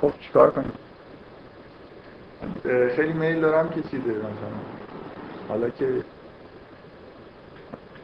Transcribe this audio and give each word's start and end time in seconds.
خب 0.00 0.12
چیکار 0.20 0.50
کنیم؟ 0.50 0.72
خیلی 2.96 3.12
میل 3.12 3.40
دارم 3.40 3.68
که 3.68 3.82
چیزه 3.82 4.10
مثلا. 4.10 4.28
حالا 5.48 5.68
که 5.70 5.86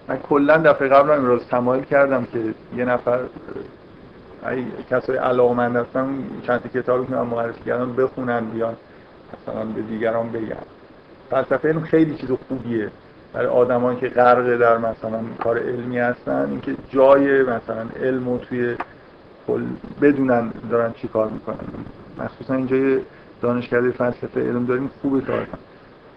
من 0.08 0.18
کلا 0.18 0.56
دفعه 0.56 0.88
قبل 0.88 1.10
هم 1.10 1.18
امروز 1.18 1.46
تمایل 1.46 1.84
کردم 1.84 2.24
که 2.24 2.54
یه 2.76 2.84
نفر 2.84 3.20
ای 4.50 4.66
کسای 4.90 5.16
علاقمند 5.16 5.76
هستن 5.76 6.24
چند 6.46 6.62
تا 6.72 7.04
که 7.04 7.12
من 7.12 7.22
معرفی 7.22 7.64
کردم 7.64 7.92
بخونن 7.92 8.44
بیان 8.44 8.76
مثلا 9.32 9.64
به 9.64 9.82
دیگران 9.82 10.32
بگن. 10.32 10.56
فلسفه 11.30 11.68
علم 11.68 11.82
خیلی 11.82 12.14
چیز 12.14 12.30
خوبیه. 12.48 12.90
برای 13.32 13.46
آدمایی 13.46 13.98
که 13.98 14.08
غرق 14.08 14.56
در 14.56 14.78
مثلا 14.78 15.20
کار 15.42 15.58
علمی 15.58 15.98
هستن 15.98 16.46
اینکه 16.50 16.76
جای 16.90 17.42
مثلا 17.42 17.86
علم 18.02 18.38
توی 18.38 18.76
بدونن 20.02 20.50
دارن 20.70 20.92
چی 20.92 21.08
کار 21.08 21.30
می‌کنن. 21.30 21.56
مخصوصا 22.18 22.54
اینجا 22.54 23.02
دانشکده 23.42 23.90
فلسفه 23.90 24.40
علم 24.40 24.64
داریم 24.64 24.90
خوبه 25.02 25.20
کار 25.20 25.46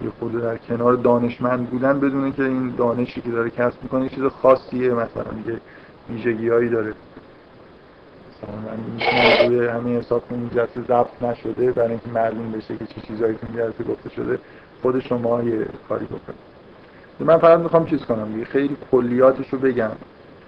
یه 0.01 0.09
خود 0.19 0.41
در 0.41 0.57
کنار 0.57 0.93
دانشمند 0.93 1.69
بودن 1.69 1.99
بدونه 1.99 2.31
که 2.31 2.43
این 2.43 2.73
دانشی 2.77 3.21
که 3.21 3.29
داره 3.29 3.49
کسب 3.49 3.83
می‌کنه 3.83 4.03
یه 4.03 4.09
چیز 4.09 4.23
خاصیه 4.23 4.93
مثلا 4.93 5.25
یه 5.47 5.59
ویژگی 6.09 6.49
هایی 6.49 6.69
داره. 6.69 6.93
مثلا 8.31 9.47
موضوع 9.47 9.69
همین 9.69 9.97
حساب 9.97 10.27
کنیم 10.29 10.51
جلسه 10.55 10.81
ضبط 10.87 11.23
نشده 11.23 11.71
برای 11.71 11.89
اینکه 11.89 12.09
معلوم 12.13 12.51
بشه 12.51 12.77
که 12.77 12.85
چه 12.85 13.01
چیزایی 13.01 13.33
تو 13.33 13.47
جلسه 13.53 13.83
گفته 13.83 14.09
شده 14.09 14.39
خود 14.81 14.99
شما 14.99 15.43
یه 15.43 15.65
کاری 15.89 16.05
بکنید. 16.05 16.39
من 17.19 17.37
فقط 17.37 17.59
می‌خوام 17.59 17.85
چیز 17.85 18.05
کنم 18.05 18.43
خیلی 18.43 18.77
کلیاتش 18.91 19.49
رو 19.49 19.59
بگم 19.59 19.91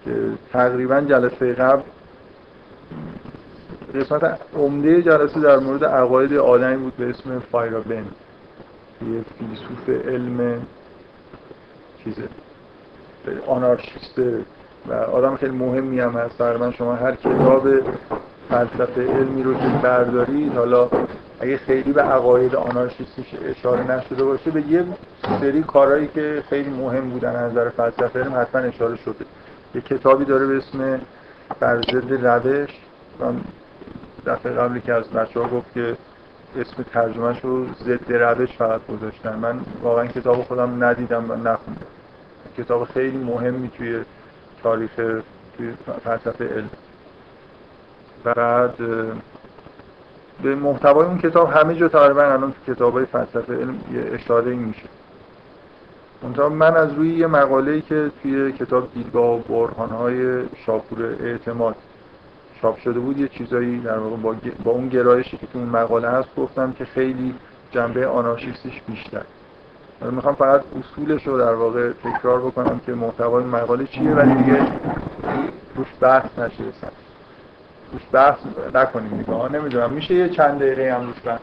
که 0.05 0.15
تقریبا 0.53 1.01
جلسه 1.01 1.53
قبل 1.53 1.81
قسمت 3.95 4.39
عمده 4.55 5.01
جلسه 5.01 5.39
در 5.39 5.57
مورد 5.57 5.85
عقاید 5.85 6.33
آدمی 6.33 6.77
بود 6.77 6.97
به 6.97 7.09
اسم 7.09 7.39
فایرابن 7.39 8.05
یه 9.01 9.23
فیلسوف 9.39 10.07
علم 10.07 10.61
چیزه. 12.03 12.23
آنارشیسته. 13.47 14.45
و 14.87 14.93
آدم 14.93 15.35
خیلی 15.35 15.57
مهمی 15.57 15.99
هم 15.99 16.11
هست. 16.11 16.41
من 16.41 16.71
شما 16.71 16.95
هر 16.95 17.15
کتاب 17.15 17.67
فلسفه 18.49 19.07
علمی 19.07 19.43
رو 19.43 19.53
که 19.53 19.67
بردارید 19.83 20.53
حالا 20.53 20.89
اگه 21.39 21.57
خیلی 21.57 21.93
به 21.93 22.01
عقاید 22.01 22.55
آنارشیستیش 22.55 23.25
اشاره 23.45 23.91
نشده 23.91 24.23
باشه 24.23 24.51
به 24.51 24.61
یه 24.61 24.85
سری 25.41 25.63
کارهایی 25.63 26.07
که 26.07 26.43
خیلی 26.49 26.69
مهم 26.69 27.09
بودن 27.09 27.35
از 27.35 27.51
نظر 27.51 27.69
فلسفه 27.69 28.19
علم 28.19 28.41
حتما 28.41 28.61
اشاره 28.61 28.95
شده. 28.95 29.25
یه 29.75 29.81
کتابی 29.81 30.25
داره 30.25 30.47
به 30.47 30.57
اسم 30.57 31.01
بر 31.59 31.81
روش. 32.11 32.69
من 33.19 33.41
دفعه 34.25 34.51
قبلی 34.51 34.81
که 34.81 34.93
از 34.93 35.09
بچه 35.09 35.39
ها 35.39 35.47
گفت 35.47 35.73
که 35.73 35.97
اسم 36.55 36.83
ترجمهش 36.83 37.39
رو 37.43 37.65
ضد 37.73 38.13
روش 38.13 38.57
فقط 38.57 38.81
گذاشتن. 38.87 39.35
من 39.35 39.59
واقعا 39.81 40.07
کتاب 40.07 40.43
خودم 40.43 40.83
ندیدم 40.83 41.31
و 41.31 41.35
نخوندم. 41.35 41.87
کتاب 42.57 42.83
خیلی 42.83 43.17
مهمی 43.17 43.69
توی 43.69 44.03
تاریخ 44.63 44.91
توی 45.57 45.73
فلسفه 46.03 46.45
علم. 46.45 46.69
بعد 48.23 48.77
به 50.43 50.55
محتوای 50.55 51.05
اون 51.05 51.17
کتاب 51.17 51.51
همه 51.51 51.75
جا 51.75 51.87
تقریبا 51.87 52.21
الان 52.21 52.53
تو 52.65 52.73
کتاب 52.73 52.93
های 52.93 53.05
فلسفه 53.05 53.53
علم 53.53 53.79
یه 53.93 54.11
اشاره 54.13 54.51
این 54.51 54.59
میشه. 54.59 54.89
منتها 56.23 56.49
من 56.49 56.77
از 56.77 56.93
روی 56.93 57.13
یه 57.15 57.27
مقاله 57.27 57.81
که 57.81 58.11
توی 58.23 58.51
کتاب 58.51 58.93
دیدگاه 58.93 59.29
و 59.29 59.37
برهان 59.37 59.89
های 59.89 60.43
شاپور 60.65 61.15
اعتماد 61.23 61.75
چاپ 62.61 62.79
شده 62.79 62.99
بود 62.99 63.19
یه 63.19 63.27
چیزایی 63.27 63.79
در 63.79 63.97
واقع 63.97 64.15
با, 64.15 64.35
با 64.63 64.71
اون 64.71 64.89
گرایشی 64.89 65.37
که 65.37 65.47
تو 65.47 65.59
اون 65.59 65.69
مقاله 65.69 66.09
هست 66.09 66.35
گفتم 66.37 66.71
که 66.71 66.85
خیلی 66.85 67.35
جنبه 67.71 68.07
آنارشیستیش 68.07 68.81
بیشتر. 68.87 69.21
می‌خوام 70.11 70.35
فقط 70.35 70.61
اصولش 70.79 71.27
رو 71.27 71.37
در 71.37 71.53
واقع 71.53 71.91
تکرار 71.91 72.39
بکنم 72.39 72.81
که 72.85 72.91
محتوای 72.91 73.43
مقاله 73.43 73.85
چیه 73.85 74.11
ولی 74.11 74.33
دیگه 74.35 74.67
روش 75.75 75.87
بحث 76.01 76.39
نشه 76.39 76.63
روش 77.91 78.01
بحث 78.11 78.37
نکنیم 78.73 79.17
دیگه. 79.17 79.51
نمی‌دونم. 79.51 79.89
میشه 79.89 80.13
یه 80.13 80.29
چند 80.29 80.59
دقیقه 80.59 80.95
هم 80.95 81.07
روش 81.07 81.21
بحث 81.25 81.41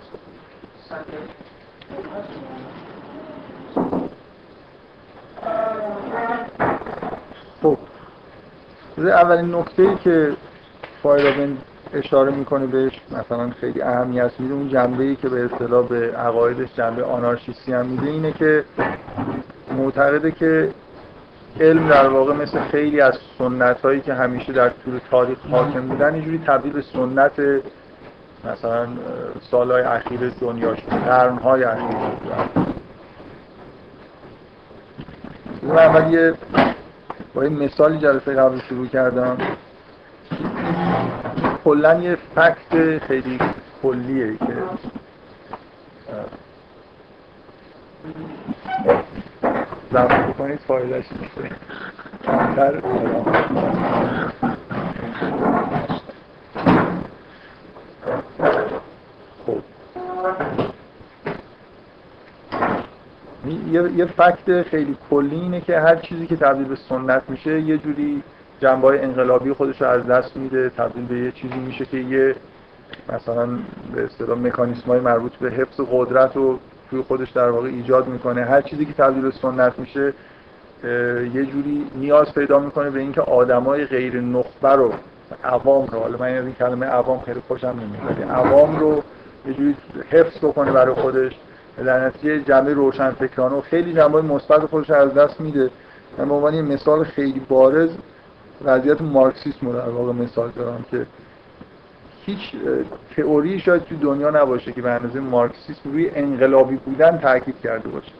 خب. 7.63 7.79
اولین 8.99 9.55
نکته 9.55 9.83
ای 9.83 9.97
که 9.97 10.33
فایرابن 11.07 11.57
اشاره 11.95 12.33
می‌کنه 12.33 12.67
بهش 12.67 13.01
مثلا 13.11 13.51
خیلی 13.51 13.83
اهمیت 13.83 14.31
میده. 14.39 14.55
اون 14.55 14.69
جنبه 14.69 15.05
ای 15.05 15.17
که 15.17 15.29
به 15.29 15.45
اصطلاح 15.45 15.89
به 15.89 16.17
عقایدش 16.17 16.69
جنبه 16.77 17.05
آنارشیستی 17.05 17.73
هم 17.73 17.87
میده 17.87 18.07
اینه 18.07 18.33
که 18.33 18.65
معتقده 19.79 20.31
که 20.31 20.71
علم 21.61 21.89
در 21.89 22.09
واقع 22.09 22.35
مثل 22.35 22.61
خیلی 22.61 23.01
از 23.01 23.19
سنت 23.39 23.81
هایی 23.81 24.01
که 24.01 24.15
همیشه 24.15 24.53
در 24.53 24.69
طول 24.69 25.01
تاریخ 25.11 25.39
حاکم 25.51 25.81
بودن 25.81 26.15
اینجوری 26.15 26.41
تبدیل 26.47 26.73
به 26.73 26.83
سنت 26.83 27.33
مثلا 28.45 28.87
سالهای 29.51 29.83
اخیر 29.83 30.33
دنیا 30.41 30.75
شد 30.75 30.89
قرنهای 30.89 31.65
اخیر 31.65 31.91
شد. 31.91 32.77
اول 35.71 36.13
یه 36.13 36.35
با 37.35 37.43
این 37.43 37.65
مثالی 37.65 37.99
جلسه 37.99 38.35
قبل 38.35 38.59
شروع 38.59 38.87
کردم. 38.87 39.37
کلا 41.65 41.95
یه 41.95 42.19
فکت 42.35 42.99
خیلی 42.99 43.39
کلیه 43.83 44.37
که 44.37 44.57
زمان 49.93 50.33
بکنید 50.33 50.59
فایدهش 50.59 51.05
کمتر 52.25 52.81
خب. 59.47 59.63
یه, 63.71 63.91
یه 63.97 64.05
فکت 64.05 64.63
خیلی 64.63 64.97
کلی 65.11 65.41
اینه 65.41 65.61
که 65.61 65.81
هر 65.81 65.97
چیزی 65.97 66.27
که 66.27 66.37
تبدیل 66.37 66.65
به 66.65 66.77
سنت 66.77 67.23
میشه 67.29 67.61
یه 67.61 67.79
جوری 67.79 68.23
جنبه 68.61 69.05
انقلابی 69.05 69.53
خودش 69.53 69.83
رو 69.83 69.89
از 69.89 70.07
دست 70.07 70.37
میده 70.37 70.71
تبدیل 70.71 71.07
به 71.07 71.19
یه 71.19 71.33
چیزی 71.33 71.59
میشه 71.59 71.85
که 71.85 71.97
یه 71.97 72.35
مثلا 73.13 73.47
به 73.95 74.05
اصطلاح 74.05 74.39
مکانیسم 74.39 74.87
های 74.87 75.01
مربوط 75.01 75.33
به 75.33 75.51
حفظ 75.51 75.81
قدرت 75.93 76.37
رو 76.37 76.59
توی 76.91 77.03
خودش 77.03 77.31
در 77.31 77.51
واقع 77.51 77.69
ایجاد 77.69 78.09
می‌کنه. 78.09 78.45
هر 78.45 78.63
چیزی 78.63 78.85
که 78.87 78.93
تبدیل 78.93 79.23
به 79.23 79.31
سنت 79.31 79.79
میشه 79.79 80.13
یه 81.35 81.47
جوری 81.47 81.87
نیاز 81.95 82.35
پیدا 82.35 82.59
می‌کنه 82.59 82.91
به 82.91 83.01
اینکه 83.01 83.21
آدمای 83.21 83.85
غیر 83.85 84.21
نخبه 84.21 84.69
رو 84.69 84.93
عوام 85.45 85.87
رو 85.87 85.99
حالا 85.99 86.19
من 86.19 86.27
این 86.27 86.55
کلمه 86.55 86.87
عوام 86.87 87.21
خیلی 87.21 87.41
خوشم 87.49 87.75
نمیاد 87.81 88.31
عوام 88.31 88.77
رو 88.79 89.03
یه 89.47 89.55
جوری 89.55 89.77
حفظ 90.11 90.39
بکنه 90.39 90.73
برای 90.73 90.95
خودش. 90.95 91.33
در 91.85 92.07
نتیجه 92.07 92.41
جنبه 92.41 92.75
روشنفکرانه 92.75 93.55
و 93.55 93.61
خیلی 93.61 93.95
جنبه 93.95 94.23
مثبت 94.23 94.67
خودش 94.67 94.91
از 94.91 95.15
دست 95.15 95.41
میده. 95.41 95.71
من 96.19 96.29
به 96.29 96.35
عنوان 96.35 96.61
مثال 96.61 97.05
خیلی 97.05 97.41
بارز 97.49 97.91
وضعیت 98.65 99.01
مارکسیسم 99.01 99.67
رو 99.67 99.73
در 99.73 99.89
واقع 99.89 100.13
مثال 100.13 100.51
دارم 100.51 100.85
که 100.91 101.07
هیچ 102.27 102.53
تئوری 103.17 103.61
شاید 103.61 103.85
تو 103.85 103.97
دنیا 103.97 104.31
نباشه 104.31 104.73
که 104.73 104.83
به 104.83 104.91
اندازه 104.91 105.21
مارکسیسم 105.21 105.93
روی 105.93 106.11
انقلابی 106.15 106.77
بودن 106.77 107.19
تاکید 107.19 107.61
کرده 107.61 107.89
باشه. 107.89 108.13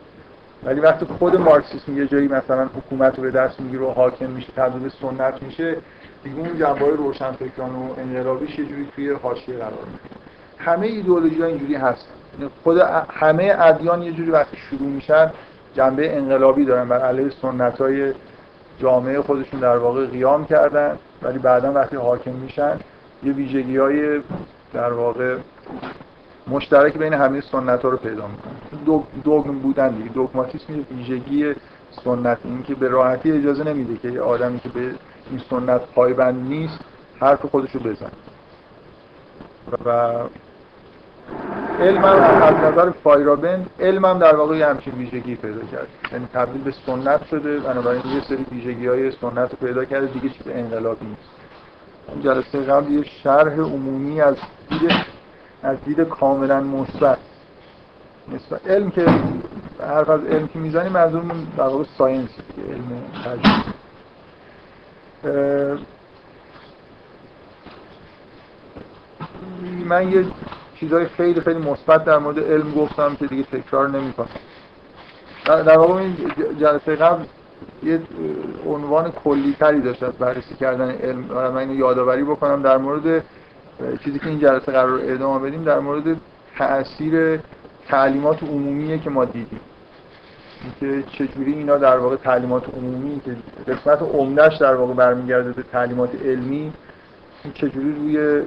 ولی 0.65 0.81
وقتی 0.81 1.07
خود 1.07 1.37
مارکسیسم 1.37 1.99
یه 1.99 2.07
جایی 2.07 2.29
مثلا 2.29 2.65
حکومت 2.65 3.17
رو 3.17 3.23
به 3.23 3.31
دست 3.31 3.61
می‌گیره 3.61 3.83
و 3.83 3.91
حاکم 3.91 4.31
میشه 4.31 4.53
تبدیل 4.57 4.91
سنت 5.03 5.43
میشه 5.43 5.77
دیگه 6.25 6.39
اون 6.39 6.59
جنبه 6.59 6.91
روشنفکران 6.91 7.71
و 7.71 7.95
انقلابیش 7.99 8.59
یه 8.59 8.65
جوری 8.65 8.89
توی 8.97 9.11
حاشیه 9.11 9.55
قرار 9.55 9.73
می‌گیره 9.73 10.27
همه 10.59 10.87
ایدئولوژی 10.87 11.41
ها 11.43 11.47
اینجوری 11.47 11.75
هست. 11.75 12.09
یعنی 12.39 12.51
خود 12.63 12.79
همه 13.11 13.57
ادیان 13.59 14.03
یه 14.03 14.13
جوری 14.13 14.31
وقتی 14.31 14.57
شروع 14.57 14.89
میشن 14.89 15.31
جنبه 15.75 16.17
انقلابی 16.17 16.65
دارن 16.65 16.89
بر 16.89 16.99
علیه 16.99 17.31
سنت 17.43 17.81
جامعه 18.79 19.23
خودشون 19.23 19.61
در 19.61 19.77
واقع 19.77 20.07
قیام 20.07 20.47
کردن 20.47 20.99
ولی 21.23 21.39
بعدا 21.39 21.73
وقتی 21.73 21.97
حاکم 21.97 22.33
میشن 22.33 22.81
یه 23.23 23.33
ویژگی 23.33 23.77
های 23.77 24.21
در 24.73 24.93
واقع 24.93 25.37
مشترک 26.47 26.99
بین 26.99 27.13
همه 27.13 27.41
سنت 27.41 27.83
ها 27.83 27.89
رو 27.89 27.97
پیدا 27.97 28.27
می‌کنن. 28.27 29.03
دوگم 29.25 29.59
بودن 29.59 29.89
دیگه. 29.89 30.09
دوگماتیسم 30.09 30.75
یه 30.75 30.85
ویژگی 30.91 31.55
سنت 32.05 32.39
این 32.45 32.63
که 32.63 32.75
به 32.75 32.89
راحتی 32.89 33.33
اجازه 33.33 33.65
نمیده 33.65 33.97
که 33.97 34.11
یه 34.11 34.21
آدمی 34.21 34.61
که 34.61 34.69
به 34.69 34.81
این 35.31 35.41
سنت 35.51 35.81
پایبند 35.81 36.49
نیست 36.49 36.79
حرف 37.21 37.47
خودش 37.47 37.71
رو 37.71 37.81
بزن 37.81 38.11
و 39.85 40.13
علم 41.81 42.05
هم 42.05 42.43
از 42.43 42.55
نظر 42.55 42.91
فایرابند 42.91 43.71
علم 43.81 44.19
در 44.19 44.37
واقع 44.37 44.57
یه 44.57 44.67
همچین 44.67 44.95
ویژگی 44.95 45.37
پیدا 45.37 45.61
کرد. 45.73 45.89
یعنی 46.13 46.27
تبدیل 46.35 46.63
به 46.63 46.75
سنت 46.87 47.27
شده 47.27 47.61
بنابراین 47.61 48.03
یه 48.07 48.21
سری 48.29 48.47
ویژگی 48.53 48.87
های 48.87 49.11
سنت 49.11 49.51
رو 49.51 49.67
پیدا 49.67 49.85
کرده 49.85 50.07
دیگه 50.07 50.29
چیز 50.29 50.49
انقلابی 50.49 51.07
نیست. 51.07 51.29
اون 52.09 52.23
جلسه 52.23 52.61
قبل 52.61 52.93
یه 52.93 53.05
شرح 53.05 53.53
عمومی 53.53 54.21
از 54.21 54.37
دید 54.69 54.93
از 55.63 55.85
دید 55.85 56.01
کاملا 56.01 56.61
مثبت. 56.61 57.19
علم 58.67 58.91
که 58.91 59.07
حرف 59.81 60.09
از 60.11 60.25
علم 60.25 60.49
که 60.49 60.59
می‌زنیم 60.59 60.93
منظورمون 60.93 61.47
در 61.57 61.65
واقع 61.65 61.85
ساینس 61.99 62.31
علم 62.69 63.03
تجربه. 63.25 63.67
من 69.85 70.13
یه 70.13 70.25
چیزهای 70.81 71.07
خیلی 71.07 71.41
خیلی 71.41 71.59
مثبت 71.59 72.05
در 72.05 72.19
مورد 72.19 72.39
علم 72.39 72.73
گفتم 72.73 73.17
که 73.17 73.27
دیگه 73.27 73.43
تکرار 73.43 73.89
نمی‌کنم. 73.89 74.29
در 75.45 75.79
واقع 75.79 75.95
این 75.95 76.17
جلسه 76.61 76.97
قبل 76.97 77.25
یه 77.83 78.01
عنوان 78.67 79.11
کلی 79.11 79.57
تری 79.61 79.81
داشت 79.81 80.03
از 80.03 80.13
بررسی 80.13 80.55
کردن 80.55 80.91
علم. 80.91 81.19
من 81.19 81.57
اینو 81.57 81.75
یادآوری 81.75 82.25
بکنم 82.25 82.63
در 82.63 82.77
مورد 82.77 83.25
چیزی 84.05 84.19
که 84.19 84.27
این 84.27 84.39
جلسه 84.39 84.73
قرار 84.73 85.01
ادامه 85.03 85.49
بدیم 85.49 85.65
در 85.65 85.79
مورد 85.79 86.17
تاثیر 86.59 87.41
تعلیمات 87.89 88.43
عمومیه 88.43 88.99
که 88.99 89.11
ما 89.11 89.25
دیدیم. 89.25 89.61
که 90.81 91.05
چجوری 91.13 91.53
اینا 91.53 91.79
در 91.79 91.99
واقع 91.99 92.17
تعلیمات 92.17 92.65
عمومی 92.75 93.21
که 93.25 93.37
قسمت 93.73 94.03
عمدهش 94.03 94.57
در 94.57 94.75
واقع 94.75 94.95
برمیگرده 94.95 95.53
به 95.53 95.63
تعلیمات 95.63 96.11
علمی 96.25 96.73
چجوری 97.55 97.93
روی 97.93 98.43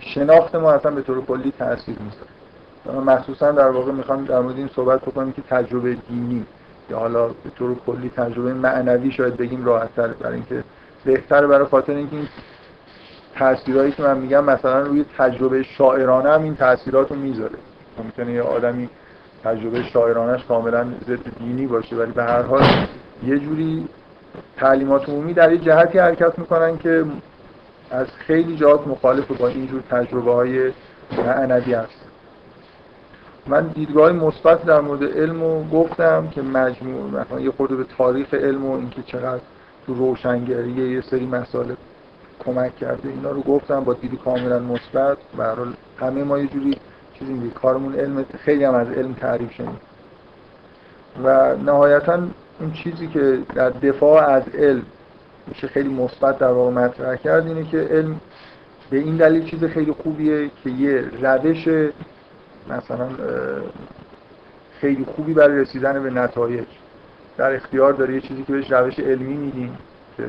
شناخت 0.00 0.54
ما 0.54 0.72
اصلا 0.72 0.90
به 0.90 1.02
طور 1.02 1.24
کلی 1.24 1.52
تاثیر 1.58 1.96
می‌ذاره. 2.00 3.00
مخصوصا 3.00 3.52
در 3.52 3.68
واقع 3.68 3.92
می‌خوام 3.92 4.24
در 4.24 4.40
مورد 4.40 4.56
این 4.56 4.70
صحبت 4.76 5.00
بکنم 5.02 5.32
که 5.32 5.42
تجربه 5.42 5.96
دینی. 6.08 6.46
یا 6.90 6.98
حالا 6.98 7.28
به 7.28 7.50
طور 7.58 7.76
کلی 7.86 8.10
تجربه 8.16 8.54
معنوی 8.54 9.10
شاید 9.10 9.36
بگیم 9.36 9.64
راحت‌تر 9.64 10.08
برای 10.08 10.34
اینکه 10.34 10.64
بهتره 11.04 11.46
برای 11.46 11.66
خاطر 11.66 11.92
اینکه 11.92 12.16
این 12.16 12.28
تاثیرایی 13.38 13.92
که 13.92 14.02
من 14.02 14.18
میگم 14.18 14.44
مثلا 14.44 14.80
روی 14.80 15.04
تجربه 15.18 15.62
شاعرانه 15.62 16.30
هم 16.30 16.42
این 16.42 16.56
تاثیرات 16.56 17.10
رو 17.10 17.16
می‌ذاره. 17.16 17.58
ممکنه 17.98 18.32
یه 18.32 18.42
آدمی 18.42 18.88
تجربه 19.44 19.82
شاعرانش 19.82 20.44
کاملا 20.44 20.86
ضد 21.06 21.38
دینی 21.38 21.66
باشه 21.66 21.96
ولی 21.96 22.12
به 22.12 22.22
هر 22.24 22.42
حال 22.42 22.62
یه 23.26 23.38
جوری 23.38 23.88
تعلیمات 24.56 25.08
عمومی 25.08 25.32
در 25.32 25.52
یه 25.52 25.58
جهتی 25.58 25.98
حرکت 25.98 26.38
می‌کنن 26.38 26.78
که 26.78 27.04
از 27.90 28.06
خیلی 28.06 28.56
جهات 28.56 28.86
مخالف 28.86 29.30
با 29.30 29.48
اینجور 29.48 29.82
تجربه 29.90 30.32
های 30.32 30.72
معنوی 31.18 31.74
هست 31.74 32.06
من 33.46 33.66
دیدگاه 33.66 34.12
مثبت 34.12 34.64
در 34.64 34.80
مورد 34.80 35.04
علم 35.04 35.42
رو 35.42 35.64
گفتم 35.64 36.28
که 36.28 36.42
مجموع 36.42 37.10
مثلا 37.10 37.40
یه 37.40 37.50
خورده 37.50 37.76
به 37.76 37.84
تاریخ 37.98 38.34
علم 38.34 38.66
و 38.66 38.72
اینکه 38.72 39.02
چقدر 39.02 39.40
تو 39.86 39.94
روشنگری 39.94 40.70
یه 40.70 41.00
سری 41.00 41.26
مسائل 41.26 41.74
کمک 42.44 42.76
کرده 42.76 43.08
اینا 43.08 43.30
رو 43.30 43.42
گفتم 43.42 43.84
با 43.84 43.94
دیدی 43.94 44.16
کاملا 44.16 44.58
مثبت. 44.58 45.18
به 45.36 45.44
همه 46.00 46.24
ما 46.24 46.38
یه 46.38 46.46
جوری 46.46 46.78
چیزی 47.18 47.32
میگه 47.32 47.54
کارمون 47.54 47.94
علم 47.94 48.24
خیلی 48.38 48.64
هم 48.64 48.74
از 48.74 48.90
علم 48.90 49.12
تعریف 49.12 49.52
شدیم. 49.52 49.80
و 51.24 51.56
نهایتا 51.56 52.18
این 52.60 52.72
چیزی 52.72 53.06
که 53.06 53.38
در 53.54 53.70
دفاع 53.70 54.24
از 54.24 54.42
علم 54.48 54.82
میشه 55.46 55.66
خیلی 55.66 55.88
مثبت 55.88 56.38
در 56.38 56.50
واقع 56.50 56.70
مطرح 56.70 57.16
کرد 57.16 57.46
اینه 57.46 57.64
که 57.70 57.78
علم 57.78 58.20
به 58.90 58.98
این 58.98 59.16
دلیل 59.16 59.44
چیز 59.44 59.64
خیلی 59.64 59.92
خوبیه 59.92 60.50
که 60.64 60.70
یه 60.70 61.04
روش 61.20 61.68
مثلا 62.68 63.08
خیلی 64.80 65.04
خوبی 65.04 65.34
برای 65.34 65.60
رسیدن 65.60 66.02
به 66.02 66.10
نتایج. 66.10 66.66
در 67.36 67.54
اختیار 67.54 67.92
داره 67.92 68.14
یه 68.14 68.20
چیزی 68.20 68.42
که 68.42 68.52
بهش 68.52 68.72
روش 68.72 68.98
علمی 68.98 69.36
میگیم 69.36 69.78
که 70.16 70.24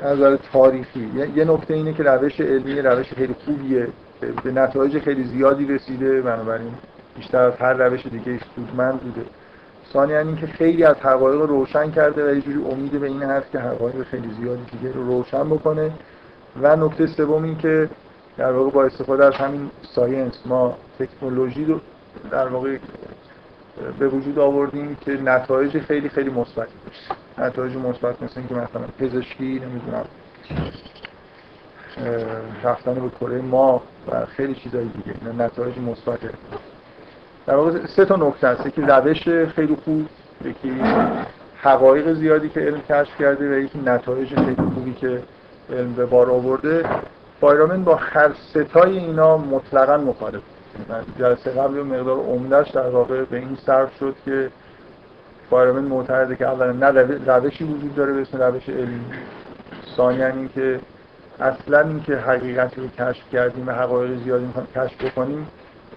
از 0.00 0.18
نظر 0.18 0.36
تاریخی. 0.52 1.10
یه 1.34 1.44
نکته 1.44 1.74
اینه 1.74 1.92
که 1.92 2.02
روش 2.02 2.40
علمی 2.40 2.82
روش 2.82 3.12
خیلی 3.12 3.34
خوبیه 3.44 3.88
به 4.44 4.52
نتایج 4.52 4.98
خیلی 4.98 5.24
زیادی 5.24 5.66
رسیده. 5.66 6.22
بنابراین 6.22 6.72
بیشتر 7.16 7.42
از 7.42 7.56
هر 7.56 7.72
روش 7.72 8.06
دیگه 8.06 8.40
سودمند 8.56 9.00
بوده. 9.00 9.22
ثانیا 9.92 10.18
اینکه 10.18 10.46
خیلی 10.46 10.84
از 10.84 10.96
حقایق 10.96 11.40
روشن 11.40 11.90
کرده 11.90 12.30
و 12.30 12.34
یه 12.34 12.40
جوری 12.40 12.72
امید 12.72 13.00
به 13.00 13.06
این 13.06 13.22
هست 13.22 13.50
که 13.50 13.58
حقایق 13.58 14.02
خیلی 14.02 14.30
زیادی 14.40 14.62
دیگه 14.78 14.92
رو 14.94 15.06
روشن 15.06 15.50
بکنه. 15.50 15.90
و 16.62 16.76
نکته 16.76 17.06
سوم 17.06 17.42
این 17.44 17.58
که 17.58 17.88
در 18.36 18.52
واقع 18.52 18.70
با 18.70 18.84
استفاده 18.84 19.24
از 19.24 19.34
همین 19.34 19.70
science 19.94 20.40
ما 20.46 20.76
تکنولوژی 20.98 21.64
رو 21.64 21.80
در 22.30 22.48
واقع 22.48 22.78
به 23.98 24.08
وجود 24.08 24.38
آوردیم 24.38 24.96
که 25.00 25.12
نتایج 25.12 25.78
خیلی 25.78 26.08
خیلی 26.08 26.30
مثبت 26.30 26.68
نتایج 27.38 27.76
مثبت 27.76 28.22
مثل 28.22 28.40
اینکه 28.40 28.54
مثلا 28.54 28.86
پزشکی 28.98 29.62
نمی‌دونم 29.64 30.04
رفتن 32.64 32.94
به 32.94 33.10
کره 33.20 33.40
ماه 33.40 33.82
و 34.08 34.26
خیلی 34.26 34.54
چیزای 34.54 34.84
دیگه. 34.84 35.32
نتایج 35.38 35.78
مثبته. 35.78 36.30
در 37.48 37.56
واقع 37.56 37.86
سه 37.86 38.04
تا 38.04 38.16
نکته 38.16 38.48
هست 38.48 38.74
که 38.74 38.82
روش 38.82 39.28
خیلی 39.28 39.76
خوب 39.84 40.06
یکی 40.44 40.72
حقایق 41.62 42.12
زیادی 42.12 42.48
که 42.48 42.60
علم 42.60 42.80
کشف 42.80 43.18
کرده 43.18 43.56
و 43.56 43.58
یکی 43.58 43.78
نتایج 43.78 44.34
خیلی 44.34 44.70
خوبی 44.74 44.94
که 44.94 45.22
علم 45.72 45.92
به 45.92 46.06
بار 46.06 46.30
آورده. 46.30 46.84
فایرامن 47.40 47.84
با 47.84 47.94
هر 47.94 48.30
ستای 48.50 48.98
اینا 48.98 49.36
مطلقا 49.36 49.96
مخالف 49.96 50.40
جلسه 51.18 51.50
قبل 51.50 51.82
مقدار 51.82 52.16
عمدهش 52.16 52.70
در 52.70 52.88
واقع 52.88 53.24
به 53.24 53.36
این 53.36 53.58
صرف 53.66 53.96
شد 54.00 54.14
که 54.24 54.50
فایرامن 55.50 55.84
معتقده 55.84 56.36
که 56.36 56.46
اولا 56.46 56.72
نه 56.72 56.90
روشی 57.26 57.64
وجود 57.64 57.94
داره 57.94 58.12
به 58.12 58.20
اسم 58.20 58.42
روش 58.42 58.68
علمی. 58.68 59.04
ثانیا 59.96 60.26
اینکه 60.26 60.80
اصلا 61.40 61.80
اینکه 61.80 62.16
حقیقت 62.16 62.78
رو 62.78 62.88
کشف 62.88 63.30
کردیم 63.32 63.68
و 63.68 63.72
حقایق 63.72 64.24
زیادی 64.24 64.44
می‌خوایم 64.44 64.68
کشف 64.74 65.04
بکنیم 65.04 65.48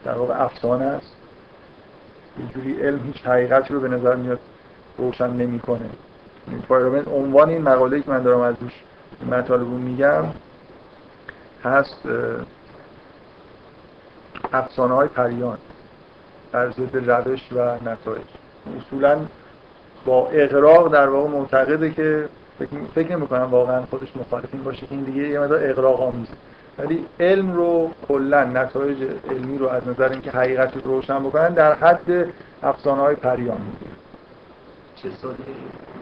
در 0.05 0.13
واقع 0.17 0.43
افسانه 0.43 0.85
است. 0.85 1.20
یه 2.41 2.47
جوری 2.53 2.81
علم 2.81 2.99
هیچ 3.03 3.25
حقیقتی 3.25 3.73
رو 3.73 3.79
به 3.79 3.87
نظر 3.87 4.15
میاد 4.15 4.39
روشن 4.97 5.29
نمی‌کنه. 5.29 5.89
فایرامن 6.67 7.05
عنوان 7.05 7.49
این 7.49 7.61
مقاله 7.61 8.01
که 8.01 8.09
من 8.09 8.23
دارم 8.23 8.39
از 8.39 8.55
روش 8.61 8.73
مطالب 9.31 9.61
رو 9.61 9.77
میگم 9.77 10.23
هست 11.63 11.97
افسانه 14.53 14.93
های 14.93 15.07
پریان 15.07 15.57
در 16.51 16.71
ضد 16.71 17.09
روش 17.09 17.39
و 17.51 17.75
نتایج. 17.89 18.27
اصولا 18.79 19.19
با 20.05 20.27
اقراق 20.27 20.93
در 20.93 21.09
واقع 21.09 21.29
معتقده 21.29 21.91
که 21.91 22.29
فکر 22.95 23.15
نمی 23.15 23.27
کنم 23.27 23.47
واقعا 23.51 23.81
خودش 23.81 24.17
مخالف 24.17 24.49
این 24.53 24.63
باشه 24.63 24.87
که 24.87 24.91
این 24.91 25.03
دیگه 25.03 25.29
یه 25.29 25.39
مدار 25.39 25.59
اقراق 25.63 26.01
آمیزه. 26.01 26.33
ولی 26.77 27.05
علم 27.19 27.53
رو 27.53 27.91
کلا 28.07 28.43
نتایج 28.43 29.03
علمی 29.29 29.57
رو 29.57 29.67
از 29.67 29.87
نظر 29.87 30.09
اینکه 30.09 30.31
حقیقت 30.31 30.75
رو 30.75 30.81
روشن 30.81 31.23
بکنن 31.23 31.53
در 31.53 31.73
حد 31.73 32.33
افسانه 32.63 33.01
های 33.01 33.15
پریان. 33.15 33.61
می‌گیره 33.61 33.91
چه 34.95 35.09
سالی؟ 35.21 35.55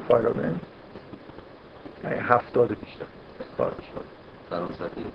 فایرابن 0.08 0.60
هفتاد 2.04 2.68
بیشتر. 2.68 3.06
فرانسوی؟ 4.50 5.06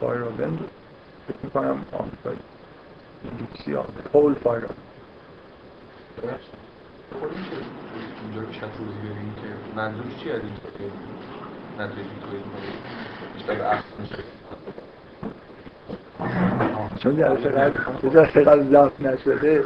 فایرابن 0.00 0.58
فکر 1.28 1.36
می‌کنم 1.42 1.84
آمریکایی. 1.92 2.38
انگلیسی 3.24 3.76
پول 4.12 4.34
فایرابن 4.34 4.74
اینجا 8.22 8.52
شد 8.52 8.66
روزی 8.78 8.98
ببینیم 8.98 9.34
که 9.34 9.76
منظورش 9.76 10.16
چی 10.22 10.30
از 10.30 10.40
این 10.42 10.54
که 10.78 10.84
نتایج 11.82 12.06
تولید 12.22 12.44
بیشتر 13.34 13.54
به 13.54 14.39
چون 17.02 17.16
جلسه 17.16 17.48
قبل 17.48 18.10
جلسه 18.10 18.44
قبل 18.44 18.62
ضبط 18.62 19.00
نشده 19.00 19.64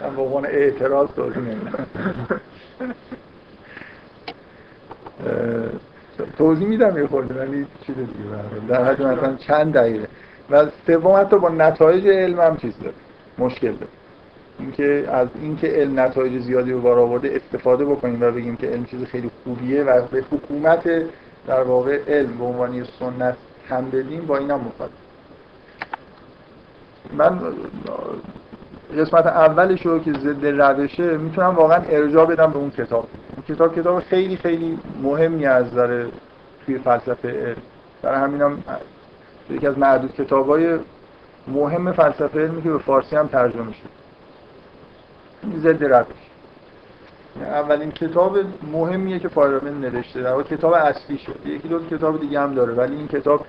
من 0.00 0.16
به 0.16 0.22
عنوان 0.22 0.46
اعتراض 0.46 1.08
توضیح 1.08 1.42
نمیدم 1.42 1.86
توضیح 6.38 6.68
میدم 6.68 6.98
یه 6.98 7.06
خورده 7.06 7.34
ولی 7.34 7.66
چیز 7.86 7.96
دیگه 7.96 8.66
در 8.68 8.84
حد 8.84 9.02
مثلا 9.02 9.34
چند 9.34 9.72
دقیقه. 9.72 10.08
و 10.50 10.66
سوم 10.86 11.20
حتی 11.20 11.38
با 11.38 11.48
نتایج 11.48 12.08
علم 12.08 12.40
هم 12.40 12.56
چیز 12.56 12.72
داره 12.78 12.94
مشکل 13.38 13.72
داره. 13.72 13.92
اینکه 14.58 15.08
از 15.12 15.28
اینکه 15.42 15.66
علم 15.66 16.00
نتایج 16.00 16.42
زیادی 16.42 16.72
رو 16.72 16.80
بار 16.80 16.98
آورده 16.98 17.30
استفاده 17.34 17.84
بکنیم 17.84 18.22
و 18.22 18.30
بگیم 18.30 18.56
که 18.56 18.66
علم 18.66 18.84
چیز 18.84 19.04
خیلی 19.04 19.30
خوبیه 19.44 19.82
و 19.82 20.02
به 20.02 20.24
حکومت 20.30 21.02
در 21.46 21.62
واقع 21.62 22.00
علم 22.08 22.38
به 22.38 22.44
عنوان 22.44 22.84
سنت 22.98 23.36
هم 23.68 23.90
بدیم 23.90 24.26
با 24.26 24.36
اینا 24.36 24.58
مخالف 24.58 25.03
من 27.16 27.38
قسمت 28.98 29.26
اولش 29.26 29.86
رو 29.86 29.98
که 29.98 30.12
ضد 30.12 30.46
روشه 30.46 31.16
می‌تونم 31.16 31.54
واقعا 31.54 31.82
ارجاع 31.88 32.26
بدم 32.26 32.50
به 32.50 32.58
اون 32.58 32.70
کتاب. 32.70 33.08
اون 33.36 33.56
کتاب 33.56 33.74
کتاب 33.76 34.00
خیلی 34.00 34.36
خیلی 34.36 34.78
مهمی 35.02 35.46
از 35.46 35.66
نظر 35.66 36.06
توی 36.66 36.78
فلسفه. 36.78 37.28
علم 37.28 37.56
برای 38.02 38.20
همینم 38.20 38.58
یکی 39.50 39.66
از 39.66 39.78
معدود 39.78 40.14
کتابای 40.14 40.78
مهم 41.48 41.92
فلسفه 41.92 42.40
علمی 42.40 42.62
که 42.62 42.70
به 42.70 42.78
فارسی 42.78 43.16
هم 43.16 43.26
ترجمه 43.26 43.72
شد 43.72 43.88
ضد 45.58 45.84
روش. 45.84 46.06
اولین 47.40 47.90
کتاب 47.90 48.38
مهمیه 48.72 49.18
که 49.18 49.28
فایرمن 49.28 49.80
نوشته. 49.80 50.22
در 50.22 50.42
کتاب 50.42 50.72
اصلی 50.72 51.18
شد 51.18 51.46
یکی 51.46 51.68
دو 51.68 51.86
کتاب 51.90 52.20
دیگه 52.20 52.40
هم 52.40 52.54
داره. 52.54 52.74
ولی 52.74 52.96
این 52.96 53.08
کتاب 53.08 53.46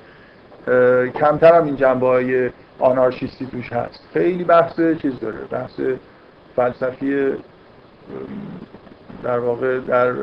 کمتر 1.16 1.56
هم 1.56 1.66
این 1.66 1.76
جنبه 1.76 2.08
های 2.08 2.50
آنارشیستی 2.80 3.46
توش 3.46 3.74
هست. 3.74 4.00
خیلی 4.14 4.44
بحث 4.44 4.80
چیز 5.02 5.20
داره. 5.20 5.38
بحث 5.52 5.80
فلسفی 6.56 7.34
در 9.24 9.40
واقع 9.40 9.80
در 9.80 10.14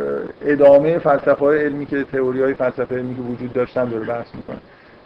ادامه 0.43 0.99
فلسفه 0.99 1.45
های 1.45 1.65
علمی 1.65 1.87
که 1.87 2.05
تئوری 2.05 2.43
های 2.43 2.55
فلسفه 2.55 2.95
علمی 2.95 3.17
که 3.17 3.23
وجود 3.23 3.53
داشتن 3.53 3.85
داره 3.85 4.05
بحث 4.05 4.35
می‌کنه. 4.35 4.59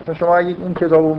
مثلا 0.02 0.14
شما 0.14 0.36
اگه 0.36 0.48
این 0.48 0.74
کتاب 0.74 1.04
رو 1.04 1.16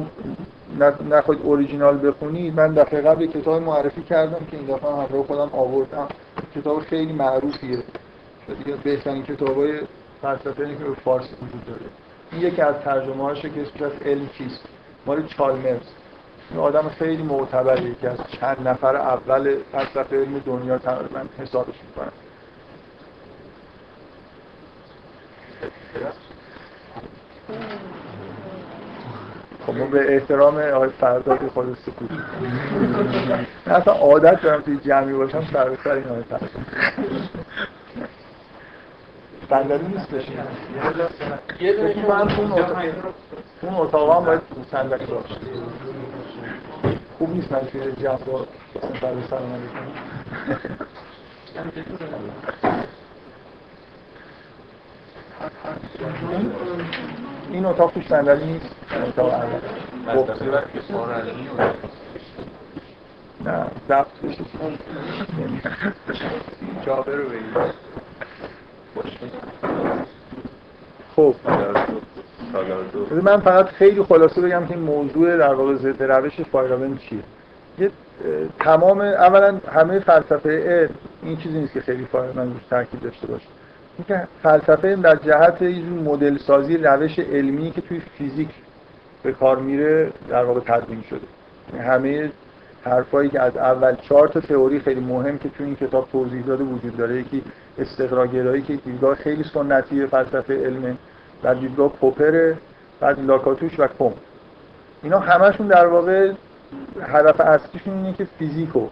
نخواهید 1.10 1.44
اوریجینال 1.44 2.08
بخونید 2.08 2.60
من 2.60 2.74
دفعه 2.74 3.02
قبل 3.02 3.26
کتاب 3.26 3.62
معرفی 3.62 4.04
کردم 4.04 4.46
که 4.52 4.58
این 4.58 4.66
دفعه 4.66 4.92
هم 4.92 5.24
خودم 5.24 5.50
آوردم. 5.54 6.08
کتاب 6.56 6.80
خیلی 6.80 7.14
معروفیه. 7.14 7.84
دیگه 8.58 8.78
بهترین 8.84 9.24
کتاب 9.24 9.58
های 9.58 9.80
فلسفه 10.22 10.76
که 10.76 10.84
به 10.84 10.94
فارسی 11.06 11.36
وجود 11.36 11.66
داره. 11.66 11.82
این 12.32 12.42
یکی 12.42 12.62
از 12.62 12.76
ترجمه 12.76 13.24
هاشه 13.24 13.50
که 13.50 13.62
اسمش 13.62 13.82
از 13.82 13.92
علم 14.06 14.30
چیست؟ 14.38 14.60
مال 15.06 15.28
چالمرز. 15.28 15.88
این 16.52 16.60
آدم 16.60 16.90
خیلی 16.90 17.24
معتبریه 17.24 17.96
که 18.02 18.10
از 18.10 18.18
چند 18.40 18.68
نفر 18.68 18.96
اول 18.96 19.56
فلسفه 19.72 20.16
علم 20.16 20.40
دنیا 20.46 20.78
تقریبا 20.78 21.20
حسابش 21.40 21.76
می‌کنن 21.88 22.12
خب 29.68 29.78
ما 29.78 29.86
به 29.86 30.16
احترام 30.16 30.58
آقای 30.58 30.90
فرداد 30.90 31.48
خود 31.54 31.78
سکوت. 31.86 32.12
من 33.66 33.74
اصلا 33.74 33.94
عادت 33.94 34.42
دارم 34.42 34.62
توی 34.62 34.78
جمعی 34.78 35.14
باشم 35.14 35.48
سر 35.54 35.70
سر 35.84 35.92
این 35.92 36.06
آقای 36.06 36.24
فرداد 36.24 36.50
صندلی 39.50 39.88
نیست 39.88 40.10
بشینم 40.12 40.48
یه 41.60 41.74
دونه 41.74 41.90
اون 43.62 43.74
اتاق- 43.76 44.18
هم 44.18 44.26
باید 44.26 44.42
صندلی 44.72 45.06
باشه. 45.06 45.36
خوب 47.18 47.30
نیست 47.30 47.52
من 47.52 47.60
توی 47.60 47.92
جمع 47.92 48.18
با 48.18 48.46
سر 49.02 49.14
به 49.14 49.22
سر 49.30 49.40
من 49.40 49.62
بکنم. 49.68 49.92
این- 57.52 57.66
اتاق 57.66 57.92
توش 57.92 58.08
صندلی 58.08 58.46
نیست. 58.46 58.76
اتاق 59.08 59.34
اول 59.34 60.24
که 60.34 60.44
نه 63.46 64.06
بشه. 64.24 64.44
جابه 66.86 67.16
رو 67.16 67.24
بگیر 67.30 67.54
خب. 71.16 71.36
سالارزو 72.54 73.06
بذار 73.06 73.22
من 73.22 73.40
فقط 73.40 73.66
خیلی 73.66 74.04
خلاصه 74.04 74.42
بگم 74.42 74.66
که 74.66 74.74
این 74.74 74.84
موضوع 74.84 75.38
در 75.38 75.54
واقع 75.54 75.76
ضد 75.76 76.04
روش 76.04 76.42
فایرابن 76.42 76.98
چیه؟ 76.98 77.20
یه 77.80 77.92
تمام 78.60 79.02
اولا 79.02 79.60
همه 79.72 80.00
فلسفه 80.00 80.50
علم 80.50 80.90
این 81.24 81.38
چیزی 81.38 81.60
نیست 81.60 81.74
که 81.74 81.82
خیلی 81.82 82.06
فایرابن 82.06 82.42
روش 82.42 82.62
تاکید 82.70 83.02
داشته 83.02 83.28
باشه. 83.28 83.48
اینکه 83.98 84.28
فلسفه 84.44 84.88
علم 84.88 85.02
در 85.02 85.16
جهت 85.16 85.62
یه 85.62 85.82
جور 85.82 86.00
مدل 86.00 86.38
سازی 86.38 86.78
روش 86.78 87.20
علمی 87.20 87.72
که 87.72 87.82
توی 87.82 88.02
فیزیک 88.18 88.50
به 89.24 89.32
کار 89.32 89.58
میره 89.60 90.12
در 90.30 90.44
واقع 90.44 90.60
تدوین 90.60 91.04
شده. 91.10 91.20
یعنی 91.74 91.88
همه 91.88 92.32
حرفایی 92.84 93.30
که 93.30 93.42
از 93.42 93.58
اول 93.58 93.96
چهار 93.96 94.28
تا 94.28 94.40
تئوری 94.40 94.80
خیلی 94.80 95.00
مهم 95.00 95.38
که 95.38 95.50
توی 95.50 95.66
این 95.66 95.76
کتاب 95.76 96.08
توضیح 96.12 96.46
داده 96.46 96.64
وجود 96.64 96.98
داره. 96.98 97.16
یکی 97.20 97.44
استقراگرایی 97.78 98.62
که 98.62 98.76
دیدگاه 98.76 99.16
خیلی 99.16 99.44
سنتی 99.44 100.08
فلسفه 100.08 100.66
علمه 100.66 100.96
بعد 101.44 101.60
دیدگاه 101.60 101.90
پوپره 101.90 102.58
بعد 103.00 103.20
لاکاتوش 103.20 103.80
و 103.80 103.88
کوهن 104.00 104.12
اینا 105.04 105.20
همشون 105.20 105.68
در 105.68 105.88
واقع 105.88 106.32
هدف 107.02 107.40
اصلیشون 107.40 107.94
اینه 107.94 108.14
که 108.14 108.28
فیزیکو 108.40 108.88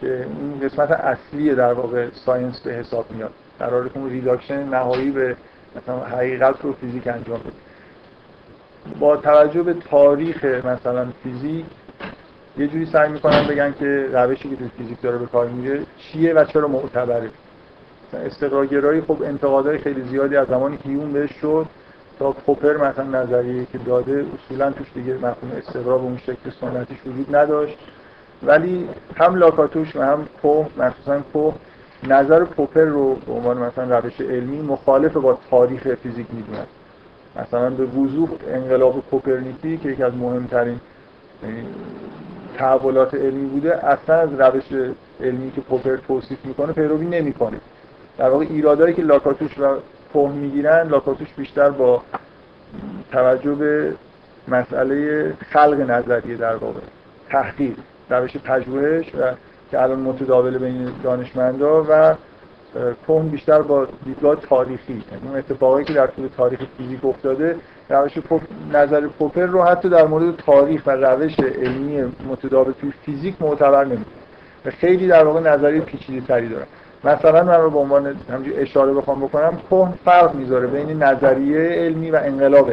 که 0.00 0.26
این 0.40 0.60
قسمت 0.68 0.90
اصلی 0.90 1.54
در 1.54 1.72
واقع 1.72 2.06
science 2.10 2.60
به 2.60 2.72
حساب 2.72 3.10
میاد. 3.10 3.32
قرار 3.58 3.90
اون 3.94 4.10
reduction 4.10 4.62
نهایی 4.62 5.10
به 5.10 5.36
مثلا 5.76 5.98
حقیقت 6.04 6.54
رو 6.62 6.72
فیزیک 6.72 7.06
انجام 7.06 7.40
بده. 7.40 7.52
با 9.00 9.16
توجه 9.16 9.62
به 9.62 9.74
تاریخ 9.74 10.44
مثلا 10.44 11.06
فیزیک 11.22 11.64
یه 12.58 12.66
جوری 12.66 12.86
سعی 12.86 13.12
می‌کنن 13.12 13.46
بگن 13.46 13.74
که 13.78 14.08
روشی 14.12 14.48
که 14.48 14.56
تو 14.56 14.64
فیزیک 14.78 15.00
داره 15.00 15.18
به 15.18 15.26
کار 15.26 15.48
میره 15.48 15.80
چیه 15.98 16.34
و 16.34 16.44
چرا 16.44 16.68
معتبره. 16.68 17.30
استقراگرایی 18.26 19.00
خب 19.00 19.22
انتقادهای 19.22 19.78
خیلی 19.78 20.02
زیادی 20.02 20.36
از 20.36 20.48
زمانی 20.48 20.76
که 20.76 20.88
هیوم 20.88 21.12
بهش 21.12 21.30
شد 21.30 21.66
تا 22.18 22.32
پوپر 22.32 22.76
مثلا 22.76 23.22
نظریه 23.22 23.66
که 23.72 23.78
داده 23.78 24.24
اصولا 24.34 24.70
توش 24.70 24.86
دیگه 24.94 25.14
مفهوم 25.14 25.52
استقرا 25.58 25.98
به 25.98 26.04
اون 26.04 26.18
شکل 26.18 26.50
سنتیش 26.60 26.98
وجود 27.06 27.36
نداشت. 27.36 27.78
ولی 28.42 28.88
هم 29.16 29.34
لاکاتوش 29.34 29.96
و 29.96 30.02
هم 30.02 30.26
کوه 30.42 30.66
مخصوصا 30.78 31.20
کوه 31.32 31.54
نظر 32.08 32.44
پوپر 32.44 32.84
رو 32.84 33.14
به 33.14 33.32
عنوان 33.32 33.58
مثلا 33.58 33.98
روش 33.98 34.20
علمی 34.20 34.62
مخالف 34.62 35.16
با 35.16 35.38
تاریخ 35.50 35.94
فیزیک 35.94 36.26
می‌دونن. 36.32 36.66
مثلا 37.36 37.70
به 37.70 37.84
وضوح 37.84 38.28
انقلاب 38.48 39.04
کوپرنیکی 39.10 39.76
که 39.76 39.88
یکی 39.88 40.02
از 40.02 40.14
مهمترین 40.14 40.80
یعنی 41.42 41.66
تحولات 42.58 43.14
علمی 43.14 43.48
بوده 43.48 43.86
اصلا 43.86 44.16
از 44.16 44.40
روش 44.40 44.92
علمی 45.20 45.52
که 45.52 45.60
پوپر 45.60 45.96
توصیف 45.96 46.44
می‌کنه 46.44 46.72
پیروی 46.72 47.06
نمی‌کنه. 47.06 47.60
در 48.18 48.30
واقع 48.30 48.46
ایرادایی 48.50 48.94
که 48.94 49.02
لاکاتوش 49.02 49.58
و 49.58 49.76
کوه 50.12 50.32
می‌گیرن 50.32 50.88
لاکاتوش 50.88 51.28
بیشتر 51.36 51.70
با 51.70 52.02
توجه 53.12 53.54
به 53.54 53.94
مسئله 54.48 55.32
خلق 55.50 55.90
نظریه 55.90 56.36
در 56.36 56.56
واقع 56.56 56.80
تحقیق 57.30 57.76
روش 58.10 58.36
پژوهش 58.36 59.14
و 59.14 59.32
که 59.70 59.82
الان 59.82 60.00
متداول 60.00 60.58
بین 60.58 60.88
دانشمندا 61.02 61.86
و 61.90 62.14
کوه 63.06 63.22
بیشتر 63.22 63.62
با 63.62 63.86
دیدگاه 64.04 64.36
تاریخی. 64.36 64.92
یعنی 65.12 65.28
اون 65.28 65.36
اتفاقایی 65.36 65.86
که 65.86 65.92
در 65.92 66.06
طول 66.06 66.28
تاریخ 66.36 66.60
فیزیک 66.78 67.04
افتاده 67.04 67.56
روش 67.90 68.18
پوپ... 68.18 68.42
نظر 68.72 69.06
پوپر 69.06 69.46
رو 69.46 69.62
حتی 69.62 69.88
در 69.88 70.06
مورد 70.06 70.36
تاریخ 70.36 70.82
و 70.86 70.90
روش 70.90 71.40
علمی 71.40 72.12
متداول 72.28 72.72
توی 72.80 72.92
فیزیک 73.02 73.34
معتبر 73.40 73.84
نمی‌دونه 73.84 74.06
و 74.66 74.70
خیلی 74.70 75.08
در 75.08 75.24
واقع 75.24 75.40
نظریه 75.40 75.80
پیچیده 75.80 76.26
تری 76.26 76.48
داره. 76.48 76.66
مثلا 77.04 77.44
من 77.44 77.60
رو 77.60 77.70
به 77.70 77.78
عنوان 77.78 78.16
همجوری 78.32 78.56
اشاره 78.56 78.92
بخوام 78.92 79.20
بکنم 79.20 79.58
کوه 79.70 79.92
فرق 80.04 80.34
می‌ذاره 80.34 80.66
بین 80.66 81.02
نظریه 81.02 81.58
علمی 81.58 82.10
و 82.10 82.20
انقلاب. 82.24 82.72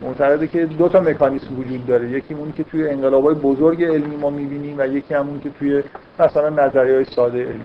معتقده 0.00 0.46
که 0.46 0.66
دو 0.66 0.88
تا 0.88 1.00
مکانیسم 1.00 1.58
وجود 1.58 1.86
داره. 1.86 2.08
یکی 2.08 2.34
اون 2.34 2.52
که 2.52 2.64
توی 2.64 2.88
انقلابای 2.88 3.34
بزرگ 3.34 3.84
علمی 3.84 4.16
ما 4.16 4.30
می‌بینیم 4.30 4.74
و 4.78 4.86
یکی 4.86 5.14
همون 5.14 5.40
که 5.40 5.50
توی 5.50 5.82
مثلا 6.20 6.48
نظریه 6.48 6.94
های 6.94 7.04
ساده 7.04 7.42
علمی. 7.44 7.64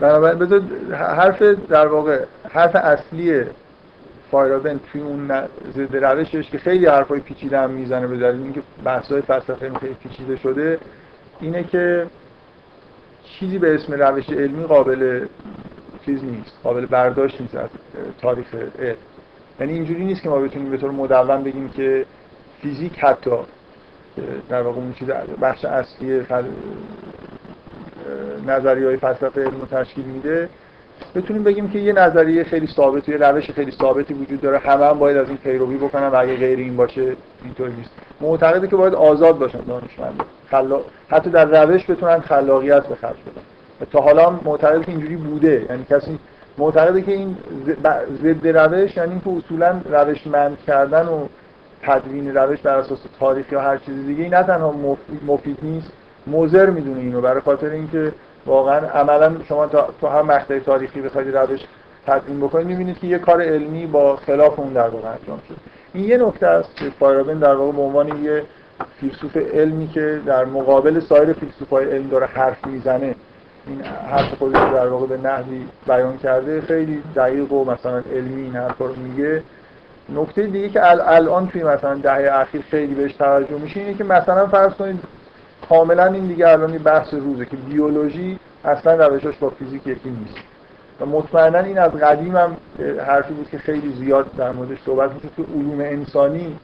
بنابراین 0.00 0.38
بذار 0.38 0.60
حرف 0.92 1.42
در 1.42 1.86
واقع 1.86 2.24
حرف 2.50 2.76
اصلی 2.76 3.44
فایرابن 4.32 4.80
توی 4.92 5.00
اون 5.00 5.30
ضد 5.76 5.96
روشش 5.96 6.50
که 6.50 6.58
خیلی 6.58 6.86
حرفای 6.86 7.20
پیچیده 7.20 7.60
هم 7.60 7.70
می‌زنه 7.70 8.06
به 8.06 8.16
دلیل 8.16 8.42
اینکه 8.42 8.62
بحث‌های 8.84 9.20
فلسفه 9.20 9.70
خیلی 9.80 9.94
پیچیده 9.94 10.36
شده 10.36 10.78
اینه 11.40 11.64
که 11.64 12.06
چیزی 13.24 13.58
به 13.58 13.74
اسم 13.74 13.92
روش 13.92 14.28
علمی 14.30 14.64
قابل 14.64 15.26
چیز 16.04 16.24
نیست 16.24 16.52
قابل 16.64 16.86
برداشت 16.86 17.40
نیست 17.40 17.54
از 17.54 17.68
تاریخ 18.20 18.54
علم. 18.78 18.96
یعنی 19.60 19.72
اینجوری 19.72 20.04
نیست 20.04 20.22
که 20.22 20.28
ما 20.28 20.38
بتونیم 20.38 20.70
به 20.70 20.76
طور 20.76 20.90
مدون 20.90 21.42
بگیم 21.44 21.68
که 21.68 22.06
فیزیک 22.62 22.98
حتی 22.98 23.30
در 24.48 24.62
واقع 24.62 24.76
اون 24.76 24.92
چیز 24.92 25.08
بخش 25.42 25.64
اصلی 25.64 26.20
فل... 26.20 26.44
نظریه 28.46 28.86
های 28.86 28.96
فلسفه 28.96 29.40
علم 29.40 29.68
تشکیل 29.70 30.04
میده. 30.04 30.48
بتونیم 31.14 31.42
بگیم 31.42 31.70
که 31.70 31.78
یه 31.78 31.92
نظریه 31.92 32.44
خیلی 32.44 32.66
ثابت 32.66 33.08
یه 33.08 33.16
روش 33.16 33.50
خیلی 33.50 33.70
ثابتی 33.70 34.14
وجود 34.14 34.40
داره. 34.40 34.58
همه 34.58 34.84
هم 34.84 34.98
باید 34.98 35.16
از 35.16 35.28
این 35.28 35.36
پیروی 35.36 35.76
بکنن 35.76 36.06
و 36.08 36.16
اگه 36.16 36.36
غیر 36.36 36.58
این 36.58 36.76
باشه 36.76 37.16
اینطوری 37.44 37.72
نیست. 37.72 37.90
معتقده 38.20 38.68
که 38.68 38.76
باید 38.76 38.94
آزاد 38.94 39.38
باشن 39.38 39.60
دانشمندا 39.60 40.24
خلا... 40.50 40.80
حتی 41.08 41.30
در 41.30 41.64
روش 41.64 41.90
بتونن 41.90 42.20
خلاقیت 42.20 42.86
به 42.86 42.94
خرج 42.94 43.16
بدن. 43.16 43.86
تا 43.92 44.00
حالا 44.00 44.30
معتقده 44.44 44.84
که 44.84 44.90
اینجوری 44.90 45.16
بوده. 45.16 45.66
یعنی 45.70 45.84
کسی 45.90 46.18
معتقده 46.58 47.02
که 47.02 47.12
این 47.12 47.36
ضد 48.22 48.46
روش 48.46 48.96
یعنی 48.96 49.10
اینکه 49.10 49.30
اصولا 49.30 49.80
روشمند 49.90 50.58
کردن 50.66 51.06
و 51.06 51.26
تدوین 51.82 52.34
روش 52.34 52.60
بر 52.60 52.78
اساس 52.78 52.98
تاریخ 53.20 53.52
یا 53.52 53.60
هر 53.60 53.76
چیز 53.76 54.06
دیگه 54.06 54.28
نه 54.28 54.42
تنها 54.42 54.72
مفید, 54.72 55.20
مفید 55.26 55.58
نیست 55.62 55.92
مضر 56.26 56.70
می‌دونه 56.70 57.00
اینو. 57.00 57.20
برای 57.20 57.40
خاطر 57.40 57.70
اینکه 57.70 58.12
واقعا 58.46 58.78
عملا 58.88 59.36
شما 59.48 59.66
تو 60.00 60.06
هر 60.06 60.22
مقطع 60.22 60.58
تاریخی 60.58 61.00
بخواید 61.00 61.36
روش 61.36 61.60
تدوین 62.06 62.40
بکنید 62.40 62.66
می‌بینید 62.66 62.98
که 62.98 63.06
یه 63.06 63.18
کار 63.18 63.42
علمی 63.42 63.86
با 63.86 64.16
خلاف 64.16 64.58
اون 64.58 64.72
در 64.72 64.88
واقع 64.88 65.08
انجام 65.08 65.40
شد. 65.48 65.56
این 65.94 66.04
یه 66.04 66.16
نکته 66.16 66.46
است 66.46 66.76
که 66.76 66.90
فایرابن 67.00 67.38
در 67.38 67.54
واقع 67.54 67.72
به 67.72 67.82
عنوان 67.82 68.24
یه 68.24 68.42
فیلسوف 69.00 69.36
علمی 69.36 69.88
که 69.88 70.20
در 70.26 70.44
مقابل 70.44 71.00
سایر 71.00 71.32
فیلسوفای 71.32 71.90
علم 71.90 72.08
داره 72.08 72.26
حرف 72.26 72.66
می‌زنه 72.66 73.14
این 73.66 73.82
حرف 74.10 74.34
خودش 74.34 74.58
در 74.58 74.88
واقع 74.88 75.06
به 75.06 75.16
نحوی 75.16 75.66
بیان 75.86 76.18
کرده 76.18 76.60
خیلی 76.60 77.02
دقیق 77.16 77.52
و 77.52 77.64
مثلا 77.64 78.02
علمی 78.12 78.42
این 78.42 78.56
حرفا 78.56 78.86
رو 78.86 78.96
میگه. 78.96 79.42
نکته 80.08 80.46
دیگه 80.46 80.68
که 80.68 80.80
الان 81.10 81.48
توی 81.48 81.62
مثلا 81.64 81.94
دهه 81.94 82.40
اخیر 82.40 82.62
خیلی 82.70 82.94
بهش 82.94 83.12
توجه 83.12 83.58
میشه 83.58 83.80
اینه 83.80 83.94
که 83.94 84.04
مثلا 84.04 84.46
فرض 84.46 84.72
کنید 84.72 85.00
کاملا 85.68 86.06
این 86.06 86.26
دیگه 86.26 86.48
الان 86.48 86.78
بحث 86.78 87.14
روزه 87.14 87.44
که 87.44 87.56
بیولوژی 87.56 88.38
اصلا 88.64 89.06
روشش 89.06 89.36
با 89.40 89.50
فیزیک 89.50 89.86
یکی 89.86 90.10
نیست. 90.10 90.34
و 91.00 91.06
مطمئنا 91.06 91.58
این 91.58 91.78
از 91.78 91.90
قدیم 91.90 92.36
هم 92.36 92.56
حرفی 93.06 93.34
بود 93.34 93.50
که 93.50 93.58
خیلی 93.58 93.92
زیاد 93.92 94.26
در 94.36 94.52
موردش 94.52 94.78
صحبت 94.86 95.12
میشه 95.12 95.28
تو 95.36 95.42
علوم 95.42 95.80
انسانی 95.80 96.56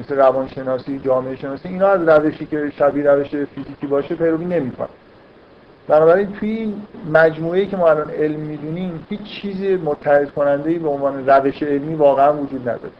مثل 0.00 0.16
روانشناسی 0.16 0.98
جامعه 1.04 1.36
شناسی 1.36 1.68
اینا 1.68 1.88
از 1.88 2.08
روشی 2.08 2.46
که 2.46 2.72
شبیه 2.78 3.10
روش 3.10 3.28
فیزیکی 3.28 3.86
باشه 3.86 4.14
پیروی 4.14 4.44
نمی‌کنن. 4.44 4.88
بنابراین 5.88 6.32
توی 6.32 6.50
این 6.50 6.82
مجموعه 7.12 7.66
که 7.66 7.76
ما 7.76 7.90
الان 7.90 8.10
علم 8.10 8.40
می‌دونیم 8.40 9.06
هیچ 9.08 9.22
چیز 9.22 9.80
متحد 9.80 10.30
کننده 10.30 10.70
ای 10.70 10.78
به 10.78 10.88
عنوان 10.88 11.26
روش 11.26 11.62
علمی 11.62 11.94
واقعا 11.94 12.32
وجود 12.36 12.60
نداره. 12.60 12.92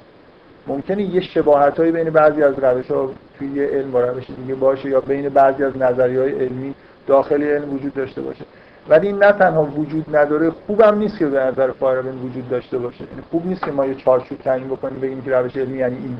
ممکنه 0.66 1.02
یه 1.02 1.20
شباهت 1.20 1.78
هایی 1.78 1.92
بین 1.92 2.10
بعضی 2.10 2.42
از 2.42 2.58
روش 2.58 2.90
ها 2.90 3.10
توی 3.38 3.48
یه 3.48 3.66
علم 3.66 3.90
با 3.90 4.00
روش 4.00 4.24
دیگه 4.36 4.54
باشه 4.54 4.88
یا 4.88 5.00
بین 5.00 5.28
بعضی 5.28 5.64
از 5.64 5.76
نظریه 5.76 6.20
های 6.20 6.32
علمی 6.32 6.74
داخل 7.06 7.42
علم 7.42 7.74
وجود 7.74 7.94
داشته 7.94 8.20
باشه. 8.20 8.44
ولی 8.88 9.06
این 9.06 9.18
نه 9.18 9.32
تنها 9.32 9.64
وجود 9.64 10.16
نداره 10.16 10.50
خوبم 10.50 10.98
نیست 10.98 11.18
که 11.18 11.26
به 11.26 11.40
نظر 11.40 11.70
فایرابن 11.70 12.18
وجود 12.18 12.48
داشته 12.48 12.78
باشه. 12.78 13.00
یعنی 13.00 13.22
خوب 13.30 13.46
نیست 13.46 13.62
که 13.64 13.70
ما 13.70 13.86
یه 13.86 13.94
چارچوب 13.94 14.38
تعیین 14.38 14.68
بکنیم 14.68 15.00
بگیم 15.00 15.22
که 15.22 15.30
روش 15.30 15.56
علمی 15.56 15.78
یعنی 15.78 15.96
این. 15.96 16.18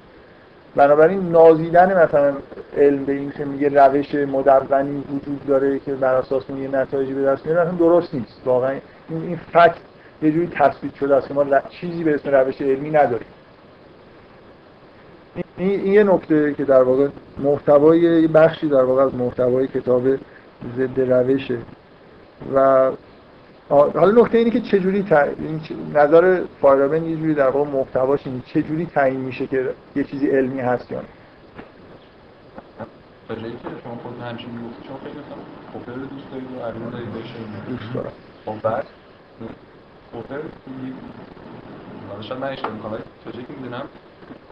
بنابراین 0.76 1.32
نازیدن 1.32 2.04
مثلا 2.04 2.34
علم 2.76 3.04
به 3.04 3.12
این 3.12 3.30
که 3.30 3.44
میگه 3.44 3.68
روش 3.68 4.14
مدونی 4.14 5.04
وجود 5.12 5.46
داره 5.46 5.78
که 5.78 5.94
بر 5.94 6.14
اساس 6.14 6.42
اون 6.48 6.62
یه 6.62 6.68
نتایجی 6.68 7.14
به 7.14 7.22
دست 7.22 7.46
میاره 7.46 7.70
درست 7.78 8.14
نیست. 8.14 8.40
واقعا 8.44 8.70
این 9.08 9.22
این 9.22 9.40
فکت 9.52 9.76
یه 10.22 10.32
جوری 10.32 10.50
تثبیت 10.54 10.94
شده 10.94 11.16
است 11.16 11.28
که 11.28 11.34
ما 11.34 11.44
چیزی 11.70 12.04
به 12.04 12.14
اسم 12.14 12.30
روش 12.30 12.62
علمی 12.62 12.90
نداریم. 12.90 13.26
این, 15.56 15.92
یه 15.92 16.04
نکته 16.04 16.54
که 16.54 16.64
در 16.64 16.82
واقع 16.82 17.08
محتوای 17.38 18.00
یه 18.00 18.28
بخشی 18.28 18.68
در 18.68 18.84
واقع 18.84 19.02
از 19.02 19.14
محتوای 19.14 19.68
کتاب 19.68 20.16
ضد 20.76 21.00
روشه. 21.00 21.58
و 22.54 22.90
حالا 23.68 24.22
نکته 24.22 24.38
اینه 24.38 24.50
که 24.50 24.60
چجوری 24.60 25.02
تا... 25.02 25.24
نظر 25.94 26.42
فایرابن 26.60 27.04
یه 27.04 27.16
جوری 27.16 27.34
در 27.34 27.48
واقع 27.48 27.70
محتواش 27.70 28.26
اینه. 28.26 28.42
چجوری 28.46 28.86
تعیین 28.86 29.20
میشه 29.20 29.46
که 29.46 29.70
یه 29.96 30.04
چیزی 30.04 30.26
علمی 30.26 30.60
هست 30.60 30.92
یا 30.92 31.00
نه؟ 31.00 31.06
شما 33.28 33.96
خود 34.02 34.20
همچین 34.20 34.50
می‌گفتی 34.50 34.88
چون 34.88 34.96
خیلی 35.04 35.18
مثلا 35.18 35.94
دوست 36.06 36.30
دارید 36.30 36.48
و 36.58 36.62
ارون 36.62 36.90
دارید 36.90 37.08
دوست 37.68 37.94
دارم. 37.94 38.12
خب 38.46 38.62
بعد 38.62 38.86
کوپر 40.12 40.38
شاید 42.20 42.40
من 42.40 42.48
اشتباه 42.48 42.72
می‌کنم 42.72 42.92
ولی 42.92 43.02
تا 43.24 43.30
جایی 43.30 43.44
که 43.44 43.52
می‌دونم؟ 43.52 43.82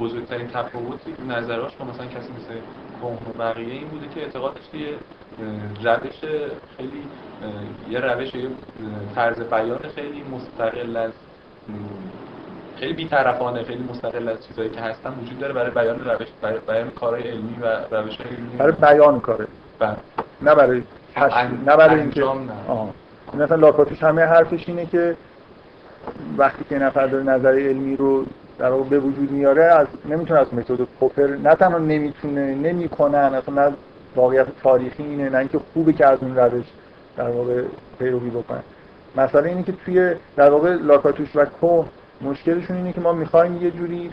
بزرگترین 0.01 0.49
تفاوتی 0.49 1.15
نظراش 1.29 1.77
با 1.77 1.85
مثلا 1.85 2.07
کسی 2.07 2.33
مثل 2.33 2.55
کهن 3.01 3.31
و 3.31 3.39
بقیه 3.39 3.73
این 3.73 3.89
بوده 3.89 4.09
که 4.09 4.21
اعتقاد 4.21 4.55
داشته 4.55 4.79
یه 4.79 4.95
روش 5.85 6.21
خیلی 6.77 7.03
یه 7.91 8.01
روش 8.01 8.35
یه 8.35 8.49
طرز 9.15 9.41
بیان 9.41 9.79
خیلی 9.95 10.23
مستقل 10.23 10.97
از 10.97 11.13
خیلی 12.77 12.93
بیطرفانه 12.93 13.65
خیلی 13.65 13.85
مستقل 13.91 14.29
از 14.29 14.47
چیزایی 14.47 14.71
که 14.71 14.81
هستن 14.81 15.11
وجود 15.23 15.39
داره 15.39 15.53
برای 15.53 15.71
بیان 15.71 16.05
روش 16.05 16.29
برای 16.43 16.59
بیان 16.67 16.91
کارهای 16.91 17.23
علمی 17.23 17.57
و 17.61 17.67
روش 17.91 18.21
علمی. 18.21 18.57
برای 18.59 18.73
بیان 18.73 19.21
کاره 19.21 19.47
بله. 19.79 19.97
نه 20.43 20.55
برای 20.55 20.83
نه 21.67 21.77
برای 21.77 22.01
اینکه 22.01 22.25
مثلا 23.35 23.57
لاکاتوش 23.57 24.03
همه 24.03 24.23
حرفش 24.23 24.69
اینه 24.69 24.87
که 24.87 25.17
وقتی 26.37 26.65
که 26.69 26.79
نفر 26.79 27.07
داره 27.07 27.25
نظر 27.25 27.49
علمی 27.49 27.97
رو 27.97 28.27
در 28.59 28.71
واقع 28.71 28.85
به 28.85 28.99
وجود 28.99 29.31
میاره 29.31 29.65
از 29.65 29.87
نمی‌تونه 30.11 30.41
از 30.41 30.55
متد 30.55 30.81
پوپر 31.01 31.27
نه 31.27 31.55
تنها 31.55 31.79
نمی‌تونه 31.79 32.55
نمی‌کنن 32.55 33.15
اصلا 33.35 33.69
نه 33.69 33.75
واقعیت 34.17 34.47
تاریخی 34.63 35.03
اینه 35.03 35.31
نه 35.31 35.39
اینکه 35.39 35.59
خوبه 35.75 35.93
که 35.93 36.07
از 36.07 36.19
اون 36.23 36.37
روش 36.37 36.65
در 37.17 37.29
واقع 37.29 37.63
پیروی 37.99 38.31
بکنن 38.31 38.63
مثلا 39.17 39.45
اینه 39.45 39.63
که 39.63 39.73
توی 39.85 40.15
در 40.37 40.51
واقع 40.51 40.75
لاکاتوش 40.75 41.29
و 41.35 41.45
کو 41.45 41.85
مشکلشون 42.21 42.77
اینه 42.77 42.93
که 42.93 43.01
ما 43.01 43.13
می‌خوایم 43.13 43.63
یه 43.63 43.71
جوری 43.71 44.11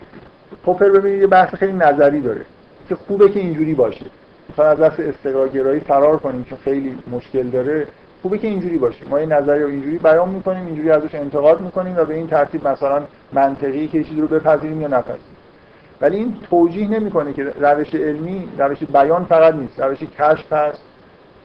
پوپر 0.64 0.88
ببینید 0.88 1.20
یه 1.20 1.26
بحث 1.26 1.54
خیلی 1.54 1.72
نظری 1.72 2.20
داره 2.20 2.40
که 2.88 2.94
خوبه 2.94 3.28
که 3.28 3.40
اینجوری 3.40 3.74
باشه. 3.74 4.06
می‌خواد 4.48 4.80
از 4.82 4.90
دست 4.90 5.00
استقرارگرایی 5.00 5.80
فرار 5.80 6.16
کنیم 6.16 6.44
که 6.44 6.56
خیلی 6.56 6.98
مشکل 7.10 7.42
داره. 7.42 7.86
خوبه 8.22 8.38
که 8.38 8.48
اینجوری 8.48 8.78
باشه 8.78 9.08
ما 9.08 9.20
یه 9.20 9.26
نظری 9.26 9.62
رو 9.62 9.68
اینجوری 9.68 9.98
بیان 9.98 10.28
می‌کنیم 10.28 10.66
اینجوری 10.66 10.90
ازش 10.90 11.14
انتقاد 11.14 11.60
می‌کنیم 11.60 11.96
و 11.96 12.04
به 12.04 12.14
این 12.14 12.26
ترتیب 12.26 12.68
مثلا 12.68 13.02
منطقی 13.32 13.88
که 13.88 14.04
چیزی 14.04 14.20
رو 14.20 14.26
بپذیریم 14.26 14.80
یا 14.80 14.88
نپذیریم. 14.88 15.36
ولی 16.00 16.16
این 16.16 16.36
توجیه 16.50 16.88
نمی‌کنه 16.88 17.32
که 17.32 17.44
روش 17.44 17.94
علمی 17.94 18.48
روش 18.58 18.78
بیان 18.78 19.24
فقط 19.24 19.54
نیست 19.54 19.80
روش 19.80 19.98
کشف 19.98 20.52
هست 20.52 20.82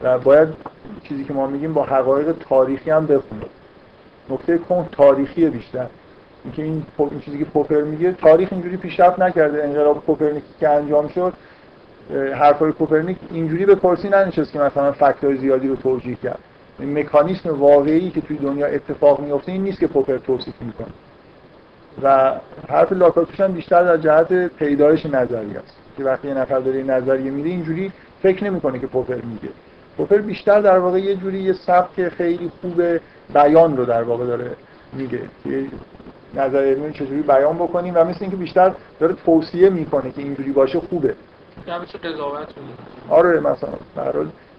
و 0.02 0.20
باید 0.20 0.48
چیزی 1.04 1.24
که 1.24 1.34
ما 1.34 1.48
میگیم 1.48 1.74
با 1.74 1.84
حقایق 1.84 2.32
تاریخی 2.50 2.92
هم 2.92 3.06
بخونه. 3.06 3.46
نکته 4.30 4.58
کن 4.58 4.90
تاریخی 4.92 5.50
بیشتر. 5.50 5.86
اینکه 6.44 6.64
این, 6.64 6.86
این 6.98 7.20
چیزی 7.20 7.40
که 7.40 7.46
پوپر 7.46 7.82
میگه 7.82 8.12
تاریخ 8.12 8.50
اینجوری 8.52 8.78
پیشرفت 8.78 9.20
نکرده. 9.20 9.64
انقلاب 9.64 10.06
کوپرنیک 10.06 10.44
که 10.60 10.70
انجام 10.70 11.08
شد 11.08 11.34
حرفای 12.34 12.72
کوپرنیک 12.72 13.18
اینجوری 13.32 13.66
به 13.66 13.76
کرسی 13.76 14.10
ننشست 14.10 14.52
که 14.52 14.60
مثلا 14.60 14.92
فکتای 14.92 15.38
زیادی 15.38 15.68
رو 15.68 15.76
توجیه 15.76 16.16
کرد. 16.16 16.40
این 16.40 16.57
مکانیسم 16.80 17.60
واقعی 17.60 18.10
که 18.10 18.22
توی 18.22 18.38
دنیا 18.38 18.68
اتفاق 18.68 19.20
میفته 19.20 19.52
این 19.52 19.64
نیست 19.64 19.80
که 19.80 19.88
پوپر 19.88 20.18
توصیف 20.18 20.62
می‌کنه. 20.62 20.88
و 22.04 22.34
حرف 22.70 22.92
لاکاتوش 22.92 23.40
هم 23.40 23.52
بیشتر 23.52 23.84
در 23.84 23.98
جهت 23.98 24.48
پیدایش 24.48 25.06
نظریه 25.06 25.58
است. 25.58 25.78
که 25.98 26.04
وقتی 26.04 26.28
یه 26.28 26.34
نفر 26.34 26.60
داره 26.60 26.84
نظریه 26.84 27.32
میده 27.32 27.50
اینجوری 27.50 27.92
فکر 28.22 28.44
نمی‌کنه 28.44 28.80
که 28.80 28.88
پوپر 28.88 29.16
میگه. 29.16 29.50
پوپر 29.98 30.18
بیشتر 30.18 30.62
در 30.62 30.80
واقع 30.80 31.00
یه 31.00 31.16
جوری 31.16 31.40
یه 31.40 31.54
سبک 31.54 32.10
خیلی 32.10 32.52
خوب 32.62 32.82
بیان 33.34 33.78
رو 33.78 33.86
در 33.86 34.04
واقع 34.04 34.26
داره 34.26 34.52
میگه. 34.94 35.22
که 35.44 35.66
نظر 36.36 36.64
علمی 36.64 36.94
چجوری 36.94 37.22
بیان 37.22 37.56
بکنیم 37.56 37.94
و 37.96 38.04
مثل 38.04 38.18
اینکه 38.22 38.38
بیشتر 38.38 38.72
داره 39.00 39.16
توصیه 39.26 39.70
می‌کنه 39.70 40.12
که 40.12 40.22
اینجوری 40.22 40.52
باشه 40.52 40.80
خوبه. 40.80 41.16
یعنی 41.68 41.86
قضاوت 41.86 42.48
آره 43.10 43.40
مثلا 43.40 43.70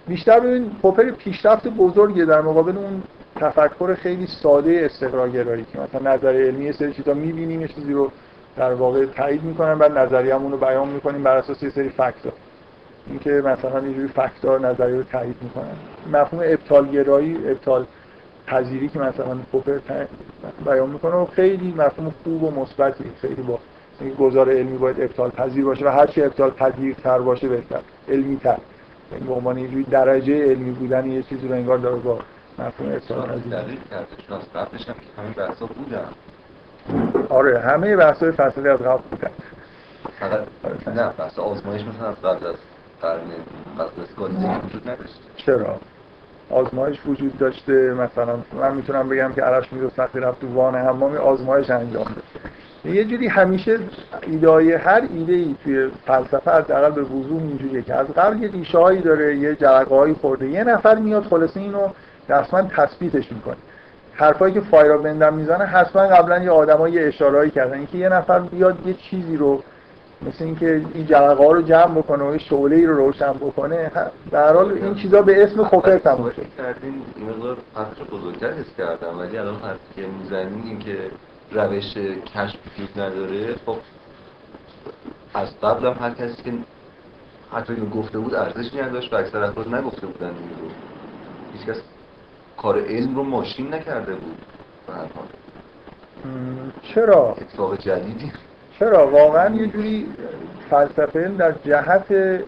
بیشتر 0.09 0.39
ببین 0.39 0.69
پوپر 0.81 1.11
پیشرفت 1.11 1.67
بزرگی 1.67 2.25
در 2.25 2.41
مقابل 2.41 2.77
اون 2.77 3.03
تفکر 3.35 3.95
خیلی 3.95 4.27
ساده 4.27 4.81
استقرارگرایی 4.85 5.65
که 5.73 5.79
مثلا 5.79 6.13
نظر 6.13 6.33
علمی 6.33 6.71
سری 6.71 6.93
چیزا 6.93 7.13
می‌بینیم 7.13 7.61
یه 7.61 7.67
چیزی 7.67 7.93
رو 7.93 8.11
در 8.57 8.73
واقع 8.73 9.05
تایید 9.05 9.43
می‌کنن 9.43 9.77
بعد 9.77 9.97
نظریه‌مون 9.97 10.51
رو 10.51 10.57
بیان 10.57 10.87
می‌کنیم 10.87 11.23
بر 11.23 11.37
اساس 11.37 11.63
یه 11.63 11.69
سری 11.69 11.89
فکتا 11.89 12.29
اینکه 13.07 13.29
مثلا 13.31 13.87
یه 13.87 13.93
جوری 13.93 14.07
فکتا 14.07 14.57
نظریه 14.57 14.95
رو 14.95 15.03
تایید 15.03 15.35
می‌کنن. 15.41 15.75
مفهوم 16.11 16.43
ابطال 16.45 16.87
گرایی 16.87 17.37
ابطال 17.47 17.85
پذیری 18.47 18.87
که 18.87 18.99
مثلا 18.99 19.37
پوپر 19.51 19.79
بیان 20.65 20.89
می‌کنه 20.89 21.15
و 21.15 21.25
خیلی 21.25 21.73
مفهوم 21.77 22.13
خوب 22.23 22.43
و 22.43 22.61
مثبتی 22.61 23.03
خیلی 23.21 23.41
با 23.41 23.59
گزار 24.19 24.51
علمی 24.51 24.77
باید 24.77 25.01
ابطال 25.01 25.29
پذیر 25.29 25.65
باشه 25.65 25.85
و 25.85 25.89
هر 25.89 26.07
چی 26.07 26.23
ابطال 26.23 26.49
پذیرتر 26.49 27.19
باشه 27.19 27.47
بهتر 27.47 27.79
علمی 28.09 28.37
تر 28.37 28.49
یعنی 28.49 28.61
به 29.27 29.33
عنوان 29.33 29.57
یه 29.57 29.83
درجه 29.83 30.45
علمی 30.45 30.71
بودن 30.71 31.11
یه 31.11 31.23
چیزی 31.23 31.47
رو 31.47 31.53
انگار 31.53 31.77
داره 31.77 31.95
با 31.95 32.19
مفهوم 32.59 32.91
ابطال 32.91 33.21
پذیر 33.21 33.59
دقیق 33.59 33.79
کرده 33.89 34.15
چون 34.27 34.37
از 34.37 34.53
قبلش 34.53 34.89
هم 34.89 34.93
که 34.93 35.21
همین 35.21 35.33
بحثا 35.33 35.65
بودن. 35.65 36.05
آره 37.29 37.59
همه 37.59 37.95
بحث 37.95 38.23
های 38.23 38.31
فصلی 38.31 38.69
از 38.69 38.79
قبل 38.79 39.01
بودن. 39.11 39.31
فقط 40.19 40.47
نه 40.87 41.09
بحث 41.17 41.39
آزمایش 41.39 41.81
مثلا 41.81 42.07
از 42.07 42.15
قبل 42.15 42.47
از 42.47 42.55
قرن 43.01 43.29
قبل 43.79 44.01
از 44.01 44.07
وجود 44.65 44.89
نداشت 44.89 45.19
چرا؟ 45.35 45.79
آزمایش 46.49 46.99
وجود 47.05 47.37
داشته 47.37 47.93
مثلا 47.93 48.39
من 48.53 48.75
می‌تونم 48.75 49.09
بگم 49.09 49.33
که 49.33 49.41
عرش 49.41 49.73
میدو 49.73 49.89
سختی 49.89 50.19
رفت 50.19 50.41
تو 50.41 50.53
وان 50.53 50.75
حمامی 50.75 51.17
آزمایش 51.17 51.69
انجام 51.69 52.03
ده 52.03 52.21
یه 52.85 53.05
جوری 53.05 53.27
همیشه 53.27 53.79
ایده 54.21 54.77
هر 54.77 55.01
ایده 55.13 55.33
ای 55.33 55.55
توی 55.63 55.89
فلسفه 56.05 56.51
از 56.51 56.63
حداقل 56.63 56.91
به 56.91 57.01
وضوح 57.01 57.41
اینجوریه 57.41 57.81
که 57.81 57.95
از 57.95 58.07
قبل 58.07 58.43
یه 58.43 58.51
ریشه 58.51 59.01
داره 59.01 59.35
یه 59.35 59.55
جرقه 59.55 60.13
خورده 60.13 60.49
یه 60.49 60.63
نفر 60.63 60.95
میاد 60.95 61.23
خلاصه 61.23 61.59
اینو 61.59 61.87
رسما 62.29 62.61
تثبیتش 62.61 63.31
می‌کنه. 63.31 63.55
حرفایی 64.13 64.53
که 64.53 64.61
فایرا 64.61 64.97
بندم 64.97 65.33
می‌زنه 65.33 65.65
حتما 65.65 66.01
قبلا 66.01 66.43
یه 66.43 66.51
آدمایی 66.51 66.93
یه 66.93 67.07
اشارهایی 67.07 67.51
کردن. 67.51 67.77
اینکه 67.77 67.97
یه 67.97 68.09
نفر 68.09 68.39
بیاد 68.39 68.87
یه 68.87 68.93
چیزی 68.93 69.37
رو 69.37 69.63
مثل 70.21 70.43
اینکه 70.43 70.81
این 70.93 71.05
جرقه 71.05 71.43
ها 71.43 71.51
رو 71.51 71.61
جمع 71.61 71.95
بکنه 71.95 72.23
و 72.23 72.37
شعله 72.37 72.75
ای 72.75 72.85
رو 72.85 72.97
روشن 72.97 73.33
بکنه 73.33 73.91
در 74.31 74.53
حال 74.53 74.71
این 74.71 74.95
چیزا 74.95 75.21
به 75.21 75.43
اسم 75.43 75.63
خوکر 75.63 75.97
تموم 75.97 76.29
شد 76.29 76.45
کردین 76.57 76.93
مقدار 77.29 77.57
بزرگتر 78.11 78.51
حس 78.51 78.75
کردم 78.77 79.19
ولی 79.19 79.37
الان 79.37 79.55
حرفی 79.55 80.01
که 80.01 80.07
می‌زنین 80.07 80.63
این 80.63 80.79
که 80.79 80.97
روش 81.51 81.97
کشف 82.35 82.55
وجود 82.67 82.99
نداره. 82.99 83.55
خب 83.65 83.77
از 85.33 85.59
قبل 85.59 85.87
هم 85.87 85.93
هر 85.99 86.13
کسی 86.13 86.43
که 86.43 86.53
حتی 87.51 87.73
اینو 87.73 87.89
گفته 87.89 88.19
بود 88.19 88.35
ارزش 88.35 88.73
نداشت 88.73 89.13
و 89.13 89.15
اکثر 89.15 89.43
افراد 89.43 89.75
نگفته 89.75 90.07
بودن 90.07 90.27
این 90.27 90.49
رو 90.61 90.67
هیچ 91.53 91.77
کار 92.57 92.79
علم 92.79 93.15
رو 93.15 93.23
ماشین 93.23 93.73
نکرده 93.73 94.15
بود 94.15 94.37
به 94.87 94.93
هر 94.93 94.99
حال. 94.99 95.27
چرا؟ 96.93 97.35
اتفاق 97.41 97.77
جدیدی. 97.77 98.31
چرا؟ 98.79 99.07
واقعا 99.07 99.55
یه 99.55 99.67
جوری 99.67 100.07
فلسفه 100.69 101.19
علم 101.19 101.37
در 101.37 101.51
جهت 101.51 102.43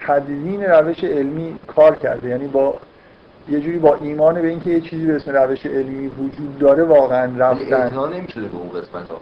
تدوین 0.00 0.62
روش 0.62 1.04
علمی 1.04 1.58
کار 1.66 1.96
کرده. 1.96 2.28
یعنی 2.28 2.46
با 2.46 2.74
یه 3.48 3.60
جوری 3.60 3.78
با 3.78 3.94
ایمان 3.94 4.42
به 4.42 4.48
اینکه 4.48 4.70
یه 4.70 4.80
چیزی 4.80 5.06
به 5.06 5.16
اسم 5.16 5.30
روش 5.30 5.66
علمی 5.66 6.08
وجود 6.08 6.58
داره 6.58 6.82
واقعا 6.82 7.28
ولی 7.28 7.38
رفتن. 7.38 7.74
اعتنا 7.74 8.06
نمیشه 8.06 8.40
به 8.40 8.56
اون 8.56 8.68
قسمت 8.68 9.08
ها 9.10 9.20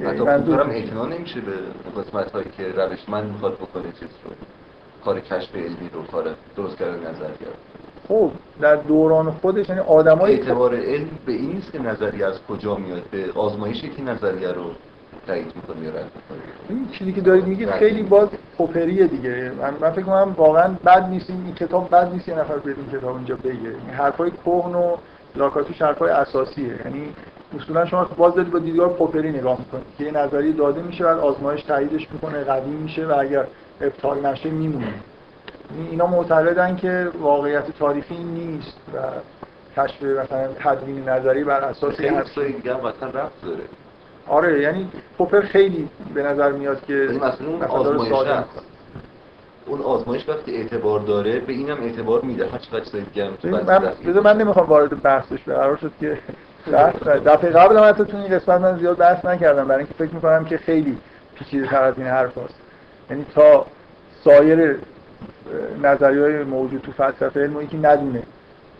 یعنی 0.00 0.14
حتی 0.14 0.24
منظورم 0.24 0.70
اعتنا 0.70 1.06
نمیشه 1.06 1.40
به 1.40 1.52
قسمت 2.02 2.32
هایی 2.32 2.46
که 2.56 2.72
روشمند 2.76 3.32
می‌خواد 3.32 3.54
بکنه 3.54 3.92
چیز 4.00 4.08
رو. 4.24 4.30
کار 5.04 5.20
کشف 5.20 5.54
علمی 5.54 5.90
رو 5.92 6.02
کار 6.02 6.24
درست 6.56 6.78
کردن 6.78 7.00
نظریه 7.00 7.48
خب 8.08 8.30
در 8.60 8.76
دوران 8.76 9.30
خودش 9.30 9.68
یعنی 9.68 9.80
آدمای 9.80 10.32
اعتبار 10.40 10.74
علم 10.74 11.08
به 11.26 11.32
این 11.32 11.52
نیست 11.52 11.72
که 11.72 11.82
نظریه 11.82 12.26
از 12.26 12.34
کجا 12.48 12.74
میاد 12.74 13.02
به 13.10 13.32
آزمایشی 13.34 13.88
که 13.88 14.02
نظریه 14.02 14.52
رو 14.52 14.70
تایید 15.28 15.52
می‌کنه 15.56 15.84
یا 15.84 15.90
رد 15.90 16.10
این 16.68 16.88
چیزی 16.92 17.12
که 17.12 17.20
دارید 17.20 17.46
میگید 17.46 17.70
خیلی 17.70 18.02
باز 18.02 18.28
پوپریه 18.56 19.06
دیگه. 19.06 19.52
من, 19.60 19.74
من 19.80 19.90
فکر 19.90 20.02
کنم 20.02 20.34
واقعا 20.36 20.68
بد 20.86 21.08
نیست 21.08 21.30
این 21.30 21.54
کتاب 21.54 21.90
بد 21.90 22.12
نیست 22.12 22.28
یه 22.28 22.38
نفر 22.38 22.56
بیاد 22.56 22.76
این 22.78 23.00
کتاب 23.00 23.16
اینجا 23.16 23.36
بگه. 23.36 23.52
این 23.52 23.90
حرفای 23.98 24.30
کهن 24.30 24.74
و 24.74 24.96
لاکاتوش 25.36 25.82
حرفای 25.82 26.10
اساسیه. 26.10 26.80
یعنی 26.84 27.14
اصولا 27.56 27.86
شما 27.86 28.04
باز 28.04 28.34
دارید 28.34 28.52
با 28.52 28.58
دیدگاه 28.58 28.92
پوپری 28.92 29.30
نگاه 29.30 29.58
می‌کنید. 29.58 29.84
که 29.98 30.04
یه 30.04 30.10
نظریه 30.10 30.52
داده 30.52 30.82
میشه 30.82 31.04
بعد 31.04 31.18
آزمایش 31.18 31.62
تاییدش 31.62 32.08
می‌کنه 32.12 32.44
قوی 32.44 32.70
میشه 32.70 33.06
و 33.06 33.14
اگر 33.18 33.46
ابطال 33.80 34.26
نشه 34.26 34.50
میمونه. 34.50 34.86
یعنی 35.76 35.88
اینا 35.90 36.06
معتقدن 36.06 36.76
که 36.76 37.08
واقعیت 37.20 37.78
تاریخی 37.78 38.14
این 38.14 38.26
نیست 38.26 38.76
و 38.94 38.98
کشف 39.80 40.02
مثلا 40.02 40.48
تدوین 40.64 41.08
نظری 41.08 41.44
بر 41.44 41.60
اساس 41.60 41.96
چیزای 41.96 42.52
دیگه 42.52 42.72
قطعا 42.72 43.08
رفت 43.08 43.44
داره. 43.44 43.62
آره 44.28 44.62
یعنی 44.62 44.90
پوپر 45.18 45.40
خیلی 45.40 45.88
به 46.14 46.22
نظر 46.22 46.52
میاد 46.52 46.84
که 46.86 46.94
مثلا 46.94 47.48
اون 47.48 47.62
آزمایش 47.62 48.12
اون 49.66 49.80
آزمایش 49.80 50.28
وقتی 50.28 50.56
اعتبار 50.56 51.00
داره 51.00 51.40
به 51.40 51.52
اینم 51.52 51.82
اعتبار 51.82 52.20
میده. 52.20 52.48
هر 52.48 52.58
چقدر 52.58 52.80
چیزای 52.80 53.02
دیگه 53.02 53.26
هم 53.26 53.34
تو 54.12 54.22
من 54.22 54.38
نمی‌خوام 54.38 54.66
وارد 54.66 55.02
بحثش 55.02 55.32
بشم. 55.32 55.54
قرار 55.54 55.76
شد 55.76 55.92
که 56.00 56.18
دفعه 57.26 57.50
قبل 57.50 57.76
هم 57.76 57.88
حتی 57.88 58.04
تو 58.04 58.16
این 58.16 58.38
قسمت 58.38 58.60
من 58.60 58.78
زیاد 58.78 58.96
بحث 58.96 59.24
نکردم. 59.24 59.68
برای 59.68 59.78
اینکه 59.78 59.94
فکر 59.94 60.14
می‌کنم 60.14 60.44
که 60.44 60.58
خیلی 60.58 60.98
پیچیده 61.34 61.66
تر 61.66 61.82
از 61.82 61.94
این 61.96 62.06
حرف 62.06 62.38
هست 62.38 62.54
یعنی 63.10 63.26
تا 63.34 63.66
سایر 64.24 64.76
نظریه 65.82 66.22
های 66.22 66.44
موجود 66.44 66.80
تو 66.80 66.92
فلسفه 66.92 67.40
علم 67.40 67.56
اینکه 67.56 67.76
ندونه. 67.76 68.22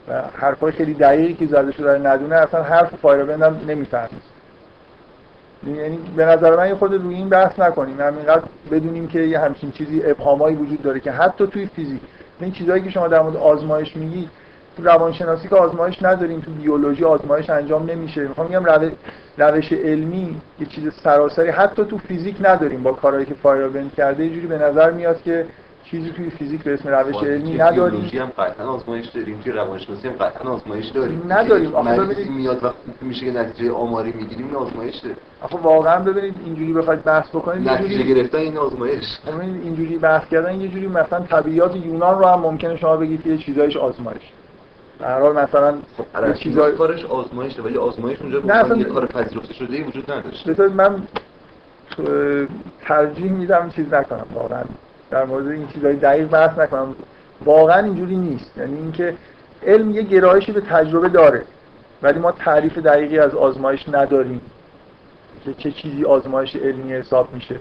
و 0.08 0.22
حرفای 0.34 0.72
خیلی 0.72 0.94
دقیقی 0.94 1.34
که 1.34 1.46
زده 1.46 1.72
شده 1.72 1.98
ندونه 1.98 2.36
اصلا 2.36 2.62
حرف 2.62 2.94
فایربند 2.94 3.42
هم 3.42 3.60
نمی‌فهمید 3.68 4.37
یعنی 5.66 5.98
به 6.16 6.24
نظر 6.24 6.56
من 6.56 6.74
خود 6.74 6.94
روی 6.94 7.14
این 7.14 7.28
بحث 7.28 7.58
نکنیم. 7.58 8.00
همینقدر 8.00 8.42
بدونیم 8.70 9.06
که 9.08 9.20
یه 9.20 9.38
همچین 9.38 9.70
چیزی 9.70 10.02
ابهامایی 10.04 10.56
وجود 10.56 10.82
داره 10.82 11.00
که 11.00 11.10
حتی 11.10 11.46
توی 11.46 11.66
فیزیک. 11.66 12.00
این 12.40 12.52
چیزهایی 12.52 12.82
که 12.82 12.90
شما 12.90 13.08
در 13.08 13.22
مورد 13.22 13.36
آزمایش 13.36 13.96
میگی 13.96 14.28
تو 14.76 14.84
روانشناسی 14.84 15.48
که 15.48 15.56
آزمایش 15.56 16.02
نداریم 16.02 16.40
تو 16.40 16.50
بیولوژی 16.50 17.04
آزمایش 17.04 17.50
انجام 17.50 17.90
نمیشه. 17.90 18.20
می‌خوام 18.20 18.46
میگم 18.46 18.64
روش, 18.64 18.92
روش 19.38 19.72
علمی 19.72 20.40
یه 20.60 20.66
چیز 20.66 20.92
سراسری 21.04 21.50
حتی 21.50 21.84
تو 21.84 21.98
فیزیک 21.98 22.36
نداریم 22.40 22.82
با 22.82 22.92
کارهایی 22.92 23.26
که 23.26 23.34
فایربند 23.34 23.94
کرده. 23.94 24.24
یه 24.24 24.34
جوری 24.34 24.46
به 24.46 24.58
نظر 24.58 24.90
میاد 24.90 25.22
که 25.22 25.46
چیزی 25.90 26.10
توی 26.10 26.30
فیزیک 26.30 26.62
به 26.62 26.74
اسم 26.74 26.88
روش 26.88 27.16
علمی 27.22 27.54
نداریم. 27.54 27.90
بیولوژی 27.90 28.18
هم 28.18 28.26
قطعا 28.38 28.66
آزمایش 28.68 29.06
داریم 29.06 29.40
توی 29.40 29.52
روانشناسی 29.52 30.08
هم 30.08 30.14
قطعا 30.14 30.50
آزمایش 30.52 30.86
داریم. 30.86 31.22
نداریم. 31.28 31.74
آخه 31.74 31.96
ببینید- 32.00 32.30
میاد 32.30 32.64
وقتی 32.64 32.76
میشه 33.00 33.26
که 33.26 33.38
نتیجه 33.38 33.72
آماری 33.72 34.12
می‌گیریم 34.12 34.46
این 34.46 34.56
آزمایش 34.56 34.96
داره 34.96 35.16
آخه 35.42 35.56
واقعا 35.58 36.00
ببینید 36.00 36.34
اینجوری 36.44 36.72
بخواید 36.72 37.02
بحث 37.04 37.28
بکنید 37.28 37.68
نتیجه 37.68 37.94
جوری 38.02 38.14
گرفتن 38.14 38.38
این 38.38 38.56
آزمایش. 38.58 39.04
این 39.42 39.60
اینجوری 39.62 39.98
بحث 39.98 40.28
کردن 40.28 40.60
یه 40.60 40.68
جوری 40.68 40.86
مثلا 40.86 41.20
طبیعیات 41.20 41.76
یونان 41.76 42.18
رو 42.18 42.24
هم 42.26 42.40
ممکنه 42.40 42.76
شما 42.76 42.96
بگید 42.96 43.26
یه 43.26 43.36
چیزایش 43.38 43.76
آزمایش. 43.76 44.22
در 45.00 45.20
حال 45.20 45.32
مثلا 45.36 45.74
خب 45.96 46.26
یه 46.28 46.34
چیزای 46.34 46.72
کارش 46.72 47.04
آزمایشه 47.04 47.62
ولی 47.62 47.76
آزمایش 47.76 48.20
اونجا 48.20 48.38
نه، 48.44 48.54
اصلا- 48.54 48.76
یه 48.76 48.84
کار 48.84 49.06
پذیرفته 49.06 49.54
شده 49.54 49.76
ای 49.76 49.82
وجود 49.82 50.10
نداشت 50.10 50.48
من 50.60 51.02
ترجیح 52.86 53.32
میدم 53.32 53.70
چیز 53.76 53.94
نکنم 53.94 54.26
واقعا. 54.34 54.62
در 55.10 55.24
مورد 55.24 55.46
این 55.46 55.68
چیزای 55.68 55.96
دقیق 55.96 56.28
بحث 56.28 56.58
نکنم. 56.58 56.94
واقعا 57.44 57.84
اینجوری 57.84 58.16
نیست. 58.16 58.56
یعنی 58.56 58.76
اینکه 58.76 59.14
علم 59.66 59.90
یه 59.90 60.02
گرایشی 60.02 60.52
به 60.52 60.60
تجربه 60.60 61.08
داره 61.08 61.42
ولی 62.02 62.18
ما 62.18 62.32
تعریف 62.32 62.78
دقیقی 62.78 63.18
از 63.18 63.34
آزمایش 63.34 63.88
نداریم 63.88 64.40
که 65.44 65.54
چه 65.54 65.70
چیزی 65.70 66.04
آزمایش 66.04 66.56
علمی 66.56 66.92
حساب 66.92 67.34
میشه. 67.34 67.60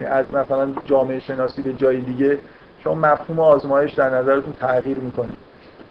از 0.00 0.26
مثلا 0.32 0.74
جامعه 0.84 1.20
شناسی 1.20 1.62
به 1.62 1.72
جای 1.72 2.00
دیگه 2.00 2.38
شما 2.84 2.94
مفهوم 2.94 3.40
آزمایش 3.40 3.92
در 3.92 4.10
نظرتون 4.10 4.52
تغییر 4.52 4.98
می‌کنه. 4.98 5.28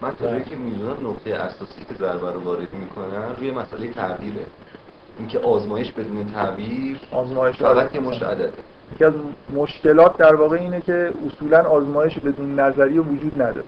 من 0.02 0.12
تا 0.12 0.40
که 0.40 0.56
می‌دونم 0.56 1.10
نقطه 1.10 1.34
اساسی 1.34 1.86
که 1.90 1.96
ضربه 2.00 2.32
رو 2.32 2.40
وارد 2.40 2.74
می‌کنن 2.74 3.36
روی 3.38 3.52
مسئله 3.52 3.88
تعبیره. 3.88 4.46
اینکه 5.20 5.40
آزمایش 5.40 5.92
بدون 5.92 6.32
تعبیر 6.34 7.00
آزمایش 7.12 7.56
فقط 7.56 7.96
یه 7.96 8.02
مشت 8.02 8.24
عدده 8.24 8.54
یکی 8.94 9.06
از 9.06 9.14
مشکلات 9.56 10.18
در 10.18 10.36
واقع 10.36 10.58
اینه 10.58 10.82
که 10.82 11.12
اصولا 11.28 11.64
آزمایش 11.64 12.20
بدون 12.20 12.60
نظریه 12.60 13.02
وجود 13.02 13.42
نداره. 13.42 13.64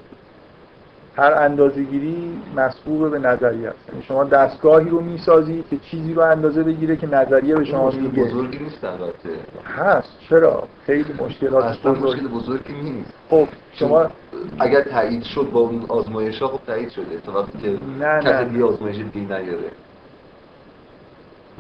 هر 1.18 1.34
اندازه‌گیری 1.34 2.42
مسبوق 2.56 3.12
به 3.12 3.20
نظریه 3.20 3.68
است. 3.70 3.90
یعنی 3.90 4.04
شما 4.04 4.24
دستگاهی 4.24 4.90
رو 4.90 5.00
می‌سازی 5.00 5.64
که 5.70 5.78
چیزی 5.78 6.14
رو 6.14 6.22
اندازه 6.22 6.64
بگیره 6.64 6.96
که 6.98 7.08
نظریه 7.08 7.56
به 7.56 7.66
شما 7.66 7.92
میگه. 7.92 8.24
بزرگی 8.24 8.58
نیست 8.58 8.84
البته. 8.84 9.30
هست. 9.78 10.10
چرا؟ 10.30 10.64
خیلی 10.86 11.14
مشکلات 11.20 11.64
اصلا 11.64 11.94
بزرگ. 11.94 12.10
مشکل 12.14 12.28
بزرگی 12.28 12.74
نیست. 12.74 13.14
خب 13.30 13.48
شما 13.74 14.06
اگر 14.60 14.82
تایید 14.82 15.24
شد 15.24 15.50
با 15.54 15.60
اون 15.60 15.86
آزمایش 15.88 16.42
ها 16.42 16.48
خب 16.48 16.60
تایید 16.68 16.90
شده. 16.90 17.18
تا 17.26 17.42
وقتی 17.42 17.58
که 17.58 17.70
نه، 18.00 18.22
کسی 18.22 18.34
نه. 18.34 18.44
دیگه 18.44 18.64
آزمایش 18.66 18.98
دیگه 19.14 19.26
نیاره. 19.26 19.72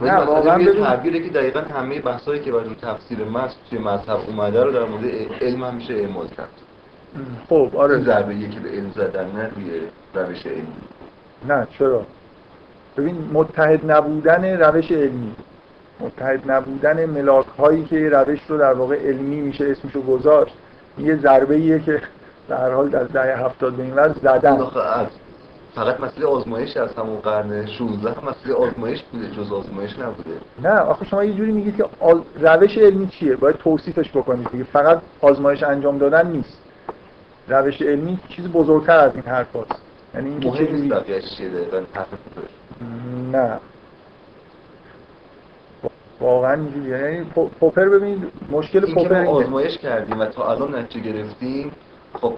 نه، 0.01 0.15
واقعا 0.15 0.73
تعبیره 0.73 1.19
که 1.19 1.29
دقیقا 1.29 1.59
همه 1.59 2.01
بحثایی 2.01 2.39
که 2.39 2.51
برای 2.51 2.75
تفسیر 2.81 3.23
متن 3.23 3.53
توی 3.69 3.79
مذهب 3.79 4.19
اومده 4.27 4.63
رو 4.63 4.71
در 4.71 4.83
مورد 4.83 5.05
علم 5.41 5.63
هم 5.63 5.75
میشه 5.75 5.93
اعمال 5.93 6.27
کرد. 6.27 6.49
خب 7.49 7.71
آره. 7.75 7.99
ضربه 7.99 8.47
که 8.49 8.59
به 8.59 8.69
علم 8.69 8.91
زدن 8.95 9.25
نه 9.25 9.49
روی 9.55 9.81
روش 10.13 10.45
علمی. 10.45 10.67
نه 11.47 11.67
چرا؟ 11.79 12.05
ببین 12.97 13.29
متحد 13.33 13.91
نبودن 13.91 14.59
روش 14.59 14.91
علمی. 14.91 15.35
متحد 15.99 16.51
نبودن 16.51 17.05
ملاک 17.05 17.45
هایی 17.59 17.85
که 17.85 18.09
روش 18.09 18.39
رو 18.47 18.57
در 18.57 18.73
واقع 18.73 18.95
علمی 18.95 19.41
میشه 19.41 19.65
اسمشو 19.71 20.01
گذاشت 20.01 20.53
یه 20.97 21.17
ضربه 21.17 21.55
ایه 21.55 21.79
که 21.79 22.01
در 22.49 22.73
حال 22.73 22.89
در 22.89 23.03
دهه 23.03 23.45
هفتاد 23.45 23.73
به 23.73 23.83
این 23.83 23.93
ور 23.93 24.15
زدن. 24.21 24.61
از 24.61 25.07
فقط 25.75 25.99
مسئله 25.99 26.25
آزمایش 26.25 26.77
از 26.77 26.93
همون 26.95 27.19
قرن 27.19 27.65
16 27.65 28.11
هم 28.11 28.29
مسئله 28.29 28.53
آزمایش 28.53 29.03
بوده 29.03 29.27
جز 29.31 29.51
آزمایش 29.51 29.99
نبوده. 29.99 30.29
نه 30.63 30.79
آخه 30.79 31.05
شما 31.05 31.23
یه 31.23 31.33
جوری 31.33 31.51
میگید 31.51 31.77
که 31.77 31.85
آز- 31.99 32.21
روش 32.39 32.77
علمی 32.77 33.07
چیه؟ 33.07 33.35
باید 33.35 33.55
توصیفش 33.57 34.09
بکنید 34.09 34.51
دیگه. 34.51 34.63
فقط 34.63 35.01
آزمایش 35.21 35.63
انجام 35.63 35.97
دادن 35.97 36.27
نیست. 36.27 36.57
روش 37.47 37.81
علمی 37.81 38.19
چیز 38.29 38.47
بزرگتر 38.47 38.99
از 38.99 39.13
این 39.15 39.23
حرف 39.23 39.55
هست 39.55 39.81
یعنی 40.15 40.29
اینکه 40.29 40.47
مهم 40.47 40.75
نیست. 40.75 40.93
نه. 43.31 43.57
واقعا 46.19 46.53
اینجوریه. 46.53 46.97
یعنی 46.97 47.23
پو- 47.35 47.49
پوپر 47.59 47.89
ببینید 47.89 48.31
مشکل 48.51 48.85
این 48.85 48.95
پوپر. 48.95 49.25
آزمایش 49.25 49.77
کردیم 49.77 50.19
و 50.19 50.25
تا 50.25 50.51
الان 50.51 50.75
نتیجه 50.75 51.11
گرفتیم 51.11 51.71
خب 52.21 52.33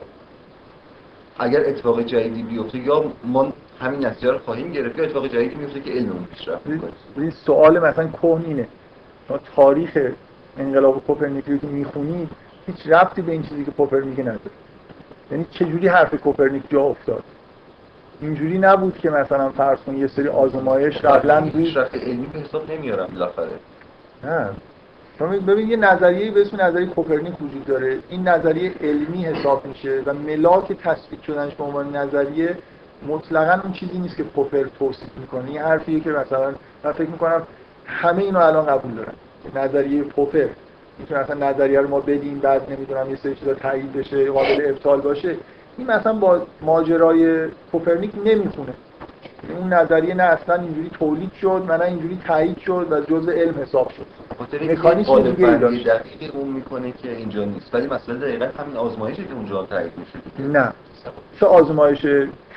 اگر 1.40 1.60
اتفاق 1.60 2.02
جدیدی 2.02 2.44
بیفته 2.44 2.78
یا 2.78 3.14
ما 3.24 3.54
همین 3.82 4.06
نتیجه 4.06 4.32
رو 4.32 4.40
خواهیم 4.40 4.72
گرفت 4.72 4.98
یا 4.98 5.04
اتفاق 5.04 5.28
جدیدی 5.28 5.56
میفته 5.56 5.80
که 5.80 5.92
علممون 5.92 6.26
پیشرفت 6.26 6.68
می‌کنه. 6.68 6.92
این 7.18 7.32
سوال 7.32 7.80
مثلا 7.80 8.08
کهن 8.08 8.46
اینه. 8.46 8.68
شما 9.28 9.40
تاریخ 9.56 9.98
انقلاب 10.58 11.06
کوپرنیکی 11.08 11.52
رو 11.52 11.58
که 11.58 11.68
می‌خونید 11.68 12.30
هیچ 12.68 12.88
ربطی 12.88 13.22
به 13.22 13.32
این 13.32 13.44
چیزی 13.44 13.66
که 13.66 13.72
پوپر 13.72 14.02
میگه 14.02 14.24
نداره. 14.24 14.40
یعنی 15.32 15.46
چجوری 15.52 15.88
حرف 15.88 16.16
کوپرنیک 16.16 16.64
جا 16.70 16.82
افتاد؟ 16.82 17.24
اینجوری 18.22 18.58
نبود 18.58 18.98
که 18.98 19.10
مثلا 19.10 19.50
فرض 19.50 19.80
کن 19.80 19.98
یه 19.98 20.08
سری 20.08 20.28
آزمایش 20.28 20.98
قبلا 20.98 21.42
بود. 21.42 21.78
علمی 21.78 22.26
به 22.26 22.40
حساب 22.40 22.72
نمیارم 22.72 23.08
بالاخره. 23.14 23.50
نه. 24.24 24.50
شما 25.20 25.28
ببین 25.28 25.70
یه 25.70 25.78
نظریه 25.78 26.32
به 26.32 26.42
اسم 26.42 26.62
نظریه 26.62 26.88
کوپرنیک 26.88 27.42
وجود 27.42 27.66
داره. 27.66 28.00
این 28.10 28.28
نظریه 28.28 28.72
علمی 28.82 29.26
حساب 29.26 29.66
میشه 29.66 30.02
و 30.06 30.14
ملاک 30.14 30.74
تثبیت 30.74 31.22
شدنش 31.22 31.56
به 31.56 31.64
عنوان 31.64 31.96
نظریه 31.96 32.58
مطلقا 33.08 33.62
اون 33.64 33.74
چیزی 33.74 33.98
نیست 33.98 34.18
که 34.18 34.24
پوپر 34.24 34.64
توصیف 34.80 35.10
می‌کنه. 35.18 35.50
این 35.50 35.58
حرفیه 35.58 36.00
که 36.00 36.10
مثلا 36.10 36.54
من 36.84 36.92
فکر 36.92 37.10
می‌کنم 37.10 37.48
همه 37.86 38.24
اینو 38.24 38.40
الان 38.40 38.66
قبول 38.66 38.92
دارن. 38.92 39.14
نظریه 39.56 40.04
پوپر 40.04 40.48
اینکه 40.98 41.16
مثلا 41.16 41.50
نظریه 41.50 41.82
رو 41.82 41.88
ما 41.88 42.00
بدیم 42.00 42.40
بعد 42.40 42.72
نمی‌دونم 42.72 43.10
یه 43.10 43.16
سری 43.16 43.36
چیزا 43.36 43.54
تایید 43.54 43.94
بشه 43.94 44.32
قابل 44.32 44.66
ابطال 44.70 45.02
باشه. 45.02 45.36
این 45.78 45.88
مثلا 45.88 46.14
با 46.14 46.42
ماجرای 46.62 47.48
کوپرنیک 47.72 48.12
نمی‌خونه. 48.26 48.74
اون 49.60 49.74
نظریه 49.74 50.14
نه 50.14 50.24
اصلا 50.24 50.56
اینجوری 50.56 50.90
تولید 50.90 51.32
شد 51.42 51.64
و 51.68 51.78
نه 51.78 51.86
اینجوری 51.86 52.20
تایید 52.28 52.58
شد 52.58 52.88
و 52.92 53.02
جزء 53.02 53.32
علم 53.32 53.62
حساب 53.62 53.92
شد 53.98 54.06
بندی 55.20 55.60
داشت. 55.60 55.88
دقیقی 55.88 56.28
اون 56.28 56.48
می‌کنه 56.48 56.92
که 56.92 57.16
اینجا 57.16 57.44
نیست 57.44 57.76
ولی 57.76 57.88
مسئله 57.88 58.16
دقیقا 58.20 58.46
همین 58.58 58.78
آزمایشه 58.78 59.24
که 59.24 59.34
اونجا 59.34 59.64
تایید 59.66 59.92
میشه 59.98 60.20
دیگه. 60.38 60.50
نه 60.50 60.74
چه 61.40 61.46
آزمایش 61.46 62.06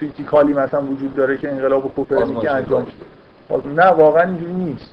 کریتیکالی 0.01 0.53
مثلا 0.53 0.83
وجود 0.83 1.15
داره 1.15 1.37
که 1.37 1.53
انقلاب 1.53 1.95
کوپرنیکی 1.95 2.49
انجام. 2.49 2.87
شد 3.49 3.63
نه 3.67 3.87
واقعا 3.87 4.23
اینجوری 4.23 4.53
نیست 4.53 4.91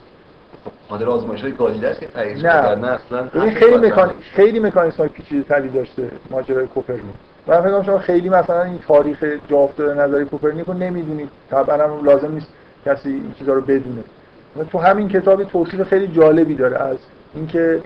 خب 0.65 0.71
خاطر 0.89 1.09
آزمایش 1.09 1.41
های 1.41 1.51
گالیله 1.51 1.87
است 1.87 1.99
که 1.99 2.07
تایید 2.07 2.47
نه. 2.47 2.59
وگرنه 2.59 2.87
اصلا 2.87 3.29
خیلی 3.49 3.77
مکان... 3.77 4.11
خیلی 4.35 4.59
مکانیسم 4.59 4.97
های 4.97 5.07
پیچیده 5.09 5.43
تری 5.43 5.69
داشته 5.69 6.11
ماجرای 6.31 6.67
کوپرنیک 6.67 7.03
من 7.49 7.61
فکر 7.61 7.83
شما 7.83 7.97
خیلی 7.97 8.29
مثلا 8.29 8.63
این 8.63 8.79
تاریخ 8.87 9.25
جا 9.49 9.57
افتاده 9.57 9.93
نظری 9.93 10.25
کوپرنیک 10.25 10.65
رو 10.65 10.73
نمی‌دونید. 10.73 11.29
طبعا 11.51 11.83
هم 11.83 12.05
لازم 12.05 12.31
نیست 12.31 12.47
کسی 12.85 13.09
این 13.09 13.33
چیزا 13.39 13.53
رو 13.53 13.61
بدونه. 13.61 14.03
تو 14.71 14.77
همین 14.77 15.09
کتابی 15.09 15.45
توصیف 15.45 15.81
خیلی 15.81 16.07
جالبی 16.07 16.55
داره 16.55 16.77
از 16.77 16.97
اینکه 17.35 17.81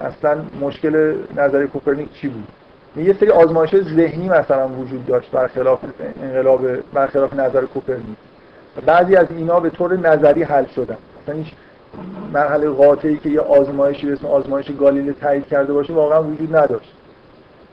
اصلا 0.00 0.38
مشکل 0.60 1.14
نظری 1.36 1.66
کوپرنیک 1.66 2.12
چی 2.12 2.28
بود. 2.28 2.48
یه 2.96 3.16
سری 3.20 3.30
آزمایش 3.30 3.76
ذهنی 3.76 4.28
مثلا 4.28 4.68
وجود 4.68 5.06
داشت 5.06 5.30
برخلاف 5.30 5.78
انقلاب 6.22 6.60
برخلاف 6.94 7.34
نظر 7.34 7.64
کوپرنیک. 7.64 8.16
بعضی 8.86 9.16
از 9.16 9.26
اینا 9.30 9.60
به 9.60 9.70
طور 9.70 9.96
نظری 9.96 10.42
حل 10.42 10.64
شدن. 10.64 10.96
مثلا 11.22 11.34
هیچ 11.34 11.52
مرحله 12.32 12.68
قاطعی 12.68 13.16
که 13.16 13.28
یه 13.28 13.40
آزمایشی 13.40 14.06
به 14.06 14.12
اسم 14.12 14.26
آزمایش 14.26 14.70
گالیله 14.80 15.12
تایید 15.12 15.46
کرده 15.46 15.72
باشه 15.72 15.92
واقعا 15.92 16.22
وجود 16.22 16.56
نداشت. 16.56 16.94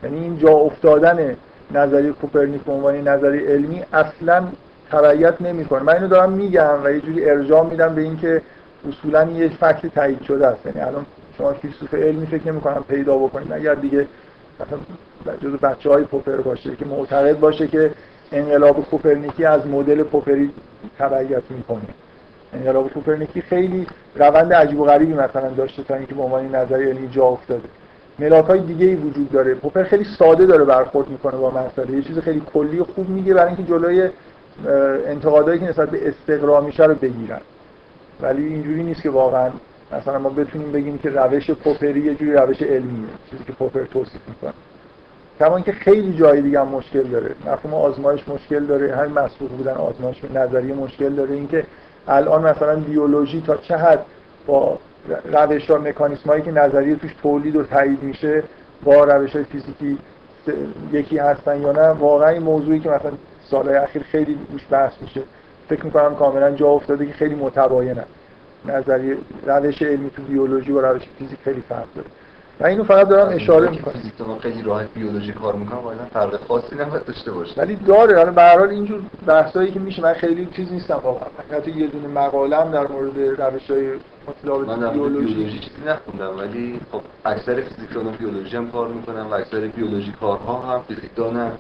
یعنی 0.06 0.20
این 0.20 0.38
جا 0.38 0.50
افتادن 0.50 1.36
نظریه 1.72 2.12
کوپرنیک 2.12 2.62
به 2.62 2.72
عنوان 2.72 2.96
یه 2.96 3.02
نظریه 3.02 3.48
علمی 3.48 3.84
اصلا 3.94 4.44
تبعیت 4.92 5.42
نمی‌کنه. 5.42 5.84
من 5.84 5.94
اینو 5.94 6.08
دارم 6.08 6.32
میگم 6.32 6.84
و 6.84 6.92
یه 6.92 7.00
جوری 7.02 7.30
ارجاع 7.30 7.66
میدم 7.66 7.96
به 7.96 8.02
اینکه 8.02 8.42
اصولا 8.90 9.24
یه 9.24 9.50
فکت 9.50 9.88
تایید 9.96 10.22
شده 10.22 10.48
است. 10.48 10.66
یعنی 10.66 10.80
الان 10.82 11.06
شما 11.38 11.54
فیلسوف 11.54 11.94
علمی 11.94 12.26
فکر 12.26 12.48
نمی‌کنم 12.52 12.84
پیدا 12.88 13.18
بکنید. 13.18 13.54
اگر 13.54 13.76
دیگه 13.76 14.08
مثلا 14.60 14.80
جزو 15.42 15.58
بچه 15.58 15.90
های 15.90 16.04
پوپر 16.04 16.36
باشه 16.36 16.76
که 16.76 16.86
معتقد 16.86 17.40
باشه 17.40 17.68
که 17.68 17.92
انقلاب 18.32 18.90
کوپرنیکی 18.90 19.46
از 19.46 19.68
مدل 19.68 20.04
پوپری 20.04 20.52
تبعیت 21.00 21.44
می‌کنه. 21.50 21.88
انقلاب 22.54 22.94
کوپرنیکی 22.94 23.42
خیلی 23.42 23.88
روند 24.16 24.54
عجیب 24.54 24.80
و 24.80 24.86
غریبی 24.86 25.14
مثلا 25.14 25.50
داشته 25.50 25.84
تا 25.84 25.96
اینکه 25.96 26.16
به 26.16 26.22
عنوان 26.22 26.56
نظریه 26.56 26.88
علمی 26.88 27.08
جا 27.08 27.24
افتاده. 27.24 27.70
ملاک 28.20 28.46
های 28.46 28.60
دیگه 28.60 28.86
ای 28.86 28.96
وجود 28.96 29.32
داره. 29.32 29.56
پوپر 29.56 29.84
خیلی 29.84 30.04
ساده 30.20 30.46
داره 30.46 30.66
برخورد 30.66 31.10
می‌کنه 31.10 31.38
با 31.38 31.52
مسئله. 31.52 31.92
یه 31.92 32.02
چیز 32.02 32.20
خیلی 32.20 32.42
کلی 32.54 32.80
و 32.80 32.84
خوب 32.84 33.10
میگه 33.10 33.34
برای 33.34 33.48
اینکه 33.48 33.64
جلوی 33.64 34.10
انتقادایی 35.08 35.60
که 35.60 35.66
نسبت 35.66 35.90
به 35.90 36.10
استقرا 36.10 36.62
میشه 36.62 36.84
رو 36.84 36.96
بگیرن. 36.96 37.42
ولی 38.22 38.46
اینجوری 38.46 38.84
نیست 38.84 39.02
که 39.02 39.10
واقعا 39.10 39.50
مثلا 39.92 40.20
ما 40.20 40.30
بتونیم 40.30 40.72
بگیم 40.72 40.98
که 40.98 41.10
روش 41.10 41.52
پوپری 41.52 42.00
یه 42.00 42.16
جوری 42.16 42.34
روش 42.34 42.62
علمیه 42.62 43.08
چیزی 43.32 43.44
که 43.44 43.54
پوپر 43.54 43.84
توصیف 43.84 44.22
می‌کنه. 44.28 44.54
کما 45.40 45.56
اینکه 45.56 45.72
خیلی 45.72 46.18
جای 46.18 46.42
دیگه 46.42 46.60
هم 46.60 46.68
مشکل 46.68 47.04
داره. 47.04 47.36
مفهوم 47.48 47.74
آزمایش 47.74 48.28
مشکل 48.28 48.66
داره. 48.66 48.96
همین 48.96 49.12
مسبوق 49.12 49.50
بودن 49.50 49.74
آزمایش 49.74 50.24
نظریه 50.36 50.74
مشکل 50.74 51.10
داره. 51.10 51.34
اینکه 51.34 51.66
الان 52.08 52.42
مثلا 52.42 52.76
بیولوژی 52.76 53.44
تا 53.48 53.58
چه 53.58 53.78
حد 53.78 54.06
با 54.48 54.80
روش 55.26 55.70
ها 55.70 55.78
مکانیسم 55.78 56.30
هایی 56.30 56.42
که 56.42 56.52
نظریه 56.52 56.96
توش 56.96 57.12
تولید 57.22 57.56
و 57.56 57.64
تایید 57.64 58.04
میشه 58.04 58.44
با 58.84 59.04
روش 59.04 59.36
های 59.36 59.44
فیزیکی 59.44 59.98
یکی 60.92 61.18
هستن 61.18 61.62
یا 61.62 61.72
نه 61.72 61.88
واقعا 61.88 62.30
این 62.30 62.44
موضوعی 62.44 62.80
که 62.80 62.90
مثلا 62.90 63.12
سالهای 63.50 63.76
اخیر 63.76 64.04
خیلی 64.04 64.38
روش 64.52 64.62
بحث 64.70 64.94
میشه. 65.02 65.22
فکر 65.70 65.86
می‌کنم 65.86 66.16
کاملا 66.16 66.52
جا 66.52 66.68
افتاده 66.68 67.06
که 67.06 67.14
خیلی 67.14 67.36
متباینه. 67.36 68.06
نظریه 68.66 69.18
روش 69.46 69.82
علمی 69.82 70.10
تو 70.10 70.22
بیولوژی 70.22 70.72
و 70.72 70.82
روش 70.82 71.02
فیزیک 71.20 71.40
خیلی 71.44 71.64
فرق 71.70 71.86
داره. 71.96 72.08
من 72.60 72.68
اینو 72.68 72.84
فقط 72.84 73.08
دارم 73.08 73.36
اشاره 73.36 73.70
می‌کنم. 73.70 73.94
فیزیکدان 73.94 74.40
خیلی 74.40 74.62
راحت 74.62 74.88
بیولوژی 74.94 75.32
کار 75.32 75.56
می‌کنن 75.56 75.78
واقعا 75.78 76.06
فرق 76.14 76.48
خاصی 76.48 76.76
نباید 76.76 77.06
داشته 77.06 77.32
باشه. 77.32 77.62
ولی 77.62 77.76
داره 77.76 78.18
حالا 78.18 78.32
به 78.32 78.42
هر 78.42 78.60
حال 78.60 78.70
اینجور 78.70 79.02
بحثایی 79.28 79.72
که 79.72 79.80
میشه 79.80 80.02
من 80.02 80.14
خیلی 80.14 80.48
چیز 80.56 80.72
نیستم 80.72 81.00
واقعا 81.04 81.30
من 81.52 81.58
حتی 81.58 81.72
یه 81.72 81.88
دونه 81.88 82.08
مقالم 82.08 82.72
در 82.72 82.88
مورد 82.88 83.42
روش‌های 83.42 83.88
مورد 84.44 84.94
بیولوژی 84.94 85.34
بیولوژی 85.34 85.60
چیزی 85.60 85.82
نخوندم 85.88 86.38
ولی 86.38 86.80
خب 86.92 87.02
اکثر 87.26 87.62
فیزیکدانان 87.62 88.14
بیولوژی 88.14 88.58
هم 88.58 88.72
کار 88.72 88.88
می‌کنن 88.88 89.22
و 89.22 89.34
اکثر 89.34 89.60
بیولوژی 89.60 90.14
کارها 90.22 90.62
هم 90.62 90.82
فیزیکدانن 90.88 91.52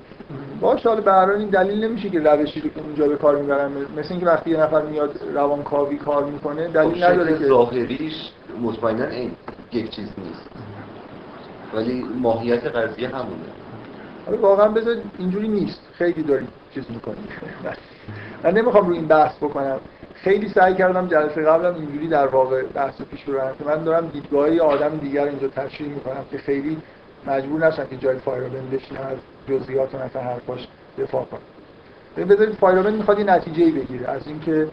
باشه 0.62 0.89
حالا 0.89 1.01
به 1.01 1.12
هر 1.12 1.25
حال 1.25 1.36
این 1.36 1.49
دلیل 1.49 1.84
نمیشه 1.84 2.10
که 2.10 2.19
روشی 2.19 2.62
رو 2.62 2.69
اونجا 2.84 3.08
به 3.08 3.15
کار 3.15 3.36
می‌برن. 3.36 3.71
مثل 3.97 4.08
اینکه 4.10 4.25
وقتی 4.25 4.51
یه 4.51 4.58
نفر 4.58 4.81
میاد 4.81 5.19
روانکاوی 5.36 5.97
کار 5.97 6.23
می‌کنه 6.23 6.67
خب 6.67 6.73
دلیل 6.73 7.03
نداره 7.03 7.29
شکل 7.29 7.39
که 7.39 7.47
ظاهریش 7.47 8.13
مطمئنا 8.62 9.06
این 9.06 9.32
یک 9.72 9.89
چیز 9.89 10.08
نیست. 10.18 10.50
ولی 11.74 12.04
ماهیت 12.22 12.65
قضیه 12.65 13.08
همونه. 13.08 13.46
حالا 14.26 14.38
واقعا 14.38 14.68
بذار 14.68 14.96
اینجوری 15.18 15.48
نیست. 15.48 15.82
خیلی 15.94 16.24
داریم 16.24 16.48
چیز 16.74 16.84
می‌کنیم 16.89 17.28
من 18.44 18.52
نمی‌خوام 18.52 18.88
روی 18.88 18.98
این 18.98 19.08
بحث 19.08 19.38
بکنم. 19.38 19.80
خیلی 20.13 20.50
سعی 20.50 20.74
کردم 20.74 21.08
جلسه 21.08 21.41
قبلم 21.41 21.76
اینجوری 21.76 22.08
در 22.08 22.28
واقع 22.28 22.63
بحث 22.63 22.94
رو 23.00 23.06
پیش 23.06 23.24
ببرم 23.24 23.56
من 23.65 23.84
دارم 23.84 24.08
دیدگاه 24.08 24.52
یه 24.52 24.62
آدم 24.62 24.98
دیگر 24.98 25.26
اینجا 25.26 25.48
تشریح 25.48 25.89
می‌کنم 25.89 26.26
که 26.32 26.38
خیلی 26.38 26.78
مجبور 27.28 27.68
نشن 27.68 27.88
که 27.89 27.98
جای 27.98 28.18
فایرابند 28.17 28.69
بشینه 28.72 29.00
از 29.00 29.18
جزئیات 29.50 29.96
مثلا 29.96 30.22
حرفاش 30.22 30.68
دفاع 30.98 31.26
ببین 32.18 32.28
بذارید 32.28 32.56
فایرابند 32.56 32.93
می‌خواد 32.94 33.20
یه 33.20 33.26
نتیجه 33.26 33.72
بگیره. 33.72 34.08
از 34.08 34.28
اینکه 34.28 34.68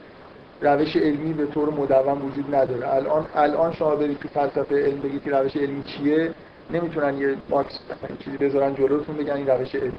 روش 0.63 0.97
علمی 0.97 1.33
به 1.33 1.47
طور 1.47 1.71
مدون 1.71 2.23
وجود 2.23 2.55
نداره. 2.55 2.95
الان 2.95 3.27
الان 3.35 3.73
شما 3.73 3.97
برید 3.97 4.19
تو 4.19 4.29
فلسفه 4.29 4.87
علم 4.87 5.01
بگید 5.01 5.23
که 5.23 5.31
روش 5.31 5.57
علمی 5.57 5.83
چیه 5.83 6.31
نمی‌تونن 6.71 7.19
یه 7.19 7.37
box 7.51 7.79
مثلا 7.85 8.17
چیزی 8.25 8.37
بذارن 8.37 8.75
جلوتون 8.75 9.17
بگن 9.17 9.33
این 9.33 9.47
روش 9.47 9.75
علمی 9.75 9.93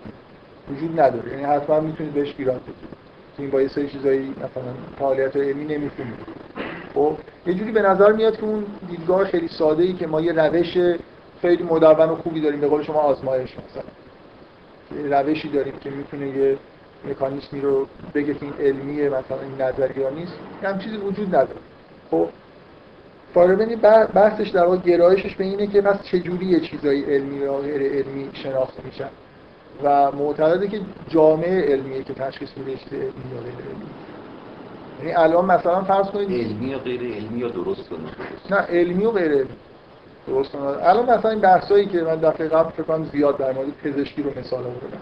وجود 0.71 0.99
نداره. 0.99 1.31
یعنی 1.31 1.43
حتما 1.43 1.79
می‌تونید 1.79 2.13
بهش 2.13 2.35
ایراد 2.37 2.61
بگیرید 2.61 3.03
این 3.37 3.49
با 3.49 3.61
یه 3.61 3.67
سری 3.67 3.87
چیزایی 3.87 4.29
مثلا 4.29 4.73
فعالیت 4.99 5.35
علمی 5.35 5.65
نمی‌تونید. 5.65 6.13
خب 6.93 7.17
یه 7.45 7.53
جوری 7.53 7.71
به 7.71 7.81
نظر 7.81 8.11
میاد 8.11 8.37
که 8.37 8.43
اون 8.43 8.65
دیدگاه 8.89 9.23
خیلی 9.23 9.47
ساده 9.47 9.83
ای 9.83 9.93
که 9.93 10.07
ما 10.07 10.21
یه 10.21 10.33
روش 10.33 10.77
خیلی 11.41 11.63
مدون 11.63 12.09
و 12.09 12.15
خوبی 12.15 12.41
داریم 12.41 12.59
به 12.59 12.67
قول 12.67 12.83
شما 12.83 12.99
آزمایش 12.99 13.49
مثلا. 13.57 13.83
روشی 15.21 15.49
داریم 15.49 15.73
که 15.81 15.89
می‌تونه 15.89 16.27
یه 16.27 16.57
مکانیسمی 17.09 17.61
رو 17.61 17.87
بگه 18.13 18.33
که 18.33 18.45
این 18.45 18.53
علمیه 18.59 19.09
مثلا 19.09 19.41
این 19.41 19.61
نظریه 19.61 20.09
نیست 20.09 20.33
یه 20.63 20.69
هم 20.69 20.79
چیزی 20.79 20.97
وجود 20.97 21.27
نداره. 21.27 21.59
خب 22.11 22.27
فاربنی 23.33 23.75
بحثش 24.13 24.49
در 24.49 24.65
واقع 24.65 24.77
گرایشش 24.77 25.35
به 25.35 25.43
اینه 25.43 25.67
که 25.67 25.81
پس 25.81 26.03
چجوری 26.03 26.45
یه 26.45 26.59
چیزایی 26.59 27.03
علمی 27.03 27.39
و 27.39 27.57
غیر 27.57 27.81
علمی 27.81 28.29
شناخته 28.33 28.83
میشن 28.85 29.09
و 29.83 30.11
معتقده 30.11 30.67
که 30.67 30.81
جامعه 31.09 31.71
علمیه 31.71 32.03
که 32.03 32.13
تشخیص 32.13 32.49
میده 32.57 32.71
چیز 32.71 32.93
علمی 32.93 33.35
یا 33.35 33.41
غیر 33.41 33.53
علمی. 33.53 33.85
یعنی 34.99 35.13
الان 35.13 35.45
مثلا 35.45 35.83
فرض 35.83 36.07
کنید 36.07 36.31
علمی 36.31 36.65
یا 36.65 36.77
غیر 36.77 37.01
علمی 37.01 37.39
یا 37.39 37.47
درست 37.47 37.89
کنه 37.89 37.99
نه 38.49 38.57
علمی 38.57 39.05
و 39.05 39.11
غیر 39.11 39.31
علمی. 39.31 39.55
درست. 40.27 40.55
الان 40.55 41.17
مثلا 41.17 41.31
این 41.31 41.39
بحثایی 41.39 41.85
که 41.85 42.01
من 42.01 42.15
دفعه 42.15 42.47
قبل 42.47 42.69
فکر 42.69 42.83
کنم 42.83 43.05
زیاد 43.05 43.37
در 43.37 43.51
مورد 43.51 43.67
پزشکی 43.83 44.23
رو 44.23 44.39
مثال 44.39 44.63
آوردم. 44.63 44.97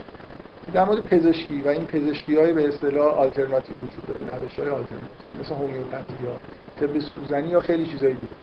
در 0.73 0.85
مورد 0.85 1.03
پزشکی 1.03 1.61
و 1.61 1.67
این 1.67 1.85
پزشکی 1.85 2.35
های 2.35 2.53
به 2.53 2.67
اصطلاح 2.67 3.13
آلترناتیو 3.17 3.75
وجود 3.83 4.05
داره 4.07 4.41
روش 4.41 4.59
های 4.59 4.69
آلترناتیو 4.69 5.39
مثل 5.39 5.55
هومیوپاتی 5.55 6.13
یا 6.23 6.37
طب 6.79 6.99
سوزنی 6.99 7.47
یا 7.47 7.59
خیلی 7.59 7.85
چیزایی 7.85 8.13
دیگه. 8.13 8.33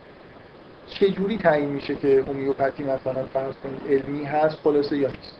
چه 0.87 1.09
جوری 1.11 1.37
تعیین 1.37 1.69
میشه 1.69 1.95
که 1.95 2.23
هومیوپاتی 2.27 2.83
مثلا 2.83 3.25
فرض 3.33 3.53
کنید 3.63 3.81
علمی 3.89 4.23
هست 4.23 4.55
خلاصه 4.63 4.97
یا 4.97 5.07
نیست؟ 5.07 5.39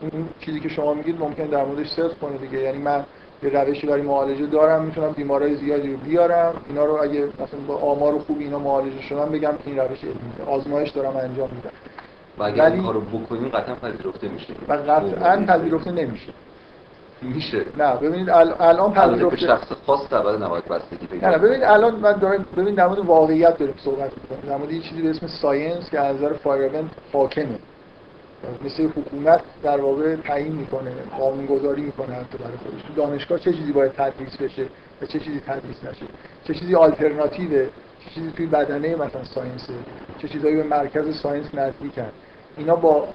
این 0.00 0.28
چیزی 0.40 0.60
که 0.60 0.68
شما 0.68 0.94
میگید 0.94 1.20
ممکن 1.20 1.46
در 1.46 1.64
موردش 1.64 1.90
صرف 1.90 2.18
کنه 2.18 2.38
دیگه. 2.38 2.58
یعنی 2.62 2.78
من 2.78 3.04
یه 3.42 3.50
روشی 3.50 3.86
برای 3.86 4.02
معالجه 4.02 4.46
دارم 4.46 4.84
می‌تونم 4.84 5.12
بیمارای 5.12 5.56
زیادی 5.56 5.92
رو 5.92 5.96
بیارم. 5.96 6.54
اینا 6.68 6.84
رو 6.84 7.02
اگه 7.02 7.24
مثلا 7.24 7.60
با 7.66 7.76
آمار 7.76 8.18
خوب 8.18 8.38
اینا 8.38 8.58
معالجه 8.58 9.02
شدن 9.02 9.28
بگم 9.28 9.54
این 9.64 9.78
روش 9.78 10.04
علمیه. 10.04 10.44
آزمایش 10.46 10.90
دارم 10.90 11.16
انجام 11.16 11.50
میدم. 11.50 11.70
و 12.38 12.42
اگر 12.42 12.62
ولی- 12.64 12.74
این 12.74 12.82
کارو 12.82 13.00
بکنیم 13.00 13.48
قطعا 13.48 13.74
پذیرفته 13.74 14.28
میشه. 14.28 14.54
و 14.68 14.72
قطعا 14.72 15.44
پذیرفته 15.46 15.92
نمیشه. 15.92 16.32
میشه. 17.22 17.64
نه 17.78 17.96
ببینید 17.96 18.30
ال- 18.30 18.60
الان 18.60 18.92
پذیرفته. 18.92 19.36
شخص 19.36 19.72
خاص 19.86 20.08
طبعا 20.10 20.36
نباید 20.36 20.64
بستگی 20.64 21.06
پیدا 21.06 21.30
نه. 21.30 21.38
ببینید 21.38 21.62
الان 21.62 21.94
من 21.96 22.12
دارم 22.12 22.44
ببین 22.56 22.74
در 22.74 22.86
مورد 22.86 22.98
واقعیت 22.98 23.58
داریم 23.58 23.74
صحبت 23.78 24.10
می‌کنیم. 24.22 24.50
در 24.50 24.56
مورد 24.56 24.72
یه 24.72 24.80
چیزی 24.80 25.02
به 25.02 25.10
اسم 25.10 25.26
science 25.26 25.90
که 25.90 26.00
از 26.00 26.16
نظر 26.16 26.32
فایرابند 26.32 26.90
حاکمه. 27.12 27.58
مثل 28.64 28.88
حکومت 28.96 29.40
در 29.62 29.80
واقع 29.80 30.16
تعیین 30.16 30.52
می‌کنه 30.52 30.90
قانونگذاری 31.18 31.82
می‌کنه 31.82 32.14
حتی 32.14 32.38
برای 32.38 32.56
خودش. 32.56 32.82
تو 32.82 32.94
دانشگاه 32.94 33.38
چه 33.38 33.52
چیزی 33.52 33.72
باید 33.72 33.92
تدریس 33.92 34.36
بشه 34.36 34.62
و 35.02 35.06
چه 35.06 35.18
چیزی 35.20 35.40
تدریس 35.40 35.84
نشه؟ 35.84 36.06
چه 36.44 36.54
چیزی 36.54 36.74
آلترناتیوه؟ 36.74 37.66
چیزی 38.10 38.32
توی 38.32 38.46
بدنه 38.46 38.96
مثلا 38.96 39.24
science 39.24 39.66
ه 39.66 39.72
چه 40.18 40.28
چیزایی 40.28 40.56
به 40.56 40.62
مرکز 40.62 41.16
science 41.16 41.54
نزدیکن 41.54 42.10
اینا 42.56 42.76
با 42.76 43.08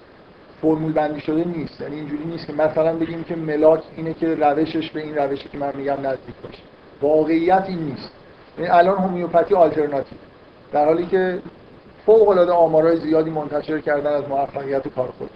فرمول 0.61 0.93
بندی 0.93 1.21
شده 1.21 1.43
نیست. 1.47 1.81
یعنی 1.81 1.95
اینجوری 1.95 2.25
نیست 2.25 2.47
که 2.47 2.53
مثلا 2.53 2.95
بگیم 2.95 3.23
که 3.23 3.35
ملاک 3.35 3.83
اینه 3.95 4.13
که 4.13 4.35
روشش 4.35 4.91
به 4.91 5.01
این 5.01 5.15
روشی 5.15 5.49
که 5.49 5.57
من 5.57 5.71
میگم 5.75 5.97
نزدیک 6.01 6.35
باشه. 6.43 6.63
واقعیت 7.01 7.65
این 7.67 7.79
نیست. 7.79 8.11
یعنی 8.57 8.69
الان 8.69 8.97
هومیوپاتی 8.97 9.55
آلترناتیو. 9.55 10.17
در 10.71 10.85
حالی 10.85 11.05
که 11.05 11.39
فوق 12.05 12.29
العاده 12.29 12.51
آمارای 12.51 12.97
زیادی 12.97 13.29
منتشر 13.29 13.79
کردن 13.79 14.13
از 14.13 14.29
موفقیت 14.29 14.87
کار 14.87 15.13
خودش 15.17 15.31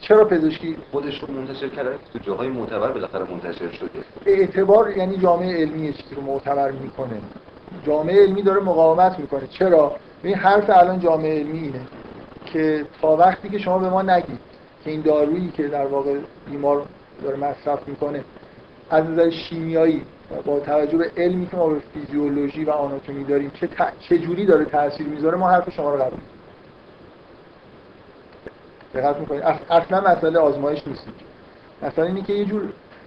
چرا 0.00 0.24
پزشکی 0.24 0.76
خودش 0.92 1.22
رو 1.22 1.34
منتشر 1.34 1.68
کرده؟ 1.68 1.90
تو 2.12 2.18
جاهای 2.18 2.48
معتبر 2.48 2.92
بالاخره 2.92 3.30
منتشر 3.30 3.70
شده. 3.70 3.88
اعتبار 4.26 4.96
یعنی 4.96 5.16
جامعه 5.16 5.56
علمی 5.56 5.92
چیزی 5.92 6.14
رو 6.14 6.22
معتبر 6.22 6.70
می‌کنه. 6.70 7.20
جامعه 7.86 8.22
علمی 8.22 8.42
داره 8.42 8.60
مقاومت 8.60 9.18
می‌کنه. 9.18 9.46
چرا؟ 9.46 9.96
این 10.22 10.34
حرف 10.34 10.70
الان 10.70 11.00
جامعه 11.00 11.38
علمی 11.38 11.58
اینه 11.58 11.80
که 12.46 12.86
تا 13.02 13.16
وقتی 13.16 13.48
که 13.48 13.58
شما 13.58 13.78
به 13.78 13.88
ما 13.88 14.02
نگید 14.02 14.40
که 14.84 14.90
این 14.90 15.00
دارویی 15.00 15.50
که 15.50 15.68
در 15.68 15.86
واقع 15.86 16.18
بیمار 16.50 16.86
داره 17.22 17.36
مصرف 17.36 17.88
می‌کنه 17.88 18.24
از 18.90 19.04
نظر 19.04 19.30
شیمیایی 19.30 20.02
با 20.44 20.60
توجه 20.60 20.98
به 20.98 21.10
علمی 21.16 21.46
که 21.46 21.56
ما 21.56 21.68
به 21.68 21.80
فیزیولوژی 21.94 22.64
و 22.64 22.70
آناتومی 22.70 23.24
داریم 23.24 23.50
چه, 23.50 23.68
چه 24.00 24.18
جوری 24.18 24.46
داره 24.46 24.64
تاثیر 24.64 25.06
می‌ذاره 25.06 25.38
ما 25.38 25.50
حرف 25.50 25.70
شما 25.70 25.94
رو 25.94 26.02
قبول 26.02 26.20
دقت 28.94 29.16
می‌کنید؟ 29.16 29.42
اصلا 29.70 30.00
مسئله 30.00 30.38
آزمایش 30.38 30.86
نیست. 30.86 31.06
مثلا 31.82 32.04
اینی 32.04 32.22
که 32.22 32.32
یه 32.32 32.44
جور 32.44 32.62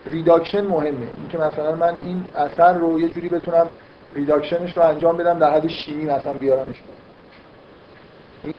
reduction 0.05 0.67
مهمه. 0.67 1.07
اینکه 1.17 1.37
مثلا 1.37 1.75
من 1.75 1.97
این 2.01 2.25
اثر 2.35 2.73
رو 2.73 2.99
یه 2.99 3.09
جوری 3.09 3.29
بتونم 3.29 3.67
reduction 4.15 4.66
ش 4.66 4.77
رو 4.77 4.83
انجام 4.83 5.17
بدم 5.17 5.39
در 5.39 5.53
حد 5.53 5.67
شیمی 5.67 6.05
مثلا 6.05 6.33
بیارمش. 6.33 6.75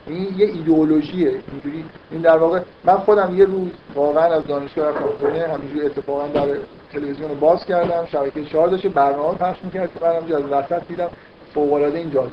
این 0.07 0.39
یه 0.39 0.47
ایدئولوژیه. 0.47 1.41
اینجوری 1.53 1.85
این 2.11 2.21
در 2.21 2.37
واقع 2.37 2.61
من 2.85 2.97
خودم 2.97 3.35
یه 3.39 3.45
روز 3.45 3.71
واقعا 3.95 4.35
از 4.35 4.47
دانشگاه 4.47 4.93
خونه 4.93 5.49
همینجوری 5.49 5.87
اتفاقا 5.87 6.29
در 6.29 6.57
تلویزیون 6.93 7.29
رو 7.29 7.35
باز 7.35 7.65
کردم 7.65 8.07
شبکه 8.13 8.45
4 8.45 8.69
داشت 8.69 8.87
برنامه 8.87 9.39
پخش 9.39 9.59
می‌کرد 9.65 9.91
که 9.95 10.05
منم 10.05 10.45
از 10.45 10.51
وسط 10.51 10.89
دیدم 10.89 11.09
فوق 11.55 11.73
این 11.73 12.11
جالب. 12.11 12.33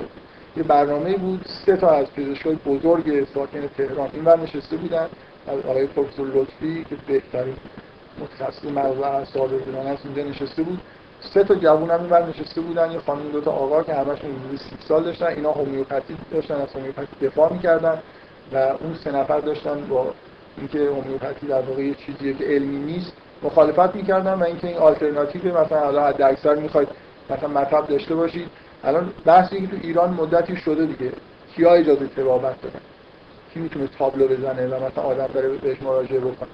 یه 0.58 0.64
برنامه 0.64 1.18
بود 1.18 1.46
سه 1.66 1.78
تا 1.78 1.90
از 1.90 2.06
پزشکای 2.14 2.56
بزرگ 2.56 3.28
ساکن 3.34 3.68
تهران 3.78 4.10
این 4.14 4.26
ور 4.26 4.40
نشسته 4.40 4.78
بودن 4.78 5.08
از 5.48 5.66
آقای 5.66 5.88
پروفسور 5.88 6.28
لطفی 6.28 6.86
که 6.90 6.96
بهترین 7.08 7.56
متخصص 8.20 8.66
مغز 8.66 9.02
اعصاب 9.02 9.50
ایران 9.68 9.88
هست 9.88 10.06
اینجا 10.06 10.24
نشسته 10.24 10.64
بود. 10.64 10.80
سه 11.22 11.44
تا 11.44 11.56
جوون 11.56 11.92
هم 11.92 12.02
اینور 12.02 12.26
نشسته 12.26 12.62
بودن 12.62 12.92
یه 12.92 13.00
خانم 13.00 13.32
دو 13.32 13.42
تا 13.42 13.52
آقا 13.52 13.84
که 13.84 13.94
همشون 13.94 14.32
حدود 14.32 14.60
30 14.60 14.66
سال 14.88 15.04
داشتن 15.04 15.26
اینا 15.26 15.52
هومیوپاتی 15.52 16.18
داشتن 16.32 16.56
از 16.56 16.74
هومیوپاتی 16.76 17.26
دفاع 17.26 17.54
می‌کردن 17.54 18.00
و 18.54 18.58
اون 18.58 18.96
سه 19.04 19.12
نفر 19.12 19.40
داشتن 19.40 19.82
با 19.82 20.14
اینکه 20.58 20.80
هومیوپاتی 20.80 21.48
در 21.48 21.62
واقع 21.62 21.82
یه 21.82 21.94
چیزیه 21.94 22.34
که 22.34 22.44
علمی 22.44 22.78
نیست 22.78 23.14
مخالفت 23.44 23.96
می‌کردن 23.96 24.34
و 24.34 24.44
اینکه 24.44 24.68
این 24.68 24.78
آلترناتیو 24.78 25.58
مثلا 25.58 25.80
حالا 25.80 26.08
حد 26.08 26.22
اکثر 26.22 26.56
می‌خواید 26.56 26.88
مثلا 27.30 27.50
مطلب 27.50 27.88
داشته 27.88 28.16
باشید. 28.16 28.48
الان 28.84 29.14
بحثی 29.26 29.62
که 29.62 29.68
تو 29.68 29.76
ایران 29.82 30.14
مدتی 30.14 30.56
شده 30.56 30.86
دیگه. 30.86 31.12
کیا 31.56 31.74
اجازه 31.74 32.08
تبابت 32.08 32.62
دارن؟ 32.62 32.80
کی 33.54 33.60
می‌تونه 33.60 33.88
تابلو 33.88 34.28
بزنه 34.28 34.68
و 34.68 34.86
مثلا 34.86 35.04
آدم 35.04 35.28
داره 35.34 35.50
بهش 35.50 35.82
مراجعه 35.82 36.20
بکنه؟ 36.20 36.50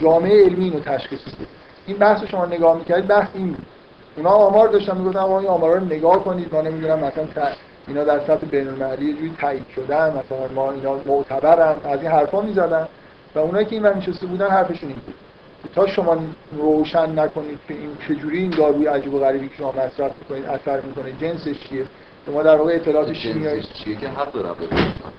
جامعه 0.00 0.44
علمی 0.44 0.64
اینو 0.64 0.80
تشخیص 0.80 1.20
میده. 1.26 1.50
این 1.86 1.96
بحث 1.96 2.24
شما 2.24 2.46
نگاه 2.46 2.78
می‌کردید 2.78 3.06
بحث 3.06 3.28
این 3.34 3.52
بود. 3.52 3.66
اونا 4.16 4.30
آمار 4.30 4.68
داشتن 4.68 4.96
می‌گفتن 4.96 5.18
آقا 5.18 5.38
این 5.38 5.48
آمارا 5.48 5.74
رو 5.74 5.84
نگاه 5.84 6.24
کنید 6.24 6.54
ما 6.54 6.60
نمی‌دونم 6.60 6.98
مثلا 6.98 7.48
اینا 7.88 8.04
در 8.04 8.20
سطح 8.20 8.46
بین 8.46 8.68
المللی 8.68 9.14
جوری 9.14 9.34
تایید 9.40 9.64
شدن 9.74 10.08
مثلا 10.08 10.48
ما 10.54 10.72
اینا 10.72 10.96
معتبرن 11.06 11.76
از 11.84 12.00
این 12.00 12.10
حرفا 12.10 12.40
می‌زدن 12.40 12.88
و 13.34 13.38
اونایی 13.38 13.66
که 13.66 13.76
این 13.76 13.86
نشسته 13.86 14.26
بودن 14.26 14.48
حرفشون 14.48 14.88
این 14.88 14.98
بود. 15.06 15.14
تا 15.74 15.86
شما 15.86 16.16
روشن 16.52 17.18
نکنید 17.18 17.58
که 17.68 17.74
این 17.74 17.96
چجوری 18.08 18.38
این 18.38 18.50
داروی 18.50 18.86
عجیب 18.86 19.14
و 19.14 19.18
غریبی 19.18 19.48
که 19.48 19.54
شما 19.56 19.72
مصرف 19.72 20.12
می‌کنید 20.18 20.44
اثر 20.44 20.80
می‌کنه 20.80 21.12
جنسش 21.12 21.68
چیه؟ 21.68 21.86
ما 22.32 22.42
در 22.42 22.56
واقع 22.56 22.74
اطلاعات 22.74 23.12
شیمیایی 23.12 23.62
چیه 23.62 23.96
که 23.96 24.08
حق 24.08 24.32
دارم 24.32 24.56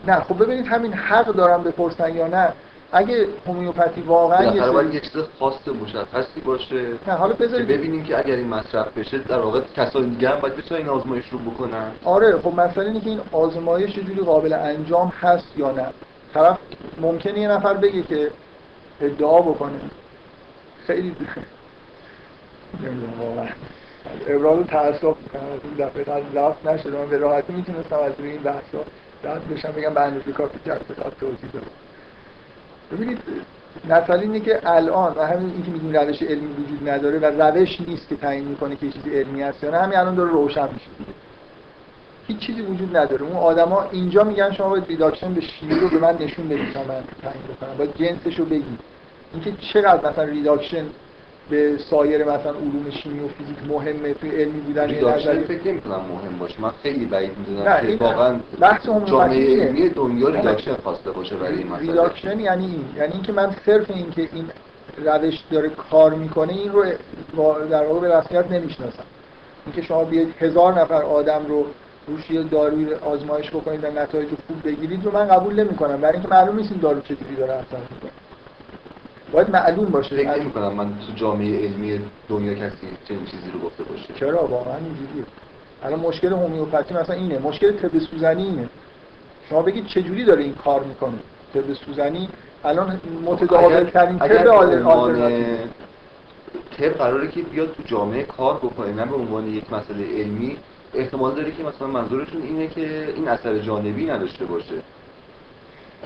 نه 0.08 0.20
خب 0.20 0.44
ببینید 0.44 0.66
همین 0.66 0.94
حق 0.94 1.26
دارم 1.26 1.64
بپرسن 1.64 2.16
یا 2.16 2.28
نه. 2.28 2.54
اگه 2.96 3.28
هومیوپاتی 3.48 4.02
واقعا 4.02 4.44
یه 4.56 4.64
سری... 4.64 4.94
یه 4.94 5.00
چیز 5.00 5.12
خاص 5.40 5.68
مشخصی 5.68 6.42
باشه. 6.42 6.88
نه 7.08 7.14
حالا 7.14 7.34
بذارید 7.34 7.68
ببینیم 7.68 8.04
که 8.04 8.18
اگر 8.18 8.36
این 8.36 8.48
مصرف 8.48 8.98
بشه 8.98 9.18
در 9.18 9.40
واقع 9.40 9.62
کسای 9.76 10.06
دیگه 10.06 10.30
هم 10.30 10.40
باید 10.40 10.56
بتونن 10.56 10.82
این 10.82 10.90
آزمایش 10.90 11.30
رو 11.30 11.40
بکنن. 11.40 11.92
آره 12.04 12.38
خب 12.38 12.60
مثلا 12.60 12.84
اینه 12.84 13.02
که 13.02 13.10
این 13.10 13.22
آزمایش 13.32 13.96
جوری 13.96 14.22
قابل 14.22 14.54
انجام 14.54 15.14
هست 15.22 15.58
یا 15.58 15.72
نه. 15.72 15.86
طرف 16.34 16.58
ممکنه 17.02 17.40
یه 17.40 17.48
نفر 17.48 17.74
بگه 17.74 18.04
که 18.04 18.32
ادعا 19.02 19.42
بکنه. 19.42 19.80
خیلی 20.88 21.16
نمی‌دونم 22.84 23.22
واقعا. 23.22 23.48
ابراز 24.28 24.68
تاسف 24.68 25.18
دفعه 25.80 26.14
از 26.14 26.24
لفت 26.34 26.66
نشده 26.66 26.98
من 26.98 27.10
به 27.10 27.18
راحتی 27.18 27.54
می‌تونستم 27.54 28.00
از 28.00 28.12
روی 28.20 28.30
این 28.30 28.42
بحثا 28.42 28.84
رد 29.24 29.50
بشم 29.50 29.72
بگم 29.72 29.94
به 29.94 30.02
اندازه 30.02 30.32
کافی 30.32 30.60
جلسه 30.66 30.94
توضیح 31.20 31.52
دادم. 31.54 31.68
ببینید 32.92 33.18
مثلا 33.90 34.16
اینه 34.16 34.40
که 34.40 34.60
الان 34.64 35.14
و 35.14 35.22
همین 35.22 35.52
اینکه 35.52 35.72
میگیم 35.72 35.94
روش 35.94 36.22
علمی 36.22 36.54
وجود 36.54 36.90
نداره 36.90 37.20
و 37.20 37.26
روش 37.26 37.82
نیست 37.88 38.10
که 38.10 38.16
تعیین 38.16 38.48
می‌کنه 38.48 38.76
که 38.76 38.90
چیزی 38.90 39.10
علمی 39.10 39.42
هست 39.42 39.64
یا 39.64 39.72
نه 39.72 39.78
همین 39.78 39.98
الان 39.98 40.16
داره 40.16 40.30
روشن 40.30 40.70
میشه 40.74 40.88
هیچ 42.28 42.40
چیزی 42.40 42.62
وجود 42.62 42.98
نداره. 42.98 43.24
اون 43.24 43.36
آدما 43.36 43.84
اینجا 43.92 44.24
میگن 44.24 44.52
شما 44.52 44.70
باید 44.70 44.88
reduction 44.88 45.34
به 45.34 45.42
شیمی 45.42 45.80
رو 45.80 45.90
به 45.90 46.00
من 46.00 46.18
نشون 46.20 46.50
بدید 46.50 46.74
تا 46.74 46.80
من 46.80 47.04
تعیین 47.22 47.44
بکنم. 47.44 47.78
باید 47.78 47.96
جنسش 47.96 48.40
رو 48.40 48.46
بگید. 48.46 48.80
اینکه 49.34 49.52
چقدر 49.74 50.12
مثلا 50.12 50.24
reduction 50.24 50.86
به 51.50 51.78
سایر 51.78 52.24
مثلا 52.24 52.52
علوم 52.52 52.90
شیمی 52.90 53.20
و 53.20 53.28
فیزیک 53.28 53.58
مهمه 53.70 54.14
توی 54.14 54.30
علمی 54.30 54.60
بودن 54.60 54.90
reduction 54.90 55.42
فکر 55.42 55.68
نمی‌کنم 55.68 56.02
مهم 56.12 56.38
باشه. 56.40 56.62
من 56.62 56.72
خیلی 56.84 57.06
بعید 57.06 57.32
می‌دونم 57.38 57.82
که 57.82 58.04
واقعا 58.04 58.40
بحث 58.60 58.86
جامعه 59.06 59.64
علمی 59.64 59.90
دنیا 59.90 60.30
reduction 60.30 60.74
خواسته 60.74 61.12
باشه 61.12 61.36
برای 61.36 61.58
این 61.58 61.68
مسئله؟ 61.68 61.88
reduction 61.88 62.40
یعنی 62.40 62.66
این. 62.66 62.86
یعنی 62.96 63.14
اینکه 63.14 63.34
من 63.34 63.56
صرف 63.66 63.92
اینکه 63.92 64.30
این 64.34 64.46
روش 65.06 65.44
داره 65.52 65.70
کار 65.70 66.14
می‌کنه 66.14 66.54
این 66.54 66.72
رو 66.72 66.86
در 67.70 67.86
واقع 67.86 68.00
به 68.00 68.18
رسمیت 68.18 68.52
نمی‌شناسم. 68.52 69.04
اینکه 69.66 69.82
شما 69.82 70.04
بیاید 70.04 70.34
هزار 70.40 70.82
نفر 70.82 71.04
آدم 71.04 71.46
رو 71.48 71.66
روش 72.08 72.30
یه 72.32 72.44
داروی 72.44 72.94
آزمایش 72.94 73.50
بکنید 73.50 73.84
و 73.84 73.88
نتایج 73.88 74.30
خوب 74.48 74.64
بگیرید 74.66 75.06
رو 75.06 75.12
من 75.12 75.28
قبول 75.28 75.64
نمی‌کنم. 75.64 76.02
برای 76.02 76.14
اینکه 76.14 76.30
معلوم 76.30 76.56
نیست 76.56 76.72
این 76.72 76.82
دارو 76.82 77.02
چجوری 77.02 77.36
داره 77.36 77.54
اثر 77.54 77.78
می‌کنه. 77.92 78.12
باید 79.36 79.50
معلوم 79.50 79.86
باشه. 79.86 80.16
فکر 80.16 80.40
نمی 80.40 80.52
کنم 80.52 80.74
من 80.74 80.86
تو 80.86 81.14
جامعه 81.16 81.68
علمی 81.68 82.00
دنیا 82.30 82.54
کسی 82.54 82.88
چنین 83.08 83.26
چیزی 83.26 83.52
رو 83.54 83.60
گفته 83.60 83.84
باشه. 83.84 84.14
چرا؟ 84.20 84.48
واقعا 84.48 84.76
اینجوریه. 84.76 85.24
الان 85.84 86.00
مشکل 86.00 86.34
هومیوپاتی 86.34 86.94
مثلا 86.94 87.16
اینه. 87.16 87.40
مشکل 87.40 87.72
طب 87.72 88.00
سوزنی 88.00 88.44
اینه. 88.44 88.70
شما 89.50 89.62
بگید 89.62 89.86
چه 89.86 90.02
جوری 90.02 90.24
داره 90.24 90.44
این 90.44 90.54
کار 90.54 90.84
می‌کنه؟ 90.84 91.20
طب 91.54 91.74
سوزنی 91.74 92.30
الان 92.64 93.02
متداول 93.26 93.84
ترین 93.84 94.20
طب 94.20 94.48
آلترناتیو. 94.48 95.58
طب 96.78 96.90
قراره 96.90 97.28
که 97.28 97.42
بیاد 97.42 97.74
تو 97.74 97.84
جامعه 97.84 98.24
کار 98.24 98.54
بکنه 98.58 98.94
نه 98.94 99.06
به 99.06 99.16
عنوان 99.16 99.48
یک 99.48 99.74
مسئله 99.74 100.06
علمی. 100.18 100.58
احتمال 100.94 101.36
داره 101.36 101.52
که 101.52 101.64
مثلا 101.64 101.88
منظورشون 101.88 102.42
اینه 102.42 102.68
که 102.68 103.14
این 103.16 103.28
اثر 103.28 103.58
جانبی 103.60 104.06
نداشته 104.06 104.46
باشه. 104.46 104.76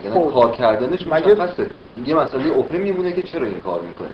یعنی 0.04 0.20
خب. 0.20 0.34
کار 0.34 0.52
کردنش 0.52 1.08
مشخصه. 1.08 1.70
یه 2.06 2.16
مسئله 2.16 2.58
افره 2.58 2.78
میمونه 2.78 3.12
که 3.12 3.22
چرا 3.22 3.46
این 3.46 3.60
کار 3.60 3.82
می‌کنه؟ 3.82 4.10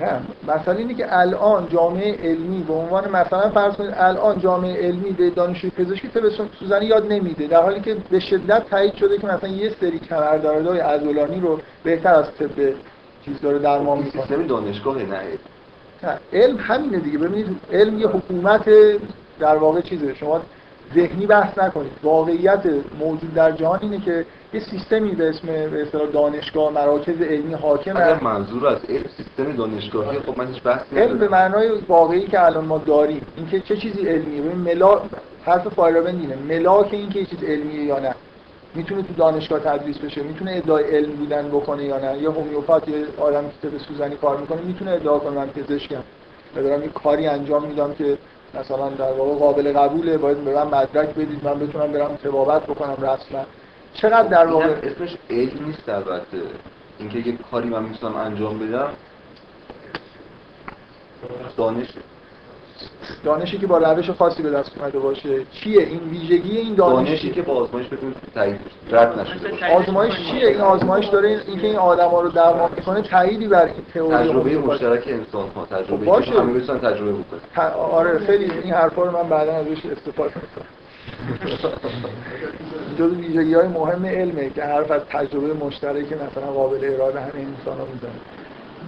نه 0.00 0.20
مسئله 0.48 0.76
اینه 0.76 0.94
که 0.94 1.18
الان 1.18 1.68
جامعه 1.68 2.16
علمی 2.30 2.62
به 2.62 2.72
عنوان 2.72 3.08
مثلا 3.08 3.50
فرض 3.50 3.74
کنید 3.74 3.94
الان 3.96 4.40
جامعه 4.40 4.86
علمی 4.86 5.10
به 5.10 5.30
دانشجوی 5.30 5.70
پزشکی 5.70 6.08
طب 6.08 6.20
سوزنی 6.58 6.86
یاد 6.86 7.12
نمیده 7.12 7.46
در 7.46 7.62
حالی 7.62 7.80
که 7.80 7.96
به 8.10 8.20
شدت 8.20 8.70
تایید 8.70 8.94
شده 8.94 9.18
که 9.18 9.26
مثلا 9.26 9.48
یه 9.48 9.72
سری 9.80 9.98
کمردردهای 9.98 10.78
عضلانی 10.78 11.40
رو 11.40 11.60
بهتر 11.84 12.14
از 12.14 12.24
طب 12.38 12.74
چیز 13.24 13.40
داره 13.40 13.58
درمان 13.58 13.98
می‌کنه. 13.98 14.22
سیستم 14.22 14.46
دانشگاه 14.46 14.96
نه. 14.96 15.20
نه 16.02 16.18
علم 16.32 16.56
همینه 16.56 16.98
دیگه. 16.98 17.18
ببینید 17.18 17.56
علم 17.72 17.98
یه 17.98 18.06
حکومت 18.06 18.70
در 19.38 19.56
واقع 19.56 19.80
چیزه. 19.80 20.14
شما 20.14 20.40
ذهنی 20.94 21.26
بحث 21.26 21.58
نکنید. 21.58 21.92
واقعیت 22.02 22.62
موجود 22.98 23.34
در 23.34 23.52
جهان 23.52 23.78
اینه 23.82 24.00
که 24.00 24.26
یه 24.52 24.60
سیستمی 24.60 25.10
به 25.10 25.28
اسم 25.28 25.46
به 25.46 25.82
اصطلاح 25.82 26.06
دانشگاه 26.06 26.72
مراکز 26.72 27.22
علمی 27.22 27.54
حاکم 27.54 27.96
اگر 27.96 28.20
منظور 28.22 28.66
از 28.66 28.78
علم 28.88 29.04
سیستم 29.16 29.56
دانشگاهی 29.56 30.18
خب 30.18 30.38
من 30.38 30.48
هیچ 30.48 30.62
بحث 30.62 30.92
علم 30.96 31.18
به 31.18 31.28
معنای 31.28 31.70
واقعی 31.88 32.26
که 32.26 32.44
الان 32.44 32.64
ما 32.64 32.78
داریم 32.78 33.26
اینکه 33.36 33.60
چه 33.60 33.76
چیزی 33.76 34.08
علمیه؟ 34.08 34.42
ببین 34.42 34.58
ملا 34.58 35.00
حرف 35.44 35.68
فایرابند 35.68 36.20
اینه. 36.20 36.36
ملاک 36.58 36.88
اینکه 36.92 37.18
یه 37.18 37.26
چیز 37.26 37.44
علمیه 37.44 37.84
یا 37.84 37.98
نه. 37.98 38.14
می‌تونه 38.74 39.02
تو 39.02 39.14
دانشگاه 39.14 39.60
تدریس 39.60 39.98
بشه 39.98 40.22
می‌تونه 40.22 40.52
ادعای 40.56 40.84
علم 40.84 41.12
بودن 41.12 41.48
بکنه 41.48 41.84
یا 41.84 41.98
نه. 41.98 42.18
یه 42.18 42.30
هومیوپات 42.30 42.88
یه 42.88 43.04
آدمی 43.20 43.48
که 43.62 43.68
به 43.68 43.78
سوزنی 43.78 44.16
کار 44.16 44.36
می‌کنه 44.36 44.60
می‌تونه 44.62 44.90
ادعا 44.90 45.18
کنه 45.18 45.36
من 45.36 45.46
پزشکم. 45.46 46.02
و 46.56 46.62
دارم 46.62 46.82
یه 46.82 46.88
کاری 46.88 47.26
انجام 47.26 47.64
میدم 47.66 47.94
که 47.94 48.18
مثلا 48.60 48.88
در 48.88 49.12
واقع 49.12 49.34
قابل 49.34 49.72
قبوله 49.72 50.18
باید 50.18 50.44
به 50.44 50.54
من 50.54 50.66
مدرک 50.66 51.08
بدید 51.08 51.40
من 51.44 51.58
بتونم 51.58 51.92
برم 51.92 52.18
تبابت 52.24 52.66
بکنم 52.66 52.96
رسما. 52.98 53.44
چقدر 53.94 54.28
در 54.28 54.46
واقع 54.46 54.66
اسمش 54.82 55.16
علم 55.30 55.66
نیست 55.66 55.88
البته. 55.88 56.38
اینکه 56.98 57.18
یه 57.18 57.38
کاری 57.50 57.68
من 57.68 57.82
می‌تونم 57.82 58.16
انجام 58.16 58.58
بدم 58.58 58.88
دانش. 61.56 61.86
دانشی 63.24 63.58
که 63.58 63.66
با 63.66 63.78
روش 63.78 64.10
خاصی 64.10 64.42
به 64.42 64.50
دست 64.50 64.78
اومده 64.78 64.98
باشه. 64.98 65.44
چیه؟ 65.52 65.82
این 65.82 66.00
ویژگی 66.00 66.58
این 66.58 66.74
دانش 66.74 66.94
دانشی 67.08 67.16
چیه؟ 67.22 67.32
که 67.32 67.42
با 67.42 67.52
آزمایش 67.54 67.86
بتونید 67.86 68.16
تایید 68.34 68.60
رد 68.90 69.20
نشده 69.20 69.48
باشه 69.50 69.66
آزمایش 69.66 70.14
چیه؟ 70.16 70.48
این 70.48 70.60
آزمایش 70.60 71.06
داره 71.06 71.28
این 71.28 71.40
اینکه 71.46 71.66
این 71.66 71.76
آدما 71.76 72.20
رو 72.20 72.28
درمان 72.28 72.70
می‌کنه 72.76 73.02
تأییدی 73.02 73.48
بر 73.48 73.64
این 73.64 73.74
تئوری 73.94 74.16
تجربه. 74.16 74.58
مشترک 74.58 75.04
انسان 75.06 75.48
ها 75.48 75.66
تجربه 75.66 75.96
خب 75.96 76.04
باشه. 76.04 76.30
که 76.32 76.38
همه 76.40 76.52
بتونن 76.60 76.80
تجربه 76.80 77.12
بکنن. 77.12 77.40
ت- 77.56 77.58
آره 77.76 78.18
خیلی 78.18 78.50
این 78.64 78.72
حرفا 78.74 79.02
رو 79.04 79.10
من 79.10 79.28
بعدا 79.28 79.52
ازش 79.52 79.86
استفاده 79.86 80.34
می‌کنم. 80.34 80.66
جز 82.98 83.12
ویژگی 83.12 83.54
های 83.54 83.68
مهم 83.68 84.06
علمه 84.06 84.50
که 84.50 84.64
حرف 84.64 84.90
از 84.90 85.02
تجربه 85.10 85.54
مشترک 85.54 86.12
مثلا 86.12 86.52
قابل 86.52 86.94
اراده 86.94 87.20
همه 87.20 87.32
انسان 87.34 87.78
ها 87.78 87.86
می‌زنه 87.92 88.10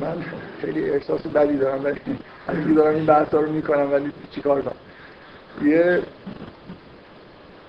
من 0.01 0.25
خیلی 0.61 0.91
احساس 0.91 1.21
بدی 1.21 1.57
دارم 1.57 1.85
ولی 1.85 2.75
دارم 2.75 2.95
این 2.95 3.07
بحثا 3.07 3.41
رو 3.41 3.53
می‌کنم 3.53 3.93
ولی 3.93 4.13
چیکار 4.31 4.63
کنم؟ 4.63 4.75
یه 5.69 6.03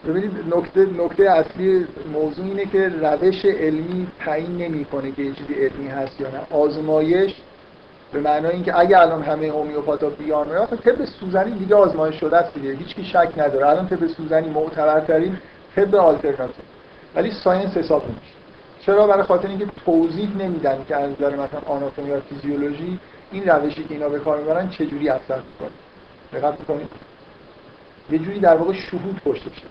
ببینید 0.08 0.32
نکته 0.56 0.86
نکته 0.86 1.32
اصلی 1.32 1.88
موضوع 2.14 2.46
اینه 2.46 2.66
که 2.66 2.92
روش 3.02 3.46
علمی 3.46 4.08
تعیین 4.20 4.58
نمی‌کنه 4.58 5.12
که 5.12 5.22
یه 5.22 5.34
چیزی 5.34 5.54
علمی 5.54 5.88
هست 5.88 6.22
یا 6.22 6.28
نه. 6.28 6.58
آزمایش 6.58 7.34
به 8.14 8.20
معنای 8.20 8.52
اینکه 8.52 8.80
اگه 8.80 9.00
الان 9.00 9.24
همه 9.24 9.48
هومیوپاتا 9.48 10.10
بیان 10.10 10.52
اصلا 10.52 10.78
طب 10.78 11.06
سوزنی 11.06 11.52
دیگه 11.52 11.76
آزمایش 11.76 12.16
شده 12.16 12.38
است 12.38 12.54
دیگه 12.54 12.74
هیچ 12.74 12.96
کی 12.96 13.06
شک 13.06 13.30
نداره. 13.38 13.70
الان 13.70 13.88
طب 13.88 14.08
سوزنی 14.08 14.50
معتبرترین 14.50 15.38
طب 15.76 15.96
آلترناتیو. 15.96 16.66
ولی 17.16 17.32
science 17.32 17.78
حساب 17.78 18.04
نمیشه. 18.04 18.34
چرا؟ 18.86 19.08
برای 19.08 19.24
خاطر 19.24 19.48
اینکه 19.48 19.68
توضیح 19.86 20.38
نمیدن 20.38 20.86
که 20.88 20.96
از 20.96 21.12
نظر 21.12 21.36
مثلا 21.36 21.60
آناتومی 21.66 22.10
یا 22.10 22.22
فیزیولوژی 22.22 23.00
این 23.32 23.50
روشی 23.50 23.84
که 23.84 23.94
اینا 23.94 24.10
به 24.10 24.20
کار 24.20 24.38
می‌برن 24.38 24.70
چه 24.70 24.86
جوری 24.86 25.10
اثر 25.10 25.38
می‌کنه. 25.38 25.70
دقت 26.34 26.60
می‌کنید 26.60 26.90
یه 28.12 28.20
جوری 28.20 28.40
در 28.40 28.56
واقع 28.56 28.74
شهود 28.74 29.22
پشتشه 29.26 29.68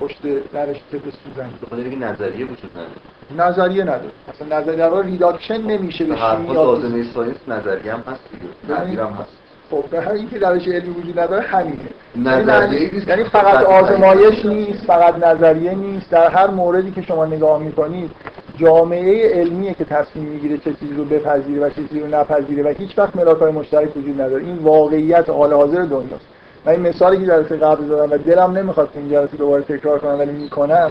پشت 0.00 0.18
روش 0.24 0.76
طب 0.92 1.10
سوزنی 1.24 1.52
به 1.60 1.66
خاطر 1.70 1.82
اینکه 1.82 1.96
نظریه 1.96 2.44
وجود 2.44 2.70
نداره. 2.74 3.50
نظریه 3.50 3.82
نداره. 3.82 4.10
اصلا 4.28 4.58
نظریه 4.58 4.86
واقع 4.86 5.02
reduction 5.02 5.62
نمیشه 5.62 6.04
به 6.04 6.14
حال 6.14 6.36
شیمیایی. 6.36 6.54
لازمه 6.54 7.04
science 7.14 7.36
نظریه 7.48 7.92
هم 7.92 8.02
هست 8.06 8.20
دیگه. 8.32 9.02
هم 9.02 9.12
هست. 9.12 9.32
خب 9.70 9.84
به 9.90 10.00
هر 10.00 10.12
اینکه 10.12 10.38
روش 10.38 10.68
علمی 10.68 10.90
وجود 10.90 11.20
نداره 11.20 11.42
همینه. 11.42 11.78
نظریه 12.16 12.80
یعنی, 12.80 12.90
نیست. 12.92 13.08
یعنی 13.08 13.24
فقط 13.24 13.44
فقط 13.44 13.66
آزمایش 13.66 14.44
نیست. 14.44 14.84
فقط 14.84 15.24
نظریه 15.24 15.74
نیست. 15.74 16.10
در 16.10 16.30
هر 16.30 16.46
موردی 16.46 16.90
که 16.90 17.02
شما 17.02 17.26
نگاه 17.26 17.62
می‌کنید 17.62 18.10
جامعه 18.56 19.40
علمیه 19.40 19.74
که 19.74 19.84
تصمیم 19.84 20.24
می‌گیره 20.24 20.58
چه 20.58 20.74
چیزی 20.74 20.94
رو 20.94 21.04
بپذیره 21.04 21.66
و 21.66 21.70
چه 21.70 21.82
چیزی 21.88 22.00
رو 22.00 22.06
نپذیره 22.06 22.62
و 22.62 22.74
هیچ 22.78 22.98
وقت 22.98 23.16
ملاکای 23.16 23.52
مشترک 23.52 23.96
وجود 23.96 24.20
نداره. 24.20 24.44
این 24.44 24.56
واقعیت 24.56 25.30
حال 25.30 25.52
حاضر 25.52 25.82
دنیاست. 25.82 26.26
من 26.66 26.72
این 26.72 26.80
مثالی 26.80 27.18
که 27.18 27.26
جلسه 27.26 27.56
قبل 27.56 27.84
زدم 27.84 28.10
و 28.10 28.16
دلم 28.16 28.52
نمی‌خواد 28.58 28.92
که 28.92 28.98
این 28.98 29.10
جلسه 29.10 29.36
دوباره 29.36 29.62
تکرار 29.62 29.98
کنم 29.98 30.18
ولی 30.18 30.32
می‌کنم. 30.32 30.90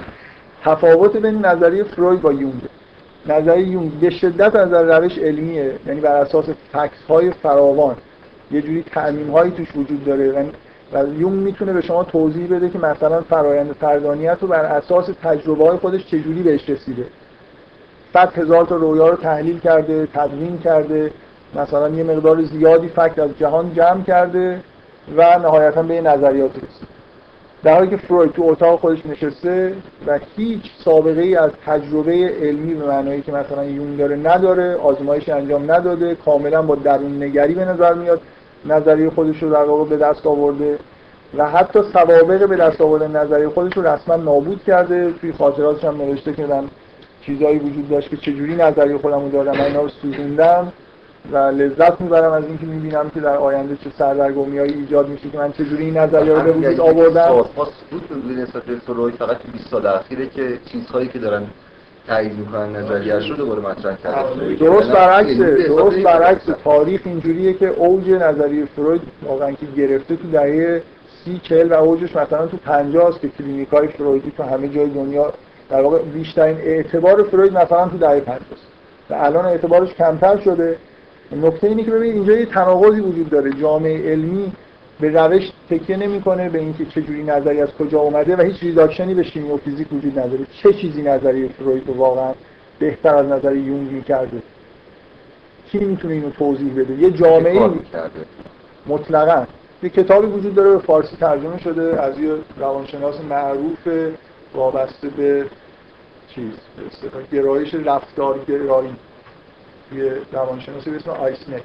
تفاوت 0.63 1.17
بین 1.17 1.45
نظریه 1.45 1.84
فروید 1.84 2.21
با 2.21 2.32
یونگ. 2.32 2.61
نظریه 3.28 3.67
یونگ 3.67 3.99
به 3.99 4.09
شدت 4.09 4.55
از 4.55 4.67
نظر 4.67 4.99
روش 4.99 5.17
علمیه 5.17 5.80
یعنی 5.88 6.01
بر 6.01 6.15
اساس 6.15 6.45
فکس 6.71 7.03
های 7.09 7.32
فراوان. 7.32 7.95
یه 8.51 8.61
جوری 8.61 8.84
تعمیم 8.84 9.32
هایی 9.32 9.51
توش 9.51 9.76
وجود 9.76 10.05
داره. 10.05 10.32
و 10.32 10.43
و 10.93 11.13
یونگ 11.19 11.43
می‌تونه 11.43 11.73
به 11.73 11.82
شما 11.82 12.03
توضیح 12.03 12.55
بده 12.55 12.69
که 12.69 12.80
مثلا 12.80 13.21
فرایند 13.21 13.71
فردانیت 13.71 14.38
رو 14.41 14.47
بر 14.47 14.65
اساس 14.65 15.09
تجربه 15.23 15.67
های 15.67 15.78
خودش 15.78 16.07
چجوری 16.07 16.43
بهش 16.43 16.69
رسیده. 16.69 17.05
صد 18.13 18.38
هزار 18.38 18.65
تا 18.65 18.76
رویا 18.76 19.07
رو 19.07 19.15
تحلیل 19.15 19.59
کرده 19.59 20.07
تدوین 20.13 20.57
کرده 20.57 21.11
مثلا 21.55 21.89
یه 21.89 22.03
مقدار 22.03 22.43
زیادی 22.43 22.88
فکت 22.88 23.19
از 23.19 23.30
جهان 23.39 23.73
جمع 23.73 24.03
کرده. 24.03 24.59
و 25.17 25.39
نهایتا 25.39 25.83
به 25.83 26.01
نظریات 26.01 26.51
رسید. 26.51 26.95
در 27.63 27.73
حالی 27.73 27.89
که 27.89 27.97
فروید 27.97 28.31
تو 28.31 28.43
اتاق 28.43 28.79
خودش 28.79 29.05
نشسته 29.05 29.73
و 30.07 30.19
هیچ 30.35 30.71
سابقه 30.83 31.21
ای 31.21 31.35
از 31.35 31.51
تجربه 31.65 32.11
علمی 32.41 32.73
به 32.73 32.85
معنایی 32.85 33.21
که 33.21 33.31
مثلا 33.31 33.63
یون 33.63 33.95
داره 33.95 34.15
نداره 34.15 34.75
آزمایش 34.75 35.29
انجام 35.29 35.71
نداده 35.71 36.15
کاملا 36.15 36.61
با 36.61 36.75
درون 36.75 37.23
نگری 37.23 37.53
به 37.53 37.65
نظر 37.65 37.93
میاد 37.93 38.21
نظریه 38.65 39.09
خودش 39.09 39.43
رو 39.43 39.49
در 39.49 39.63
واقع 39.63 39.89
به 39.89 39.97
دست 39.97 40.25
آورده 40.25 40.79
و 41.37 41.49
حتی 41.49 41.79
سوابق 41.93 42.47
به 42.49 42.55
دست 42.55 42.81
آوردن 42.81 43.15
نظریه 43.15 43.49
خودش 43.49 43.77
رو 43.77 43.87
رسما 43.87 44.15
نابود 44.15 44.63
کرده. 44.63 45.13
توی 45.21 45.33
خاطراتش 45.33 45.83
هم 45.83 45.97
نوشته 45.97 46.33
که 46.33 46.45
من 46.45 46.63
چیزایی 47.21 47.59
وجود 47.59 47.89
داشت 47.89 48.09
که 48.09 48.17
چجوری 48.17 48.55
نظریه 48.55 48.97
خودم 48.97 49.21
رو 49.21 49.29
دارم 49.29 49.57
من 49.57 49.65
اینا 49.65 49.81
رو 49.81 49.89
سوزوندم. 49.89 50.73
و 51.32 51.38
لذت 51.38 52.01
می‌برم 52.01 52.32
از 52.32 52.43
اینکه 52.47 52.65
می‌بینم 52.65 53.09
که 53.09 53.19
در 53.19 53.38
آینده 53.38 53.76
چه 53.76 53.89
سردرگمی 53.97 54.59
ایجاد 54.59 55.09
میشه 55.09 55.30
که 55.30 55.38
من 55.38 55.51
چجوری 55.51 55.84
این 55.84 55.97
نظریه 55.97 56.34
رو 56.34 56.41
به 56.41 56.51
وجود 56.51 56.80
آوردم. 56.80 57.26
سالها 57.26 57.67
سود 57.89 58.09
به 58.09 58.41
نسبت 58.41 58.63
فقط 59.19 59.38
تو 59.38 59.51
20 59.53 59.67
سال 59.71 59.86
اخیره 59.88 60.28
که 60.28 60.57
چیزهایی 60.65 61.07
که 61.07 61.19
دارن 61.19 61.43
تایید 62.07 62.38
می‌کنن 62.38 62.76
نظریه‌اش 62.76 63.30
رو 63.30 63.36
دوباره 63.36 63.61
مطرح 63.61 63.95
کرده. 63.95 64.55
درست 64.55 64.89
یعنی 64.89 65.36
به 65.36 65.45
درست 65.45 65.71
حساب 65.71 65.89
این 65.89 66.03
برعکس. 66.03 66.43
تاریخ 66.63 67.01
اینجوریه 67.05 67.53
که 67.53 67.67
اوج 67.67 68.09
نظریه 68.09 68.65
فروید 68.65 69.01
واقعا 69.23 69.51
که 69.51 69.65
گرفته 69.78 70.15
تو 70.15 70.32
دهه 70.32 70.82
سی 71.26 71.41
چهل 71.43 71.71
و 71.71 71.73
اوجش 71.73 72.15
مثلا 72.15 72.47
تو 72.47 72.57
50 72.57 73.07
است 73.07 73.21
که 73.21 73.30
کلینیک 73.30 73.69
های 73.69 73.88
فرویدی 73.88 74.32
تو 74.38 74.43
همه 74.43 74.67
جای 74.67 74.89
دنیا 74.89 75.34
در 75.69 75.82
واقع 75.82 75.99
بیشترین 75.99 76.57
اعتبار 76.57 77.23
فروید 77.23 77.57
مثلا 77.57 77.88
تو 77.88 77.97
دهه 77.97 78.19
50 78.19 78.39
است 78.51 78.67
و 79.09 79.13
الان 79.13 79.45
اعتبارش 79.45 79.93
کمتر 79.93 80.39
شده. 80.39 80.78
نکته 81.32 81.67
اینه 81.67 81.84
که 81.84 81.91
ببینید 81.91 82.15
اینجا 82.15 82.34
یه 82.34 82.45
تناقضی 82.45 82.99
وجود 82.99 83.30
داره. 83.30 83.53
جامعه 83.53 84.11
علمی 84.11 84.51
به 84.99 85.09
روش 85.09 85.51
تکیه 85.69 85.97
نمی‌کنه 85.97 86.49
به 86.49 86.59
اینکه 86.59 86.86
چه 86.86 87.01
جوری 87.01 87.23
نظری 87.23 87.61
از 87.61 87.69
کجا 87.80 87.99
اومده 87.99 88.36
و 88.36 88.41
هیچ 88.41 88.63
ریداکشنی 88.63 89.13
به 89.13 89.23
شیمی 89.23 89.51
و 89.51 89.57
فیزیک 89.57 89.93
وجود 89.93 90.19
نداره. 90.19 90.45
چه 90.63 90.73
چیزی 90.73 91.01
نظریه 91.01 91.47
فروید 91.47 91.88
رو 91.88 91.93
واقعا 91.93 92.34
بهتر 92.80 93.15
از 93.15 93.26
نظریه 93.26 93.61
یونگ 93.61 93.91
می‌کرده 93.91 94.41
کی 95.71 95.80
می‌تونه 95.80 96.13
اینو 96.13 96.30
توضیح 96.30 96.73
بده؟ 96.73 96.93
یه 96.93 97.11
جامعه. 97.11 97.69
مطلقا. 98.88 99.45
یه 99.84 99.89
کتابی 99.89 100.28
وجود 100.28 100.55
داره 100.55 100.69
به 100.69 100.78
فارسی 100.78 101.15
ترجمه 101.15 101.59
شده 101.59 102.01
از 102.01 102.19
یه 102.19 102.32
روانشناس 102.57 103.15
معروف 103.30 103.88
وابسته 104.55 105.09
به 105.09 105.45
چیز 106.28 106.51
به 106.78 106.84
اصطلاح 106.91 107.23
گرایش 107.32 107.76
یه 109.93 110.13
روانشناسی 110.31 110.89
به 110.89 110.95
اسم 110.95 111.09
آیسنک. 111.09 111.63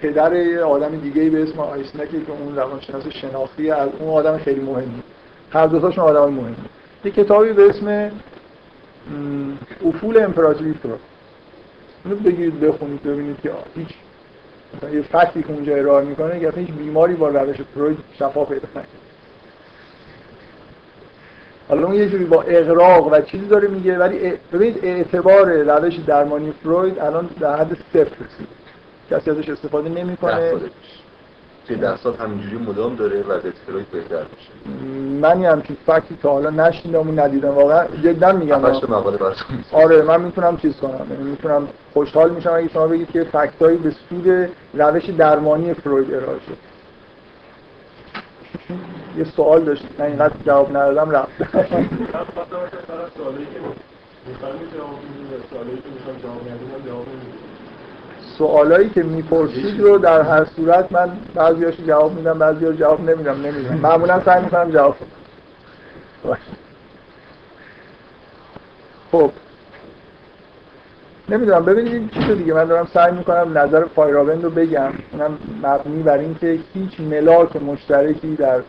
پدر 0.00 0.36
یه 0.36 0.60
آدم 0.60 0.96
دیگه 0.96 1.30
به 1.30 1.42
اسم 1.42 1.60
آیسنکی 1.60 2.24
که 2.24 2.32
اون 2.32 2.56
روانشناس 2.56 3.08
شناختی 3.08 3.70
از 3.70 3.88
اون 3.98 4.10
آدم 4.10 4.38
خیلی 4.38 4.60
مهمی. 4.60 5.02
هر 5.50 5.66
دو 5.66 5.80
تاشون 5.80 6.04
آدم 6.04 6.32
مهمی. 6.32 6.56
یه 7.04 7.10
کتابی 7.10 7.52
به 7.52 7.68
اسم 7.68 8.10
افول 9.86 10.22
امپراتوری 10.22 10.72
فروید 10.72 11.00
اینو 12.04 12.16
بگیرید 12.16 12.60
بخونید 12.60 13.02
ببینید 13.02 13.40
که 13.42 13.50
هیچ 13.76 13.88
مثلا 14.76 14.90
یه 14.90 15.02
فکتی 15.02 15.42
که 15.42 15.52
اونجا 15.52 15.76
ارائه 15.76 16.04
می‌کنه 16.04 16.40
که 16.40 16.50
هیچ 16.50 16.70
بیماری 16.70 17.14
با 17.14 17.28
روش 17.28 17.56
فروید 17.74 17.98
شفا 18.18 18.44
پیدا 18.44 18.68
نکنه 18.70 19.07
حالا 21.68 21.86
اون 21.86 21.94
یه 21.94 22.08
جوری 22.08 22.24
با 22.24 22.42
اغراق 22.42 23.12
و 23.12 23.20
چیزی 23.20 23.46
داره 23.46 23.68
میگه 23.68 23.98
ولی 23.98 24.32
ببینید 24.52 24.84
اعتبار 24.84 25.52
روش 25.52 25.96
درمانی 26.06 26.52
فروید 26.62 26.98
الان 26.98 27.30
در 27.40 27.56
حد 27.56 27.74
صفر 27.92 28.00
رسید. 28.00 28.48
کسی 29.10 29.30
ازش 29.30 29.48
استفاده 29.48 29.88
ده 29.88 30.02
نمی‌کنه. 30.04 30.52
توی 31.66 31.76
ده 31.76 31.96
سال 31.96 32.14
همینجوری 32.14 32.56
مدام 32.56 32.96
داره 32.96 33.22
وضعیت 33.22 33.54
فروید 33.66 33.90
بهتر 33.90 34.22
میشه. 34.36 34.78
من 35.20 35.40
یه 35.40 35.50
همچین 35.50 35.76
فکتی 35.86 36.18
تا 36.22 36.30
حالا 36.30 36.50
نشنیدم 36.50 37.08
و 37.08 37.20
ندیدم 37.20 37.54
واقعا 37.54 37.86
جدا 38.04 38.32
میگم. 38.32 38.60
مقاله 38.60 39.18
آره 39.72 40.02
من 40.02 40.20
می‌تونم 40.20 40.56
چیز 40.56 40.76
کنم 40.76 41.06
یعنی 41.10 41.30
می‌تونم 41.30 41.68
خوشحال 41.94 42.30
میشم 42.30 42.52
اگه 42.54 42.68
شما 42.68 42.86
بگید 42.86 43.10
که 43.10 43.24
فکتایی 43.24 43.76
به 43.76 43.90
سود 43.90 44.48
روش 44.74 45.04
درمانی 45.04 45.74
فروید 45.74 46.14
ارائه 46.14 46.38
شد. 46.46 46.67
یه 49.16 49.24
سوال 49.24 49.64
داشت 49.64 49.84
من 49.98 50.06
اینقدر 50.06 50.34
جواب 50.46 50.76
ندادم 50.76 51.10
رفت. 51.10 51.32
سوالایی 58.38 58.90
که 58.90 59.02
می‌پرسید 59.02 59.80
رو 59.80 59.98
در 59.98 60.22
هر 60.22 60.44
صورت 60.44 60.92
من 60.92 61.10
بعضیاشو 61.34 61.82
جواب 61.82 62.12
میدم 62.12 62.38
بعضی 62.38 62.66
رو 62.66 62.72
جواب 62.72 63.10
نمیدم 63.10 63.42
نمیدم 63.42 63.74
معمولا 63.74 64.24
سعی 64.24 64.44
می‌کنم 64.44 64.70
جواب. 64.70 64.96
خب. 69.12 69.30
نمی‌دونم 71.28 71.64
ببینید 71.64 71.92
این 71.92 72.08
چیز 72.08 72.36
دیگه. 72.36 72.54
من 72.54 72.64
دارم 72.64 72.88
سعی 72.94 73.12
می‌کنم 73.12 73.58
نظر 73.58 73.84
فایرابند 73.84 74.44
رو 74.44 74.50
بگم. 74.50 74.92
اونم 75.12 75.38
مبنی 75.62 76.02
بر 76.02 76.18
اینکه 76.18 76.58
هیچ 76.74 77.00
ملاک 77.00 77.62
مشترکی 77.62 78.34
در 78.36 78.60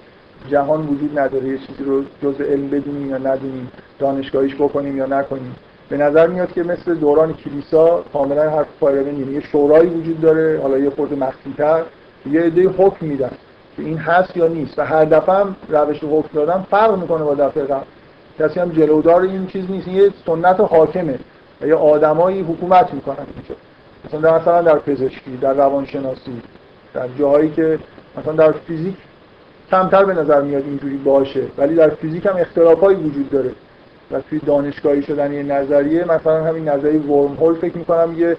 جهان 0.47 0.87
وجود 0.87 1.19
نداره. 1.19 1.47
یه 1.47 1.57
چیزی 1.57 1.83
رو 1.83 2.03
جز 2.23 2.41
علم 2.41 2.67
بدونیم 2.67 3.09
یا 3.09 3.17
ندونیم 3.17 3.71
دانشگاهیش 3.99 4.55
بکنیم 4.55 4.97
یا 4.97 5.05
نکنیم. 5.05 5.55
به 5.89 5.97
نظر 5.97 6.27
میاد 6.27 6.51
که 6.51 6.63
مثل 6.63 6.95
دوران 6.95 7.33
کلیسا 7.33 8.03
کاملا 8.13 8.49
حرف 8.49 8.67
فایرابند 8.79 9.29
یه 9.29 9.39
شورایی 9.39 9.89
وجود 9.89 10.21
داره. 10.21 10.59
حالا 10.61 10.77
یه 10.77 10.89
خورده 10.89 11.15
مخفی‌تر. 11.15 11.81
یه 12.31 12.41
عده 12.41 12.69
حکم 12.69 13.05
میدن 13.05 13.31
که 13.77 13.83
این 13.83 13.97
هست 13.97 14.37
یا 14.37 14.47
نیست. 14.47 14.79
و 14.79 14.85
هر 14.85 15.05
دفعه 15.05 15.35
هم 15.35 15.55
روش 15.69 16.03
حکم 16.03 16.29
دادن 16.33 16.65
فرق 16.71 16.97
می‌کنه 16.97 17.23
با 17.23 17.35
دفعه 17.35 17.63
قبل. 17.63 17.85
کسی 18.39 18.59
هم 18.59 18.69
جلودار 18.69 19.21
این 19.21 19.47
چیز 19.47 19.71
نیست. 19.71 19.87
یه 19.87 20.09
سنت 20.25 20.59
حاکمه. 20.59 21.19
و 21.61 21.67
یه 21.67 21.75
آدمایی 21.75 22.41
حکومت 22.41 22.93
می‌کنن 22.93 23.25
اینجا. 23.35 23.55
مثلا 24.05 24.19
در 24.19 24.41
مثلا 24.41 24.61
در 24.61 24.79
پزشکی 24.79 25.37
در 25.41 25.53
روانشناسی 25.53 26.41
در 26.93 27.07
جاهایی 27.19 27.51
که 27.51 27.79
مثلا 28.17 28.33
در 28.33 28.51
فیزیک 28.51 28.95
کمتر 29.71 30.05
به 30.05 30.13
نظر 30.13 30.41
میاد 30.41 30.63
اینجوری 30.63 30.97
باشه 30.97 31.43
ولی 31.57 31.75
در 31.75 31.89
فیزیک 31.89 32.25
هم 32.25 32.37
اختلافایی 32.37 32.97
وجود 32.97 33.29
داره. 33.29 33.51
و 34.11 34.21
توی 34.29 34.39
دانشگاهی 34.39 35.01
شدن 35.01 35.33
یه 35.33 35.43
نظریه 35.43 36.05
مثلا 36.05 36.43
همین 36.43 36.69
نظریه 36.69 36.99
wormhole 36.99 37.55
فکر 37.55 37.77
می‌کنم 37.77 38.15
یه 38.17 38.37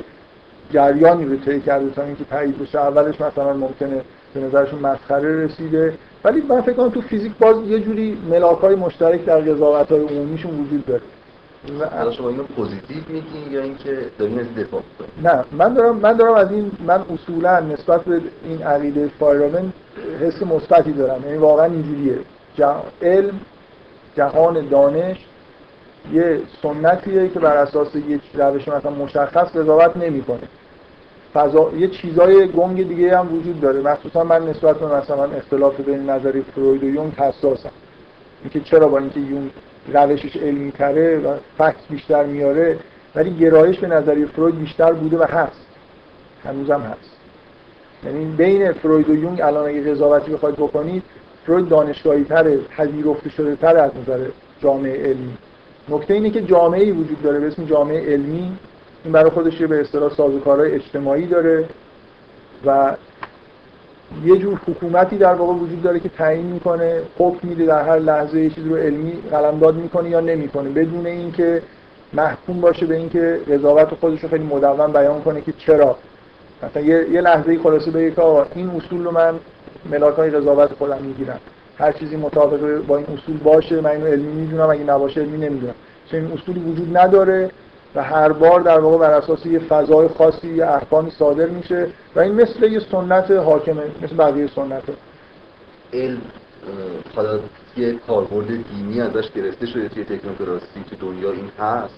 جریانی 0.73 1.25
رو 1.25 1.37
طی 1.37 1.61
کرده 1.61 1.91
تا 1.91 2.03
اینکه 2.03 2.25
تایید 2.25 2.59
بشه. 2.59 2.79
اولش 2.79 3.21
مثلا 3.21 3.53
ممکنه 3.53 4.01
به 4.35 4.41
نظرشون 4.41 4.79
مسخره 4.79 5.45
رسیده. 5.45 5.95
ولی 6.25 6.43
من 6.49 6.61
فکر 6.61 6.73
کنم 6.73 6.91
تو 6.91 7.01
فیزیک 7.01 7.33
باز 7.41 7.57
یه 7.69 7.81
جوری 7.81 8.19
ملاک 8.31 8.65
مشترک 8.65 9.25
در 9.25 9.41
قضاوت 9.41 9.93
های 9.93 10.01
عمومیشون 10.01 10.61
وجود 10.61 10.87
داره. 10.87 11.03
حالا 11.69 12.13
شما 12.13 12.29
اینو 12.29 12.43
positive 12.43 13.03
میگین 13.09 13.53
یا 13.53 13.63
اینکه 13.63 14.07
دارین 14.19 14.41
از 14.41 14.55
دفاع 14.55 14.83
نه 15.23 15.45
من 15.53 15.75
دارم 15.75 15.97
من 15.97 16.13
دارم 16.13 16.35
از 16.35 16.51
این 16.53 16.73
من 16.87 17.05
اصولا 17.15 17.61
نسبت 17.61 18.05
به 18.05 18.21
این 18.45 18.63
عقیده 18.63 19.11
فایرامن 19.19 19.73
حس 20.21 20.43
مثبتی 20.43 20.93
دارم. 20.93 21.25
یعنی 21.25 21.39
واقعا 21.39 21.65
اینجوریه. 21.65 22.19
علم 23.03 23.41
جهان 24.17 24.69
دانش 24.69 25.17
یه 26.13 26.41
سنتیه 26.63 27.29
که 27.29 27.41
بر 27.41 27.57
اساس 27.57 27.95
یک 27.95 28.21
روش 28.35 28.69
مثلا 28.69 28.91
مشخص 28.91 29.57
قضاوت 29.57 29.97
نمی‌کنه. 29.97 30.49
فضا 31.35 31.73
یه 31.77 31.89
چیزای 31.89 32.49
گنگ 32.49 32.89
دیگه 32.89 33.19
هم 33.19 33.35
وجود 33.35 33.61
داره. 33.61 33.81
مخصوصا 33.81 34.25
من 34.25 34.49
نسبت 34.49 34.79
به 34.79 34.87
مثلا 34.87 35.25
اختلاف 35.25 35.81
بین 35.81 36.11
نظری 36.11 36.43
فروید 36.43 36.85
و 36.85 36.87
یونگ 36.87 37.13
حساسم. 37.13 37.71
اینکه 38.43 38.61
چرا 38.61 38.89
با 38.89 38.99
اینکه 38.99 39.21
یونگ 39.21 39.51
روشش 39.93 40.37
علمی 40.37 40.73
تره 40.73 41.19
و 41.19 41.37
فکت 41.59 41.89
بیشتر 41.91 42.25
میاره 42.25 42.79
ولی 43.15 43.31
گرایش 43.31 43.79
به 43.79 43.87
نظریه 43.87 44.27
فروید 44.27 44.59
بیشتر 44.59 44.93
بوده 44.93 45.19
و 45.19 45.23
هست. 45.23 45.67
هنوزم 46.45 46.81
هست. 46.81 47.11
یعنی 48.05 48.25
بین 48.25 48.73
فروید 48.73 49.11
و 49.11 49.15
یونگ 49.15 49.41
الان 49.41 49.69
اگه 49.69 49.91
قضاوتی 49.91 50.33
بخواید 50.33 50.57
بکنید 50.57 51.03
فروید 51.47 51.69
دانشگاهی 51.69 52.25
تره 52.25 52.59
پذیرفته 52.59 53.31
شده 53.31 53.57
تر 53.57 53.77
از 53.77 53.91
نظر 54.03 54.27
جامعه 54.63 55.07
علمی. 55.07 55.35
نکته 55.89 56.15
اینه 56.15 56.31
که 56.31 56.43
جامعه 56.43 56.93
وجود 56.93 57.23
داره 57.23 57.41
به 57.41 57.47
اسم 57.47 57.65
جامعه 57.65 58.13
علمی. 58.13 58.53
این 59.05 59.13
برای 59.13 59.31
خودش 59.31 59.63
به 59.63 59.81
اصطلاح 59.81 60.15
سازوکارهای 60.15 60.75
اجتماعی 60.75 61.27
داره 61.27 61.65
و 62.67 62.97
یه 64.25 64.37
جور 64.39 64.61
حکومتی 64.67 65.17
در 65.17 65.35
واقع 65.35 65.53
وجود 65.53 65.83
داره 65.83 66.01
که 66.01 66.09
تعیین 66.09 66.47
می‌کنه 66.47 67.01
حکم 67.19 67.49
میده 67.49 67.67
در 67.67 67.83
هر 67.83 67.99
لحظه 67.99 68.41
یه 68.41 68.51
چیزی 68.51 68.69
رو 68.69 68.77
علمی 68.77 69.13
قلمداد 69.31 69.75
می‌کنه 69.75 70.11
یا 70.11 70.21
نمی‌کنه. 70.21 70.71
بدون 70.71 71.07
اینکه 71.07 71.63
محکوم 72.13 72.61
باشه 72.61 72.87
به 72.87 72.97
اینکه 72.97 73.41
قضاوت 73.53 73.95
خودش 73.95 74.21
رو 74.21 74.29
خیلی 74.29 74.45
مدون 74.45 74.93
بیان 74.93 75.23
کنه 75.23 75.41
که 75.41 75.53
چرا. 75.59 75.97
مثلا 76.63 76.83
یه, 76.83 77.11
یه 77.11 77.21
لحظه 77.21 77.59
خلاصه 77.59 77.91
بگه 77.91 78.11
که 78.11 78.23
این 78.55 78.71
اصول 78.71 79.05
رو 79.05 79.11
من 79.11 79.35
ملاک 79.91 80.15
های 80.15 80.31
قضاوت 80.31 80.73
خودم 80.73 80.99
می‌گیرم. 81.03 81.41
هر 81.79 81.93
چیزی 81.93 82.17
مطابق 82.17 82.87
با 82.87 82.97
این 82.97 83.07
اصول 83.07 83.37
باشه 83.37 83.81
من 83.81 83.91
اینو 83.91 84.07
علمی 84.07 84.33
می‌دونم 84.33 84.71
اگه 84.71 84.85
نباشه 84.85 85.21
علمی 85.21 85.39
نمی‌دونم. 85.39 85.75
چون 86.11 86.21
این 86.21 86.33
اصولی 86.33 86.61
وجود 86.61 86.97
نداره. 86.97 87.51
و 87.95 88.03
هر 88.03 88.33
بار 88.33 88.61
در 88.61 88.81
واقع 88.81 88.99
بر 88.99 89.11
اساس 89.11 89.47
یه 89.47 89.59
فضای 89.59 90.09
خاصی 90.09 90.55
یه 90.55 90.67
احکامی 90.67 91.11
صادر 91.11 91.47
میشه 91.47 91.87
و 92.17 92.21
این 92.21 92.35
مثل 92.35 92.65
یه 92.65 92.81
سنت 92.81 93.31
حاکمه 93.31 93.83
مثل 94.03 94.17
بقیه 94.17 94.47
سنت 94.47 94.83
علم 95.93 96.21
حالا 97.17 97.39
یه 97.77 97.93
کاربرد 97.93 98.47
دینی 98.47 99.01
ازش 99.01 99.31
گرفته 99.31 99.67
شده 99.67 99.89
توی 99.89 100.05
تکنوکراسی 100.05 100.85
تو 100.91 100.97
دنیا 100.97 101.33
این 101.33 101.51
هست 101.59 101.95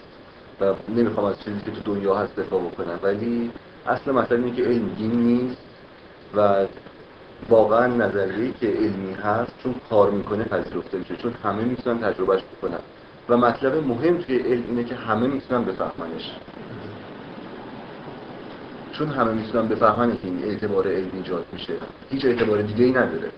و 0.61 0.73
نمی‌خوام 0.89 1.25
از 1.25 1.39
چیزی 1.43 1.59
که 1.65 1.71
تو 1.71 1.95
دنیا 1.95 2.15
هست 2.15 2.35
دفاع 2.35 2.61
بکنم. 2.61 2.99
ولی 3.03 3.51
اصل 3.87 4.11
مثلا 4.11 4.37
اینه 4.37 4.51
که 4.55 4.63
علم 4.63 4.89
دین 4.97 5.11
نیست 5.11 5.61
و 6.35 6.65
واقعا 7.49 7.87
نظریه 7.87 8.53
که 8.61 8.67
علمی 8.67 9.13
هست 9.13 9.51
چون 9.63 9.75
کار 9.89 10.11
می‌کنه 10.11 10.43
پذیرفته 10.43 10.97
میشه 10.97 11.15
چون 11.15 11.33
همه 11.43 11.63
می‌تونن 11.63 11.99
تجربهش 11.99 12.41
بکنن. 12.57 12.79
و 13.29 13.37
مطلب 13.37 13.87
مهم 13.87 14.17
توی 14.17 14.37
علم 14.37 14.63
اینه 14.69 14.83
که 14.83 14.95
همه 14.95 15.27
می‌تونن 15.27 15.63
بفهمنش. 15.63 16.31
چون 18.91 19.07
همه 19.07 19.31
می‌تونن 19.31 19.67
بفهمن 19.67 20.11
که 20.11 20.19
این 20.23 20.43
اعتبار 20.43 20.87
علمی 20.87 21.11
ایجاد 21.13 21.45
میشه 21.53 21.73
هیچ 22.09 22.25
اعتبار 22.25 22.61
دیگه 22.61 22.85
ای 22.85 22.91
نداره. 22.91 23.29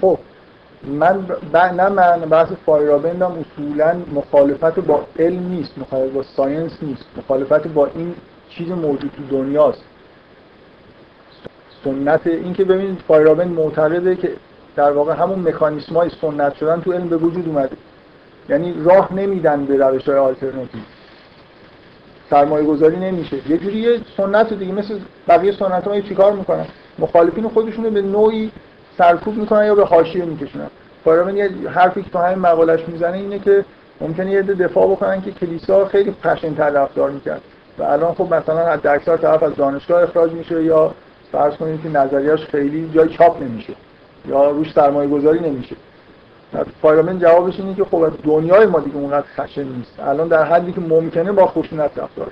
خب 0.00 0.18
من 0.84 1.22
ب... 1.52 1.56
نه 1.56 1.88
من 1.88 2.20
بحث 2.20 2.52
فایرابندم 2.66 3.32
اصولا 3.32 3.96
مخالفت 4.14 4.80
با 4.80 5.06
علم 5.18 5.48
نیست 5.48 5.78
مخالفت 5.78 6.14
با 6.14 6.22
science 6.22 6.72
نیست. 6.82 7.04
مخالفت 7.16 7.68
با 7.68 7.86
این 7.86 8.14
چیز 8.48 8.68
موجود 8.68 9.10
تو 9.16 9.38
دنیاست. 9.38 9.84
سنت 11.84 12.26
این 12.26 12.52
که 12.52 12.64
ببینید 12.64 12.98
فایرابند 13.08 13.50
معتقده 13.50 14.16
که 14.16 14.32
در 14.76 14.92
واقع 14.92 15.14
همون 15.14 15.48
مکانیسم 15.48 15.94
های 15.94 16.10
سنت 16.20 16.54
شدن 16.54 16.80
تو 16.80 16.92
علم 16.92 17.08
به 17.08 17.16
وجود 17.16 17.48
اومده. 17.48 17.76
یعنی 18.48 18.74
راه 18.84 19.14
نمیدن 19.14 19.64
به 19.64 19.76
روش 19.76 20.08
های 20.08 20.18
آلترناتیو. 20.18 20.80
سرمایه 22.30 22.66
گذاری 22.66 22.96
نمیشه. 22.96 23.50
یه 23.50 23.58
جوری 23.58 23.78
یه 23.78 24.00
سنت 24.16 24.52
دیگه 24.52 24.72
مثل 24.72 24.98
بقیه 25.28 25.52
سنت 25.52 25.84
های 25.84 26.02
چیکار 26.02 26.32
می‌کنن؟ 26.32 26.66
مخالفین 26.98 27.48
خودشون 27.48 27.90
به 27.90 28.02
نوعی 28.02 28.52
سرکوب 28.98 29.36
می‌کنن 29.36 29.66
یا 29.66 29.74
به 29.74 29.84
حاشیه 29.84 30.24
میکشونن. 30.24 30.66
فارابن 31.04 31.36
یه 31.36 31.50
حرفی 31.68 32.02
که 32.02 32.10
تو 32.10 32.18
همین 32.18 32.38
مقالش 32.38 32.88
می‌زنه 32.88 33.16
اینه 33.16 33.38
که 33.38 33.64
ممکنه 34.00 34.30
یه 34.30 34.42
دفاع 34.42 34.90
بکنن 34.90 35.22
که 35.22 35.30
کلیسا 35.30 35.84
خیلی 35.84 36.14
تر 36.56 36.70
رفتار 36.70 37.10
می‌کرد. 37.10 37.40
و 37.78 37.82
الان 37.82 38.14
خب 38.14 38.34
مثلا 38.34 38.66
حد 38.66 38.86
اکثر 38.86 39.16
طرف 39.16 39.42
از 39.42 39.54
دانشگاه 39.56 40.02
اخراج 40.02 40.32
میشه 40.32 40.62
یا 40.62 40.94
فرض 41.32 41.54
کنید 41.54 41.82
که 41.82 41.88
نظریاش 41.88 42.44
خیلی 42.44 42.90
جای 42.94 43.08
چاپ 43.08 43.42
نمیشه 43.42 43.72
یا 44.28 44.50
روش 44.50 44.72
سرمایه 44.72 45.08
گذاری 45.08 45.40
نمیشه. 45.40 45.76
فایرمن 46.82 47.18
جوابش 47.18 47.60
اینه 47.60 47.74
که 47.74 47.84
خب 47.84 48.12
دنیای 48.24 48.66
ما 48.66 48.80
دیگه 48.80 48.96
اونقدر 48.96 49.26
خشن 49.36 49.64
نیست. 49.64 50.00
الان 50.00 50.28
در 50.28 50.44
حدی 50.44 50.72
که 50.72 50.80
ممکنه 50.80 51.32
با 51.32 51.46
خشونت 51.46 51.90
رفتار 51.98 52.30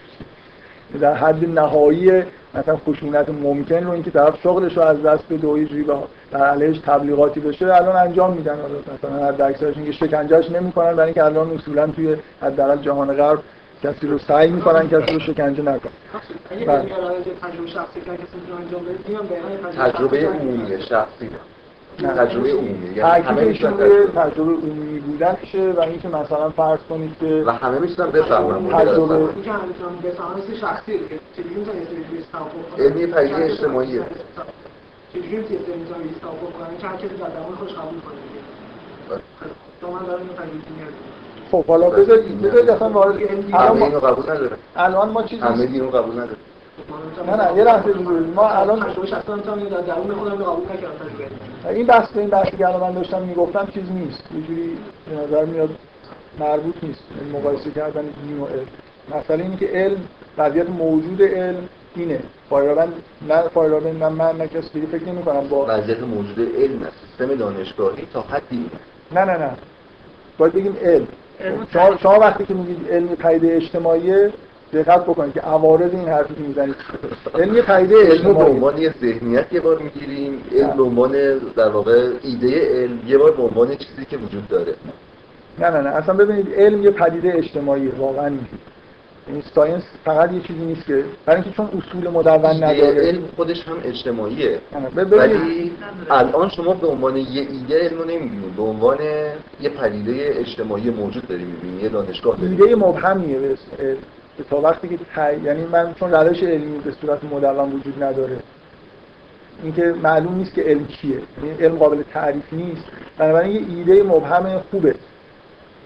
در 1.01 1.15
حد 1.15 1.49
نهایی 1.49 2.23
مثلا 2.55 2.77
خشونت 2.77 3.29
ممکن 3.29 3.85
رو 3.85 3.91
اینکه 3.91 4.11
طرف 4.11 4.41
شغلش 4.43 4.77
رو 4.77 4.83
از 4.83 5.03
دست 5.03 5.25
بده 5.31 5.49
و 5.49 5.59
یه 5.59 5.85
در 6.31 6.47
علیهش 6.47 6.79
تبلیغاتی 6.79 7.41
بشه 7.41 7.75
الان 7.75 7.97
انجام 7.97 8.33
میدن. 8.33 8.59
مثلا 8.95 9.27
هر 9.27 9.43
اکثرش 9.43 9.77
اینکه 9.77 9.93
شکنجهش 9.93 10.51
نمی‌کنن 10.51 10.93
برای 10.93 11.05
اینکه 11.05 11.25
الان 11.25 11.51
اصولا 11.51 11.87
توی 11.87 12.17
حداقل 12.43 12.77
جهان 12.77 13.13
غرب 13.13 13.39
کسی 13.83 14.07
رو 14.07 14.19
سعی 14.19 14.51
می‌کنن 14.51 14.89
کسی 14.89 15.13
رو 15.13 15.21
شکنجه 15.21 15.63
نکنن. 15.63 15.93
تجربه 19.79 20.29
عمومی 20.29 20.83
شخصی. 20.83 21.31
تجربه 22.09 22.53
عمومی. 22.53 22.95
یعنی 22.97 23.23
همه 23.23 23.45
می‌تونن 23.45 23.77
تجربه. 24.15 24.53
عمومی 24.53 25.01
بودنشه 25.01 25.73
و 25.77 25.81
اینکه 25.81 26.09
مثلا 26.09 26.51
فرض 26.51 26.79
کنید 26.89 27.17
که 27.21 27.43
و 27.47 27.51
همه 27.51 27.79
می‌تونن 27.79 28.11
بفهمن 28.11 28.69
تجربه 28.69 29.29
علمی 32.79 33.07
پدیده 33.07 33.45
اجتماعیه. 33.45 34.03
چجوری 35.13 35.37
کنن؟ 35.43 36.79
که 36.81 36.87
هر 36.87 36.97
کسی 36.97 37.09
در 37.09 37.29
درون 37.29 37.57
خودش 37.59 37.73
قبول 37.73 38.01
کنه 38.01 38.21
تو 39.81 39.91
من 39.91 40.07
دارم 40.07 40.21
خب 41.51 41.67
حالا 41.67 41.91
بذارید 41.91 42.43
بذارید 42.43 42.71
اصلا 42.71 42.89
وارد 42.89 43.17
همه 43.53 43.83
اینو 43.83 44.01
قبول 44.01 44.31
نداره. 44.31 44.57
الان 44.77 45.09
ما 45.09 45.23
چیزی 45.23 45.43
همه 45.43 45.61
اینو 45.61 45.91
قبول 45.91 46.15
نداره. 46.15 46.37
نه 47.27 47.37
نه 47.37 47.59
یه 47.59 47.65
لحظه 47.65 47.95
ما 48.35 48.49
الان 48.49 48.87
این 51.71 51.87
بحث 51.87 52.17
این 52.17 52.29
بحثی 52.29 52.57
که 52.57 52.69
الان 52.69 52.81
من 52.81 52.95
داشتم 52.95 53.23
می‌گفتم 53.23 53.69
چیز 53.75 53.93
نیست. 53.93 54.23
یه 54.35 54.41
جوری 54.47 54.79
به 55.11 55.17
نظر 55.17 55.45
میاد 55.45 55.71
مربوط 56.41 56.75
نیست. 56.83 57.05
این 57.21 57.41
مقایسه 57.41 57.71
کردن 57.71 58.03
دین 58.03 58.41
و 58.41 58.47
علم. 58.47 58.67
مثلا 59.17 59.37
اینه 59.37 59.57
که 59.57 59.67
علم 59.67 59.99
قضیت 60.39 60.71
موجود 60.71 61.23
علم 61.23 61.69
اینه. 61.95 62.21
فایرابند 62.51 62.93
نه 63.29 63.43
فایرابند 63.43 63.97
من 63.97 64.13
من 64.13 64.37
نه 64.37 64.49
کسی 64.49 64.69
دیگه 64.73 64.87
فکر 64.87 65.05
نمی 65.09 65.23
کنم 65.23 65.49
با 65.49 65.67
وضعیت 65.69 66.01
موجود 66.01 66.39
علم 66.57 66.83
است. 66.83 66.97
سیستم 67.11 67.35
دانشگاهی 67.35 68.07
تا 68.13 68.21
حدی 68.21 68.71
نه 69.13 69.25
نه 69.25 69.37
نه. 69.39 69.51
باید 70.39 70.53
بگیم 70.53 70.77
علم. 70.83 71.07
شما, 71.73 71.97
شما 71.97 72.19
وقتی 72.19 72.45
که 72.45 72.55
میگید 72.55 72.91
علم 72.91 73.09
پدیده 73.09 73.57
اجتماعیه 73.57 74.33
دقت 74.73 75.05
بکنید 75.05 75.35
که 75.35 75.41
عوارض 75.41 75.95
این 75.95 76.09
حرفی 76.09 76.35
که 76.35 76.41
می‌زنید. 76.41 76.75
علم 77.35 77.57
یه 77.57 77.63
پدیده 77.63 78.09
علم 78.09 78.35
به 78.35 78.45
عنوان 78.45 78.79
یه 78.79 78.95
ذهنیت 79.01 79.53
یه 79.53 79.61
بار 79.61 79.79
می‌گیریم 79.79 80.43
علم 80.53 80.77
به 80.77 80.83
عنوان 80.83 81.13
در 81.57 81.69
واقع 81.69 82.09
ایده 82.23 82.83
علم 82.83 82.99
یه 83.07 83.19
بار 83.19 83.31
به 83.31 83.43
عنوان 83.43 83.77
چیزی 83.77 84.05
که 84.11 84.17
وجود 84.17 84.49
داره. 84.49 84.75
نه 85.59 85.71
نه 85.71 85.81
نه. 85.81 85.89
اصلا 85.89 86.15
ببینید 86.15 86.55
علم 86.55 86.83
یه 86.83 86.91
پدیده 86.91 87.33
اجتماعی 87.35 87.89
واقعا 87.89 88.29
نیست 88.29 88.45
یعنی 89.29 89.43
ساینس 89.55 89.83
فقط 90.05 90.33
یه 90.33 90.41
چیزی 90.41 90.65
نیست 90.65 90.87
که 90.87 91.05
برای 91.27 91.41
اینکه 91.41 91.57
چون 91.57 91.67
اصول 91.67 92.09
مدون 92.09 92.65
نداره. 92.65 93.09
علم 93.09 93.23
خودش 93.37 93.69
هم 93.69 93.77
اجتماعیه. 93.85 94.59
ولی 94.97 95.73
الان 96.11 96.49
شما 96.49 96.75
به 96.75 96.87
عنوان 96.87 97.17
یه 97.17 97.27
ایده 97.51 97.79
علم 97.79 97.99
رو 97.99 98.05
نمی‌بینید. 98.05 98.57
به 98.57 98.63
عنوان 98.63 98.99
یه 99.61 99.71
پدیده 99.71 100.33
اجتماعی 100.37 100.91
موجود 100.91 101.29
داری 101.29 101.45
می‌بینید 101.45 101.83
یه 101.83 101.89
دانشگاه 101.89 102.37
داری 102.37 102.63
ایده 102.63 102.77
مبهمیه 102.77 103.39
به 103.39 103.57
تا 104.43 104.61
وقتی 104.61 104.89
که 104.89 104.97
ت- 104.97 105.45
یعنی 105.45 105.65
من 105.65 105.95
چون 105.95 106.13
روش 106.13 106.43
علمی 106.43 106.79
به 106.79 106.93
صورت 107.01 107.25
مدون 107.25 107.73
وجود 107.73 108.03
نداره 108.03 108.37
اینکه 109.63 109.95
معلوم 110.03 110.35
نیست 110.35 110.55
که 110.55 110.63
علم 110.63 110.87
چیه. 110.87 111.19
یعنی 111.45 111.65
علم 111.65 111.77
قابل 111.77 112.03
تعریف 112.03 112.53
نیست. 112.53 112.85
بنابراین 113.19 113.53
یه 113.53 113.77
ایده 113.77 114.03
مبهم 114.03 114.63
خوبه 114.71 114.95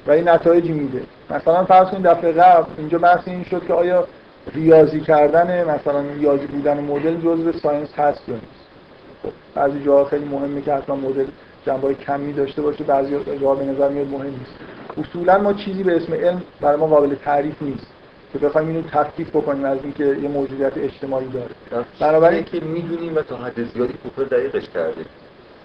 و 0.07 0.11
این 0.11 0.29
نتایجی 0.29 0.73
میده. 0.73 1.03
مثلا 1.31 1.65
فرض 1.65 1.89
کنید 1.89 2.03
دفعه 2.03 2.33
قبل 2.33 2.65
اینجا 2.79 2.99
بحث 2.99 3.29
این 3.29 3.45
شد 3.45 3.67
که 3.67 3.75
آیا 3.75 4.07
ریاضی 4.55 5.01
کردن 5.01 5.65
مثلا 5.71 6.01
ریاضی 6.01 6.47
بودن 6.47 6.81
مدل 6.81 7.21
جزء 7.21 7.53
ساینس 7.53 7.95
هست 7.99 8.29
یا 8.29 8.35
نیست؟ 8.35 8.65
خب، 9.23 9.31
بعضی 9.55 9.85
جاها 9.85 10.05
خیلی 10.05 10.25
مهمه 10.25 10.61
که 10.63 10.75
حتما 10.75 10.97
مدل 10.97 11.27
جنبه 11.67 11.95
کمی 11.95 12.33
داشته 12.33 12.63
باشه 12.63 12.85
بعضی 12.85 13.17
جاها 13.41 13.55
به 13.55 13.65
نظر 13.65 13.89
میاد 13.89 14.07
مهم 14.07 14.27
نیست. 14.27 14.55
اصولا 14.99 15.39
ما 15.39 15.53
چیزی 15.53 15.83
به 15.83 15.97
اسم 15.97 16.15
علم 16.15 16.43
برای 16.61 16.77
ما 16.77 16.87
قابل 16.87 17.15
تعریف 17.15 17.63
نیست. 17.63 17.87
که 18.35 18.47
بخوایم 18.47 18.69
اینو 18.69 18.83
تفکیک 18.83 19.29
بکنیم 19.29 19.65
از 19.65 19.79
اینکه 19.83 20.05
یه 20.05 20.29
موجودیت 20.29 20.73
اجتماعی 20.77 21.29
داره. 21.29 21.85
بنابراین- 22.01 22.45
که 22.45 22.61
می‌دونیم 22.61 23.17
و 23.17 23.23
تا 23.23 23.37
حد 23.37 23.65
زیادی 23.75 23.93
کوپر 23.93 24.23
دقیقش 24.23 24.69
کرده. 24.69 25.05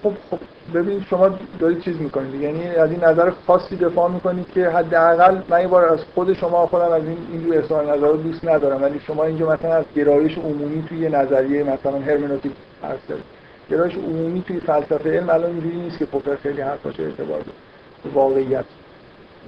خب 0.03 0.13
خب 0.31 0.39
ببینید 0.73 1.05
شما 1.09 1.29
دارید 1.59 1.81
چیز 1.81 2.01
می‌کنید. 2.01 2.41
یعنی 2.41 2.67
از 2.67 2.91
این 2.91 3.03
نظر 3.03 3.31
خاصی 3.47 3.75
دفاع 3.75 4.11
می‌کنید 4.11 4.51
که 4.53 4.69
حداقل 4.69 5.41
من 5.49 5.61
یه 5.61 5.67
بار 5.67 5.85
از 5.85 5.99
خود 6.15 6.33
شما 6.33 6.67
خودم 6.67 6.91
از 6.91 7.03
این 7.03 7.17
اینجور 7.31 7.57
اظهار 7.57 7.83
نظر 7.83 8.07
رو 8.07 8.17
دوست 8.17 8.45
ندارم. 8.45 8.83
ولی 8.83 8.99
شما 8.99 9.23
اینجا 9.23 9.49
مثلا 9.49 9.73
از 9.73 9.85
گرایش 9.95 10.37
عمومی 10.37 10.85
توی 10.89 10.97
یه 10.97 11.09
نظریه 11.09 11.63
مثلا 11.63 11.99
هرمنوتیک 11.99 12.51
حرف 12.81 12.99
زدید. 13.09 13.23
گرایش 13.69 13.95
عمومی 13.95 14.43
توی 14.47 14.59
فلسفه 14.59 15.09
علم 15.09 15.29
الان 15.29 15.51
اینجوری 15.51 15.77
نیست 15.77 15.99
که 15.99 16.05
پوپر 16.05 16.35
خیلی 16.35 16.61
حرفاش 16.61 16.99
ارتباط 16.99 17.43
به 18.03 18.09
واقعیت. 18.13 18.65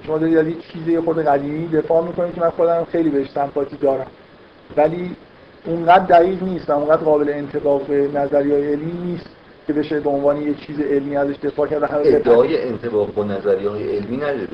شما 0.06 0.18
دارید 0.18 0.38
از 0.38 0.46
یه 0.46 0.54
چیزی 0.72 1.00
خود 1.00 1.18
قدیمی 1.18 1.68
دفاع 1.68 2.04
می‌کنید 2.04 2.34
که 2.34 2.40
من 2.40 2.50
خودم 2.50 2.86
خیلی 2.92 3.10
بهش 3.10 3.30
سمپاتی 3.30 3.76
دارم. 3.76 4.06
ولی 4.76 5.16
اونقدر 5.64 6.04
دقیق 6.04 6.42
نیست 6.42 6.70
و 6.70 6.72
اونقدر 6.72 7.02
قابل 7.02 7.28
انطباق 7.28 7.86
به 7.86 8.08
نظریه 8.14 8.54
علمی 8.54 8.92
نیست 9.04 9.26
که 9.66 9.72
بشه 9.72 10.00
به 10.00 10.10
عنوان 10.10 10.42
یه 10.42 10.54
چیز 10.54 10.80
علمی 10.80 11.16
ازش 11.16 11.34
دفاع 11.42 11.66
کرد. 11.66 11.84
ادعای 11.94 12.68
انطباق 12.68 13.14
با 13.14 13.24
نظریه 13.24 13.70
های 13.70 13.96
علمی 13.96 14.16
نداره. 14.16 14.48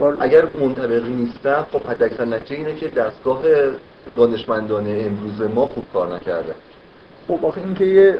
وال- 0.00 0.16
اگر 0.20 0.44
منطبقی 0.60 1.10
نیستن 1.10 1.62
خب 1.72 1.82
حد 1.86 2.02
اکثر 2.02 2.24
نتیجه 2.24 2.56
اینه 2.56 2.74
که 2.74 2.88
دستگاه 2.88 3.42
دانشمندان 4.16 4.86
امروز 4.86 5.40
ما 5.54 5.66
خوب 5.66 5.84
کار 5.92 6.14
نکرده. 6.14 6.54
خب 7.28 7.44
آخه 7.44 7.60
این 7.60 7.74
که 7.74 7.84
یه 7.84 8.18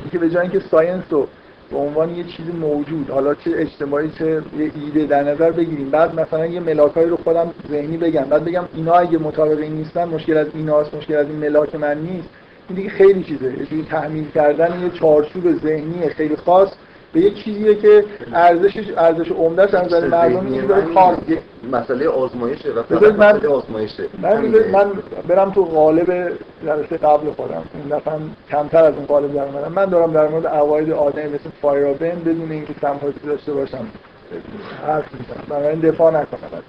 این 0.00 0.10
که 0.12 0.18
به 0.18 0.30
جای 0.30 0.42
اینکه 0.42 0.60
ساینس 0.60 1.04
رو 1.10 1.26
به 1.70 1.76
عنوان 1.76 2.14
یه 2.14 2.24
چیز 2.24 2.46
موجود. 2.60 3.10
حالا 3.10 3.34
چه 3.34 3.50
اجتماعی 3.54 4.10
چه 4.18 4.42
یه 4.58 4.70
ایده 4.84 5.06
در 5.06 5.22
نظر 5.22 5.50
بگیریم. 5.50 5.90
بعد 5.90 6.20
مثلا 6.20 6.46
یه 6.46 6.60
ملاکایی 6.60 7.08
رو 7.08 7.16
خودم 7.16 7.50
ذهنی 7.70 7.96
بگم. 7.96 8.24
بعد 8.24 8.44
بگم 8.44 8.64
اینا 8.74 8.92
اگه 8.92 9.18
مطابق 9.18 9.58
این 9.58 9.72
نیستن 9.72 10.04
مشکل 10.04 10.36
از 10.36 10.46
ایناست 10.54 10.94
مشکل 10.94 11.16
از 11.16 11.26
این 11.26 11.36
ملاک 11.36 11.74
من 11.74 11.98
نیست. 11.98 12.28
این 12.68 12.76
دیگه 12.76 12.90
خیلی 12.90 13.22
چیزه. 13.22 13.74
یه 13.76 13.84
تحمیل 13.84 14.30
کردن 14.34 14.80
یه 14.82 14.90
چارچوب 14.90 15.58
ذهنی 15.58 16.08
خیلی 16.08 16.36
خاص. 16.36 16.68
به 17.12 17.20
یه 17.20 17.30
چیزیه 17.30 17.74
که 17.74 18.04
ارزشش 18.34 18.84
ارزش 18.96 19.30
عمدهش 19.32 19.74
از 19.74 19.86
نظر 19.86 20.08
مردم 20.08 20.54
که 20.54 20.60
داره 20.62 20.94
کار 20.94 21.18
یک 21.28 21.38
مسئله 21.72 22.08
آزمایشه 22.08 22.70
و 22.72 22.82
فقط 22.82 23.02
من- 23.02 23.16
مسئله 23.36 23.48
آزمایشه. 23.48 24.02
من. 24.22 24.46
من 24.72 24.90
برم 25.28 25.50
تو 25.50 25.64
قالب 25.64 26.32
جلسه 26.64 26.96
قبل 26.96 27.30
خودم. 27.30 27.62
این 27.74 27.96
دفعه 27.98 28.12
کمتر 28.50 28.84
از 28.84 28.94
اون 28.94 29.06
قالب 29.06 29.34
در 29.34 29.42
اومدم. 29.44 29.72
من 29.72 29.84
دارم 29.84 30.12
در 30.12 30.28
مورد 30.28 30.46
عواید 30.46 30.90
آدمی 30.92 31.24
مثل 31.28 31.50
فایرابن 31.62 32.10
بدون 32.26 32.52
اینکه 32.52 32.74
سمپاتی 32.80 33.20
داشته 33.26 33.52
باشم 33.52 33.86
حرف 34.86 35.04
می‌زنم. 35.14 35.44
بنابراین 35.48 35.80
دفاع 35.80 36.10
نکنم. 36.10 36.62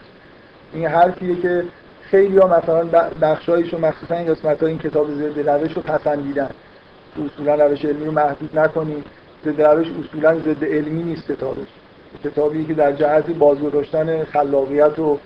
این 0.73 0.85
حرفیه 0.85 1.35
که 1.41 1.63
خیلی 2.01 2.37
ها 2.37 2.47
مثلا 2.57 2.87
بخشایش 3.21 3.73
و 3.73 3.77
مخصوصا 3.77 4.15
این 4.15 4.33
قسمت 4.33 4.63
این 4.63 4.77
کتاب 4.79 5.07
ضد 5.11 5.49
روش 5.49 5.73
رو 5.73 5.81
پسندیدن 5.81 6.49
اصولا 7.25 7.65
روش 7.65 7.85
علمی 7.85 8.05
رو 8.05 8.11
محدود 8.11 8.59
نکنیم 8.59 9.03
ضد 9.45 9.61
روش 9.61 9.87
اصولا 9.87 10.39
ضد 10.39 10.63
علمی 10.63 11.03
نیست 11.03 11.31
کتابش. 11.31 11.67
کتابی 12.23 12.65
که 12.65 12.73
در 12.73 12.91
جهت 12.91 13.29
بازگذاشتن 13.29 14.23
خلاقیت 14.23 14.99
و 14.99 15.17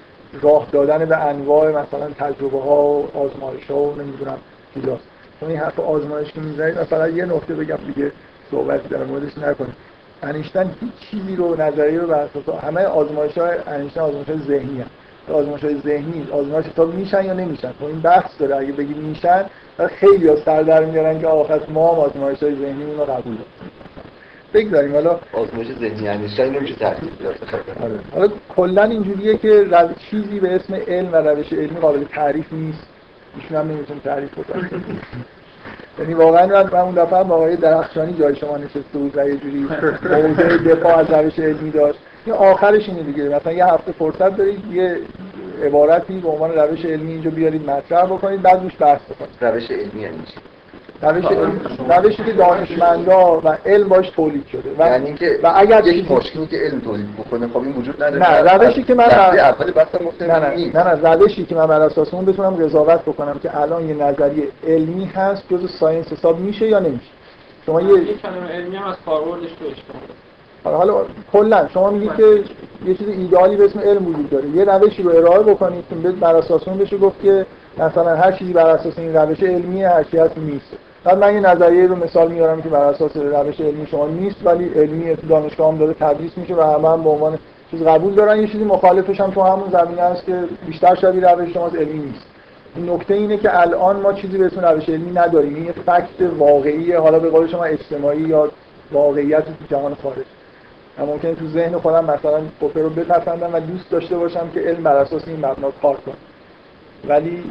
راه 0.42 0.68
دادن 0.72 1.06
به 1.06 1.18
انواع 1.18 1.70
مثلا 1.70 2.10
تجربه 2.20 2.60
ها 2.60 2.84
و 2.84 3.18
آزمایش 3.18 3.72
ها 3.72 3.78
و 3.78 3.96
نمی‌دونم 4.02 4.38
چیزاست. 4.74 5.04
چون 5.40 5.50
این 5.50 5.60
حرف 5.60 5.80
آزمایش 5.80 6.32
که 6.32 6.42
می‌زنید 6.42 6.80
مثلا 6.80 7.10
یه 7.10 7.26
نکته 7.26 7.54
بگم 7.54 7.78
دیگه 7.88 8.12
صحبت 8.52 8.90
در 8.90 9.04
موردش 9.04 9.38
نکنیم. 9.38 9.76
انیشتن 10.24 10.72
هیچ 10.82 10.94
چیزی 11.12 11.36
رو 11.36 11.62
نظریه 11.62 12.00
رو 12.00 12.08
بر 12.08 12.20
اساس 12.20 12.64
همه 12.64 12.82
آزمایش 12.82 13.38
های 13.38 13.58
انیشتن 13.68 14.02
آزمایش 14.02 14.30
های 14.30 14.40
ذهنی 14.40 14.82
هست. 14.82 14.92
آزمایش 15.32 15.64
های 15.64 15.82
ذهنی 15.82 16.28
آزمایش 16.32 16.66
حساب 16.66 16.94
میشن 16.94 17.26
یا 17.26 17.34
نمیشن؟ 17.34 17.72
خب 17.80 17.86
این 17.86 18.00
بحث 18.00 18.32
داره. 18.40 18.56
اگه 18.56 18.72
بگیم 18.72 18.98
میشن 18.98 19.46
خیلی 19.90 20.28
ها 20.28 20.36
سر 20.36 20.62
در 20.62 20.86
میارن 20.86 21.20
که 21.20 21.28
آخر 21.28 21.60
ما 21.70 21.94
هم 21.94 22.00
آزمایش 22.00 22.44
های 22.44 22.56
ذهنی 22.56 22.84
رو 22.98 23.06
قبول 23.06 23.38
بگذاریم. 24.54 24.94
حالا 24.94 25.20
آزمایش 25.34 25.68
ذهنی 25.80 26.08
انیشتین 26.08 26.46
نمیشه 26.46 26.76
ترتیب 26.76 27.20
داد 27.20 27.36
آره. 27.84 28.00
حالا 28.14 28.28
کلا 28.56 28.84
اینجوریه 28.84 29.38
که 29.38 29.64
رو... 29.64 29.90
چیزی 30.10 30.40
به 30.40 30.56
اسم 30.56 30.74
علم 30.88 31.14
و 31.14 31.16
روش 31.16 31.54
علمی 31.54 31.80
قابل 31.80 32.04
تعریف 32.04 32.54
نیست. 32.54 32.88
ایشون 33.36 33.58
هم 33.58 33.68
نمی‌تونه 33.68 34.00
تعریف 34.00 34.32
بکنه. 34.32 34.70
یعنی 36.00 36.14
واقعا 36.14 36.64
من 36.64 36.80
اون 36.80 36.96
دفعه 36.96 37.20
هم 37.20 37.32
آقای 37.32 37.56
درخشانی 37.56 38.14
جای 38.14 38.36
شما 38.36 38.58
نشسته 38.58 39.00
بود 39.00 39.18
و 39.18 39.30
یه 39.30 39.38
جوری 39.38 39.68
موضوع 40.04 40.58
دفاع 40.58 40.98
از 40.98 41.10
روش 41.10 41.40
علمی 41.40 41.72
داشت. 41.72 42.00
این 42.26 42.36
آخرش 42.36 42.90
اینه 42.90 43.04
دیگه. 43.04 43.24
مثلا 43.24 43.54
یه 43.54 43.66
هفته 43.66 43.92
فرصت 43.92 44.38
دارید 44.38 44.72
یه 44.72 44.98
عبارتی 45.64 46.20
به 46.20 46.30
عنوان 46.30 46.52
روش 46.52 46.86
علمی 46.86 47.12
اینجا 47.12 47.30
بیارید 47.30 47.70
مطرح 47.70 48.06
بکنید 48.06 48.42
بعد 48.42 48.64
روش 48.64 48.74
بحث 48.80 49.02
بکنید. 49.02 49.30
روش 49.42 49.72
علمی 49.72 50.02
یعنی 50.02 50.18
چی 50.18 50.53
روش 51.04 51.26
علم... 51.26 51.62
روشی 51.90 52.24
که 52.24 52.32
دانشمندا 52.32 53.42
و 53.44 53.58
علم 53.66 53.88
باش 53.90 54.10
تولید 54.10 54.48
شده. 54.48 54.72
و, 54.80 54.88
یعنی 54.88 55.06
اینکه 55.06 55.40
و 55.44 55.52
اگر 55.56 55.88
یک 55.88 56.12
ماشینی 56.12 56.48
که 56.48 56.58
علم 56.58 56.80
تولید 56.80 57.18
بکنه. 57.18 57.48
خب 57.48 57.58
این 57.58 57.74
وجود 57.74 58.04
نداره. 58.04 58.44
نه، 58.44 58.54
روشی 58.54 58.84
که 58.84 58.94
من 58.94 59.04
اول 59.04 59.72
بحثم 59.72 60.06
گفتم 60.06 60.26
نه 60.26 60.40
نه. 60.40 61.04
نه 61.04 61.14
روشی 61.14 61.46
که 61.46 61.56
من 61.56 61.68
بر 61.68 61.82
اساس 61.82 62.14
اون 62.14 62.26
بتونم 62.26 62.56
قضاوت 62.56 63.02
بکنم 63.02 63.40
که 63.40 63.62
الان 63.62 63.90
یه 63.90 63.96
نظریه 63.96 64.48
علمی 64.68 65.06
هست 65.06 65.44
جز 65.50 65.72
ساینس 65.80 66.08
حساب 66.14 66.40
میشه 66.40 66.68
یا 66.68 66.80
نمیشه؟ 66.80 67.12
شما 67.66 67.82
یه 67.82 67.88
کلمه 67.88 68.48
علمی 68.50 68.76
هم 68.76 68.88
از 68.88 68.96
کاربردش 69.06 69.50
تو 69.50 69.66
حالا 70.64 70.78
حالا 70.78 71.06
کلا 71.34 71.68
شما 71.74 71.90
میگید 71.90 72.16
که 72.16 72.44
یه 72.86 72.96
چیز 72.96 73.08
ایدئالی 73.08 73.56
به 73.56 73.66
اسم 73.66 73.80
علم 73.80 74.08
وجود 74.08 74.30
داره. 74.30 74.50
یه 74.50 74.66
روشی 74.66 75.04
رو 75.04 75.10
ارائه 75.10 75.40
بکنید 75.40 75.86
که 75.90 75.96
بر 75.96 76.36
اساس 76.36 76.68
اون 76.68 76.78
بشه 76.78 76.98
گفت 76.98 77.22
که 77.22 77.46
مثلا 77.78 78.16
هر 78.16 78.32
چیزی 78.32 78.54
بر 78.54 78.70
اساس 78.70 78.98
این 78.98 79.16
روش 79.16 79.44
علمی 79.44 79.84
هر 79.84 80.04
چیزی 80.04 80.18
هست 80.18 80.38
نیست. 80.38 80.78
بعد 81.04 81.18
من 81.18 81.34
یه 81.34 81.40
نظریه 81.40 81.88
رو 81.88 81.96
مثال 81.96 82.32
میارم 82.32 82.62
که 82.62 82.70
بر 82.70 82.80
اساس 82.80 83.18
روش 83.18 83.62
علمی 83.62 83.88
شما 83.88 84.08
نیست 84.08 84.38
ولی 84.46 84.70
علمی 84.70 85.16
تو 85.16 85.28
دانشگاه 85.28 85.72
هم 85.72 85.78
داره 85.78 85.94
تدریس 85.94 86.38
میشه 86.38 86.56
و 86.56 86.62
همه 86.62 86.90
هم 86.90 87.04
به 87.04 87.10
عنوان 87.10 87.40
چیز 87.72 87.84
قبول 87.84 88.14
دارن. 88.14 88.42
یه 88.42 88.48
چیزی 88.48 88.64
مخالفش 88.64 89.22
هم 89.22 89.32
تو 89.32 89.42
همون 89.42 89.70
زمینه 89.72 90.02
هست 90.02 90.26
که 90.26 90.44
بیشتر 90.66 90.96
شبیه 90.96 91.28
روش 91.28 91.54
شما 91.54 91.68
علمی 91.68 92.00
نیست. 92.00 92.26
نکته 92.78 93.14
اینه 93.14 93.38
که 93.38 93.62
الان 93.62 94.00
ما 94.00 94.14
چیزی 94.14 94.38
به 94.38 94.46
اسم 94.46 94.66
روش 94.66 94.90
علمی 94.90 95.12
نداریم. 95.12 95.56
این 95.56 95.66
یه 95.66 95.72
فکت 95.72 96.32
واقعی 96.38 96.94
حالا 96.94 97.20
به 97.20 97.30
قول 97.30 97.48
شما 97.48 97.64
اجتماعی 97.64 98.22
یا 98.22 98.50
واقعیت 98.92 99.46
تو 99.46 99.66
جهان 99.70 99.96
خارج. 99.96 100.26
من 100.98 101.06
ممکنه 101.06 101.36
تو 101.36 101.48
ذهن 101.48 101.78
خودم 101.78 102.06
مثلا 102.06 102.42
پوپر 102.60 102.82
رو 102.82 102.90
بپسندم 102.90 103.54
و 103.54 103.60
دوست 103.60 103.90
داشته 103.90 104.18
باشم 104.18 104.50
که 104.54 104.60
علم 104.60 104.84
بر 104.84 104.96
اساس 104.96 105.28
این 105.28 105.38
مبنا 105.38 105.72
کار 105.82 105.98
کنه 106.06 106.16
ولی 107.08 107.44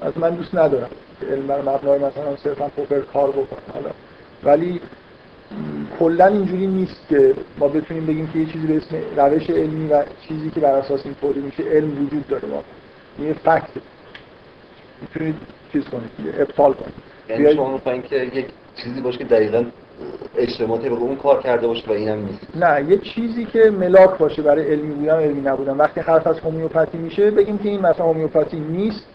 از 0.00 0.12
من 0.18 0.30
دوست 0.30 0.54
ندارم. 0.54 0.90
علم 1.26 1.46
بر 1.46 1.60
مبنای 1.60 1.98
مثلا 1.98 2.36
صرفا 2.36 2.68
پوپر 2.68 3.00
کار 3.00 3.30
بکنه 3.30 3.74
حالا. 3.74 3.90
ولی 4.44 4.80
کلا 5.98 6.26
اینجوری 6.26 6.66
نیست 6.66 7.08
که 7.08 7.34
ما 7.58 7.68
بتونیم 7.68 8.06
بگیم 8.06 8.26
که 8.32 8.38
یه 8.38 8.46
چیزی 8.46 8.66
به 8.66 8.76
اسم 8.76 8.96
روش 9.16 9.50
علمی 9.50 9.88
و 9.88 10.02
چیزی 10.28 10.50
که 10.50 10.60
بر 10.60 10.72
اساس 10.72 11.00
این 11.04 11.14
تولید 11.20 11.44
میشه 11.44 11.62
علم 11.62 12.06
وجود 12.06 12.26
داره. 12.28 12.48
واقعا 12.48 12.62
این 13.18 13.28
یه 13.28 13.34
فکت 13.34 13.68
می‌تونید 15.02 15.34
چیز 15.72 15.84
کنید 15.84 16.10
ابطال 16.40 16.72
کنید. 16.72 16.94
یعنی 17.28 17.54
شما 17.54 17.72
می‌خواین 17.72 18.02
که 18.02 18.16
یک 18.16 18.46
چیزی 18.76 19.00
باشه 19.00 19.18
که 19.18 19.24
دقیقا 19.24 19.64
اجتماع 20.36 20.78
طبق 20.78 21.02
اون 21.02 21.16
کار 21.16 21.42
کرده 21.42 21.66
باشه 21.66 21.88
و 21.88 21.92
اینم 21.92 22.18
نیست. 22.24 22.56
نه 22.56 22.90
یه 22.90 22.98
چیزی 22.98 23.44
که 23.44 23.70
ملاک 23.70 24.18
باشه 24.18 24.42
برای 24.42 24.72
علمی 24.72 24.94
بودن 24.94 25.20
علمی 25.20 25.40
نبودن. 25.40 25.76
وقتی 25.76 26.00
حرف 26.00 26.26
از 26.26 26.38
هومیوپاتی 26.38 26.98
میشه 26.98 27.30
بگیم 27.30 27.58
که 27.58 27.68
این 27.68 27.80
مثلا 27.80 28.06
هومیوپاتی 28.06 28.60
نیست 28.60 29.06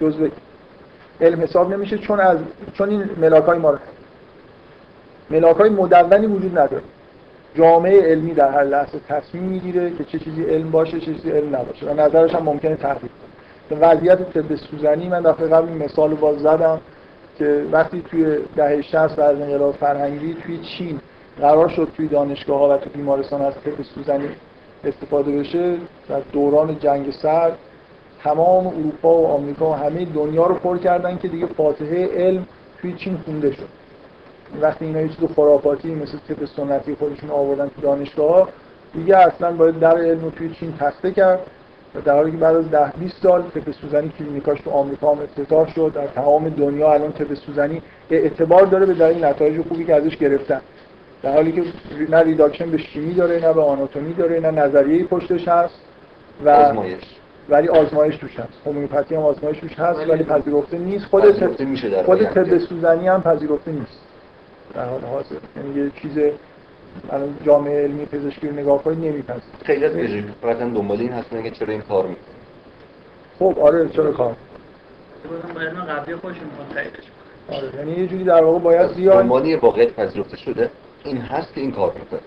جزء 0.00 0.28
علم 1.22 1.40
حساب 1.40 1.72
نمیشه 1.72 1.98
چون 1.98 2.20
از 2.20 2.38
چون 2.74 2.88
این 2.88 3.10
ملاک 3.20 3.44
های 3.44 3.58
ما 3.58 3.70
رو 3.70 3.78
ملاک 5.30 5.56
های 5.56 5.70
مدونی 5.70 6.26
وجود 6.26 6.58
نداره. 6.58 6.82
جامعه 7.54 8.02
علمی 8.02 8.34
در 8.34 8.50
هر 8.50 8.64
لحظه 8.64 8.98
تصمیم 9.08 9.42
می‌گیره 9.42 9.90
که 9.90 10.04
چه 10.04 10.18
چیزی 10.18 10.42
علم 10.42 10.70
باشه 10.70 11.00
چه 11.00 11.14
چیزی 11.14 11.30
علم 11.30 11.56
نباشه. 11.56 11.86
و 11.86 12.00
نظرش 12.00 12.34
هم 12.34 12.42
ممکنه 12.42 12.76
تغییر 12.76 13.10
کنه. 13.70 13.80
وضعیت 13.80 14.32
طب 14.32 14.54
سوزنی 14.56 15.08
من 15.08 15.20
دفعه 15.20 15.48
قبل 15.48 15.68
این 15.68 15.78
مثال 15.78 16.10
رو 16.10 16.16
باز 16.16 16.38
زدم 16.38 16.80
که 17.38 17.66
وقتی 17.72 18.02
توی 18.10 18.38
دهه 18.56 18.82
60 18.82 18.94
بعد 18.94 19.20
از 19.20 19.40
انقلاب 19.40 19.74
فرهنگی 19.74 20.34
توی 20.34 20.58
چین 20.58 21.00
قرار 21.40 21.68
شد 21.68 21.88
توی 21.96 22.08
دانشگاه 22.08 22.58
ها 22.58 22.74
و 22.74 22.76
توی 22.76 22.92
بیمارستان 22.92 23.42
از 23.42 23.54
طب 23.54 23.82
سوزنی 23.94 24.28
استفاده 24.84 25.38
بشه 25.38 25.76
در 26.08 26.20
دوران 26.32 26.78
جنگ 26.78 27.10
سرد 27.10 27.58
تمام 28.24 28.66
اروپا 28.66 29.18
و 29.18 29.26
آمریکا 29.26 29.70
و 29.70 29.74
همه 29.74 30.04
دنیا 30.04 30.46
رو 30.46 30.54
پر 30.54 30.78
کردن 30.78 31.18
که 31.18 31.28
دیگه 31.28 31.46
فاتحه 31.46 32.06
علم 32.06 32.46
توی 32.80 32.92
چین 32.92 33.18
خونده 33.24 33.52
شد. 33.52 33.68
وقتی 34.60 34.84
اینا 34.84 35.00
یه 35.00 35.08
چیز 35.08 35.28
خرافاتی 35.36 35.94
مثل 35.94 36.18
طب 36.28 36.44
سنتی 36.44 36.94
خودشون 36.94 37.30
آوردن 37.30 37.68
تو 37.68 37.82
دانشگاه 37.82 38.48
دیگه 38.94 39.16
اصلا 39.16 39.52
باید 39.52 39.78
در 39.78 39.98
علم 39.98 40.30
توی 40.30 40.50
چین 40.50 40.74
تخته 40.80 41.12
کرد. 41.12 41.40
و 41.94 42.00
در 42.00 42.14
حالی 42.14 42.30
که 42.30 42.36
بعد 42.36 42.56
از 42.56 42.70
10 42.70 42.92
20 42.98 43.22
سال 43.22 43.42
طب 43.42 43.72
سوزنی 43.72 44.12
کلینیکاش 44.18 44.60
تو 44.60 44.70
آمریکا 44.70 45.14
هم 45.14 45.22
افتتاح 45.22 45.74
شد. 45.74 45.92
در 45.94 46.06
تمام 46.06 46.48
دنیا 46.48 46.92
الان 46.92 47.12
طب 47.12 47.34
سوزنی 47.34 47.82
اعتبار 48.10 48.66
داره 48.66 48.86
به 48.86 48.94
دلیل 48.94 49.24
نتایج 49.24 49.62
خوبی 49.68 49.84
که 49.84 49.94
ازش 49.94 50.16
گرفتن. 50.16 50.60
در 51.22 51.32
حالی 51.32 51.52
که 51.52 51.62
نه 52.08 52.22
reduction 52.22 52.70
به 52.70 52.78
شیمی 52.78 53.14
داره 53.14 53.40
نه 53.40 53.52
به 53.52 53.62
آناتومی 53.62 54.14
داره 54.14 54.40
نه 54.40 54.50
نظریه 54.50 55.04
پشتش 55.04 55.48
هست 55.48 55.74
و 56.44 56.72
ولی 57.52 57.68
آزمایش 57.68 58.16
توش 58.16 58.40
هست. 58.40 58.62
هومیوپاتی 58.66 59.14
هم 59.14 59.22
آزمایش 59.22 59.58
توش 59.58 59.78
هست 59.78 60.08
ولی 60.08 60.24
پذیرفته 60.24 60.78
نیست. 60.78 61.04
خود 61.04 61.24
پذیرفته 61.24 61.64
میشه 61.64 61.90
در 61.90 62.02
خود. 62.02 62.24
طب 62.24 62.58
سوزنی 62.58 63.08
هم 63.08 63.22
پذیرفته 63.22 63.70
نیست. 63.70 63.98
در 64.74 64.84
حال 64.84 65.00
حاضر. 65.00 65.36
یعنی 65.56 65.84
یه 65.84 65.90
چیز 66.02 66.18
الان 67.10 67.36
جامعه 67.46 67.82
علمی 67.82 68.06
پزشکی 68.06 68.48
رو 68.48 68.54
نگاه 68.54 68.82
کنید 68.82 68.98
نمیپذیره 68.98 69.42
خیلی 69.64 69.84
از 69.84 69.92
پزشکان 69.92 70.34
فقط 70.42 70.58
دنبال 70.58 71.00
این 71.00 71.12
هستن 71.12 71.42
که 71.42 71.50
چرا 71.50 71.72
این 71.72 71.80
کار 71.80 72.06
می‌کنه 72.06 72.24
خب 73.38 73.58
آره 73.58 73.88
چرا 73.88 74.12
کار؟ 74.12 74.36
بازم 75.54 75.76
من 75.76 75.84
قبلی 75.84 76.16
خودشون. 76.16 76.44
آره 77.48 77.76
یعنی 77.78 77.92
یه 77.92 78.06
جوری 78.06 78.24
در 78.24 78.44
واقع 78.44 78.58
باید 78.58 78.94
بیان 78.94 79.22
دنبال 79.22 79.46
یه 79.46 79.58
واقعیت 79.58 79.92
پذیرفته 79.92 80.36
شده. 80.36 80.70
این 81.04 81.16
هست 81.16 81.54
که 81.54 81.60
این 81.60 81.72
کار 81.72 81.92
می‌کنه. 81.94 82.20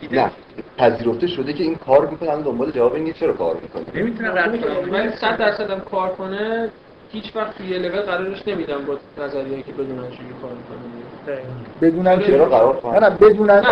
این 0.00 0.20
نه 0.20 0.30
پذیرفته 0.78 1.26
شده 1.26 1.52
که 1.52 1.62
این 1.62 1.74
کار 1.74 2.06
می‌کنه 2.06 2.30
الان 2.30 2.42
دنبال 2.42 2.70
جواب 2.70 2.94
اینه 2.94 3.12
چرا 3.12 3.32
کار 3.32 3.56
می‌کنه. 3.62 4.02
نمی‌تونه 4.02 4.30
رد 4.30 4.60
کنه. 4.60 4.92
ولی 4.92 5.08
صد 5.08 5.36
درصد 5.36 5.70
هم 5.70 5.80
کار 5.80 6.08
کنه 6.08 6.68
هیچ 7.12 7.36
وقت 7.36 7.58
توی 7.58 7.66
یه 7.66 7.78
لول 7.78 8.00
قرارش 8.00 8.48
نمیدم 8.48 8.84
با 8.86 9.24
نظریه 9.24 9.62
که 9.62 9.72
بدونن 9.72 10.10
چجوری 10.10 10.34
کار 10.42 10.50
می‌کنه. 10.50 11.40
بدونن 11.82 12.20
چرا 12.20 12.44
قرار 12.44 12.74
نه 12.74 12.80
کنه 12.80 13.00
نه 13.00 13.10
بدونن. 13.10 13.62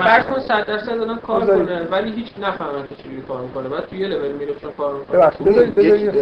فرض 0.00 0.24
کن 0.24 0.40
صد 0.40 0.66
درصد 0.66 0.98
دادن 0.98 1.16
کار. 1.16 1.46
کنه 1.46 1.82
ولی 1.90 2.12
هیچ 2.12 2.26
نفهمن 2.42 2.82
که 2.88 2.94
چجوری 2.94 3.22
کار 3.28 3.40
می‌کنه. 3.40 3.68
بعد 3.68 3.86
توی 3.86 3.98
یه 3.98 4.06
لول 4.06 4.32
میره 4.32 4.54
چون 4.62 4.70
کار 4.78 4.94
می‌کنه. 4.94 5.18
ببخشید 5.18 6.12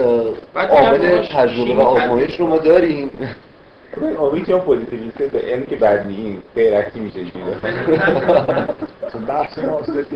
بعد 0.54 0.70
عامل 0.70 1.26
تجربه 1.26 1.74
و 1.74 1.80
آزمایش 1.80 2.40
رو 2.40 2.46
ما 2.46 2.58
داریم. 2.58 3.10
آبی 4.18 4.42
که 4.42 4.56
پوزیتیویست 4.56 5.18
به 5.18 5.38
علم 5.38 5.64
که 5.64 5.76
بد 5.76 6.06
نیست 6.06 6.42
غیرتی 6.54 7.00
میشه 7.00 7.18
اینجوری 7.18 7.44
بحث 9.28 9.58
ما 9.58 9.82
ضد 9.82 10.06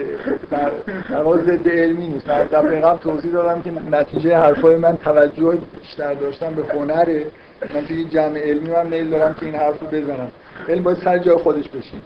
در 1.11 1.23
واقع 1.23 1.43
ضد 1.43 1.69
علمی 1.69 2.09
نیست. 2.09 2.29
من 2.29 2.45
دفعه 2.45 2.81
قبل 2.81 2.99
توضیح 2.99 3.33
دادم 3.33 3.63
که 3.63 3.71
نتیجه 3.91 4.37
حرفای 4.37 4.77
من 4.77 4.97
توجه 4.97 5.59
بیشتر 5.81 6.15
داشتن 6.15 6.55
به 6.55 6.63
هنره. 6.75 7.27
من 7.75 7.87
توی 7.87 8.05
جمع 8.05 8.39
علمی 8.39 8.71
هم 8.71 8.87
میل 8.87 9.11
دارم 9.11 9.35
که 9.35 9.47
این 9.47 9.55
حرف 9.55 9.81
رو 9.81 9.87
بزنم. 9.87 10.33
علم 10.69 10.83
باید 10.83 10.99
سر 10.99 11.19
جای 11.19 11.37
خودش 11.37 11.69
بشین. 11.69 12.01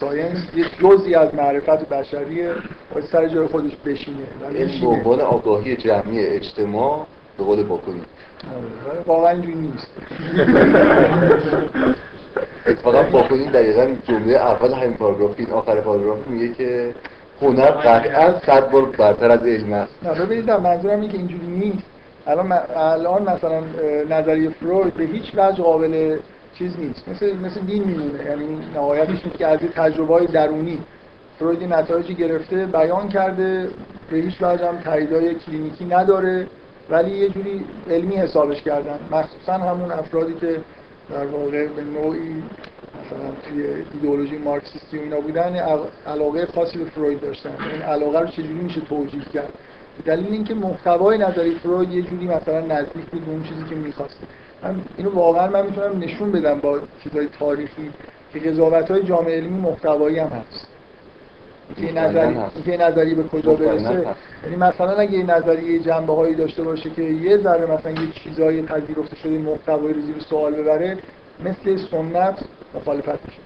ساینس 0.00 0.38
یه 0.54 0.64
جزئی 0.80 1.14
از 1.14 1.34
معرفت 1.34 1.88
بشریه 1.88 2.50
باید 2.94 3.06
سر 3.06 3.28
جای 3.28 3.46
خودش 3.46 3.76
بشینه. 3.86 4.18
علم 4.54 4.80
به. 4.80 4.86
عنوان 4.86 5.20
آگاهی 5.20 5.76
جمعی 5.76 6.26
اجتماع 6.26 7.06
به 7.38 7.44
قول 7.44 7.62
باکنی 7.62 8.02
واقعا 9.06 9.30
اینجوری 9.30 9.54
نیست. 9.54 9.90
اتفاقا 12.66 13.02
باکنی 13.02 13.46
دقیقا 13.46 13.86
جمله 14.08 14.32
اول 14.32 14.72
همین 14.72 14.96
پاراگراف 14.96 15.34
این 15.36 15.50
آخر 15.50 15.80
پاراگراف 15.80 16.26
میگه 16.26 16.54
که 16.54 16.94
هنر 17.42 17.70
قطعا 17.70 18.40
صد 18.46 18.70
بار 18.70 18.84
برتر 18.84 19.30
از 19.30 19.42
علم 19.42 19.72
است. 19.72 19.94
نه 20.02 20.26
ببینید 20.26 20.50
منظورم 20.50 21.00
اینه 21.00 21.12
که 21.12 21.18
اینجوری 21.18 21.46
نیست. 21.46 21.84
الان 22.26 22.52
الان 22.76 23.22
مثلا 23.22 23.62
نظریه 24.10 24.50
فروید 24.50 24.94
به 24.94 25.04
هیچ 25.04 25.32
وجه 25.36 25.62
قابل 25.62 26.18
چیز 26.54 26.78
نیست. 26.78 27.08
مثل 27.08 27.36
مثل 27.36 27.60
دین 27.60 27.84
میمونه 27.84 28.24
یعنی 28.24 28.58
نهایتش 28.74 29.18
که 29.38 29.46
از 29.46 29.58
تجربه 29.58 30.14
های 30.14 30.26
درونی 30.26 30.78
فروید 31.38 31.72
نتایجی 31.72 32.14
گرفته 32.14 32.66
بیان 32.66 33.08
کرده 33.08 33.68
به 34.10 34.16
هیچ 34.16 34.34
وجه 34.42 34.68
هم 34.68 34.78
تاییدای 34.78 35.34
کلینیکی 35.34 35.84
نداره. 35.84 36.46
ولی 36.90 37.10
یه 37.10 37.28
جوری 37.28 37.64
علمی 37.90 38.16
حسابش 38.16 38.62
کردن. 38.62 38.98
مخصوصا 39.10 39.52
همون 39.52 39.92
افرادی 39.92 40.34
که 40.34 40.60
در 41.10 41.26
واقع 41.26 41.66
به 41.66 41.82
نوعی 41.82 42.42
مثلا 43.00 43.30
توی 43.48 43.66
ایدئولوژی 43.92 44.38
مارکسیستی 44.38 44.98
و 44.98 45.02
اینا 45.02 45.20
بودن 45.20 45.56
عل- 45.56 45.86
علاقه 46.06 46.46
خاصی 46.46 46.78
به 46.78 46.84
فروید 46.84 47.20
داشتن. 47.20 47.50
این 47.72 47.82
علاقه 47.82 48.20
رو 48.20 48.26
چجوری 48.26 48.52
میشه 48.54 48.80
توجیه 48.80 49.22
کرد؟ 49.34 49.52
دلیل 50.04 50.32
اینکه 50.32 50.54
محتوای 50.54 51.18
نظری 51.18 51.54
فروید 51.54 51.92
یه 51.92 52.02
جوری 52.02 52.26
مثلا 52.26 52.60
نزدیک 52.60 53.04
بود 53.04 53.24
به 53.24 53.30
اون 53.30 53.42
چیزی 53.42 53.64
که 53.64 53.74
می‌خواسته 53.74 54.26
من 54.62 54.80
اینو 54.96 55.10
واقعا 55.10 55.46
من 55.50 55.66
می‌تونم 55.66 55.98
نشون 55.98 56.32
بدم 56.32 56.60
با 56.60 56.80
چیزای 57.02 57.28
تاریخی 57.38 57.90
که 58.32 58.38
قضاوت 58.38 58.90
های 58.90 59.02
جامعه 59.02 59.36
علمی 59.36 59.60
محتوایی 59.60 60.18
هم 60.18 60.28
هست. 60.28 60.66
مطمئناً 61.70 62.08
نظری. 62.08 62.38
اینکه 62.54 62.70
یه 62.70 62.76
نظری 62.76 63.14
به 63.14 63.22
کجا 63.22 63.52
مطمئناً 63.52 63.92
برسه. 63.92 64.14
یعنی 64.44 64.56
مثلا 64.56 64.92
اگه 64.96 65.12
یه 65.12 65.24
نظریه 65.24 65.78
جنبه 65.78 66.14
هایی 66.14 66.34
داشته 66.34 66.62
باشه 66.62 66.90
که 66.90 67.02
یه 67.02 67.36
ذره 67.36 67.66
مثلا 67.66 67.92
یه 67.92 68.10
چیزای 68.14 68.62
پذیرفته 68.62 69.16
شده 69.16 69.30
محتوایی 69.38 69.94
رو 69.94 70.00
زیر 70.00 70.18
سوال 70.30 70.54
ببره 70.54 70.98
مثل 71.44 71.76
سنت 71.90 72.38
مخالفت 72.74 73.08
میشه. 73.26 73.40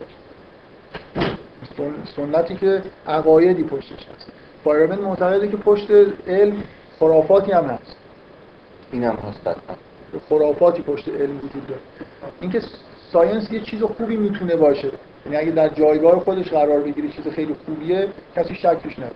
سن- 1.77 2.16
سنتی 2.16 2.55
که 2.57 2.83
عقایدی 3.07 3.62
پشتش 3.62 3.93
هست. 3.93 4.33
فایرابند 4.64 4.99
معتقده 4.99 5.49
که 5.49 5.57
پشت 5.57 5.89
علم 6.27 6.57
خرافاتی 7.01 7.53
هم 7.53 7.64
هست. 7.64 7.97
این 8.93 9.05
هم 9.05 9.14
هست 9.29 9.57
خرافاتی 10.29 10.83
پشت 10.83 11.09
علم 11.09 11.37
وجود 11.37 11.66
داره. 11.66 11.81
اینکه 12.41 12.62
science 13.12 13.53
یه 13.53 13.61
چیز 13.61 13.83
خوبی 13.83 14.16
می‌تونه 14.16 14.57
باشه. 14.57 14.91
یعنی 15.25 15.37
اگه 15.37 15.51
در 15.51 15.68
جایگاه 15.68 16.20
خودش 16.20 16.49
قرار 16.49 16.81
بگیره 16.81 17.09
چیز 17.09 17.29
خیلی 17.29 17.55
خوبیه 17.66 18.09
کسی 18.37 18.55
شکش 18.55 18.99
نداره 18.99 19.14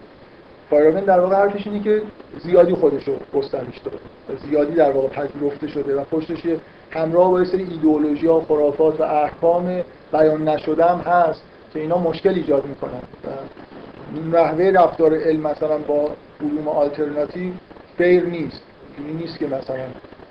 فایرابند 0.71 1.01
در 1.01 1.21
واقع 1.21 1.37
حرفش 1.37 1.67
اینه 1.67 1.81
که 1.81 2.03
زیادی 2.39 2.75
خودش 2.75 3.09
رو 3.09 3.15
گسترش 3.35 3.79
داده. 3.85 3.99
زیادی 4.49 4.75
در 4.75 4.91
واقع 4.91 5.09
پذیرفته 5.09 5.69
شده 5.69 5.97
و 5.97 6.05
پشتش 6.05 6.43
همراه 6.91 7.31
با 7.31 7.41
یه 7.41 7.47
سری 7.47 7.63
ایدئولوژی 7.63 8.27
ها 8.27 8.41
خرافات 8.41 9.01
و 9.01 9.03
احکام 9.03 9.83
بیان 10.13 10.49
نشده 10.49 10.85
هم 10.85 10.99
هست 10.99 11.43
که 11.73 11.81
اینا 11.81 11.99
مشکل 11.99 12.35
ایجاد 12.35 12.67
می‌کنن. 12.67 13.03
نحوه 14.33 14.65
رفتار 14.65 15.15
علم 15.15 15.41
مثلا 15.41 15.79
با 15.79 16.11
علوم 16.41 16.69
آلترناتیو 16.69 17.53
فیر 17.99 18.25
نیست. 18.25 18.63
اینی 18.99 19.13
نیست 19.13 19.39
که 19.39 19.47
مثلا 19.47 19.87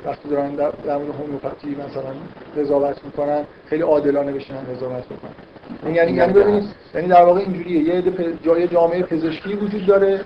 وقتی 0.06 0.30
دارن 0.30 0.56
در 0.56 0.98
مورد 0.98 1.16
هومیوپاتی 1.20 1.76
مثلا 1.90 2.14
قضاوت 2.58 3.06
می‌کنن 3.06 3.44
خیلی 3.66 3.84
عادلانه 3.84 4.32
بشینن 4.32 4.60
قضاوت 4.60 5.06
بکنن. 5.06 5.32
این 5.32 5.57
یعنی 5.84 5.98
یعنی 5.98 6.20
هم 6.20 6.34
ببینید. 6.34 6.64
یعنی 6.96 7.08
در 7.08 7.24
واقع 7.24 7.40
اینجوریه. 7.40 7.96
یه 7.96 8.04
جای 8.44 8.68
جامعه 8.68 9.04
پزشکی 9.04 9.54
وجود 9.54 9.86
داره. 9.86 10.22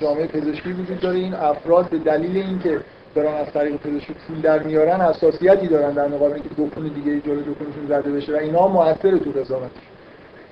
جامعه 0.00 0.26
پزشکی 0.26 0.72
وجود 0.72 1.00
داره. 1.00 1.18
این 1.18 1.34
افراد 1.34 1.90
به 1.90 1.98
دلیل 1.98 2.36
اینکه 2.36 2.80
دارن 3.14 3.34
از 3.34 3.52
طریق 3.52 3.76
پزشکی 3.76 4.14
پول 4.28 4.40
در 4.40 4.62
میارن 4.62 5.00
حساسیتی 5.00 5.66
دارن 5.66 5.90
در 5.90 6.08
مقابل 6.08 6.34
اینکه 6.34 6.48
دکون 6.48 6.88
دیگه 6.88 7.20
جلو 7.20 7.40
دکونشون 7.40 7.86
زده 7.88 8.10
بشه 8.10 8.32
و 8.32 8.36
اینا 8.36 8.68
موثر 8.68 9.18
تو 9.18 9.30
قضاوت 9.30 9.70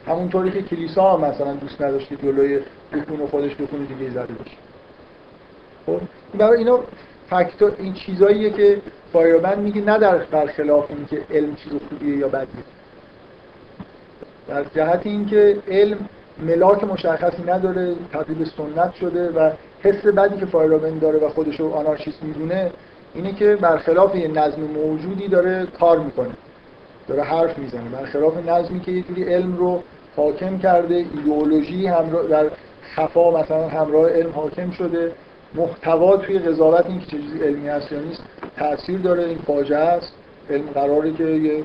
همونطوری 0.07 0.51
که 0.51 0.63
کلیسا 0.63 1.13
هم 1.13 1.21
مثلا 1.21 1.53
دوست 1.53 1.83
نداشت 1.83 2.09
که 2.09 2.17
جلوی 2.17 2.61
دکون 2.93 3.27
خودش 3.27 3.53
دکون 3.53 3.85
دیگه 3.85 4.11
زده 4.11 4.35
بشه. 4.35 4.57
خب؟ 5.87 6.01
برای 6.39 6.59
اینا 6.59 6.81
فاکتور 7.31 7.73
این 7.79 7.93
چیزاییه 7.93 8.51
که 8.51 8.81
فایرمن 9.13 9.61
میگه 9.61 9.81
نه 9.81 9.99
در 9.99 10.17
برخلاف 10.19 10.91
این 10.91 11.07
که 11.07 11.23
علم 11.31 11.55
چیز 11.55 11.73
خوبیه 11.89 12.17
یا 12.17 12.29
بدیه. 12.29 12.65
در 14.49 14.65
جهت 14.65 15.01
اینکه 15.05 15.57
علم 15.69 15.99
ملاک 16.47 16.85
مشخصی 16.85 17.43
نداره 17.47 17.95
تبدیل 18.13 18.45
سنت 18.57 18.95
شده 18.95 19.31
و 19.31 19.51
حس 19.83 20.07
بدی 20.07 20.41
که 20.41 20.47
فایرمن 20.47 20.99
داره 20.99 21.19
و 21.19 21.29
خودش 21.29 21.61
رو 21.61 21.73
آنارشیست 21.73 22.23
می‌دونه 22.23 22.71
اینه 23.15 23.33
که 23.33 23.57
برخلاف 23.57 24.17
یه 24.17 24.29
نظم 24.29 24.61
موجودی 24.61 25.29
داره 25.29 25.67
کار 25.67 25.99
می‌کنه 25.99 26.35
داره 27.09 27.23
حرف 27.23 27.59
می‌زنه. 27.59 27.89
برخلاف 27.89 28.49
نظمی 28.49 28.81
که 28.81 28.93
یه 28.93 29.27
علم 29.27 29.57
رو 29.57 29.83
حاکم 30.17 30.59
کرده 30.59 30.95
ایدئولوژی 30.95 31.87
همراه 31.87 32.27
در 32.27 32.47
خفا 32.97 33.41
مثلا 33.41 33.69
همراه 33.69 34.11
علم 34.11 34.31
حاکم 34.31 34.71
شده 34.71 35.13
محتوا 35.55 36.17
توی 36.17 36.39
قضاوت 36.39 36.87
این 36.87 37.01
که 37.01 37.07
چه 37.07 37.19
چیزی 37.19 37.39
علمی 37.39 37.69
هست 37.69 37.93
یا 37.93 38.01
نیست 38.01 38.23
تاثیر 38.57 38.99
داره 38.99 39.25
این 39.25 39.39
فاجعه 39.39 39.79
است. 39.79 40.13
علم 40.51 40.67
قراره 40.75 41.13
که 41.13 41.25
یه 41.25 41.63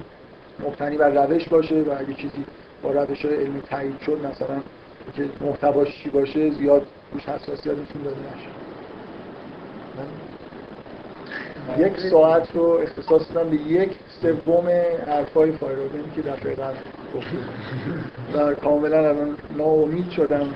مبتنی 0.60 0.98
بر 0.98 1.10
روش 1.10 1.50
باشه 1.50 1.76
و 1.76 1.92
اگه 2.00 2.14
چیزی 2.14 2.46
با 2.84 2.92
روش 2.92 3.26
های 3.26 3.36
علمی 3.36 3.62
تایید 3.62 4.00
شد 4.00 4.26
مثلا 4.26 4.62
که 5.16 5.30
محتواش 5.42 6.04
چی 6.04 6.10
باشه 6.10 6.52
زیاد 6.52 6.88
روش 7.14 7.30
حساسیت 7.30 7.74
نشون 7.74 8.02
داده 8.04 8.18
نشه. 8.18 8.50
یک 11.78 12.00
ساعت 12.00 12.56
رو 12.56 12.64
اختصاص 12.64 13.22
دادم 13.34 13.50
به 13.50 13.56
یک 13.56 13.92
سوم 14.22 14.70
حرفای 15.08 15.52
فایروبن 15.52 16.04
که 16.16 16.22
دفعه 16.22 16.56
قبل 16.56 16.78
گفته 17.16 17.30
بودم. 17.30 18.50
و 18.50 18.54
کاملا 18.54 18.98
الان 18.98 19.38
ناامید 19.58 20.10
شدم. 20.10 20.56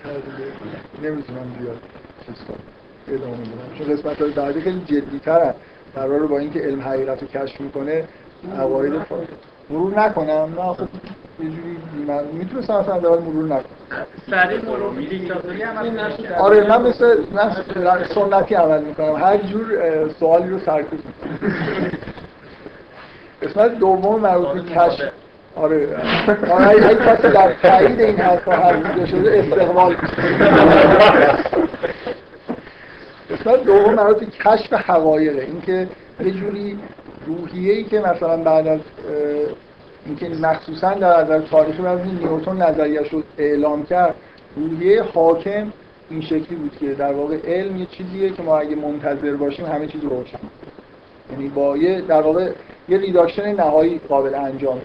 نمی‌تونم 1.04 1.56
زیاد 1.60 1.78
چیز 2.26 2.36
کنم 2.48 2.58
ادامه 3.08 3.38
چون 3.78 3.88
قسمت 3.96 4.22
های 4.22 4.32
بعدی 4.32 4.62
خیلی 4.62 4.80
جدی 4.80 5.20
ترن 5.20 5.54
قرار 5.96 6.28
با 6.28 6.40
اینکه 6.40 6.60
علم 6.60 6.82
حقیقت 6.82 7.22
رو 7.22 7.28
کشف 7.28 7.62
می‌کنه 7.62 8.08
عقاید 8.60 9.00
فایروبن 9.00 9.38
مرور 9.74 10.00
نکنم 10.00 10.54
نه 10.58 10.74
خب 10.74 10.88
یه 11.40 11.50
جوری 11.50 11.78
من 12.08 12.24
می‌تونستم 12.34 12.74
اصلا 12.74 13.00
در 13.00 13.10
مرور 13.10 13.46
نکنم 13.46 13.64
سریع 14.30 14.66
مرور 14.66 14.94
هم 15.62 15.86
هم 15.86 16.36
آره 16.40 16.68
من 16.68 16.82
مثل 16.82 17.18
من 17.34 17.56
سنتی 18.16 18.56
عمل 18.56 18.82
می‌کنم. 18.82 19.16
هر 19.16 19.38
جور 19.38 19.66
سوالی 20.20 20.50
رو 20.50 20.60
سرکوب 20.60 21.00
می‌کنم. 21.00 21.92
قسمت 23.42 23.80
دوم 23.80 24.22
مربوط 24.22 24.48
به 24.48 24.62
کشف. 24.62 25.10
آره. 25.56 25.88
آره 26.52 26.68
اگه 26.68 26.96
کسی 26.96 27.28
در 27.28 27.54
تایید 27.54 28.02
این 28.02 28.18
حرفا 28.18 28.52
حرف 28.52 28.94
زده 28.94 29.06
شده 29.06 29.40
استقبال. 29.40 29.96
قسمت 33.32 33.64
دوم 33.64 33.94
مربوط 33.94 34.20
به 34.20 34.26
کشف 34.26 34.74
حقایقه 34.74 35.42
اینکه 35.42 35.88
یه 36.20 36.32
جوری 36.32 36.80
روحیه‌ای 37.28 37.84
که 37.84 38.00
مثلا 38.00 38.38
بعد 38.38 38.68
از 38.68 38.80
اینکه 40.06 40.30
مخصوصا 40.30 40.94
در 40.94 41.24
نظر 41.24 41.40
تاریخی 41.40 41.82
وقتی 41.82 42.12
نیوتن 42.12 42.62
نظریش 42.62 43.14
رو 43.14 43.24
اعلام 43.38 43.86
کرد 43.86 44.16
روحیه 44.56 45.04
حاکم 45.04 45.74
این 46.10 46.22
شکلی 46.22 46.56
بود 46.56 46.78
که 46.80 46.94
در 46.94 47.14
واقع 47.14 47.38
علم 47.46 47.78
یه 47.78 47.86
چیزیه 47.86 48.30
که 48.30 48.44
ما 48.44 48.58
اگه 48.58 48.76
منتظر 48.76 49.36
باشیم 49.36 49.66
همه 49.66 49.88
چیز 49.88 50.04
روشن. 50.04 50.40
یعنی 51.32 51.50
با 51.50 51.78
یه 51.78 52.02
در 52.02 52.22
واقع 52.22 52.52
یه 52.90 52.98
reduction 52.98 53.56
نهایی 53.56 54.02
قابل 54.10 54.36
انجام. 54.36 54.82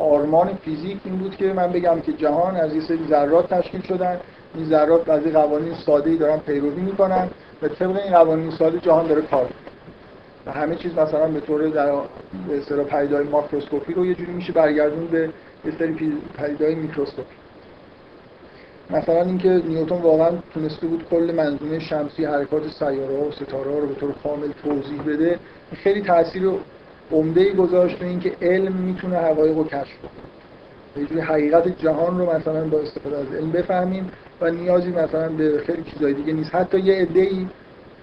آرمان 0.00 0.58
فیزیک 0.64 0.98
این 1.04 1.16
بود 1.16 1.36
که 1.36 1.52
من 1.52 1.72
بگم 1.72 2.00
که 2.00 2.12
جهان 2.12 2.56
از 2.56 2.74
یه 2.74 2.80
سری 2.80 3.06
ذرات 3.08 3.54
تشکیل 3.54 3.82
شدن. 3.82 4.16
این 4.54 4.64
ذرات 4.64 5.04
بعضی 5.04 5.30
قوانین 5.30 5.74
ساده‌ای 5.74 6.16
دارن 6.16 6.38
پیروی 6.38 6.80
می‌کنن 6.80 7.28
و 7.62 7.68
طبق 7.68 7.96
این 8.04 8.12
قوانین 8.12 8.50
ساده 8.50 8.78
جهان 8.78 9.06
داره 9.06 9.22
کار 9.22 9.44
می‌کنه. 9.44 9.71
و 10.46 10.52
همه 10.52 10.76
چیز 10.76 10.92
مثلا 10.92 11.26
به 11.28 11.40
طور 11.40 11.68
در 11.68 11.92
به 12.48 12.58
اصطلاح 12.58 13.22
ماکروسکوپی 13.30 13.94
رو 13.94 14.06
یه 14.06 14.14
جوری 14.14 14.32
میشه 14.32 14.52
برگردون 14.52 15.06
به 15.06 15.28
یه 15.64 15.72
سری 16.58 16.74
میکروسکوپی. 16.74 17.34
مثلا 18.90 19.22
اینکه 19.22 19.48
نیوتن 19.48 19.94
واقعا 19.94 20.30
تونسته 20.54 20.86
بود 20.86 21.04
کل 21.10 21.32
منظومه 21.36 21.78
شمسی 21.78 22.24
حرکات 22.24 22.68
سیاره 22.68 23.14
و 23.14 23.32
ستاره 23.32 23.80
رو 23.80 23.86
به 23.86 23.94
طور 23.94 24.12
کامل 24.22 24.48
توضیح 24.64 25.02
بده. 25.02 25.38
خیلی 25.74 26.02
تاثیر 26.02 26.50
عمده 27.12 27.52
گذاشت 27.52 27.98
به 27.98 28.06
اینکه 28.06 28.32
علم 28.42 28.72
می‌تونه 28.72 29.16
حقایق 29.16 29.56
رو 29.56 29.64
کشف 29.64 29.96
کنه. 30.02 31.16
یه 31.16 31.24
حقیقت 31.24 31.68
جهان 31.68 32.18
رو 32.18 32.32
مثلا 32.32 32.64
با 32.64 32.78
استفاده 32.78 33.18
از 33.18 33.34
علم 33.34 33.50
بفهمیم 33.50 34.10
و 34.40 34.50
نیازی 34.50 34.90
مثلا 34.90 35.28
به 35.28 35.62
خیلی 35.66 35.82
چیزای 35.82 36.14
دیگه 36.14 36.32
نیست. 36.32 36.54
حتی 36.54 36.78
یه 36.78 36.94
عده‌ای 36.94 37.46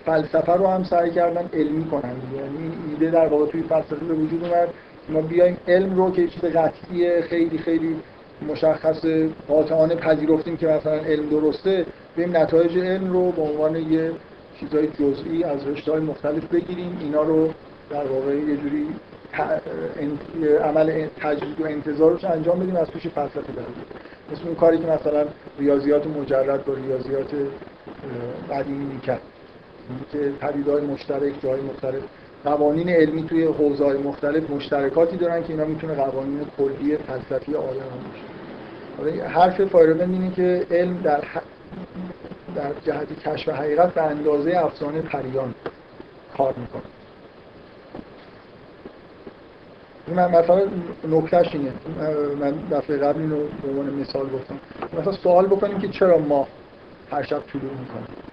فلسفه 0.06 0.54
رو 0.54 0.68
هم 0.68 0.84
سعی 0.84 1.12
کردن 1.12 1.50
علمی 1.54 1.86
کنن. 1.86 2.16
یعنی 2.36 2.58
این 2.58 2.72
ایده 2.90 3.12
در 3.12 3.28
واقع 3.28 3.46
توی 3.46 3.64
فلسفه 3.64 3.96
به 3.96 4.14
وجود 4.14 4.44
اومد. 4.44 4.70
ما 5.10 5.22
بیایم 5.22 5.58
علم 5.68 5.96
رو 5.96 6.12
که 6.12 6.28
چیز 6.28 6.44
قطعی 6.44 7.22
خیلی 7.22 7.58
خیلی 7.58 7.96
مشخص 8.48 9.06
قاطعانه 9.48 9.96
پذیرفتیم 9.96 10.58
که 10.58 10.68
مثلا 10.68 10.94
علم 10.94 11.30
درسته 11.30 11.86
بریم 12.18 12.38
نتایج 12.38 12.78
علم 12.78 13.14
رو 13.14 13.32
به 13.32 13.42
عنوان 13.42 13.76
یه 13.76 14.12
چیزای 14.60 14.88
جزئی 14.88 15.44
از 15.44 15.68
رشته 15.68 15.92
های 15.92 16.02
مختلف 16.02 16.46
بگیریم. 16.46 16.98
اینا 17.02 17.22
رو 17.22 17.50
در 17.90 18.06
واقع 18.06 18.36
یه 18.36 18.58
جوری 18.58 18.88
عمل 20.64 21.08
تجدید 21.22 21.62
و 21.62 21.66
انتظارش 21.66 22.24
انجام 22.24 22.60
بدیم 22.60 22.76
از 22.76 22.88
توش 22.88 23.08
فلسفه 23.08 23.40
در. 23.40 23.64
مثل 24.32 24.42
اون 24.46 24.56
کاری 24.56 24.78
که 24.78 24.88
مثلا 24.88 25.26
ریاضیات 25.60 26.08
مجرد 26.08 26.66
با 26.66 26.74
ریاضیات 26.74 27.32
قدیمی 28.52 28.86
می‌کرد. 28.86 29.22
پدیده‌های 30.42 30.82
مشترک 30.82 31.34
جای 31.44 31.62
مختلف 31.62 32.04
قوانین 32.46 32.90
علمی 32.90 33.24
توی 33.24 33.44
حوزه‌های 33.44 33.98
مختلف 33.98 34.50
مشترکاتی 34.50 35.18
دارن 35.18 35.44
که 35.44 35.50
اینا 35.50 35.66
می‌تونه 35.66 35.94
قوانین 35.96 36.42
کلی 36.58 36.98
فلسفی 36.98 37.54
عالم 37.54 37.84
باشه. 39.00 39.24
حرف 39.24 39.66
فایروبند 39.66 40.14
اینه 40.14 40.32
که 40.32 40.66
علم 40.72 40.98
در 40.98 41.22
ح... 41.22 41.40
در 42.56 42.72
جهت 42.86 43.20
کشف 43.20 43.50
حقیقت 43.50 43.94
به 43.94 44.02
اندازه 44.04 44.58
افسانه 44.58 45.02
پریان 45.02 45.54
کار 46.38 46.54
می‌کنه. 46.58 46.82
من 50.16 50.32
مثلا 50.32 50.62
نکتهش 51.10 51.56
اینه. 51.56 51.72
من 52.40 52.54
دفعه 52.72 52.98
قبل 52.98 53.22
اینو 53.22 53.38
به 53.38 53.70
عنوان 53.70 53.90
مثال 53.90 54.30
گفتم. 54.30 54.60
مثلا 55.00 55.14
سوال 55.14 55.46
بکنیم 55.46 55.80
که 55.80 55.88
چرا 55.88 56.18
ماه 56.18 56.48
هر 57.12 57.24
شب 57.24 57.40
طلوع 57.40 57.72
می‌کنه 57.72 58.04
خب 58.04 58.29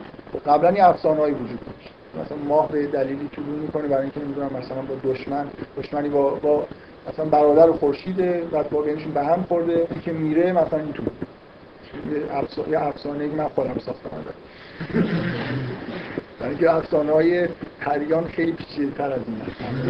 قبلا 0.46 0.72
یه 0.72 0.84
افسانه‌ای 0.84 1.32
وجود 1.32 1.60
داشت. 1.60 1.90
مثلا 2.24 2.38
ماه 2.48 2.72
به 2.72 2.86
دلیلی 2.86 3.28
طلوع 3.36 3.58
می‌کنه 3.58 3.88
برای 3.88 4.02
اینکه 4.02 4.20
نمی‌دونم 4.20 4.50
مثلا 4.58 4.82
با 4.82 5.12
دشمن 5.12 5.46
دشمنی 5.78 6.08
با 6.08 6.30
با 6.30 6.66
مثلا 7.12 7.24
برادر 7.24 7.72
خورشیده 7.72 8.42
بعد 8.52 8.72
واقعیشون 8.72 9.12
به 9.12 9.24
هم 9.24 9.42
خورده 9.48 9.86
که 10.04 10.12
میره 10.12 10.52
مثلا 10.52 10.78
این 10.78 10.92
طلوع 10.92 11.08
یه 12.70 12.82
افسانه 12.82 13.28
که 13.28 13.36
من 13.36 13.48
خودم 13.48 13.78
ساختم. 13.78 14.10
برای 16.40 16.50
اینکه 16.50 16.74
افسانه 16.74 17.12
های 17.12 17.48
پریان 17.80 18.24
خیلی 18.24 18.52
پیچیده 18.52 18.90
تر 18.90 19.12
از 19.12 19.20
این 19.26 19.40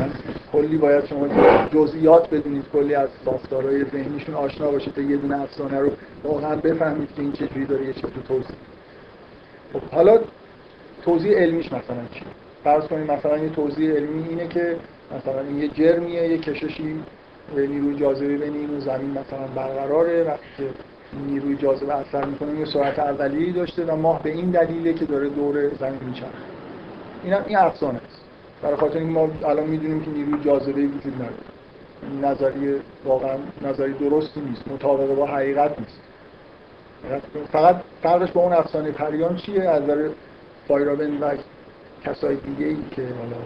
هست 0.01 0.17
کلی 0.53 0.77
باید 0.77 1.07
شما 1.07 1.29
جزئیات 1.73 2.31
بدونید 2.31 2.65
کلی 2.73 2.95
از 2.95 3.09
ساختارهای 3.25 3.85
ذهنیشون 3.85 4.35
آشنا 4.35 4.71
باشید 4.71 4.95
تا 4.95 5.01
یه 5.01 5.17
دونه 5.17 5.41
افسانه 5.41 5.81
رو 5.81 5.91
واقعا 6.25 6.57
بفهمید 6.57 7.09
که 7.17 7.23
این 7.23 7.33
چجوری 7.33 7.65
داره 7.65 7.87
یه 7.87 7.93
رو 7.93 8.23
توضیح 8.29 8.57
خب 9.77 9.95
حالا 9.95 10.19
توضیح 11.05 11.33
علمیش 11.33 11.67
مثلا 11.67 11.97
چی؟ 12.13 12.23
فرض 12.65 12.85
کنید 12.85 13.11
مثلا 13.11 13.39
یه 13.39 13.49
توضیح 13.49 13.91
علمی 13.91 14.29
اینه 14.29 14.49
که 14.49 14.77
مثلا 15.19 15.41
این 15.41 15.59
یه 15.59 15.69
جرمیه 15.69 16.29
یه 16.29 16.39
کششی 16.39 17.03
به 17.55 17.67
نیروی 17.67 17.97
جاذبه 17.97 18.37
بین 18.37 18.55
این 18.55 18.81
زمین 18.81 19.11
مثلا 19.11 19.47
برقراره 19.57 20.25
وقتی 20.25 20.43
که 20.57 20.65
نیروی 21.27 21.57
جاذبه 21.57 21.95
اثر 21.95 22.25
می‌کنه 22.25 22.59
یه 22.59 22.67
سرعت 22.67 22.99
اولیه‌ای 22.99 23.53
داشته 23.53 23.85
و 23.85 23.97
ماه 23.97 24.23
به 24.23 24.31
این 24.31 24.51
دلیله 24.51 24.93
که 24.95 25.05
داره 25.05 25.29
دور 25.29 25.75
زمین 25.75 26.01
میچرخه. 26.07 26.33
اینم 27.25 27.45
این 27.47 27.57
افسانه 27.57 28.01
است. 28.09 28.21
برای 28.63 28.77
خاطر 28.77 28.99
اینکه 28.99 29.13
ما 29.13 29.29
الان 29.45 29.67
می‌دونیم 29.67 30.01
که 30.05 30.11
نیروی 30.11 30.45
جاذبه 30.45 30.83
وجود 30.83 31.15
نداره. 31.15 31.35
این 32.03 32.25
نظریه 32.25 32.75
واقعا 33.05 33.37
نظری 33.63 33.93
درستی 33.93 34.41
نیست. 34.41 34.69
مطابق 34.69 35.15
با 35.15 35.27
حقیقت 35.27 35.79
نیست. 35.79 36.01
فقط 37.53 37.77
فرقش 38.03 38.33
با 38.33 38.41
اون 38.41 38.53
افسانه 38.53 38.91
پریان 38.91 39.37
چیه؟ 39.37 39.63
از 39.63 39.83
نظر 39.83 40.09
فایرابن 40.69 41.19
و 41.21 41.37
کسای 42.05 42.37
دیگه 42.37 42.67
ای 42.67 42.77
که 42.91 43.03
حالا 43.03 43.37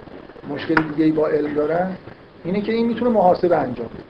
مشکل 0.55 0.83
دیگه 0.83 1.05
ای 1.05 1.13
با 1.13 1.29
علم 1.29 1.55
دارن 1.55 1.97
اینه 2.45 2.61
که 2.61 2.73
این 2.73 2.87
می‌تونه 2.87 3.11
محاسبه 3.11 3.57
انجام 3.57 3.87
بده. 3.87 4.05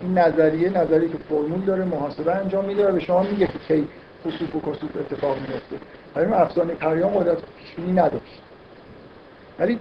این 0.00 0.18
نظریه 0.18 0.78
نظری 0.78 1.08
که 1.08 1.18
فرمول 1.28 1.60
داره 1.60 1.84
محاسبه 1.84 2.34
انجام 2.34 2.64
میده 2.64 2.88
و 2.88 2.92
به 2.92 3.00
شما 3.00 3.22
میگه 3.22 3.46
که 3.46 3.58
کی 3.68 3.88
خسوف 4.26 4.56
و 4.56 4.60
کسوف 4.60 4.96
اتفاق 4.96 5.36
میفته 5.38 5.76
ولی 6.16 6.32
افسانه 6.32 6.74
پریان 6.74 7.14
قدرت 7.14 7.38
پیشبینی 7.58 7.92
نداشت. 7.92 8.42
ولی 9.58 9.78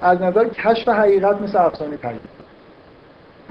از 0.00 0.22
نظر 0.22 0.48
کشف 0.48 0.88
حقیقت 0.88 1.40
مثل 1.40 1.58
افسانه 1.58 1.96
پریان. 1.96 2.20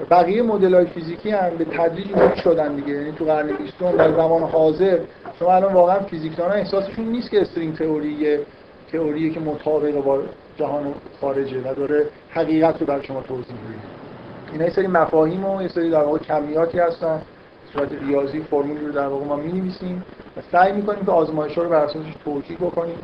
بقیه 0.04 0.42
مدل 0.42 0.74
های 0.74 0.86
فیزیکی 0.86 1.30
هم 1.30 1.50
به 1.58 1.64
تدریج 1.64 2.06
اینجوری 2.06 2.40
شدن 2.40 2.74
دیگه. 2.74 2.88
یعنی 2.88 3.12
تو 3.12 3.24
قرن 3.24 3.46
20 3.46 3.78
در 3.78 4.12
زمان 4.12 4.42
حاضر 4.42 4.98
شما 5.38 5.54
الان 5.54 5.72
واقعا 5.72 5.98
فیزیکدان 5.98 6.52
احساسشون 6.52 7.04
نیست 7.04 7.30
که 7.30 7.40
استرینگ 7.40 7.76
تئوری 7.76 8.12
یه 8.12 8.40
تئوریه 8.92 9.30
که 9.30 9.40
مطابق 9.40 9.94
با 9.94 10.22
جهان 10.56 10.94
خارجه 11.20 11.60
و 11.60 11.74
داره 11.74 12.06
حقیقت 12.30 12.80
رو 12.80 12.86
برای 12.86 13.04
شما 13.04 13.22
توضیح 13.22 13.54
میده. 13.68 13.82
اینا 14.52 14.64
یه 14.64 14.70
سری 14.70 14.86
مفاهیم 14.86 15.44
و 15.44 15.62
یه 15.62 15.68
سری 15.68 15.90
در 15.90 16.02
واقع 16.02 16.18
کمیاتی 16.18 16.78
هستن 16.78 17.22
صورت 17.72 17.88
ریاضی 17.92 18.40
فرمولی 18.40 18.86
رو 18.86 18.92
در 18.92 19.06
واقع 19.06 19.24
ما 19.24 19.36
می‌نویسیم 19.36 20.04
و 20.36 20.40
سعی 20.52 20.72
می‌کنیم 20.72 21.04
که 21.04 21.10
آزمایش‌ها 21.10 21.62
رو 21.62 21.70
بر 21.70 21.84
اساسش 21.84 22.14
توجیه 22.24 22.56
بکنیم. 22.56 22.98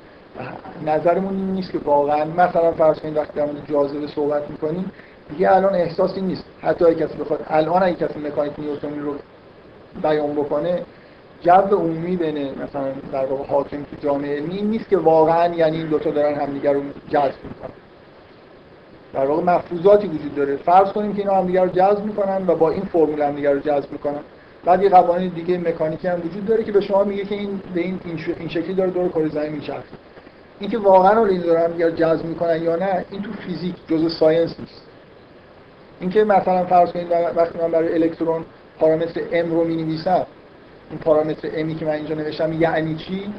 نظرمون 0.86 1.36
این 1.36 1.52
نیست 1.52 1.72
که 1.72 1.78
واقعا 1.78 2.24
مثلا 2.24 2.72
فرض 2.72 2.98
کنید 2.98 3.16
وقتی 3.16 3.32
در 3.36 3.44
مورد 3.44 3.70
جاذبه 3.70 4.06
صحبت 4.06 4.50
می‌کنیم 4.50 4.92
دیگه 5.32 5.52
الان 5.56 5.74
احساسی 5.74 6.20
نیست. 6.20 6.44
حتی 6.62 6.84
اگه 6.84 7.06
کسی 7.06 7.16
بخواد 7.18 7.40
الان 7.48 7.82
اگه 7.82 7.94
کسی 7.94 8.18
مکانیک 8.18 8.52
نیوتنی 8.58 8.98
رو 8.98 9.14
بیان 10.02 10.32
بکنه 10.32 10.82
جو 11.42 11.52
عمومی 11.52 12.16
بین 12.16 12.38
مثلا 12.38 12.92
در 13.12 13.26
واقع 13.26 13.44
حاکم 13.44 13.82
تو 13.82 13.96
جامعه 14.02 14.36
علمی 14.36 14.56
این 14.56 14.70
نیست 14.70 14.88
که 14.88 14.98
واقعا 14.98 15.54
یعنی 15.54 15.76
این 15.76 15.86
دوتا 15.86 16.10
دارن 16.10 16.34
همدیگه 16.34 16.72
رو 16.72 16.80
جذب 17.08 17.44
می‌کنن. 17.44 17.74
در 19.12 19.26
واقع 19.26 19.42
مفروضاتی 19.42 20.06
وجود 20.06 20.34
داره. 20.34 20.56
فرض 20.56 20.92
کنیم 20.92 21.12
که 21.14 21.18
اینا 21.18 21.34
همدیگه 21.34 21.62
رو 21.62 21.68
جذب 21.68 22.04
می‌کنن 22.04 22.46
و 22.46 22.54
با 22.54 22.70
این 22.70 22.82
فرمول 22.82 23.22
همدیگه 23.22 23.50
رو 23.50 23.60
جذب 23.60 23.92
می‌کنن. 23.92 24.20
بعد 24.64 24.82
یه 24.82 24.88
قوانین 24.88 25.28
دیگه 25.28 25.58
مکانیکی 25.58 26.08
هم 26.08 26.18
وجود 26.18 26.46
داره 26.46 26.64
که 26.64 26.72
به 26.72 26.80
شما 26.80 27.04
میگه 27.04 27.24
که 27.24 27.34
این 27.34 27.60
به 27.74 27.80
این 27.80 28.00
این. 28.04 28.18
این 28.38 28.48
شکلی 28.48 28.74
داره 28.74 28.90
دور 28.90 29.08
کره 29.08 29.28
زمین 29.28 29.52
میچرخه. 29.52 29.82
اینکه 30.60 30.78
واقعا 30.78 31.18
اون 31.18 31.38
دارن 31.38 31.78
یا 31.78 31.90
جذب 31.90 32.24
می‌کنن 32.24 32.62
یا 32.62 32.76
نه 32.76 33.04
این 33.10 33.22
تو 33.22 33.32
فیزیک 33.32 33.74
جزء 33.88 34.08
ساینس 34.08 34.60
نیست. 34.60 34.91
اینکه 36.02 36.24
مثلا 36.24 36.64
فرض 36.64 36.92
کنید 36.92 37.06
وقتی 37.36 37.58
من 37.58 37.70
برای 37.70 37.94
الکترون 37.94 38.44
پارامتر 38.78 39.20
m 39.20 39.50
رو 39.50 39.64
می 39.64 39.76
نویسم 39.76 40.26
این 40.90 40.98
پارامتر 40.98 41.48
امی 41.54 41.74
که 41.74 41.84
من 41.84 41.92
اینجا 41.92 42.14
نوشتم 42.14 42.52
یعنی 42.52 42.94
چی؟ 42.94 43.32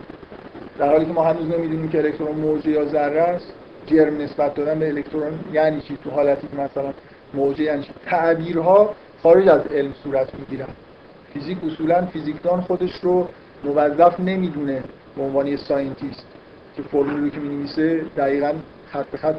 در 0.79 0.89
حالی 0.89 1.05
که 1.05 1.11
ما 1.11 1.23
هنوز 1.23 1.47
نمی‌دونیم 1.47 1.89
که 1.89 1.97
الکترون 1.97 2.35
موجه 2.35 2.69
یا 2.69 2.85
ذره 2.85 3.21
است 3.21 3.53
جرم 3.85 4.21
نسبت 4.21 4.53
دادن 4.53 4.79
به 4.79 4.87
الکترون 4.87 5.39
یعنی 5.53 5.81
چی؟ 5.81 5.97
تو 6.03 6.09
حالتی 6.09 6.47
که 6.47 6.55
مثلا 6.55 6.93
موجه 7.33 7.63
یعنی 7.63 7.83
چی؟ 7.83 7.91
تعبیرها 8.05 8.95
خارج 9.23 9.47
از 9.47 9.61
علم 9.67 9.93
صورت 10.03 10.35
می‌گیرن. 10.35 10.67
فیزیک 11.33 11.57
اصولا 11.63 12.05
فیزیکدان 12.05 12.61
خودش 12.61 12.99
رو 13.01 13.27
موظف 13.63 14.19
نمی‌دونه 14.19 14.83
به 15.17 15.23
عنوان 15.23 15.57
scientist 15.57 16.25
که 16.75 16.81
فرمولی 16.81 17.31
که 17.31 17.39
می‌نویسه 17.39 18.01
دقیقاً 18.17 18.53
خط 18.91 19.05
به 19.05 19.17
خط 19.17 19.35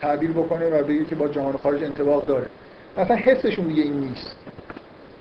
تعبیر 0.00 0.30
بکنه 0.30 0.70
و 0.70 0.84
بگه 0.84 1.04
که 1.04 1.14
با 1.14 1.28
جهان 1.28 1.56
خارج 1.56 1.84
انطباق 1.84 2.26
داره. 2.26 2.46
مثلا 2.98 3.16
حسشون 3.16 3.66
دیگه 3.66 3.82
این 3.82 4.00
نیست. 4.00 4.36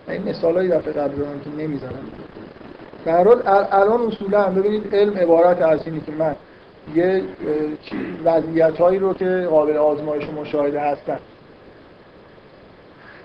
این 0.07 0.29
مثالایی 0.29 0.69
دفعه 0.69 0.93
قبل 0.93 1.15
دارم 1.15 1.39
که 1.39 1.49
نمی‌زنم. 1.49 2.11
در 3.05 3.23
حال 3.23 3.41
الان 3.71 4.01
اصولا 4.01 4.49
ببینید 4.49 4.95
علم 4.95 5.17
عبارت 5.17 5.61
از 5.61 5.79
اینه 5.85 5.99
که 5.99 6.11
من 6.11 6.35
یه 6.95 7.23
وضعیت 8.25 8.77
هایی 8.77 8.99
رو 8.99 9.13
که 9.13 9.47
قابل 9.49 9.77
آزمایش 9.77 10.29
و 10.29 10.31
مشاهده 10.31 10.79
هستن 10.79 11.19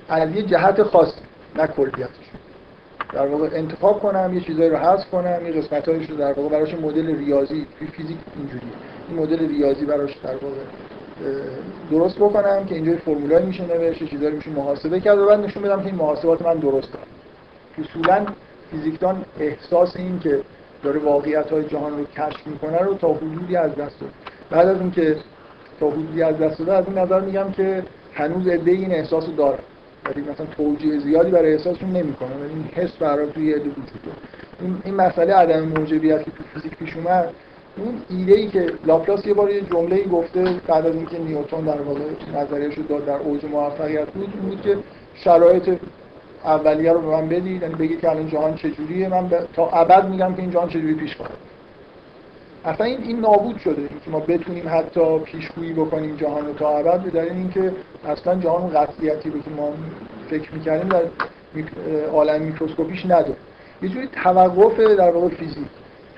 از 0.08 0.36
یه 0.36 0.42
جهت 0.42 0.82
خاص 0.82 1.12
نه 1.56 1.66
کلیتش. 1.66 2.30
در 3.12 3.26
واقع 3.26 3.48
انتخاب 3.52 4.00
کنم 4.00 4.30
یه 4.34 4.40
چیزایی 4.40 4.70
رو 4.70 4.76
حذف 4.76 5.10
کنم 5.10 5.46
یه 5.46 5.52
قسمت 5.52 5.88
رو 5.88 6.16
در 6.16 6.32
واقع 6.32 6.48
براش 6.48 6.74
مدل 6.74 7.16
ریاضی 7.16 7.66
فیزیک 7.92 8.16
اینجوریه. 8.36 8.72
این 9.08 9.18
مدل 9.18 9.48
ریاضی 9.48 9.84
براش 9.84 10.16
در 10.16 10.36
واقع 10.36 10.56
درست 11.90 12.16
بکنم 12.16 12.64
که 12.64 12.74
اینجا 12.74 12.96
فرمولایی 12.96 13.46
میشه 13.46 13.64
نوشت 13.66 14.04
چیزایی 14.04 14.36
میشه 14.36 14.50
محاسبه 14.50 15.00
کرد 15.00 15.18
و 15.18 15.26
بعد 15.26 15.40
نشون 15.40 15.62
بدم 15.62 15.80
که 15.80 15.86
این 15.86 15.94
محاسبات 15.94 16.42
من 16.42 16.54
درست 16.54 16.88
دارم 16.92 17.06
اصولا 17.78 18.26
فیزیکدان 18.70 19.24
احساس 19.40 19.96
این 19.96 20.18
که 20.18 20.40
داره 20.82 21.00
واقعیت 21.00 21.50
های 21.50 21.64
جهان 21.64 21.98
رو 21.98 22.04
کشف 22.04 22.46
می‌کنه 22.46 22.78
رو 22.78 22.94
تا 22.94 23.12
حدودی 23.12 23.56
از 23.56 23.70
دست 23.70 24.00
داد 24.00 24.10
بعد 24.50 24.68
از 24.68 24.80
اینکه 24.80 25.16
تا 25.80 25.90
حدودی 25.90 26.22
از 26.22 26.38
دست 26.38 26.58
داده 26.58 26.72
از 26.72 26.84
این 26.86 26.98
نظر 26.98 27.20
میگم 27.20 27.52
که 27.52 27.82
هنوز 28.14 28.48
عده 28.48 28.70
این 28.70 28.92
احساس 28.92 29.24
رو 29.26 29.32
داره. 29.32 29.58
ولی 30.04 30.20
مثلا 30.20 30.46
توجیه 30.56 30.98
زیادی 30.98 31.30
برای 31.30 31.52
احساسشون 31.52 31.90
نمی‌کنه. 31.90 32.30
ولی 32.36 32.54
این 32.54 32.64
حس 32.74 32.90
برای 32.90 33.26
توی 33.30 33.52
عده 33.52 33.68
وجود 33.68 34.16
این 34.60 34.82
این 34.84 34.94
مسئله 34.94 35.34
عدم 35.34 35.60
موجبیت 35.60 36.24
که 36.24 36.30
تو 36.30 36.42
فیزیک 36.54 36.76
پیش 36.76 36.96
اومد 36.96 37.34
اون 37.76 38.02
ایده 38.10 38.34
ای 38.34 38.48
که 38.48 38.72
لاپلاس 38.86 39.26
یه 39.26 39.34
بار 39.34 39.50
یه 39.50 39.60
جمله 39.60 39.96
ای 39.96 40.04
گفته 40.04 40.44
بعد 40.68 40.86
از 40.86 40.94
اینکه 40.94 41.18
نیوتن 41.18 41.60
در 41.60 41.82
واقع 41.82 42.00
نظریه‌اش 42.34 42.74
رو 42.74 42.82
داد 42.82 43.04
در 43.04 43.18
اوج 43.18 43.44
موفقیت 43.44 44.10
بود 44.10 44.32
این 44.34 44.48
بود 44.48 44.62
که 44.62 44.78
شرایط 45.14 45.78
اولیه 46.44 46.92
رو 46.92 47.00
به 47.00 47.06
من 47.06 47.28
بدید 47.28 47.62
یعنی 47.62 47.74
بگید 47.74 48.00
که 48.00 48.10
الان 48.10 48.28
جهان 48.28 48.54
چجوریه. 48.54 49.08
من 49.08 49.30
تا 49.52 49.68
ابد 49.68 50.08
میگم 50.08 50.34
که 50.34 50.40
این 50.42 50.50
جهان 50.50 50.68
چجوری 50.68 50.94
پیش 50.94 51.16
خواهد. 51.16 51.32
اصلا 52.64 52.86
این 52.86 53.02
این 53.02 53.20
نابود 53.20 53.58
شده 53.58 53.88
که 54.04 54.10
ما 54.10 54.20
بتونیم 54.20 54.68
حتی 54.68 55.18
پیشگویی 55.18 55.72
بکنیم 55.72 56.16
جهان 56.16 56.46
رو 56.46 56.52
تا 56.52 56.78
ابد 56.78 57.00
به 57.00 57.22
اینکه 57.22 57.72
اصلا 58.08 58.34
جهان 58.34 58.70
قطعیتی 58.70 59.30
رو 59.30 59.40
که 59.40 59.50
ما 59.50 59.72
فکر 60.30 60.54
می‌کردیم 60.54 60.88
در 60.88 61.02
عالم 62.12 62.42
میکروسکوپیش 62.42 63.04
نداره. 63.04 63.36
یه 63.82 63.88
جوری 63.88 64.08
توقف 64.24 64.80
در 64.80 65.10
واقع 65.10 65.28
فیزیک. 65.28 65.66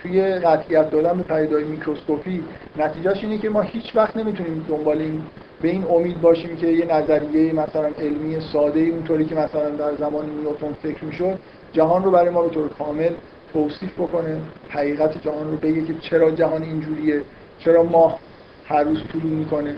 توی 0.05 0.23
قطعیت 0.23 0.91
دادن 0.91 1.17
به 1.17 1.23
پدیدهای 1.23 1.65
میکروسکوپی 1.65 2.45
نتیجهش 2.77 3.25
اینه 3.25 3.39
که 3.39 3.51
ما 3.51 3.61
هیچ 3.61 3.97
وقت 3.97 4.17
نمی‌تونیم 4.17 4.67
دنبال 4.69 4.99
این 4.99 5.23
به 5.63 5.69
این 5.69 5.85
امید 5.91 6.21
باشیم 6.21 6.57
که 6.57 6.67
یه 6.67 6.87
نظریه 6.87 7.53
مثلا 7.53 7.89
علمی 7.99 8.41
ساده 8.53 8.81
اونطوری 8.81 9.25
که 9.25 9.35
مثلا 9.35 9.71
در 9.71 9.95
زمان 9.95 10.31
نیوتن 10.31 10.73
فکر 10.73 11.05
می‌شد 11.05 11.39
جهان 11.73 12.05
رو 12.05 12.11
برای 12.11 12.31
ما 12.31 12.43
به 12.43 12.51
طور 12.51 12.69
کامل 12.69 13.11
توصیف 13.53 13.93
بکنه 14.01 14.41
حقیقت 14.69 15.23
جهان 15.23 15.51
رو 15.51 15.57
بگه 15.57 15.85
که 15.85 15.95
چرا 15.95 16.31
جهان 16.31 16.63
اینجوریه 16.63 17.23
چرا 17.59 17.83
ماه 17.83 18.19
هر 18.65 18.85
روز 18.85 18.99
طلوع 19.13 19.33
می‌کنه. 19.33 19.77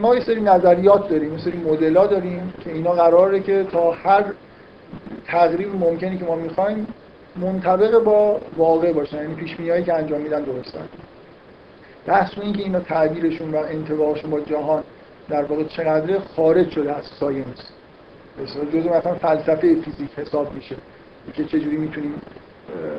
ما 0.00 0.14
یه 0.14 0.20
سری 0.20 0.40
نظریات 0.40 1.08
داریم 1.08 1.32
یه 1.32 1.38
سری 1.38 1.58
مدل‌ها 1.58 2.06
داریم 2.06 2.54
که 2.64 2.72
اینا 2.72 2.92
قراره 2.92 3.40
که 3.40 3.64
تا 3.64 3.90
هر 3.90 4.24
تقریب 5.26 5.74
ممکنی 5.74 6.18
که 6.18 6.24
ما 6.24 6.36
می‌خوایم 6.36 6.86
منطبق 7.36 8.02
با 8.04 8.40
واقع 8.56 8.92
باشن 8.92 9.16
یعنی 9.16 9.34
پیش 9.34 9.56
که 9.56 9.94
انجام 9.94 10.20
میدن 10.20 10.42
درستن 10.42 10.88
بحث 12.06 12.38
این 12.38 12.52
که 12.52 12.62
اینا 12.62 12.80
تعبیرشون 12.80 13.50
و 13.50 13.56
انطباقشون 13.56 14.30
با 14.30 14.40
جهان 14.40 14.82
در 15.28 15.44
واقع 15.44 15.64
چقدر 15.64 16.18
خارج 16.18 16.70
شده 16.70 16.96
از 16.96 17.04
science. 17.20 17.70
جزء 18.72 18.98
مثلا 18.98 19.14
فلسفه 19.14 19.74
فیزیک 19.74 20.10
حساب 20.16 20.54
میشه 20.54 20.76
که 21.34 21.44
چجوری 21.44 21.76
می‌تونیم 21.76 22.14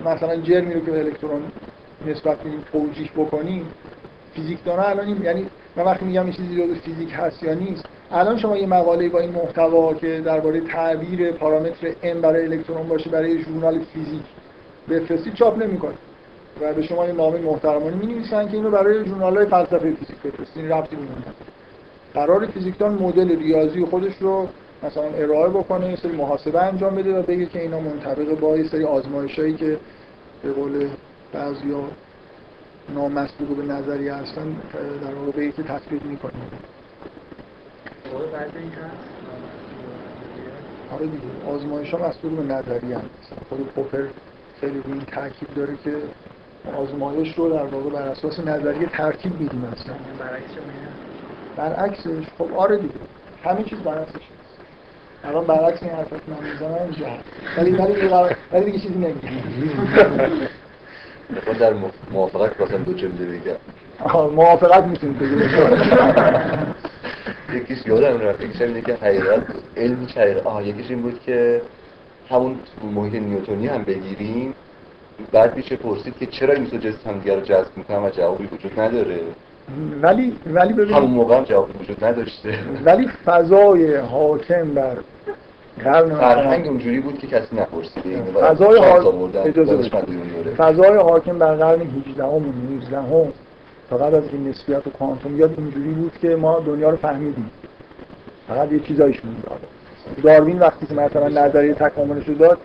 مثلا 0.06 0.36
جرمی 0.36 0.74
رو 0.74 0.86
که 0.86 0.92
به 0.92 1.00
الکترون 1.00 1.42
نسبت 2.08 2.46
میدیم 2.46 2.64
توجیه 2.72 3.10
بکنیم 3.18 3.66
فیزیکدانا 4.34 4.84
الان 4.84 5.24
یعنی 5.24 5.46
من 5.76 5.84
وقتی 5.84 6.06
میگم 6.06 6.24
این 6.24 6.34
چیزی 6.34 6.62
رو 6.62 6.76
فیزیک 6.76 7.14
هست 7.14 7.44
یا 7.44 7.54
نیست 7.54 7.86
الان 8.12 8.38
شما 8.38 8.58
یه 8.58 8.68
مقاله 8.68 9.10
با 9.10 9.20
این 9.20 9.32
محتوا 9.32 9.94
که 9.94 10.22
درباره 10.26 10.62
تعبیر 10.62 11.32
پارامتر 11.32 11.92
m 11.92 12.16
برای 12.22 12.46
الکترون 12.46 12.88
باشه 12.88 13.10
برای 13.10 13.44
ژورنال 13.44 13.80
فیزیک 13.80 14.24
بفرستید 14.90 15.34
چاپ 15.34 15.64
نمی‌کنه 15.64 15.94
و 16.62 16.74
به 16.74 16.82
شما 16.82 17.06
یه 17.08 17.14
نامه 17.14 17.40
محترمانه 17.40 17.96
می‌نویسن 17.96 18.48
که 18.48 18.54
اینو 18.54 18.72
برای 18.72 19.06
ژورنال‌های 19.06 19.46
فلسفه 19.46 19.92
فیزیک 19.92 20.18
بفرستین 20.26 20.70
ربطی 20.70 20.96
به 20.96 21.02
قرار 22.14 22.46
فیزیکدان 22.46 22.94
مدل 22.94 23.40
ریاضی 23.40 23.86
خودش 23.86 24.14
رو 24.20 24.48
مثلا 24.84 25.04
ارائه 25.04 25.50
بکنه 25.50 25.90
یه 25.90 25.96
سری 25.96 26.12
محاسبه 26.12 26.62
انجام 26.64 26.96
بده 26.96 27.20
و 27.20 27.22
بگه 27.22 27.46
که 27.46 27.62
اینا 27.62 27.80
منطبق 27.80 28.40
با 28.40 28.58
یه 28.58 28.68
سری 28.68 28.84
آزمایشایی 28.84 29.54
که 29.54 29.78
به 30.44 30.52
قول 30.52 30.90
بعضیا 31.34 31.84
نامسبوق 32.96 33.58
به 33.58 33.64
نظری 33.64 34.10
هستن 34.10 34.56
در 35.02 35.14
واقع 35.14 35.32
بگه 35.32 35.52
که 35.52 35.64
تطبیق 35.64 36.04
می‌کنه. 36.04 36.34
آره 40.92 41.06
دیگه 41.08 41.24
آزمایش 41.56 41.94
ها 41.94 42.08
مسئول 42.10 42.36
به 42.36 42.54
نظری 42.54 42.94
هست. 42.94 43.34
خود 43.50 43.68
پوپر 43.76 44.04
خیلی 44.62 44.82
این 44.88 45.02
تاکید 45.02 45.54
داره 45.56 45.74
که 45.84 45.92
آزمایش 46.78 47.34
رو 47.38 47.50
در 47.50 47.64
واقع 47.66 47.90
بر 47.90 48.02
اساس 48.02 48.40
نظریه 48.40 48.88
ترتیب 48.88 49.40
میدیم 49.42 49.64
اصلا. 49.64 49.94
برعکسش 51.58 52.26
خب 52.38 52.54
آره 52.58 52.78
دیگه 52.78 52.94
همه 53.44 53.64
چیز 53.64 53.80
برعکسش 53.80 54.22
الان 55.24 55.46
برعکس 55.46 55.84
این 55.84 55.92
حرفت 55.92 56.14
من 56.14 56.50
می‌زنم 56.52 56.74
اینجا 56.74 57.06
ولی 57.58 57.72
ولی 57.72 58.10
ولی 58.52 58.66
دیگه 58.66 58.80
چیزی 58.80 58.94
نمیگم. 59.00 59.30
در 61.60 61.74
موافقت 62.12 62.60
واسه 62.60 62.78
دو 62.78 62.94
جمله 62.94 63.26
بگم 63.26 63.56
موافقت 64.36 64.84
می‌تونید 64.84 65.20
بگید 65.20 65.42
یکیش 67.54 67.78
یادم 67.86 68.20
رفت 68.20 68.42
یکیش 68.42 68.62
اینه 68.62 68.82
که 68.82 68.94
حقیقت 68.94 69.44
علمی 69.78 70.06
حقیقت 70.06 70.46
آها 70.46 70.62
یکیش 70.62 70.90
این 70.90 71.02
بود 71.02 71.20
که 71.26 71.62
همون 72.30 72.56
محیط 72.96 73.14
نیوتونی 73.14 73.68
هم 73.68 73.84
بگیریم. 73.84 74.54
بعد 75.32 75.58
میشه 75.58 75.76
پرسید 75.76 76.18
که 76.20 76.26
چرا 76.26 76.54
این 76.54 76.64
دو 76.64 76.78
جسم 76.78 77.10
هم 77.10 77.22
رو 77.26 77.42
جذب 77.42 77.78
می‌کنن 77.78 78.04
و 78.04 78.10
جوابی 78.10 78.50
وجود 78.52 78.80
نداره؟ 78.80 79.20
ولی 80.02 80.36
ولی 80.46 80.74
ببینید 80.74 80.96
همون 80.96 81.12
موقع 81.12 81.38
هم 81.38 81.44
جوابی 81.44 81.74
وجود 81.84 82.04
نداشته. 82.04 82.60
ولی 82.86 83.08
فضای 83.26 83.96
حاکم 83.96 84.74
بر 84.74 84.98
قرن 85.84 86.16
فرهنگ 86.16 86.68
اونجوری 86.68 87.00
بود 87.00 87.20
که 87.20 87.28
کسی 87.28 87.56
نپرسیده 87.56 88.10
یعنی 88.10 88.32
فضای 88.32 88.80
حاکم 88.80 89.32
فضای 90.58 90.98
حاکم 90.98 91.40
بر 91.40 91.56
قرن 91.56 91.82
18 91.82 92.24
و 92.24 92.40
19 92.40 92.98
هم 92.98 93.34
تا 93.90 93.98
قبل 93.98 94.16
از 94.16 94.24
این 94.32 94.48
نسبیت 94.48 94.88
و 94.88 94.90
کوانتوم 94.90 95.38
یاد 95.38 95.54
اینجوری 95.58 95.90
بود 95.90 96.12
که 96.22 96.36
ما 96.36 96.60
دنیا 96.60 96.90
رو 96.90 96.98
فهمیدیم. 96.98 97.52
فقط 98.48 98.72
یه 98.72 98.80
چیزایش 98.80 99.26
مونده 99.26 99.42
داروین 100.24 100.60
وقتی 100.60 100.86
که 100.86 100.94
مثلا 100.94 101.28
نظریه 101.28 101.74
تکاملش 101.74 102.28
رو 102.28 102.34
داد 102.34 102.58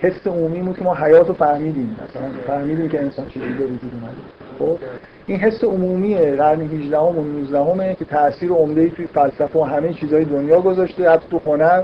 حس 0.00 0.26
عمومی 0.26 0.60
بود 0.60 0.78
که 0.78 0.84
ما 0.84 0.94
حیات 0.94 1.28
رو 1.28 1.34
فهمیدیم. 1.34 1.96
مثلا 2.08 2.30
فهمیدیم 2.46 2.88
که 2.88 3.00
انسان 3.00 3.28
چجوری 3.28 3.52
به 3.52 3.64
وجود 3.64 3.92
اومده 3.94 4.16
خب؟ 4.58 4.78
این 5.26 5.38
حس 5.38 5.64
عمومی 5.64 6.14
قرن 6.14 6.60
18 6.60 6.98
و 6.98 7.22
19 7.22 7.94
که 7.94 8.04
تاثیر 8.04 8.50
عمده 8.50 8.90
توی 8.90 9.06
فلسفه 9.06 9.58
و 9.58 9.62
همه 9.62 9.92
چیزهای 9.92 10.24
دنیا 10.24 10.60
گذاشته 10.60 11.10
حتی 11.10 11.26
تو 11.30 11.40
هنر 11.46 11.82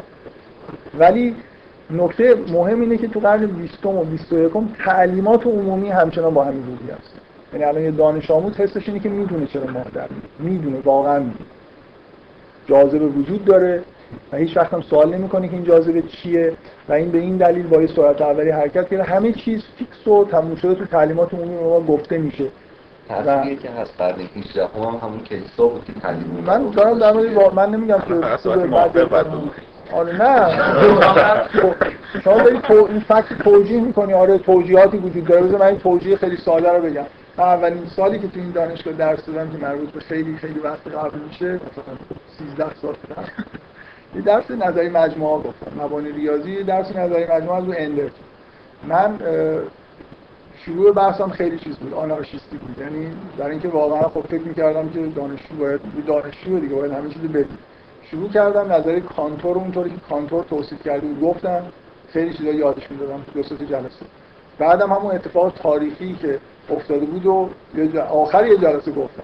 ولی 0.99 1.34
نکته 1.90 2.34
مهم 2.53 2.80
اینه 2.80 2.97
که 2.97 3.09
تو 3.09 3.20
قرن 3.20 3.47
20 3.47 3.86
و 3.86 4.05
21 4.05 4.53
تعلیمات 4.84 5.47
عمومی 5.47 5.88
همچنان 5.88 6.34
با 6.34 6.44
همین 6.44 6.66
روحی 6.66 6.90
هست. 6.90 7.16
یعنی 7.53 7.64
الان 7.64 7.82
یه 7.82 7.90
دانش 7.90 8.30
آموز 8.30 8.57
حسش 8.57 8.88
اینه 8.88 9.01
که 9.01 9.09
می‌دونه 9.09 9.47
چرا 9.47 9.66
مادر 9.66 10.09
می‌دونه 10.38 10.80
واقعا 10.84 11.18
می‌دونه. 11.18 11.44
جاذبه 12.68 13.07
وجود 13.07 13.44
داره 13.44 13.82
و 14.32 14.36
هیچ 14.36 14.57
وقت 14.57 14.74
هم 14.74 14.80
سوال 14.82 15.14
نمی‌کنه 15.14 15.49
که 15.49 15.55
این 15.55 15.64
جاذبه 15.64 16.03
چیه 16.03 16.53
و 16.88 16.92
این 16.92 17.11
به 17.11 17.18
این 17.18 17.36
دلیل 17.36 17.66
با 17.66 17.82
یه 17.82 17.86
سرعت 17.86 18.22
اولی 18.22 18.51
حرکت 18.51 18.88
کرده. 18.88 19.03
همه 19.03 19.32
چیز 19.32 19.62
فیکس 19.78 20.09
و 20.09 20.24
تموم 20.24 20.57
شده 20.57 20.74
تو 20.74 20.84
تعلیمات 20.84 21.34
عمومی 21.34 21.55
ما 21.55 21.80
گفته 21.80 22.18
میشه. 22.18 22.44
تأثیری 23.09 23.57
که 23.57 23.70
هست 23.70 23.94
قرن 23.99 24.16
18 24.36 24.64
هم 24.64 24.99
همون 25.03 25.20
کلیسا 25.20 25.66
بود 25.66 25.84
که 25.84 25.92
تعلیم 25.92 26.44
من 26.47 26.70
دارم 26.70 26.99
در 26.99 27.12
مورد 27.12 27.55
من 27.55 27.70
نمیگم 27.70 27.99
که 28.09 28.14
بود. 29.24 29.51
آره 29.92 30.22
نه. 30.22 30.59
شما 32.24 32.38
داری 32.38 32.59
تو 32.59 32.74
این 32.90 33.01
فکت 33.01 33.42
توجیه 33.44 33.80
می‌کنی. 33.80 34.12
آره 34.12 34.38
توجیهاتی 34.38 34.99
وجود 34.99 35.24
داره. 35.24 35.42
بذار 35.42 35.61
من 35.61 35.66
این 35.66 35.78
توجیه 35.78 36.16
خیلی 36.16 36.36
ساده 36.36 36.72
رو 36.72 36.82
بگم. 36.82 37.07
من 37.39 37.45
اولین 37.45 37.87
سالی 37.87 38.18
که 38.18 38.28
تو 38.28 38.41
این 38.41 38.51
دانشگاه 38.51 38.95
درس 38.95 39.26
دادم 39.26 39.51
که 39.51 39.59
مربوط 39.59 39.91
به 39.91 40.01
خیلی 40.01 40.37
خیلی 40.37 40.59
وقت 40.59 40.89
قبل 40.89 41.18
میشه 41.18 41.53
مثلا 41.55 41.97
13 42.57 42.74
سال 42.82 42.95
قبل. 42.95 43.28
یه 44.14 44.22
درس 44.22 44.51
نظری 44.51 44.89
مجموعه 44.89 45.43
گفتم. 45.43 45.84
مبانی 45.84 46.12
ریاضی 46.12 46.62
درس 46.62 46.97
نظری 46.97 47.24
مجموعه 47.24 47.57
از 47.57 47.64
رو 47.64 47.74
اندرت 47.76 48.12
من 48.89 49.18
شروع 50.64 50.93
بحثم 50.93 51.30
خیلی 51.30 51.59
چیز 51.59 51.76
بود 51.76 51.95
آنارشیستی 51.95 52.57
بود. 52.57 52.78
یعنی 52.78 53.12
برای 53.39 53.51
اینکه 53.51 53.68
واقعا 53.68 54.03
خب 54.03 54.20
فکر 54.20 54.43
می‌کردم 54.43 54.89
که 54.89 55.07
دانشجو 55.07 55.57
باید 55.57 55.80
دانشجو 56.07 56.59
دیگه 56.59 56.74
باید 56.74 56.93
همه 56.93 57.09
چیز 57.11 57.22
بدید 57.22 57.59
شروع 58.11 58.28
کردم 58.30 58.72
نظری 58.72 59.01
کانتور 59.01 59.57
اونطوری 59.57 59.91
که 59.91 59.97
کانتور 60.11 60.45
توصیف 60.45 60.82
کرده 60.82 61.07
بود 61.07 61.20
گفتم 61.20 61.62
خیلی 62.09 62.34
چیزا 62.34 62.51
یادش 62.51 62.91
می‌دادم 62.91 63.24
دو 63.34 63.43
سه 63.43 63.57
جلسه. 63.57 64.07
بعدم 64.59 64.93
همون 64.93 65.14
اتفاق 65.14 65.53
تاریخی 65.53 66.14
که 66.14 66.39
افتاده 66.71 67.07
بود 67.07 67.27
و 67.27 67.49
آخر 68.01 68.47
یه 68.47 68.57
جلسه 68.57 68.91
گفتم. 68.91 69.23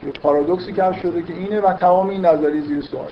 که 0.00 0.20
پارادوکسی 0.20 0.72
کشف 0.72 1.02
شده 1.02 1.22
که 1.22 1.32
اینه 1.34 1.60
و 1.60 1.72
تمام 1.72 2.08
این 2.08 2.26
نظری 2.26 2.60
زیر 2.60 2.80
سوال. 2.80 3.10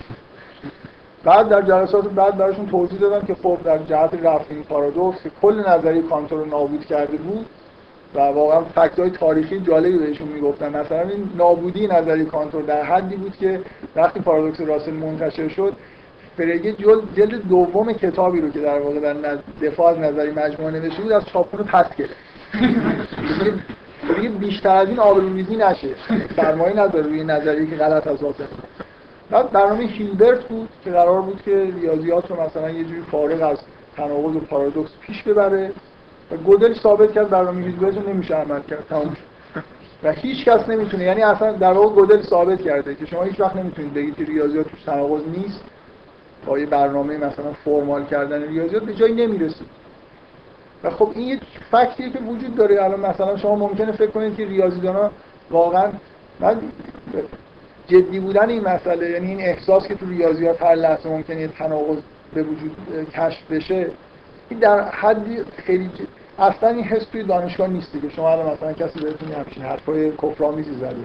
بعد 1.25 1.49
در 1.49 1.63
جلسات 1.63 2.09
بعد 2.09 2.37
براشون 2.37 2.67
توضیح 2.67 2.99
دادم 2.99 3.27
که 3.27 3.35
خب 3.35 3.59
در 3.65 3.79
جهت 3.79 4.15
رفع 4.15 4.55
این 4.55 4.63
پارادوکس 4.63 5.23
که 5.23 5.31
کل 5.43 5.69
نظریه 5.69 6.03
کانتور 6.03 6.39
رو 6.39 6.45
نابود 6.45 6.85
کرده 6.85 7.17
بود 7.17 7.47
و 8.15 8.21
واقعا 8.21 8.61
fact 8.61 8.99
های 8.99 9.11
تاریخی 9.11 9.61
جالبی 9.61 9.99
بهشون 9.99 10.29
می‌گفتن. 10.29 10.69
مثلا 10.69 11.01
این 11.01 11.31
نابودی 11.37 11.87
نظریه 11.87 12.25
کانتور 12.25 12.63
در 12.63 12.83
حدی 12.83 13.17
بود 13.17 13.37
که 13.37 13.61
وقتی 13.97 14.21
پارادوکس 14.21 14.61
راسل 14.61 14.93
منتشر 14.93 15.49
شد 15.49 15.73
فرگه 16.37 16.73
جلد, 17.17 17.49
دوم 17.49 17.93
کتابی 17.93 18.41
رو 18.41 18.51
که 18.51 18.61
در 18.61 18.79
واقع 18.79 19.01
در 19.01 19.39
دفاع 19.63 19.91
از 19.91 19.99
نظری 19.99 20.31
مجموعه 20.31 20.73
نوشته 20.73 21.03
بود 21.03 21.13
از 21.13 21.27
چاپخونه 21.27 21.63
پس 21.63 21.97
گرفت. 21.97 22.17
دیگه- 23.27 24.29
بیشتر 24.29 24.77
از 24.77 24.89
این 24.89 24.99
آبروریزی 24.99 25.57
نشه 25.57 25.89
سرمایه 26.37 26.77
نداره 26.77 27.07
روی 27.07 27.25
نظریه 27.25 27.71
که 27.71 27.77
غلط 27.77 28.07
از 28.07 28.19
زده. 28.19 28.49
بعد 29.31 29.51
برنامه 29.51 29.85
هیلبرت 29.85 30.45
بود 30.45 30.69
که 30.85 30.91
قرار 30.91 31.23
بود 31.23 31.43
که 31.43 31.73
ریاضیات 31.81 32.31
رو 32.31 32.43
مثلا 32.43 32.71
یه 32.71 32.85
جوری 32.85 33.03
فارغ 33.11 33.43
از 33.43 33.59
تناقض 33.97 34.37
و 34.37 34.41
پارادوکس 34.41 34.91
پیش 35.01 35.23
ببره 35.23 35.73
و 36.33 36.37
گودل 36.37 36.75
ثابت 36.75 37.13
کرد 37.13 37.31
برنامه 37.31 37.63
هیلبرت 37.63 37.97
رو 37.97 38.09
نمیشه 38.09 38.35
عمل 38.35 38.61
کرد. 38.61 39.17
و 40.03 40.13
هیچ 40.13 40.45
کس 40.45 40.69
نمی‌تونه 40.69 41.05
یعنی 41.05 41.23
اصلا 41.23 41.53
در 41.53 41.73
واقع 41.73 41.95
گودل 41.95 42.23
ثابت 42.23 42.63
کرده 42.63 42.95
که 42.95 43.07
شما 43.07 43.23
هیچ 43.23 43.41
وقت 43.41 43.57
نمی‌تونید 43.57 43.95
بگید 43.95 44.17
که 44.17 44.25
ریاضیات 44.25 44.69
توش 44.69 44.83
تناقض 44.83 45.23
نیست 45.37 45.65
با 46.47 46.59
یه 46.59 46.67
برنامه 46.67 47.17
مثلا 47.17 47.53
فرمال 47.65 48.05
کردن 48.05 48.43
ریاضیات 48.43 48.83
به 48.83 48.95
جایی 48.95 49.15
نمی‌رسید 49.15 49.67
و 50.85 50.91
خب 50.91 51.13
این 51.15 51.29
یه 51.29 51.41
فکتیه 51.71 52.11
که 52.11 52.19
وجود 52.19 52.55
داره. 52.55 52.85
الان 52.85 53.01
مثلا 53.01 53.37
شما 53.37 53.57
ممکنه 53.57 53.93
فکر 53.93 54.11
کنید 54.11 54.37
که 54.37 54.47
ریاضیدانا 54.47 55.11
واقعا 55.51 55.93
من 56.41 56.57
جدی 57.87 58.21
بودن 58.21 58.49
این 58.49 58.63
مسئله 58.65 59.11
یعنی 59.11 59.27
این 59.27 59.41
احساس 59.41 59.89
که 59.89 59.95
تو 59.95 60.07
ریاضیات 60.07 60.63
هر 60.63 60.75
لحظه 60.75 61.09
ممکنه 61.09 61.41
یه 61.41 61.49
تناقض 61.49 61.99
به 62.35 62.43
وجود 62.43 62.77
کشف 63.13 63.51
بشه 63.51 63.91
این 64.49 64.59
در 64.59 64.81
حدی 64.91 65.39
خیلی 65.57 65.91
ج- 65.99 66.41
اصلا 66.43 66.69
این 66.69 66.85
حس 66.85 67.05
توی 67.05 67.23
دانشگاه 67.23 67.69
نیستی 67.69 68.01
که 68.01 68.09
شما 68.09 68.33
الان 68.33 68.53
مثلا 68.53 68.73
کسی 68.73 69.01
بهتون 69.01 69.33
همچین 69.33 69.63
حرفای 69.63 70.11
کفرآمیزی 70.11 70.75
زده. 70.75 70.97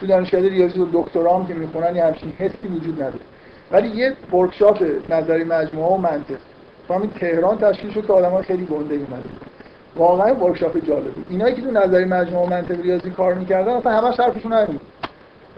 تو 0.00 0.06
دانشگاه 0.06 0.40
ریاضی 0.40 0.80
و 0.80 0.86
دکترا 0.92 1.38
هم 1.38 1.46
که 1.46 1.54
می‌خونن 1.54 1.96
یه 1.96 2.04
همچین 2.04 2.32
حسی 2.38 2.68
وجود 2.68 2.94
نداره. 2.94 3.24
ولی 3.70 3.88
یه 3.88 4.16
ورکشاپ 4.32 4.84
نظری 5.10 5.44
مجموعه 5.44 5.92
و 5.92 5.96
منطق. 5.96 6.36
تو 6.88 6.94
همین 6.94 7.10
تهران 7.10 7.58
تشکیل 7.58 7.92
شد 7.92 8.06
که 8.06 8.12
آدم‌ها 8.12 8.42
خیلی 8.42 8.64
گنده 8.64 8.94
اومده 8.94 9.28
واقعا 9.96 10.34
ورکشاپ 10.34 10.86
جالب 10.86 11.12
بود 11.12 11.26
اینایی 11.30 11.54
که 11.54 11.62
تو 11.62 11.70
نظری 11.70 12.04
مجموعه 12.04 12.50
منطق 12.50 12.80
ریاضی 12.80 13.10
کار 13.10 13.34
می‌کردن 13.34 13.72
اصلا 13.72 13.92
همش 13.92 14.20
حرفشون 14.20 14.52
همین. 14.52 14.66
بود. 14.66 14.80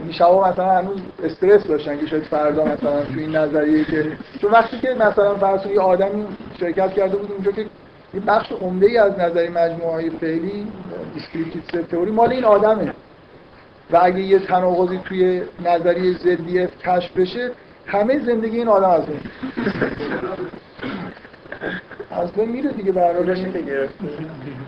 یعنی 0.01 0.12
شبا 0.12 0.49
مثلا 0.49 0.70
هنوز 0.70 1.01
استرس 1.24 1.66
داشتن 1.66 1.99
که 1.99 2.07
شاید 2.07 2.22
فردا 2.22 2.64
مثلا 2.64 3.05
تو 3.05 3.18
این 3.18 3.37
نظریه 3.37 3.85
که 3.85 4.12
چون 4.41 4.51
وقتی 4.51 4.78
که 4.78 4.95
مثلا 4.95 5.35
فرض 5.35 5.66
یه 5.66 5.81
آدمی 5.81 6.26
شرکت 6.61 6.93
کرده 6.93 7.16
بود 7.16 7.33
اونجا 7.33 7.53
که 7.53 7.66
یه 8.14 8.20
بخش 8.20 8.53
عمده 8.53 8.87
ای 8.87 8.99
از 8.99 9.18
نظری 9.18 9.49
مجموعه 9.49 9.93
های 9.93 10.11
فعلی 10.11 10.66
descriptive 11.14 11.62
set 11.62 11.91
theory 11.91 12.11
مال 12.11 12.33
این 12.33 12.45
آدمه. 12.45 12.95
و 13.91 13.99
اگه 14.03 14.20
یه 14.20 14.39
تناقضی 14.39 15.01
توی 15.05 15.43
نظریه 15.64 16.14
ZF 16.14 16.87
کشف 16.87 17.16
بشه 17.16 17.51
همه 17.87 18.18
زندگی 18.18 18.57
این 18.57 18.68
آدم 18.68 18.91
از 18.91 19.03
از 22.11 22.33
بین 22.33 22.49
میره 22.49 22.72
دیگه 22.72 22.93
برای 22.93 23.47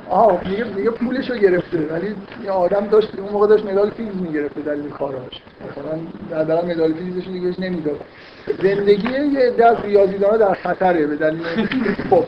آها 0.08 0.40
میگه 0.44 0.64
میگه 0.64 0.90
پولش 0.90 1.30
رو 1.30 1.36
گرفته. 1.36 1.78
ولی 1.78 2.14
یه 2.44 2.50
آدم 2.50 2.86
داشت 2.86 3.18
اون 3.18 3.32
موقع 3.32 3.46
داشت 3.46 3.64
مدال 3.64 3.90
فیلز 3.90 4.16
می‌گرفته 4.16 4.60
دلیل 4.60 4.88
کاراش. 4.88 5.42
مثلا 5.70 6.44
در 6.44 6.64
مدال 6.64 6.92
فیلزش 6.92 7.26
دیگه 7.26 7.40
بهش 7.40 7.58
نمی‌داد. 7.58 8.00
زندگی 8.62 9.08
یه 9.08 9.40
عده 9.40 9.66
از 9.66 9.76
ریاضیدانا 9.84 10.36
در 10.36 10.54
خطره 10.54 11.06
به 11.06 11.16
دلیل 11.16 11.42
خب 12.10 12.24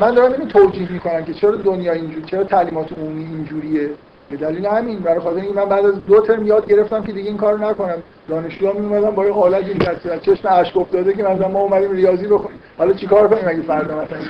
من 0.00 0.14
دارم 0.14 0.32
اینو 0.32 0.46
توجیه 0.46 0.92
می‌کنم 0.92 1.24
که 1.24 1.34
چرا 1.34 1.56
دنیا 1.56 1.92
اینجوری 1.92 2.22
چرا 2.22 2.44
تعلیمات 2.44 2.92
عمومی 2.92 3.24
اینجوریه. 3.24 3.90
به 4.30 4.36
دلیل 4.36 4.66
همین 4.66 4.98
برای 4.98 5.20
خاطر 5.20 5.40
اینکه 5.40 5.60
من 5.60 5.68
بعد 5.68 5.86
از 5.86 6.06
دو 6.06 6.20
ترم 6.20 6.46
یاد 6.46 6.66
گرفتم 6.66 7.02
که 7.02 7.12
دیگه 7.12 7.28
این 7.28 7.36
کارو 7.36 7.70
نکنم. 7.70 8.02
دانشجوها 8.28 8.72
میومدن 8.72 9.10
با 9.10 9.26
یه 9.26 9.32
حالت 9.32 9.64
این 9.64 9.78
دست 9.78 10.22
چشم 10.22 10.48
اشک 10.48 10.76
افتاده 10.76 11.12
که 11.12 11.22
مثلا 11.22 11.48
ما 11.48 11.60
اومدیم 11.60 11.92
ریاضی 11.92 12.26
بخونیم. 12.26 12.60
حالا 12.78 12.92
چیکار 12.92 13.28
کنیم 13.28 13.44
اگه 13.46 13.62
فردا 13.62 14.02
مثلا 14.02 14.18
این 14.18 14.28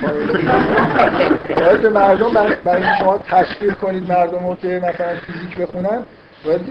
کارو 1.55 1.89
مردم 1.89 2.31
برای 2.63 2.83
شما 2.99 3.17
تشویق 3.17 3.73
کنید 3.73 4.11
مردم 4.11 4.47
رو 4.47 4.55
که 4.55 4.67
مثلا 4.67 5.15
فیزیک 5.27 5.57
بخونن 5.57 6.03
باید 6.45 6.61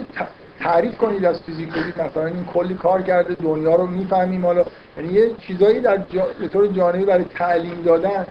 تعریف 0.61 0.99
کنید 0.99 1.25
از 1.25 1.41
فیزیک. 1.43 1.69
بگید 1.73 2.03
مثلا 2.03 2.27
این 2.27 2.45
کلی 2.45 2.75
کار 2.75 3.03
کرده 3.03 3.35
دنیا 3.35 3.75
رو 3.75 3.87
می‌فهمیم 3.87 4.47
حالا. 4.47 4.65
یعنی 4.97 5.13
یه 5.13 5.31
چیزایی 5.41 5.81
در 5.81 5.97
جا... 5.97 6.27
به 6.41 6.49
طور 6.49 6.67
جانبی 6.67 7.05
برای 7.05 7.25
تعلیم 7.25 7.83
دادن 7.85 8.27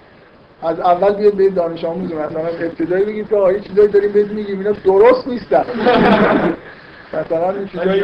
از 0.62 0.80
اول 0.80 1.14
بیاد 1.14 1.34
به 1.34 1.50
دانش 1.50 1.86
آموز 1.86 2.14
مثلا 2.14 2.48
ابتدایی 2.48 3.06
بگید 3.06 3.30
که 3.30 3.36
آقا 3.36 3.52
یه 3.52 3.60
چیزایی 3.60 3.88
داریم 3.88 4.12
بهت 4.12 4.28
میگیم 4.28 4.60
اینا 4.60 4.72
درست 4.72 5.28
نیستن. 5.28 5.66
مثلا 7.14 7.52
این 7.52 7.68
چیزایی 7.68 8.04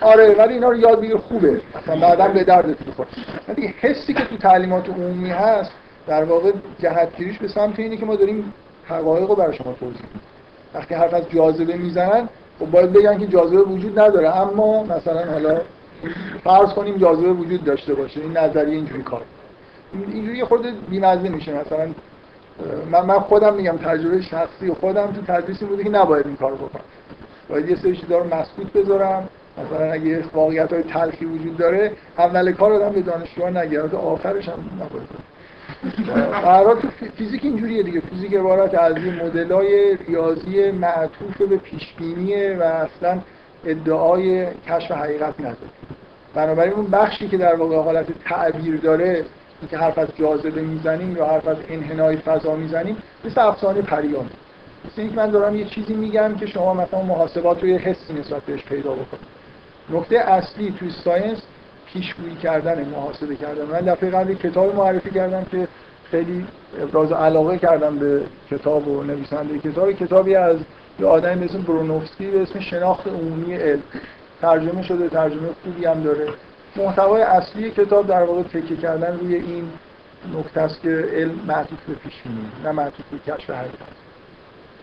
آره 0.00 0.34
ولی 0.38 0.54
اینا 0.54 0.68
رو 0.68 0.76
یاد 0.76 1.00
بگیر 1.00 1.16
خوبه. 1.16 1.60
مثلا 1.76 1.96
بعدا 2.00 2.28
به 2.28 2.44
دردت 2.44 2.86
می‌خوره. 2.86 3.08
ولی 3.48 3.74
حسی 3.80 4.14
که 4.14 4.24
تو 4.24 4.36
تعلیمات 4.36 4.88
عمومی 4.88 5.30
هست 5.30 5.70
در 6.06 6.24
واقع 6.24 6.52
جهتگیریش 6.78 7.38
به 7.38 7.48
سمت 7.48 7.78
اینه 7.78 7.96
که 7.96 8.06
ما 8.06 8.16
داریم 8.16 8.54
حقایق 8.84 9.28
رو 9.28 9.34
برای 9.34 9.56
شما 9.56 9.72
توضیح 9.72 10.02
میدیم. 10.02 10.20
وقتی 10.74 10.94
حرف 10.94 11.14
از 11.14 11.22
جاذبه 11.30 11.76
می‌زنن 11.76 12.28
خب 12.60 12.70
باید 12.70 12.92
بگن 12.92 13.18
که 13.18 13.26
جاذبه 13.26 13.62
وجود 13.62 13.98
نداره. 13.98 14.36
اما 14.36 14.82
مثلا 14.82 15.32
حالا 15.32 15.60
فرض 16.44 16.72
کنیم 16.72 16.96
جاذبه 16.96 17.32
وجود 17.32 17.64
داشته 17.64 17.94
باشه. 17.94 18.20
این 18.20 18.36
نظریه 18.36 18.74
اینجوری 18.74 19.02
کار 19.02 19.22
اینجوری 20.12 20.44
خورده 20.44 20.72
بیمزه 20.88 21.28
میشه. 21.28 21.52
مثلا 21.60 21.88
من 22.90 23.06
من 23.06 23.18
خودم 23.18 23.54
میگم 23.54 23.76
تجربه 23.76 24.22
شخصی 24.22 24.72
خودم 24.80 25.06
تو 25.06 25.32
تدریس 25.32 25.62
این 25.62 25.70
بوده 25.70 25.84
که 25.84 25.90
نباید 25.90 26.26
این 26.26 26.36
کارو 26.36 26.56
بکنم. 26.56 26.82
باید 27.48 27.68
یه 27.68 27.76
سری 27.76 27.96
چیزا 27.96 28.18
رو 28.18 28.34
مسکوت 28.34 28.72
بذارم. 28.72 29.28
مثلا 29.58 29.92
اگه 29.92 30.24
واقعیت 30.34 30.72
های 30.72 30.82
تلخی 30.82 31.24
وجود 31.24 31.56
داره 31.56 31.92
اول 32.18 32.52
کار 32.52 32.72
آدم 32.72 32.88
به 32.88 33.02
دانشجوها 33.02 33.50
نگه 33.50 33.88
تا 33.88 33.98
آخرش 33.98 34.48
هم 34.48 34.70
نباید. 34.80 35.08
فی- 37.00 37.08
فیزیک 37.08 37.44
اینجوریه 37.44 37.82
دیگه. 37.82 38.00
فیزیک 38.00 38.34
عبارت 38.34 38.74
از 38.74 38.96
یه 38.96 39.24
مدلای 39.24 39.96
ریاضی 39.96 40.70
معطوف 40.70 41.42
به 41.42 41.56
پیشبینیه 41.56 42.56
و 42.60 42.62
اصلا 42.62 43.18
ادعای 43.64 44.46
کشف 44.68 44.90
حقیقت 44.92 45.40
نداره. 45.40 45.56
بنابراین 46.34 46.72
اون 46.72 46.86
بخشی 46.86 47.28
که 47.28 47.36
در 47.36 47.54
واقع 47.54 47.76
حالت 47.76 48.06
تعبیر 48.24 48.76
داره 48.76 49.12
این 49.14 49.24
که 49.70 49.78
حرف 49.78 49.98
از 49.98 50.08
جاذبه 50.18 50.60
می‌زنیم 50.60 51.16
یا 51.16 51.26
حرف 51.26 51.48
از 51.48 51.56
انحنای 51.68 52.16
فضا 52.16 52.54
می‌زنیم 52.54 52.96
مثل 53.24 53.40
افسانه 53.40 53.82
پریان. 53.82 54.30
مثل 54.84 55.00
اینکه 55.00 55.16
من 55.16 55.30
دارم 55.30 55.56
یه 55.56 55.64
چیزی 55.64 55.94
میگم 55.94 56.34
که 56.34 56.46
شما 56.46 56.74
مثلا 56.74 57.02
محاسبات 57.02 57.62
رو 57.62 57.68
یه 57.68 57.78
حسی 57.78 58.12
نسبت 58.12 58.42
بهش 58.42 58.64
پیدا 58.64 58.92
بکنید. 58.92 59.26
نکته 59.90 60.18
اصلی 60.18 60.74
توی 60.78 60.90
ساینس 60.90 61.42
پیشگویی 61.86 62.36
کردن 62.36 62.88
محاسبه 62.88 63.36
کردن. 63.36 63.64
من 63.64 63.80
دفعه 63.80 64.10
قبل 64.10 64.34
کتاب 64.34 64.76
معرفی 64.76 65.10
کردم 65.10 65.44
که 65.44 65.68
خیلی 66.10 66.46
ابراز 66.82 67.12
علاقه 67.12 67.58
کردم 67.58 67.98
به 67.98 68.20
کتاب 68.50 68.88
و 68.88 69.02
نویسنده 69.02 69.58
کتاب. 69.58 69.92
کتابی 69.92 70.34
از 70.34 70.56
یه 71.00 71.06
آدمی 71.06 71.44
اسم 71.44 71.62
برونوفسکی 71.62 72.26
به 72.26 72.42
اسم 72.42 72.60
شناخت 72.60 73.06
عمومی 73.06 73.54
علم. 73.54 73.82
ترجمه 74.40 74.82
شده 74.82 75.08
ترجمه 75.08 75.48
خوبی 75.64 75.84
هم 75.84 76.02
داره. 76.02 76.26
محتوای 76.76 77.22
اصلی 77.22 77.70
کتاب 77.70 78.06
در 78.06 78.22
واقع 78.22 78.42
تکیه 78.42 78.76
کردن 78.76 79.18
روی 79.18 79.34
این 79.34 79.70
نکته 80.38 80.60
است 80.60 80.80
که 80.80 81.08
علم 81.12 81.40
معطوف 81.46 81.78
به 81.88 81.94
پیش 81.94 82.12
نه 82.64 82.72
معطوف 82.72 83.06
به 83.10 83.32
کشف 83.32 83.50
حقیقت 83.50 83.76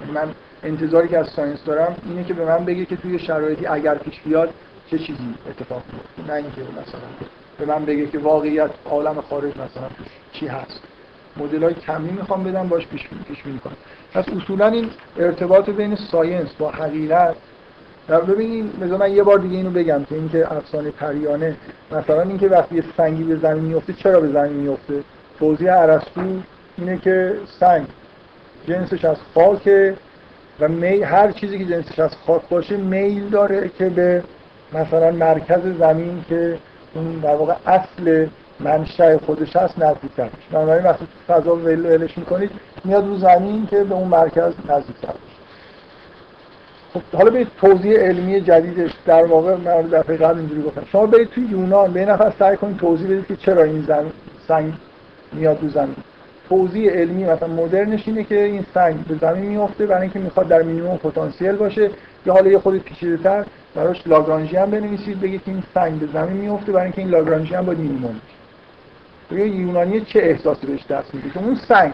یعنی 0.02 0.14
من 0.14 0.34
انتظاری 0.64 1.08
که 1.08 1.18
از 1.18 1.28
ساینس 1.28 1.64
دارم 1.66 1.96
اینه 2.10 2.24
که 2.24 2.34
به 2.34 2.46
من 2.46 2.66
بگه 2.66 2.86
که 2.86 2.96
توی 2.96 3.20
شرایطی 3.20 3.66
اگر 3.66 3.96
پیش 3.96 4.20
بیاد 4.20 4.54
چه 4.92 4.98
چیزی 4.98 5.36
اتفاق 5.50 5.84
میفته 5.94 6.34
نه 6.34 6.38
اینکه 6.38 6.62
مثلا 6.62 7.30
به 7.58 7.66
من 7.66 7.86
بگه 7.86 8.08
که 8.08 8.20
واقعیت 8.20 8.70
عالم 8.86 9.22
خارج 9.22 9.52
مثلا 9.52 9.90
چی 10.34 10.48
هست. 10.48 10.82
مدل 11.38 11.64
های 11.64 11.74
کمی 11.74 12.12
می‌خوام 12.12 12.44
بدم 12.44 12.68
باش 12.68 12.88
پیش 12.88 13.44
بینی 13.44 13.60
کنم. 13.60 13.74
پس 14.14 14.26
اصولا 14.30 14.68
این 14.68 14.90
ارتباط 15.18 15.70
بین 15.70 15.96
ساینس 15.96 16.54
با 16.54 16.72
حقیقت 16.72 17.36
در 18.08 18.22
ببینید 18.22 18.84
مثلا 18.84 18.98
من 18.98 19.12
یه 19.12 19.24
بار 19.24 19.40
دیگه 19.40 19.58
اینو 19.58 19.70
بگم 19.70 20.04
که 20.04 20.16
اینکه 20.16 20.54
افسانه 20.54 20.92
پریانه 20.92 21.56
مثلا 21.92 22.22
اینکه 22.22 22.48
وقتی 22.48 22.84
سنگی 22.98 23.24
به 23.24 23.36
زمین 23.36 23.64
میفته 23.64 23.94
چرا 23.94 24.20
به 24.20 24.28
زمین 24.28 24.54
میفته 24.54 25.04
توضیح 25.40 25.74
ارسطو 25.74 26.22
اینه 26.78 26.98
که 26.98 27.36
سنگ 27.60 27.86
جنسش 28.68 29.06
از 29.06 29.18
خاکه 29.34 29.96
و 30.60 30.68
می 30.68 31.04
هر 31.04 31.32
چیزی 31.32 31.58
که 31.58 31.66
جنسش 31.66 32.00
از 32.00 32.12
خاک 32.28 32.42
باشه 32.50 32.78
میل 32.78 33.30
داره 33.30 33.72
که 33.78 33.90
به 33.90 34.24
مثلا 34.74 35.12
مرکز 35.12 35.78
زمین 35.80 36.26
که 36.30 36.58
اون 36.96 37.20
در 37.20 37.36
واقع 37.36 37.54
اصل 37.66 38.28
منشأ 38.60 39.18
خودش 39.18 39.56
هست 39.56 39.80
نزدیکتر 39.80 40.24
میشه 40.24 40.50
بنابراین 40.52 40.84
وقتی 40.84 41.08
فضا 41.28 41.56
ول 41.56 41.86
ولش 41.86 42.18
می‌کنید 42.18 42.52
میاد 42.84 43.08
رو 43.08 43.18
زمین 43.18 43.68
که 43.68 43.84
به 43.84 43.96
اون 43.96 44.08
مرکز 44.08 44.54
نزدیکتر 44.70 45.08
بشه 45.08 45.33
حالا 47.14 47.32
به 47.32 47.48
توضیح 47.62 47.98
علمی 47.98 48.42
جدیدش 48.42 48.92
در 49.06 49.26
واقع 49.26 49.56
من 49.56 49.82
دفعه 49.82 50.18
قبل 50.18 50.40
اینجوری 50.40 50.62
گفتم. 50.62 50.86
شما 50.92 51.06
برید 51.06 51.30
توی 51.30 51.44
یونان 51.44 51.94
به 51.94 52.06
نفر 52.06 52.34
سعی 52.40 52.58
کنید 52.58 52.78
توضیح 52.78 53.08
بدید 53.08 53.28
که 53.28 53.36
چرا 53.36 53.64
این 53.64 53.82
زمین 53.82 54.12
سنگ 54.48 54.74
میاد 55.34 55.58
رو 55.62 55.70
زمین. 55.70 55.96
توضیح 56.50 56.92
علمی 56.92 57.24
مثلا 57.24 57.48
مدرنش 57.48 58.08
اینه 58.08 58.24
که 58.24 58.44
این 58.44 58.66
سنگ 58.74 58.96
به 59.06 59.16
زمین 59.16 59.46
میفته 59.46 59.86
برای 59.86 60.02
اینکه 60.02 60.20
می‌خواد 60.20 60.48
در 60.48 60.62
مینیمم 60.62 60.98
پتانسیل 60.98 61.52
باشه. 61.52 61.90
یا 62.26 62.34
حالا 62.34 62.52
یه 62.52 62.60
خود 62.60 62.78
پیچیده‌تر 62.78 63.46
براش 63.76 64.08
لاگرانژی 64.08 64.56
هم 64.56 64.72
بنویسید 64.72 65.22
بگید 65.22 65.44
که 65.44 65.52
این 65.52 65.64
سنگ 65.74 66.00
به 66.00 66.08
زمین 66.14 66.38
میفته 66.38 66.72
برای 66.72 66.84
اینکه 66.84 67.02
این 67.02 67.10
لاگرانژی 67.10 67.56
هم 67.56 67.66
باید 67.66 67.80
مینیمم 67.80 68.16
یونانی 69.32 70.02
چه 70.02 70.20
احساسی 70.20 70.68
بهش 70.68 70.86
دست 70.86 71.16
میده؟ 71.16 71.30
که 71.30 71.40
اون 71.40 71.56
سنگ 71.56 71.94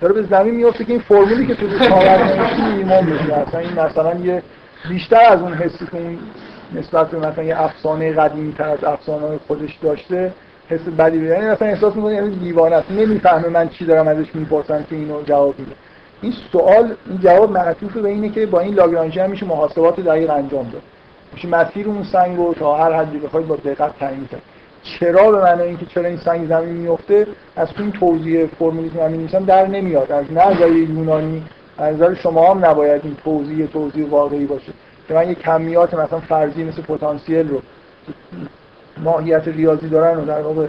داره 0.00 0.14
به 0.14 0.22
زمین 0.22 0.54
میفته 0.54 0.84
که 0.84 0.92
این 0.92 1.00
فرمولی 1.00 1.46
که 1.46 1.54
تو 1.54 1.66
کامل 1.88 2.22
نوشتی 2.22 2.84
بشه 2.84 3.34
اصلا 3.34 3.60
این 3.60 3.72
مثلا 3.80 4.14
یه 4.14 4.42
بیشتر 4.88 5.20
از 5.30 5.40
اون 5.40 5.54
حسی 5.54 5.86
که 5.86 5.96
اون 5.96 6.18
نسبت 6.74 7.10
به 7.10 7.28
مثلا 7.28 7.44
یه 7.44 7.62
افسانه 7.62 8.12
قدیمی 8.12 8.52
تر 8.52 8.68
از 8.68 8.84
افسانه 8.84 9.38
خودش 9.46 9.78
داشته 9.82 10.32
حس 10.68 10.80
بدی 10.80 11.26
یعنی 11.26 11.46
مثلا 11.46 11.68
احساس 11.68 11.96
می‌کنه 11.96 12.14
یعنی 12.14 12.36
دیوانه 12.36 12.76
است. 12.76 12.90
نمی‌فهمه 12.90 13.48
من 13.48 13.68
چی 13.68 13.84
دارم 13.84 14.08
ازش 14.08 14.34
می‌پرسم 14.34 14.84
که 14.90 14.96
اینو 14.96 15.22
جواب 15.22 15.58
میده. 15.58 15.72
این 16.22 16.32
سوال 16.52 16.94
این 17.06 17.18
جواب 17.18 17.50
معطوف 17.50 17.96
به 17.96 18.08
اینه 18.08 18.28
که 18.28 18.46
با 18.46 18.60
این 18.60 18.74
لاگرانژی 18.74 19.20
هم 19.20 19.30
میشه 19.30 19.46
محاسبات 19.46 20.00
دقیق 20.00 20.30
انجام 20.30 20.70
داد. 20.70 20.82
میشه 21.32 21.48
مسیر 21.48 21.86
اون 21.86 22.04
سنگ 22.04 22.36
رو 22.36 22.54
تا 22.54 22.76
هر 22.76 22.92
حدی 22.92 23.18
بخواید 23.18 23.46
با 23.46 23.56
دقت 23.56 23.98
تعیین 23.98 24.26
کرد. 24.26 24.42
چرا 25.00 25.30
به 25.30 25.42
معنی 25.42 25.62
اینکه 25.62 25.86
چرا 25.86 26.04
این 26.04 26.18
سنگ 26.18 26.48
زمین 26.48 26.76
میفته 26.76 27.26
از 27.56 27.68
تو 27.68 27.82
این 27.82 27.92
توضیح 27.92 28.46
فرمولی 28.46 28.90
که 28.90 28.98
من 28.98 29.12
می‌نویسم 29.12 29.44
در 29.44 29.66
نمیاد. 29.66 30.12
از 30.12 30.32
نظر 30.32 30.70
یونانی 30.70 31.44
از 31.78 31.94
نظر 31.94 32.14
شما 32.14 32.50
هم 32.50 32.64
نباید 32.64 33.00
این 33.04 33.16
توضیح 33.24 33.66
توضیح 33.66 34.08
واقعی 34.08 34.46
باشه. 34.46 34.72
که 35.08 35.14
من 35.14 35.28
یه 35.28 35.34
کمیات 35.34 35.94
مثلا 35.94 36.20
فرضی 36.20 36.64
مثل 36.64 36.82
پتانسیل 36.82 37.48
رو 37.48 37.62
ماهیت 38.98 39.48
ریاضی 39.48 39.88
دارن 39.88 40.18
و 40.18 40.24
در 40.24 40.40
واقع 40.40 40.66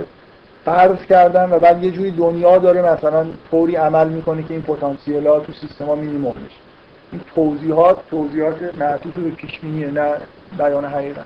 فرض 0.66 1.06
کردن 1.10 1.50
و 1.50 1.60
بعد 1.60 1.84
یه 1.84 1.92
جوری 1.92 2.12
دنیا 2.12 2.58
داره 2.58 2.82
مثلا 2.94 3.26
طوری 3.52 3.76
عمل 3.76 4.10
می‌کنه 4.10 4.44
که 4.44 4.54
این 4.54 4.62
پتانسیل 4.62 5.28
ها 5.28 5.40
تو 5.40 5.54
سیستم 5.54 5.86
ها 5.86 5.96
مینیمم 5.96 6.30
بشه 6.30 6.60
این 7.12 7.22
توضیحات 7.36 7.98
توضیحات 8.10 8.76
معطوف 8.80 9.14
به 9.14 9.30
پیش 9.30 9.64
نه 9.64 10.12
بیان 10.58 10.86
حقیقت. 10.86 11.26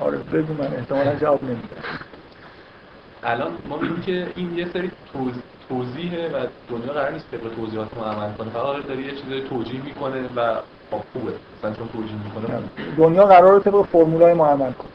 آره 0.00 0.18
بگو 0.18 0.54
من 0.54 0.74
احتمالا 0.76 1.14
جواب 1.14 1.44
نمیدم 1.44 1.66
الان 3.24 3.50
ما 3.68 3.76
میگیم 3.76 4.00
که 4.00 4.26
این 4.36 4.58
یه 4.58 4.66
سری 4.72 4.90
توضیحه 5.68 6.28
و 6.28 6.46
دنیا 6.70 6.92
قرار 6.92 7.12
نیست 7.12 7.26
به 7.30 7.38
توضیحات 7.56 7.88
ما 7.96 8.04
عمل 8.04 8.32
کنه. 8.38 8.50
فقط 8.50 8.86
داره 8.86 9.00
یه 9.00 9.10
چیزی 9.10 9.40
توجیه 9.50 9.84
می‌کنه 9.84 10.22
و 10.36 10.54
خب 10.90 11.02
خوبه. 11.12 11.32
مثلا 11.58 11.74
چون 11.74 11.88
توجیه 11.88 12.16
می‌کنه. 12.24 12.62
دنیا 12.96 13.26
قراره 13.26 13.60
طبق 13.60 13.82
فرمولای 13.82 14.34
ما 14.34 14.46
عمل 14.46 14.72
کنه. 14.72 14.88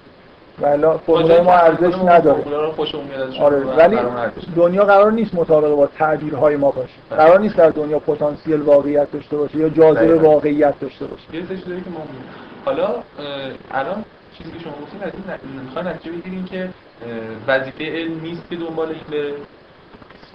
ولی 0.61 0.97
فرمولای 1.05 1.41
ما 1.41 1.53
ارزش 1.53 1.95
نداره. 1.95 2.43
آره 3.39 3.59
ولی 3.59 3.97
دنیا 4.55 4.85
قرار 4.85 5.11
نیست 5.11 5.35
مطابق 5.35 5.75
با 5.75 5.87
تعبیرهای 5.87 6.55
ما 6.55 6.71
باشه. 6.71 6.93
قرار 7.09 7.39
نیست 7.39 7.55
در 7.55 7.69
دنیا 7.69 7.99
پتانسیل 7.99 8.61
واقعیت 8.61 9.11
داشته 9.11 9.37
باشه 9.37 9.57
یا 9.57 9.69
جاذبه 9.69 10.15
واقعیت 10.15 10.79
داشته 10.79 11.05
باشه. 11.05 11.35
یه 11.35 11.41
چیزی 11.41 11.61
که 11.63 11.89
ما 11.89 12.01
حالا 12.65 12.95
الان 13.71 14.03
چیزی 14.43 14.57
که 14.57 14.59
شما 14.63 14.73
گفتین 14.81 15.03
از 15.03 15.11
این 15.43 15.61
می‌خوان 15.61 15.87
نتیجه 15.87 16.11
بگیریم 16.11 16.45
که 16.45 16.69
وظیفه 17.47 17.83
علم 17.83 18.21
نیست 18.21 18.49
که 18.49 18.55
دنبال 18.55 18.87
این 18.87 19.03
بره؟ 19.11 19.33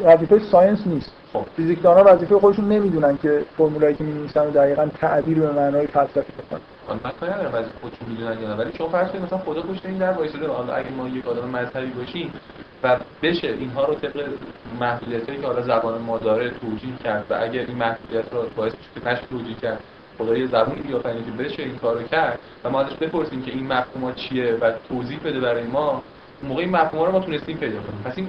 وظیفه 0.05 0.39
ساینس 0.39 0.87
نیست. 0.87 1.13
خب. 1.33 1.47
فیزیکدان‌ها 1.57 2.05
وظیفه 2.15 2.39
خودشون 2.39 2.69
نمی‌دونن 2.69 3.19
که 3.23 3.45
فرمولایی 3.59 3.95
که 3.95 4.05
می‌نویسن 4.05 4.45
رو 4.45 4.51
دقیقاً 4.51 4.89
تعبیر 5.01 5.41
به 5.41 5.53
معنای 5.53 5.87
فلسفی 5.87 6.33
بکنن 6.33 6.61
من 7.05 7.11
کاری 7.21 7.33
ندارم 7.33 7.55
وظیفه 7.55 7.79
خودشون 7.81 8.09
می‌دونن 8.09 8.43
یا 8.43 8.49
نه. 8.49 8.55
ولی 8.55 8.73
شما 8.79 8.89
فرض 8.89 9.11
کنید 9.11 9.25
مثلا 9.25 9.39
خدا 9.39 9.63
پشت 9.63 9.87
این 9.87 9.99
در 9.99 10.13
وایساده 10.13 10.49
حالا 10.49 10.75
اگه 10.75 10.91
ما 10.91 11.09
یک 11.09 11.29
آدم 11.29 11.49
مذهبی 11.49 11.91
باشیم 11.91 12.33
و 12.83 12.97
بشه 13.23 13.49
اینها 13.49 13.85
رو 13.85 13.95
طبق 13.95 14.29
محدودیتایی 14.81 15.39
که 15.39 15.47
حالا 15.47 15.63
زبان 15.63 16.03
ما 16.03 16.19
داره 16.19 16.51
توجیه 16.51 16.97
کرد 17.05 17.25
و 17.31 17.35
اگر 17.35 17.61
این 17.61 17.77
محدودیت 17.77 18.33
رو 18.33 18.45
باعث 18.57 18.73
بشه 18.73 19.17
که 19.17 19.27
توجیه 19.31 19.55
کرد 19.55 19.81
خدا 20.19 20.37
یه 20.37 20.47
زبونی 20.47 20.81
بیافرینه 20.81 21.25
که 21.25 21.31
بشه 21.31 21.63
این 21.63 21.77
کارو 21.77 22.03
کرد 22.03 22.39
و 22.65 22.71
ما 22.71 22.81
ازش 22.81 22.97
بپرسیم 22.97 23.43
که 23.43 23.53
این 23.53 23.67
مفهوم 23.67 24.15
چیه 24.15 24.59
و 24.61 24.73
توضیح 24.89 25.19
بده 25.25 25.41
برای 25.41 25.65
ما 25.65 26.03
موقع 26.43 26.61
این 26.61 26.71
مفهوم 26.71 27.07
رو 27.07 27.13
ما 27.13 27.21
تونستیم 27.21 27.57
پیدا 27.57 27.81
کنیم. 27.81 28.03
پس 28.05 28.13
این 28.17 28.29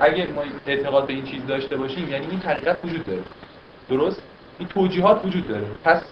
اگه 0.00 0.26
ما 0.36 0.42
اعتقاد 0.66 1.06
به 1.06 1.12
این 1.12 1.24
چیز 1.24 1.46
داشته 1.46 1.76
باشیم 1.76 2.08
یعنی 2.08 2.26
این 2.30 2.40
حقیقت 2.40 2.84
وجود 2.84 3.04
داره. 3.04 3.22
درست؟ 3.90 4.22
این 4.58 4.68
توجیهات 4.68 5.24
وجود 5.24 5.48
داره. 5.48 5.66
پس 5.84 6.02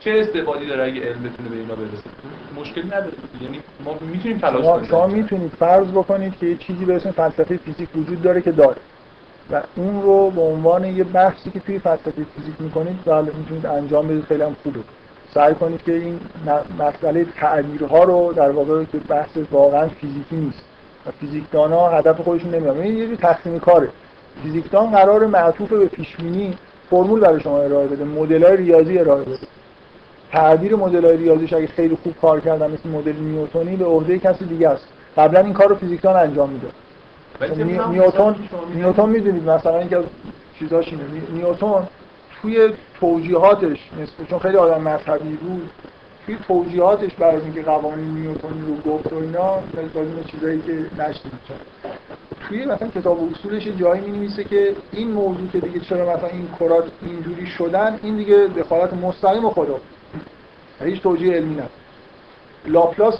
چه 0.00 0.10
استفادی 0.10 0.66
داره 0.66 0.84
اگه 0.84 1.00
علم 1.00 1.22
بتونه 1.22 1.48
به 1.48 1.56
اینا 1.56 1.74
برسه؟ 1.74 2.10
مشکلی 2.56 2.86
نداره. 2.86 3.12
یعنی 3.42 3.60
ما 3.84 3.96
می‌تونیم 4.00 4.38
تلاش 4.38 4.64
کنیم. 4.64 4.88
شما 4.88 5.06
می‌تونید 5.06 5.52
فرض 5.58 5.88
بکنید 5.88 6.38
که 6.38 6.46
یه 6.46 6.56
چیزی 6.56 6.84
به 6.84 6.96
اسم 6.96 7.10
فلسفه 7.10 7.56
فیزیک 7.56 7.88
وجود 7.96 8.22
داره 8.22 8.42
که 8.42 8.52
داره. 8.52 8.76
و 9.52 9.60
اون 9.76 10.02
رو 10.02 10.30
به 10.30 10.40
عنوان 10.40 10.84
یه 10.84 11.04
بحثی 11.04 11.50
که 11.50 11.60
توی 11.60 11.78
فلسفه 11.78 12.10
فیزیک 12.10 12.54
می‌کنید 12.58 13.04
بله 13.04 13.32
می‌تونید 13.38 13.66
انجام 13.66 14.08
بدید. 14.08 14.24
خیلی 14.24 14.42
هم 14.42 14.56
خوبه. 14.62 14.80
سعی 15.34 15.54
کنید 15.54 15.82
که 15.82 15.94
این 15.94 16.20
مسئله 16.78 17.26
تعبیرها 17.40 18.04
رو 18.04 18.32
در 18.32 18.50
واقع 18.50 18.84
که 18.84 18.98
بحث 18.98 19.30
واقعا 19.50 19.88
فیزیکی 19.88 20.36
نیست. 20.36 20.62
و 21.06 21.10
فیزیکدان 21.20 21.72
ها 21.72 21.88
هدف 21.98 22.20
خودشون 22.20 22.50
نمی‌دونن. 22.50 22.80
این 22.80 22.96
یه 22.96 23.16
تقسیم 23.16 23.58
کاره. 23.58 23.88
فیزیکدان 24.42 24.90
قرار 24.90 25.26
معطوف 25.26 25.68
به 25.72 25.86
پیشبینی 25.86 26.54
فرمول 26.90 27.20
برای 27.20 27.40
شما 27.40 27.58
ارائه 27.58 27.86
بده 27.86 28.04
مدل 28.04 28.44
های 28.44 28.56
ریاضی 28.56 28.98
ارائه 28.98 29.24
بده. 29.24 29.38
تعبیر 30.32 30.76
مدل 30.76 31.04
های 31.04 31.16
ریاضیش 31.16 31.52
اگه 31.52 31.66
خیلی 31.66 31.98
خوب 32.02 32.14
کار 32.22 32.40
کردن 32.40 32.70
مثل 32.70 32.88
مدل 32.88 33.16
نیوتونی 33.16 33.76
به 33.76 33.84
عهده 33.84 34.18
کسی 34.18 34.44
دیگه 34.44 34.68
است. 34.68 34.84
قبلا 35.16 35.40
این 35.40 35.52
کار 35.52 35.68
رو 35.68 35.74
فیزیکدان 35.74 36.16
انجام 36.16 36.50
میده 36.50 36.66
نیوتن 37.40 38.36
نیوتن 38.74 39.08
می‌دونید 39.08 39.48
مثلا 39.48 39.78
اینکه 39.78 39.96
از 39.96 40.04
چیزاش 40.58 40.88
اینه 40.88 41.04
نیوتن 41.32 41.88
توی 42.42 42.72
توجیهاتش 43.00 43.78
مثل 44.02 44.30
چون 44.30 44.38
خیلی 44.38 44.56
آدم 44.56 44.82
مذهبی 44.82 45.36
بود 45.36 45.70
توی 46.26 46.36
توجیهاتش 46.48 47.14
برای 47.14 47.40
اینکه 47.40 47.62
قوانین 47.62 48.14
نیوتنی 48.14 48.60
رو 48.66 48.92
گفت 48.92 49.12
و 49.12 49.16
اینا 49.16 49.58
این 49.94 50.24
چیزایی 50.30 50.62
که 50.62 51.02
نشدید 51.02 51.32
توی 52.48 52.64
مثلا 52.64 52.88
کتاب 52.88 53.18
اصولش 53.32 53.68
جایی 53.68 54.02
می 54.02 54.18
نویسه 54.18 54.44
که 54.44 54.76
این 54.92 55.10
موضوع 55.10 55.48
که 55.52 55.60
دیگه 55.60 55.80
چرا 55.80 56.16
مثلا 56.16 56.28
این 56.28 56.48
کرات 56.60 56.84
اینجوری 57.02 57.46
شدن 57.46 58.00
این 58.02 58.16
دیگه 58.16 58.36
دخالت 58.36 58.94
مستقیم 58.94 59.50
خدا. 59.50 59.80
هیچ 60.80 61.02
توجیه 61.02 61.34
علمی 61.34 61.54
نداره 61.54 61.70
لاپلاس 62.66 63.14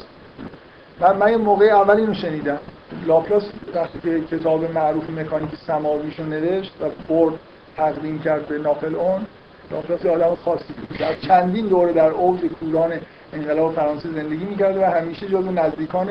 من 1.01 1.17
من 1.17 1.31
یه 1.31 1.37
موقع 1.37 1.65
اول 1.65 1.97
اینو 1.97 2.15
شنیدم. 2.15 2.59
لاپلاس 3.07 3.43
وقتی 3.75 4.01
که 4.01 4.21
کتاب 4.21 4.71
معروف 4.75 5.11
مکانیک 5.11 5.51
سماویش 5.67 6.19
رو 6.19 6.27
نوشت 6.27 6.73
و 6.81 6.85
برد 7.09 7.35
تقدیم 7.77 8.19
کرد 8.19 8.47
به 8.47 8.59
ناپلئون 8.59 9.27
لاپلاس 9.71 10.07
آدم 10.07 10.35
خاصی 10.35 10.73
بود. 10.73 10.99
در 10.99 11.15
چندین 11.15 11.67
دوره 11.67 11.93
در 11.93 12.11
اوج 12.11 12.41
کوران 12.41 12.93
انقلاب 13.33 13.75
فرانسه 13.75 14.09
زندگی 14.09 14.45
می‌کرد 14.45 14.77
و 14.77 14.85
همیشه 14.85 15.27
جزو 15.27 15.51
نزدیکان 15.51 16.09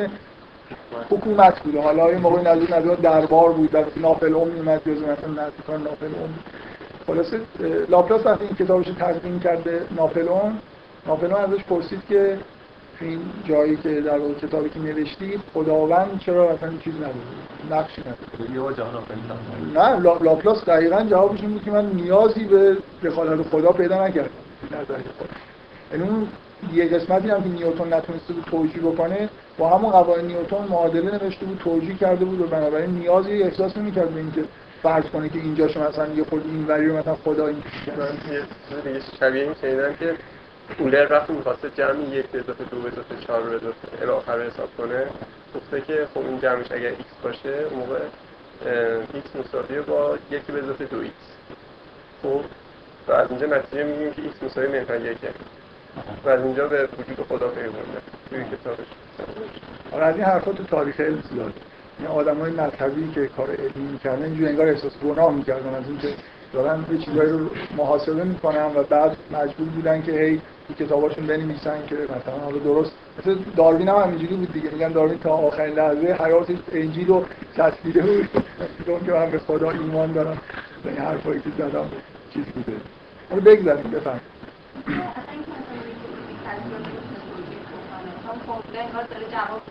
حکومت 1.09 1.59
بوده 1.59 1.81
حالا 1.81 2.11
یه 2.11 2.17
موقع 2.17 2.41
نزدیک 2.41 2.73
نزدیک 2.73 2.99
دربار 2.99 3.51
بود 3.51 3.71
در 3.71 3.85
ناپلئون 3.97 4.51
میومد 4.51 4.81
جزو 4.85 5.05
مثلا 5.05 5.47
نزدیکان 5.47 5.83
ناپلئون 5.83 6.29
خلاصه 7.07 7.39
لاپلاس 7.89 8.25
وقتی 8.25 8.45
این 8.45 8.55
کتابش 8.55 8.85
تقدیم 8.99 9.39
کرد 9.39 9.63
به 9.63 9.81
ناپلئون 9.97 10.57
ناپلئون 11.07 11.33
ازش 11.33 11.63
پرسید 11.63 12.01
که 12.09 12.37
این 13.01 13.19
جایی 13.45 13.75
که 13.75 14.01
در 14.01 14.17
واقع 14.17 14.33
کتابی 14.33 14.69
که 14.69 14.79
نوشتید 14.79 15.39
خداوند 15.53 16.19
چرا 16.25 16.49
اصلا 16.49 16.69
چیز 16.83 16.93
نداره؟ 16.95 17.13
نقشی 17.71 18.01
نداره. 18.01 18.51
نه 19.73 19.99
لا- 19.99 20.17
لاپلاس 20.17 20.65
دقیقا 20.65 21.03
جوابش 21.03 21.41
این 21.41 21.49
بود 21.51 21.63
که 21.63 21.71
من 21.71 21.85
نیازی 21.85 22.43
به 22.45 22.77
دخالت 23.03 23.47
خدا 23.47 23.71
پیدا 23.71 24.07
نکردم. 24.07 24.29
یعنی 25.91 26.09
اون 26.09 26.27
یه 26.73 26.85
قسمتی 26.85 27.29
هم 27.29 27.43
که 27.43 27.49
نیوتن 27.49 27.93
نتونسته 27.93 28.33
بود 28.33 28.43
توجیه 28.43 28.81
بکنه 28.81 29.29
با 29.57 29.77
همون 29.77 29.91
قوانین 29.91 30.27
نیوتن 30.27 30.67
معادله 30.69 31.11
نوشته 31.11 31.45
بود 31.45 31.57
توجیه 31.63 31.95
کرده 31.95 32.25
بود 32.25 32.41
و 32.41 32.47
بنابراین 32.47 32.89
نیازی 32.89 33.43
احساس 33.43 33.77
نمی‌کرد 33.77 34.09
به 34.09 34.19
اینکه 34.19 34.43
فرض 34.83 35.03
کنه 35.03 35.29
که 35.29 35.39
اینجاشو 35.39 35.89
مثلا 35.89 36.07
یه 36.13 36.23
خود 36.23 36.45
اینوری 36.45 36.87
رو 36.87 36.97
مثلا 36.97 37.15
خدا 37.15 37.47
این 37.47 37.57
شبیه 39.19 39.41
این 39.41 39.53
که 39.99 40.15
اولر 40.77 41.07
وقتی 41.09 41.33
می‌خواسته 41.33 41.69
جمع 41.69 42.03
یک 42.03 42.25
به 42.25 42.39
اضافه 42.39 42.63
دو 42.63 42.79
به 42.81 42.87
اضافه 42.87 43.15
چهار 43.27 43.41
به 43.41 43.55
اضافه 43.55 44.01
الی 44.01 44.11
آخر 44.11 44.41
حساب 44.41 44.69
کنه. 44.77 45.07
گفته 45.55 45.81
که 45.81 46.07
خب 46.13 46.19
این 46.19 46.39
جمعش 46.39 46.71
اگر 46.71 46.91
x 46.91 47.23
باشه 47.23 47.65
اون 47.69 47.79
موقع 47.79 47.99
x 49.13 49.39
مساویه 49.39 49.81
با 49.81 50.17
یکی 50.31 50.51
به 50.51 50.63
اضافه 50.63 50.85
دو 50.85 51.03
x. 51.03 51.07
خب 52.23 52.41
و 53.07 53.11
از 53.11 53.29
اینجا 53.29 53.45
نتیجه 53.45 53.83
میگیم 53.83 54.13
که 54.13 54.21
x 54.21 54.43
مساوی 54.43 54.67
منفی 54.67 54.93
یکه 54.93 55.29
و 56.25 56.29
از 56.29 56.41
اینجا 56.41 56.67
به 56.67 56.89
وجود 56.99 57.25
خدا 57.29 57.47
پیونده 57.47 58.01
توی 58.29 58.43
کتابش. 58.43 58.87
آره 59.91 60.05
از 60.05 60.15
این 60.15 60.23
حرفا 60.23 60.51
تو 60.51 60.63
تاریخ 60.63 60.99
علم 60.99 61.23
زیاده. 61.33 61.53
این 61.99 62.07
آدمای 62.07 62.51
مذهبی 62.51 63.11
که 63.11 63.27
کار 63.27 63.49
علمی 63.51 63.91
می‌کردن 63.91 64.23
اینجوری 64.23 64.47
انگار 64.47 64.67
احساس 64.67 64.97
گناه 64.97 65.33
می‌کردن 65.33 65.75
از 65.75 65.83
اینکه 65.87 66.07
دارن 66.53 66.85
یه 66.91 66.97
چیزایی 66.97 67.29
رو 67.29 67.49
محاسبه 67.77 68.23
می‌کنن 68.23 68.65
و 68.75 68.83
بعد 68.83 69.17
مجبور 69.31 69.67
بودن 69.67 70.01
که 70.01 70.11
هی 70.11 70.41
تو 70.67 70.85
کتاباشون 70.85 71.27
بنویسن 71.27 71.85
که 71.87 71.95
مثلا 71.95 72.39
حالا 72.43 72.57
درست. 72.57 72.91
مثل 73.19 73.37
داروین 73.55 73.89
هم 73.89 73.95
همینجوری 73.95 74.35
بود 74.35 74.53
دیگه. 74.53 74.69
میگن 74.69 74.91
داروین 74.91 75.19
تا 75.19 75.29
آخرین 75.29 75.75
لحظه 75.75 76.23
حیاتش 76.23 76.55
انجیل 76.71 77.07
رو 77.07 77.25
چسبیده 77.57 78.01
بود. 78.01 78.29
چون 78.85 79.05
که 79.05 79.11
من 79.11 79.31
به 79.31 79.39
خدا 79.39 79.71
ایمان 79.71 80.11
دارم. 80.11 80.37
و 80.85 80.87
این 80.87 80.97
حرفایی 80.97 81.39
که 81.39 81.49
زدم 81.57 81.89
چیز 82.33 82.45
بوده. 82.45 82.77
حالا 83.29 83.41
بگذاریم 83.41 83.91
بفهم 83.91 84.19
مثلا 88.39 88.81
انگار 88.81 89.03
داره 89.03 89.25
جواب 89.31 89.61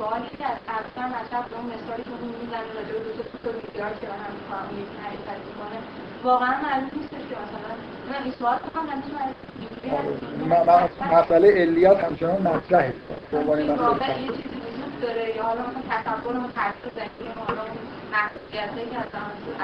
سوالی 0.00 0.30
که 0.38 0.46
از 0.52 0.58
اصلا 0.78 1.04
مطرح 1.14 1.42
به 1.48 1.56
اون 1.56 1.66
مثالی 1.74 2.02
که 2.08 2.14
اون 2.20 2.32
می‌زنه 2.40 2.68
راجع 2.76 2.92
به 2.96 3.00
دو 3.06 3.12
تا 3.18 3.22
توپ 3.42 3.54
میلیارد 3.64 3.96
که 4.00 4.06
هم 4.24 4.32
می‌کنم 4.38 4.66
یکی 4.82 4.96
حرکت 5.04 5.40
می‌کنه 5.48 5.78
واقعا 6.28 6.54
معلوم 6.64 6.90
نیستش 6.96 7.24
که 7.30 7.36
مثلا 7.44 7.72
من 8.10 8.20
این 8.24 8.32
سوال 8.38 8.58
کنم 8.58 8.86
همیشه 8.92 9.12
من 9.16 9.28
م- 10.50 11.14
مسئله 11.16 11.48
علیت 11.62 12.04
همچنان 12.04 12.42
مطرحه. 12.42 12.94
به 13.30 13.38
عنوان 13.38 13.58
مسئله. 13.62 14.22
یه 14.22 14.28
چیزی 14.28 14.58
وجود 14.66 15.00
داره. 15.02 15.36
یا 15.36 15.42
حالا 15.42 15.60
مثلا 15.60 15.82
تصور 15.98 16.34
ما 16.42 16.48
ترکیب 16.48 16.92
ذهنی 16.98 17.28
ما 17.36 17.44
حالا 17.48 17.62
اون 17.62 17.78
محدودیتایی 18.12 18.90
که 18.92 18.98
از 18.98 19.06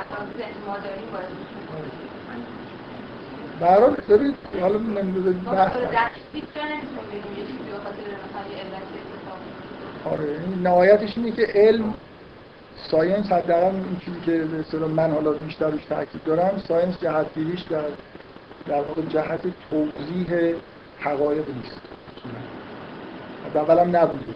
اساس 0.00 0.28
ذهن 0.38 0.58
ما 0.66 0.76
داریم 0.78 1.08
باعث 1.12 1.30
میشه. 1.38 1.56
به 3.60 3.66
هر 3.66 3.80
حال 3.80 3.96
ببینید 4.08 4.36
حالا 4.60 4.78
نمی‌دونم 4.78 5.40
بحث 5.44 5.76
آره. 10.12 10.24
این 10.24 10.62
نهایتش 10.62 11.16
اینه 11.16 11.31
که 11.31 11.49
علم 11.55 11.95
science 12.90 13.27
حداقل 13.27 13.74
این 13.74 14.01
چیزی 14.05 14.20
که 14.20 14.59
اصطلاح 14.61 14.91
من 14.91 15.11
حالا 15.11 15.33
بیشتر 15.33 15.70
روش 15.70 15.85
تاکید 15.85 16.24
دارم 16.24 16.62
science 16.68 17.01
جهتگیریش 17.01 17.61
در 17.61 17.81
در 18.66 18.83
واقع 18.83 19.03
جهت 19.03 19.41
توضیح 19.70 20.55
حقایق 20.99 21.45
نیست. 21.49 21.81
حداقل 23.51 23.78
هم 23.78 23.97
نبوده. 23.97 24.35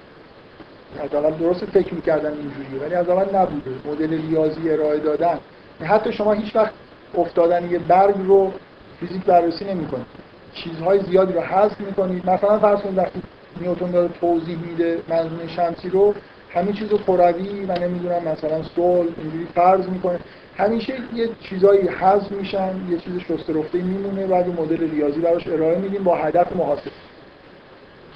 حداقل 1.04 1.30
درست 1.30 1.64
فکر 1.64 1.94
می‌کردن 1.94 2.32
اینجوریه 2.32 2.80
ولی 2.82 2.94
از 2.94 3.08
اول 3.08 3.36
نبوده. 3.36 3.70
مدل 3.84 4.10
ریاضی 4.10 4.70
ارائه 4.70 4.98
دادن. 4.98 5.38
حتی 5.80 6.12
شما 6.12 6.32
هیچ 6.32 6.56
وقت 6.56 6.72
افتادن 7.14 7.70
یه 7.70 7.78
برگ 7.78 8.14
رو 8.26 8.52
فیزیک 9.00 9.24
بررسی 9.24 9.64
نمی‌کنید. 9.64 10.06
چیزهای 10.54 11.00
زیادی 11.00 11.32
رو 11.32 11.40
حذف 11.40 11.80
می‌کنید. 11.80 12.30
مثلا 12.30 12.58
فرض 12.58 12.80
کنید 12.80 12.98
وقتی 12.98 13.22
نیوتن 13.60 13.90
داره 13.90 14.08
توضیح 14.20 14.58
میده 14.58 14.98
منظومه 15.08 15.48
شمسی 15.48 15.88
رو. 15.88 16.14
همه 16.50 16.72
چیز 16.72 16.88
کروی 16.88 17.64
و 17.64 17.78
نمی‌دونم 17.78 18.22
مثلا 18.22 18.62
صلح 18.76 19.08
اینجوری 19.18 19.46
فرض 19.54 19.88
می‌کنه. 19.88 20.18
همیشه 20.56 20.94
یه 21.14 21.28
چیزایی 21.40 21.88
حذف 21.88 22.32
میشن 22.32 22.74
یه 22.90 22.98
چیز 22.98 23.18
شسته 23.18 23.52
رفته 23.52 23.78
میمونه 23.78 24.26
بعد 24.26 24.60
مدل 24.60 24.90
ریاضی 24.90 25.20
براش 25.20 25.46
ارائه 25.46 25.78
میدیم 25.78 26.04
با 26.04 26.16
هدف 26.16 26.56
محاسبه. 26.56 26.90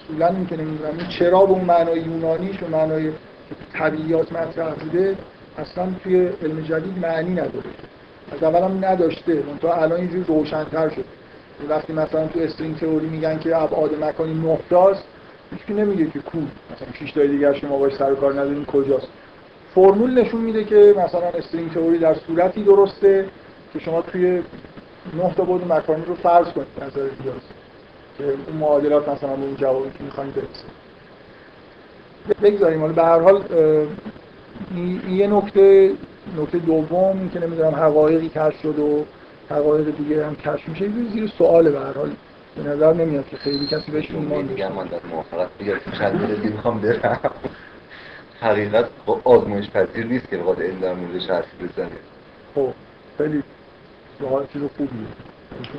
اصولا 0.04 0.34
که 0.50 0.56
نمی‌دونم 0.56 0.98
این 0.98 1.08
چرا 1.08 1.46
به 1.46 1.52
اون 1.52 1.64
معنای 1.64 2.00
یونانیش 2.00 2.62
و 2.62 2.66
معنای 2.68 3.10
طبیعیات 3.72 4.32
مطرح 4.32 4.74
بوده 4.74 5.16
اصلا 5.58 5.86
توی 6.02 6.28
علم 6.42 6.60
جدید 6.60 6.98
معنی 6.98 7.32
نداره. 7.32 7.70
از 8.32 8.42
اول 8.42 8.62
هم 8.62 8.84
نداشته 8.84 9.42
تا 9.60 9.74
الان 9.74 10.00
اینجوری 10.00 10.24
روشن‌تر 10.24 10.88
شد 10.88 11.04
وقتی 11.68 11.92
مثلا 11.92 12.26
تو 12.26 12.40
استرینگ 12.40 12.76
تئوری 12.76 13.06
میگن 13.06 13.38
که 13.38 13.62
ابعاد 13.62 14.04
مکانی 14.04 14.34
نه 14.34 14.58
هیچکی 15.52 15.74
نمیگه 15.74 16.10
که 16.10 16.18
کو 16.18 16.38
مثلا 16.38 17.06
6 17.06 17.12
تا 17.12 17.26
دیگه 17.26 17.54
شما 17.54 17.78
باش 17.78 17.94
سر 17.94 18.14
کار 18.14 18.32
ندارین 18.32 18.64
کجاست؟ 18.64 19.08
فرمول 19.74 20.20
نشون 20.20 20.40
میده 20.40 20.64
که 20.64 20.94
مثلا 21.06 21.20
استرینگ 21.20 21.72
تئوری 21.72 21.98
در 21.98 22.14
صورتی 22.14 22.62
درسته 22.62 23.26
که 23.72 23.78
شما 23.78 24.02
توی 24.02 24.42
نه 25.16 25.34
تا 25.36 25.44
بود 25.44 25.72
مکانی 25.72 26.04
رو 26.04 26.14
فرض 26.14 26.46
کنید 26.46 26.66
نظر 26.76 27.00
ریاضی 27.00 27.54
که 28.18 28.24
اون 28.24 28.56
معادلات 28.60 29.08
مثلا 29.08 29.36
به 29.36 29.42
اون 29.42 29.56
جوابی 29.56 29.90
که 29.98 30.04
می‌خواین 30.04 30.30
برسه. 30.30 30.64
بگذاریم 32.42 32.80
حالا 32.80 32.92
به 32.92 33.02
هر 33.02 33.20
حال 33.20 33.42
این 34.74 35.00
یه 35.10 35.26
نکته 35.26 35.92
نکته 36.38 36.58
دوم 36.58 37.30
که 37.32 37.40
نمی‌دونم 37.40 37.74
حقایقی 37.74 38.28
کشف 38.28 38.60
شد 38.62 38.78
و 38.78 39.04
حقایق 39.50 39.96
دیگه 39.96 40.26
هم 40.26 40.36
کشف 40.36 40.68
میشه 40.68 40.88
زیر 41.12 41.32
سواله 41.38 41.70
به 41.70 41.78
هر 41.78 41.92
حال. 41.92 42.10
به 42.56 42.62
نظر 42.62 42.92
نمیاد 42.92 43.28
که 43.28 43.36
خیلی 43.36 43.66
کسی 43.66 43.90
بهش 43.92 44.10
ایمان 44.10 44.44
میگم 44.44 44.68
داشته. 44.68 44.74
من 44.74 44.86
در 44.86 45.00
موافقت 45.10 45.48
چند 45.98 46.22
دقیقه 46.22 46.48
می‌خوام 46.48 46.80
برم. 46.80 47.30
حقیقت 48.40 48.84
با 49.06 49.20
آزمایش 49.24 49.70
پذیر 49.70 50.06
نیست 50.06 50.28
که 50.28 50.36
بخواد 50.36 50.62
علم 50.62 50.80
در 50.80 50.94
موردش 50.94 51.30
حرف 51.30 51.46
بزنه. 51.62 51.88
خب 52.54 52.72
خیلی 53.18 53.42
سوال 54.18 54.46
چیز 54.52 54.62
خوبیه. 54.76 55.06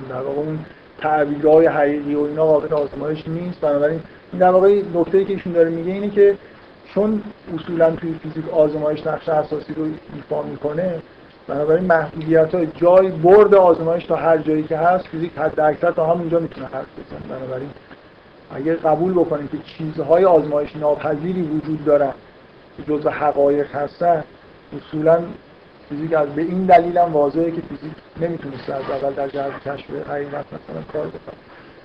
در 0.09 0.21
واقع 0.21 0.37
اون 0.37 0.59
تعبیرهای 0.97 1.67
حقیقی 1.67 2.15
و 2.15 2.21
اینا 2.21 2.45
قابل 2.45 2.73
آزمایش 2.73 3.27
نیست. 3.27 3.59
بنابراین 3.61 3.99
این 4.31 4.39
در 4.39 4.49
واقع 4.49 4.81
نکته 4.95 5.25
که 5.25 5.33
ایشون 5.33 5.53
داره 5.53 5.69
میگه 5.69 5.91
اینه 5.91 6.09
که 6.09 6.37
چون 6.93 7.23
اصولا 7.55 7.91
توی 7.95 8.13
فیزیک 8.23 8.49
آزمایش 8.49 9.07
نقش 9.07 9.29
اساسی 9.29 9.73
رو 9.73 9.85
ایفا 10.15 10.43
می‌کنه 10.43 11.01
بنابراین 11.47 11.85
محدودیت 11.85 12.55
های 12.55 12.67
جای 12.67 13.07
برد 13.07 13.55
آزمایش 13.55 14.05
تا 14.05 14.15
هر 14.15 14.37
جایی 14.37 14.63
که 14.63 14.77
هست 14.77 15.07
فیزیک 15.07 15.31
حد 15.37 15.59
اکثر 15.59 15.91
تا 15.91 16.05
همونجا 16.05 16.39
می‌تونه 16.39 16.67
حرف 16.67 16.85
بزنه. 16.99 17.37
بنابراین 17.37 17.69
اگر 18.55 18.75
قبول 18.75 19.13
بکنیم 19.13 19.47
که 19.47 19.57
چیزهای 19.65 20.25
آزمایش 20.25 20.75
ناپذیری 20.75 21.41
وجود 21.41 21.85
دارن 21.85 22.11
که 22.77 22.83
جزء 22.83 23.09
حقایق 23.09 23.75
هستن 23.75 24.23
اصولا 24.77 25.19
فیزیک 25.89 26.13
از 26.13 26.29
به 26.29 26.41
این 26.41 26.65
دلیل 26.65 26.97
هم 26.97 27.13
واضحه 27.13 27.51
که 27.51 27.61
فیزیک 27.61 27.93
نمی‌تونست 28.21 28.69
از 28.69 29.03
اول 29.03 29.13
در 29.13 29.27
جهت 29.27 29.63
کشف 29.65 29.89
حقیقت 30.09 30.45
مثلا 30.45 30.81
کار 30.93 31.07
بکنه. 31.07 31.35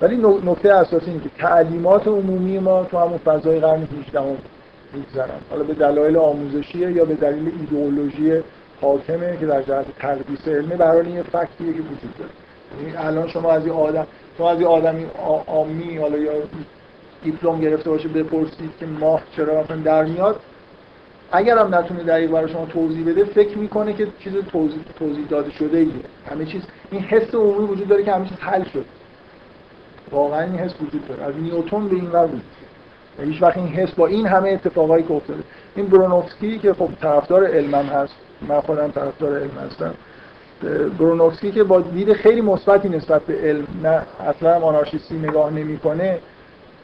ولی 0.00 0.16
نکته 0.50 0.74
اساسی 0.74 1.10
اینه 1.10 1.22
که 1.22 1.30
تعلیمات 1.38 2.08
عمومی 2.08 2.58
ما 2.58 2.84
تو 2.84 2.98
همون 2.98 3.18
فضای 3.18 3.60
قرن 3.60 3.88
18 4.06 4.20
میگذرن. 4.92 5.28
حالا 5.50 5.62
به 5.64 5.74
دلایل 5.74 6.16
آموزشیه 6.16 6.92
یا 6.92 7.04
به 7.04 7.14
دلیل 7.14 7.52
ایدئولوژی 7.60 8.42
حاکمه 8.80 9.36
که 9.36 9.46
در 9.46 9.62
جهت 9.62 9.86
تدریس 9.98 10.48
علمه 10.48 10.76
برای 10.76 11.06
این 11.06 11.16
یه 11.16 11.22
فکتیه 11.22 11.72
که 11.72 11.80
وجود 11.80 12.14
داره. 12.18 12.30
یعنی 12.80 12.96
الان 12.96 13.28
شما 13.28 13.52
از 13.52 13.66
یه 13.66 13.72
آدم 13.72 14.06
شما 14.38 14.50
از 14.50 14.60
یه 14.60 14.66
آدمی 14.66 15.06
آ- 15.26 15.52
عامی 15.52 15.96
حالا 15.96 16.18
یا 16.18 16.32
دیپلم 17.22 17.60
گرفته 17.60 17.90
باشه 17.90 18.08
بپرسید 18.08 18.70
که 18.80 18.86
ماه 18.86 19.22
چرا 19.36 19.60
مثلا 19.62 19.76
در 19.76 20.04
میاد 20.04 20.40
اگر 21.32 21.58
هم 21.58 21.74
نتونه 21.74 22.02
دقیق 22.02 22.30
برای 22.30 22.52
شما 22.52 22.66
توضیح 22.66 23.06
بده 23.06 23.24
فکر 23.24 23.58
می‌کنه 23.58 23.92
که 23.92 24.06
چیز 24.18 24.32
توضیح, 24.52 24.80
توضیح 24.98 25.26
داده 25.28 25.50
شده 25.50 25.78
ایه 25.78 25.90
همه 26.30 26.44
چیز 26.46 26.62
این 26.90 27.00
حس 27.00 27.34
عمومی 27.34 27.66
وجود 27.66 27.88
داره 27.88 28.04
که 28.04 28.12
همه 28.12 28.28
چیز 28.28 28.38
حل 28.40 28.64
شد. 28.64 28.84
واقعا 30.10 30.40
این 30.40 30.54
حس 30.54 30.74
وجود 30.82 31.08
داره. 31.08 31.22
از 31.22 31.36
نیوتن 31.36 31.88
به 31.88 31.94
این 31.94 32.10
ور 32.10 32.26
بود. 32.26 32.42
و 33.18 33.22
هیچ 33.22 33.42
وقت 33.42 33.56
این 33.56 33.68
حس 33.68 33.90
با 33.90 34.06
این 34.06 34.26
همه 34.26 34.50
اتفاقایی 34.50 35.04
که 35.04 35.14
افتاده. 35.14 35.42
این 35.76 35.86
برونوفسکی 35.86 36.58
که 36.58 36.74
خب 36.74 36.88
طرفدار 37.00 37.46
علمم 37.46 37.86
هست 37.86 38.14
من 38.48 38.60
خودم 38.60 38.90
طرفدار 38.90 39.38
علم 39.38 39.58
هستم. 39.66 39.94
برونوفسکی 40.98 41.50
که 41.50 41.64
با 41.64 41.80
دید 41.80 42.12
خیلی 42.12 42.40
مثبتی 42.40 42.88
نسبت 42.88 43.22
به 43.22 43.34
علم 43.34 43.66
نه 43.82 44.02
اصلا 44.28 44.60
آنارشیستی 44.60 45.18
نگاه 45.18 45.52
نمی‌کنه 45.52 46.18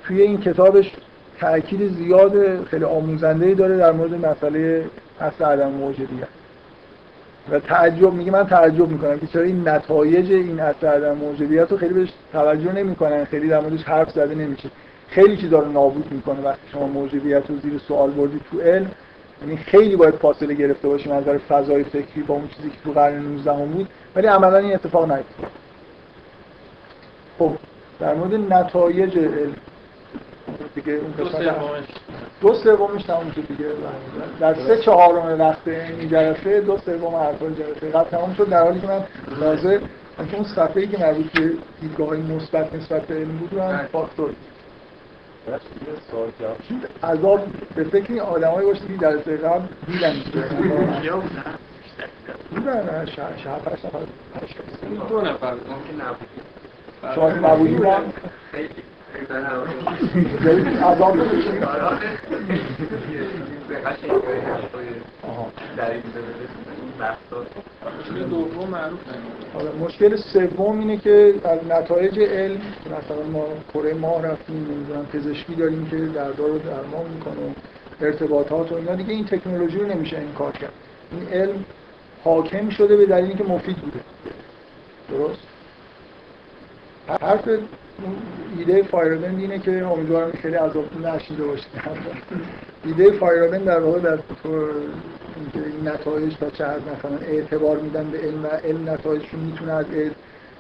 توی 0.05 0.23
این 0.23 0.41
کتابش 0.41 0.93
تاکید 1.41 1.93
زیاد 1.97 2.65
خیلی 2.65 2.85
آموزنده 2.85 3.55
داره 3.55 3.77
در 3.77 3.93
مورد 3.93 4.27
مسئله 4.27 4.85
اصل 5.21 5.45
عدم 5.45 5.71
موجودیت. 5.71 6.29
و 7.51 7.61
تعجب 7.61 8.13
میگه 8.13 8.33
من 8.33 8.47
تعجب 8.47 8.89
می‌کنم 8.89 9.19
که 9.19 9.27
چرا 9.27 9.43
این 9.43 9.69
نتایج 9.69 10.33
این 10.33 10.61
اثر 10.61 11.01
در 11.01 11.13
موجودیت 11.13 11.71
رو 11.71 11.77
خیلی 11.77 11.95
بهش 11.95 12.09
توجه 12.33 12.73
نمی‌کنن 12.73 13.25
خیلی 13.25 13.49
در 13.49 13.61
موردش 13.61 13.85
حرف 13.85 14.11
زده 14.11 14.35
نمیشه. 14.35 14.71
خیلی 15.09 15.37
چیزا 15.37 15.59
رو 15.59 15.73
نابود 15.73 16.13
می‌کنه 16.13 16.41
وقتی 16.41 16.69
شما 16.73 16.87
موجودیت 16.87 17.43
رو 17.49 17.57
زیر 17.59 17.81
سوال 17.89 18.11
بردی 18.11 18.41
تو 18.51 18.61
علم. 18.61 18.91
یعنی 19.43 19.57
خیلی 19.57 19.97
باید 19.97 20.15
فاصله 20.15 20.55
گرفته 20.55 20.89
باشیم 20.89 21.13
از 21.13 21.23
نظر 21.23 21.39
فضای 21.39 21.85
فکری 21.85 22.23
با 22.23 22.35
اون 22.35 22.49
چیزی 22.49 22.71
که 22.71 22.77
تو 22.85 22.93
قرن 22.93 23.23
19 23.23 23.53
هم 23.53 23.67
بود 23.67 23.89
ولی 24.17 24.27
عملا 24.27 24.59
این 24.59 24.75
اتفاق 24.75 25.05
نیفتاد. 25.05 25.51
خب 27.39 27.53
در 28.01 28.15
مورد 28.15 28.35
نتایج 28.53 29.19
علم. 29.19 29.55
دیگه 30.75 30.93
اون 30.93 31.11
دو 32.41 32.55
سومش. 32.55 33.03
تموم 33.03 33.31
شد 33.31 33.47
دیگه. 33.49 33.65
در 34.41 34.55
سه 34.55 34.79
چهارم 34.79 35.41
وقت 35.41 35.69
این 35.69 36.09
جلسه 36.09 36.61
دو 36.61 36.79
سوم 36.79 37.15
حرفای 37.15 37.55
جلسه 37.55 37.91
قبل 37.91 38.11
تموم 38.11 38.35
شد 38.35 38.49
در 38.49 38.63
حالی 38.63 38.81
که 38.81 38.87
من 38.87 39.05
تازه 39.41 39.81
که 40.31 40.37
اون 40.37 40.45
صفحه‌ای 40.45 40.87
که 40.87 40.99
مربوط 40.99 41.33
به 41.33 41.53
دیدگاه‌های 41.81 42.21
مثبت 42.21 42.75
نسبت 42.75 43.03
به 43.03 43.15
علم 43.15 43.37
بود 43.37 43.55
رو 43.55 43.61
هم 43.63 43.87
فاکتور 43.93 44.31
عذاب 47.03 47.41
به 47.75 47.85
فکر 47.85 48.13
این 48.13 48.21
آدمایی 48.21 48.67
باشه 48.67 48.81
که 48.81 48.99
جلسه 49.01 49.37
قبل 49.37 49.67
دیدن 49.87 50.17
یا 51.03 51.17
بودن 51.17 51.55
بودن 52.51 53.07
شهر 53.07 53.37
شهر 53.37 53.61
هشت 53.73 53.85
نفر. 53.85 53.99
دو 55.09 55.21
نفر 55.21 55.55
ممکن 55.55 56.03
نبود 56.03 57.15
شاید 57.15 57.47
نبودی 57.47 57.77
مشکل 69.81 70.17
سوم 70.17 70.79
اینه 70.79 70.97
که 70.97 71.35
از 71.45 71.59
نتایج 71.69 72.19
علم 72.21 72.61
مثلا 72.87 73.23
ما 73.33 73.47
کره 73.75 73.95
ماه 73.95 74.23
رفتیم 74.23 74.67
نمی‌دونم 74.71 75.07
پزشکی 75.07 75.55
داریم 75.55 75.87
که 75.91 75.97
دردار 75.97 76.49
رو 76.49 76.59
درمان 76.59 77.11
می‌کنه 77.15 77.55
ارتباطات 78.01 78.73
و 78.73 78.75
اینا. 78.75 78.95
دیگه 78.95 79.13
این 79.13 79.25
تکنولوژی 79.25 79.79
رو 79.79 79.87
نمیشه 79.87 80.19
این 80.19 80.33
کار 80.33 80.53
کرد. 80.53 80.73
این 81.13 81.29
علم 81.29 81.65
حاکم 82.25 82.71
شده 82.71 82.97
به 82.97 83.07
دلیلی 83.07 83.35
که 83.35 83.45
مفید 83.45 83.77
بوده. 83.77 84.01
درست؟ 85.11 85.41
حرف 87.21 87.49
ایده 88.59 88.83
فایرمن 88.83 89.39
اینه 89.39 89.59
که 89.59 89.87
امیدوارم 89.87 90.33
خیلی 90.33 90.55
عذاب 90.55 91.07
نشیده 91.07 91.45
باشید 91.45 91.67
ایده 92.85 93.11
فایرمن 93.11 93.59
در 93.59 93.81
واقع 93.81 94.01
در 94.01 94.19
این 95.55 95.89
نتایج 95.89 96.37
تا 96.37 96.51
چه 96.51 96.67
حد 96.67 96.81
مثلا 96.81 97.19
اعتبار 97.19 97.79
میدن 97.79 98.11
به 98.11 98.19
علم 98.19 98.45
و 98.45 98.47
علم 98.47 98.91
نتایجشون 98.91 99.41
می‌تونه 99.41 99.73
از 99.73 99.87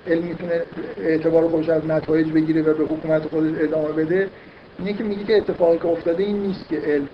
علم 0.06 0.24
می‌تونه 0.24 0.62
اعتبار 0.96 1.48
خودش 1.48 1.68
از 1.68 1.86
نتایج 1.86 2.32
بگیره 2.32 2.62
و 2.62 2.74
به 2.74 2.84
حکومت 2.84 3.28
خودش 3.28 3.52
ادامه 3.60 3.92
بده. 3.92 4.28
اینه 4.78 4.92
که 4.92 5.04
میگه 5.04 5.24
که 5.24 5.36
اتفاقی 5.36 5.78
که 5.78 5.86
افتاده 5.86 6.22
این 6.22 6.38
نیست 6.38 6.68
که 6.68 6.76
علم 6.76 7.08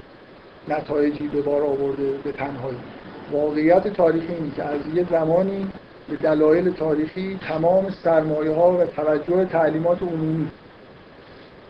نتایجی 0.68 1.28
به 1.28 1.42
بار 1.42 1.62
آورده 1.62 2.02
به 2.24 2.32
تنهایی. 2.32 2.78
واقعیت 3.32 3.88
تاریخی 3.88 4.34
اینه 4.34 4.50
که 4.56 4.62
از 4.62 4.80
یه 4.94 5.06
زمانی 5.10 5.68
به 6.08 6.16
دلایل 6.16 6.70
تاریخی 6.70 7.38
تمام 7.48 7.90
سرمایه 8.04 8.50
ها 8.50 8.72
و 8.72 8.84
توجه 8.84 9.44
تعلیمات 9.44 10.02
عمومی. 10.02 10.50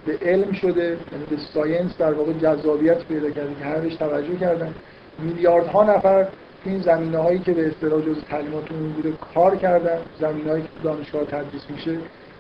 به 0.06 0.18
علم 0.22 0.52
شده 0.52 0.84
یعنی 0.84 1.24
به 1.30 1.36
ساینس 1.54 1.96
در 1.98 2.12
واقع 2.12 2.32
جذابیت 2.32 3.04
پیدا 3.04 3.30
کرده 3.30 3.54
که 3.54 3.64
همش 3.64 3.94
توجه 3.94 4.36
کردن. 4.36 4.74
میلیاردها 5.18 5.84
نفر 5.84 6.24
تو 6.64 6.70
این 6.70 6.80
زمینه 6.80 7.18
هایی 7.18 7.38
که 7.38 7.52
به 7.52 7.66
اصطلاح 7.66 8.00
جز 8.00 8.16
تعلیمات 8.30 8.70
عمومی 8.70 8.92
بوده 8.92 9.12
کار 9.34 9.56
کردن 9.56 9.98
زمینه 10.20 10.50
هایی 10.50 10.62
که 10.62 10.68
دانشگاه 10.84 11.24
تدریس 11.24 11.62
میشه 11.70 11.98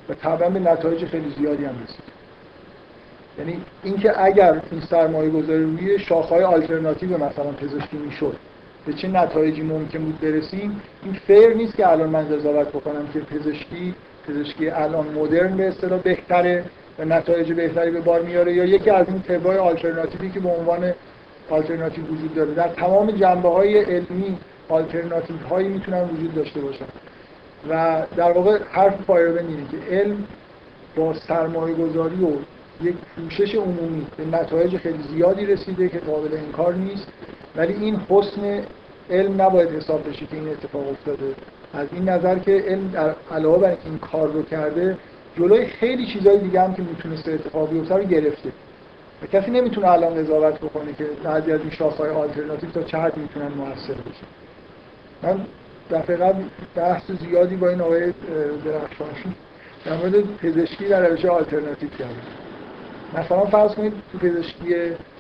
و 0.08 0.14
طبعا 0.14 0.50
به 0.50 0.60
نتایج 0.60 1.04
خیلی 1.04 1.34
زیادی 1.38 1.64
هم 1.64 1.74
رسید. 1.84 2.12
یعنی 3.38 3.60
اینکه 3.82 4.22
اگر 4.22 4.62
این 4.70 4.80
سرمایه 4.80 5.30
گذاری 5.30 5.62
روی 5.62 5.98
شاخهای 5.98 6.42
آلترناتیو 6.42 7.18
مثلا 7.18 7.52
پزشکی 7.52 7.96
می‌شد 7.96 8.36
به 8.86 8.92
چه 8.92 9.08
نتایجی 9.08 9.62
ممکن 9.62 9.98
بود 9.98 10.20
برسیم. 10.20 10.82
این 11.02 11.14
fair 11.26 11.54
نیست 11.54 11.76
که 11.76 11.88
الان 11.88 12.10
من 12.10 12.28
قضاوت 12.28 12.68
بکنم 12.68 13.06
که 13.12 13.20
پزشکی 13.20 13.94
پزشکی 14.28 14.70
الان 14.70 15.08
مدرن 15.08 15.56
به 15.56 15.68
اصطلاح 15.68 16.00
بهتره 16.00 16.64
و 16.98 17.04
نتایج 17.04 17.52
بهتری 17.52 17.90
به 17.90 18.00
بار 18.00 18.22
میاره 18.22 18.52
یا 18.52 18.64
یکی 18.64 18.90
از 18.90 19.08
این 19.08 19.22
طبای 19.22 19.58
آلترناتیوی 19.58 20.30
که 20.30 20.40
به 20.40 20.48
عنوان 20.48 20.92
آلترناتیو 21.50 22.04
وجود 22.04 22.34
داره. 22.34 22.54
در 22.54 22.68
تمام 22.68 23.10
جنبه 23.10 23.48
های 23.48 23.78
علمی 23.78 24.38
آلترناتیو 24.68 25.36
هایی 25.36 25.68
می‌تونن 25.68 26.02
وجود 26.02 26.34
داشته 26.34 26.60
باشن. 26.60 26.84
و 27.68 28.02
در 28.16 28.32
واقع 28.32 28.58
حرف 28.70 29.02
فایربن 29.02 29.46
اینه 29.46 29.62
که 29.70 29.96
علم 29.96 30.24
با 30.96 31.14
سرمایه 31.14 31.74
گذاری 31.74 32.24
و 32.24 32.30
یک 32.84 32.94
پوشش 33.16 33.54
عمومی 33.54 34.06
به 34.16 34.38
نتایج 34.38 34.76
خیلی 34.76 35.02
زیادی 35.14 35.46
رسیده 35.46 35.88
که 35.88 35.98
قابل 35.98 36.36
انکار 36.36 36.74
نیست. 36.74 37.08
ولی 37.56 37.72
این 37.72 38.00
حسن 38.08 38.62
علم 39.10 39.42
نباید 39.42 39.70
حساب 39.70 40.08
بشه 40.08 40.26
که 40.26 40.36
این 40.36 40.48
اتفاق 40.48 40.88
افتاده. 40.88 41.34
از 41.74 41.88
این 41.92 42.08
نظر 42.08 42.38
که 42.38 42.64
علم 42.66 42.88
در 42.88 43.14
علاوه 43.30 43.58
بر 43.58 43.76
این 43.84 43.98
کار 43.98 44.28
رو 44.28 44.42
کرده 44.42 44.98
جلوی 45.36 45.66
خیلی 45.66 46.06
چیزهای 46.06 46.38
دیگه 46.38 46.60
هم 46.60 46.74
که 46.74 46.82
می‌تونسته 46.82 47.32
اتفاق 47.32 47.70
بیفته 47.70 47.96
رو 47.96 48.04
گرفته. 48.04 48.48
و 49.22 49.26
کسی 49.26 49.50
نمی‌تونه 49.50 49.90
الان 49.90 50.14
قضاوت 50.14 50.54
بکنه 50.54 50.92
که 50.92 51.06
بعضی 51.24 51.52
از 51.52 51.60
این 51.60 51.70
شاخه‌های 51.70 52.10
آلترناتیو 52.10 52.70
تا 52.70 52.82
چه 52.82 52.98
حد 52.98 53.16
می‌تونن 53.16 53.48
موثر 53.48 53.94
بشه. 53.94 54.26
من 55.22 55.40
دفعه 55.90 56.16
قبل 56.16 56.42
بحث 56.74 57.10
زیادی 57.10 57.56
با 57.56 57.68
این 57.68 57.80
آقای 57.80 58.12
درخشانی 58.64 59.34
در 59.84 59.96
مورد 59.96 60.36
پزشکی 60.36 60.88
در 60.88 61.08
روش 61.08 61.24
آلترناتیو 61.24 61.88
کردم. 61.88 62.14
مثلا 63.18 63.44
فرض 63.44 63.74
کنید 63.74 63.92
تو 64.12 64.18
پزشکی 64.18 64.74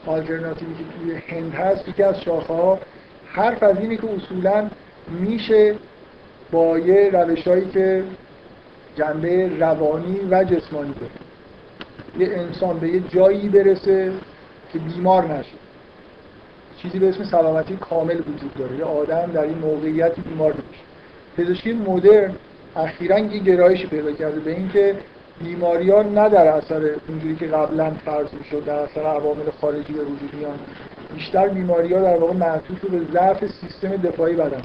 آلترناتیوی 0.06 0.74
که 0.74 0.84
توی 0.98 1.14
هند 1.14 1.54
هست 1.54 1.88
یکی 1.88 2.02
از 2.02 2.20
شاخه 2.20 2.54
ها 2.54 2.78
حرف 3.26 3.62
از 3.62 3.78
اینه 3.78 3.96
که 3.96 4.08
اصولا 4.10 4.70
میشه 5.20 5.74
با 6.50 6.78
یه 6.78 7.10
روش 7.12 7.44
که 7.72 8.04
جنبه 8.96 9.58
روانی 9.58 10.20
و 10.30 10.44
جسمانی 10.44 10.94
داره. 10.94 11.12
یه 12.18 12.38
انسان 12.38 12.78
به 12.78 12.88
یه 12.88 13.00
جایی 13.00 13.48
برسه 13.48 14.12
که 14.72 14.78
بیمار 14.78 15.24
نشه. 15.24 15.56
چیزی 16.82 16.98
به 16.98 17.08
اسم 17.08 17.24
سلامتی 17.24 17.76
کامل 17.76 18.16
وجود 18.16 18.54
داره. 18.58 18.76
یه 18.76 18.84
آدم 18.84 19.32
در 19.32 19.42
این 19.42 19.58
موقعیتی 19.58 20.20
بیمار 20.20 20.52
نمیشه. 20.54 20.82
پزشکی 21.36 21.72
مدرن 21.72 22.34
اخیرا 22.76 23.18
یه 23.18 23.38
گرایشی 23.38 23.86
پیدا 23.86 24.12
کرده 24.12 24.40
به 24.40 24.50
اینکه 24.50 24.96
بیماری 25.44 25.90
ها 25.90 26.02
نه 26.02 26.28
در 26.28 26.46
اثر 26.46 26.90
اونجوری 27.08 27.36
که 27.36 27.46
قبلا 27.46 27.90
فرض 28.04 28.26
می‌شد 28.34 28.64
در 28.64 28.74
اثر 28.74 29.00
عوامل 29.00 29.50
خارجی 29.60 29.92
به 29.92 30.02
وجود 30.02 30.34
میان 30.34 30.58
بیشتر 31.14 31.48
بیماری 31.48 31.94
ها 31.94 32.00
در 32.00 32.16
واقع 32.16 32.32
معطوف 32.32 32.84
به 32.84 33.00
ضعف 33.12 33.44
سیستم 33.46 33.96
دفاعی 33.96 34.34
بدن؟ 34.34 34.62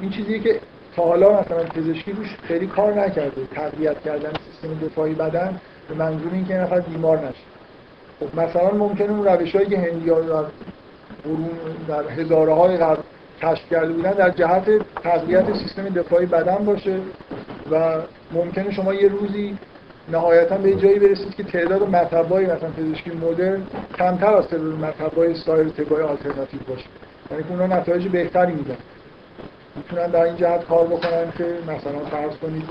این 0.00 0.10
چیزیه 0.10 0.38
که 0.38 0.60
تا 0.96 1.04
حالا 1.04 1.40
مثلا 1.40 1.64
پزشکی 1.64 2.12
روش 2.12 2.36
خیلی 2.42 2.66
کار 2.66 2.94
نکرده 2.94 3.46
تقویت 3.54 4.02
کردن 4.02 4.30
سیستم 4.50 4.86
دفاعی 4.86 5.14
بدن 5.14 5.60
به 5.88 5.94
منظور 5.94 6.32
اینکه 6.32 6.54
نفر 6.54 6.80
بیمار 6.80 7.18
نشه. 7.18 7.34
خب 8.20 8.40
مثلا 8.40 8.70
ممکنه 8.70 9.10
اون 9.10 9.24
روش 9.24 9.56
هایی 9.56 9.68
که 9.68 9.78
هندی 9.78 10.10
ها 10.10 10.20
در 10.20 10.44
قرون 11.24 11.50
در 11.88 12.08
هزاره 12.08 12.54
های 12.54 12.76
قبل 12.76 13.02
کشف 13.42 13.70
کرده 13.70 13.92
بودن 13.92 14.10
در 14.10 14.30
جهت 14.30 14.64
تقویت 15.02 15.56
سیستم 15.56 15.88
دفاعی 15.88 16.26
بدن 16.26 16.64
باشه. 16.64 17.00
و 17.70 18.02
ممکنه 18.32 18.72
شما 18.72 18.94
یه 18.94 19.08
روزی 19.08 19.58
نهایتا 20.08 20.58
به 20.58 20.74
جایی 20.74 20.98
برسید 20.98 21.34
که 21.34 21.42
تعداد 21.42 21.82
مطبای 21.82 22.46
مثلا 22.46 22.70
پزشکی 22.70 23.10
مدرن 23.10 23.62
کمتر 23.98 24.34
از 24.34 24.48
تعداد 24.48 24.74
مطبای 24.74 25.34
سایر 25.34 25.68
طبای 25.68 26.02
آلترناتیو 26.02 26.60
باشه. 26.68 26.86
یعنی 27.30 27.42
که 27.42 27.50
اونا 27.50 27.66
نتایج 27.66 28.08
بهتری 28.08 28.52
میدن. 28.52 28.76
می‌تونن 29.76 30.06
در 30.06 30.22
این 30.22 30.36
جهت 30.36 30.64
کار 30.64 30.86
بکنن 30.86 31.32
که 31.38 31.44
مثلا 31.62 31.98
فرض 32.10 32.36
کنید 32.36 32.64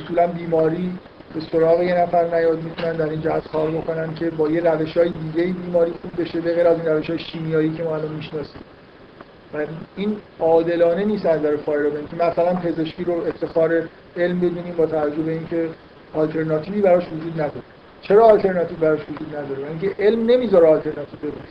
اصولا 0.00 0.26
بیماری 0.26 0.98
به 1.34 1.40
سراغ 1.52 1.82
یه 1.82 1.94
نفر 1.94 2.36
نیاد 2.36 2.62
می‌تونن 2.62 2.92
در 2.92 3.08
این 3.08 3.20
جهت 3.20 3.48
کار 3.48 3.70
بکنن 3.70 4.14
که 4.14 4.30
با 4.30 4.50
یه 4.50 4.60
روش 4.60 4.96
های 4.96 5.10
دیگه 5.10 5.52
بیماری 5.52 5.92
خوب 6.02 6.22
بشه 6.22 6.40
به 6.40 6.54
غیر 6.54 6.66
از 6.66 6.78
این 6.78 6.86
روش 6.86 7.10
های 7.10 7.18
شیمیایی 7.18 7.70
که 7.70 7.82
ما 7.82 7.96
الان 7.96 8.12
می‌شناسیم. 8.14 8.60
و 9.54 9.66
این 9.96 10.16
عادلانه 10.40 11.04
نیست 11.04 11.26
از 11.26 11.40
نظر 11.40 11.56
فایرمن 11.56 12.06
که 12.10 12.16
مثلا 12.16 12.54
پزشکی 12.54 13.04
رو 13.04 13.12
افتخار 13.12 13.82
علم 14.16 14.40
بدونیم 14.40 14.74
با 14.76 14.86
توجه 14.86 15.22
به 15.22 15.32
اینکه 15.32 15.68
آلترناتیوی 16.14 16.80
براش 16.80 17.04
وجود 17.12 17.32
نداره. 17.32 17.62
چرا 18.02 18.24
آلترناتیو 18.24 18.76
براش 18.76 19.00
وجود 19.00 19.36
نداره؟ 19.36 19.60
یعنی 19.60 19.78
اینکه 19.80 20.02
علم 20.02 20.26
نمی‌ذاره 20.26 20.66
آلترناتیو 20.66 21.20
بوجود 21.20 21.42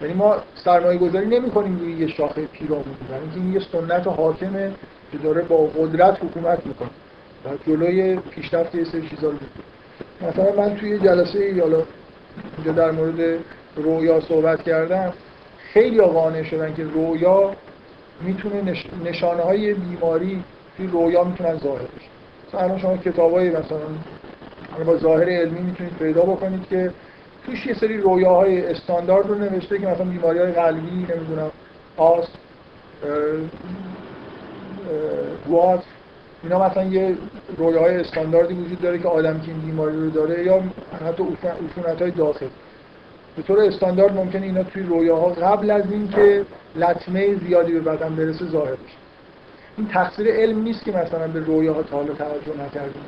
یعنی 0.00 0.14
ما 0.14 0.36
سرمایه 0.54 0.98
گذاری 0.98 1.26
نمی 1.26 1.50
کنیم 1.50 1.78
روی 1.78 1.92
یه 1.92 2.08
شاخه 2.08 2.42
پیرامونی 2.46 2.96
یعنی 3.10 3.22
اینکه 3.22 3.36
این 3.36 3.52
یه 3.52 3.60
سنت 3.72 4.06
حاکمه 4.06 4.72
که 5.12 5.18
داره 5.18 5.42
با 5.42 5.56
قدرت 5.56 6.18
حکومت 6.24 6.66
می‌کنه. 6.66 6.90
و 7.44 7.48
جلوی 7.66 8.16
پیشرفت 8.16 8.74
یه 8.74 8.84
سری 8.84 9.08
چیزا 9.08 9.30
رو 9.30 9.36
مثلا 10.28 10.62
من 10.62 10.76
توی 10.76 10.98
جلسه 10.98 11.60
حالا 11.60 11.82
اینجا 12.56 12.72
در 12.72 12.90
مورد 12.90 13.38
رویا 13.76 14.20
صحبت 14.20 14.62
کردم 14.62 15.12
خیلی 15.72 16.00
قانع 16.00 16.42
شدن 16.42 16.74
که 16.74 16.84
رویا 16.84 17.52
می‌تونه 18.20 18.62
نش... 18.62 18.86
نشانه 19.04 19.42
های 19.42 19.74
بیماری 19.74 20.44
توی 20.76 20.86
رویا 20.86 21.24
می‌تونن 21.24 21.58
ظاهر 21.58 21.82
بشه 21.82 22.08
مثلا 22.48 22.60
الان 22.60 22.78
شما 22.78 22.96
کتابای 22.96 23.50
مثلا 23.50 23.78
با 24.86 24.96
ظاهر 24.96 25.28
علمی 25.28 25.60
می‌تونید 25.60 25.92
پیدا 25.98 26.22
بکنید 26.22 26.68
که 26.68 26.90
توش 27.46 27.66
یه 27.66 27.74
سری 27.74 27.96
رویاهای 27.96 28.66
استاندارد 28.66 29.28
رو 29.28 29.34
نوشته 29.34 29.78
که 29.78 29.86
مثلا 29.86 30.04
بیماری 30.04 30.38
های 30.38 30.52
قلبی 30.52 31.06
نمی‌دونم 31.14 31.50
آس 31.96 32.26
گواز 35.46 35.80
اینا 36.42 36.68
مثلا 36.68 36.84
یه 36.84 37.16
رویاهای 37.56 37.96
استانداردی 37.96 38.54
وجود 38.54 38.80
داره 38.80 38.98
که 38.98 39.08
آدم 39.08 39.40
که 39.40 39.48
این 39.48 39.60
بیماری 39.60 39.96
رو 39.96 40.10
داره 40.10 40.44
یا 40.44 40.62
حتی 41.08 41.22
عفونت 41.64 42.02
های 42.02 42.10
داخل 42.10 42.46
به 43.36 43.42
طور 43.42 43.60
استاندارد 43.60 44.16
ممکنه 44.16 44.46
اینا 44.46 44.62
توی 44.62 44.82
رویاها 44.82 45.28
قبل 45.28 45.70
از 45.70 45.92
اینکه 45.92 46.44
لطمه 46.76 47.34
زیادی 47.34 47.72
به 47.72 47.80
بدن 47.80 48.16
برسه 48.16 48.46
ظاهر 48.46 48.72
بشه. 48.72 48.96
این 49.76 49.88
تقصیر 49.88 50.28
علم 50.28 50.62
نیست 50.62 50.84
که 50.84 50.92
مثلا 50.92 51.28
به 51.28 51.40
رویاها 51.40 51.82
تا 51.82 51.96
حالا 51.96 52.14
توجه 52.14 52.62
نکردیم. 52.66 53.02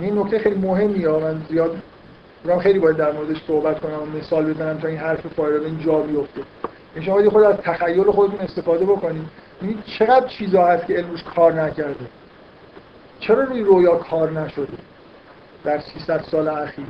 این 0.00 0.18
نکته 0.18 0.38
خیلی 0.38 0.56
مهمیه. 0.56 1.08
من 1.08 1.42
زیاد 1.48 1.76
برام 2.44 2.58
خیلی 2.58 2.78
باید 2.78 2.96
در 2.96 3.12
موردش 3.12 3.36
صحبت 3.46 3.80
کنم 3.80 4.02
و 4.02 4.18
مثال 4.18 4.52
بزنم 4.52 4.78
تا 4.78 4.88
این 4.88 4.98
حرف 4.98 5.26
فایرمن 5.26 5.78
جا 5.78 5.98
بیفته. 5.98 6.42
این 6.94 7.04
شما 7.04 7.30
خود 7.30 7.42
از 7.42 7.56
تخیل 7.56 8.04
خودتون 8.04 8.40
استفاده 8.40 8.84
بکنید. 8.84 9.26
ببینید 9.58 9.84
چقدر 9.98 10.26
چیزا 10.26 10.66
هست 10.66 10.86
که 10.86 10.94
علمش 10.94 11.22
کار 11.22 11.52
نکرده؟ 11.52 12.06
چرا 13.20 13.42
روی 13.42 13.62
رویا 13.62 13.96
کار 13.96 14.30
نشده 14.30 14.78
در 15.64 15.80
300 15.80 16.22
سال 16.30 16.48
اخیر؟ 16.48 16.86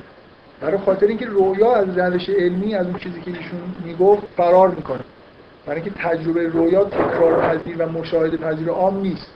برای 0.60 0.78
خاطر 0.78 1.06
اینکه 1.06 1.26
رویا 1.26 1.74
از 1.74 1.98
روش 1.98 2.28
علمی 2.28 2.74
از 2.74 2.86
اون 2.86 2.98
چیزی 2.98 3.20
که 3.20 3.30
ایشون 3.30 3.60
می‌گفت 3.84 4.22
فرار 4.36 4.68
می‌کنه. 4.68 5.00
برای 5.66 5.80
اینکه 5.80 6.00
تجربه 6.00 6.48
رویا 6.48 6.84
تکرار 6.84 7.40
پذیر 7.40 7.76
و 7.82 7.88
مشاهده 7.88 8.36
پذیر 8.36 8.68
عام 8.68 9.00
نیست. 9.00 9.26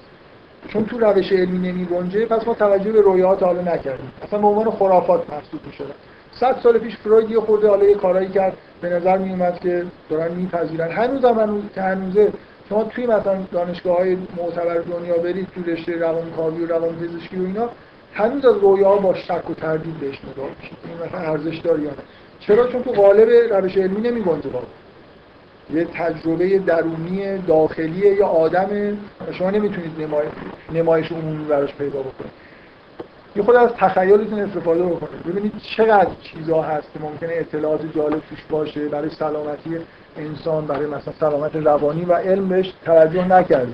چون 0.68 0.84
تو 0.84 0.98
روش 0.98 1.32
علمی 1.32 1.72
نمی 1.72 1.84
گنجه 1.84 2.26
پس 2.26 2.46
ما 2.46 2.54
توجه 2.54 2.92
به 2.92 3.00
رویاها 3.00 3.46
حالا 3.46 3.60
نکردیم. 3.60 4.12
اصلا 4.22 4.38
به 4.38 4.46
عنوان 4.46 4.70
خرافات 4.70 5.30
محسوب 5.30 5.60
می‌شدن. 5.66 5.94
صد 6.32 6.56
سال 6.62 6.78
پیش 6.78 6.96
فروید 6.96 7.30
یه 7.30 7.40
خورده 7.40 7.68
حالا 7.68 7.84
یه 7.84 7.94
کارایی 7.94 8.28
کرد. 8.28 8.56
به 8.80 8.88
نظر 8.88 9.18
می 9.18 9.30
اومد 9.30 9.60
که 9.60 9.84
دارن 10.10 10.32
میپذیرن. 10.32 10.90
هنوز 10.90 11.24
هم 11.24 11.38
هنوز 11.38 11.62
که 11.74 11.82
هنوزه. 11.82 12.32
شما 12.68 12.84
توی 12.84 13.06
مثلا 13.06 13.38
دانشگاه 13.52 13.96
های 13.96 14.16
معتبر 14.36 14.78
دنیا 14.78 15.16
برید 15.16 15.48
تو 15.54 15.70
رشته 15.70 15.98
روانکاوی 15.98 16.64
و 16.64 16.66
روانپزشکی 16.66 17.36
و 17.36 17.44
اینا 17.44 17.68
هنوز 18.14 18.44
از 18.44 18.56
رویاها 18.56 18.96
با 18.96 19.14
شک 19.14 19.50
و 19.50 19.54
تردید 19.54 20.00
بهش 20.00 20.18
نگاه 20.32 20.48
میشه 20.60 20.72
این 20.84 21.08
مثلا 21.08 21.32
ارزش 21.32 21.56
داره 21.56 21.82
یا 21.82 21.90
چرا؟ 22.40 22.68
چون 22.68 22.82
تو 22.82 22.92
قالب 22.92 23.28
روش 23.52 23.76
علمی 23.76 24.00
نمیگنجه 24.00 24.50
یه 25.74 25.84
تجربه 25.84 26.58
درونی 26.58 27.38
داخلی 27.38 28.14
یا 28.16 28.26
آدم 28.26 28.68
شما 29.32 29.50
نمی‌تونید 29.50 30.00
نمای... 30.00 30.26
نمایش 30.74 31.12
عمومی 31.12 31.44
براش 31.44 31.74
پیدا 31.74 32.00
بکنید. 32.00 32.32
یه 33.36 33.42
خود 33.42 33.56
از 33.56 33.70
تخیلتون 33.70 34.40
استفاده 34.40 34.82
بکنید. 34.82 35.22
ببینید 35.22 35.52
چقدر 35.76 36.10
چیزها 36.22 36.62
هست 36.62 36.92
که 36.92 37.00
ممکنه 37.00 37.32
اطلاعات 37.32 37.80
جالب 37.96 38.20
توش 38.30 38.44
باشه 38.50 38.88
برای 38.88 39.10
سلامتی 39.10 39.78
انسان 40.16 40.66
برای 40.66 40.86
مثلا 40.86 41.14
سلامت 41.20 41.56
روانی 41.56 42.04
و 42.04 42.12
علم 42.12 42.48
بهش 42.48 42.72
توجه 42.84 43.28
نکرده. 43.28 43.72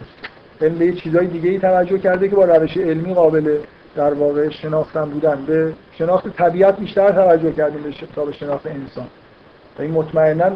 علم 0.61 0.75
به 0.75 0.93
چیزهای 0.93 1.27
دیگه 1.27 1.51
ای 1.51 1.59
توجه 1.59 1.99
کرده 1.99 2.29
که 2.29 2.37
با 2.37 2.45
روش 2.45 2.77
علمی 2.77 3.15
قابل 3.15 3.59
در 3.99 4.15
واقع 4.15 4.49
شناختن 4.49 5.05
بودن 5.05 5.45
به 5.47 5.73
شناخت 5.93 6.29
طبیعت 6.29 6.77
بیشتر 6.77 7.13
توجه 7.13 7.53
کردیم 7.53 7.95
تا 8.15 8.25
به 8.25 8.33
شناخت 8.33 8.67
انسان. 8.67 9.07
و 9.79 9.83
این 9.83 9.91
مطمئنا 9.91 10.51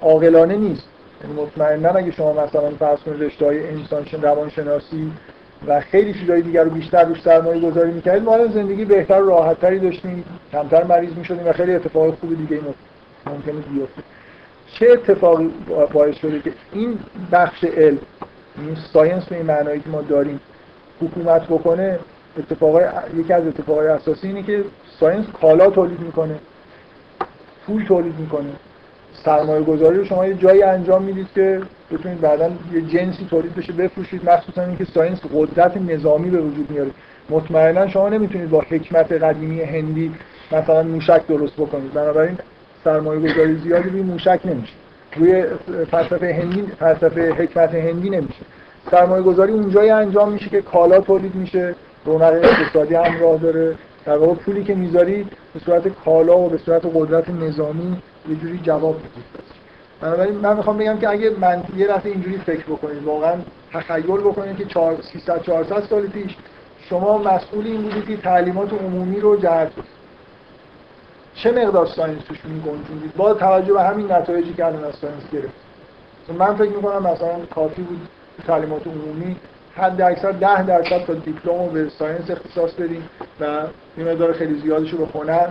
عاقلانه 0.00 0.56
نیست. 0.56 0.88
یعنی 1.22 1.42
مطمئنا 1.42 1.88
اگه 1.88 2.12
شما 2.12 2.32
مثلا 2.32 2.70
فرض 2.78 2.98
کنید 2.98 3.22
رشته 3.22 3.46
های 3.46 3.68
انسان 3.68 4.06
روانشناسی 4.22 5.12
و 5.66 5.80
خیلی 5.80 6.14
چیزای 6.14 6.42
دیگر 6.42 6.64
رو 6.64 6.70
بیشتر 6.70 7.04
روش 7.04 7.22
سرمایه 7.22 7.70
گذاری 7.70 7.92
می‌کردید 7.92 8.22
ما 8.22 8.46
زندگی 8.46 8.84
بهتر 8.84 9.22
و 9.22 9.28
راحتتری 9.28 9.78
داشتیم 9.78 10.24
کمتر 10.52 10.84
مریض 10.84 11.12
می‌شدیم 11.16 11.46
و 11.46 11.52
خیلی 11.52 11.74
اتفاق 11.74 12.14
خوب 12.20 12.36
دیگه 12.36 12.60
ممکنه 13.26 13.54
بیفته. 13.54 14.02
چه 14.74 14.90
اتفاقی 14.90 15.50
باعث 15.92 16.14
شده 16.14 16.40
که 16.40 16.52
این 16.72 16.98
بخش 17.32 17.64
علم 17.64 17.98
این 18.58 18.76
ساینس 18.92 19.24
به 19.24 19.36
این 19.36 19.46
معنایی 19.46 19.80
که 19.80 19.88
ما 19.88 20.02
داریم 20.02 20.40
حکومت 21.00 21.46
بکنه 21.46 21.98
اتفاقای 22.38 22.84
یکی 23.16 23.32
از 23.32 23.46
اتفاقای 23.46 23.86
اساسی 23.86 24.26
اینه 24.26 24.42
که 24.42 24.64
science 25.00 25.26
کالا 25.40 25.70
تولید 25.70 26.00
می‌کنه. 26.00 26.34
پول 27.66 27.84
تولید 27.84 28.18
می‌کنه. 28.18 28.50
سرمایه 29.24 29.62
گذاری 29.62 29.98
رو 29.98 30.04
شما 30.04 30.26
یه 30.26 30.34
جایی 30.34 30.62
انجام 30.62 31.02
می‌دید 31.02 31.26
که 31.34 31.60
بتونید 31.92 32.20
بعدا 32.20 32.50
یه 32.72 32.80
جنسی 32.80 33.26
تولید 33.30 33.54
بشه 33.54 33.72
بفروشید. 33.72 34.30
مخصوصا 34.30 34.62
اینکه 34.62 34.84
science 34.84 35.20
قدرت 35.34 35.76
نظامی 35.76 36.30
به 36.30 36.40
وجود 36.40 36.70
میاره. 36.70 36.90
مطمئنا 37.30 37.88
شما 37.88 38.08
نمی‌تونید 38.08 38.50
با 38.50 38.60
حکمت 38.60 39.12
قدیمی 39.12 39.60
هندی 39.60 40.14
مثلا 40.52 40.82
موشک 40.82 41.26
درست 41.26 41.54
بکنید. 41.54 41.92
بنابراین 41.92 42.38
سرمایه 42.84 43.20
گذاری 43.20 43.56
زیادی 43.56 43.88
روی 43.88 44.02
موشک 44.02 44.40
نمیشه. 44.44 44.72
روی 45.16 45.44
فلسفه 45.90 46.34
هندی 46.34 46.62
فلسفه 46.78 47.32
حکمت 47.32 47.74
هندی 47.74 48.10
نمیشه. 48.10 48.40
سرمایه 48.90 49.22
گذاری 49.22 49.52
اونجایی 49.52 49.90
انجام 49.90 50.32
میشه 50.32 50.48
که 50.48 50.62
کالا 50.62 51.00
تولید 51.00 51.34
میشه. 51.34 51.74
رونق 52.04 52.32
اقتصادی 52.42 52.94
هم 52.94 53.20
راه 53.20 53.38
داره. 53.38 53.76
در 54.04 54.18
واقع 54.18 54.34
پولی 54.34 54.64
که 54.64 54.74
می‌ذارید 54.74 55.32
به 55.54 55.60
صورت 55.60 55.88
کالا 55.88 56.38
و 56.38 56.48
به 56.48 56.58
صورت 56.58 56.82
قدرت 56.94 57.30
نظامی 57.30 58.02
یه 58.28 58.36
جوری 58.36 58.60
جواب 58.62 58.98
بدید 58.98 59.24
بنابراین 60.00 60.34
من 60.34 60.56
می‌خوام 60.56 60.78
بگم 60.78 60.98
که 60.98 61.08
اگه 61.08 61.30
من 61.30 61.64
یه 61.76 61.86
دفعه 61.86 62.12
اینجوری 62.12 62.38
فکر 62.38 62.64
بکنید 62.64 63.04
واقعا 63.04 63.34
تخیل 63.72 64.16
بکنید 64.16 64.56
که 64.56 64.64
300 65.12 65.42
400 65.42 65.82
سال 65.90 66.06
پیش 66.06 66.36
شما 66.88 67.18
مسئول 67.18 67.66
این 67.66 67.82
بودید 67.82 68.06
که 68.06 68.16
تعلیمات 68.16 68.72
عمومی 68.72 69.20
رو 69.20 69.36
جهت 69.36 69.72
چه 71.34 71.52
مقدار 71.52 71.86
science 71.86 72.24
توش 72.24 72.44
میگنجوندید؟ 72.44 73.16
با 73.16 73.34
توجه 73.34 73.72
به 73.72 73.82
همین 73.82 74.12
نتایجی 74.12 74.54
که 74.54 74.66
الان 74.66 74.84
از 74.84 74.94
science 74.94 75.30
گرفت 75.32 75.54
من 76.38 76.54
فکر 76.54 76.70
می‌کنم 76.70 77.12
مثلا 77.12 77.46
کافی 77.54 77.82
بود 77.82 78.08
تعلیمات 78.46 78.86
عمومی 78.86 79.36
حد 79.76 80.02
اکثر 80.02 80.32
10 80.32 80.66
درصد 80.66 81.04
تا 81.04 81.14
دیپلم 81.14 81.58
رو 81.58 81.66
به 81.66 81.88
science 81.98 82.30
اختصاص 82.30 82.72
بدیم 82.72 83.08
و 83.40 83.44
یه 83.98 84.04
مقدار 84.04 84.32
خیلی 84.32 84.60
زیادش 84.60 84.90
رو 84.90 84.98
به 84.98 85.18
هنر 85.18 85.48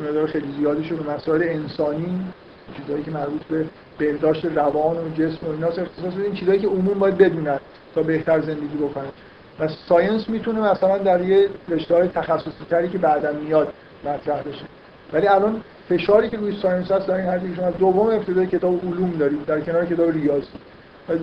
یه 0.00 0.26
خیلی 0.26 0.52
زیادش 0.58 0.92
به 0.92 1.12
مسائل 1.12 1.42
انسانی 1.42 2.20
چیزایی 2.76 3.02
که 3.02 3.10
مربوط 3.10 3.42
به 3.42 3.64
بهداشت 3.98 4.44
روان 4.44 4.96
و 4.96 5.08
جسم 5.14 5.46
و 5.46 5.50
اینا 5.50 5.66
اختصاص 5.66 6.14
بدیم 6.14 6.34
چیزایی 6.34 6.60
که 6.60 6.66
عموم 6.66 6.98
باید 6.98 7.18
بدونن 7.18 7.58
تا 7.94 8.02
بهتر 8.02 8.40
زندگی 8.40 8.76
بکنن. 8.76 9.04
و 9.60 9.68
science 9.88 10.28
می‌تونه 10.28 10.60
مثلا 10.60 10.98
در 10.98 11.20
یه 11.20 11.48
رشته 11.68 11.94
های 11.94 12.08
تخصصی 12.08 12.64
تری 12.70 12.88
که 12.88 12.98
بعدا 12.98 13.32
میاد 13.32 13.72
مطرح 14.04 14.42
بشه. 14.42 14.64
ولی 15.12 15.28
الان 15.28 15.60
فشاری 15.88 16.28
که 16.28 16.36
روی 16.36 16.56
science 16.62 16.92
هست 16.92 17.10
حدی 17.10 17.50
که 17.50 17.56
شما 17.56 17.70
دوم 17.70 18.08
ابتدایی 18.08 18.46
کتاب 18.46 18.84
علوم 18.84 19.10
دارید 19.18 19.44
در 19.44 19.60
کنار 19.60 19.86
کتاب 19.86 20.10
ریاضی. 20.10 20.48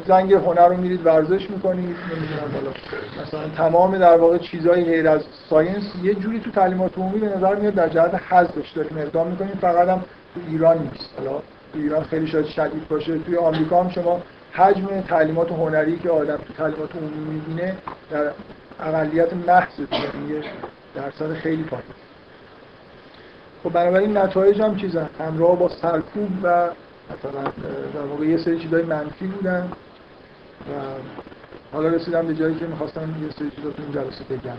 زنگ 0.08 0.34
هنر 0.34 0.68
رو 0.68 0.78
میرید 0.78 1.06
ورزش 1.06 1.50
می‌کنید 1.50 1.86
نمی‌دونم 1.86 2.52
بالا 2.54 2.74
مثلا 3.22 3.50
تمام 3.58 3.98
در 3.98 4.18
واقع 4.18 4.38
چیزهای 4.38 4.84
غیر 4.84 5.10
از 5.10 5.22
ساینس 5.50 5.84
یه 6.04 6.16
جوری 6.16 6.40
تو 6.40 6.52
تعلیمات 6.52 6.98
عمومی 6.98 7.20
به 7.20 7.38
نظر 7.38 7.56
میاد 7.56 7.74
در 7.74 7.90
جهت 7.90 8.22
حذفش 8.30 8.72
داریم 8.72 8.98
اقدام 8.98 9.28
می‌کنیم. 9.28 9.58
فقط 9.62 9.88
هم 9.90 10.00
تو 10.36 10.42
ایران 10.48 10.78
نیست. 10.78 11.10
حالا 11.18 11.40
تو 11.74 11.80
ایران 11.80 12.04
خیلی 12.04 12.28
شاید 12.28 12.46
شدید 12.46 12.88
باشه. 12.88 13.18
توی 13.18 13.38
آمریکا 13.38 13.84
هم 13.84 13.90
شما 13.90 14.22
حجم 14.52 15.02
تعلیمات 15.02 15.52
هنری 15.52 16.00
که 16.00 16.10
آدم 16.10 16.38
تو 16.38 16.54
تعلیمات 16.54 16.96
عمومی 16.96 17.34
می‌بینه 17.34 17.76
در 18.12 18.32
اقلیت 18.80 19.34
محض 19.34 19.80
درصد 20.96 21.34
خیلی 21.34 21.64
پایین. 21.64 21.86
خب 23.64 23.70
بنابراین 23.70 24.18
نتایج 24.18 24.62
هم 24.62 24.76
چیزن؟ 24.76 25.10
همراه 25.20 25.60
با 25.60 25.70
سرکوب 25.70 26.30
و 26.44 26.68
مثلا 27.14 27.44
در 27.94 28.02
واقع 28.10 28.26
یه 28.26 28.38
سری 28.38 28.60
چیزای 28.60 28.84
منفی 28.84 29.28
بودن 29.28 29.72
و 30.62 30.72
حالا 31.74 31.88
رسیدم 31.88 32.28
به 32.28 32.36
جایی 32.36 32.56
که 32.56 32.66
می‌خواستم 32.66 33.02
یه 33.02 33.32
سری 33.40 33.52
چیزا 33.56 33.70
تو 33.70 33.84
این 33.84 33.92
جلسه 33.92 34.24
بگم. 34.24 34.52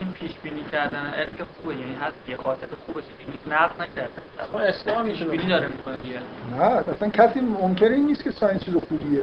این 0.00 0.12
پیش 0.12 0.30
بینی 0.42 0.64
کردن 0.72 1.06
علم 1.06 1.46
خوبه 1.56 1.74
یعنی 1.74 1.94
هست 1.94 2.14
یه 2.28 2.36
خاطر 2.36 2.66
خوبه 2.86 3.00
چیزی 3.00 3.38
نقد 3.50 3.82
نکرده. 3.82 4.10
خب 4.52 4.56
اسلام 4.56 5.08
پیش 5.08 5.22
بینی 5.22 5.46
داره 5.46 5.68
می‌کنه 5.68 5.96
دیگه. 5.96 6.18
نه 6.58 6.64
اصلا 6.64 7.08
کسی 7.08 7.40
منکر 7.40 7.88
این 7.88 8.06
نیست 8.06 8.24
که 8.24 8.30
science 8.30 8.64
چیز 8.64 8.74
خوبیه. 8.74 9.22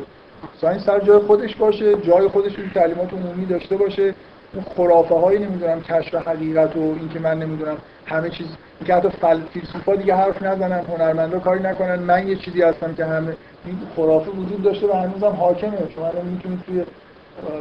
science 0.61 0.85
سر 0.85 0.99
جای 0.99 1.19
خودش 1.19 1.55
باشه 1.55 1.95
جای 1.95 2.27
خودش 2.27 2.55
رو 2.55 2.63
تعلیمات 2.73 3.13
عمومی 3.13 3.45
داشته 3.45 3.77
باشه. 3.77 4.13
اون 4.53 4.63
خرافه 4.75 5.15
هایی 5.15 5.39
نمی‌دونم 5.39 5.81
کشف 5.81 6.15
حقیقت 6.15 6.75
و 6.75 6.79
اینکه 6.79 7.19
من 7.19 7.39
نمی‌دونم 7.39 7.77
همه 8.05 8.29
چیز 8.29 8.47
اینکه 8.81 8.95
حتی 8.95 9.09
فل... 9.09 9.41
فیلسوفا 9.53 9.95
دیگه 9.95 10.15
حرف 10.15 10.41
نزنن 10.43 10.85
هنرمندا 10.85 11.39
کاری 11.39 11.63
نکنن. 11.63 11.99
من 11.99 12.27
یه 12.27 12.35
چیزی 12.35 12.61
هستم 12.61 12.93
که 12.93 13.05
همه 13.05 13.33
این 13.65 13.77
خرافه 13.95 14.31
وجود 14.31 14.63
داشته 14.63 14.87
و 14.87 14.93
هنوزم 14.93 15.35
حاکمه. 15.39 15.77
شما 15.95 16.07
الان 16.07 16.25
می‌تونید 16.25 16.59
توی 16.65 16.83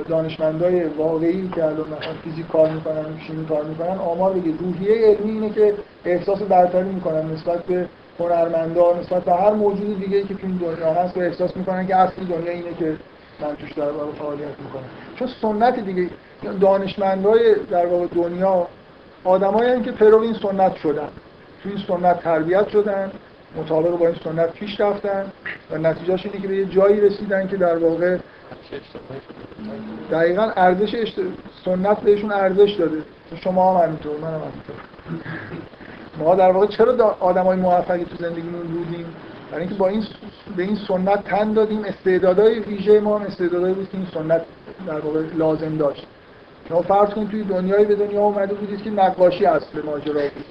دانشمندای 0.09 0.85
واقعی 0.85 1.51
که 1.55 1.65
الان 1.65 1.87
مثلا 1.87 2.15
فیزیک 2.25 2.49
کار 2.49 2.71
می‌کنن 2.71 3.05
شیمی 3.27 3.47
کار 3.47 3.65
می‌کنن 3.65 3.99
آمار 3.99 4.33
بگید. 4.33 4.61
روحیه 4.61 5.07
علمی 5.07 5.31
اینه 5.31 5.51
که 5.51 5.75
احساس 6.05 6.43
برتری 6.43 6.89
می‌کنن 6.89 7.33
نسبت 7.33 7.65
به 7.65 7.87
هنرمندان 8.21 8.99
نسبت 9.01 9.25
به 9.25 9.33
هر 9.33 9.51
موجود 9.51 10.01
دیگه 10.01 10.23
که 10.23 10.35
تو 10.35 10.47
این 10.47 10.57
دنیا 10.57 10.93
هست 10.93 11.17
و 11.17 11.21
احساس 11.21 11.57
می‌کنن 11.57 11.87
که 11.87 11.97
اصل 11.97 12.25
دنیا 12.25 12.53
اینه 12.53 12.75
که 12.79 12.97
من 13.41 13.57
توش 13.57 13.73
در 13.73 13.91
واقع 13.91 14.13
فعالیت 14.13 14.59
می‌کنم. 14.65 14.85
چون 15.19 15.29
سنت 15.43 15.81
دیگه 15.81 16.11
دانشمندای 16.61 17.55
در 17.71 17.87
واقع 17.87 18.07
دنیا 18.07 18.67
آدمایی 19.25 19.83
که 19.83 19.93
پیرو 19.93 20.21
این 20.21 20.35
سنت 20.35 20.77
شدن 20.77 21.09
تو 21.63 21.69
این 21.69 21.79
سنت 21.89 22.21
تربیت 22.21 22.69
شدن 22.69 23.13
مطابق 23.57 23.91
با 23.91 24.07
این 24.07 24.17
سنت 24.25 24.53
پیش 24.53 24.81
رفتن 24.81 25.33
و 25.71 25.79
نتیجهش 25.79 26.27
اینه 26.27 26.39
که 26.41 26.49
به 26.49 26.57
یه 26.57 26.65
جایی 26.65 27.01
رسیدن 27.01 27.49
که 27.49 27.57
در 27.57 27.77
واقع 27.77 28.19
دقیقا 30.11 30.53
ارزش 30.57 30.95
اشت... 30.95 31.15
سنت 31.65 32.01
بهشون 32.01 32.33
ارزش 32.33 32.71
داده. 32.71 33.03
شما 33.45 33.79
هم 33.79 33.87
همینطور 33.87 34.17
من 34.17 34.29
هم 34.29 34.41
همینطور. 34.41 34.77
ما 36.19 36.35
در 36.35 36.51
واقع 36.51 36.67
چرا 36.67 37.17
آدم 37.21 37.45
های 37.45 37.57
موفقی 37.57 38.05
تو 38.05 38.17
زندگیمون 38.17 38.63
بودیم؟ 38.63 39.07
برای 39.51 39.61
اینکه 39.61 39.77
با 39.77 39.89
این 39.89 40.05
به 40.57 40.63
این 40.63 40.79
سنت 40.89 41.25
تن 41.25 41.53
دادیم. 41.53 41.85
استعدادهای 41.85 42.59
ویژه 42.61 43.01
ما 43.01 43.19
هم 43.19 43.27
استعدادهایی 43.27 43.75
بود 43.75 43.91
که 43.91 43.99
این 43.99 44.07
سنت 44.15 44.43
در 44.87 45.01
واقع 45.01 45.23
لازم 45.35 45.77
داشت. 45.77 46.07
شما 46.71 46.83
فرض 46.83 47.09
کنید 47.09 47.31
توی 47.31 47.45
دنیایی 47.45 47.85
به 47.85 47.95
دنیا 47.95 48.21
اومده 48.21 48.55
بودید 48.55 48.83
که 48.83 48.91
نقاشی 48.91 49.47
اصل 49.47 49.83
ماجرا 49.85 50.13
بود. 50.21 50.45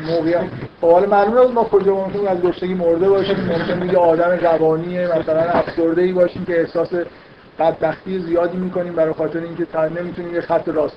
موقعیت 0.00 0.40
خب 0.80 0.90
حالا 0.90 1.06
معلومه 1.06 1.52
ما 1.52 1.64
کجا 1.64 1.94
ممکن 1.94 2.28
از 2.28 2.40
گشتگی 2.40 2.74
مرده 2.74 3.08
باشیم 3.08 3.36
ممکن 3.36 3.90
یه 3.90 3.98
آدم 3.98 4.30
روانی 4.30 5.06
مثلا 5.06 5.40
افسرده 5.40 6.02
ای 6.02 6.12
باشیم 6.12 6.44
که 6.44 6.60
احساس 6.60 6.88
بدبختی 7.58 8.18
زیادی 8.18 8.56
می‌کنیم 8.56 8.92
برای 8.92 9.12
خاطر 9.12 9.38
اینکه 9.38 9.64
تا 9.64 9.88
نمی‌تونیم 9.88 10.34
یه 10.34 10.40
خط 10.40 10.68
راست 10.68 10.96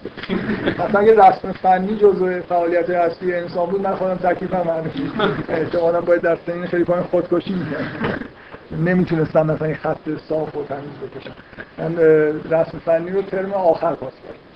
مثلا 0.79 1.03
یه 1.03 1.13
رسم 1.13 1.51
فنی 1.51 1.95
جزء 1.95 2.41
فعالیت 2.41 2.89
اصلی 2.89 3.33
انسان 3.33 3.65
بود 3.65 3.81
من 3.81 3.95
خودم 3.95 4.15
تکلیفم 4.15 4.57
همین. 4.57 5.11
احتمالاً 5.49 6.01
باید 6.01 6.21
در 6.21 6.37
سنین 6.47 6.65
خیلی 6.65 6.83
پایین 6.83 7.03
خودکشی 7.03 7.53
می‌کردم. 7.53 8.19
نمی‌تونستم 8.85 9.45
مثلا 9.45 9.67
این 9.67 9.75
خط 9.75 10.09
صاف 10.29 10.55
و 10.55 10.63
تمیز 10.63 10.89
بکشم. 11.15 11.31
من 11.77 11.97
رسم 12.51 12.79
فنی 12.85 13.11
رو 13.11 13.21
ترم 13.21 13.53
آخر 13.53 13.95
پاس 13.95 14.13
کردم. 14.13 14.46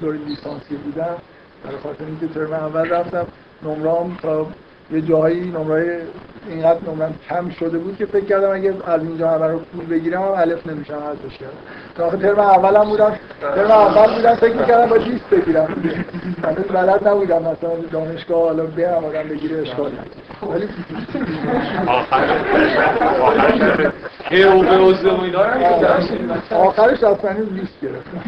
دوری 0.00 0.18
لیسانسی 0.18 0.76
بودم 0.76 1.16
برای 1.64 1.78
خاطر 1.82 2.04
اینکه 2.04 2.26
ترم 2.26 2.52
اول 2.52 2.88
رفتم 2.88 3.26
نمرام 3.62 4.16
تا 4.22 4.46
یه 4.92 5.00
جاهایی 5.00 5.40
نمره 5.40 6.00
اینقدر 6.48 6.78
نمرم 6.90 7.14
کم 7.28 7.50
شده 7.50 7.78
بود 7.78 7.96
که 7.96 8.06
فکر 8.06 8.24
کردم 8.24 8.52
اگه 8.52 8.74
از 8.86 9.02
اینجا 9.02 9.30
همه 9.30 9.46
رو 9.46 9.58
پول 9.58 9.86
بگیرم 9.86 10.22
هم 10.22 10.28
الف 10.28 10.66
نمیشم 10.66 10.94
ازش 10.94 11.36
کردم. 11.38 11.52
تا 11.96 12.06
آخه 12.06 12.16
ترم 12.16 12.38
اولم 12.38 12.84
بودم 12.84 13.12
ترم 13.40 13.70
اول 13.70 14.14
بودم 14.14 14.34
فکر 14.34 14.56
می‌کردم 14.56 14.86
با 14.86 14.98
20 14.98 15.24
بگیرم. 15.30 15.68
هنوز 16.44 16.64
بلد 16.64 17.08
نبودم 17.08 17.42
مثلا 17.42 17.70
دانشگاه 17.92 18.42
حالا 18.42 18.62
هم 18.62 19.04
آدم 19.04 19.28
بگیره 19.28 19.60
اشکال 19.60 19.92
ولی 20.42 20.68
آخرش 26.50 27.02
اصلا 27.02 27.32
20 27.32 27.80
گرفتم. 27.82 28.22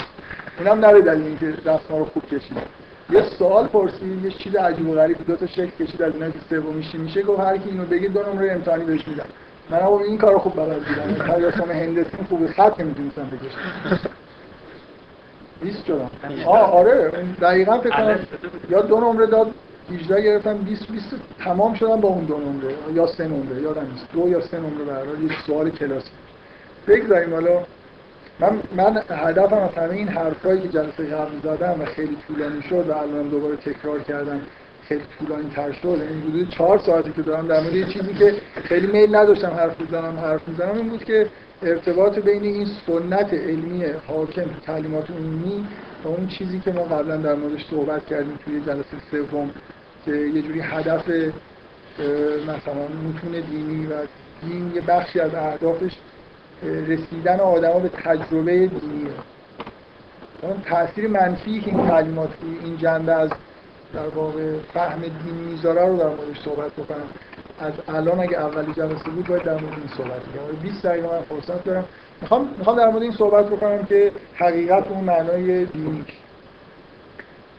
اینم 0.60 0.80
نره 0.80 1.00
دلیل 1.00 1.26
اینکه 1.26 1.46
دستما 1.46 1.98
رو 1.98 2.04
خوب 2.04 2.26
کشیدم 2.26 2.62
یه 3.10 3.22
سوال 3.38 3.66
پرسید 3.66 4.24
یه 4.24 4.30
چیز 4.30 4.56
عجیب 4.56 4.88
و 4.88 4.94
غریب 4.94 5.16
دو 5.26 5.36
تا 5.36 5.46
شکل 5.46 5.70
کشید 5.84 6.02
از 6.02 6.14
اینا 6.14 6.30
که 6.30 6.38
سومیش 6.50 6.94
میشه 6.94 7.22
گفت 7.22 7.40
هر 7.40 7.56
کی 7.56 7.70
اینو 7.70 7.84
بگه 7.84 8.08
دو 8.08 8.22
نمره 8.22 8.52
امتحانی 8.52 8.84
بهش 8.84 9.08
میدم. 9.08 9.24
من 9.70 9.78
هم 9.78 9.92
این 9.92 10.18
کارو 10.18 10.38
خوب 10.38 10.56
بلد 10.56 10.78
بودم. 10.78 11.32
تجسم 11.32 11.70
هندسی 11.70 12.16
خوب 12.28 12.46
خط 12.46 12.80
نمی‌تونستم 12.80 13.22
بکشم. 13.22 14.00
20 15.62 15.86
شدم. 15.86 16.10
آه 16.46 16.72
آره 16.72 17.12
دقیقا 17.40 17.78
فکر 17.78 17.90
کنم 17.96 18.18
یا 18.70 18.82
دو 18.82 19.00
نمره 19.00 19.26
داد 19.26 19.50
18 19.92 20.20
گرفتم 20.22 20.56
20 20.58 20.86
20 20.86 21.06
تمام 21.44 21.74
شدم 21.74 22.00
با 22.00 22.08
اون 22.08 22.24
دو 22.24 22.38
نمره. 22.38 22.74
یا 22.94 23.06
سه 23.06 23.28
نمره 23.28 23.62
یادم 23.62 23.86
نیست. 23.92 24.06
دو 24.12 24.28
یا 24.28 24.40
سه 24.40 24.58
نمره 24.58 24.84
به 24.84 24.94
حال 24.94 25.22
یه 25.22 25.42
سوال 25.46 25.70
کلاسی 25.70 26.10
بگذاریم 26.88 27.34
حالا 27.34 27.62
من 28.40 28.62
من 28.76 29.02
هدفم 29.10 29.56
از 29.56 29.74
همه 29.74 29.92
این 29.92 30.08
حرفایی 30.08 30.60
که 30.60 30.68
جلسه 30.68 31.04
قبل 31.04 31.38
زدم 31.42 31.80
و 31.80 31.84
خیلی 31.84 32.16
طولانی 32.28 32.62
شد 32.62 32.88
و 32.88 32.96
الان 32.96 33.28
دوباره 33.28 33.56
تکرار 33.56 34.00
کردم 34.00 34.40
خیلی 34.88 35.02
طولانی 35.18 35.50
تر 35.50 35.72
شد. 35.72 35.86
این 35.86 36.22
حدود 36.22 36.50
چهار 36.50 36.78
ساعتی 36.78 37.12
که 37.12 37.22
دارم 37.22 37.46
در 37.46 37.60
مورد 37.60 37.88
چیزی 37.88 38.14
که 38.14 38.34
خیلی 38.62 38.86
میل 38.86 39.16
نداشتم 39.16 39.50
حرف 39.50 39.80
بزنم 39.80 40.18
حرف 40.18 40.48
می‌زنم 40.48 40.76
این 40.76 40.88
بود 40.88 41.04
که 41.04 41.26
ارتباط 41.62 42.18
بین 42.18 42.42
این 42.42 42.66
سنت 42.86 43.34
علمی 43.34 43.84
حاکم 44.06 44.46
تعلیمات 44.66 45.10
عمومی 45.10 45.66
و 46.04 46.08
اون 46.08 46.26
چیزی 46.26 46.60
که 46.60 46.72
ما 46.72 46.82
قبلا 46.82 47.16
در 47.16 47.34
موردش 47.34 47.66
صحبت 47.70 48.06
کردیم 48.06 48.38
توی 48.44 48.60
جلسه 48.60 48.96
سوم 49.10 49.50
که 50.04 50.16
یه 50.16 50.42
جوری 50.42 50.60
هدف 50.60 51.08
مثلا 52.42 52.84
متون 53.08 53.40
دینی 53.50 53.86
و 53.86 53.92
دین 54.42 54.72
یه 54.74 54.80
بخشی 54.80 55.20
از 55.20 55.34
اهدافش 55.34 55.92
رسیدن 56.62 57.40
آدما 57.40 57.78
به 57.78 57.88
تجربه 57.88 58.66
دینیه 58.66 59.10
اون 60.42 60.62
تاثیر 60.62 61.08
منفی 61.08 61.60
که 61.60 61.70
این 61.70 61.88
تعلیمات 61.88 62.30
این 62.64 62.76
جنبه 62.76 63.12
از 63.12 63.30
در 63.94 64.08
واقع 64.08 64.52
فهم 64.74 65.00
دین 65.00 65.34
می‌ذاره 65.34 65.86
رو 65.86 65.96
در 65.96 66.08
موردش 66.08 66.40
صحبت 66.44 66.72
بکنم. 66.72 67.06
از 67.60 67.72
الان 67.88 68.20
اگه 68.20 68.38
اولی 68.38 68.72
جلسه 68.72 69.10
بود 69.10 69.26
باید 69.26 69.42
در 69.42 69.52
مورد 69.52 69.72
این 69.78 69.88
صحبت 69.96 70.20
کنم 70.22 70.60
20 70.62 70.86
دقیقه 70.86 71.08
من 71.08 71.22
فرصت 71.22 71.64
دارم. 71.64 71.84
می‌خوام 72.22 72.48
می‌خوام 72.58 72.76
در 72.76 72.88
مورد 72.88 73.02
این 73.02 73.12
صحبت 73.12 73.46
بکنم 73.46 73.84
که 73.84 74.12
حقیقت 74.34 74.88
اون 74.88 75.04
معنای 75.04 75.64
دینی. 75.64 76.04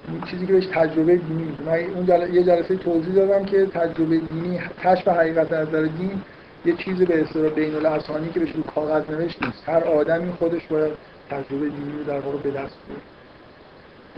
این 0.08 0.22
چیزی 0.22 0.46
که 0.46 0.54
بهش 0.54 0.66
تجربه 0.66 1.16
دینی 1.16 1.58
من 1.66 1.78
اون 1.96 2.06
جل... 2.06 2.34
یه 2.34 2.44
جلسه 2.44 2.76
توضیح 2.76 3.14
دادم 3.14 3.46
که 3.46 3.66
تجربه 3.66 4.18
دینی 4.18 4.60
کشف 4.84 5.08
حقیقت 5.08 5.54
از 5.54 5.68
نظر 5.68 5.82
دین 5.82 6.22
یه 6.66 6.76
چیزی 6.76 7.06
به 7.06 7.22
اصطلاح 7.22 7.50
بین 7.50 7.76
الاسانی 7.76 8.30
که 8.30 8.40
بهش 8.40 8.52
رو 8.52 8.64
کاغذ 8.64 9.10
نوشت 9.10 9.44
نیست. 9.44 9.70
هر 9.70 9.84
آدمی 9.84 10.32
خودش 10.32 10.68
باید 10.68 10.92
تجربه 11.30 11.70
دینی 11.70 11.92
رو 11.98 12.04
در 12.04 12.20
واقع 12.20 12.38
به 12.38 12.52
دست 12.52 12.78
بیاره. 12.88 13.02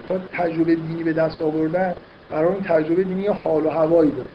تا 0.08 0.18
تجربه 0.34 0.76
دینی 0.76 1.04
به 1.04 1.14
دست 1.14 1.42
آوردن 1.42 1.96
برای 2.30 2.54
این 2.54 2.64
تجربه 2.64 3.04
دینی 3.04 3.28
حال 3.28 3.66
و 3.66 3.70
هوایی 3.70 4.12
داره. 4.12 4.30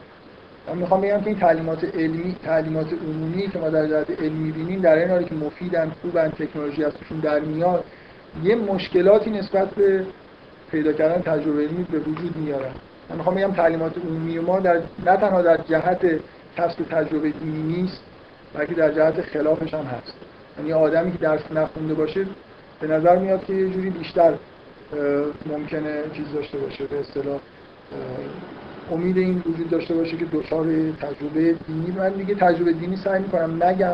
من 0.67 0.77
می‌خوام 0.77 1.01
بگم 1.01 1.21
که 1.21 1.27
این 1.27 1.39
تعلیمات 1.39 1.83
علمی 1.83 2.35
تعلیمات 2.43 2.87
عمومی 2.93 3.47
که 3.47 3.59
ما 3.59 3.69
در 3.69 3.87
جهت 3.87 4.21
علمی 4.21 4.51
بینیم 4.51 4.81
در 4.81 4.95
این 4.95 5.09
حالی 5.09 5.25
که 5.25 5.35
مفیدن 5.35 5.91
خوبن 6.01 6.29
تکنولوژی 6.29 6.83
ازشون 6.83 7.19
در 7.19 7.39
میاد 7.39 7.83
یه 8.43 8.55
مشکلاتی 8.55 9.31
نسبت 9.31 9.69
به 9.69 10.05
پیدا 10.71 10.93
کردن 10.93 11.21
تجربه 11.21 11.61
علمی 11.61 11.83
به 11.83 11.99
وجود 11.99 12.37
میارن. 12.37 12.71
من 13.09 13.17
می‌خوام 13.17 13.35
بگم 13.35 13.51
تعلیمات 13.51 13.97
عمومی 13.97 14.39
ما 14.39 14.59
در 14.59 14.81
نه 15.05 15.17
تنها 15.17 15.41
در 15.41 15.57
جهت 15.57 16.19
کسب 16.57 16.83
تجربه 16.83 17.29
دینی 17.29 17.61
نیست 17.61 18.01
بلکه 18.53 18.73
در 18.73 18.91
جهت 18.91 19.21
خلافش 19.21 19.73
هم 19.73 19.85
هست. 19.85 20.13
یعنی 20.57 20.73
آدمی 20.73 21.11
که 21.11 21.17
درس 21.17 21.51
نخونده 21.51 21.93
باشه 21.93 22.25
به 22.79 22.87
نظر 22.87 23.17
میاد 23.17 23.45
که 23.45 23.53
یه 23.53 23.69
جوری 23.69 23.89
بیشتر 23.89 24.33
ممکنه 25.45 26.03
چیز 26.13 26.25
داشته 26.33 26.57
باشه 26.57 26.85
به 26.85 26.99
اصطلاح 26.99 27.39
امید 28.91 29.17
این 29.17 29.43
وجود 29.45 29.69
داشته 29.69 29.93
باشه 29.93 30.17
که 30.17 30.25
دچار 30.25 30.65
تجربه 30.91 31.55
دینی 31.67 31.91
من 31.97 32.09
دیگه 32.09 32.35
تجربه 32.35 32.71
دینی 32.73 32.95
سعی 32.95 33.21
می‌کنم 33.21 33.63
نگم. 33.63 33.93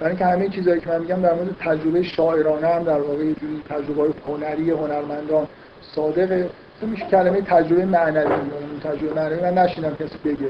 برای 0.00 0.10
اینکه 0.10 0.26
همه 0.26 0.48
چیزهایی 0.48 0.80
که 0.80 0.88
من 0.88 1.00
میگم 1.00 1.22
در 1.22 1.34
مورد 1.34 1.56
تجربه 1.60 2.02
شاعرانه 2.02 2.66
هم 2.66 2.82
در 2.82 3.00
واقع 3.00 3.24
یه 3.24 3.34
جوری 3.34 3.62
تجربه 3.68 4.14
هنری 4.26 4.70
هنرمندان 4.70 5.46
صادقه. 5.94 6.50
میشه 6.82 7.06
کلمه 7.06 7.40
تجربه 7.40 7.84
معنوی 7.84 8.22
یعنی 8.22 8.80
تجربه 8.84 9.20
معنوی 9.20 9.40
من 9.40 9.58
نشینم 9.58 9.96
کسی 9.96 10.18
بگه. 10.24 10.48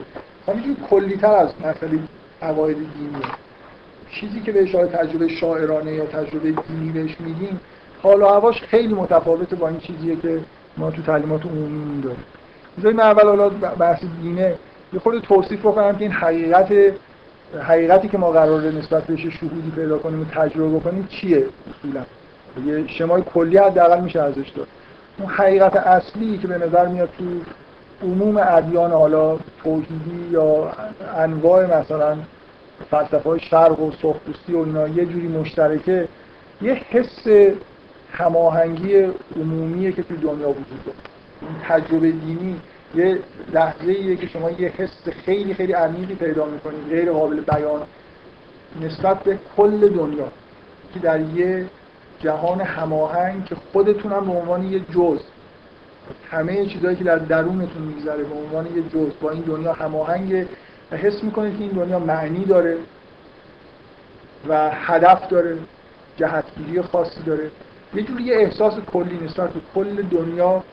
همینجوری 0.48 0.76
کلیتر 0.90 1.34
از 1.34 1.48
مسئله 1.60 1.98
عقاید 2.42 2.76
دینی. 2.76 3.22
چیزی 4.10 4.40
که 4.40 4.52
بهش 4.52 4.72
تجربه 4.72 5.28
شاعرانه 5.28 5.92
یا 5.92 6.06
تجربه 6.06 6.50
دینی 6.68 6.92
بهش 6.92 7.16
میگیم 7.20 7.60
حال 8.02 8.22
و 8.22 8.26
هواش 8.26 8.62
خیلی 8.62 8.94
متفاوته 8.94 9.56
با 9.56 9.68
این 9.68 9.78
چیزیه 9.78 10.16
که 10.16 10.40
ما 10.76 10.90
تو 10.90 11.02
تعلیمات 11.02 11.46
عمومی 11.46 12.02
داریم 12.02 12.24
بذارید 12.78 12.96
من 12.96 13.04
اول 13.04 13.22
حالا 13.22 13.48
بحث 13.78 14.04
دینه. 14.22 14.54
یه 14.92 15.00
خورده 15.00 15.20
توصیف 15.20 15.60
بکنم 15.60 15.96
که 15.96 16.04
این 16.04 16.12
حقیقت 16.12 16.72
حقیقتی 17.60 18.08
که 18.08 18.18
ما 18.18 18.30
قراره 18.30 18.70
نسبت 18.70 19.04
بهش 19.04 19.26
شهودی 19.26 19.72
پیدا 19.76 19.98
کنیم 19.98 20.20
و 20.20 20.24
تجربه 20.24 20.80
کنیم 20.80 21.06
چیه؟ 21.10 21.46
اصولا. 21.70 22.04
یه 22.66 22.86
شمای 22.86 23.22
کلی 23.22 23.56
حداقل 23.56 24.00
میشه 24.00 24.22
ازش 24.22 24.48
داد. 24.48 24.66
اون 25.18 25.28
حقیقت 25.28 25.76
اصلی 25.76 26.38
که 26.38 26.48
به 26.48 26.58
نظر 26.58 26.88
میاد 26.88 27.08
تو 27.18 27.24
عموم 28.04 28.36
ادیان 28.36 28.90
حالا 28.90 29.38
توحیدی 29.64 30.28
یا 30.30 30.72
انواع 31.16 31.80
مثلا 31.80 32.16
فلسفه 32.90 33.28
های 33.28 33.40
شرق 33.40 33.80
و 33.80 33.90
سرخپوستی 34.02 34.52
و 34.52 34.58
اینا 34.58 34.88
یه 34.88 35.04
جوری 35.04 35.28
مشترکه 35.28 36.08
یه 36.62 36.74
حس 36.74 37.26
هماهنگی 38.12 38.94
عمومیه 39.36 39.92
که 39.92 40.02
توی 40.02 40.16
دنیا 40.16 40.48
وجود 40.48 40.84
داره. 40.86 40.98
این 41.42 41.58
تجربه 41.68 42.10
دینی 42.10 42.60
یه 42.94 43.18
لحظه 43.52 43.88
ایه 43.88 44.16
که 44.16 44.26
شما 44.26 44.50
یه 44.50 44.68
حس 44.68 45.08
خیلی 45.24 45.54
خیلی 45.54 45.72
عمیقی 45.72 46.14
پیدا 46.14 46.44
می‌کنید 46.46 46.88
غیر 46.88 47.12
قابل 47.12 47.40
بیان 47.40 47.82
نسبت 48.80 49.22
به 49.22 49.38
کل 49.56 49.88
دنیا 49.88 50.28
که 50.94 51.00
در 51.00 51.20
یه 51.20 51.66
جهان 52.20 52.60
هماهنگ 52.60 53.44
که 53.44 53.56
خودتون 53.72 54.12
هم 54.12 54.26
به 54.26 54.32
عنوان 54.32 54.72
یه 54.72 54.80
جز 54.80 55.18
همه 56.30 56.66
چیزهایی 56.66 56.96
که 56.96 57.04
در 57.04 57.18
درونتون 57.18 57.82
میگذره 57.82 58.24
به 58.24 58.34
عنوان 58.34 58.66
یه 58.76 58.82
جزء 58.82 59.14
با 59.20 59.30
این 59.30 59.42
دنیا 59.42 59.72
هماهنگه 59.72 60.48
و 60.92 60.96
حس 60.96 61.24
می‌کنید 61.24 61.56
که 61.56 61.62
این 61.62 61.72
دنیا 61.72 61.98
معنی 61.98 62.44
داره 62.44 62.76
و 64.48 64.70
هدف 64.72 65.28
داره 65.28 65.58
جهتگیری 66.16 66.82
خاصی 66.82 67.22
داره. 67.22 67.50
یه 67.94 68.02
جوری 68.02 68.24
یه 68.24 68.36
احساس 68.36 68.74
کلی 68.92 69.18
نسبت 69.24 69.50
به 69.50 69.60
کل 69.74 70.02
دنیا 70.02 70.64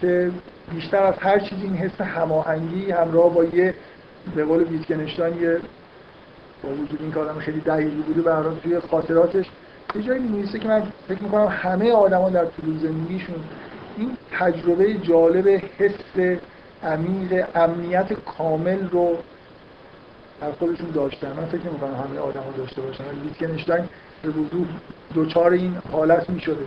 که 0.00 0.30
بیشتر 0.74 1.02
از 1.02 1.14
هر 1.18 1.38
چیزی 1.38 1.62
این 1.62 1.76
حس 1.76 2.00
هماهنگی 2.00 2.90
همراه 2.90 3.34
با 3.34 3.44
یه 3.44 3.74
به 4.36 4.44
قول 4.44 4.64
ویتگنشتاین 4.64 5.42
یه 5.42 5.60
با 6.62 6.68
وجود 6.68 7.02
این 7.02 7.14
آدم 7.14 7.38
خیلی 7.38 7.60
دقیقی 7.60 7.90
بوده 7.90 8.30
حال 8.30 8.56
توی 8.62 8.80
خاطراتش 8.80 9.46
یه 9.94 10.02
جایی 10.02 10.46
که 10.46 10.68
من 10.68 10.82
فکر 11.08 11.22
می‌کنم 11.22 11.46
همه 11.46 11.92
آدما 11.92 12.30
در 12.30 12.44
طول 12.44 12.78
زندگیشون 12.78 13.36
این 13.96 14.16
تجربه 14.38 14.94
جالب 14.94 15.62
حس 15.78 16.36
عمیق 16.84 17.46
امنیت 17.54 18.12
کامل 18.12 18.88
رو 18.88 19.16
در 20.40 20.52
خودشون 20.52 20.90
داشتن. 20.90 21.32
من 21.36 21.44
فکر 21.44 21.66
نمی‌کنم 21.70 21.94
همه 21.94 22.20
آدما 22.20 22.44
داشته 22.56 22.82
باشن 22.82 23.04
ویتگنشتاین 23.24 23.84
به 24.22 24.28
وضوح 24.28 24.66
دوچار 25.14 25.52
این 25.52 25.76
حالت 25.92 26.30
می‌شده. 26.30 26.66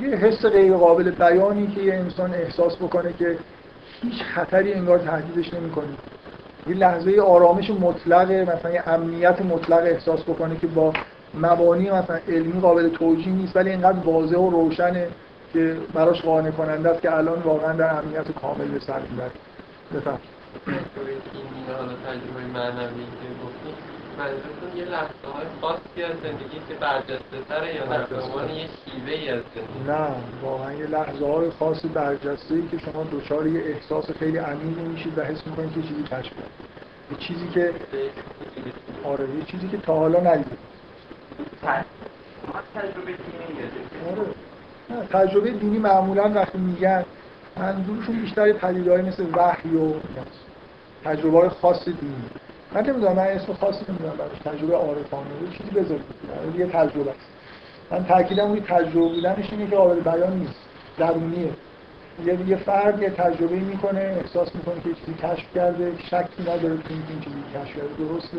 یه 0.00 0.08
حس 0.08 0.46
غیر 0.46 0.72
قابل 0.72 1.10
بیانی 1.10 1.66
که 1.66 1.82
یه 1.82 1.94
انسان 1.94 2.34
احساس 2.34 2.76
بکنه 2.76 3.12
که 3.18 3.38
هیچ 4.02 4.22
خطری 4.22 4.72
انگار 4.72 4.98
تهدیدش 4.98 5.54
نمی‌کنه. 5.54 5.86
یه 6.68 6.74
لحظه 6.74 7.20
آرامش 7.20 7.70
مطلق 7.70 8.30
مثلا 8.30 8.70
یه 8.70 8.88
امنیت 8.88 9.42
مطلق 9.42 9.82
احساس 9.82 10.22
بکنه 10.22 10.56
که 10.56 10.66
با 10.66 10.92
مبانی 11.34 11.90
مثلا 11.90 12.18
علمی 12.28 12.60
قابل 12.60 12.88
توجیه 12.88 13.32
نیست 13.32 13.56
ولی 13.56 13.70
اینقدر 13.70 13.98
واضح 13.98 14.36
و 14.36 14.50
روشنه. 14.50 15.08
که 15.56 15.76
براش 15.94 16.22
قانع 16.22 16.50
کننده 16.50 16.90
است 16.90 17.02
که 17.02 17.16
الان 17.16 17.42
واقعا 17.42 17.72
در 17.72 17.98
امنیت 17.98 18.32
کامل 18.32 18.68
به 18.68 18.78
سر 18.78 19.00
می‌بره 19.00 19.30
بفهم 19.94 20.18
منظورتون 24.18 24.76
یه 24.76 24.84
لحظه 24.84 25.28
های 25.34 25.46
خاصی 25.60 26.02
از 26.02 26.16
زندگی 26.22 26.60
که 26.68 26.74
برجسته 26.74 27.40
تره 27.48 27.74
یا 27.74 27.82
عنوان 28.22 28.50
یه 28.50 28.68
شیوه 28.84 29.32
از 29.32 29.42
نه 29.86 30.08
واقعا 30.42 30.72
یه 30.72 30.86
لحظه 30.86 31.26
های 31.26 31.50
خاص 31.50 31.84
برجسته 31.94 32.54
ای 32.54 32.68
که 32.68 32.78
شما 32.78 33.04
دچار 33.12 33.46
یه 33.46 33.60
احساس 33.60 34.10
خیلی 34.10 34.38
عمیقی 34.38 34.82
میشید 34.82 35.18
و 35.18 35.22
حس 35.22 35.46
می‌کنید 35.46 35.74
که 35.74 35.82
چیزی 35.82 36.02
کشف 36.02 36.32
یه 37.10 37.16
چیزی 37.18 37.48
که 37.48 37.72
آره 39.04 39.30
یه 39.30 39.44
چیزی 39.44 39.68
که 39.68 39.76
تا 39.76 39.94
حالا 39.94 40.20
ندیدید 40.20 40.58
تجربه 42.74 43.12
آره 44.10 44.26
تجربه 45.12 45.50
دینی 45.50 45.78
معمولا 45.78 46.32
وقتی 46.34 46.58
میگن 46.58 47.04
منظورشون 47.56 48.20
بیشتر 48.20 48.52
پدیده‌های 48.52 49.02
مثل 49.02 49.26
وحی 49.32 49.76
و 49.76 49.92
تجربه 51.04 51.38
های 51.38 51.48
خاص 51.48 51.84
دینی. 51.84 52.14
من 52.74 52.86
نمی‌دونم 52.86 53.12
من 53.12 53.26
اسم 53.26 53.52
خاصی 53.52 53.84
نمی‌دونم 53.88 54.16
براش 54.16 54.38
تجربه 54.56 54.74
عارفانه 54.76 55.26
چیزی 55.58 55.70
بذارید 55.70 56.04
یعنی 56.44 56.58
یه 56.58 56.66
تجربه 56.66 57.10
است. 57.10 57.28
من 57.90 58.04
تاکیدم 58.04 58.48
روی 58.48 58.60
تجربه 58.60 59.08
بودنش 59.08 59.52
اینه 59.52 59.66
که 59.66 59.76
قابل 59.76 60.00
بیان 60.00 60.32
نیست 60.32 60.60
درونیه. 60.98 61.50
یه 62.24 62.48
یه 62.48 62.56
فرد 62.56 63.02
یه 63.02 63.10
تجربه 63.10 63.56
می‌کنه 63.56 64.00
احساس 64.00 64.54
می‌کنه 64.54 64.80
که 64.80 64.94
چیزی 64.94 65.14
کشف 65.14 65.54
کرده 65.54 65.92
شکی 65.98 66.42
نداره 66.42 66.76
که 66.76 66.90
این 66.90 67.20
چیزی 67.20 67.36
کشف 67.54 67.76
کرده 67.76 67.88
درسته 67.98 68.38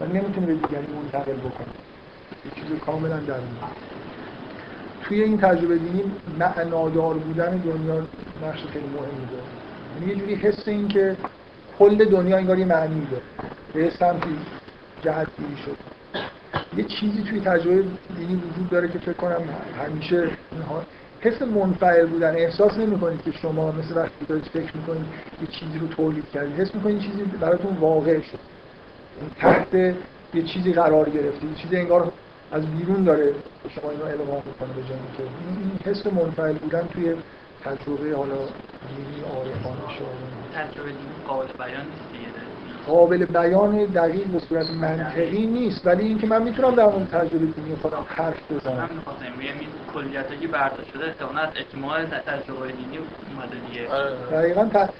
و 0.00 0.04
نمی‌تونه 0.04 0.46
به 0.46 0.54
دیگری 0.54 0.86
منتقل 0.86 1.32
بکنه. 1.32 1.74
یه 2.44 2.50
چیز 2.54 2.78
کاملا 2.78 3.16
درونی 3.16 3.58
توی 5.04 5.22
این 5.22 5.38
تجربه 5.38 5.78
دینی 5.78 6.02
معنادار 6.38 7.14
بودن 7.14 7.56
دنیا 7.56 7.94
نقش 8.42 8.64
خیلی 8.72 8.86
مهمی 8.86 9.26
داره. 9.30 9.42
یعنی 10.00 10.12
یه 10.12 10.18
جوری 10.18 10.34
حس 10.34 10.68
این 10.68 10.88
که 10.88 11.16
کل 11.78 12.04
دنیا 12.04 12.36
انگار 12.36 12.58
یه 12.58 12.64
معنی 12.64 13.06
داره. 13.10 13.22
به 13.74 13.90
سمتی 13.90 14.36
جهت 15.02 15.28
گیری 15.38 15.62
شد 15.64 15.76
یه 16.76 16.84
چیزی 16.84 17.22
توی 17.22 17.40
تجربه 17.40 17.84
دینی 18.16 18.34
وجود 18.34 18.70
داره 18.70 18.88
که 18.88 18.98
فکر 18.98 19.12
کنم 19.12 19.42
همیشه 19.86 20.28
اینها 20.52 20.82
حس 21.20 21.42
منفعل 21.42 22.06
بودن. 22.06 22.34
احساس 22.36 22.78
نمی 22.78 22.98
کنید 22.98 23.22
که 23.22 23.32
شما 23.32 23.72
مثل 23.72 23.96
وقتی 23.96 24.24
دارید 24.28 24.44
فکر 24.44 24.76
می‌کنید 24.76 25.04
یه 25.40 25.46
چیزی 25.46 25.78
رو 25.78 25.86
تولید 25.86 26.30
کردید. 26.34 26.60
حس 26.60 26.74
می‌کنید 26.74 26.98
چیزی 26.98 27.22
براتون 27.22 27.76
واقع 27.76 28.20
شد. 28.20 28.38
تحت 29.38 29.74
یه 30.34 30.42
چیزی 30.42 30.72
قرار 30.72 31.10
گرفته 31.10 31.46
یه 31.46 31.54
چیزی 31.54 31.76
انگار 31.76 32.12
از 32.54 32.66
بیرون 32.66 33.04
داره 33.04 33.24
به 33.24 33.70
شما 33.80 33.90
اینو 33.90 34.04
القا 34.04 34.36
می‌کنه 34.46 34.68
به 34.76 34.82
جایی 34.88 35.00
که 35.16 35.22
این 35.22 35.78
حس 35.84 36.06
منفعل 36.06 36.52
بودن 36.52 36.88
توی 36.94 37.14
تجربه 37.64 38.16
حالا 38.16 38.34
دینی 38.34 39.20
عارفانه 39.34 39.98
شما 39.98 40.08
تجربه 40.54 40.88
دینی 40.88 41.14
قابل 41.28 41.46
بیان 41.58 41.86
نیست 41.86 42.34
قابل 42.86 43.24
بیان 43.24 43.84
دقیق 43.84 44.26
به 44.26 44.38
صورت 44.38 44.70
منطقی 44.70 45.46
نیست 45.46 45.86
ولی 45.86 46.06
اینکه 46.06 46.26
من 46.26 46.42
می‌تونم 46.42 46.74
در 46.74 46.86
مورد 46.86 47.08
تجربه 47.08 47.46
دینی 47.46 47.76
خودم 47.82 48.04
حرف 48.06 48.52
بزنم. 48.52 48.76
من 48.76 48.88
می‌خواستم 48.96 49.24
این 49.40 49.68
کلیتایی 49.94 50.40
که 50.40 50.48
برداشت 50.48 50.92
شده 50.92 51.04
احتمالاً 51.04 51.40
از 51.40 51.48
اجماع 51.56 52.04
تجربه 52.04 52.66
دینی 52.72 52.98
اومده 52.98 53.56
دیگه. 53.68 53.88
دقیقا 54.32 54.64
ت... 54.64 54.90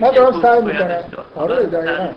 من 0.00 0.10
دارم 0.10 0.42
سعی 0.42 0.62
می‌کنم. 0.62 1.04
آره 1.34 1.66
دقیقا. 1.66 2.08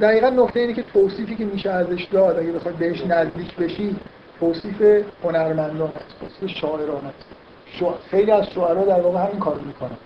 دقیقا 0.00 0.28
نقطه 0.28 0.60
اینه 0.60 0.72
که 0.72 0.82
توصیفی 0.82 1.36
که 1.36 1.44
میشه 1.44 1.70
ازش 1.70 2.04
داد 2.12 2.38
اگه 2.38 2.52
بخواد 2.52 2.74
بهش 2.74 3.06
نزدیک 3.06 3.56
بشی 3.56 3.96
توصیف 4.40 5.04
هنرمندان 5.24 5.92
است 5.96 6.20
توصیف 6.20 6.58
شاعران 6.58 7.06
است. 7.06 7.24
شع... 7.66 7.86
خیلی 8.10 8.30
از 8.30 8.46
شاعرها 8.54 8.84
در 8.84 9.00
واقع 9.00 9.18
همین 9.18 9.38
کار 9.38 9.60
می‌کنن. 9.66 9.96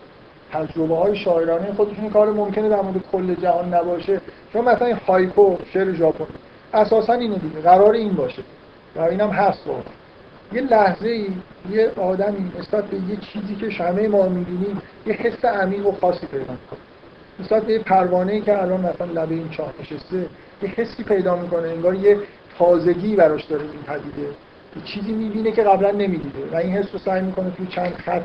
تجربه 0.53 0.97
های 0.97 1.17
شاعرانه 1.17 1.73
خودشون 1.73 2.11
کار 2.11 2.33
ممکنه 2.33 2.69
در 2.69 2.81
مورد 2.81 3.05
کل 3.13 3.35
جهان 3.35 3.75
نباشه. 3.75 4.21
شما 4.53 4.63
مثلا 4.63 4.87
این 4.87 4.97
هایکو 4.97 5.57
شعر 5.73 5.93
ژاپن 5.93 6.27
اساسا 6.75 7.13
اینه 7.13 7.39
دیگه. 7.39 7.61
قرار 7.61 7.95
این 7.95 8.13
باشه. 8.13 8.43
و 8.97 9.01
اینم 9.01 9.31
هست 9.31 9.67
واقعا. 9.67 9.83
یه 10.53 10.61
لحظه 10.61 11.09
ای 11.09 11.29
یه 11.71 11.91
آدمی 11.97 12.53
نسبت 12.59 12.85
به 12.85 12.97
یه 12.97 13.17
چیزی 13.17 13.55
که 13.55 13.85
همه 13.85 14.09
ما 14.09 14.29
می‌بینیم 14.29 14.83
یه 15.07 15.15
حس 15.15 15.45
عمیق 15.45 15.87
و 15.87 15.93
خاصی 15.93 16.27
پیدا 16.27 16.53
می‌کنه. 16.53 16.81
به 17.39 17.73
یه 17.73 17.79
پروانه‌ای 17.79 18.41
که 18.41 18.63
الان 18.63 18.81
مثلا 18.81 19.23
لبه 19.23 19.35
این 19.35 19.49
چاه 19.49 19.73
نشسته 19.81 20.29
یه 20.63 20.69
حسی 20.69 21.03
پیدا 21.03 21.37
می‌کنه 21.37 21.69
انگار 21.69 21.95
یه 21.95 22.19
تازگی 22.59 23.17
براش 23.17 23.45
داره 23.45 23.63
این 23.63 23.83
پدیده. 23.83 24.29
یه 24.77 24.83
چیزی 24.85 25.13
می‌بینه 25.13 25.53
که 25.53 25.63
قبلا 25.63 25.91
نمی‌دیده 25.91 26.51
و 26.53 26.57
این 26.57 26.73
حس 26.73 26.87
رو 26.93 26.99
سعی 26.99 27.23
می‌کنه 27.23 27.51
توی 27.51 27.67
چند 27.67 27.95
خط 27.95 28.23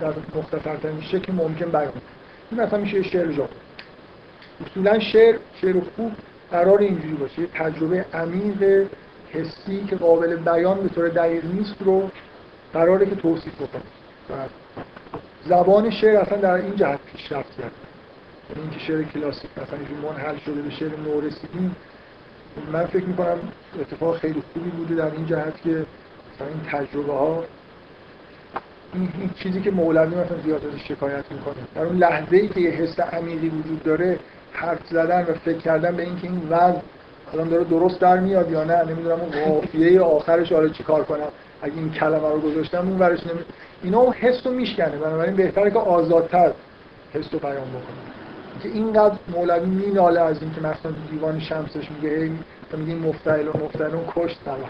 در 0.00 0.12
مختصرترین 0.36 1.00
شکل 1.00 1.32
ممکن 1.32 1.70
بیان 1.70 1.92
این 2.50 2.60
مثلا 2.60 2.78
میشه 2.78 3.02
شعر 3.02 3.32
ژاپن 3.32 3.56
اصولا 4.66 4.98
شعر 4.98 5.36
شعر 5.60 5.74
خوب 5.96 6.12
قرار 6.50 6.78
اینجوری 6.78 7.14
باشه 7.14 7.40
یه 7.40 7.46
تجربه 7.46 8.04
عمیق 8.14 8.86
حسی 9.30 9.84
که 9.90 9.96
قابل 9.96 10.36
بیان 10.36 10.80
به 10.80 10.88
طور 10.88 11.08
دقیق 11.08 11.44
نیست 11.44 11.74
رو 11.80 12.10
قراره 12.72 13.06
که 13.06 13.14
توصیف 13.14 13.54
بکنه. 13.54 13.82
زبان 15.48 15.90
شعر 15.90 16.16
اصلا 16.16 16.38
در 16.38 16.52
این 16.52 16.76
جهت 16.76 16.98
پیشرفت 17.12 17.60
کرد 17.60 17.72
یعنی 18.50 18.62
اینکه 18.62 18.78
شعر 18.78 19.02
کلاسیک 19.02 19.50
مثلا 19.56 19.78
اینجوری 19.78 20.00
منحل 20.00 20.38
شده 20.38 20.62
به 20.62 20.70
شعر 20.70 20.88
نو 20.88 21.20
رسیدیم 21.20 21.76
من 22.72 22.86
فکر 22.86 23.04
می‌کنم 23.04 23.38
اتفاق 23.80 24.16
خیلی 24.16 24.42
خوبی 24.52 24.70
بوده 24.70 24.94
در 24.94 25.10
این 25.12 25.26
جهت 25.26 25.62
که 25.62 25.70
مثلا 25.70 26.48
این 26.48 26.60
تجربه 26.86 27.12
ها 27.12 27.44
این, 28.94 29.08
این 29.18 29.30
چیزی 29.36 29.60
که 29.60 29.70
مولوی 29.70 30.14
مثلا 30.14 30.38
زیاد 30.44 30.66
ازش 30.66 30.88
شکایت 30.88 31.24
می‌کنه. 31.30 31.54
در 31.74 31.82
اون 31.82 31.96
لحظه 31.96 32.36
ای 32.36 32.48
که 32.48 32.60
یه 32.60 32.70
حس 32.70 33.00
عمیقی 33.00 33.48
وجود 33.48 33.82
داره 33.82 34.18
حرف 34.52 34.86
زدن 34.90 35.22
و 35.22 35.34
فکر 35.34 35.58
کردن 35.58 35.96
به 35.96 36.02
اینکه 36.02 36.28
این 36.28 36.48
وضع 36.50 36.78
الان 37.32 37.48
داره 37.48 37.64
درست 37.64 38.00
در 38.00 38.20
میاد 38.20 38.50
یا 38.50 38.64
نه 38.64 38.84
نمی‌دونم 38.84 39.20
اون 39.20 39.44
قافیه 39.44 40.00
آخرش 40.00 40.52
حالا 40.52 40.68
چیکار 40.68 41.04
کنم. 41.04 41.28
اگه 41.62 41.74
این 41.74 41.92
کلمه 41.92 42.28
رو 42.28 42.40
گذاشتم 42.40 42.88
اون 42.88 42.98
ورش 42.98 43.26
نمی... 43.26 43.40
اینا 43.82 43.98
اون 43.98 44.12
حس 44.12 44.46
رو 44.46 44.52
میشکنه. 44.52 44.96
بنابراین 44.96 45.36
بهتره 45.36 45.70
که 45.70 45.78
آزادتر 45.78 46.52
حس 47.12 47.32
رو 47.32 47.38
بیان 47.38 47.68
بکنه. 47.68 48.13
که 48.62 48.68
اینقدر 48.68 49.14
مولوی 49.28 49.66
میناله 49.66 50.20
از 50.20 50.42
اینکه 50.42 50.60
مثلا 50.60 50.92
دیوان 51.10 51.40
شمسش 51.40 51.90
میگه 51.90 52.16
هی 52.16 52.32
میگه 52.76 52.92
این 52.92 52.98
مفتعل 52.98 53.48
و 53.48 53.52
مفتعل 53.64 53.94
اون 53.94 54.04
کشت 54.16 54.44
طبعا 54.44 54.68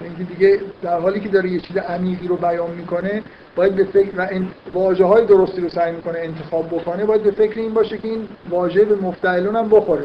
اینکه 0.00 0.24
دیگه 0.24 0.60
در 0.82 1.00
حالی 1.00 1.20
که 1.20 1.28
داره 1.28 1.50
یه 1.50 1.60
چیز 1.60 1.76
عمیقی 1.76 2.28
رو 2.28 2.36
بیان 2.36 2.70
می‌کنه 2.70 3.22
باید 3.56 3.76
به 3.76 3.84
فکر 3.84 4.10
و 4.16 4.28
واژه 4.72 5.04
های 5.04 5.26
درستی 5.26 5.60
رو 5.60 5.68
سعی 5.68 5.92
می‌کنه 5.92 6.18
انتخاب 6.18 6.66
بکنه 6.66 7.04
باید 7.04 7.22
به 7.22 7.30
فکر 7.30 7.60
این 7.60 7.74
باشه 7.74 7.98
که 7.98 8.08
این 8.08 8.28
واژه 8.50 8.84
به 8.84 8.94
مفتعلون 8.94 9.56
هم 9.56 9.68
بخوره. 9.68 10.04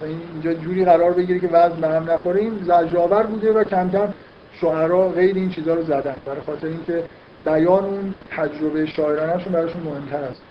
و 0.00 0.04
این 0.04 0.20
اینجا 0.32 0.54
جوری 0.54 0.84
قرار 0.84 1.12
بگیره 1.12 1.40
که 1.40 1.48
وزن 1.48 1.80
به 1.80 1.88
هم 1.88 2.10
نخوره. 2.10 2.40
این 2.40 2.58
زجرآور 2.64 3.22
بوده 3.22 3.52
و 3.52 3.64
کم 3.64 3.90
کم 3.90 4.14
شاعرها 4.60 5.08
غیر 5.08 5.36
این 5.36 5.50
چیزها 5.50 5.74
رو 5.74 5.82
زدن. 5.82 6.14
برای 6.26 6.40
خاطر 6.40 6.66
اینکه 6.66 7.04
بیان 7.44 7.84
اون 7.84 8.14
تجربه 8.30 8.86
شاعرانهشون 8.86 9.52
براشون 9.52 9.82
مهمتر 9.82 10.16
است. 10.16 10.42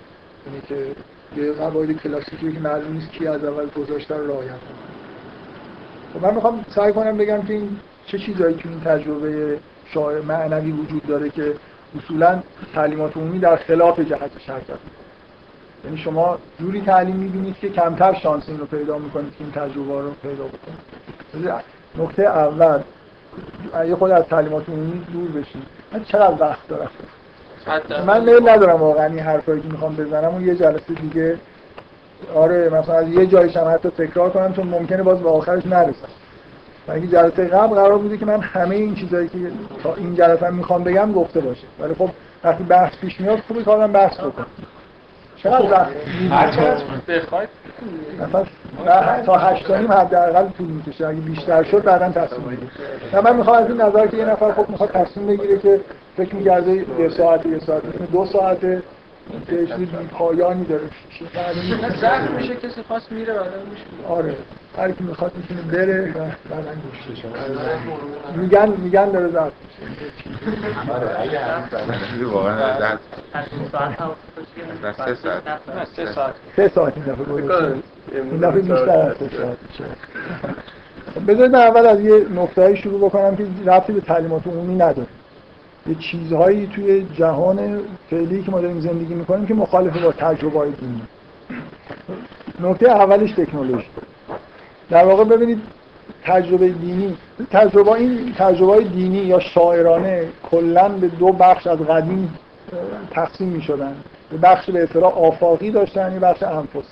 یعنی 0.47 0.61
که 0.67 0.95
یه 1.37 1.51
قواعد 1.51 1.91
کلاسیکی 1.91 2.51
که 2.51 2.59
معلوم 2.59 2.93
نیست 2.93 3.11
کی 3.11 3.27
از 3.27 3.43
اول 3.43 3.69
گذاشته 3.69 4.15
رو 4.15 4.27
رعایت 4.27 4.49
کنه 4.49 4.89
خب 6.13 6.25
من 6.25 6.33
می‌خوام 6.33 6.65
سعی 6.75 6.93
کنم 6.93 7.17
بگم 7.17 7.41
که 7.41 7.53
این 7.53 7.79
چه 8.05 8.19
چیزایی 8.19 8.55
تو 8.55 8.69
این 8.69 8.81
تجربه 8.81 9.59
شاعر 9.93 10.21
معنوی 10.21 10.71
وجود 10.71 11.07
داره 11.07 11.29
که 11.29 11.53
اصولا 11.97 12.43
تعلیمات 12.73 13.17
عمومی 13.17 13.39
در 13.39 13.55
خلاف 13.55 13.99
جهت 13.99 14.31
شرکت. 14.39 14.79
یعنی 15.85 15.97
شما 15.97 16.37
جوری 16.59 16.81
تعلیم 16.81 17.15
می‌بینید 17.15 17.55
که 17.57 17.69
کمتر 17.69 18.13
شانس 18.13 18.49
این 18.49 18.59
رو 18.59 18.65
پیدا 18.65 18.97
می‌کنید 18.97 19.31
که 19.37 19.43
این 19.43 19.51
تجربه 19.51 20.01
رو 20.01 20.11
پیدا 20.11 20.43
بکنید. 20.43 21.53
نکته 21.97 22.23
اول 22.23 22.81
یه 23.87 23.95
خود 23.95 24.11
از 24.11 24.23
تعلیمات 24.23 24.69
عمومی 24.69 24.99
دور 25.13 25.31
بشید 25.31 25.63
من 25.91 26.03
چقدر 26.03 26.41
وقت 26.41 26.67
دارم؟ 26.67 26.89
من 28.07 28.23
میل 28.23 28.49
ندارم 28.49 28.75
واقعا 28.75 29.05
این 29.05 29.19
حرفایی 29.19 29.61
که 29.61 29.67
می‌خوام 29.67 29.95
بزنم. 29.95 30.35
و 30.35 30.41
یه 30.41 30.55
جلسه 30.55 30.93
دیگه 31.01 31.37
آره 32.35 32.69
مثلا 32.69 32.95
از 32.95 33.07
یه 33.07 33.25
جایش 33.25 33.57
هم 33.57 33.73
حتی 33.73 33.89
تکرار 33.89 34.29
کنم 34.29 34.53
چون 34.53 34.67
ممکنه 34.67 35.03
باز 35.03 35.19
به 35.19 35.29
آخرش 35.29 35.65
نرسم 35.65 36.07
اینکه 36.93 37.07
جلسه 37.07 37.47
قبل 37.47 37.75
قرار 37.75 37.97
بوده 37.97 38.17
که 38.17 38.25
من 38.25 38.41
همه 38.41 38.75
این 38.75 38.95
چیزایی 38.95 39.27
که 39.27 39.37
تا 39.83 39.95
این 39.95 40.15
جلسه 40.15 40.49
می‌خوام 40.49 40.83
بگم 40.83 41.13
گفته 41.13 41.39
باشه. 41.39 41.67
ولی 41.79 41.93
خب 41.93 42.09
وقتی 42.43 42.63
بحث 42.63 42.97
پیش 43.01 43.21
میاد 43.21 43.39
خوبه 43.47 43.63
که 43.63 43.71
آدم 43.71 43.91
بحث 43.91 44.19
بکنه. 44.19 44.45
چقدر 45.43 45.71
وقت 45.71 45.89
بخواید 47.07 47.49
مثلا 48.79 49.23
تا 49.25 49.37
هشت 49.37 49.71
نیم 49.71 49.91
حداقل 49.91 50.49
طول 50.57 50.67
می‌کشه. 50.67 51.07
اگه 51.07 51.19
بیشتر 51.19 51.63
شد 51.63 51.83
بعدا 51.83 52.09
تصمیم 52.09 52.47
بگیره 52.47 53.21
من 53.23 53.35
می‌خوام 53.35 53.63
از 53.63 53.69
این 53.69 53.81
نظر 53.81 54.07
که 54.07 54.17
یه 54.17 54.25
نفر 54.25 54.51
خب 54.51 54.69
می‌خواد 54.69 54.91
تصمیم 54.91 55.27
بگیره 55.27 55.59
که 55.59 55.79
فکر 56.17 56.35
می‌کرده 56.35 56.71
یه 56.71 57.09
ساعت 57.17 57.45
یه 57.45 57.59
ساعت 57.59 57.81
دو 58.11 58.25
ساعته. 58.25 58.83
که 59.47 59.65
چیزی 59.65 59.85
پایانی 60.11 60.65
داره. 60.65 60.83
زخم 62.01 62.33
میشه 62.37 62.55
کسی 62.55 62.81
خواست 62.87 63.11
میره 63.11 63.33
بعدا 63.33 63.45
میشه. 63.71 63.83
آره. 64.09 64.35
هر 64.77 64.91
کی 64.91 65.03
می‌خواد 65.03 65.31
می‌تونه 65.37 65.61
بره 65.61 66.11
و 66.11 66.13
بعدا 66.49 66.71
میگن 68.35 68.69
میگن 68.69 69.11
داره 69.11 69.27
زخم 69.27 69.51
میشه. 69.65 70.93
آره 70.93 72.25
واقعا 72.25 72.97
سه 75.05 75.15
ساعت. 75.15 75.43
سه 75.95 76.13
ساعت. 76.13 76.33
سه 76.55 76.67
ساعت 76.67 76.93
این 76.95 77.05
دفعه 77.05 77.33
این 78.13 78.37
دفعه 78.37 78.61
بیشتر 78.61 78.89
از 78.89 79.17
سه 79.17 79.29
ساعت. 79.37 79.57
بذارید 81.27 81.51
من 81.51 81.59
اول 81.59 81.85
از 81.85 82.01
یه 82.01 82.25
نکتهایی 82.35 82.77
شروع 82.77 83.09
بکنم 83.09 83.35
که 83.35 83.45
ربطی 83.65 83.93
به 83.93 84.01
تعلیمات 84.01 84.47
عمومی 84.47 84.75
نداره. 84.75 85.07
یه 85.87 85.95
چیزهایی 85.95 86.67
توی 86.67 87.05
جهان 87.17 87.79
فعلی 88.09 88.43
که 88.43 88.51
ما 88.51 88.61
داریم 88.61 88.79
زندگی 88.79 89.13
می‌کنیم 89.13 89.45
که 89.45 89.53
مخالف 89.53 90.03
با 90.03 90.11
تجربه 90.11 90.59
های 90.59 90.71
دینی. 90.71 91.01
نکته 92.59 92.91
اولش 92.91 93.31
تکنولوژی. 93.31 93.87
در 94.89 95.05
واقع 95.05 95.23
ببینید 95.23 95.61
تجربه 96.23 96.69
دینی 96.69 97.17
تجربه 97.51 97.91
این 97.91 98.33
تجربه 98.37 98.71
های 98.71 98.83
دینی 98.83 99.17
یا 99.17 99.39
شاعرانه 99.39 100.27
کلا 100.51 100.89
به 100.89 101.07
دو 101.07 101.31
بخش 101.31 101.67
از 101.67 101.79
قدیم 101.79 102.33
تقسیم 103.11 103.47
می 103.47 103.61
شدن 103.61 103.95
یه 104.31 104.37
بخش 104.37 104.69
به 104.69 104.83
اصطلاح 104.83 105.17
آفاقی 105.17 105.71
داشتن 105.71 106.13
یه 106.13 106.19
بخش 106.19 106.43
انفس. 106.43 106.85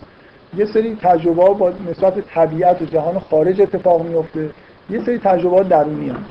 یه 0.58 0.66
سری 0.66 0.96
تجربه 1.02 1.54
با 1.54 1.74
نسبت 1.90 2.20
طبیعت 2.20 2.82
و 2.82 2.86
جهان 2.86 3.20
خارج 3.20 3.62
اتفاق 3.62 4.02
میفته 4.02 4.50
یه 4.90 5.06
سری 5.06 5.18
تجربه 5.18 5.64
درونی 5.64 6.10
هم. 6.10 6.26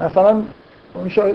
مثلا 0.00 0.42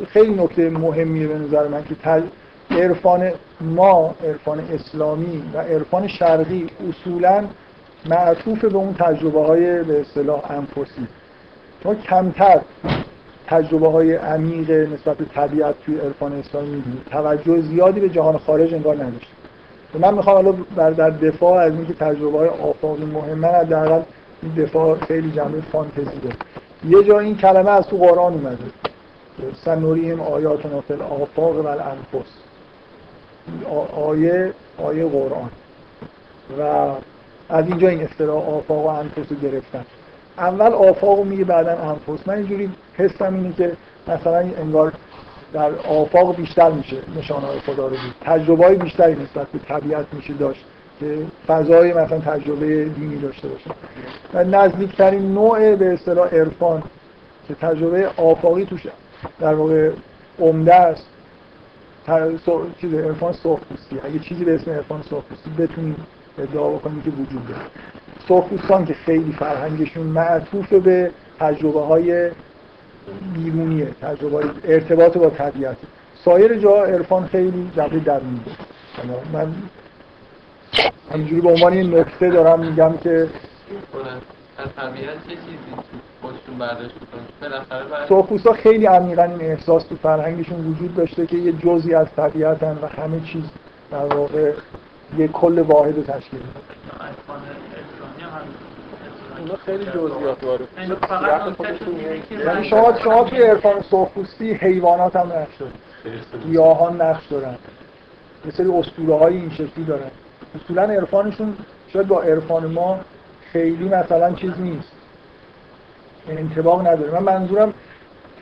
خیلی 0.08 0.34
نکته 0.44 0.70
مهمیه 0.70 1.28
به 1.28 1.38
نظر 1.38 1.68
من 1.68 1.84
که 1.84 1.96
تج... 1.96 2.24
عرفان 2.72 3.32
ما 3.62 4.16
عرفان 4.24 4.60
اسلامی 4.60 5.44
و 5.54 5.58
عرفان 5.58 6.08
شرقی 6.08 6.68
اصولا 6.90 7.44
معطوف 8.06 8.66
به 8.66 8.76
اون 8.76 8.94
تجربه 8.94 9.42
های 9.42 9.84
به 9.84 10.02
اصطلاح 10.02 10.52
انفسی 10.52 11.08
ما 11.86 11.96
کمتر 11.96 12.62
تجربه 13.48 13.88
های 13.88 14.16
عمیق 14.16 14.72
نسبت 14.72 15.18
به 15.18 15.26
طبیعت 15.26 15.76
توی 15.86 16.00
عرفان 16.00 16.34
اسلامی 16.34 16.70
می‌دونیم 16.70 17.02
توجه 17.12 17.62
زیادی 17.62 18.00
به 18.00 18.10
جهان 18.10 18.38
خارج 18.38 18.74
انگار 18.74 18.96
نداشتیم 18.96 19.36
من 20.00 20.14
می‌خوام 20.14 20.38
الان 20.38 20.66
بر 20.76 20.92
در 20.92 21.10
دفاع 21.10 21.54
از 21.54 21.74
اینکه 21.74 21.94
تجربه 21.94 22.38
های 22.38 22.48
آفاقی 22.48 23.06
مهمه 23.06 23.48
حداقل 23.48 24.02
این 24.44 24.54
دفاع 24.54 24.98
خیلی 25.00 25.32
جنبه 25.32 25.62
فانتزی 25.62 26.20
داره. 26.24 26.36
یه 26.88 27.04
جا 27.04 27.20
این 27.20 27.38
کلمه 27.38 27.72
از 27.72 27.88
تو 27.88 27.98
قرآن 27.98 28.34
اومده. 28.34 28.58
سنوریم 29.66 30.22
آیاتنا 30.22 30.82
فی 30.82 30.94
الآفاق 30.94 31.56
و 31.56 31.68
الانفس. 31.68 32.30
آیه 33.96 34.54
آیه 34.78 35.06
قرآن. 35.06 35.50
و 36.60 36.62
از 37.50 37.68
اینجا 37.68 37.88
این 37.88 38.04
اصطلاح 38.04 38.50
آفاق 38.50 38.86
و 38.86 38.90
انفس 38.90 39.32
رو 39.32 39.38
گرفتن. 39.38 39.86
اول 40.38 40.74
آفاق 40.74 41.18
رو 41.18 41.24
میگه 41.24 41.44
بعدا 41.44 41.72
انفس. 41.72 42.28
من 42.28 42.34
اینجوری 42.34 42.70
حسم 42.98 43.34
اینه 43.34 43.54
که 43.54 43.72
مثلا 44.08 44.38
انگار 44.38 44.94
در 45.54 45.72
آفاق 45.76 46.36
بیشتر 46.36 46.72
میشه 46.72 46.98
نشانه 47.18 47.48
های 47.48 47.60
خدا 47.60 47.88
رو 47.88 47.96
دید. 47.96 48.14
تجربه 48.22 48.66
های 48.66 48.76
بیشتری 48.76 49.14
نسبت 49.14 49.48
به 49.48 49.60
طبیعت 49.60 50.06
میشه 50.14 50.34
داشت 50.34 50.66
که 51.00 51.18
فضای 51.48 51.94
مثلا 51.94 52.20
تجربه 52.20 52.86
دینی 52.86 53.18
داشته 53.18 53.48
باشه. 53.48 53.70
و 54.34 54.44
نزدیکترین 54.44 55.34
نوع 55.34 55.76
به 55.76 55.94
اصطلاح 55.94 56.36
عرفان 56.36 56.84
که 57.48 57.54
تجربه 57.54 58.10
آفاقی 58.18 58.66
توش 58.66 58.82
در 59.40 59.54
واقع 59.54 59.92
عمده 60.40 60.76
است. 60.76 61.08
چیز 62.82 62.94
عرفان 62.94 63.34
سرخپوستی 63.34 64.00
اگه 64.04 64.20
چیزی 64.20 64.46
به 64.46 64.56
اسم 64.56 64.72
عرفان 64.72 65.02
سرخپوستی 65.02 65.50
بتونید 65.50 65.96
ادعا 66.38 66.70
بکنید 66.70 67.04
که 67.04 67.10
وجود 67.10 67.48
داره. 67.48 67.62
سرخپوستان 68.28 68.86
که 68.86 68.94
خیلی 68.94 69.32
فرهنگشون 69.32 70.08
معطوف 70.08 70.74
به 70.74 71.12
تجربه 71.40 71.82
های 71.82 72.32
بیرونیه 73.34 73.88
تجربه 74.02 74.38
های 74.38 74.50
ارتباط 74.64 75.18
با 75.18 75.30
طبیعت. 75.30 75.78
سایر 76.26 76.56
جا 76.56 76.84
عرفان 76.84 77.28
خیلی 77.28 77.72
جبه 77.76 78.00
درونی 78.00 78.42
من 79.34 79.54
همینجوری 81.12 81.42
به 81.42 81.50
عنوان 81.50 81.74
این 81.74 81.96
نکته 81.96 82.30
دارم 82.30 82.60
میگم 82.60 82.98
که 82.98 83.30
از 84.58 84.68
طبیعت 84.78 85.28
چه 85.28 85.36
چیزی؟ 85.36 86.02
خودشون 86.22 86.58
برداشت 86.60 86.96
سرخپوستا 88.10 88.54
خیلی 88.54 88.86
عمیقا 88.86 89.24
این 89.24 89.42
احساس 89.42 89.84
تو 89.84 89.96
فرهنگشون 89.96 90.68
وجود 90.68 90.96
داشته 90.96 91.28
که 91.28 91.38
یه 91.38 91.52
جزئی 91.52 91.96
از 91.96 92.08
طبیعتن 92.16 92.78
و 92.82 92.88
همه 92.88 93.20
چیز 93.20 93.44
در 93.92 94.16
واقع 94.16 94.54
یه 95.18 95.28
کل 95.28 95.60
واحد 95.60 95.96
رو 95.96 96.04
تشکیل 96.04 96.40
میده 96.40 96.62
خیلی 99.66 99.86
جزئیات 99.86 100.44
وارد 100.44 100.68
یعنی 102.46 102.70
شما 102.70 102.98
شما 103.04 103.24
توی 103.24 103.42
عرفان 103.42 103.82
سرخپوستی 103.82 104.54
حیوانات 104.54 105.16
هم 105.16 105.28
نقش 105.28 105.58
دارن 105.60 105.74
گیاهان 106.46 107.02
نقش 107.02 107.28
دارن. 107.28 107.56
یه 108.46 108.52
سری 108.52 108.72
اسطوره 108.72 109.16
های 109.16 109.38
این 109.38 109.52
شکلی 109.52 109.86
دارن. 109.86 110.12
اصولا 110.56 110.84
عرفانشون 110.84 111.58
شاید 111.94 112.08
با 112.08 112.22
عرفان 112.22 112.66
ما 112.66 113.00
خیلی 113.52 113.90
مثلا 113.90 114.34
چیز 114.34 114.52
نیست. 114.60 114.92
انتباق 116.30 116.88
نداره. 116.88 117.20
من 117.20 117.24
منظورم 117.24 117.74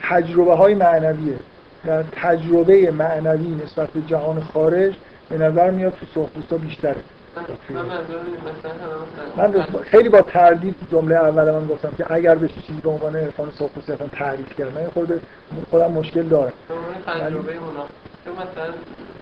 تجربه 0.02 0.54
های 0.54 0.74
معنویه. 0.74 1.38
در 1.84 2.02
تجربه 2.02 2.90
معنوی 2.90 3.60
نسبت 3.64 3.90
به 3.90 4.00
جهان 4.00 4.40
خارج 4.40 4.94
به 5.28 5.38
نظر 5.38 5.70
میاد 5.70 5.92
تو 5.92 6.06
سرخپوستا 6.14 6.56
بیشتره. 6.56 6.96
من 9.36 9.66
خیلی 9.82 10.08
با 10.08 10.22
تردید 10.22 10.74
جمله 10.92 11.14
اول 11.14 11.50
من 11.50 11.66
گفتم 11.66 11.92
که 11.98 12.12
اگر 12.12 12.34
به 12.34 12.48
چیزی 12.48 12.80
به 12.82 12.90
عنوان 12.90 13.16
عرفان 13.16 13.50
سرخپوستی 13.58 13.92
اصلا 13.92 14.06
تعریف 14.06 14.56
کردم 14.58 14.80
من 14.80 14.88
خود 14.88 15.20
خودم 15.70 15.92
مشکل 15.92 16.22
دارم. 16.22 16.52
تجربه 17.06 17.52
تو 18.24 18.32
مثلا 18.32 18.74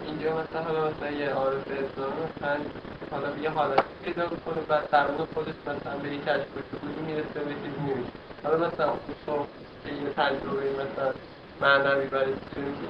اینجا 0.06 0.30
مثلا 0.30 0.62
حالا 0.62 0.90
مثلا 0.90 1.10
یه 1.10 1.30
عارف 1.30 1.62
اسلام 1.62 2.12
مثلا 2.24 2.56
حالا 3.10 3.28
یه 3.42 3.50
حالت 3.50 3.84
پیدا 4.04 4.26
کنه 4.26 4.62
بعد 4.68 4.90
در 4.90 5.04
خودش 5.34 5.54
مثلا 5.66 5.98
به 6.02 6.08
این 6.08 6.20
کشف 6.20 6.46
می‌رسه 7.06 7.40
به 7.48 7.54
چیزی 7.62 8.04
حالا 8.44 8.56
مثلا 8.56 8.86
که 9.84 9.92
یه 9.92 10.10
تجربه 10.16 10.66
مثلا 10.74 11.12
معنوی 11.60 12.06
برای 12.06 12.32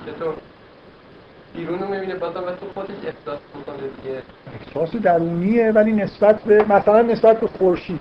چطور 0.06 0.34
بیرون 1.54 1.78
رو 1.78 1.88
می‌بینه 1.88 2.14
بازم 2.14 2.40
تو 2.40 2.66
خودش 2.74 2.90
احساس 2.90 3.40
می‌کنه 3.54 3.76
دیگه. 4.02 4.22
احساس 4.66 5.02
درونیه 5.02 5.72
ولی 5.72 5.92
نسبت 5.92 6.42
به 6.42 6.64
مثلا 6.64 7.02
نسبت 7.02 7.40
به 7.40 7.46
خورشید. 7.46 8.00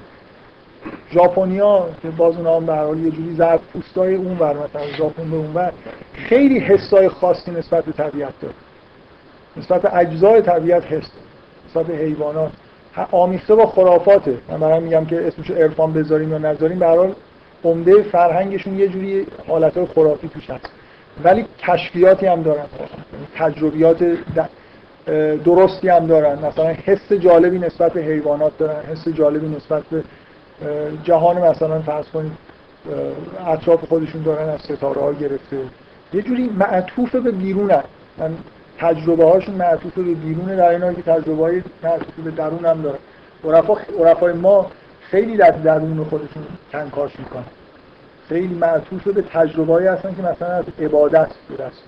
ژاپنیا 1.13 1.89
که 2.01 2.09
باز 2.09 2.35
اونا 2.35 2.55
هم 2.55 2.65
به 2.65 2.75
حال 2.75 2.99
یه 2.99 3.11
جوری 3.11 3.35
زرد 3.35 3.59
پوستای 3.73 4.15
اون 4.15 4.37
ور 4.37 4.53
مثلا 4.53 4.87
ژاپن 4.97 5.29
به 5.29 5.35
اون 5.37 5.53
ور 5.53 5.73
خیلی 6.13 6.59
حسای 6.59 7.09
خاصی 7.09 7.51
نسبت 7.51 7.85
به 7.85 7.91
طبیعت 7.91 8.33
داره. 8.41 8.53
نسبت 9.57 9.81
به 9.81 9.97
اجزای 9.97 10.41
طبیعت 10.41 10.83
حس 10.85 11.09
نسبت 11.69 11.85
به 11.85 11.95
حیوانات. 11.95 12.51
آمیخته 13.11 13.55
با 13.55 13.65
خرافاته. 13.65 14.37
من 14.49 14.59
برام 14.59 14.83
میگم 14.83 15.05
که 15.05 15.27
اسمش 15.27 15.51
عرفان 15.51 15.93
بذاریم 15.93 16.31
یا 16.31 16.37
نذاریم 16.37 16.79
به 16.79 17.15
عمده 17.63 18.01
فرهنگشون 18.01 18.79
یه 18.79 18.87
جوری 18.87 19.25
حالتهای 19.47 19.85
خرافی 19.85 20.27
توش 20.27 20.49
هست. 20.49 20.69
ولی 21.23 21.45
کشفیاتی 21.59 22.25
هم 22.25 22.43
دارن. 22.43 22.65
تجربیات 23.35 23.97
درستی 25.45 25.89
هم 25.89 26.07
دارن. 26.07 26.45
مثلا 26.45 26.67
حس 26.67 27.13
جالبی 27.13 27.59
نسبت 27.59 27.93
به 27.93 28.01
حیوانات 28.01 28.57
دارن. 28.57 28.81
حس 28.91 29.07
جالبی 29.07 29.55
نسبت 29.55 29.83
به 29.83 30.03
جهان 31.03 31.37
مثلا 31.37 31.79
فرض 31.79 32.05
کنید 32.05 32.31
اطراف 33.47 33.85
خودشون 33.85 34.21
دارن 34.23 34.49
از 34.49 34.61
ستاره 34.61 35.01
ها 35.01 35.13
گرفته. 35.13 35.57
یه 36.13 36.21
جوری 36.21 36.49
معطوف 36.59 37.15
به 37.15 37.31
بیرونن 37.31 37.83
من 38.17 38.31
تجربه 38.79 39.25
هاشون 39.25 39.55
معطوف 39.55 39.93
به 39.93 40.01
بیرونه 40.01 40.55
در 40.55 40.69
این 40.69 40.95
که 40.95 41.01
تجربه 41.01 41.43
های 41.43 41.63
معطوف 41.83 42.15
به 42.25 42.31
درون 42.31 42.65
هم 42.65 42.85
عرفا 43.43 43.77
عرفای 43.99 44.33
ما 44.33 44.71
خیلی 45.11 45.37
در 45.37 45.51
درون 45.51 46.03
خودشون 46.03 46.43
کنکاش 46.71 47.19
می‌کنن. 47.19 47.43
خیلی 48.29 48.53
معطوف 48.53 49.07
به 49.07 49.21
تجربه 49.21 49.91
هستن 49.91 50.15
که 50.15 50.21
مثلا 50.21 50.47
از 50.47 50.65
عبادت 50.79 51.29
دست 51.59 51.83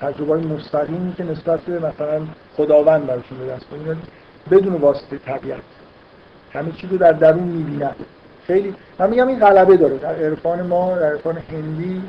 تجربه 0.00 0.34
های 0.34 0.46
مستقیمی 0.46 1.14
که 1.14 1.24
نسبت 1.24 1.60
به 1.60 1.78
مثلا 1.78 2.20
خداوند 2.56 3.06
براشون 3.06 3.38
به 3.38 3.46
دست 3.46 3.66
میاد 3.72 3.96
بدون 4.50 4.74
واسطه 4.74 5.18
طبیعت. 5.18 5.60
همه 6.52 6.72
چیز 6.72 6.90
رو 6.90 6.98
در 6.98 7.12
درون 7.12 7.42
می‌بینن. 7.42 7.94
خیلی 8.46 8.74
من 8.98 9.10
میگم 9.10 9.28
این 9.28 9.38
غلبه 9.38 9.76
داره. 9.76 9.98
در 9.98 10.14
عرفان 10.14 10.62
ما 10.62 10.98
در 10.98 11.06
عرفان 11.06 11.38
هندی 11.38 12.02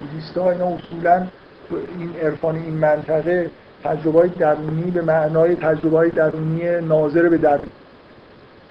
بودیست 0.00 0.38
ها 0.38 0.50
اینا 0.50 0.66
اصولا 0.66 1.26
این 1.98 2.16
عرفان 2.22 2.54
این 2.54 2.74
منطقه 2.74 3.50
تجربه 3.84 4.28
درونی 4.28 4.90
به 4.90 5.02
معنای 5.02 5.54
تجربه 5.54 6.08
درونی 6.08 6.80
ناظر 6.80 7.28
به 7.28 7.38
درون. 7.38 7.68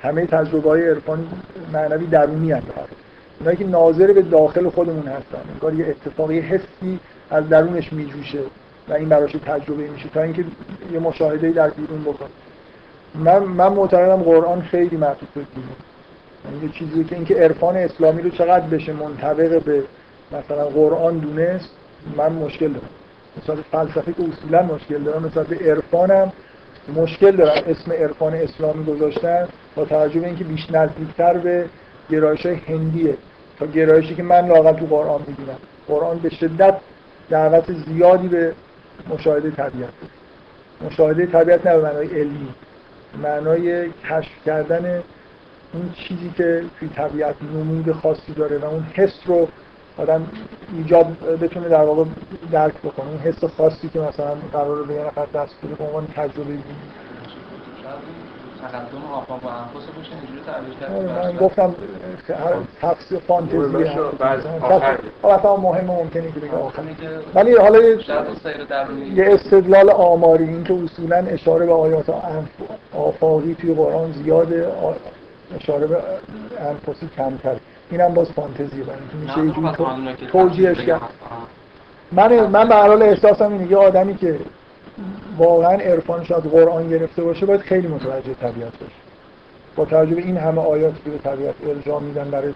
همه 0.02 0.26
تجربه 0.26 0.69
های 0.69 0.90
عرفان 0.90 1.28
معنوی 1.74 2.07
درونی 2.07 2.52
هم 2.52 2.61
اونایی 3.40 3.57
که 3.57 3.65
ناظر 3.65 4.14
به 4.14 4.22
داخل 4.22 4.69
خودمون 4.69 5.07
هستن. 5.07 5.40
انگار 5.53 5.74
یه 5.74 5.86
اتفاقی 5.88 6.40
حسی 6.40 6.99
از 7.30 7.49
درونش 7.49 7.94
میجوشه 7.94 8.40
و 8.90 8.94
این 8.94 9.10
براش 9.10 9.32
تجربه 9.32 9.88
میشه 9.88 10.10
تا 10.10 10.22
اینکه 10.22 10.45
یه 10.94 10.99
مشاهده 10.99 11.52
در 11.52 11.69
بیرون 11.69 12.02
بکنه. 12.02 12.30
من 13.15 13.40
من 13.40 13.68
معتقدم 13.68 14.24
قرآن 14.24 14.61
خیلی 14.61 14.98
معطوف 14.98 15.30
به 15.36 15.41
بیرون 15.41 15.76
یعنی 16.45 16.69
چیزی 16.69 17.03
که 17.03 17.15
اینکه 17.15 17.36
عرفان 17.36 17.78
اسلامی 17.78 18.22
رو 18.22 18.30
چقدر 18.30 18.68
بشه 18.68 18.94
منطبق 18.94 19.64
به 19.64 19.84
مثلا 20.32 20.65
قرآن 20.65 21.18
دونست 21.18 21.69
من 22.18 22.32
مشکل 22.32 22.68
دارم. 22.68 22.90
مثلا 23.44 23.56
فلسفه 23.72 24.14
که 24.14 24.24
اصولا 24.24 24.64
مشکل 24.64 25.03
دارم. 25.03 25.24
مثلا 25.24 25.44
به 25.44 25.56
عرفانم 25.56 26.32
مشکل 26.95 27.31
دارم 27.31 27.64
اسم 27.68 27.91
عرفان 27.91 28.34
اسلامی 28.34 28.85
گذاشتن 28.85 29.47
با 29.76 29.85
توجه 29.85 30.19
به 30.19 30.27
اینکه 30.27 30.43
بیش 30.43 30.72
نزدیکتر 30.72 31.38
به 31.38 31.65
گرایش 32.09 32.45
های 32.45 32.55
هندیه. 32.55 33.18
تا 33.59 33.65
گرایشی 33.65 34.15
که 34.15 34.23
من 34.23 34.47
لاغل 34.47 34.73
تو 34.73 34.85
قرآن 34.85 35.22
می‌بینم. 35.27 35.57
قرآن 35.88 36.19
به 36.19 36.30
شدت 36.30 36.76
دعوت 37.30 37.73
زیادی 37.73 38.27
به 38.27 38.53
مشاهده 39.09 39.51
طبیعت. 39.51 39.89
مشاهده 40.85 41.26
طبیعت 41.26 41.68
نه 41.68 41.77
به 41.77 41.84
معنای 41.84 42.07
علمی. 42.07 42.49
معنای 43.23 43.89
کشف 43.89 44.31
کردن 44.45 45.03
اون 45.73 45.91
چیزی 45.93 46.31
که 46.38 46.64
توی 46.80 46.89
طبیعت 46.89 47.35
نمود 47.53 47.91
خاصی 47.91 48.34
داره 48.35 48.57
و 48.57 48.65
اون 48.65 48.84
حس 48.93 49.19
رو 49.26 49.47
آدم 49.98 50.28
ایجاد 50.74 51.06
بتونه 51.41 51.69
در 51.69 51.84
واقع 51.84 52.03
درک 52.52 52.74
بکنه. 52.74 53.10
اون 53.10 53.18
حس 53.18 53.44
خاصی 53.57 53.90
که 53.90 53.99
مثلا 53.99 54.36
قرار 54.53 54.84
به 54.84 54.94
یه 54.94 55.06
نفر 55.06 55.26
دست 55.26 55.56
بده 55.64 55.76
به 55.76 55.84
عنوان 55.84 56.07
تجربه 56.15 56.57
تقدم 58.61 59.14
آفاق 59.14 59.44
و 59.44 59.48
انفس 59.48 59.88
باشه 59.98 60.11
اینجوری 60.11 60.41
تعبیر 60.45 61.07
من 61.07 61.38
گفتم 61.38 61.76
تفسیر 62.82 63.19
فانتزی 63.19 63.86
اصلا 65.24 65.56
مهم 65.57 65.86
ممکنه 65.86 66.32
که 66.32 66.40
بگم. 66.40 66.52
ولی 67.36 67.56
حالا 67.56 67.80
یه 69.15 69.34
استدلال 69.34 69.90
آماری 69.90 70.44
این 70.44 70.64
که 70.64 70.74
اصولا 70.84 71.18
اشاره 71.18 71.65
به 71.65 71.74
آیات 71.74 72.10
آفاقی 72.94 73.56
توی 73.56 73.74
قرآن 73.74 74.11
زیاده 74.11 74.68
اشاره 75.60 75.88
به 75.88 75.98
انفسی 76.60 77.10
کمتر 77.18 77.56
اینم 77.91 78.14
باز 78.14 78.31
فانتزیه 78.31 78.84
برای 78.84 78.99
اینکه 78.99 79.15
میشه 79.18 79.45
یه 79.45 79.51
جوری 79.51 80.27
توجیهش 80.31 80.77
کرد. 80.77 81.01
من 82.11 82.47
من 82.47 82.68
به 82.68 82.76
هر 82.76 82.88
حال 82.88 83.01
احساسم 83.01 83.51
اینه 83.51 83.72
یه 83.72 83.77
آدمی 83.77 84.18
که 84.18 84.39
واقعا 85.38 85.72
عرفانش 85.72 86.31
از 86.31 86.43
قرآن 86.43 86.89
گرفته 86.89 87.23
باشه 87.23 87.45
باید 87.45 87.61
خیلی 87.61 87.88
متوجه 87.88 88.34
طبیعت 88.34 88.72
باشه. 88.80 88.93
با 89.76 89.85
توجه 89.85 90.15
به 90.15 90.22
این 90.22 90.38
همه 90.38 90.61
آیات 90.61 90.93
که 91.03 91.09
به 91.09 91.18
طبیعت 91.18 91.55
ارجاع 91.68 92.01
میدن 92.01 92.31
برای 92.31 92.53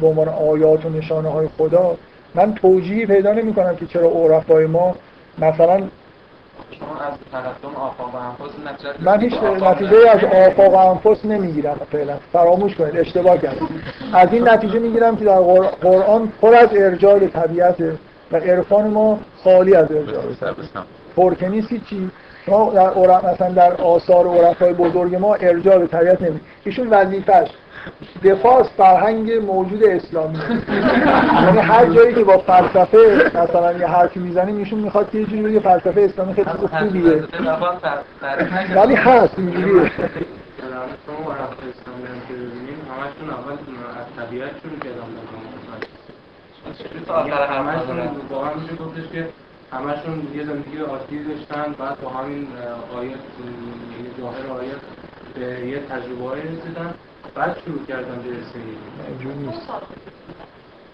به 0.00 0.06
عنوان 0.06 0.28
آیات 0.28 0.86
و 0.86 0.88
نشانه 0.88 1.28
های 1.28 1.48
خدا 1.58 1.96
من 2.34 2.54
توجیهی 2.54 3.06
پیدا 3.06 3.32
نمی 3.32 3.54
کنم 3.54 3.76
که 3.76 3.86
چرا 3.86 4.08
عرفای 4.08 4.66
ما 4.66 4.94
مثلا 5.38 5.82
من 9.00 9.20
هیچ 9.20 9.34
نتیجه 9.42 10.10
از 10.10 10.24
آفاق 10.24 10.74
و 10.74 10.76
انفس 10.76 11.24
نمی‌گیرم 11.24 11.80
فعلا. 11.92 12.14
فراموش 12.32 12.74
کنید 12.74 12.96
اشتباه 12.96 13.38
کردم 13.38 13.68
از 14.12 14.28
این 14.32 14.48
نتیجه 14.48 14.78
می‌گیرم 14.78 15.16
که 15.16 15.24
در 15.24 15.40
قرآن 15.80 16.32
پر 16.40 16.54
از 16.54 16.68
ارجاع 16.72 17.18
به 17.18 17.26
طبیعت 17.26 17.76
و 18.32 18.36
عرفان 18.36 18.90
ما 18.90 19.18
خالی 19.44 19.74
از 19.74 19.92
ارجاع 19.92 20.22
ترکنیسی 21.16 21.82
چی 21.90 22.10
شما 22.46 22.72
در 22.72 23.32
مثلا 23.32 23.50
در 23.50 23.72
آثار 23.72 24.26
عرفای 24.26 24.72
بزرگ 24.72 25.14
ما 25.14 25.34
ارجاع 25.34 25.78
به 25.78 25.86
طبیعت 25.86 26.22
نمی 26.22 26.40
ایشون 26.64 26.88
وظیفش 26.90 27.48
دفاع 28.24 28.60
از 28.60 28.66
فرهنگ 28.76 29.32
موجود 29.32 29.84
اسلامی. 29.84 30.38
یعنی 31.44 31.58
هر 31.58 31.86
جایی 31.86 32.14
که 32.14 32.24
با 32.24 32.38
فلسفه 32.38 33.30
مثلا 33.34 33.72
یه 33.72 33.86
حرفی 33.86 34.20
می‌زنیم 34.20 34.56
ایشون 34.56 34.78
می‌خواد 34.78 35.10
که 35.10 35.18
یه 35.18 35.24
جوری 35.24 35.42
بگه 35.42 35.60
فلسفه 35.60 36.00
اسلامی 36.00 36.34
خیلی 36.34 36.46
خوبیه. 36.48 37.24
ولی 38.74 38.94
هست 38.94 39.34
اینجوریه. 39.38 39.90
شما 40.68 41.32
اسلامی 41.32 42.06
هم 42.06 42.20
که 42.28 42.34
ببینیم 42.34 42.78
همشون 42.90 43.30
اول 43.30 43.52
از 43.52 44.06
طبیعت 44.16 44.50
شروع 44.62 44.78
کردن 44.78 45.02
همشون 47.48 48.28
با 48.30 48.44
هم 48.44 48.60
میشه 48.60 48.74
گفتش 48.76 49.08
که 49.12 49.28
همشون 49.72 50.28
یه 50.34 50.44
زندگی 50.44 50.78
عادی 50.78 51.24
داشتن 51.24 51.74
بعد 51.78 52.00
با 52.00 52.10
همین 52.10 52.48
آیات 52.96 53.12
یه 53.14 54.20
ظاهر 54.20 54.46
آیات 54.46 54.80
به 55.34 55.68
یه 55.68 55.78
تجربه 55.78 56.28
های 56.28 56.40
رسیدن 56.40 56.94
بعد 57.34 57.56
شروع 57.64 57.86
کردن 57.86 58.22
به 58.22 58.30
اینجوری 59.08 59.38
نیست 59.38 59.68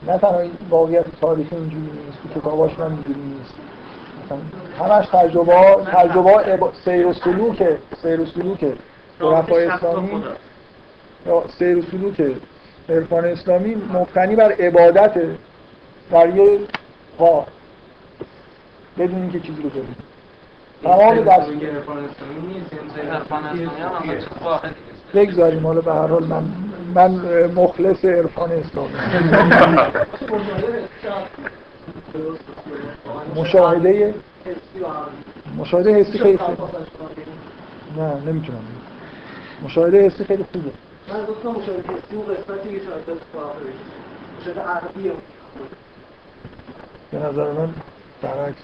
نه 0.06 0.18
تنها 0.18 0.42
واقعیت 0.70 1.20
تاریخ 1.20 1.48
اینجوری 1.52 1.82
نیست 1.82 2.18
تو 2.22 2.40
کتاباش 2.40 2.78
من 2.78 2.90
اینجوری 2.90 3.20
نیست 3.20 3.54
همش 4.78 5.06
تجربه 5.06 5.76
تجربه 5.92 6.70
سیر 6.84 7.06
و 7.06 7.12
سلوک 7.12 7.68
سیر 8.02 8.20
و 8.20 8.26
سلوک 8.26 8.74
عرفای 9.20 9.64
اسلامی. 9.64 10.24
سیر 11.58 11.78
و 11.78 11.82
سلوک 11.82 12.36
عرفان 12.88 13.24
اسلامی 13.24 13.74
مبتنی 13.74 14.36
بر 14.36 14.52
عبادت 14.52 15.14
در 16.10 16.36
یه 16.36 16.58
بدون 18.98 19.22
اینکه 19.22 19.40
چیزی 19.40 19.62
رو 19.62 19.68
ببینید 19.68 19.96
تمام 20.82 21.20
دست. 21.20 21.50
بگذاریم 25.14 25.66
حالا 25.66 25.80
به 25.80 25.92
هر 25.92 26.06
حال 26.06 26.24
من 26.24 26.44
من 26.94 27.10
مخلص 27.46 28.04
عرفان 28.04 28.52
اسلامی. 28.52 28.94
مشاهده 33.36 34.14
مشاهده 35.58 35.94
حسی 35.94 36.18
خیلی 36.18 36.38
نه 37.96 38.14
نمی‌تونم. 38.26 38.64
مشاهده 39.62 40.06
حسی 40.06 40.24
خیلی 40.24 40.44
خوبه. 40.52 40.70
من 41.08 41.24
گفتم 41.24 41.48
مشاهده 41.48 41.82
حسی 41.82 42.16
اون 42.16 42.26
قسمتی 42.26 42.68
که 42.68 42.86
مشاهده 44.40 44.60
عربیه 44.60 45.12
به 47.12 47.18
نظر 47.18 47.52
من 47.52 47.68
برعکس 48.22 48.62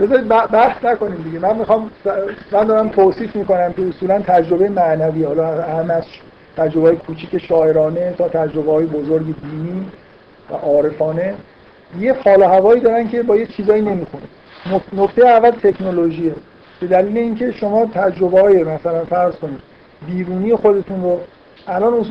بذارید 0.00 0.28
بحث 0.28 0.84
نکنیم 0.84 1.22
دیگه. 1.22 1.38
من 1.38 1.56
می‌خوام 1.56 1.90
من 2.52 2.64
دارم 2.64 2.88
توصیف 2.88 3.36
می‌کنم 3.36 3.72
که 3.72 3.88
اصولا 3.88 4.18
تجربه 4.18 4.68
معنوی 4.68 5.24
حالا 5.24 5.62
هم 5.62 5.90
از 5.90 6.04
تجربه 6.56 6.88
های 6.88 6.96
کوچیک 6.96 7.38
شاعرانه 7.38 8.14
تا 8.18 8.28
تجربه 8.28 8.72
های 8.72 8.86
بزرگ 8.86 9.34
دینی 9.42 9.86
و 10.50 10.54
عارفانه 10.54 11.34
یه 11.98 12.16
حال 12.24 12.42
هوایی 12.42 12.80
دارن 12.80 13.08
که 13.08 13.22
با 13.22 13.36
یه 13.36 13.46
چیزایی 13.46 13.82
نمی‌خونه. 13.82 14.24
نکته 14.92 15.26
اول 15.26 15.50
تکنولوژیه 15.50 16.34
به 16.80 16.86
دلیل 16.86 17.18
اینکه 17.18 17.52
شما 17.52 17.86
تجربه 17.86 18.40
های 18.40 18.64
مثلا 18.64 19.04
فرض 19.04 19.34
کنید 19.34 19.60
بیرونی 20.06 20.56
خودتون 20.56 21.02
رو 21.02 21.20
الان 21.68 22.06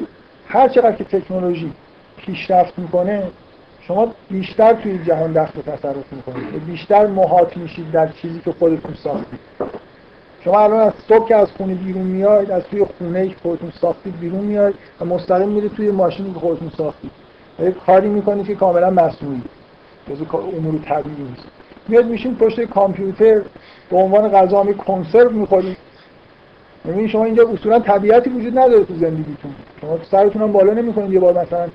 هر 0.48 0.68
چقدر 0.68 0.92
که 0.92 1.04
تکنولوژی 1.04 1.72
پیشرفت 2.18 2.80
می‌کنه 2.80 3.24
شما 3.82 4.14
بیشتر 4.30 4.74
توی 4.74 5.00
جهان 5.06 5.32
دست 5.32 5.58
و 5.58 5.62
تصرف 5.62 6.14
می‌کنید. 6.14 6.66
بیشتر 6.66 7.08
محاط 7.08 7.58
میشید 7.58 7.92
در 7.92 8.08
چیزی 8.08 8.40
که 8.40 8.52
خودتون 8.52 8.94
ساختید. 9.04 9.40
شما 10.44 10.60
الان 10.60 10.80
از 10.80 10.94
صبح 11.08 11.28
که 11.28 11.36
از 11.36 11.52
خونه 11.58 11.74
بیرون 11.74 12.04
میاید 12.04 12.52
از 12.52 12.64
توی 12.64 12.86
خونه 12.98 13.28
که 13.28 13.36
خودتون 13.42 13.72
ساختید 13.82 14.20
بیرون 14.20 14.46
میاید 14.46 14.76
و 15.02 15.06
مستقیم 15.06 15.50
میرید 15.50 15.74
توی 15.74 15.92
ماشینی 15.92 16.34
که 16.34 16.40
خودتون 16.40 16.72
ساختید. 16.78 17.12
و 17.60 17.72
کاری 17.72 18.10
می‌کنید 18.10 18.48
که 18.48 18.56
کاملا 18.56 18.90
مصنوعی. 18.90 19.42
جزو 20.10 20.38
امور 20.38 20.82
طبیعی 20.82 21.24
نیست. 21.30 21.59
میاد 21.90 22.06
میشین 22.06 22.36
پشت 22.36 22.62
کامپیوتر 22.62 23.42
به 23.90 23.98
عنوان 23.98 24.30
غذا 24.30 24.64
می 24.64 24.74
کنسرو 24.74 25.30
می‌خورید 25.30 25.78
یعنی 26.86 27.10
شما 27.10 27.26
اینجا 27.26 27.50
اصولا 27.50 27.80
طبیعتی 27.80 28.30
وجود 28.30 28.60
نداره 28.60 28.86
تو 28.86 28.94
زندگیتون. 28.94 29.52
شما 29.82 29.98
سرتون 30.12 30.42
هم 30.42 30.52
بالا 30.52 30.74
نمی‌کنید 30.74 31.14
یه 31.14 31.20
بار 31.20 31.34
مثلا 31.42 31.68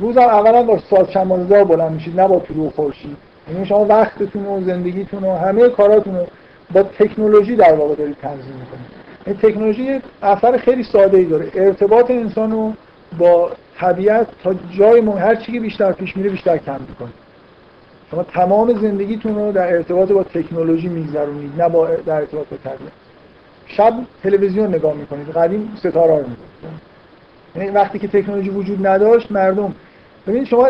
روز 0.00 0.16
اولا 0.16 0.62
با 0.62 0.78
ساز 0.78 1.10
چمازدار 1.10 1.64
بلند 1.64 1.92
میشید 1.92 2.20
نه 2.20 2.28
با 2.28 2.38
طلوع 2.38 2.70
خورشید. 2.70 3.16
یعنی 3.52 3.66
شما 3.66 3.84
وقتتون 3.84 4.46
و 4.46 4.60
زندگیتون 4.64 5.24
و 5.24 5.36
همه 5.36 5.68
کاراتون 5.68 6.16
رو 6.16 6.26
با 6.72 6.82
تکنولوژی 6.82 7.56
در 7.56 7.74
واقع 7.74 7.94
دارید 7.94 8.16
تنظیم 8.22 8.54
می‌کنید. 8.54 9.04
این 9.26 9.36
تکنولوژی 9.36 10.00
اثر 10.22 10.56
خیلی 10.56 10.82
ساده 10.82 11.18
ای 11.18 11.24
داره. 11.24 11.50
ارتباط 11.54 12.10
انسان 12.10 12.50
رو 12.52 12.72
با 13.18 13.50
طبیعت 13.78 14.26
تا 14.42 14.54
جای 14.78 15.00
مهم 15.00 15.18
هر 15.18 15.34
چی 15.34 15.60
بیشتر 15.60 15.92
پیش 15.92 16.16
میره 16.16 16.30
بیشتر 16.30 16.56
کم 16.56 16.80
می‌کنه. 16.88 17.08
شما 18.10 18.22
تمام 18.22 18.80
زندگیتون 18.80 19.34
رو 19.34 19.52
در 19.52 19.72
ارتباط 19.72 20.12
با 20.12 20.24
تکنولوژی 20.24 20.88
میگذرونید 20.88 21.62
نه 21.62 21.68
با 21.68 21.88
در 22.06 22.14
ارتباط 22.14 22.46
با 22.48 22.56
طبیعت. 22.64 22.92
شب 23.66 23.94
تلویزیون 24.22 24.74
نگاه 24.74 24.94
می‌کنید 24.94 25.30
قدیم 25.30 25.72
ستاره 25.78 26.16
رو 26.16 26.22
می‌دید 26.22 26.38
یعنی 27.56 27.68
وقتی 27.70 27.98
که 27.98 28.08
تکنولوژی 28.08 28.50
وجود 28.50 28.86
نداشت 28.86 29.32
مردم 29.32 29.74
ببینید 30.26 30.48
شما 30.48 30.66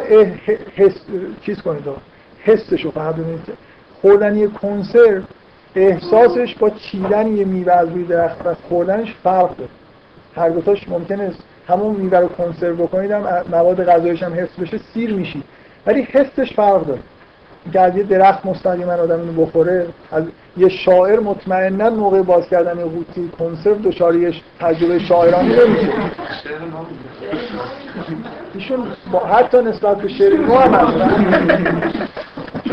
حس 0.77 0.95
چیز 1.43 1.63
کنید 1.63 1.83
حسش 2.45 2.85
رو 2.85 2.91
فقط 2.91 3.15
ببینید. 3.15 3.41
خوردن 4.03 4.37
یه 4.37 4.47
کنسرو 4.47 5.23
احساسش 5.75 6.55
با 6.55 6.71
چیدن 6.71 7.37
یه 7.37 7.45
میوه 7.45 7.73
از 7.73 7.89
روی 7.89 8.05
درخت 8.05 8.47
و 8.47 8.55
خوردنش 8.69 9.15
فرق 9.23 9.57
داره. 9.57 9.71
هر 10.37 10.49
دوتاش 10.49 10.89
ممکنه 10.89 11.33
همون 11.69 11.97
میوه 11.97 12.19
رو 12.19 12.29
کنسرو 12.29 12.77
بکنید 12.77 13.11
هم 13.11 13.45
مواد 13.51 13.85
غذایش 13.85 14.23
هم 14.23 14.35
حس 14.35 14.61
بشه 14.61 14.79
سیر 14.95 15.15
میشید 15.15 15.45
ولی 15.87 16.03
حسش 16.03 16.53
فرق 16.53 16.87
داره. 16.87 17.01
که 17.73 17.81
از 17.81 17.97
یه 17.97 18.03
درخت 18.03 18.47
مستقیما 18.47 18.93
آدم 18.93 19.21
اینو 19.21 19.47
بخوره 19.47 19.87
از 20.13 20.25
یه 20.57 20.69
شاعر 20.69 21.21
مطمئنا 21.21 21.91
موقع 21.91 22.23
باز 22.23 22.49
کردن 22.49 22.75
قوطی 22.75 23.31
کنسرو 23.39 23.75
دچار 23.75 24.15
تجربه 24.61 24.99
شاعرانه 24.99 25.67
نمیشه. 25.67 25.89
ایشون 28.55 28.87
با 29.13 29.19
حتی 29.19 29.59
نسبت 29.59 29.97
به 29.97 30.09
شعر 30.09 30.37
نو 30.37 30.55
هم 30.55 31.93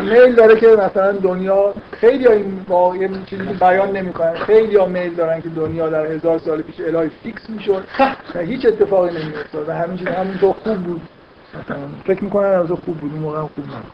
میل 0.01 0.35
داره 0.35 0.55
که 0.55 0.67
مثلا 0.67 1.11
دنیا 1.11 1.73
خیلی 1.91 2.25
ها 2.69 2.93
این 2.93 3.25
چیزی 3.25 3.47
که 3.47 3.53
بیان 3.53 3.91
نمی‌کنن. 3.91 4.33
خیلی 4.33 4.77
ها 4.77 4.85
میل 4.85 5.13
دارن 5.13 5.41
که 5.41 5.49
دنیا 5.49 5.89
در 5.89 6.05
هزار 6.05 6.39
سال 6.39 6.61
پیش 6.61 6.75
الهی 6.79 7.09
فیکس 7.23 7.49
می‌شد. 7.49 7.83
هیچ 8.39 8.65
اتفاقی 8.65 9.09
نمیافتاد. 9.09 9.69
و 9.69 9.73
همین 9.73 9.97
چیز 9.97 10.07
همینطور 10.07 10.53
خوب 10.63 10.77
بود. 10.77 11.01
فکر 12.05 12.23
می‌کنن 12.23 12.47
از 12.47 12.67
خوب 12.67 12.97
بود. 12.97 13.11
اون 13.13 13.21
موقع 13.21 13.41
خوب 13.41 13.65
نبود. 13.65 13.91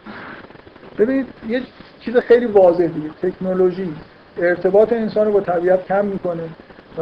ببینید 0.98 1.28
یه 1.48 1.62
چیز 2.00 2.18
خیلی 2.18 2.46
واضح 2.46 2.88
دیگه. 2.88 3.10
تکنولوژی 3.22 3.94
ارتباط 4.38 4.94
انسان 4.94 5.26
رو 5.26 5.32
با 5.32 5.42
طبیعت 5.42 5.86
کم 5.86 6.06
می‌کنه 6.06 6.44
و 6.98 7.02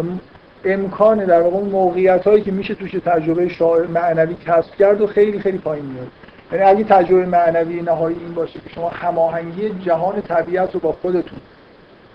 امکان 0.65 1.25
در 1.25 1.41
واقع 1.41 1.57
موقعیت 1.57 2.27
هایی 2.27 2.41
که 2.41 2.51
میشه 2.51 2.75
توش 2.75 2.91
تجربه 2.91 3.49
شاعر 3.49 3.87
معنوی 3.87 4.35
کسب 4.45 4.75
کرد 4.75 5.01
و 5.01 5.07
خیلی 5.07 5.39
خیلی 5.39 5.57
پایین 5.57 5.85
میاد 5.85 6.07
یعنی 6.51 6.63
اگه 6.63 6.83
تجربه 6.83 7.25
معنوی 7.25 7.81
نهایی 7.81 8.17
این 8.19 8.33
باشه 8.33 8.59
که 8.59 8.69
شما 8.75 8.89
هماهنگی 8.89 9.69
جهان 9.69 10.21
طبیعت 10.21 10.73
رو 10.73 10.79
با 10.79 10.91
خودتون 10.91 11.39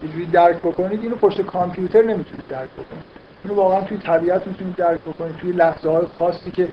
یه 0.03 0.27
درک 0.33 0.57
بکنید 0.57 1.03
اینو 1.03 1.17
پشت 1.17 1.43
کامپیوتر 1.43 2.03
نمی‌تونید 2.03 2.45
درک 2.49 2.71
بکنید. 2.71 3.05
اینو 3.45 3.57
واقعا 3.57 3.81
توی 3.81 3.99
طبیعت 3.99 4.47
می‌تونید 4.47 4.77
درک 4.77 5.01
بکنید. 5.01 5.37
توی 5.37 5.53
لحظه 5.53 5.91
های 5.91 6.07
خاصی 6.19 6.51
که 6.51 6.69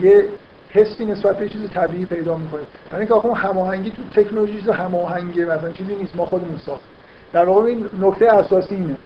یه 0.00 0.24
حسی 0.70 1.04
نسبت 1.04 1.38
به 1.38 1.48
چیز 1.48 1.70
طبیعی 1.70 2.04
پیدا 2.04 2.36
می‌کنید 2.36 2.66
یعنی 2.86 2.98
اینکه 2.98 3.14
آخه 3.14 3.32
هماهنگی 3.32 3.90
تو 3.90 4.22
تکنولوژی 4.22 4.62
تو 4.62 4.72
هماهنگی 4.72 5.44
مثلا 5.44 5.72
چیزی 5.72 5.94
نیست 5.94 6.16
ما 6.16 6.26
خودمون 6.26 6.58
ساخت 6.58 6.84
در 7.32 7.44
واقع 7.44 7.62
این 7.62 7.88
نکته 8.00 8.34
اساسی 8.34 8.74
اینه. 8.74 8.96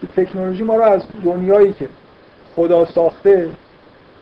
که 0.00 0.24
تکنولوژی 0.24 0.62
ما 0.62 0.76
رو 0.76 0.82
از 0.82 1.02
دنیایی 1.24 1.72
که 1.72 1.88
خدا 2.56 2.84
ساخته 2.84 3.48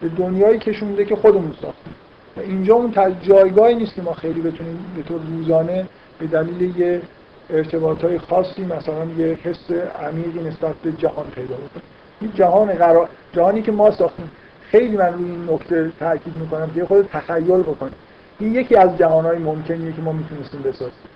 به 0.01 0.09
دنیایی 0.09 0.59
کشونده 0.59 1.05
که 1.05 1.16
خودمون 1.16 1.55
ساختیم. 1.62 1.94
و 2.36 2.40
اینجا 2.40 2.74
اون 2.74 2.94
جایگاهی 3.23 3.74
نیست 3.74 3.94
که 3.94 4.02
ما 4.02 4.12
خیلی 4.12 4.40
بتونیم 4.40 4.78
به 4.97 5.02
طور 5.02 5.20
روزانه 5.36 5.86
به 6.18 6.27
دلیل 6.27 6.78
یه 6.78 7.02
ارتباط 7.51 8.05
خاصی 8.28 8.64
مثلا 8.64 9.05
یه 9.18 9.39
حس 9.43 9.70
عمیقی 10.02 10.40
نسبت 10.48 10.74
به 10.74 10.93
جهان 10.93 11.27
پیدا 11.35 11.55
بکنیم. 11.55 11.82
این 12.20 12.32
جهان 12.35 12.73
قرار 12.73 13.09
جهانی 13.32 13.62
که 13.62 13.73
ما 13.73 13.90
ساختیم 13.90 14.31
خیلی 14.77 14.97
من 14.97 15.15
این 15.19 15.48
نکته 15.51 15.93
تاکید 16.01 16.36
می‌کنم 16.36 16.70
که 16.74 16.85
خود 16.85 17.09
تخیل 17.12 17.62
بکنیم 17.62 17.93
این 18.39 18.55
یکی 18.55 18.77
از 18.77 18.98
جهانهای 18.98 19.39
ممکنیه 19.39 19.93
که 19.93 20.03
ما 20.03 20.12
می‌تونستیم 20.12 20.62
بسازیم. 20.62 21.09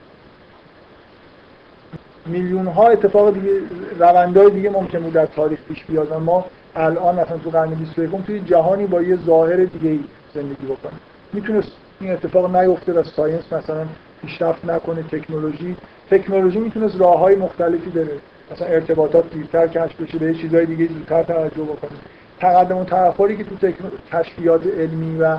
میلیون 2.27 2.67
ها 2.67 2.89
اتفاق 2.89 3.35
دیگه 3.35 3.51
روندهای 3.99 4.51
دیگه 4.51 4.71
ممکن 4.71 4.99
بود 4.99 5.13
در 5.13 5.27
تاریخ 5.27 5.59
پیش 5.69 5.85
بیاد. 5.85 6.13
ما 6.13 6.45
الان 6.77 7.21
مثلا 7.21 7.39
تو 7.39 7.51
قرن 7.51 7.71
21 7.71 8.11
توی 8.27 8.41
جهانی 8.41 8.87
با 8.87 9.03
یه 9.03 9.17
ظاهر 9.17 9.57
دیگه 9.57 9.99
زندگی 10.35 10.67
بکنیم. 10.67 11.01
می‌تونست 11.33 11.73
این 12.01 12.13
اتفاق 12.13 12.57
نیفته 12.57 12.93
و 12.93 13.03
ساینس 13.03 13.53
مثلا 13.53 13.87
پیشرفت 14.23 14.65
نکنه 14.65 15.03
تکنولوژی. 15.03 15.77
تکنولوژی 16.11 16.59
می‌تونست 16.59 17.01
راه 17.01 17.19
های 17.19 17.37
مختلفی 17.37 17.91
بره. 17.91 18.19
مثلا 18.53 18.67
ارتباطات 18.67 19.31
دیرتر 19.31 19.67
کشف 19.67 20.01
بشه 20.01 20.19
به 20.19 20.35
چیزهای 20.35 20.67
دیگه 20.67 20.87
زودتر 20.87 21.23
توجه 21.23 21.63
بکنه. 21.63 21.99
تقدم 22.41 22.77
و 22.77 22.85
تأخری 22.85 23.37
که 23.37 23.45
تو 23.45 23.73
کشفیات 24.13 24.67
علمی 24.67 25.19
و 25.19 25.39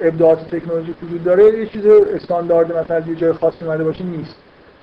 ابداعات 0.00 0.56
تکنولوژی 0.56 0.94
وجود 1.02 1.24
داره 1.24 1.58
یه 1.58 1.66
چیز 1.66 1.86
استاندارد 1.86 2.76
مثلا 2.76 2.98
یه 2.98 3.14
جای 3.14 3.32
خاصی 3.32 3.64
اومده 3.64 3.84
باشه 3.84 4.04
نیست. 4.04 4.36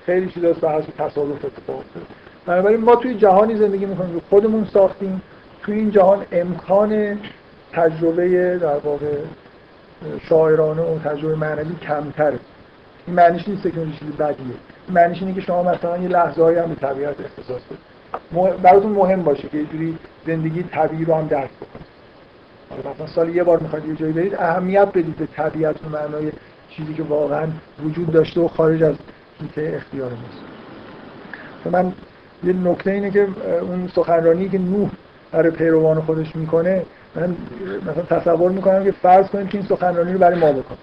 خیلی 0.06 0.30
چیزا 0.30 0.54
به 0.54 0.70
حسب 0.70 0.90
تصادف 0.98 1.46
اتفاق 1.46 1.78
افتاده. 1.78 2.06
بنابراین 2.46 2.82
ما 2.82 2.96
توی 2.96 3.16
جهانی 3.16 3.56
زندگی 3.56 3.86
می‌کنیم 3.86 4.16
که 4.16 4.22
خودمون 4.30 4.66
ساختیم. 4.74 5.22
توی 5.64 5.76
این 5.76 5.92
جهان 5.92 6.26
امکان 6.32 7.20
تجربه 7.74 8.58
در 8.58 8.78
واقع 8.78 9.16
شاعرانه 10.30 10.82
و 10.82 11.00
تجربه 11.00 11.36
معنوی 11.36 11.76
کمتره. 11.76 12.40
این 13.08 13.16
معنیش 13.16 13.48
نیست 13.48 13.64
که 13.64 13.72
چیز 13.72 14.10
بدیه. 14.20 14.56
معنیش 14.90 15.22
اینه 15.22 15.34
که 15.34 15.42
شما 15.42 15.64
مثلا 15.64 15.98
یه 15.98 16.08
لحظه 16.08 16.42
هم 16.42 16.70
به 16.70 16.76
طبیعت 16.76 17.16
اختصاص 17.20 17.62
بدید 17.62 17.97
براتون 18.64 18.92
مهم 18.92 19.24
باشه 19.24 19.48
که 19.48 19.58
یه 19.58 19.66
جوری 19.66 19.98
زندگی 20.28 20.64
طبیعی 20.64 21.06
رو 21.06 21.16
هم 21.16 21.28
درک 21.28 21.50
بکنید. 21.50 21.88
مثلا 22.92 23.08
سال 23.08 23.36
یه 23.36 23.44
بار 23.44 23.60
می‌خواید 23.60 23.86
یه 23.86 23.96
جایی 23.96 24.14
برید 24.14 24.36
اهمیت 24.36 24.88
بدید 24.88 25.16
به 25.16 25.26
طبیعت 25.26 25.76
و 25.86 25.90
معنای 25.90 26.32
چیزی 26.70 26.94
که 26.94 27.04
واقعا 27.04 27.48
وجود 27.86 28.12
داشته 28.12 28.42
و 28.42 28.48
خارج 28.48 28.84
از 28.84 28.96
هیته 29.42 29.74
اختیار 29.76 30.12
ماست. 30.12 30.42
من 31.72 31.94
یه 32.44 32.54
نکته 32.54 32.92
اینه 32.92 33.12
که 33.12 33.28
اون 33.62 33.88
سخنرانی 33.96 34.50
که 34.50 34.58
نوح 34.58 34.90
برای 35.32 35.52
پیروان 35.52 36.02
خودش 36.02 36.36
می‌کنه 36.36 36.86
من 37.16 37.36
مثلا 37.82 38.20
تصور 38.20 38.52
می‌کنم 38.52 38.84
که 38.84 38.92
فرض 38.92 39.28
کنید 39.28 39.50
که 39.50 39.58
این 39.58 39.68
سخنرانی 39.68 40.14
رو 40.14 40.20
برای 40.20 40.40
ما 40.40 40.52
بکن. 40.52 40.76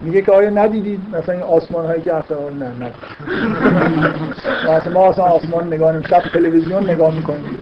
میگه 0.00 0.22
که 0.22 0.32
آیا 0.32 0.50
ندیدید 0.50 1.00
مثلا 1.12 1.34
این 1.34 1.42
آسمان 1.42 1.86
هایی 1.86 2.02
که 2.02 2.14
افتاد 2.14 2.52
نه 2.52 2.68
نه. 2.80 2.92
مثلا 4.76 4.92
ما 4.92 5.08
اصلا 5.08 5.24
آسمان 5.24 5.66
نگاه 5.66 5.92
نمی 5.92 6.04
شب 6.04 6.20
تلویزیون 6.20 6.90
نگاه 6.90 7.14
می‌کنیم. 7.14 7.58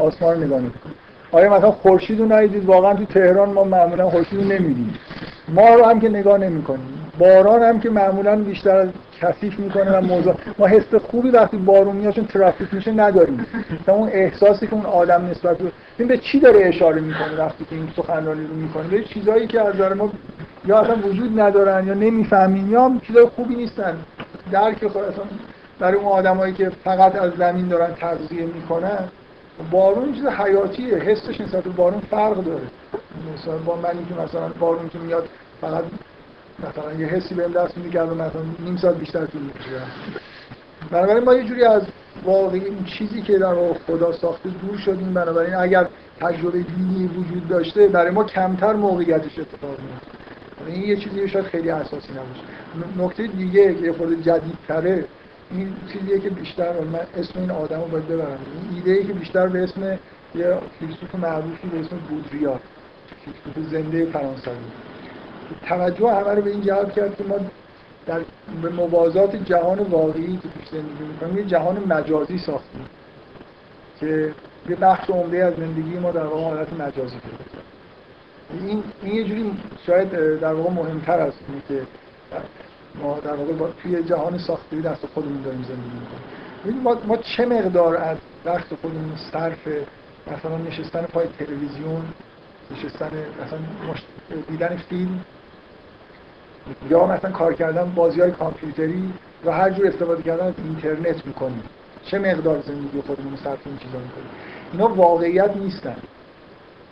آسمان 0.00 0.34
رو 0.34 0.44
نگاه 0.44 0.60
می‌کنیم 0.60 0.94
آیا 1.32 1.54
مثلا 1.54 1.70
خورشید 1.70 2.20
رو 2.20 2.32
ندیدید؟ 2.32 2.64
واقعا 2.64 2.94
تو 2.94 3.04
تهران 3.04 3.48
ما 3.48 3.64
معمولا 3.64 4.10
خورشید 4.10 4.38
رو 4.38 4.44
نمیدیم 4.44 4.94
ما 5.48 5.74
رو 5.74 5.84
هم 5.84 6.00
که 6.00 6.08
نگاه 6.08 6.38
نمی‌کنیم. 6.38 7.10
باران 7.18 7.62
هم 7.62 7.80
که 7.80 7.90
معمولا 7.90 8.36
بیشتر 8.36 8.76
از 8.76 8.88
کثیف 9.20 9.58
می‌کنه 9.58 9.98
و 9.98 10.00
موضوع 10.00 10.34
ما 10.58 10.66
حس 10.66 10.94
خوبی 10.94 11.30
وقتی 11.30 11.56
بارون 11.56 11.96
میاد 11.96 12.14
چون 12.14 12.26
ترافیک 12.26 12.74
میشه 12.74 12.92
نداریم. 12.92 13.46
تا 13.86 13.92
اون 13.92 14.08
احساسی 14.08 14.66
که 14.66 14.74
اون 14.74 14.86
آدم 14.86 15.26
نسبت 15.26 15.58
به 15.58 15.72
این 15.98 16.08
به 16.08 16.18
چی 16.18 16.40
داره 16.40 16.66
اشاره 16.66 17.00
می‌کنه 17.00 17.36
وقتی 17.38 17.64
که 17.64 17.76
این 17.76 17.88
سخنرانی 17.96 18.46
رو 18.46 18.54
می‌کنه؟ 18.54 18.88
به 18.88 19.04
چیزایی 19.04 19.46
که 19.46 19.60
از 19.60 19.74
نظر 19.74 19.94
ما 19.94 20.12
یا 20.66 20.80
اصلا 20.80 20.96
وجود 20.96 21.40
ندارن 21.40 21.86
یا 21.86 21.94
نمی‌فهمیم 21.94 22.72
یا 22.72 22.92
چیزای 23.06 23.26
خوبی 23.26 23.54
نیستن. 23.54 23.96
درک 24.52 24.86
خود 24.86 25.02
اصلا 25.02 25.24
برای 25.78 25.98
اون 25.98 26.08
آدمایی 26.08 26.52
که 26.54 26.70
فقط 26.84 27.16
از 27.16 27.32
زمین 27.38 27.68
دارن 27.68 27.94
تغذیه 27.94 28.46
می‌کنن 28.46 28.98
بارون 29.70 30.12
چیز 30.14 30.26
حیاتیه. 30.26 30.94
حسش 30.94 31.40
نسبت 31.40 31.64
به 31.64 31.70
بارون 31.70 32.00
فرق 32.00 32.44
داره. 32.44 32.64
مثلا 33.34 33.58
با 33.58 33.76
منی 33.76 34.06
که 34.08 34.14
مثلا 34.14 34.48
بارون 34.60 34.88
که 34.88 34.98
میاد 34.98 35.28
فقط 35.60 35.84
مثلا 36.58 36.92
یه 36.92 37.06
حسی 37.06 37.34
بهم 37.34 37.52
دست 37.52 37.76
میده 37.78 37.90
که 37.90 38.00
مثلا 38.00 38.42
نیم 38.64 38.76
ساعت 38.76 38.96
بیشتر 38.96 39.26
طول 39.26 39.42
می‌کشه. 39.42 39.82
بنابراین 40.90 41.24
ما 41.24 41.34
یه 41.34 41.44
جوری 41.44 41.64
از 41.64 41.82
واقعی 42.24 42.64
این 42.64 42.84
چیزی 42.84 43.22
که 43.22 43.38
در 43.38 43.54
خدا 43.86 44.12
ساخته 44.12 44.48
دور 44.48 44.78
شدیم. 44.78 45.14
بنابراین 45.14 45.54
اگر 45.54 45.88
تجربه 46.20 46.62
دینی 46.62 47.06
وجود 47.06 47.48
داشته 47.48 47.88
برای 47.88 48.10
ما 48.10 48.24
کمتر 48.24 48.72
موقعیتش 48.72 49.38
اتفاق 49.38 49.70
میفته 49.70 50.16
این 50.66 50.82
یه 50.82 50.96
چیزی 50.96 51.28
شاید 51.28 51.44
خیلی 51.44 51.70
اساسی 51.70 52.08
نباشه. 52.12 53.04
نکته 53.04 53.26
دیگه 53.26 53.74
که 53.74 53.92
خود 53.92 54.22
جدیدتره. 54.22 55.04
این 55.50 55.76
چیزیه 55.92 56.18
که 56.18 56.30
بیشتر 56.30 56.72
من 56.80 56.98
اسم 57.16 57.40
این 57.40 57.50
آدم 57.50 57.80
رو 57.80 57.86
باید 57.86 58.08
ببرم. 58.08 58.38
این 58.62 58.76
ایده 58.76 58.92
ای 58.92 59.04
که 59.06 59.12
بیشتر 59.12 59.46
به 59.46 59.62
اسم 59.62 59.98
یه 60.34 60.58
فیلسوف 60.78 61.14
معروفی 61.14 61.68
به 61.68 61.80
اسم 61.80 61.96
بودریار 62.08 62.60
فیلسوف 63.24 63.72
زنده 63.72 64.06
فرانسوی. 64.06 64.52
توجه 65.68 66.10
همه 66.10 66.34
رو 66.34 66.42
به 66.42 66.50
این 66.50 66.60
جهت 66.60 66.92
کرد 66.92 67.16
که 67.16 67.24
ما 67.24 67.36
در 68.06 68.20
به 68.62 68.68
موازات 68.68 69.36
جهان 69.36 69.78
واقعی 69.78 70.36
که 70.36 70.48
توش 70.48 70.68
زندگی 70.70 71.04
می‌کنیم 71.04 71.38
یه 71.38 71.44
جهان 71.44 71.84
مجازی 71.88 72.38
ساختیم 72.38 72.86
که 74.00 74.34
یه 74.68 74.76
بخش 74.76 75.10
عمده 75.10 75.44
از 75.44 75.54
زندگی 75.54 75.98
ما 75.98 76.10
در 76.10 76.24
واقع 76.24 76.42
حالت 76.42 76.72
مجازی 76.72 77.16
پیدا 77.18 77.62
این 78.50 78.82
این 79.02 79.14
یه 79.14 79.24
جوری 79.24 79.52
شاید 79.86 80.10
در 80.40 80.54
واقع 80.54 80.70
مهمتر 80.70 81.20
است 81.20 81.38
که 81.68 81.82
ما 83.02 83.18
در 83.20 83.34
واقع 83.34 83.52
با 83.52 83.68
توی 83.82 84.02
جهان 84.02 84.38
ساختگی 84.38 84.80
دست 84.80 85.06
خودمون 85.14 85.42
داریم 85.42 85.62
زندگی 85.62 85.98
می‌کنیم. 86.00 86.82
ما, 86.82 86.96
ما 87.06 87.16
چه 87.16 87.46
مقدار 87.46 87.96
از 87.96 88.16
وقت 88.44 88.74
خودمون 88.82 89.12
صرف 89.32 89.68
مثلا 90.26 90.58
نشستن 90.58 91.02
پای 91.02 91.26
تلویزیون 91.38 92.04
نشستن 92.70 93.10
مثلا 93.46 93.58
دیدن 94.48 94.76
فیلم 94.76 95.24
یا 96.90 97.06
مثلا 97.06 97.30
کار 97.30 97.54
کردن 97.54 97.92
بازی 97.94 98.20
های 98.20 98.30
کامپیوتری 98.30 99.12
و 99.44 99.52
هر 99.52 99.70
جور 99.70 99.86
استفاده 99.86 100.22
کردن 100.22 100.46
از 100.46 100.54
اینترنت 100.64 101.26
می‌کنیم 101.26 101.62
چه 102.04 102.18
مقدار 102.18 102.60
زندگی 102.60 103.00
خودمون 103.06 103.36
صرف 103.36 103.58
این 103.66 103.76
چیزا 103.76 103.98
می‌کنیم 103.98 104.30
اینا 104.72 104.88
واقعیت 104.88 105.56
نیستن. 105.56 105.96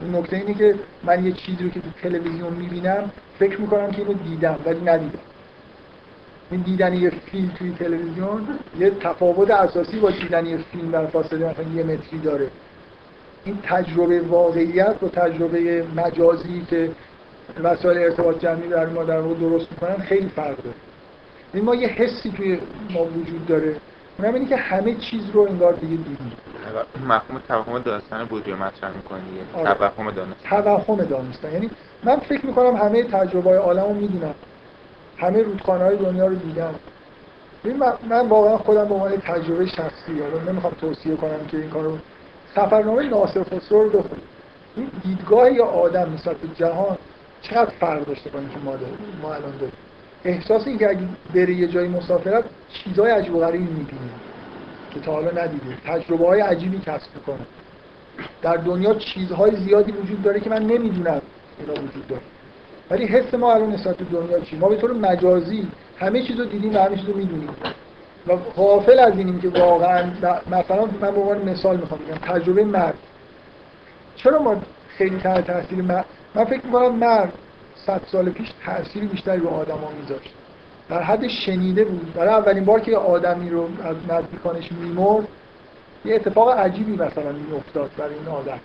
این 0.00 0.16
نکته 0.16 0.36
اینه 0.36 0.54
که 0.54 0.74
من 1.04 1.24
یه 1.24 1.32
چیزی 1.32 1.64
رو 1.64 1.70
که 1.70 1.80
تو 1.80 1.88
تلویزیون 2.02 2.52
می‌بینم 2.52 3.10
فکر 3.38 3.60
می‌کنم 3.60 3.90
که 3.90 3.98
اینو 3.98 4.12
دیدم 4.12 4.58
ولی 4.66 4.80
ندیدم. 4.80 5.18
این 6.50 6.60
دیدن 6.60 6.94
یه 6.94 7.10
فیلم 7.10 7.48
توی 7.58 7.72
تلویزیون 7.72 8.48
یه 8.78 8.90
تفاوت 8.90 9.50
اساسی 9.50 10.00
با 10.00 10.10
دیدن 10.10 10.46
یه 10.46 10.58
فیلم 10.72 10.90
در 10.90 11.06
فاصله 11.06 11.50
مثلا 11.50 11.64
یه 11.74 11.82
متری 11.82 12.18
داره. 12.18 12.48
این 13.44 13.58
تجربه 13.62 14.20
واقعیت 14.20 14.96
و 15.02 15.08
تجربه 15.08 15.86
مجازی 15.96 16.66
که 16.70 16.90
وسایل 17.62 17.98
ارتباط 17.98 18.38
جمعی 18.38 18.68
در 18.68 18.86
ما 18.86 19.04
در 19.04 19.20
واقع 19.20 19.34
درست 19.34 19.66
می‌کنن 19.72 19.96
خیلی 19.96 20.28
فرق 20.28 20.56
داره. 20.56 20.76
این 21.54 21.64
ما 21.64 21.74
یه 21.74 21.88
حسی 21.88 22.30
توی 22.30 22.58
ما 22.90 23.04
وجود 23.04 23.46
داره. 23.46 23.76
اونم 24.18 24.34
اینه 24.34 24.48
که 24.48 24.56
همه 24.56 24.94
چیز 24.94 25.30
رو 25.32 25.40
انگار 25.40 25.72
دیگه 25.72 25.96
دیدیم. 25.96 26.32
مفهوم 27.08 27.40
توهم 27.48 27.78
دانستن 27.78 28.24
بودی 28.24 28.50
رو 28.50 28.56
مطرح 28.56 28.96
می‌کنی. 28.96 29.20
آره. 29.54 29.74
توهم 29.74 30.10
دانستن 30.10 30.60
توهم 30.62 31.04
دانستن 31.04 31.52
یعنی 31.52 31.70
من 32.04 32.16
فکر 32.16 32.46
می‌کنم 32.46 32.76
همه 32.76 33.02
تجربه 33.02 33.50
های 33.50 33.58
عالم 33.58 33.82
رو 33.84 33.94
می‌دونم. 33.94 34.34
همه 35.16 35.42
رودخانه 35.42 35.84
های 35.84 35.96
دنیا 35.96 36.26
رو 36.26 36.34
دیدم. 36.34 36.74
من, 37.64 37.92
من 38.08 38.28
واقعا 38.28 38.56
خودم 38.56 38.84
به 38.84 38.94
عنوان 38.94 39.16
تجربه 39.16 39.66
شخصی 39.66 40.20
حالا 40.20 40.52
نمی‌خوام 40.52 40.72
توصیه 40.80 41.16
کنم 41.16 41.46
که 41.48 41.56
این 41.56 41.70
کارو 41.70 41.98
سفرنامه 42.54 43.08
ناصر 43.08 43.42
خسرو 43.42 43.82
رو 43.82 43.88
بخونید 43.88 44.24
این 44.76 44.90
دیدگاه 45.04 45.52
یا 45.52 45.64
آدم 45.64 46.14
نسبت 46.14 46.36
به 46.36 46.48
جهان 46.48 46.96
چقدر 47.50 47.70
فرق 47.80 48.06
داشته 48.06 48.30
کنیم 48.30 48.48
که 48.48 48.58
ما 48.64 48.74
ما 49.22 49.34
الان 49.34 49.52
داریم. 49.52 49.74
احساس 50.24 50.66
این 50.66 50.78
که 50.78 50.88
اگه 50.88 51.00
بره 51.34 51.54
یه 51.54 51.68
جایی 51.68 51.88
مسافرت 51.88 52.44
چیزای 52.68 53.10
عجیب 53.10 53.34
و 53.34 53.40
غریبی 53.40 53.64
می‌بینه 53.64 54.00
که 54.90 55.00
تا 55.00 55.12
حالا 55.12 55.30
ندیده 55.30 55.76
تجربه 55.86 56.26
های 56.26 56.40
عجیبی 56.40 56.78
کسب 56.78 57.08
می‌کنه. 57.14 57.46
در 58.42 58.56
دنیا 58.56 58.94
چیزهای 58.94 59.56
زیادی 59.56 59.92
وجود 59.92 60.22
داره 60.22 60.40
که 60.40 60.50
من 60.50 60.62
نمی‌دونم 60.62 61.22
اینا 61.60 61.72
وجود 61.72 62.06
داره. 62.08 62.22
ولی 62.90 63.06
حس 63.06 63.34
ما 63.34 63.54
الان 63.54 63.72
نسبت 63.72 63.96
به 63.96 64.04
دنیا 64.04 64.40
چی؟ 64.40 64.56
ما 64.56 64.68
به 64.68 64.76
طور 64.76 64.92
مجازی 64.92 65.68
همه 65.98 66.22
چیز 66.22 66.38
رو 66.38 66.44
دیدیم 66.44 66.74
و 66.74 66.78
همه 66.78 66.96
چیز 66.96 67.08
رو 67.08 67.16
می‌دونیم. 67.16 67.48
و 68.26 68.36
غافل 68.36 68.98
از 68.98 69.18
اینیم 69.18 69.40
که 69.40 69.48
واقعا 69.48 70.10
مثلا 70.50 70.84
من 71.00 71.10
به 71.10 71.20
عنوان 71.20 71.48
مثال 71.48 71.76
می‌خوام 71.76 72.00
بگم 72.00 72.18
تجربه 72.18 72.64
مرگ. 72.64 72.94
چرا 74.16 74.42
ما 74.42 74.56
خیلی 74.88 75.16
تحت 75.16 75.46
تاثیر 75.46 75.82
من 76.34 76.44
فکر 76.44 76.66
می‌کنم 76.66 76.94
مرگ 76.94 77.30
صد 77.86 78.00
سال 78.12 78.30
پیش 78.30 78.48
تأثیری 78.66 79.06
بیشتری 79.06 79.40
رو 79.40 79.48
آدما 79.48 79.90
میذاشت. 80.00 80.34
در 80.88 81.02
حد 81.02 81.28
شنیده 81.28 81.84
بود. 81.84 82.14
برای 82.14 82.34
اولین 82.34 82.64
بار 82.64 82.80
که 82.80 82.96
آدمی 82.96 83.50
رو 83.50 83.68
از 83.84 83.96
نزدیکانش 84.08 84.72
میمرد 84.72 85.28
یه 86.04 86.14
اتفاق 86.14 86.58
عجیبی 86.58 86.92
مثلا 86.92 87.34
افتاد 87.56 87.90
برای 87.98 88.14
این 88.14 88.28
آدم. 88.28 88.60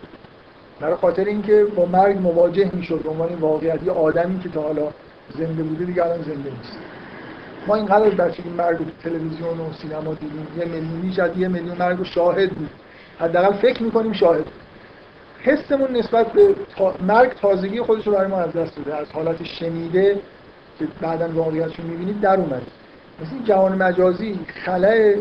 برای 0.79 0.95
خاطر 0.95 1.25
اینکه 1.25 1.65
با 1.75 1.85
مرگ 1.85 2.17
مواجه 2.17 2.71
می‌شد 2.73 3.03
به 3.03 3.09
عنوان 3.09 3.61
یه 3.85 3.91
آدمی 3.91 4.39
که 4.39 4.49
تا 4.49 4.61
حالا 4.61 4.87
زنده 5.37 5.63
بوده 5.63 5.85
دیگه 5.85 6.05
الان 6.05 6.21
زنده 6.21 6.49
نیست. 6.49 6.77
ما 7.67 7.75
اینقدر 7.75 8.09
بچگی 8.09 8.49
مرگ 8.49 8.77
رو 8.79 8.85
تلویزیون 9.03 9.59
و 9.59 9.73
سینما 9.81 10.13
دیدیم 10.13 10.47
یه 10.57 10.65
میلیونی 10.65 11.13
شاید 11.13 11.37
یه 11.37 11.47
میلیون 11.47 11.77
مرگ 11.77 11.97
رو 11.97 12.03
شاهد 12.03 12.49
بود. 12.49 12.69
حداقل 13.19 13.57
فکر 13.57 13.83
می‌کنیم 13.83 14.13
شاهد 14.13 14.45
حسمون 15.41 15.91
نسبت 15.91 16.31
به 16.31 16.55
مرگ 17.07 17.33
تازگی 17.33 17.81
خودش 17.81 18.07
رو 18.07 18.13
برای 18.13 18.27
ما 18.27 18.37
از 18.37 18.53
دست 18.53 18.75
داده. 18.75 18.95
از 18.95 19.11
حالت 19.11 19.43
شنیده 19.43 20.19
که 20.79 20.87
بعدا 21.01 21.29
واقعیتش 21.29 21.79
رو 21.79 21.87
می‌بینید 21.87 22.21
در 22.21 22.35
اومد. 22.35 22.61
مثل 23.21 23.43
جهان 23.45 23.83
مجازی 23.83 24.39
خلای 24.65 25.15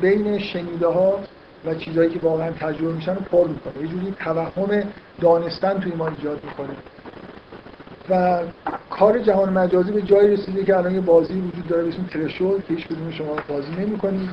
بین 0.00 0.38
شنیده 0.38 0.86
ها 0.86 1.20
و 1.64 1.74
چیزهایی 1.74 2.10
که 2.10 2.18
واقعا 2.18 2.50
تجربه 2.50 2.92
میشن 2.92 3.14
رو 3.14 3.20
پر 3.20 3.48
می‌کنه. 3.48 3.82
یه 3.82 3.88
جوری 3.88 4.14
توهم 4.18 4.82
دانستن 5.20 5.80
توی 5.80 5.92
ما 5.92 6.08
ایجاد 6.08 6.40
می‌کنه. 6.44 6.76
و 8.10 8.40
کار 8.90 9.18
جهان 9.18 9.52
مجازی 9.52 9.92
به 9.92 10.02
جایی 10.02 10.36
رسیده 10.36 10.64
که 10.64 10.76
الان 10.76 10.94
یه 10.94 11.00
بازی 11.00 11.34
وجود 11.34 11.68
داره 11.68 11.82
به 11.82 11.92
ترشول 12.12 12.60
که 12.60 12.74
هیچ 12.74 12.86
کدوم 12.86 13.10
شما 13.10 13.36
بازی 13.48 13.72
نمی‌کنید. 13.78 14.28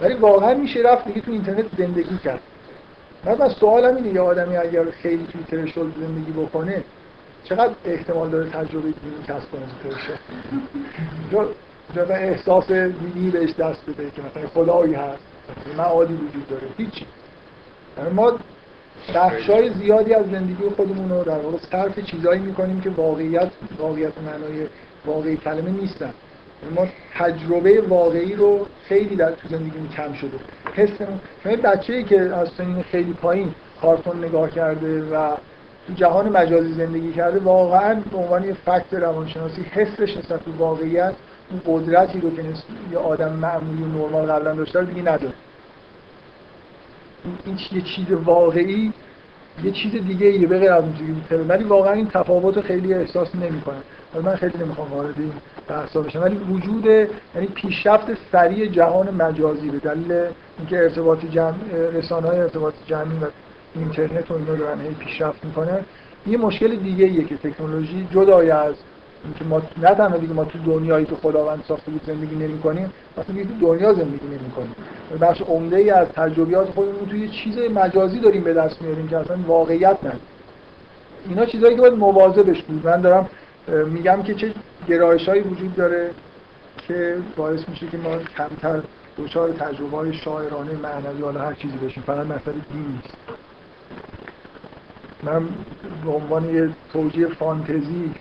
ولی 0.00 0.14
واقعا 0.14 0.54
میشه 0.54 0.80
رفت 0.80 1.06
دیگه 1.06 1.20
تو 1.20 1.32
اینترنت 1.32 1.64
زندگی 1.78 2.18
کرد. 2.24 2.40
من 3.26 3.34
بس 3.34 3.52
سوالم 3.52 3.96
اینه 3.96 4.12
یه 4.12 4.20
آدمی 4.20 4.56
اگر 4.56 4.84
خیلی 4.90 5.26
توی 5.26 5.42
ترشول 5.44 5.90
زندگی 6.00 6.32
بکنه 6.32 6.84
چقدر 7.44 7.74
احتمال 7.84 8.30
داره 8.30 8.50
تجربه 8.50 8.82
دینی 8.82 9.22
کسب 9.28 9.50
کنه؟ 9.50 9.62
تو 9.82 9.88
ترشول 9.88 11.46
جا 11.96 12.02
احساس 12.02 12.72
دینی 12.72 13.30
بهش 13.30 13.50
دست 13.50 13.86
بده 13.86 14.10
که 14.10 14.22
مثلا 14.22 14.48
خدایی 14.48 14.94
هست 14.94 15.22
معادی 15.76 16.14
وجود 16.14 16.48
داره؟ 16.48 16.66
هیچی. 16.76 17.06
یعنی 17.98 18.10
ما 18.10 18.38
بخشای 19.14 19.70
زیادی 19.70 20.14
از 20.14 20.26
زندگی 20.30 20.68
خودمون 20.76 21.10
رو 21.10 21.24
در 21.24 21.38
واقع 21.38 21.58
صرف 21.70 21.98
چیزایی 21.98 22.40
می‌کنیم 22.40 22.80
که 22.80 22.90
واقعیت 22.90 23.50
واقعیت 23.78 24.12
معنای 24.18 24.66
واقعی 25.06 25.36
کلمه 25.36 25.70
نیستن. 25.70 26.14
ما 26.76 26.86
تجربه 27.14 27.80
واقعی 27.80 28.34
رو 28.34 28.66
خیلی 28.88 29.16
در 29.16 29.30
تو 29.30 29.48
زندگیمون 29.48 29.88
کم 29.88 30.12
شده. 30.12 30.38
حسمون 30.74 31.20
شما 31.44 31.56
بچه‌ای 31.56 32.04
که 32.04 32.20
از 32.20 32.48
سنین 32.48 32.82
خیلی 32.82 33.12
پایین 33.12 33.54
کارتون 33.80 34.24
نگاه 34.24 34.50
کرده 34.50 35.02
و 35.02 35.30
تو 35.86 35.92
جهان 35.94 36.28
مجازی 36.28 36.72
زندگی 36.72 37.12
کرده 37.12 37.38
واقعا 37.38 37.94
به 38.10 38.16
عنوان 38.16 38.44
یه 38.44 38.52
فکت 38.52 38.94
روانشناسی 38.94 39.62
حسش 39.62 40.16
نسبت 40.16 40.40
به 40.40 40.52
واقعیت 40.58 41.14
اون 41.50 41.60
قدرتی 41.66 42.20
رو 42.20 42.36
که 42.36 42.42
یه 42.92 42.98
آدم 42.98 43.32
معمولی 43.32 43.82
و 43.82 43.86
نرمال 43.86 44.26
قبلا 44.26 44.54
داشته 44.54 44.84
دیگه 44.84 45.02
نداره. 45.02 45.34
این 47.44 47.58
یه 47.72 47.80
چیز 47.80 48.10
واقعی 48.10 48.92
یه 49.64 49.70
چیز 49.70 49.92
دیگه 49.92 50.26
ایه 50.26 50.46
به 50.46 50.72
از 50.72 50.84
اون 51.30 51.48
ولی 51.48 51.64
واقعا 51.64 51.92
این 51.92 52.08
تفاوت 52.08 52.60
خیلی 52.60 52.94
احساس 52.94 53.34
نمی‌کنه 53.34 53.76
من 54.22 54.36
خیلی 54.36 54.58
نمی‌خوام 54.58 54.92
وارد 54.92 55.14
این 55.18 55.32
بحثا 55.68 56.00
بشم 56.00 56.20
ولی 56.20 56.36
وجود 56.36 56.86
یعنی 56.86 57.46
پیشرفت 57.54 58.06
سریع 58.32 58.66
جهان 58.66 59.14
مجازی 59.14 59.70
به 59.70 59.78
دلیل 59.78 60.12
اینکه 60.58 60.78
ارتباط 60.78 61.24
جمع 61.24 61.54
رسانه 61.92 62.28
های 62.28 62.38
ارتباط 62.38 62.74
جمعی 62.86 63.18
و 63.18 63.26
اینترنت 63.74 64.30
و 64.30 64.34
اینا 64.34 64.54
دارن 64.54 64.80
هی 64.80 64.94
پیشرفت 64.94 65.44
می‌کنن 65.44 65.80
یه 66.26 66.38
مشکل 66.38 66.76
دیگه 66.76 67.04
ایه 67.04 67.24
که 67.24 67.36
تکنولوژی 67.36 68.08
جدای 68.12 68.50
از 68.50 68.74
اینکه 69.24 69.44
ما 69.44 69.62
نه 69.82 69.94
تنها 69.94 70.16
دیگه 70.16 70.32
ما 70.32 70.44
تو 70.44 70.58
دنیایی 70.58 71.06
که 71.06 71.14
خداوند 71.14 71.64
ساخته 71.68 71.90
بود 71.90 72.00
زندگی 72.06 72.36
نمی 72.36 72.58
کنیم 72.58 72.92
مثلا 73.18 73.44
تو 73.44 73.66
دنیا 73.66 73.92
زندگی 73.92 74.26
نمی 74.26 74.50
کنیم. 74.56 74.74
بخش 75.20 75.42
عمده 75.42 75.76
ای 75.76 75.90
از 75.90 76.08
تجربیات 76.08 76.70
خودمون 76.70 77.06
توی 77.10 77.28
چیز 77.28 77.58
مجازی 77.58 78.20
داریم 78.20 78.44
به 78.44 78.54
دست 78.54 78.82
میاریم 78.82 79.08
که 79.08 79.16
اصلا 79.16 79.36
واقعیت 79.46 79.96
نه. 80.02 80.12
اینا 81.28 81.46
چیزایی 81.46 81.74
که 81.74 81.80
باید 81.80 81.94
مواظبش 81.94 82.62
بود. 82.62 82.86
من 82.86 83.00
دارم 83.00 83.28
میگم 83.68 84.22
که 84.22 84.34
چه 84.34 84.54
گرایش 84.88 85.28
هایی 85.28 85.42
وجود 85.42 85.74
داره 85.74 86.10
که 86.88 87.16
باعث 87.36 87.68
میشه 87.68 87.86
که 87.86 87.96
ما 87.96 88.18
کمتر 88.18 88.82
دچار 89.18 89.52
تجربه 89.52 89.96
های 89.96 90.14
شاعرانه 90.14 90.72
معنوی 90.72 91.22
حالا 91.22 91.40
هر 91.40 91.54
چیزی 91.54 91.76
بشیم. 91.76 92.02
فقط 92.06 92.26
مسئله 92.26 92.54
دین 92.72 92.86
نیست. 92.86 93.16
من 95.22 95.48
به 96.04 96.10
عنوان 96.10 96.54
یه 96.54 96.70
توجیه 96.92 97.26
فانتزی 97.26 98.14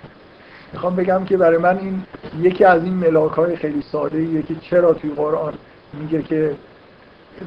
می‌خوام 0.73 0.95
بگم 0.95 1.25
که 1.25 1.37
برای 1.37 1.57
من 1.57 1.77
این 1.77 2.03
یکی 2.39 2.65
از 2.65 2.83
این 2.83 2.93
ملاک 2.93 3.31
های 3.31 3.55
خیلی 3.55 3.81
ساده 3.81 4.17
ایه 4.17 4.41
که 4.41 4.55
چرا 4.55 4.93
توی 4.93 5.09
قرآن 5.09 5.53
میگه 5.93 6.21
که 6.21 6.55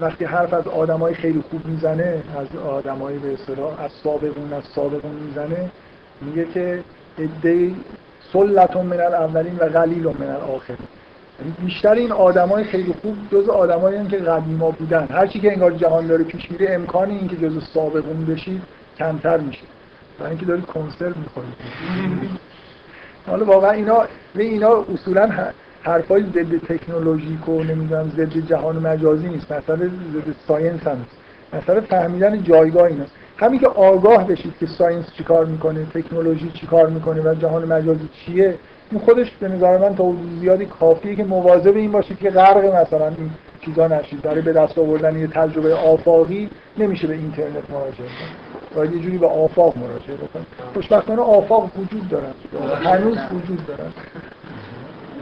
وقتی 0.00 0.24
حرف 0.24 0.54
از 0.54 0.66
آدمای 0.66 1.14
خیلی 1.14 1.44
خوب 1.50 1.66
می‌زنه 1.66 2.22
از 2.38 2.60
آدمای 2.60 3.18
به 3.18 3.32
اصطلاح 3.32 3.80
از 3.80 3.90
سابقون 3.92 4.52
از 4.52 4.64
سابقون 4.74 5.14
می‌زنه 5.14 5.70
میگه 6.20 6.44
که 6.44 6.82
ادهی 7.18 7.76
سلتون 8.32 8.86
من 8.86 9.00
الاولین 9.00 9.56
و 9.56 9.64
قلیل 9.64 10.02
من 10.04 10.36
یعنی 11.40 11.54
بیشتر 11.64 11.94
این 11.94 12.12
آدمای 12.12 12.64
خیلی 12.64 12.94
خوب 13.02 13.16
جز 13.32 13.48
آدمایی 13.48 14.06
که 14.06 14.16
قدیما 14.16 14.70
بودن. 14.70 15.08
هرچی 15.10 15.40
که 15.40 15.52
انگار 15.52 15.70
جهان 15.70 16.06
داره 16.06 16.24
پیش 16.24 16.50
میره 16.50 16.74
امکان 16.74 17.10
این 17.10 17.28
که 17.28 17.36
جز 17.36 17.64
سابقون 17.74 18.24
بشید 18.24 18.62
کمتر 18.98 19.36
میشه. 19.36 19.62
برای 20.18 20.30
اینکه 20.30 20.46
دارید 20.46 20.66
کنسرت 20.66 21.16
می‌خورید. 21.16 21.54
حالا 23.26 23.44
واقعا 23.44 23.70
اینا 23.70 23.98
و 24.34 24.38
اینا 24.38 24.84
اصولا 24.94 25.30
حرفای 25.82 26.22
ضد 26.22 26.58
تکنولوژیک 26.68 27.48
و 27.48 27.62
نمی‌دونم 27.62 28.12
ضد 28.16 28.46
جهان 28.46 28.76
مجازی 28.76 29.28
نیست. 29.28 29.52
مثلا 29.52 29.76
ضد 29.76 30.34
science 30.48 30.86
هم 30.86 30.96
نیست. 30.98 31.16
مثلا 31.52 31.80
فهمیدن 31.80 32.42
جایگاه 32.42 32.84
ایناست. 32.84 33.12
همین 33.36 33.60
که 33.60 33.66
آگاه 33.66 34.26
بشید 34.26 34.54
که 34.60 34.66
science 34.66 35.12
چیکار 35.12 35.44
می‌کنه 35.44 35.86
تکنولوژی 35.94 36.50
چیکار 36.54 36.88
می‌کنه 36.88 37.20
و 37.30 37.34
جهان 37.34 37.64
مجازی 37.64 38.08
چیه 38.12 38.58
این 38.90 39.00
خودش 39.00 39.30
به 39.30 39.48
نظر 39.48 39.78
من 39.78 39.96
تا 39.96 40.04
حدود 40.04 40.40
زیادی 40.40 40.66
کافیه 40.66 41.16
که 41.16 41.24
مواظب 41.24 41.76
این 41.76 41.92
باشید 41.92 42.18
که 42.18 42.30
غرق 42.30 42.64
مثلا 42.64 43.06
این 43.06 43.30
چیزا 43.64 43.88
نشید. 43.88 44.22
برای 44.22 44.42
به 44.42 44.52
دست 44.52 44.78
آوردن 44.78 45.18
یه 45.18 45.26
تجربه 45.26 45.74
آفاقی 45.74 46.50
نمیشه 46.78 47.06
به 47.06 47.14
اینترنت 47.14 47.70
مراجعه 47.70 48.06
کنید. 48.06 48.56
باید 48.74 48.92
یه 48.92 48.98
جوری 49.02 49.18
به 49.18 49.26
آفاق 49.26 49.78
مراجعه 49.78 50.16
بکنید. 50.16 50.46
خوشبختانه 50.74 51.22
آفاق 51.22 51.70
وجود 51.78 52.08
دارن 52.08 52.32
هنوز 52.84 53.18
وجود 53.32 53.66
دارن 53.66 53.92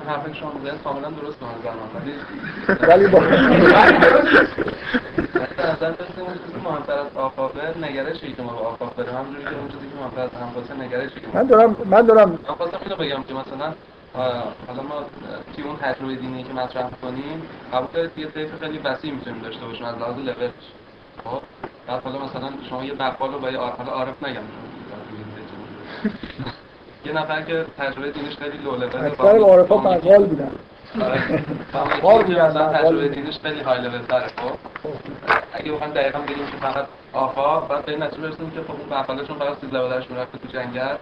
حرف 0.09 0.37
شما 0.37 0.53
زن 0.65 0.79
کاملا 0.85 1.11
درست 1.11 1.39
به 1.41 1.47
نظر 1.47 1.71
من. 1.71 1.89
ولی 2.89 3.07
با 3.07 3.19
نظر 5.73 5.91
مثل 5.91 6.21
اون 6.21 6.33
چیزی 6.33 6.53
که 6.53 6.59
مهمتر 6.65 6.93
از 6.93 7.17
آفاقه 7.17 7.79
نگرشی 7.83 8.33
که 8.33 8.43
ما 8.43 8.53
به 8.53 8.59
آفاق 8.59 8.95
داریم. 8.97 9.15
همونجوری 9.15 9.45
که 9.45 9.51
اون 9.51 9.69
چیزی 9.69 9.89
که 9.91 9.97
مهمتر 10.01 10.23
از 10.23 10.31
انفاسه 10.43 10.75
نگرشی 10.75 11.21
که 11.21 11.27
من 11.35 11.47
دارم 11.47 11.77
من 11.85 12.03
دارم 12.07 12.39
خواستم 12.47 12.79
اینو 12.85 12.97
بگم 12.97 13.23
که 13.23 13.35
مثلا 13.35 13.73
حالا 14.67 14.83
ما 14.83 15.05
توی 15.55 15.65
اون 15.65 15.77
تجربه 15.77 16.15
دینی 16.15 16.43
که 16.43 16.53
مطرح 16.53 16.91
کنیم 17.03 17.43
قبول 17.73 17.89
دارید 17.93 18.19
یه 18.19 18.27
طیف 18.27 18.61
خیلی 18.61 18.79
وسیع 18.79 19.13
می‌تونیم 19.13 19.43
داشته 19.43 19.67
باشیم 19.67 19.85
از 19.85 19.95
لحاظ 19.99 20.17
لولش 20.19 20.51
خب؟ 21.25 21.41
بعد 21.87 22.03
حالا 22.03 22.19
مثلا 22.19 22.51
شما 22.71 22.85
یه 22.85 22.95
بقال 22.95 23.33
رو 23.33 23.39
با 23.39 23.51
یه 23.51 23.59
عارف 23.59 24.23
نگم. 24.23 24.43
یه 27.05 27.13
نفر 27.13 27.43
که 27.43 27.65
تجربه 27.79 28.11
دینیش 28.11 28.37
خیلی 28.37 28.59
لو 28.65 28.77
لول 28.77 29.07
اکثر 29.07 29.39
عارفا 29.39 29.77
بقال 29.77 30.25
بودن. 30.25 30.51
کار 32.03 32.23
بودن 32.23 32.47
مثلا 32.47 32.73
تجربه 32.73 33.09
دینیش 33.09 33.39
خیلی 33.43 33.61
های 33.61 33.81
لول 33.81 33.99
تره 34.09 34.27
خب. 34.27 34.59
اگه 35.53 35.73
بخوایم 35.73 35.93
دقیقا 35.93 36.19
بگیم 36.19 36.47
که 36.47 36.57
فقط 36.61 36.87
آفا 37.13 37.61
بعد 37.61 37.85
به 37.85 37.97
نتیجه 37.97 38.23
برسیم 38.23 38.51
که 38.51 38.61
خب 38.61 38.71
اون 38.71 38.89
بقالشون 38.91 39.37
فقط 39.37 39.57
13 39.61 39.79
لولش 39.79 40.11
می‌رفته 40.11 40.39
تو 40.39 40.49
جنگل. 40.49 40.97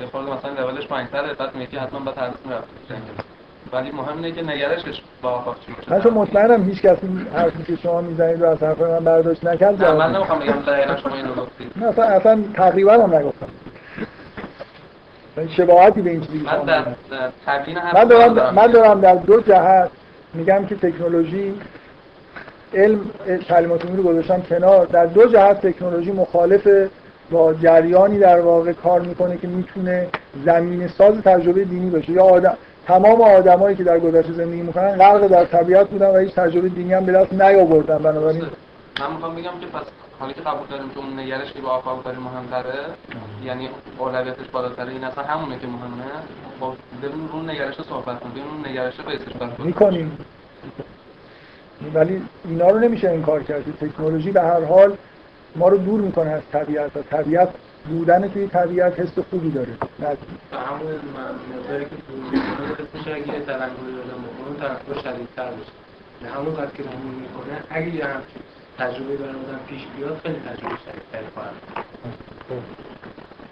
یه 0.00 0.06
خورده 0.06 0.32
مثلا 0.32 0.50
لولش 0.52 0.86
پایین‌تره 0.86 1.34
بعد 1.34 1.54
میگه 1.54 1.80
حتما 1.80 2.00
بعد 2.00 2.18
هر 2.18 2.30
می‌رفته 2.44 2.66
تو 2.88 2.94
جنگل. 2.94 3.22
ولی 3.72 3.90
مهم 3.90 4.16
اینه 4.16 4.32
که 4.32 4.42
نگرشش 4.42 5.02
با 5.22 5.30
آفاق 5.30 5.56
چی 5.66 5.72
باشه. 5.72 5.92
من 5.92 6.00
چون 6.00 6.14
مطمئنم 6.14 6.64
هیچ 6.64 6.82
کسی 6.82 7.26
حرفی 7.34 7.62
که 7.62 7.76
شما 7.82 8.00
می‌زنید 8.00 8.42
رو 8.42 8.48
از 8.48 8.62
حرف 8.62 8.80
من 8.80 9.04
برداشت 9.04 9.44
نکرد 9.44 9.84
نه 9.84 9.92
من 9.92 10.16
نمی‌خوام 10.16 10.38
بگم 10.38 10.52
دقیقا 10.52 10.96
شما 10.96 11.14
اینو 11.14 11.34
گفتید 11.34 11.72
نه 11.76 11.86
اصلا 11.86 12.04
اصلا 12.04 12.44
تقریبا 12.54 12.92
هم 12.92 13.14
نگفتم. 13.14 13.46
شباهتی 15.48 16.02
به 16.02 16.10
این 16.10 16.20
چیزی 16.20 16.38
من 16.38 16.64
در 16.64 16.84
من 17.94 18.04
دارم 18.04 18.34
دارم 18.34 18.54
من 18.54 18.66
دارم 18.66 19.00
در 19.00 19.14
دو 19.14 19.40
جهت 19.40 19.90
میگم 20.34 20.66
که 20.66 20.74
تکنولوژی 20.74 21.54
علم 22.74 23.00
کلمات 23.48 23.84
رو 23.84 24.02
گذاشتم 24.02 24.42
کنار. 24.42 24.86
در 24.86 25.06
دو 25.06 25.26
جهت 25.26 25.66
تکنولوژی 25.66 26.12
مخالف 26.12 26.68
با 27.30 27.54
جریانی 27.54 28.18
در 28.18 28.40
واقع 28.40 28.72
کار 28.72 29.00
می‌کنه 29.00 29.36
که 29.36 29.48
می‌تونه 29.48 30.08
زمین 30.44 30.88
ساز 30.88 31.14
تجربه 31.14 31.64
دینی 31.64 31.90
باشه. 31.90 32.12
یا 32.12 32.24
آدم 32.24 32.56
تمام 32.86 33.20
آدمایی 33.20 33.76
که 33.76 33.84
در 33.84 33.98
گذشته 33.98 34.32
زندگی 34.32 34.62
می‌کنن 34.62 34.96
غرق 34.96 35.26
در 35.26 35.44
طبیعت 35.44 35.88
بودن 35.88 36.10
و 36.10 36.18
هیچ 36.18 36.34
تجربه 36.34 36.68
دینی 36.68 36.94
هم 36.94 37.04
به 37.04 37.12
دست 37.12 37.32
نیاوردن. 37.32 37.98
بنابراین 37.98 38.42
من 39.00 39.12
می‌خوام 39.12 39.34
بگم 39.34 39.42
که 39.42 39.66
پس 39.66 39.82
حالی 40.20 40.34
که 40.34 40.40
قبول 40.40 40.66
داریم 40.70 40.88
که 40.90 40.98
اون 40.98 41.18
نگرش 41.18 41.52
که 41.52 41.60
به 41.60 41.68
آفاق 41.68 42.04
داریم 42.04 42.20
مهمتره 42.20 42.84
یعنی 43.44 43.68
اولویتش 43.98 44.46
بالاتره 44.52 44.92
این 44.92 45.04
اصلا 45.04 45.24
همونه 45.24 45.58
که 45.58 45.66
مهمه. 45.66 46.04
خب 46.60 46.74
بریم 47.02 47.26
رو 47.26 47.36
اون 47.36 47.50
نگرش 47.50 47.74
صحبت 47.88 48.20
کنیم 48.20 48.44
اون 48.44 48.66
نگرش 48.66 49.00
بیسش 49.00 49.32
بر 49.32 49.46
خود 49.46 49.66
می‌کنیم. 49.66 50.18
ولی 51.94 52.22
اینا 52.44 52.70
رو 52.70 52.78
نمیشه 52.78 53.08
انکار 53.10 53.42
کرد. 53.42 53.64
تکنولوژی 53.80 54.30
به 54.30 54.40
هر 54.40 54.64
حال 54.64 54.96
ما 55.56 55.68
رو 55.68 55.78
دور 55.78 56.00
می‌کنه 56.00 56.30
از 56.30 56.42
طبیعت 56.52 56.96
و 56.96 57.02
طبیعت 57.02 57.48
بودن 57.88 58.28
توی 58.28 58.46
طبیعت 58.46 59.00
حس 59.00 59.18
خوبی 59.30 59.50
داره. 59.50 59.72
نه. 59.98 60.06
همون 60.52 60.92
مقداری 61.58 61.84
که 63.04 63.14
اگه 63.14 63.38
دادم 63.46 63.70
بکنه 64.54 65.02
شدیدتر 65.02 65.50
به 66.22 66.28
همون 66.28 66.54
قدر 66.54 66.70
که 66.76 66.82
می‌کنه 66.82 67.62
اگه 67.70 67.94
یه 67.94 68.04
همچین 68.04 68.42
تجربه 68.80 69.16
برای 69.16 69.30
آدم 69.30 69.60
پیش 69.68 69.82
بیاد 69.96 70.20
خیلی 70.22 70.34
تجربه 70.34 70.76
شدیدتری 70.76 71.26
خواهد 71.34 71.52
بود. 72.48 72.62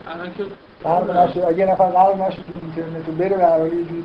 الان 0.06 0.34
که 0.34 0.44
غرق 0.84 1.16
نشه 1.16 1.46
اگه 1.46 1.66
نفر 1.66 1.90
غرق 1.90 2.20
نشه 2.20 2.36
تو 2.36 2.52
اینترنت 2.62 3.08
و 3.08 3.12
بره 3.12 3.36
به 3.36 3.46
هر 3.46 3.60
یه 3.60 3.84
جوری 3.84 4.04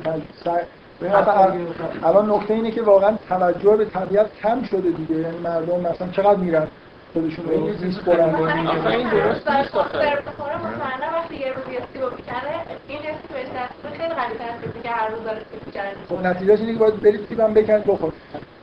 الان 2.02 2.30
نکته 2.30 2.54
اینه 2.54 2.70
که 2.70 2.82
واقعا 2.82 3.16
توجه 3.28 3.76
به 3.76 3.84
طبیعت 3.84 4.26
کم 4.42 4.62
شده 4.62 4.90
دیگه. 4.90 5.14
یعنی 5.14 5.38
مردم 5.38 5.80
مثلا 5.80 6.08
چقدر 6.08 6.36
میرن 6.36 6.66
خودشون 7.12 7.46
رو؟ 7.46 7.72
زیست 7.72 8.00
برن 8.00 8.34
آخه 8.34 8.88
این 8.88 9.10
درست 9.10 9.50
نیست. 9.50 9.74
آخه. 9.74 9.98
بخوره 10.26 10.56
مطمئنا 10.56 11.12
وقتی 11.16 11.36
یه 11.36 11.52
روز 11.52 11.74
یه 11.74 11.80
سیب 11.92 12.02
می‌کنه 12.02 12.60
این 12.88 12.98
خیلی 13.28 14.14
از 14.14 14.60
کسی 14.62 14.82
که 14.82 14.88
هر 14.88 15.08
روز 15.08 15.24
داره 15.24 15.42
سیب. 15.72 15.82
خب 16.08 16.26
نتیجهش 16.26 16.60
اینه 16.60 16.72
که 16.72 16.78
باید 16.78 17.00
برید 17.00 17.26
سیبم 17.28 17.54
بخواید 17.54 17.84
بگید 17.84 18.53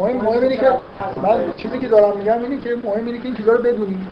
مهم 0.00 0.16
مهم 0.16 0.42
اینه 0.42 0.56
که 0.56 0.72
من 1.22 1.52
چیزی 1.56 1.78
که 1.78 1.88
دارم 1.88 2.18
میگم 2.18 2.42
اینه 2.42 2.60
که 2.60 2.76
مهم 2.84 3.06
اینه 3.06 3.18
که 3.18 3.24
این 3.24 3.36
چیزا 3.36 3.52
رو 3.52 3.62
بدونیم. 3.62 4.10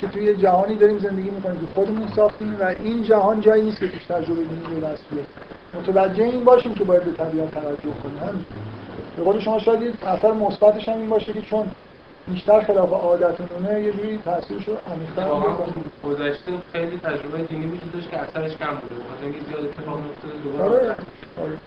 که 0.00 0.08
توی 0.08 0.24
یه 0.24 0.36
جهانی 0.36 0.74
داریم 0.74 0.98
زندگی 0.98 1.30
می‌کنیم 1.30 1.60
که 1.60 1.66
خودمون 1.74 2.08
ساختیم 2.16 2.56
و 2.60 2.64
این 2.64 3.02
جهان 3.02 3.40
جایی 3.40 3.62
نیست 3.62 3.80
که 3.80 3.88
توش 3.88 4.04
تجربه 4.04 4.44
دینی 4.44 4.80
به 4.80 4.86
دست 4.86 5.04
بیاد 5.10 5.26
متوجه 5.74 6.24
این 6.24 6.44
باشیم 6.44 6.74
که 6.74 6.84
باید 6.84 7.04
به 7.04 7.12
طبیعت 7.12 7.50
توجه 7.50 7.94
کنیم. 8.02 8.46
به 9.16 9.22
قول 9.22 9.40
شما 9.40 9.58
شاید 9.58 9.98
اثر 10.06 10.32
مثبتش 10.32 10.88
هم 10.88 10.98
این 10.98 11.08
باشه 11.08 11.32
که 11.32 11.40
چون 11.40 11.66
بیشتر 12.28 12.60
خلاف 12.60 12.90
عادتمونه 12.90 13.82
یه 13.82 13.92
جوری 13.92 14.18
تاثیرش 14.24 14.68
رو 14.68 14.74
عمیق‌تر 14.92 15.28
گذشته 16.04 16.52
خیلی 16.72 16.98
تجربه 16.98 17.38
دینی 17.38 17.66
وجود 17.66 17.92
داشت 17.92 18.10
که 18.10 18.18
اثرش 18.18 18.56
کم 18.56 18.74
بوده 18.74 18.94
اینکه 19.22 19.38
زیاد 19.48 19.64
اتفاق 19.64 19.94
آره. 19.94 20.04
دوباره 20.44 20.96
آره. 21.42 21.58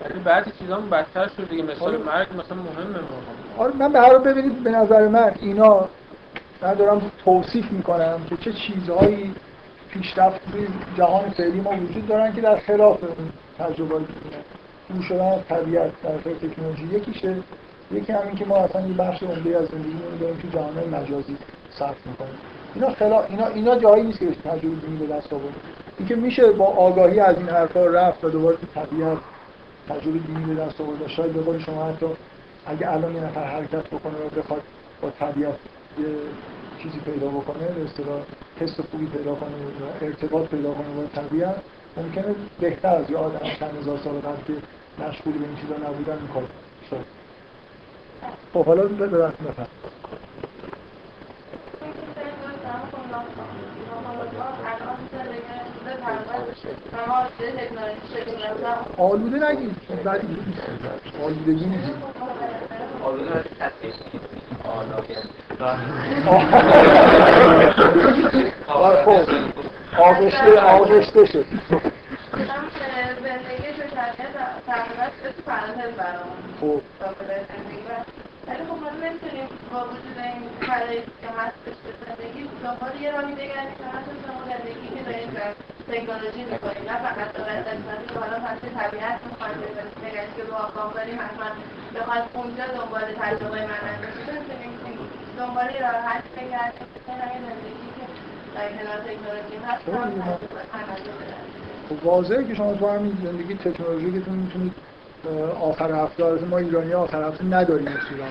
ولی 0.00 0.20
بعضی 0.20 0.50
چیزا 0.58 0.76
هم 0.76 0.90
بدتر 0.90 1.28
شد 1.36 1.48
دیگه 1.48 1.62
مثال 1.62 1.96
مرگ 1.96 2.28
مثلا 2.32 2.56
مهمه 2.56 2.98
ما. 2.98 3.64
آره 3.64 3.76
من 3.76 3.92
به 3.92 4.00
هر 4.00 4.18
ببینید 4.18 4.64
به 4.64 4.70
نظر 4.70 5.08
من 5.08 5.34
اینا 5.40 5.88
من 6.62 6.74
دارم 6.74 7.10
توصیف 7.24 7.72
می‌کنم 7.72 8.20
که 8.30 8.36
چه 8.36 8.52
چیزهایی 8.52 9.34
پیشرفت 9.90 10.52
توی 10.52 10.66
جهان 10.96 11.30
فعلی 11.30 11.60
ما 11.60 11.70
وجود 11.70 12.08
دارن 12.08 12.32
که 12.32 12.40
در 12.40 12.56
خلاف 12.56 12.98
اون 13.02 13.32
تجربه 13.58 14.04
دور 14.88 15.02
شدن 15.02 15.24
از 15.24 15.40
طبیعت 15.48 15.92
در 16.02 16.32
تکنولوژی. 16.32 16.84
یکیشه 16.84 17.36
یکی 17.92 18.12
همین 18.12 18.34
که 18.34 18.44
ما 18.44 18.56
اصلا 18.56 18.86
یه 18.86 18.94
بخش 18.94 19.22
عمده 19.22 19.58
از 19.58 19.66
زندگیمون 19.66 20.12
رو 20.12 20.18
داریم 20.18 20.36
تو 20.36 20.48
جهان 20.48 20.74
مجازی 20.92 21.36
صرف 21.70 22.06
می‌کنیم. 22.06 22.38
اینا 22.74 22.90
خلا 22.90 23.22
اینا 23.22 23.46
اینا 23.46 23.78
جایی 23.78 24.02
نیست 24.02 24.18
که 24.18 24.26
تجربه 24.26 25.06
به 25.06 25.14
دست 25.14 25.32
آورد 25.32 25.54
اینکه 25.98 26.16
میشه 26.16 26.52
با 26.52 26.64
آگاهی 26.64 27.20
از 27.20 27.36
این 27.36 27.48
حرفا 27.48 27.86
رفت 27.86 28.24
و 28.24 28.30
دوباره 28.30 28.56
تو 28.56 28.66
طبیعت 28.80 29.18
تجربه 29.90 30.18
دینی 30.18 30.54
به 30.54 30.62
دست 30.62 30.80
آورد 30.80 31.02
و 31.02 31.08
شاید 31.08 31.32
به 31.32 31.40
قول 31.40 31.58
شما 31.58 31.84
حتی 31.84 32.06
اگه 32.66 32.92
الان 32.92 33.14
یه 33.14 33.20
نفر 33.20 33.44
حرکت 33.44 33.86
بکنه 33.86 34.14
و 34.14 34.40
بخواد 34.40 34.62
با 35.02 35.10
طبیعت 35.10 35.54
یه 35.98 36.06
چیزی 36.82 36.98
پیدا 36.98 37.28
بکنه 37.28 37.68
به 37.68 37.84
اصطلاح 37.84 38.22
حس 38.60 38.80
خوبی 38.80 39.06
پیدا 39.06 39.34
کنه 39.34 39.50
و 39.50 40.04
ارتباط 40.04 40.48
پیدا 40.48 40.74
کنه 40.74 40.88
با 40.88 41.02
طبیعت 41.22 41.56
ممکنه 41.96 42.34
بهتر 42.60 42.96
از 42.96 43.10
یه 43.10 43.16
آدم 43.16 43.38
چند 43.38 43.78
هزار 43.80 43.98
سال 44.04 44.14
قبل 44.14 44.42
که 44.46 44.62
مشغول 45.04 45.32
به 45.38 45.44
این 45.44 45.56
چیزا 45.56 45.74
نبودن 45.74 46.12
این 46.12 46.28
کار 46.28 46.44
خب 48.52 48.64
حالا 48.64 48.82
بفرمایید 48.82 49.80
آلوده 58.98 59.50
نگید. 59.50 59.76
بعد 60.04 60.20
اینجوری 60.20 60.46
نیست. 60.46 60.62
آلودگی 61.24 61.66
نیست. 61.66 61.90
آه، 68.68 69.04
خب. 69.04 69.30
آغشته 69.98 70.60
آغشته 70.60 71.26
شد. 71.26 71.46
زندگی 73.22 73.72
تو 73.72 73.82
شرکت 73.82 74.34
تقریبا 74.66 75.06
تو 75.22 75.42
پرانتز 75.46 75.96
برام 75.96 76.28
خب. 76.60 76.80
ولی 78.50 78.64
خب 78.68 78.78
ما 78.84 78.90
نمی‌تونیم 79.04 79.48
با 79.72 79.80
وجود 79.90 80.18
این 80.18 80.42
شرایطی 80.66 81.12
که 81.22 81.28
هستش 81.40 81.76
به 81.84 81.92
زندگی 82.00 82.40
دنبال 82.64 82.92
یه 83.02 83.10
راهی 83.16 83.34
بگردیم 83.40 83.76
که 83.80 83.84
شما 84.24 84.40
زندگی 84.52 84.86
که 84.94 85.02
داریم 85.08 85.30
در 85.38 85.50
تکنولوژی 85.90 86.44
می‌کنیم 86.52 86.84
نه 86.90 86.96
فقط 87.04 87.28
که 88.08 88.18
حالا 88.22 88.38
هستی 88.46 88.68
طبیعت 88.80 89.18
می‌خوایم 89.26 89.58
بگردیم 90.02 90.32
که 90.36 90.42
رو 90.48 90.54
آقام 90.54 90.92
داریم 90.92 91.18
حتما 91.24 91.48
بخوایم 91.94 92.24
اونجا 92.34 92.66
دنبال 92.76 93.06
تجربه 93.22 93.60
نمی‌تونیم 93.60 94.98
دنبال 95.38 95.68
یه 95.74 95.80
راه 95.86 96.22
بگردیم 96.36 96.88
که 97.06 97.12
زندگی 97.48 97.88
که 97.96 98.04
در 98.54 98.68
کنار 98.76 98.98
تکنولوژی 99.06 99.56
هست 99.66 99.82
خب 101.88 102.06
واضحه 102.06 102.44
که 102.44 102.54
شما 102.54 102.74
تو 102.74 102.88
همین 102.88 103.18
زندگی 103.24 103.54
تکنولوژیکتون 103.54 104.34
می‌تونید 104.34 104.74
آخر 105.60 105.92
هفته 105.92 106.24
البته 106.24 106.46
ما 106.46 106.58
ایرانی 106.58 106.92
آخر 106.92 107.28
هفته 107.28 107.44
نداریم 107.44 107.88
اصولا 107.88 108.26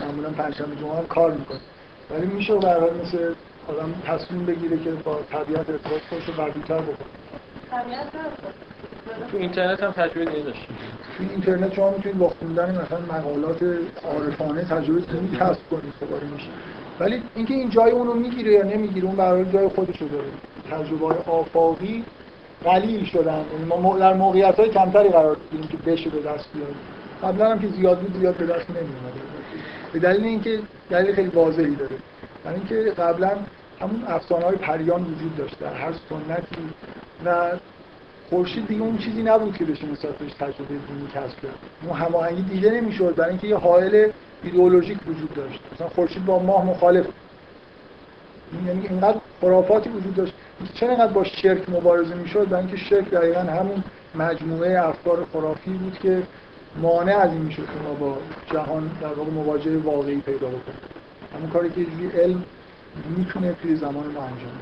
معمولا 0.00 0.30
پنجشنبه 0.30 0.76
جمعه 0.76 0.96
هم 0.96 1.06
کار 1.06 1.32
می‌کنه. 1.32 1.60
ولی 2.10 2.26
میشه 2.26 2.54
به 2.56 2.68
هر 2.68 2.80
مثل 2.80 3.34
آدم 3.68 3.94
تصمیم 4.06 4.46
بگیره 4.46 4.78
که 4.78 4.90
با 4.90 5.20
طبیعت 5.30 5.70
ارتباط 5.70 6.02
خودش 6.10 6.24
رو 6.28 6.34
قوی‌تر 6.34 6.78
بکنه. 6.78 7.06
طبیعت. 7.70 8.06
تو 9.30 9.36
اینترنت 9.36 9.82
هم 9.82 9.92
تجربه 9.92 10.40
نداشت 10.40 10.66
تو 11.18 11.24
اینترنت 11.30 11.74
شما 11.74 11.90
می‌تونید 11.90 12.18
با 12.18 12.28
خوندن 12.28 12.70
مثلا 12.82 13.18
مقالات 13.18 13.62
عارفانه 14.04 14.64
تجربه 14.64 15.00
دینی 15.00 15.36
کسب 15.36 15.60
کنید 15.70 15.92
خب 16.00 16.14
آره 16.14 16.26
میشه. 16.26 16.48
ولی 17.00 17.22
اینکه 17.34 17.54
این 17.54 17.70
جای 17.70 17.90
اونو 17.90 18.14
می‌گیره 18.14 18.52
یا 18.52 18.62
نمی‌گیره 18.62 19.06
اون 19.06 19.16
برای 19.16 19.52
جای 19.52 19.68
خودش 19.68 20.02
رو 20.02 20.08
داره. 20.08 20.28
تجربه 20.70 21.06
های 21.06 21.18
آفاقی 21.26 22.04
قلیل 22.64 23.04
شدن. 23.04 23.44
یعنی 23.52 23.64
ما 23.64 23.98
در 23.98 24.14
موقعیت 24.14 24.60
های 24.60 24.68
کمتری 24.68 25.08
قرار 25.08 25.36
بگیریم 25.36 25.68
که 25.68 25.76
بشه 25.76 26.10
به 26.10 26.18
دست 26.18 26.48
بیاریم. 26.54 26.76
قبلا 27.22 27.50
هم 27.50 27.58
که 27.58 27.68
زیاد 27.68 27.98
بود 27.98 28.20
زیاد 28.20 28.34
به 28.34 28.46
دست 28.46 28.70
نمیومد 28.70 29.12
به 29.92 29.98
دلیل 29.98 30.24
اینکه 30.24 30.58
دلیل 30.90 31.14
خیلی 31.14 31.28
واضحی 31.28 31.76
داره. 31.76 31.96
برای 32.44 32.56
اینکه 32.56 32.74
قبلا 32.90 33.30
همون 33.80 34.04
افسانه 34.08 34.44
های 34.44 34.56
پریان 34.56 35.02
وجود 35.02 35.36
داشت 35.36 35.58
در 35.58 35.74
هر 35.74 35.92
سنتی 35.92 36.68
و 37.24 37.50
خورشید 38.30 38.66
دیگه 38.66 38.82
اون 38.82 38.98
چیزی 38.98 39.22
نبود 39.22 39.56
که 39.56 39.64
بشه 39.64 39.86
بهش 39.86 40.32
تجربه 40.32 40.68
دینی 40.68 41.08
کسب 41.14 41.40
کرد. 41.42 41.58
اون 41.82 41.96
هماهنگی 41.96 42.42
دیده 42.42 42.70
نمی‌شد. 42.70 43.14
برای 43.14 43.30
اینکه 43.30 43.46
یه 43.46 43.56
حائل 43.56 44.10
ایدئولوژیک 44.42 44.98
وجود 45.08 45.34
داشت. 45.34 45.60
مثلا 45.74 45.88
خورشید 45.88 46.26
با 46.26 46.38
ماه 46.38 46.64
مخالف 46.64 47.06
یعنی 48.66 48.86
اینقدر 48.86 49.18
خرافاتی 49.40 49.90
وجود 49.90 50.14
داشت 50.14 50.32
چرا 50.74 50.90
اینقدر 50.90 51.12
با 51.12 51.24
شرک 51.24 51.68
مبارزه 51.68 52.14
می‌شد 52.14 52.48
برای 52.48 52.62
اینکه 52.62 52.76
شرک 52.76 53.10
دقیقا 53.10 53.40
همون 53.40 53.84
مجموعه 54.14 54.88
افکار 54.88 55.26
خرافی 55.32 55.70
بود 55.70 55.98
که 55.98 56.22
مانع 56.76 57.16
از 57.16 57.32
این 57.32 57.42
می‌شد 57.42 57.66
که 57.66 57.88
ما 57.88 57.94
با 57.94 58.18
جهان 58.46 58.90
در 59.00 59.12
واقع 59.12 59.30
مواجهه 59.30 59.76
واقعی 59.76 60.20
پیدا 60.20 60.48
بکنیم. 60.48 60.78
همون 61.34 61.50
کاری 61.50 61.70
که 61.70 61.80
یه 61.80 62.10
علم 62.22 62.44
می‌تونه 63.16 63.52
توی 63.52 63.76
زمان 63.76 64.06
ما 64.06 64.22
انجام 64.22 64.60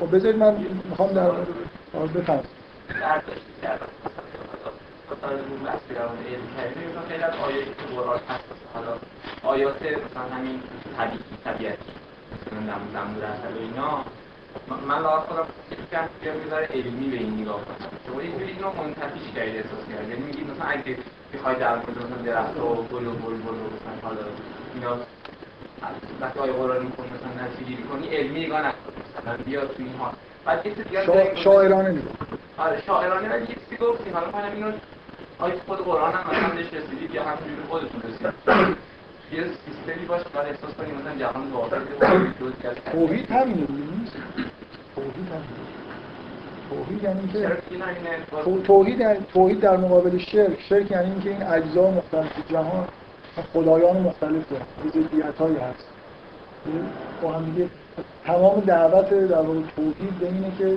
خب 0.00 0.16
بذارید 0.16 0.36
من 0.36 0.66
می‌خوام 0.90 1.12
در 1.12 1.30
مورد 1.94 2.12
بفرمایید. 2.12 2.46
آیات 9.42 9.76
مثلا 9.76 10.36
همین 10.36 10.62
طبیعی 10.96 11.22
طبیعتی 11.44 11.92
مثلا 12.46 13.04
و 13.54 13.58
اینا. 13.58 14.04
من- 14.88 14.98
لاحظ 15.02 15.26
خودم 15.28 15.46
فکر 15.70 15.78
کردم 15.92 16.08
که 16.22 16.32
می‌ذاره 16.44 16.66
علمی 16.66 17.10
به 17.10 17.16
این 17.16 17.40
نگاه 17.40 17.60
کنم. 17.64 17.88
شما 18.06 18.22
یه 18.22 18.32
جوری 18.32 18.44
اینو 18.52 18.72
منتفیش 18.72 19.22
کردید 19.34 19.56
احساس 19.56 19.88
کرد 19.88 20.08
یعنی 20.08 20.22
میگید 20.22 20.50
مثلا 20.50 20.66
اگه 20.66 20.98
بخوای 21.34 21.54
در 21.54 21.74
مورد 21.76 21.98
مثلا 21.98 22.22
درخت 22.32 22.56
و 22.56 22.74
گل 22.92 23.06
و 23.06 23.10
بلبل 23.12 23.58
و 23.62 23.66
مثلا 23.74 23.94
حالا 24.02 24.20
اینا 24.74 24.96
وقتی 26.20 26.38
آیه 26.40 26.52
قرآنی 26.52 26.84
می‌کنی 26.84 27.06
مثلا 27.06 27.44
نتیجه 27.46 27.82
کنی 27.82 28.08
علمی 28.08 28.46
نگاه 28.46 28.60
نکن. 28.66 28.78
مثلا 29.18 29.36
بیا 29.44 29.60
تو 29.66 29.74
این 29.78 29.94
حال. 29.98 30.12
بعد 30.44 30.66
یه 30.66 30.74
چیز 30.74 30.84
دیگه 30.84 31.34
شاعرانه 31.36 31.88
نگاه 31.90 32.12
آره 32.58 32.82
شاعرانه 32.86 33.28
ولی 33.28 33.40
یه 33.42 33.46
چیزی 33.54 33.76
گفتیم. 33.76 34.12
حالا 34.14 34.30
من 34.30 34.52
اینو 34.52 34.72
آیا 35.38 35.54
خود 35.66 35.78
قرآن 35.78 36.12
هم 36.12 36.30
مثلا 36.30 36.48
بهش 36.54 36.74
رسیدید 36.74 37.14
یا 37.14 37.22
همینجوری 37.22 37.62
خودتون 37.68 38.02
رسیدید 38.02 38.34
یه 39.32 39.44
سیستمی 39.44 40.06
باشه 40.06 40.24
بعد 40.34 40.46
احساس 40.46 40.70
کنیم 40.74 40.94
مثلا 40.94 41.18
جهان 41.18 41.50
واقعی 41.50 41.80
توحید 42.92 43.30
همینه 43.30 43.66
نیست 43.70 44.16
توحید 44.94 45.28
همینه. 45.28 45.62
توحید 46.70 47.02
یعنی 47.02 47.28
که 47.32 47.56
تو- 48.44 48.60
توحید 48.62 49.00
یعنی 49.00 49.18
توحید 49.32 49.60
در 49.60 49.76
مقابل 49.76 50.18
شرک. 50.18 50.60
شرک 50.68 50.90
یعنی 50.90 51.10
اینکه 51.10 51.30
این 51.30 51.42
اجزا 51.42 51.90
مختلف 51.90 52.50
جهان 52.50 52.88
خدایان 53.52 53.96
مختلف 54.00 54.48
دارن. 54.50 54.64
ضدیت 54.88 55.38
هایی 55.38 55.56
هست. 55.56 55.88
با 57.22 57.32
هم 57.32 57.44
دیگه 57.44 57.68
تمام 58.24 58.60
دعوت 58.60 59.10
در 59.10 59.36
واقع 59.40 59.60
توحید 59.76 60.18
به 60.20 60.26
اینه 60.26 60.52
که 60.58 60.76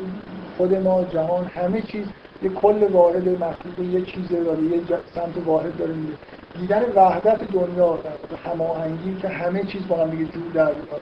خود 0.58 0.74
ما 0.76 1.04
جهان 1.04 1.46
همه 1.46 1.82
چیز 1.82 2.06
یه 2.44 2.50
کل 2.50 2.84
واحد 2.92 3.30
مخلوق 3.30 3.80
یه 3.80 4.02
چیزه 4.02 4.44
داره 4.44 4.64
یه 4.64 4.82
سمت 5.16 5.46
واحد 5.46 5.78
داره 5.78 5.94
میره. 5.94 6.18
دیدن 6.60 6.84
وحدت 6.96 7.52
دنیا 7.52 8.00
هماهنگی 8.46 9.16
که 9.22 9.28
همه 9.28 9.64
چیز 9.64 9.88
با 9.88 9.98
هم 9.98 10.10
دیگه 10.10 10.26
جور 10.26 10.52
در 10.54 10.74
بیاد 10.74 11.02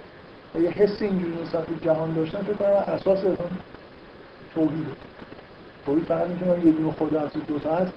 یه 0.62 0.70
حس 0.70 1.02
اینجوری 1.02 1.42
نسبت 1.44 1.66
به 1.66 1.86
جهان 1.86 2.14
داشتن 2.14 2.42
فکر 2.42 2.54
کنم 2.54 2.94
اساس 2.94 3.24
اون 3.24 3.38
توحیده. 4.56 4.92
توحید 5.86 6.06
فقط 6.06 6.28
می‌تونه 6.28 6.66
یه 6.66 6.72
دونه 6.72 6.92
خدا 6.92 7.22
از 7.22 7.30
دو 7.48 7.60
تا 7.60 7.76
هست. 7.76 7.92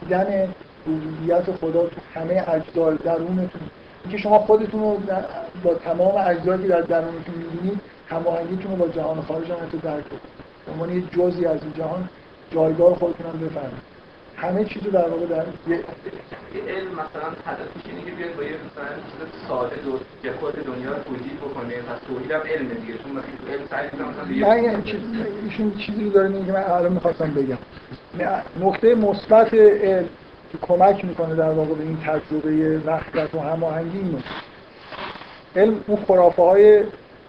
دیدن 0.00 0.54
ربوبیت 0.86 1.56
خدا 1.56 1.86
تو 1.86 2.00
همه 2.14 2.44
اجزای 2.48 2.96
درونتون. 2.96 3.62
اینکه 4.04 4.18
شما 4.18 4.38
خودتون 4.38 4.80
رو 4.80 4.98
با 5.64 5.74
تمام 5.74 6.14
اجزایی 6.16 6.62
که 6.62 6.68
در 6.68 6.80
درونتون 6.80 7.34
می‌بینید 7.34 7.80
هماهنگیتون 8.08 8.70
رو 8.70 8.76
با 8.76 8.88
جهان 8.88 9.22
خارج 9.22 9.50
هم 9.50 9.56
حتی 9.56 9.78
درک 9.78 10.08
کنید. 10.08 10.20
به 10.66 10.72
عنوان 10.72 10.90
یه 10.96 11.02
جزئی 11.12 11.46
از 11.46 11.62
این 11.62 11.72
جهان 11.72 12.08
جایگاه 12.52 12.94
خودتون 12.94 13.26
هم 13.26 13.38
بفهمید. 13.38 13.89
همه 14.40 14.64
چیز 14.64 14.82
رو 14.82 14.90
در 14.90 15.08
واقع 15.08 15.26
در 15.26 15.44
یه 16.54 16.62
علم 16.68 16.90
مثلا 16.92 17.28
هدفش 17.46 17.86
اینه 17.86 18.04
که 18.04 18.10
بیاد 18.10 18.36
با 18.36 18.42
یه 18.42 18.50
مثلا 18.50 18.96
چیز 18.96 19.48
ساده 19.48 19.76
دو 19.76 19.98
که 20.22 20.32
خود 20.32 20.54
دنیا 20.54 20.90
رو 20.90 21.02
توضیح 21.02 21.34
بکنه 21.44 21.74
پس 21.74 22.00
توحید 22.08 22.30
هم 22.30 22.40
علمه 22.40 22.74
دیگه 22.74 22.98
چون 22.98 23.12
مثلا 23.12 23.22
تو 23.46 23.52
علم 23.52 23.66
سعی 23.70 23.86
مثلا 23.86 24.72
من 24.72 24.82
چیز 24.82 25.00
ایشون 25.44 25.74
چیزی 25.74 26.04
رو 26.04 26.10
داره 26.10 26.44
که 26.46 26.52
من 26.52 26.62
الان 26.62 26.92
می‌خواستم 26.92 27.30
بگم. 27.34 27.58
نکته 28.60 28.94
مثبت 28.94 29.54
علم 29.54 30.08
که 30.52 30.58
کمک 30.62 31.04
می‌کنه 31.04 31.34
در 31.34 31.50
واقع 31.50 31.74
به 31.74 31.82
این 31.82 31.98
تجربه 32.06 32.78
وحدت 32.86 33.34
و 33.34 33.40
هماهنگی 33.40 33.98
اینه. 33.98 34.22
علم 35.56 35.84
اون 35.86 36.04
خرافه 36.04 36.42
های 36.42 36.84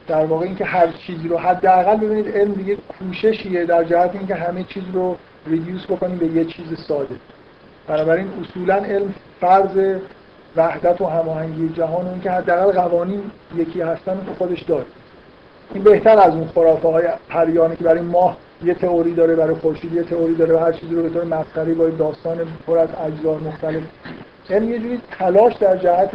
در 0.08 0.26
واقع 0.26 0.46
اینکه 0.46 0.66
هر 0.66 0.88
چیزی 0.88 1.28
رو 1.28 1.38
حداقل 1.38 1.98
ببینید 1.98 2.28
علم 2.38 2.54
دیگه 2.54 2.76
کوششیه 2.76 3.66
در 3.66 3.84
جهت 3.84 4.16
اینکه 4.16 4.36
همه 4.36 4.64
چیز 4.64 4.84
رو 4.94 5.18
ریدیوس 5.48 5.86
بکنیم 5.86 6.18
به 6.18 6.26
یه 6.26 6.46
چیز 6.46 6.66
ساده. 6.88 7.16
بنابراین 7.88 8.28
اصولا 8.42 8.76
علم 8.76 9.14
فرض 9.42 10.00
وحدت 10.56 11.02
و 11.02 11.06
هماهنگی 11.06 11.70
جهان 11.70 12.06
و 12.06 12.10
اینکه 12.10 12.32
حداقل 12.32 12.72
قوانین 12.72 13.22
یکی 13.56 13.82
هستن 13.82 14.22
تو 14.26 14.34
خودش 14.34 14.62
داره. 14.62 14.86
این 15.74 15.84
بهتر 15.84 16.20
از 16.20 16.36
اون 16.36 16.48
خرافه 16.48 16.88
های 16.88 17.08
پریانه 17.30 17.76
که 17.76 17.84
برای 17.84 18.02
ماه 18.02 18.38
یه 18.64 18.74
تئوری 18.74 19.14
داره 19.14 19.36
برای 19.36 19.56
خورشید 19.56 19.94
یه 19.94 20.04
تئوری 20.04 20.36
داره 20.36 20.56
و 20.56 20.58
هر 20.58 20.72
چیزی 20.72 20.96
رو 20.96 21.04
به 21.04 21.10
طور 21.10 21.24
مسخره 21.24 21.74
با 21.74 21.90
داستان 21.90 22.38
پر 22.68 22.78
از 22.78 22.90
اجزا 23.06 23.34
مختلف. 23.34 23.84
علم 24.50 24.70
یه 24.70 24.80
جوری 24.80 25.02
تلاش 25.20 25.54
در 25.54 25.78
جهت 25.78 26.12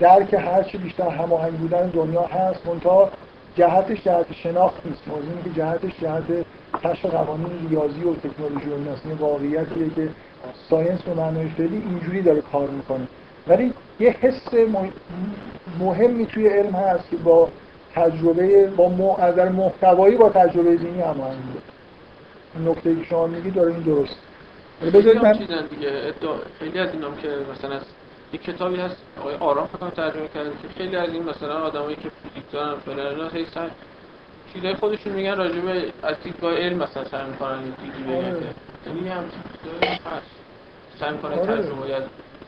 درک 0.00 0.34
هر 0.34 0.62
چی 0.62 0.78
بیشتر 0.78 1.08
هماهنگ 1.08 1.52
بودن 1.52 1.86
دنیا 1.86 2.22
هست 2.22 2.66
منتها 2.66 3.10
جهتش 3.56 4.04
جهت 4.04 4.32
شناخت 4.32 4.86
نیست. 4.86 5.08
موضوع 5.08 5.42
که 5.44 5.50
جهتش 5.50 6.00
جهت 6.00 6.46
کشف 6.84 7.06
قوانین 7.06 7.68
ریاضی 7.70 8.02
و 8.04 8.14
تکنولوژی 8.14 8.68
و 8.68 8.74
ایناست. 8.74 9.06
این 9.06 9.14
واقعیتیه 9.14 9.90
که 9.96 10.08
ساینس 10.70 11.02
به 11.02 11.14
معنای 11.14 11.48
فعلی 11.48 11.76
اینجوری 11.76 12.22
داره 12.22 12.40
کار 12.40 12.68
می‌کنه. 12.68 13.08
ولی 13.48 13.72
یه 14.00 14.10
حس 14.10 14.54
مهم- 14.54 14.92
مهمی 15.78 16.26
توی 16.26 16.48
علم 16.48 16.72
هست 16.72 17.10
که 17.10 17.16
با 17.16 17.48
تجربه 17.94 18.66
با 18.66 19.16
از 19.16 19.32
نظر 19.32 19.48
محتوایی 19.48 20.16
با 20.16 20.28
تجربه 20.28 20.76
دینی 20.76 21.00
هماهنگی 21.00 21.52
داره. 21.54 21.64
این 22.54 22.68
نکته 22.68 22.96
که 22.96 23.04
شما 23.04 23.26
میگی 23.26 23.50
داره 23.50 23.72
این 23.74 23.82
درست. 23.82 24.16
بذارید 24.80 25.16
هم 25.16 25.22
من 25.22 25.66
دیگه. 25.70 26.14
خیلی 26.58 26.78
از 26.78 26.92
اینام 26.92 27.16
که 27.16 27.28
مثلا 27.52 27.76
از 27.76 27.82
یک 28.32 28.42
کتابی 28.42 28.76
هست 28.76 28.96
آقای 29.20 29.34
آرام 29.34 29.66
فکر 29.66 29.78
کنم 29.78 29.90
ترجمه 29.90 30.28
کرده 30.34 30.50
که 30.62 30.68
خیلی 30.78 30.96
از 30.96 31.08
این 31.12 31.22
مثلا 31.22 31.54
آدمایی 31.54 31.96
که 31.96 32.08
فیزیک 32.22 32.50
دارن 32.52 32.78
فلان 32.78 33.06
اینا 33.06 33.28
خیلی 33.28 33.46
چیزای 34.52 34.74
خودشون 34.74 35.12
میگن 35.12 35.36
راجع 35.36 35.60
به 35.60 35.92
از 36.02 36.16
دیدگاه 36.24 36.54
علم 36.54 36.76
مثلا 36.76 37.04
سعی 37.04 37.30
می‌کنن 37.30 37.60
بگن 37.60 38.26
آره. 38.26 38.40
که 38.84 38.90
یعنی 38.90 39.08
هم 39.08 39.24
سعی 41.00 41.12
می‌کنن 41.12 41.32
آره. 41.32 41.62
تجربه 41.62 41.94
از 41.94 42.02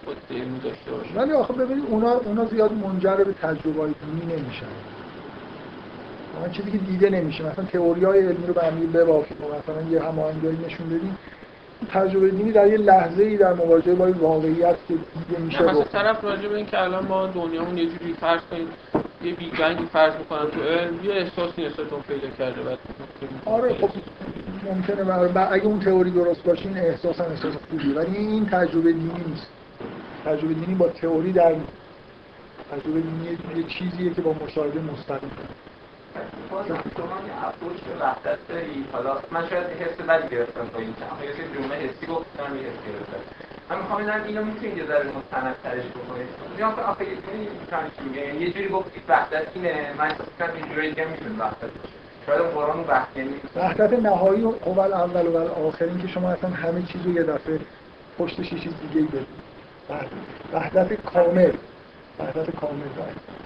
خود 0.04 0.16
علمی 0.30 0.58
داشته 0.58 0.90
باشه 0.90 1.14
ولی 1.14 1.32
آخه 1.32 1.52
ببینید 1.52 1.84
اونا 1.88 2.12
اونا 2.12 2.44
زیاد 2.44 2.72
منجر 2.72 3.16
به 3.16 3.32
تجربه 3.32 3.80
های 3.80 3.94
دینی 4.04 4.36
نمیشن. 4.36 4.66
اون 6.40 6.50
چیزی 6.50 6.70
که 6.70 6.78
دیده 6.78 7.10
نمیشه. 7.10 7.44
مثلا 7.44 7.64
تئوری 7.64 8.04
های 8.04 8.26
علمی 8.26 8.46
رو 8.46 8.54
به 8.54 8.62
هم 8.62 8.74
دیگه 8.74 8.86
ببافید 8.86 9.36
مثلا 9.40 9.82
یه 9.90 10.02
هماهنگی 10.02 10.66
نشون 10.66 10.86
بدین. 10.86 11.16
تجربه 11.86 12.30
دینی 12.30 12.52
در 12.52 12.66
یه 12.66 12.76
لحظه 12.76 13.22
ای 13.22 13.36
در 13.36 13.52
مواجهه 13.52 13.94
با 13.94 14.06
این 14.06 14.14
واقعیت 14.16 14.76
که 14.88 14.94
دیده 14.94 15.40
میشه 15.42 15.62
مثلا 15.62 15.72
میده. 15.72 15.84
طرف 15.84 16.24
راجع 16.24 16.48
به 16.48 16.56
اینکه 16.56 16.82
الان 16.82 17.06
ما 17.06 17.26
دنیامون 17.26 17.78
یه 17.78 17.86
جوری 17.86 18.12
فرض 18.20 18.40
کنیم 18.50 18.68
یه 19.24 19.32
بیگ 19.34 19.58
بنگی 19.58 19.84
فرض 19.92 20.12
می‌کنن 20.18 20.50
تو 20.50 20.62
علم 20.62 21.04
یه 21.04 21.12
احساسی 21.12 21.62
اون 21.64 22.02
پیدا 22.08 22.28
کرده 22.38 22.62
بعد 22.62 22.78
آره 23.44 23.74
خب 23.74 23.90
ممکنه 24.74 25.04
بر- 25.04 25.28
بر- 25.28 25.48
اگه 25.52 25.64
اون 25.64 25.80
تئوری 25.80 26.10
درست 26.10 26.42
باشه 26.44 26.66
این 26.68 26.76
احساس 26.78 27.20
هم 27.20 27.26
احساس 27.30 27.52
خوبی 27.70 27.92
ولی 27.92 28.16
این 28.16 28.46
تجربه 28.46 28.92
دینی 28.92 29.24
نیست 29.26 29.46
تجربه 30.24 30.54
دینی 30.54 30.74
با 30.74 30.88
تئوری 30.88 31.32
در. 31.32 31.54
تجربه 32.72 33.00
دینی 33.00 33.24
یه- 33.24 33.58
یه 33.58 33.64
چیزیه 33.68 34.14
که 34.14 34.22
با 34.22 34.34
مشاهده 34.46 34.80
مستقیم 34.80 35.30
باز 36.50 36.66
شما 36.66 37.16
یه 37.26 37.34
به 37.84 38.04
وحدت 38.04 38.48
داری 38.48 38.84
حالا 38.92 39.16
من 39.30 39.48
شاید 39.48 39.66
حس 39.66 39.96
بدی 39.96 40.28
گرفتم 40.28 40.66
با 40.72 40.78
این 40.78 40.94
چند 41.00 41.24
یه 41.24 41.32
سری 41.32 41.86
حسی 41.86 42.06
گفتم 42.06 42.56
یه 42.56 42.62
حس 42.62 42.78
گرفتم. 42.86 43.22
من 43.70 43.78
می‌خوام 43.78 44.02
ببینم 44.02 44.24
اینو 44.26 44.44
می‌تونید 44.44 44.76
یه 44.78 44.86
ذره 44.86 45.06
مستند 45.08 45.56
ترش 45.62 45.84
بکنید 45.84 46.28
یا 46.58 46.68
آخه 46.68 46.82
آخه 46.82 47.04
چی 47.98 48.04
میگه. 48.04 48.26
یعنی 48.26 48.40
یه 48.40 48.52
جوری 48.52 48.68
گفتید 48.68 49.02
وحدت 49.08 49.46
اینه 49.54 49.94
من 49.98 50.08
می‌کنم 50.08 50.68
یه 50.68 50.74
جوری 50.74 50.88
دیگه 50.88 51.04
می‌تونه 51.04 51.30
وحدت 51.38 51.70
شاید 52.26 52.40
قرآن 52.40 52.84
یعنی 53.16 53.34
وحدت 53.56 53.92
نهایی 53.92 54.44
و 54.44 54.54
اول 54.64 54.92
اول 54.92 55.26
و 55.26 55.66
آخر 55.66 55.84
این 55.84 56.02
که 56.02 56.08
شما 56.08 56.30
اصلا 56.30 56.50
همه 56.50 56.82
چیز 56.82 57.02
رو 57.04 57.12
یه 57.12 57.22
دفعه 57.22 57.58
پشتش 58.18 58.52
یه 58.52 58.60
چیز 58.60 58.72
دیگه 58.80 59.06
بدید 59.06 59.26
وحدت. 59.90 60.10
وحدت 60.52 60.92
کامل. 60.92 61.52
وحدت 62.18 62.50
کامل. 62.56 62.88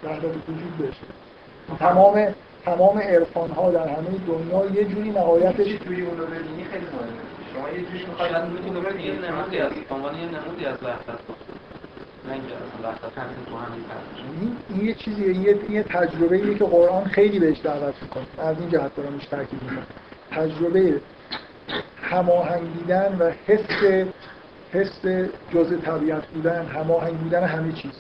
وحدت 0.05 0.25
وجود 0.25 0.79
بشه 0.79 1.07
تمام 1.79 2.35
تمام 2.67 2.99
عرفان 2.99 3.51
ها 3.51 3.71
در 3.71 3.89
همه 3.89 4.07
دنیا 4.27 4.67
یه 4.75 4.85
جوری 4.85 5.11
نهایتش 5.11 5.67
چه 5.67 5.79
جوری 5.79 6.03
اون 6.03 6.19
رو 6.19 6.27
ببینی 6.27 6.65
خیلی 6.65 6.87
مهمه. 6.87 7.23
شما 7.55 7.69
یه 7.69 7.83
جوری 7.83 8.07
می‌خواید 8.07 8.35
اون 8.37 8.75
رو 8.75 8.81
ببینید 8.81 9.07
یه 9.07 9.31
نمودی 9.31 9.59
از 9.59 9.73
عنوان 9.91 10.15
یه 10.15 10.25
نمودی 10.25 10.67
از 10.67 10.83
وحدت 10.83 11.21
این, 14.41 14.57
این 14.69 14.87
یه 14.87 14.95
چیزیه 14.95 15.37
یه, 15.37 15.71
یه 15.71 15.83
تجربه 15.83 16.37
ایه 16.37 16.55
که 16.55 16.65
قرآن 16.65 17.05
خیلی 17.05 17.39
بهش 17.39 17.61
دعوت 17.65 17.95
می‌کنه. 18.03 18.27
از 18.39 18.57
این 18.61 18.71
جهت 18.71 18.97
دارم 18.97 19.17
بهش 19.17 19.27
تاکید 19.27 19.63
می‌کنم. 19.63 19.87
تجربه 20.31 21.01
هماهنگ 22.03 22.79
دیدن 22.79 23.17
و 23.19 23.31
حس 23.47 24.05
حس 24.73 25.07
جزء 25.55 25.77
طبیعت 25.77 26.27
بودن 26.27 26.67
هماهنگ 26.67 27.19
بودن 27.19 27.45
همه 27.45 27.73
چیز. 27.73 27.93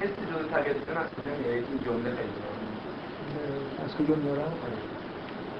حس 0.00 0.08
جزء 0.08 0.48
طبیعت 0.48 0.76
بودن 0.76 1.00
از 1.00 1.06
کجا 1.06 1.36
میاد 1.36 1.64
این 1.70 1.80
جمله. 1.84 2.10
از 3.84 3.96
کجا 3.96 4.14
میارم 4.14 4.52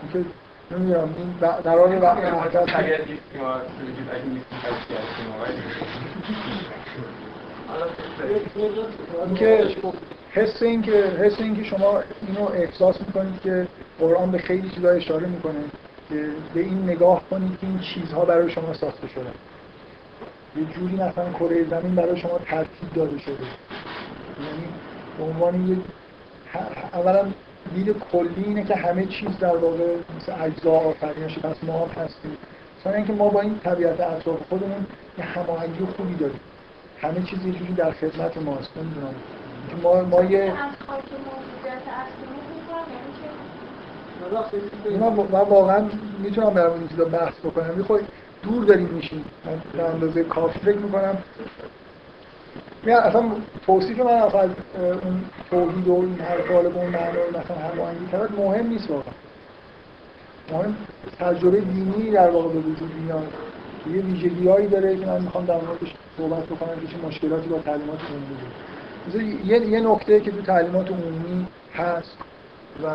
اینکه 0.02 0.30
نمی‌دونم 0.70 1.14
این 1.18 1.48
قرار 1.64 1.88
وحدت 2.02 2.66
طبیعت 2.66 3.00
نیستیم 3.00 3.40
و 3.40 3.54
وجود 3.82 4.08
اگه 4.12 4.24
نیستیم 4.24 4.58
پس 4.58 4.88
چی 4.88 4.94
هستیم 4.94 5.32
آقای؟ 5.36 5.52
حالا 7.68 7.86
اینکه 9.26 9.76
حس 10.30 10.62
این 10.62 10.82
که 10.82 10.92
حس 10.92 11.40
این 11.40 11.56
که 11.56 11.64
شما 11.64 12.02
اینو 12.26 12.48
احساس 12.48 13.00
می‌کنید 13.00 13.40
که 13.40 13.66
قرآن 14.00 14.30
به 14.30 14.38
خیلی 14.38 14.70
چیزا 14.70 14.90
اشاره 14.90 15.26
می‌کنه 15.26 15.64
که 16.08 16.28
به 16.54 16.60
این 16.60 16.82
نگاه 16.82 17.22
کنید 17.30 17.58
که 17.60 17.66
این 17.66 17.78
چیزها 17.78 18.24
برای 18.24 18.50
شما 18.50 18.74
ساخته 18.74 19.08
شده. 19.08 19.30
یه 20.56 20.64
جوری 20.64 20.94
مثلا 20.94 21.32
کره 21.32 21.64
زمین 21.64 21.94
برای 21.94 22.20
شما 22.20 22.38
ترتیب 22.38 22.92
داده 22.94 23.18
شده. 23.18 23.32
یعنی 23.32 24.64
به 25.18 25.24
عنوان 25.24 25.68
یه 25.68 25.76
اولا 26.92 27.26
دید 27.74 27.96
کلی 28.12 28.44
اینه 28.46 28.64
که 28.64 28.74
همه 28.74 29.06
چیز 29.06 29.38
در 29.38 29.56
واقع 29.56 29.96
مثل 30.16 30.32
اجزا 30.42 30.70
آفرینه 30.70 31.28
شده 31.28 31.48
پس 31.48 31.56
ما 31.64 31.78
هم 31.78 32.02
هستیم. 32.04 32.36
ثانیا 32.84 32.96
اینکه 32.96 33.12
ما 33.12 33.28
با 33.28 33.40
این 33.40 33.58
طبیعت 33.58 34.00
اطراف 34.00 34.38
خودمون 34.48 34.86
یه 35.18 35.24
هماهنگی 35.24 35.86
خوبی 35.96 36.14
داریم. 36.14 36.40
همه 37.00 37.22
چیز 37.22 37.46
یه 37.46 37.52
جوری 37.52 37.72
در 37.72 37.90
خدمت 37.90 38.36
ماست 38.36 38.70
نمی‌دونم. 38.76 39.14
که 39.70 39.76
ما 39.82 40.02
ما 40.02 40.24
یه 40.24 40.52
می‌کنم 44.82 44.92
یعنی 44.92 44.98
من, 44.98 45.40
واقعا 45.40 45.84
می‌تونم 46.18 46.50
در 46.50 46.66
این 46.66 46.88
چیزا 46.88 47.04
بحث 47.04 47.34
بکنم. 47.44 47.78
یه 47.78 47.84
خود 47.84 48.08
دور 48.42 48.64
داریم 48.64 48.88
میشیم. 48.88 49.24
من 49.44 49.62
به 49.72 49.88
اندازه 49.88 50.24
کافی 50.24 50.58
فکر 50.58 50.78
می‌کنم. 50.78 51.18
میگم 52.84 52.98
اصلا 52.98 53.22
توصیف 53.66 54.00
من 54.00 54.06
اصلا 54.06 54.40
اون 54.40 55.24
توحید 55.50 55.88
و 55.88 55.94
این 55.94 56.20
حرفا 56.20 56.62
به 56.62 56.78
اون 56.78 56.86
معنای 56.86 57.28
مثلا 57.28 57.56
هماهنگی 57.56 58.06
کرد 58.12 58.38
مهم 58.38 58.66
نیست 58.66 58.90
واقعا. 58.90 59.12
مهم 60.52 60.76
تجربه 61.20 61.60
دینی 61.60 62.10
در 62.10 62.30
واقع 62.30 62.48
به 62.48 62.58
وجود 62.58 62.94
میاد. 63.04 63.28
که 63.84 63.90
یه 63.90 64.02
ویژگیهایی 64.02 64.66
داره 64.66 64.96
که 64.96 65.06
من 65.06 65.20
می‌خوام 65.20 65.44
در 65.44 65.60
موردش 65.60 65.94
صحبت 66.16 66.44
بکنم 66.44 66.80
که 66.80 66.86
چه 66.86 67.06
مشکلاتی 67.06 67.48
با 67.48 67.58
تعلیمات 67.58 67.98
عمومی 68.00 69.34
یه 69.44 69.60
یه 69.66 69.80
نکته 69.80 70.20
که 70.20 70.30
تو 70.30 70.42
تعلیمات 70.42 70.90
عمومی 70.90 71.46
هست 71.74 72.16
و 72.84 72.86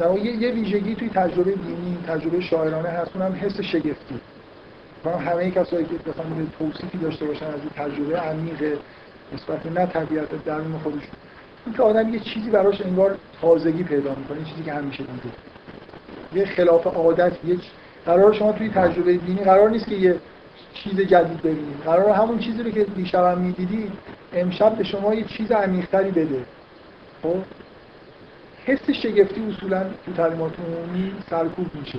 در 0.00 0.06
واقع 0.06 0.20
یه 0.20 0.52
ویژگی 0.52 0.94
توی 0.94 1.08
تجربه 1.08 1.52
دینی 1.52 1.98
تجربه 2.06 2.40
شاعرانه 2.40 2.88
هست 2.88 3.16
اونم 3.16 3.32
حس 3.40 3.60
شگفتی. 3.60 4.20
من 5.04 5.12
همه 5.12 5.50
کسایی 5.50 5.84
که 5.84 5.94
یه 5.94 6.46
توصیفی 6.58 6.98
داشته 6.98 7.24
باشن 7.24 7.46
از 7.46 7.60
این 7.60 7.70
تجربه 7.76 8.20
عمیق 8.20 8.78
نسبت 9.34 9.58
به 9.62 9.86
طبیعت 9.86 10.44
درون 10.44 10.78
خودشون 10.78 11.10
این 11.66 11.74
که 11.74 11.82
آدم 11.82 12.08
یه 12.08 12.20
چیزی 12.20 12.50
براش 12.50 12.80
انگار 12.80 13.18
تازگی 13.40 13.82
پیدا 13.82 14.14
می‌کنه 14.14 14.44
چیزی 14.44 14.62
که 14.62 14.72
همیشه 14.72 15.04
دیده. 15.04 15.36
یه 16.34 16.44
خلاف 16.44 16.86
عادت 16.86 17.32
یه 17.44 17.56
قرار 18.06 18.32
شما 18.32 18.52
توی 18.52 18.68
تجربه 18.68 19.16
دینی 19.16 19.44
قرار 19.44 19.70
نیست 19.70 19.86
که 19.86 19.94
یه 19.94 20.16
چیز 20.74 21.00
جدید 21.00 21.38
ببینید 21.38 21.80
قرار 21.84 22.10
همون 22.10 22.38
چیزی 22.38 22.62
رو 22.62 22.70
که 22.70 22.84
دیشب 22.84 23.24
هم 23.24 23.38
می‌دیدید 23.38 23.92
امشب 24.32 24.76
به 24.76 24.84
شما 24.84 25.14
یه 25.14 25.24
چیز 25.24 25.52
عمیق‌تری 25.52 26.10
بده. 26.10 26.44
خب؟ 27.22 27.36
حس 28.66 28.90
شگفتی 28.90 29.42
اصولا 29.48 29.84
تو 30.06 30.12
تعلیمات 30.12 30.52
عمومی 30.60 31.12
سرکوب 31.30 31.74
میشه. 31.74 31.98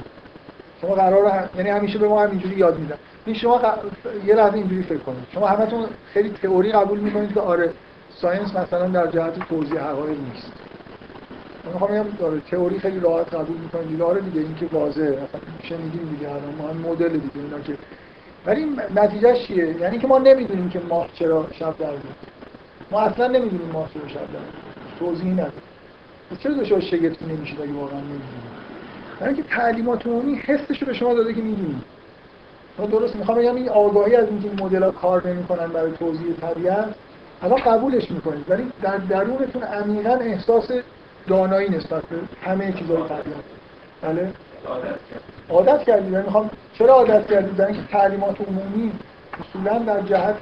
شما 0.81 0.95
قرار 0.95 1.25
هم... 1.27 1.49
یعنی 1.57 1.69
همیشه 1.69 1.99
به 1.99 2.07
ما 2.07 2.23
همینجوری 2.23 2.55
یاد 2.55 2.79
میدن. 2.79 2.97
این 3.25 3.35
شما 3.35 3.57
ق... 3.57 3.63
یه 4.25 4.35
لحظه 4.35 4.53
اینجوری 4.53 4.83
فکر 4.83 4.97
کنید. 4.97 5.23
شما 5.33 5.47
همتون 5.47 5.85
خیلی 6.13 6.29
تئوری 6.29 6.71
قبول 6.71 6.99
می‌کنید 6.99 7.33
که 7.33 7.39
آره 7.39 7.73
ساینس 8.15 8.55
مثلا 8.55 8.87
در 8.87 9.07
جهت 9.07 9.39
توضیح 9.49 9.79
حقایق 9.79 10.17
نیست. 10.19 10.51
من 11.65 11.73
می‌خوام 11.73 11.91
بگم 11.91 12.25
آره 12.25 12.39
تئوری 12.39 12.79
خیلی 12.79 12.99
راحت 12.99 13.33
قبول 13.33 13.57
می‌کنید. 13.57 13.87
دیگه 13.87 14.03
آره 14.03 14.21
دیگه 14.21 14.41
این 14.41 14.55
که 14.55 14.65
واضحه. 14.71 15.09
مثلا 15.09 15.41
شنیدیم 15.63 16.15
دیگه 16.17 16.31
الان 16.31 16.55
ما 16.57 16.67
هم 16.67 16.77
مدل 16.77 17.09
دیگه 17.09 17.31
اینا 17.35 17.59
که 17.59 17.77
ولی 18.45 18.67
نتیجهش 18.95 19.47
چیه؟ 19.47 19.79
یعنی 19.79 19.99
که 19.99 20.07
ما 20.07 20.17
نمی‌دونیم 20.17 20.69
که 20.69 20.81
ماه 20.89 21.07
چرا 21.13 21.47
شب 21.51 21.77
در 21.77 21.89
میاد. 21.89 22.15
ما 22.91 22.99
اصلا 23.01 23.27
نمی‌دونیم 23.27 23.69
ماه 23.73 23.89
چرا 23.93 24.07
شب 24.07 24.15
در 24.15 24.27
میاد. 24.27 24.99
توضیحی 24.99 25.31
نداره 25.31 25.51
چرا 26.39 26.53
باشه 26.53 26.81
شگفتی 26.81 27.25
نمیشید 27.25 27.61
اگه 27.61 27.73
واقعا 27.73 27.99
نمی‌دونید 27.99 28.60
برای 29.21 29.33
اینکه 29.33 29.49
تعلیمات 29.49 30.07
عمومی 30.07 30.35
حسش 30.35 30.81
رو 30.81 30.87
به 30.87 30.93
شما 30.93 31.13
داده 31.13 31.33
که 31.33 31.41
می‌دونید 31.41 31.81
ما 32.79 32.85
درست 32.85 33.15
می‌خوام 33.15 33.37
بگم 33.37 33.55
این 33.55 33.69
آگاهی 33.69 34.15
از 34.15 34.27
اینکه 34.27 34.49
این 34.49 34.61
مدل 34.61 34.83
ها 34.83 34.91
کار 34.91 35.27
نمی‌کنن 35.27 35.67
برای 35.67 35.91
توضیح 35.91 36.33
طبیعت 36.41 36.95
الان 37.43 37.59
قبولش 37.59 38.11
می‌کنید. 38.11 38.45
ولی 38.49 38.71
در 38.81 38.97
درونتون 38.97 39.63
عمیقا 39.63 40.13
احساس 40.13 40.71
دانایی 41.27 41.69
نسبت 41.69 42.03
به 42.05 42.17
همه 42.45 42.71
چیزهای 42.71 43.03
طبیعت. 43.03 43.43
بله؟ 44.01 44.33
عادت 45.49 45.83
کردید. 45.83 46.13
من 46.13 46.21
می‌خوام 46.21 46.49
چرا 46.73 46.93
عادت 46.93 47.27
کردید؟ 47.27 47.55
برای 47.55 47.73
اینکه 47.73 47.91
تعلیمات 47.91 48.35
عمومی 48.41 48.91
اصولا 49.39 49.79
در 49.79 50.01
جهت 50.01 50.37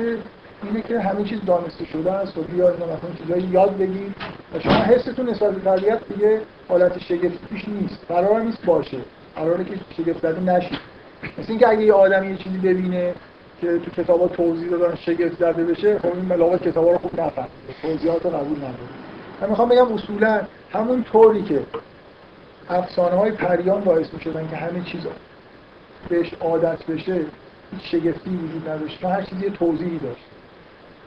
اینه 0.64 0.82
که 0.82 1.00
همه 1.00 1.24
چیز 1.24 1.40
دانسته 1.46 1.86
شده 1.86 2.12
است 2.12 2.38
و 2.38 2.42
بیاید 2.42 2.76
مثلا 2.76 3.16
چیزایی 3.22 3.44
یاد 3.44 3.78
بگید 3.78 4.16
و 4.56 4.60
شما 4.60 4.74
حستون 4.74 5.30
نسبت 5.30 5.52
به 5.52 5.72
طبیعت 5.72 6.00
دیگه 6.14 6.42
حالت 6.70 7.00
شگفتی 7.00 7.40
پیش 7.50 7.68
نیست. 7.68 8.06
قرار 8.10 8.42
نیست 8.42 8.66
باشه. 8.66 8.98
قراره 9.36 9.64
که 9.64 9.72
شگفت 9.98 10.22
زده 10.22 10.40
نشید 10.40 10.80
مثل 11.38 11.50
اینکه 11.50 11.70
اگه 11.70 11.84
یه 11.84 11.94
آدمی 11.94 12.30
یه 12.30 12.38
چیزی 12.38 12.58
ببینه 12.58 13.14
که 13.62 13.80
تو 13.80 14.04
کتابا 14.04 14.28
توضیح 14.28 14.70
دادن 14.70 14.96
شگفت 14.96 15.40
زده 15.40 15.64
بشه 15.64 16.00
خب 16.00 16.16
این 16.16 16.26
ملاقات 16.26 16.62
کتابا 16.68 16.92
رو 16.92 16.98
خوب 16.98 17.22
نفهمید 17.22 17.50
توضیحات 17.82 18.24
رو 18.24 18.30
قبول 18.30 18.58
نداره. 18.58 18.74
من 19.42 19.50
می‌خوام 19.50 19.70
بگم 19.70 19.94
اصولا 19.94 20.42
همون 20.74 21.04
طوری 21.04 21.44
که 21.44 21.62
افسانه 22.70 23.16
های 23.16 23.32
پریان 23.32 23.82
باعث 23.82 24.14
می‌شدن 24.14 24.48
که 24.50 24.56
همه 24.56 24.82
چیز 24.82 25.02
بهش 26.10 26.34
عادت 26.40 26.86
بشه 26.86 27.14
هیچ 27.72 27.82
شگفتی 27.92 28.30
وجود 28.30 28.70
نداشت. 28.70 29.06
هر 29.06 29.22
چیزی 29.22 29.50
توضیحی 29.50 29.98
داشت. 29.98 30.26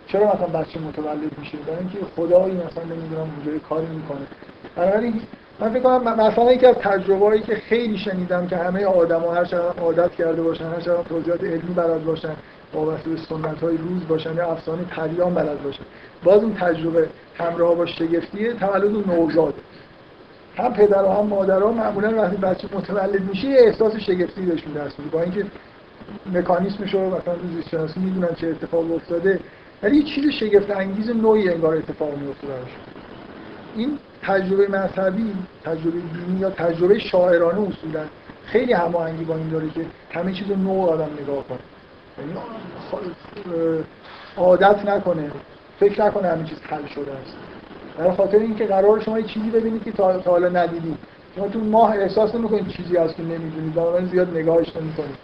چرا 0.06 0.34
مثلا 0.34 0.46
بچه 0.46 0.80
متولد 0.80 1.38
میشه؟ 1.38 1.58
برای 1.66 1.78
اینکه 1.78 1.98
خدایی 2.16 2.54
مثلا 2.54 2.84
نمی‌دونم 2.84 3.30
اونجا 3.36 3.58
کاری 3.68 3.86
می‌کنه. 3.86 4.26
بنابراین 4.76 5.20
من 5.60 5.70
فکر 5.70 5.82
کنم 5.82 6.20
مثلا 6.20 6.52
یکی 6.52 6.66
از 6.66 6.76
که 7.46 7.54
خیلی 7.54 7.98
شنیدم 7.98 8.46
که 8.46 8.56
همه 8.56 8.84
آدما 8.84 9.34
هر 9.34 9.44
چقدر 9.44 9.80
عادت 9.80 10.12
کرده 10.12 10.42
باشن 10.42 10.64
هر 10.64 10.80
چقدر 10.80 11.02
توضیحات 11.02 11.44
علمی 11.44 11.74
بلد 11.74 12.04
باشن 12.04 12.36
وابسته 12.74 13.10
به 13.10 13.16
سنت 13.16 13.60
های 13.60 13.76
روز 13.76 14.06
باشن 14.08 14.34
یا 14.34 14.52
افسانه 14.52 14.82
پریان 14.82 15.34
بلد 15.34 15.62
باشن. 15.62 15.82
باز 16.24 16.42
این 16.42 16.54
تجربه 16.54 17.08
همراه 17.38 17.74
با 17.74 17.86
شگفتیه 17.86 18.52
تولد 18.52 19.08
نوزاد. 19.08 19.54
هم 20.56 20.72
پدر 20.72 21.02
و 21.04 21.08
هم 21.08 21.26
مادرها 21.26 21.72
معمولا 21.72 22.22
وقتی 22.22 22.36
بچه 22.36 22.68
متولد 22.74 23.22
میشه 23.22 23.48
احساس 23.48 23.96
شگفتی 23.96 24.42
بهشون 24.42 24.72
دست 24.72 24.98
میده. 24.98 25.10
با 25.10 25.22
اینکه 25.22 25.46
مکانیسمش 26.32 26.94
رو 26.94 27.06
مثلا 27.06 27.34
تو 27.34 27.48
زیست 27.56 27.68
شناسی 27.68 28.00
می‌دونن 28.00 28.34
چه 28.34 28.48
اتفاق 28.48 28.94
افتاده 28.94 29.40
ولی 29.82 29.96
یه 29.96 30.02
چیز 30.02 30.30
شگفت 30.30 30.70
انگیز 30.70 31.10
نوعی 31.10 31.48
انگار 31.48 31.76
اتفاق 31.76 32.18
میفته 32.18 32.46
براش. 32.46 32.70
این 33.76 33.98
تجربه 34.22 34.68
مذهبی 34.68 35.32
تجربه 35.64 35.90
دینی 35.90 36.40
یا 36.40 36.50
تجربه 36.50 36.98
شاعرانه 36.98 37.60
اصولا 37.60 38.04
خیلی 38.44 38.72
هماهنگی 38.72 39.24
با 39.24 39.36
این 39.36 39.48
داره 39.48 39.70
که 39.70 39.86
همه 40.10 40.32
چیز 40.32 40.50
رو 40.50 40.56
نوع 40.56 40.90
آدم 40.90 41.08
نگاه 41.22 41.44
کنه. 41.48 41.58
یعنی 42.18 42.40
عادت 44.36 44.88
نکنه 44.88 45.30
فکر 45.80 46.04
نکنه 46.04 46.28
همه 46.28 46.44
چیز 46.44 46.58
حل 46.62 46.86
شده 46.86 47.12
است. 47.12 47.36
در 47.98 48.12
خاطر 48.12 48.38
اینکه 48.38 48.64
قرار 48.64 49.00
شما 49.00 49.18
یه 49.18 49.26
چیزی 49.26 49.50
ببینید 49.50 49.84
که 49.84 49.92
تا 49.92 50.20
حالا 50.26 50.48
ندیدید. 50.48 50.96
شما 51.36 51.48
تو 51.48 51.58
ماه 51.58 51.92
احساس 51.92 52.34
نمی‌کنید 52.34 52.68
چیزی 52.68 52.96
هست 52.96 53.16
که 53.16 53.22
نمی‌دونید. 53.22 53.74
بنابراین 53.74 54.08
زیاد 54.08 54.36
نگاهش 54.36 54.76
نمی‌کنید. 54.76 55.16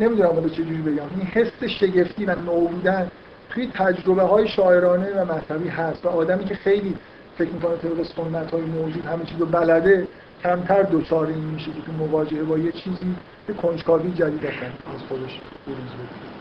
نمی‌دونم 0.00 0.30
حالا 0.30 0.48
چجوری 0.48 0.82
بگم. 0.82 1.04
این 1.16 1.26
حس 1.26 1.64
شگفتی 1.64 2.24
و 2.24 2.34
نو 2.34 2.60
بودن 2.60 3.10
توی 3.54 3.70
تجربه 3.74 4.22
های 4.22 4.48
شاعرانه 4.48 5.12
و 5.12 5.34
مذهبی 5.34 5.68
هست 5.68 6.04
و 6.04 6.08
آدمی 6.08 6.44
که 6.44 6.54
خیلی 6.54 6.96
فکر 7.38 7.50
می‌کنه 7.50 7.76
طبق 7.76 8.02
سنت 8.16 8.50
های 8.50 8.62
موجود 8.62 9.04
همه 9.04 9.24
چیز 9.24 9.40
رو 9.40 9.46
بلده 9.46 10.08
کمتر 10.42 10.82
دچار 10.82 11.26
این 11.26 11.44
میشه 11.44 11.66
که 11.66 11.82
تو 11.86 11.92
مواجهه 11.92 12.42
با 12.42 12.58
یه 12.58 12.72
چیزی 12.72 13.16
یه 13.48 13.54
کنجکاوی 13.54 14.12
جدید 14.12 14.46
از 14.46 15.02
خودش 15.08 15.40
بروز 15.66 15.78
بده 15.78 16.34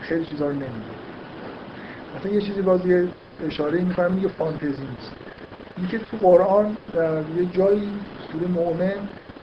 خیلی 0.00 0.24
چیزا 0.24 0.46
رو 0.46 0.52
نمیده 0.52 0.94
مثلا 2.18 2.32
یه 2.32 2.40
چیزی 2.40 2.62
باز 2.62 2.86
یه 2.86 3.08
اشاره 3.46 3.80
می‌کنم 3.80 4.12
میگه 4.12 4.28
فانتزی 4.28 4.66
نیست. 4.66 5.12
اینکه 5.76 5.98
تو 5.98 6.16
قرآن 6.16 6.76
یه 7.36 7.46
جایی 7.52 7.92
سوره 8.32 8.46
مؤمن 8.46 8.94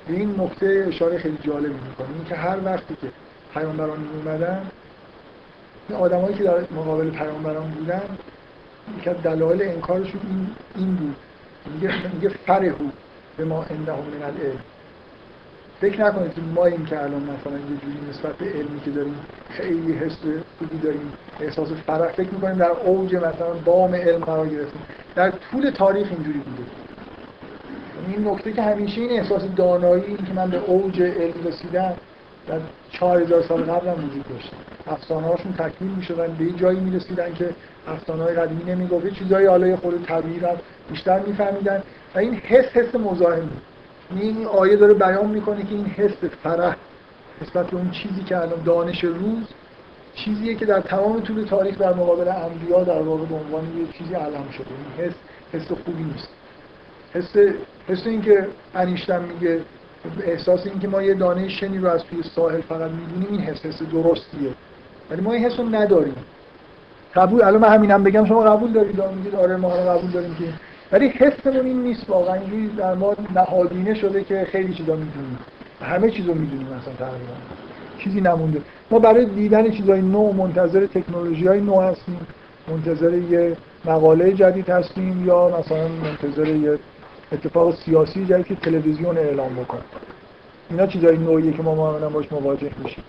به 0.08 0.14
این 0.14 0.42
نکته 0.42 0.86
اشاره 0.88 1.18
خیلی 1.18 1.38
جالبی 1.44 1.74
می‌کنه. 1.90 2.08
اینکه 2.16 2.36
هر 2.36 2.58
وقتی 2.66 2.96
که 3.02 3.08
پیامبران 3.54 3.98
اومدن 4.18 4.62
آدمایی 5.94 6.36
که 6.36 6.44
در 6.44 6.58
مقابل 6.76 7.10
پیامبران 7.10 7.70
بودن 7.70 8.02
یکی 9.00 9.10
از 9.10 9.22
دلایل 9.24 9.62
انکارشون 9.62 10.22
این, 10.30 10.48
این 10.76 10.96
بود. 10.96 11.16
میگه 11.74 12.14
میگه 12.14 12.30
فرهو 12.30 12.90
به 13.38 13.46
ما 13.46 13.64
عنده 13.64 13.92
من 13.92 14.24
العلم. 14.24 14.60
فکر 15.82 16.06
نکنید 16.06 16.34
که 16.34 16.42
ما 16.56 16.66
این 16.66 16.86
که 16.86 17.04
الان 17.04 17.22
مثلا 17.22 17.54
یه 17.54 17.78
جوری 17.82 18.10
نسبت 18.10 18.36
به 18.36 18.46
علمی 18.46 18.80
که 18.86 18.92
داریم 18.92 19.16
خیلی 19.50 19.94
حس 19.94 20.18
خوبی 20.60 20.78
داریم 20.78 21.14
احساس 21.40 21.68
فرح 21.72 22.12
فکر 22.12 22.30
می‌کنیم 22.30 22.58
در 22.58 22.70
اوج 22.70 23.16
مثلا 23.16 23.54
بام 23.66 23.96
علم 23.96 24.20
قرار 24.20 24.48
گرفتیم. 24.48 24.82
در 25.16 25.32
طول 25.32 25.70
تاریخ 25.70 26.08
اینجوری 26.12 26.40
بوده. 26.40 26.64
این 28.08 28.28
نکته 28.28 28.54
که 28.54 28.62
همیشه 28.62 29.02
این 29.02 29.20
احساس 29.20 29.42
دانایی 29.56 30.18
که 30.28 30.34
من 30.36 30.50
به 30.50 30.58
اوج 30.58 31.02
علم 31.02 31.48
رسیدم 31.48 31.94
در 32.52 32.60
4000 32.92 33.42
سال 33.42 33.64
قبل 33.64 33.88
هم 33.88 34.06
وجود 34.06 34.26
داشت. 34.30 34.52
افسانه 34.88 35.28
هاشون 35.28 35.54
تکمیل 35.54 35.92
می‌شدن. 35.92 36.34
به 36.34 36.44
این 36.44 36.58
جایی 36.58 36.80
می‌رسیدن 36.80 37.34
که 37.34 37.50
افسانه 37.88 38.24
های 38.24 38.34
قدیمی 38.36 38.64
نمی‌گفت. 38.64 39.14
چیزایی 39.14 39.48
حالا 39.48 39.78
خود 39.78 40.06
طبیعی 40.06 40.40
رو 40.40 40.48
بیشتر 40.92 41.20
میفهمیدن. 41.20 41.84
و 42.16 42.20
این 42.20 42.34
حس 42.34 42.66
حس 42.66 42.96
مزاحم 42.96 43.50
این 44.16 44.46
آیه 44.46 44.76
داره 44.76 44.94
بیان 44.94 45.28
می‌کنه 45.28 45.64
که 45.64 45.76
این 45.76 45.86
حس 45.86 46.24
فرح 46.44 46.76
نسبت 47.42 47.68
به 47.68 47.78
اون 47.78 47.92
چیزی 47.92 48.24
که 48.24 48.38
الان 48.38 48.64
دانش 48.66 49.04
روز 49.04 49.48
چیزیه 50.16 50.56
که 50.56 50.66
در 50.66 50.80
تمام 50.80 51.22
طول 51.22 51.46
تاریخ 51.46 51.78
در 51.78 51.94
مقابل 51.94 52.28
انبیا 52.28 52.84
در 52.84 53.02
واقع 53.02 53.26
به 53.26 53.36
عنوان 53.36 53.64
یه 53.78 53.86
چیزی 53.98 54.14
علم 54.14 54.50
شده. 54.58 54.66
این 54.70 55.08
حس 55.08 55.14
حس 55.54 55.72
خوبی 55.86 56.04
نیست. 56.04 56.30
حس 57.14 57.38
حس 57.88 58.08
این 58.08 58.22
که 58.22 58.48
انیشتن 58.76 59.22
میگه 59.24 59.62
احساس 60.24 60.68
این 60.68 60.80
که 60.80 60.88
ما 60.88 61.02
یه 61.02 61.14
دانه 61.14 61.50
شنی 61.50 61.78
رو 61.78 61.88
از 61.88 62.04
توی 62.04 62.24
ساحل 62.36 62.62
فقط 62.62 62.92
می‌دونیم 62.92 63.28
این 63.32 63.40
حس 63.40 63.66
حس 63.66 63.82
درستیه. 63.82 64.52
ولی 65.12 65.22
ما 65.22 65.34
این 65.34 65.46
حس 65.46 65.60
رو 65.60 65.76
نداریم. 65.76 66.16
قبول 67.16 67.44
الان 67.44 67.62
من 67.62 67.70
همینم 67.70 68.04
بگم 68.04 68.26
شما 68.26 68.44
قبول 68.44 68.72
دارید؟ 68.72 69.04
میگید 69.16 69.36
آره 69.36 69.56
ما 69.56 69.70
قبول 69.70 70.12
داریم 70.12 70.36
که 70.36 70.46
ولی 70.92 71.08
حسمون 71.08 71.66
این 71.66 71.84
نیست 71.84 72.10
واقعا. 72.10 72.34
اینجوری 72.34 72.68
در 72.68 72.94
ما 72.94 73.16
نهادینه 73.36 73.94
شده 73.94 74.24
که 74.24 74.48
خیلی 74.52 74.74
چیزا 74.74 74.96
می‌دونیم. 74.96 75.40
همه 75.82 76.12
چیزو 76.12 76.34
می‌دونیم 76.34 76.68
مثلا 76.68 76.94
تقریبا. 77.00 77.34
چیزی 77.98 78.22
نمونده. 78.22 78.62
ما 78.92 79.00
برای 79.00 79.26
دیدن 79.26 79.72
چیزای 79.72 80.02
نو 80.02 80.32
منتظر 80.32 80.86
تکنولوژی 80.86 81.48
های 81.48 81.62
نو 81.62 81.82
هستیم. 81.82 82.20
منتظر 82.68 83.14
یه 83.14 83.58
مقاله 83.86 84.32
جدید 84.32 84.70
هستیم 84.70 85.28
یا 85.28 85.60
مثلا 85.60 85.88
منتظر 85.88 86.48
یه 86.48 86.80
اتفاق 87.32 87.76
سیاسی 87.76 88.26
جدید 88.26 88.46
که 88.46 88.56
تلویزیون 88.56 89.18
اعلام 89.18 89.56
بکنه 89.56 89.82
اینا 90.70 90.88
چیزای 90.88 91.18
نوعیه 91.18 91.54
که 91.54 91.64
ما 91.64 91.76
معمولا 91.76 92.10
باش 92.10 92.32
مواجه 92.32 92.72
میشیم. 92.84 93.04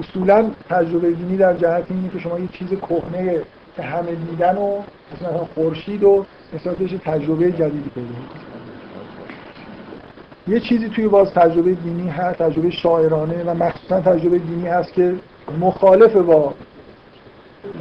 اصولا 0.00 0.50
تجربه 0.70 1.10
دینی 1.10 1.36
در 1.36 1.56
جهت 1.56 1.84
اینه 1.90 2.08
که 2.08 2.18
شما 2.18 2.38
یه 2.38 2.48
چیز 2.52 2.68
کهنه 2.68 3.40
که 3.76 3.82
همه 3.82 4.14
دیدن 4.14 4.56
و 4.56 4.78
مثلا 5.14 5.38
خورشید 5.54 6.04
و 6.04 6.24
نسبتش 6.54 6.90
تجربه 7.04 7.52
جدیدی 7.52 7.90
پیدا 7.94 8.08
یه 10.48 10.60
چیزی 10.60 10.88
توی 10.88 11.08
باز 11.08 11.32
تجربه 11.32 11.74
دینی 11.74 12.08
هست 12.08 12.38
تجربه 12.38 12.70
شاعرانه 12.70 13.44
و 13.44 13.54
مخصوصا 13.54 14.00
تجربه 14.00 14.38
دینی 14.38 14.68
هست 14.68 14.92
که 14.92 15.14
مخالف 15.60 16.16
با 16.16 16.54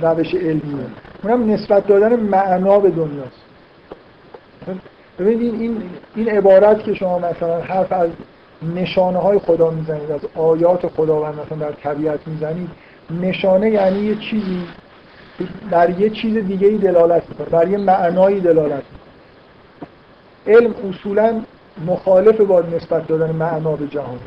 روش 0.02 0.36
علمیه. 0.36 0.86
اونم 1.24 1.52
نسبت 1.52 1.88
دادن 1.88 2.16
معنا 2.16 2.80
به 2.80 2.90
دنیاست. 2.90 3.44
ببینید 5.20 5.62
این 5.62 5.84
این 6.16 6.30
عبارت 6.30 6.84
که 6.84 6.94
شما 6.94 7.20
مثلا 7.20 7.62
حرف 7.62 7.92
از 7.92 8.10
نشانه 8.76 9.18
های 9.18 9.40
خدا 9.40 9.70
می‌زنید 9.70 10.12
از 10.12 10.22
آیات 10.36 10.88
خداوند 10.88 11.40
مثلا 11.46 11.58
در 11.58 11.72
طبیعت 11.72 12.28
می‌زنید 12.28 12.70
نشانه 13.22 13.70
یعنی 13.70 14.00
یه 14.00 14.16
چیزی 14.16 14.64
بر 15.72 15.90
یه 15.90 16.10
چیز 16.10 16.38
دیگه 16.38 16.68
ای 16.68 16.78
دلالت 16.78 17.24
می‌کنه 17.30 17.48
بر 17.48 17.68
یه 17.68 17.78
معنایی 17.78 18.40
دلالت 18.40 18.84
می‌کنه. 18.92 20.58
علم 20.58 20.74
اصولا 20.90 21.42
مخالف 21.88 22.42
با 22.42 22.62
نسبت 22.62 23.08
دادن 23.08 23.32
معنا 23.32 23.76
به 23.76 23.88
جهان. 23.88 24.20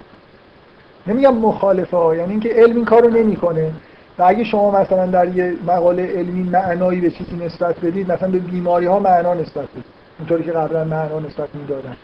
نمیگم 1.06 1.34
مخالفه 1.34 1.96
ها 1.96 2.16
یعنی 2.16 2.30
اینکه 2.30 2.48
علم 2.48 2.76
این 2.76 2.84
کارو 2.84 3.08
نمی‌کنه. 3.08 3.72
و 4.18 4.22
اگه 4.22 4.44
شما 4.44 4.70
مثلا 4.70 5.06
در 5.06 5.36
یه 5.36 5.54
مقاله 5.66 6.06
علمی 6.06 6.42
معنایی 6.42 7.00
به 7.00 7.10
چیزی 7.10 7.36
نسبت 7.36 7.80
بدید 7.80 8.12
مثلا 8.12 8.28
به 8.28 8.38
بیماری 8.38 8.86
ها 8.86 8.98
معنا 8.98 9.34
نسبت 9.34 9.64
بدید. 9.64 9.95
اونطوری 10.18 10.44
که 10.44 10.52
قبلا 10.52 10.84
معنا 10.84 11.20
نسبت 11.20 11.48
می‌دادن. 11.54 11.96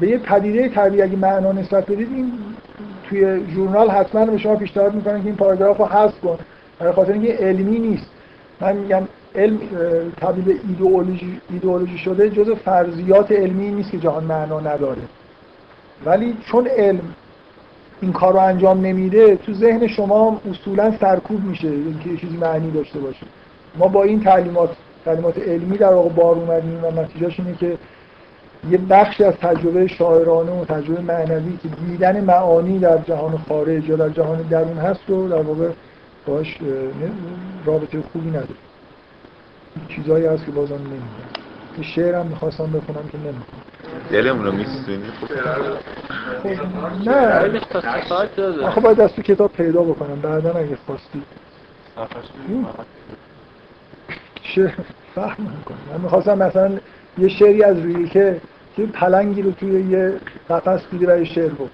به 0.00 0.08
یه 0.08 0.18
پدیده 0.18 0.68
طبیعی 0.68 1.02
اگه 1.02 1.16
معنا 1.16 1.52
نسبت 1.52 1.90
بدید 1.90 2.08
این 2.12 2.32
توی 3.08 3.50
ژورنال 3.50 3.90
حتما 3.90 4.26
به 4.26 4.38
شما 4.38 4.56
پیشنهاد 4.56 4.94
می‌کنن 4.94 5.20
که 5.20 5.26
این 5.26 5.36
پاراگراف 5.36 5.78
رو 5.78 5.84
حذف 5.84 6.20
کن. 6.20 6.38
برای 6.78 6.92
خاطر 6.92 7.12
اینکه 7.12 7.32
علمی 7.32 7.78
نیست. 7.78 8.06
من 8.60 8.76
میگم 8.76 9.02
علم 9.34 9.58
تبدیل 10.16 10.58
ایدئولوژی 10.68 11.40
ایدئولوژی 11.50 11.98
شده 11.98 12.30
جز 12.30 12.50
فرضیات 12.50 13.32
علمی 13.32 13.70
نیست 13.70 13.90
که 13.90 13.98
جهان 13.98 14.24
معنا 14.24 14.60
نداره. 14.60 15.02
ولی 16.06 16.36
چون 16.46 16.66
علم 16.66 17.00
این 18.00 18.12
کار 18.12 18.32
رو 18.32 18.38
انجام 18.38 18.86
نمیده 18.86 19.36
تو 19.36 19.52
ذهن 19.52 19.86
شما 19.86 20.40
اصولا 20.50 20.94
سرکوب 21.00 21.44
میشه 21.44 21.68
اینکه 21.68 22.16
چیزی 22.16 22.36
معنی 22.36 22.70
داشته 22.70 22.98
باشه. 22.98 23.26
ما 23.78 23.88
با 23.88 24.02
این 24.02 24.20
تعلیمات 24.20 24.70
تعلیمات 25.04 25.38
علمی 25.38 25.78
در 25.78 25.92
واقع 25.92 26.08
بار 26.08 26.34
اومدیم 26.34 26.84
و 26.84 26.90
نتیجهش 26.90 27.40
اینه 27.40 27.56
که 27.56 27.78
یه 28.70 28.78
بخشی 28.78 29.24
از 29.24 29.34
تجربه 29.34 29.86
شاعرانه 29.86 30.52
و 30.52 30.64
تجربه 30.64 31.00
معنوی 31.00 31.58
که 31.62 31.68
دیدن 31.68 32.24
معانی 32.24 32.78
در 32.78 32.98
جهان 32.98 33.38
خارج 33.48 33.88
یا 33.88 33.96
در 33.96 34.08
جهان 34.08 34.42
درون 34.42 34.78
هست 34.78 35.10
و 35.10 35.28
در 35.28 35.42
واقع 35.42 35.70
باش 36.26 36.58
رابطه 37.64 38.02
خوبی 38.12 38.28
نداره. 38.28 38.48
چیزایی 39.88 40.26
هست 40.26 40.44
که 40.46 40.50
بازم 40.50 40.74
نمی‌دونم. 40.74 41.02
یه 41.78 41.84
شعرم 41.84 42.26
می‌خواستم 42.26 42.66
بخونم 42.66 43.08
که 43.12 43.18
نمی‌خونم. 43.18 43.62
دلمون 44.10 44.44
رو 44.44 44.52
میسونی 44.52 45.02
خب 45.20 46.50
نه. 47.08 47.60
آخه 48.64 48.80
باید 48.80 49.00
از 49.00 49.12
تو 49.12 49.22
کتاب 49.22 49.52
پیدا 49.52 49.82
بکنم. 49.82 50.20
بعدا 50.20 50.52
اگه 50.52 50.78
خواستی. 50.86 51.22
شعر 54.44 54.70
فهم 55.14 55.42
می‌کنم 55.58 55.78
من 55.92 56.00
می‌خواستم 56.00 56.38
مثلا 56.38 56.72
یه 57.18 57.28
شعری 57.28 57.62
از 57.62 57.78
ریلکه 57.78 58.40
که 58.76 58.86
پلنگی 58.86 59.42
رو 59.42 59.50
توی 59.50 59.82
یه 59.90 60.12
قفس 60.50 60.82
دیده 60.90 61.22
و 61.22 61.24
شعر 61.24 61.48
بود 61.48 61.70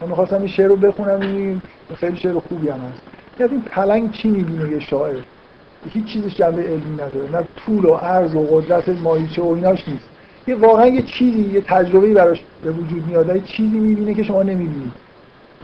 من 0.00 0.08
می‌خواستم 0.08 0.38
این 0.38 0.48
شعر 0.48 0.66
رو 0.66 0.76
بخونم 0.76 1.20
این 1.20 1.62
خیلی 1.96 2.16
شعر 2.16 2.38
خوبی 2.38 2.68
هم 2.68 2.80
هست. 2.80 3.02
از 3.40 3.50
این 3.50 3.62
پلنگ 3.62 4.12
چی 4.12 4.28
می‌بینه 4.28 4.70
یه 4.70 4.80
شاعر؟ 4.80 5.16
هیچ 5.90 6.04
چیزش 6.04 6.36
جنبه 6.36 6.62
علمی 6.62 6.94
نداره. 6.94 7.30
نه 7.32 7.44
طول 7.66 7.84
و 7.84 7.94
عرض 7.94 8.34
و 8.34 8.46
قدرت 8.50 8.88
ماهیچه 8.88 9.42
و 9.42 9.46
ایناش 9.46 9.88
نیست. 9.88 10.08
یه 10.46 10.54
واقعا 10.54 10.86
یه 10.86 11.02
چیزی 11.02 11.40
یه 11.40 11.60
تجربه‌ای 11.60 12.14
براش 12.14 12.42
به 12.62 12.70
وجود 12.70 13.06
میاد. 13.06 13.36
یه 13.36 13.42
چیزی 13.42 13.78
می‌بینه 13.78 14.14
که 14.14 14.22
شما 14.22 14.42
نمی‌بینید 14.42 14.92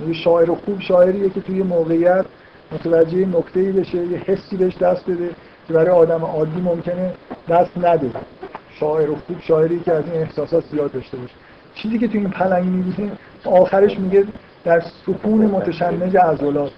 یه 0.06 0.12
شاعر 0.12 0.54
خوب 0.54 0.80
شاعریه 0.80 1.30
که 1.30 1.40
توی 1.40 1.62
موقعیت 1.62 2.24
متوجه 2.72 3.26
نکته‌ای 3.26 3.72
بشه 3.72 3.98
یه 3.98 4.18
حسی 4.18 4.56
بهش 4.56 4.76
دست 4.76 5.10
بده. 5.10 5.30
که 5.68 5.72
برای 5.72 5.90
آدم 5.90 6.24
عادی 6.24 6.60
ممکنه 6.60 7.14
دست 7.48 7.78
نده. 7.78 8.10
شاعر 8.80 9.08
خوب 9.08 9.40
شاعری 9.40 9.80
که 9.80 9.92
از 9.92 10.04
این 10.04 10.22
احساسات 10.22 10.64
زیاد 10.70 10.92
داشته 10.92 11.16
باشه. 11.16 11.34
چیزی 11.74 11.98
که 11.98 12.08
توی 12.08 12.20
این 12.20 12.30
پلنگ 12.30 12.64
می‌بینه 12.64 13.12
آخرش 13.44 13.98
میگه 13.98 14.26
در 14.64 14.82
سکون 15.06 15.46
متشنج 15.46 16.16
عضلات. 16.16 16.72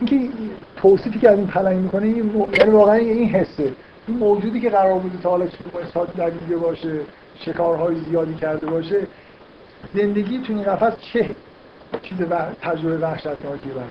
اینکه 0.00 0.28
توصیفی 0.76 1.18
که 1.18 1.30
از 1.30 1.38
این 1.38 1.46
پلنگ 1.46 1.76
می‌کنه 1.76 2.06
این 2.06 2.46
یعنی 2.58 2.70
واقعا 2.70 2.94
این 2.94 3.28
حسه. 3.28 3.72
این 4.08 4.18
موجودی 4.18 4.60
که 4.60 4.70
قرار 4.70 4.98
بوده 4.98 5.18
تا 5.22 5.30
حالا 5.30 5.46
ساعت 5.94 6.16
دویده 6.16 6.56
باشه 6.56 7.00
شکارهای 7.34 7.96
زیادی 8.08 8.34
کرده 8.34 8.66
باشه 8.66 9.06
زندگی 9.94 10.38
تو 10.38 10.52
این 10.52 10.62
قفس 10.62 10.92
چه 11.12 11.30
چیز 12.02 12.20
و 12.30 12.36
تجربه 12.62 12.98
وحشتناکی 12.98 13.68
براش 13.68 13.90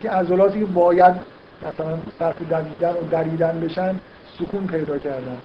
که 0.00 0.10
عضلاتی 0.10 0.60
که 0.60 0.66
باید 0.66 1.35
مثلا 1.62 1.98
صرف 2.18 2.36
دویدن 2.50 2.92
و 2.92 3.08
دریدن 3.10 3.60
بشن 3.60 4.00
سکون 4.38 4.66
پیدا 4.66 4.98
کردن. 4.98 5.36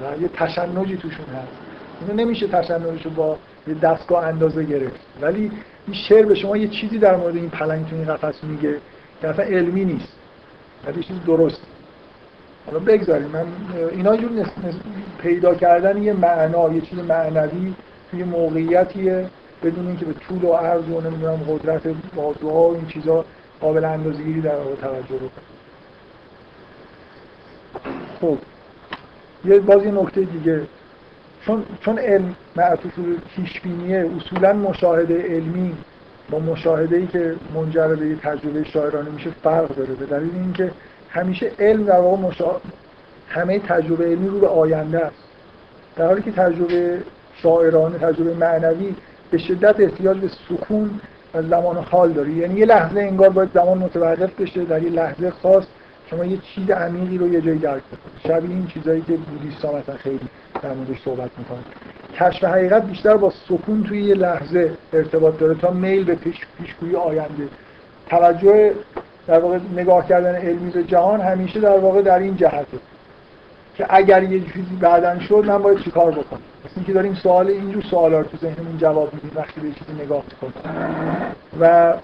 و 0.00 0.22
یه 0.22 0.28
تشنجی 0.28 0.96
توشون 0.96 1.26
هست. 1.26 1.52
اینو 2.00 2.22
نمیشه 2.22 2.46
تشنجش 2.46 3.04
رو 3.04 3.10
با 3.10 3.36
یه 3.66 3.74
دستگاه 3.74 4.26
اندازه 4.26 4.64
گرفت. 4.64 5.00
ولی 5.20 5.52
این 5.86 5.96
شعر 5.96 6.26
به 6.26 6.34
شما 6.34 6.56
یه 6.56 6.68
چیزی 6.68 6.98
در 6.98 7.16
مورد 7.16 7.36
این 7.36 7.50
پلنگ 7.50 7.88
تو 7.88 7.96
این 7.96 8.04
قفس 8.04 8.44
میگه 8.44 8.76
که 9.20 9.28
اصلا 9.28 9.44
علمی 9.44 9.84
نیست. 9.84 10.12
ولی 10.86 11.02
چیز 11.02 11.16
درست. 11.26 11.60
حالا 12.66 12.78
بگذاریم. 12.78 13.28
من 13.28 13.46
اینا 13.90 14.16
جور 14.16 14.32
نس... 14.32 14.46
نس... 14.46 14.74
پیدا 15.22 15.54
کردن 15.54 16.02
یه 16.02 16.12
معنا 16.12 16.72
یه 16.72 16.80
چیز 16.80 16.98
معنوی 16.98 17.74
توی 18.10 18.22
موقعیتیه 18.22 19.26
بدون 19.64 19.86
اینکه 19.86 20.04
به 20.04 20.12
طول 20.12 20.44
و 20.44 20.52
عرض 20.52 20.88
و 20.88 21.00
نمی‌دونم 21.00 21.36
قدرت 21.48 21.82
بازوها 22.16 22.68
و 22.68 22.74
این 22.74 22.86
چیزا 22.86 23.24
قابل 23.60 23.84
اندازه‌گیری 23.84 24.40
در 24.40 24.56
واقع 24.56 24.74
توجه 24.74 25.16
بکنه. 25.16 25.48
خب. 28.20 28.38
یه 29.44 29.58
باز 29.58 29.84
یه 29.84 29.90
نکته 29.90 30.20
دیگه. 30.20 30.62
چون 31.46 31.64
چون 31.80 31.98
علم 31.98 32.36
معطوف 32.56 32.92
پیش 33.36 33.60
بینیه 33.60 34.10
اصولا 34.16 34.52
مشاهده 34.52 35.22
علمی 35.22 35.76
با 36.30 36.38
مشاهده 36.38 36.96
ای 36.96 37.06
که 37.06 37.36
منجر 37.54 37.94
به 37.94 38.16
تجربه 38.16 38.64
شاعرانه 38.64 39.10
میشه 39.10 39.30
فرق 39.42 39.74
داره. 39.76 39.94
به 39.94 40.06
دلیل 40.06 40.34
اینکه 40.34 40.70
همیشه 41.10 41.52
علم 41.58 41.84
در 41.84 41.98
واقع 41.98 42.22
مشا... 42.22 42.60
همه 43.28 43.58
تجربه 43.58 44.04
علمی 44.04 44.28
رو 44.28 44.40
به 44.40 44.48
آینده 44.48 44.98
است. 44.98 45.16
در 45.96 46.06
حالی 46.06 46.22
که 46.22 46.32
تجربه 46.32 47.02
شاعرانه 47.42 47.98
تجربه 47.98 48.34
معنوی 48.34 48.94
به 49.30 49.38
شدت 49.38 49.80
احتیاج 49.80 50.18
به 50.18 50.28
سکون 50.28 51.00
زمان 51.34 51.76
حال 51.90 52.12
داره 52.12 52.30
یعنی 52.30 52.60
یه 52.60 52.66
لحظه 52.66 53.00
انگار 53.00 53.28
باید 53.28 53.50
زمان 53.54 53.78
متوقف 53.78 54.40
بشه 54.40 54.64
در 54.64 54.82
یه 54.82 54.90
لحظه 54.90 55.30
خاص 55.30 55.64
شما 56.10 56.24
یه 56.24 56.38
چیز 56.38 56.70
عمیقی 56.70 57.18
رو 57.18 57.32
یه 57.32 57.40
جایی 57.40 57.58
درک 57.58 57.82
کنید 57.90 58.36
شبیه 58.36 58.50
این 58.50 58.66
چیزایی 58.66 59.02
که 59.02 59.12
بودیستا 59.12 59.72
مثلا 59.72 59.96
خیلی 59.96 60.28
در 60.62 60.72
موردش 60.72 61.02
صحبت 61.04 61.30
می‌کنن 61.38 61.64
کشف 62.14 62.44
حقیقت 62.44 62.82
بیشتر 62.82 63.16
با 63.16 63.32
سکون 63.48 63.82
توی 63.82 64.02
یه 64.02 64.14
لحظه 64.14 64.72
ارتباط 64.92 65.38
داره 65.38 65.54
تا 65.54 65.70
میل 65.70 66.04
به 66.04 66.14
پیش 66.14 66.36
پیشگویی 66.58 66.96
آینده. 66.96 67.48
توجه 68.10 68.72
در 69.26 69.38
واقع 69.38 69.58
نگاه 69.76 70.08
کردن 70.08 70.34
علمی 70.34 70.70
به 70.70 70.84
جهان 70.84 71.20
همیشه 71.20 71.60
در 71.60 71.78
واقع 71.78 72.02
در 72.02 72.18
این 72.18 72.36
جهته. 72.36 72.78
که 73.78 73.86
اگر 73.88 74.22
یه 74.22 74.40
چیزی 74.40 74.76
بعدن 74.80 75.18
شد 75.18 75.44
من 75.46 75.58
باید 75.58 75.78
چیکار 75.78 76.10
بکنم؟ 76.10 76.40
مثل 76.64 76.72
اینکه 76.76 76.92
داریم 76.92 77.14
سوال 77.14 77.46
اینجور 77.46 77.82
سوالا 77.82 78.18
رو 78.18 78.24
تو 78.24 78.36
ذهنمون 78.36 78.78
جواب 78.78 79.14
میدیم 79.14 79.30
وقتی 79.34 79.60
به 79.60 79.68
چیزی 79.68 80.02
نگاه 80.02 80.22
می‌کنیم. 80.30 80.74
و 81.60 81.94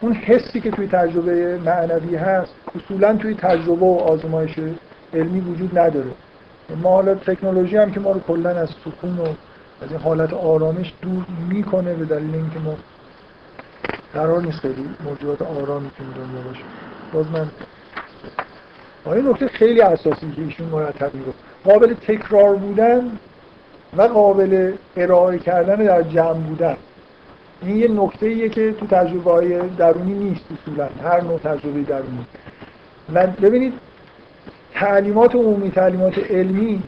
اون 0.00 0.12
حسی 0.12 0.60
که 0.60 0.70
توی 0.70 0.86
تجربه 0.86 1.58
معنوی 1.58 2.16
هست 2.16 2.54
اصولا 2.76 3.16
توی 3.16 3.34
تجربه 3.34 3.86
و 3.86 3.98
آزمایش 3.98 4.54
علمی 5.14 5.40
وجود 5.40 5.78
نداره. 5.78 6.10
ما 6.82 6.90
حالا 6.90 7.14
تکنولوژی 7.14 7.76
هم 7.76 7.92
که 7.92 8.00
ما 8.00 8.12
رو 8.12 8.20
کلا 8.20 8.50
از 8.50 8.68
سکون 8.68 9.18
و 9.18 9.26
از 9.82 9.90
این 9.90 10.00
حالت 10.00 10.32
آرامش 10.32 10.92
دور 11.02 11.26
می‌کنه 11.48 11.94
به 11.94 12.04
دلیل 12.04 12.34
اینکه 12.34 12.58
ما 12.58 12.74
قرار 14.14 14.42
نیست 14.42 14.58
خیلی 14.58 14.88
موجودات 15.04 15.42
آرامی 15.42 15.90
تو 15.98 16.04
دنیا 16.04 16.42
باشه 16.48 16.64
باز 17.12 17.26
من 17.30 17.50
آیه 19.06 19.22
نکته 19.22 19.48
خیلی 19.48 19.80
اساسی 19.80 20.32
که 20.36 20.42
ایشون 20.42 20.66
مرتب 20.66 21.14
می‌گفت. 21.14 21.38
قابل 21.64 21.94
تکرار 21.94 22.56
بودن 22.56 23.12
و 23.96 24.02
قابل 24.02 24.72
ارائه 24.96 25.38
کردن 25.38 25.76
در 25.76 26.02
جمع 26.02 26.32
بودن. 26.32 26.76
این 27.62 27.76
یه 27.76 27.88
نکته 27.88 28.26
ایه 28.26 28.48
که 28.48 28.72
تو 28.72 28.86
تجربه 28.86 29.30
های 29.30 29.58
درونی 29.78 30.14
نیست 30.14 30.44
اصولا. 30.62 30.88
هر 31.04 31.20
نوع 31.20 31.38
تجربه 31.38 31.82
درونی. 31.82 32.26
و 33.14 33.26
ببینید 33.26 33.72
تعلیمات 34.74 35.34
عمومی 35.34 35.70
تعلیمات 35.70 36.18
علمی 36.30 36.82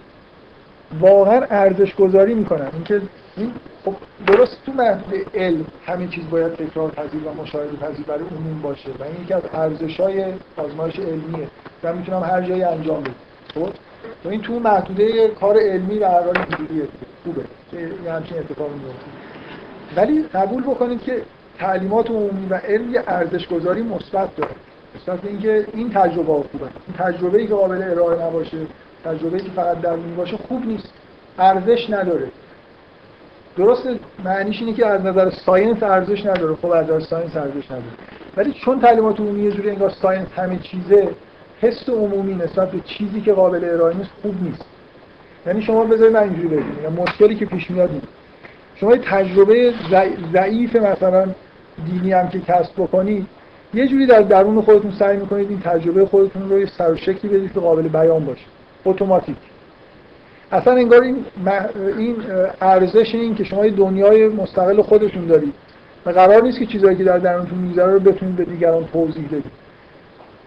واقعا 1.00 1.47
ارزش 1.50 1.94
گذاری 1.94 2.34
می‌کنن. 2.34 2.68
اینکه 2.72 3.00
این 3.36 3.52
خب 3.89 3.97
درست 4.26 4.57
تو 4.67 4.73
محدود 4.73 5.26
علم 5.34 5.67
همه 5.86 6.08
چیز 6.08 6.31
باید 6.31 6.55
تکرار 6.55 6.91
پذیر 6.91 7.20
و 7.25 7.42
مشاهده 7.42 7.76
پذیر 7.76 8.07
برای 8.07 8.20
عموم 8.20 8.62
باشه 8.62 8.91
و 9.00 9.02
این 9.02 9.23
یکی 9.23 9.34
از 9.34 9.42
ارزش 9.52 10.00
های 10.00 10.25
آزمایش 10.57 10.99
علمیه 10.99 11.49
و 11.84 11.94
می‌تونم 11.94 12.23
هر 12.23 12.42
جایی 12.42 12.62
انجام 12.62 13.00
بدم. 13.00 13.15
خب؟ 13.55 13.68
تو 14.23 14.28
این 14.28 14.41
تو 14.41 14.58
محدوده 14.58 15.28
کار 15.28 15.58
علمی 15.58 15.99
و 15.99 16.08
حال 16.08 16.39
اینجوریه. 16.39 16.89
خوبه. 17.25 17.44
یه 18.05 18.12
همچین 18.12 18.39
اتفاقی 18.39 18.75
میفته 18.75 19.07
ولی 19.97 20.23
قبول 20.23 20.62
بکنید 20.62 21.02
که 21.02 21.23
تعلیمات 21.58 22.10
عمومی 22.10 22.47
و 22.50 22.55
علم 22.55 22.94
یه 22.94 23.02
ارزش 23.07 23.49
گذاری 23.49 23.83
مثبت 23.83 24.36
داره. 24.36 24.55
مثبت 24.97 25.25
اینکه 25.25 25.67
این 25.75 25.91
تجربه 25.91 26.33
ها 26.33 26.44
خوبه. 26.52 26.67
این 26.86 26.97
تجربه 26.99 27.39
ای 27.39 27.47
که 27.47 27.55
قابل 27.55 27.83
ارائه 27.83 28.26
نباشه 28.26 28.58
تجربه 29.05 29.36
ای 29.36 29.44
که 29.44 29.50
فقط 29.50 29.81
درونی 29.81 30.12
باشه 30.12 30.36
خوب 30.36 30.67
نیست. 30.67 30.92
ارزش 31.39 31.91
نداره. 31.91 32.28
درست 33.58 33.88
معنیش 34.24 34.60
اینه 34.60 34.72
که 34.72 34.86
از 34.86 35.04
نظر 35.04 35.30
science 35.30 35.82
ارزش 35.82 36.26
نداره. 36.26 36.54
خب 36.54 36.70
از 36.70 36.84
نظر 36.84 37.00
science 37.00 37.36
ارزش 37.36 37.64
نداره. 37.64 37.84
ولی 38.36 38.52
چون 38.52 38.80
تعلیمات 38.80 39.20
عمومی 39.20 39.42
یه 39.42 39.50
جوری 39.50 39.70
انگار 39.70 39.90
science 39.90 40.28
همه 40.36 40.58
چیزه 40.58 41.08
حس 41.60 41.88
عمومی 41.88 42.34
نسبت 42.34 42.70
به 42.70 42.80
چیزی 42.80 43.20
که 43.20 43.32
قابل 43.32 43.64
ارائه 43.64 43.96
نیست 43.96 44.10
خوب 44.22 44.42
نیست. 44.42 44.64
یعنی 45.46 45.62
شما 45.62 45.84
بذارید 45.84 46.16
من 46.16 46.22
اینجوری 46.22 46.48
بگم. 46.48 46.82
یا 46.82 46.90
مشکلی 46.90 47.34
که 47.34 47.46
پیش 47.46 47.70
میاد 47.70 47.90
شما 48.74 48.92
یه 48.92 49.02
تجربه 49.04 49.74
ضعیف 50.32 50.76
مثلا 50.76 51.26
دینی 51.86 52.12
هم 52.12 52.28
که 52.28 52.40
کسب 52.40 52.72
بکنید 52.76 53.26
یه 53.74 53.88
جوری 53.88 54.06
در 54.06 54.22
درون 54.22 54.60
خودتون 54.60 54.92
سعی 54.98 55.16
می‌کنید 55.16 55.50
این 55.50 55.60
تجربه 55.60 56.06
خودتون 56.06 56.50
رو 56.50 56.60
یه 56.60 56.66
سر 56.66 56.92
و 56.92 56.96
شکلی 56.96 57.38
بدید 57.38 57.52
که 57.52 57.60
قابل 57.60 57.88
بیان 57.88 58.24
باشه. 58.24 58.44
اتوماتیک. 58.84 59.36
اصلا 60.52 60.72
انگار 60.72 61.02
این 61.02 61.24
این 61.98 62.16
ارزش 62.60 63.14
این 63.14 63.34
که 63.34 63.44
شما 63.44 63.66
یه 63.66 63.70
دنیای 63.70 64.28
مستقل 64.28 64.82
خودتون 64.82 65.26
دارید. 65.26 65.54
و 66.06 66.10
قرار 66.10 66.42
نیست 66.42 66.58
که 66.58 66.66
چیزایی 66.66 66.96
که 66.96 67.04
در 67.04 67.18
درونتون 67.18 67.58
میگذره 67.58 67.92
رو 67.92 68.00
بتونید 68.00 68.36
به 68.36 68.44
دیگران 68.44 68.84
توضیح 68.92 69.26
بدید. 69.26 69.52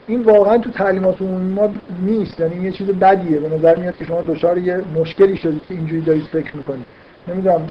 این 0.08 0.22
واقعا 0.22 0.58
تو 0.58 0.72
تعلیمات 0.72 1.22
عمومی 1.22 1.54
ما 1.54 1.70
نیست. 2.06 2.40
یعنی 2.40 2.64
یه 2.64 2.72
چیز 2.72 2.88
بدیه. 2.88 3.40
به 3.40 3.50
نظر 3.50 3.76
میاد 3.76 3.98
که 3.98 4.06
شما 4.06 4.22
دچار 4.22 4.58
یه 4.58 4.82
مشکلی 4.96 5.38
شدید 5.38 5.62
که 5.68 5.74
اینجوری 5.74 6.02
دارید 6.02 6.24
فکر 6.24 6.58
می‌کنید. 6.58 6.86
نمی‌دونم 7.28 7.68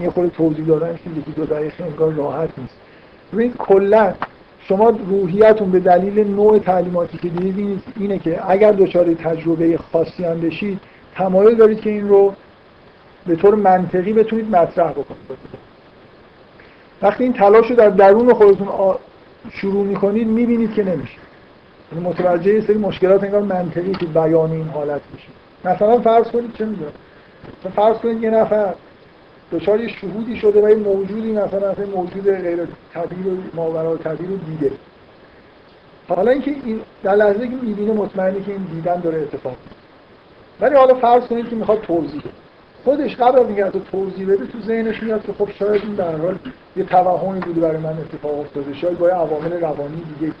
یه 0.00 0.10
خورده 0.10 0.30
توضیح 0.30 0.66
دادنش 0.66 0.98
یکی 1.18 1.32
دو 1.36 1.44
دقیقه 1.44 1.84
انگار 1.84 2.12
راحت 2.12 2.48
نیست. 2.58 2.74
ببین 3.32 3.52
کلا 3.58 4.14
شما 4.68 4.90
روحیتون 5.08 5.70
به 5.70 5.80
دلیل 5.80 6.26
نوع 6.28 6.58
تعلیماتی 6.58 7.18
که 7.18 7.28
دیدید 7.28 7.82
اینه 7.96 8.18
که 8.18 8.50
اگر 8.50 8.72
دچار 8.72 9.14
تجربه 9.14 9.78
خاصی 9.92 10.24
هم 10.24 10.40
بشید 10.40 10.80
تمایل 11.14 11.54
دارید 11.54 11.80
که 11.80 11.90
این 11.90 12.08
رو 12.08 12.34
به 13.26 13.36
طور 13.36 13.54
منطقی 13.54 14.12
بتونید 14.12 14.56
مطرح 14.56 14.90
بکنید. 14.90 15.38
وقتی 17.02 17.24
این 17.24 17.32
تلاش 17.32 17.70
رو 17.70 17.76
در 17.76 17.88
درون 17.88 18.34
خودتون 18.34 18.68
شروع 19.52 19.84
می‌کنید 19.86 20.28
می‌بینید 20.28 20.74
که 20.74 20.84
نمیشه. 20.84 21.18
یعنی 21.92 22.04
متوجه 22.04 22.54
یه 22.54 22.60
سری 22.60 22.78
مشکلات 22.78 23.24
انگار 23.24 23.42
منطقی 23.42 23.92
که 23.92 24.06
بیان 24.06 24.50
این 24.50 24.68
حالت 24.68 25.00
میشه. 25.12 25.28
مثلا 25.64 26.00
فرض 26.00 26.26
کنید 26.26 26.52
چه 26.52 26.64
می‌دونم. 26.64 26.92
فرض 27.76 27.96
کنید 27.96 28.22
یه 28.22 28.30
نفر 28.30 28.74
دچار 29.52 29.80
یه 29.80 29.88
شهودی 29.88 30.36
شده 30.36 30.64
و 30.64 30.68
یه 30.68 30.76
موجودی 30.76 31.32
مثلا 31.32 31.72
مثلا 31.72 31.86
موجود 31.86 32.30
غیر 32.30 32.66
طبیعی 32.94 33.22
و 33.22 33.36
ماورا 33.54 33.96
طبیعی 33.96 34.30
رو 34.30 34.36
دیده. 34.36 34.72
حالا 36.08 36.30
اینکه 36.30 36.50
این 36.64 36.80
در 37.02 37.14
لحظه 37.14 37.48
که 37.48 37.56
می‌بینه 37.62 37.92
مطمئنه 37.92 38.40
که 38.40 38.52
این 38.52 38.66
دیدن 38.74 39.00
داره 39.00 39.18
اتفاق 39.18 39.56
ولی 40.60 40.74
حالا 40.74 40.94
فرض 40.94 41.22
کنید 41.22 41.48
که 41.48 41.56
می‌خواد 41.56 41.80
توضیح 41.80 42.22
خودش 42.84 43.16
قبل 43.16 43.38
از 43.38 43.46
اینکه 43.46 43.80
توضیح 43.92 44.26
بده 44.26 44.46
تو 44.46 44.60
ذهنش 44.60 45.02
میاد 45.02 45.26
که 45.26 45.32
خب 45.32 45.48
شاید 45.58 45.82
این 45.82 45.94
در 45.94 46.16
حال 46.16 46.38
یه 46.76 46.84
توهمی 46.84 47.40
بوده 47.40 47.60
برای 47.60 47.76
من 47.76 47.98
اتفاق 47.98 48.40
افتاده. 48.40 48.74
شاید 48.74 48.98
با 48.98 49.08
عوامل 49.08 49.52
روانی 49.60 50.02
دیگه. 50.18 50.32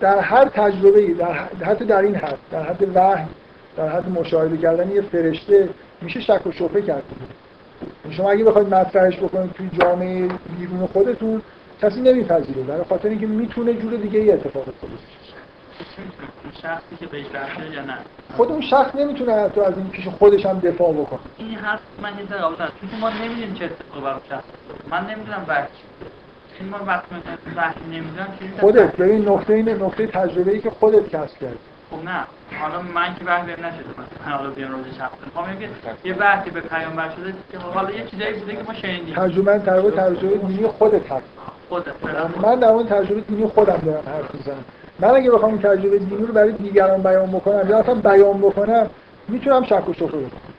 در 0.00 0.18
هر 0.18 0.44
تجربه 0.44 1.14
در 1.14 1.32
حتی 1.64 1.84
در 1.84 2.02
این 2.02 2.14
حد 2.14 2.38
در 2.50 2.62
حد 2.62 2.96
وحی 2.96 3.24
در 3.76 3.88
حد 3.88 4.10
مشاهده 4.10 4.56
کردن 4.56 4.90
یه 4.90 5.00
فرشته 5.00 5.68
میشه 6.02 6.20
شک 6.20 6.46
و 6.46 6.52
شبهه 6.52 6.82
کرد. 6.82 7.02
شما 8.10 8.30
اگه 8.30 8.44
بخواید 8.44 8.74
مطرحش 8.74 9.16
بکنید 9.16 9.52
توی 9.52 9.70
جامعه 9.80 10.28
بیرون 10.58 10.86
خودتون 10.92 11.42
کسی 11.82 12.00
نمیپذیره. 12.00 12.62
برای 12.62 12.84
خاطر 12.84 13.08
اینکه 13.08 13.26
می‌تونه 13.26 13.74
جور 13.74 13.96
دیگه 13.96 14.20
ای 14.20 14.32
اتفاق 14.32 14.68
افتاده. 14.68 14.92
شخصی 16.62 16.96
که 17.00 17.06
بهش 17.06 17.26
رفته 17.34 17.70
یا 17.70 17.82
نه. 17.82 17.98
خود 18.36 18.48
اون 18.48 18.60
شخص 18.60 18.94
نمی‌تونه 18.94 19.34
حتی 19.34 19.60
از 19.60 19.78
این 19.78 19.88
پیش 19.90 20.08
خودش 20.08 20.46
هم 20.46 20.58
دفاع 20.58 20.92
بکنه. 20.92 21.20
این 21.36 21.54
حرف 21.54 21.80
من 22.02 22.08
یه 22.18 22.26
ذره 22.30 22.40
قابل 22.40 22.56
چون 22.56 23.00
ما 23.00 23.10
نمی‌دونیم 23.10 23.54
چه 23.54 23.64
اتفاقی 23.64 24.00
برای 24.00 24.20
شخص 24.28 24.44
من 24.90 25.06
نمی‌دونم 25.10 25.44
بعد 25.46 25.68
این 26.60 26.68
ما 26.68 26.78
وقت 27.56 27.76
نمی‌دونم 27.92 28.28
خودت 28.60 28.96
ببین 28.96 29.28
نقطه 29.28 29.54
این 29.54 29.68
نقطه 29.68 30.06
تجربه 30.06 30.52
ای 30.52 30.60
که 30.60 30.70
خودت 30.70 31.08
کسب 31.08 31.38
کردی. 31.38 31.58
خب 31.90 32.04
نه. 32.04 32.24
حالا 32.60 32.82
من 32.82 33.14
که 33.14 33.24
بحث 33.24 33.46
بهم 33.46 33.64
نشده 33.64 33.84
من 34.26 34.32
حالا 34.32 34.50
بیان 34.50 34.72
روز 34.72 34.84
شخص 34.98 35.12
می‌خوام 35.24 35.58
که 35.58 35.68
یه 36.04 36.14
بحثی 36.14 36.50
به 36.50 36.60
پیامبر 36.60 37.10
شده 37.16 37.34
که 37.52 37.58
حالا 37.58 37.90
یه 37.90 38.06
چیزایی 38.06 38.32
بوده 38.32 38.56
که 38.56 38.62
ما 38.62 38.74
شنیدیم. 38.74 39.14
ترجمه 39.14 39.58
ترجمه 39.58 39.90
ترجمه 39.90 40.36
دینی 40.36 40.66
خودت 40.66 41.12
هست. 41.12 41.26
خودت. 41.68 41.94
من 42.42 42.54
در 42.54 42.68
اون 42.68 42.86
تجربه 42.86 43.20
دینی 43.20 43.46
خودم 43.46 43.80
دارم 43.84 44.02
حرف 44.06 44.34
می‌زنم. 44.34 44.64
من 44.98 45.08
اگه 45.08 45.30
بخوام 45.30 45.52
این 45.52 45.62
تجربه 45.62 45.98
دینی 45.98 46.26
رو 46.26 46.32
برای 46.32 46.52
دیگران 46.52 47.02
بیان 47.02 47.30
بکنم 47.30 47.70
یا 47.70 47.78
اصلا 47.78 47.94
بیان 47.94 48.38
بکنم 48.38 48.90
می‌تونم 49.28 49.64
شک 49.64 49.88
و 49.88 49.92
شبهه 49.92 50.08
بکنم. 50.08 50.54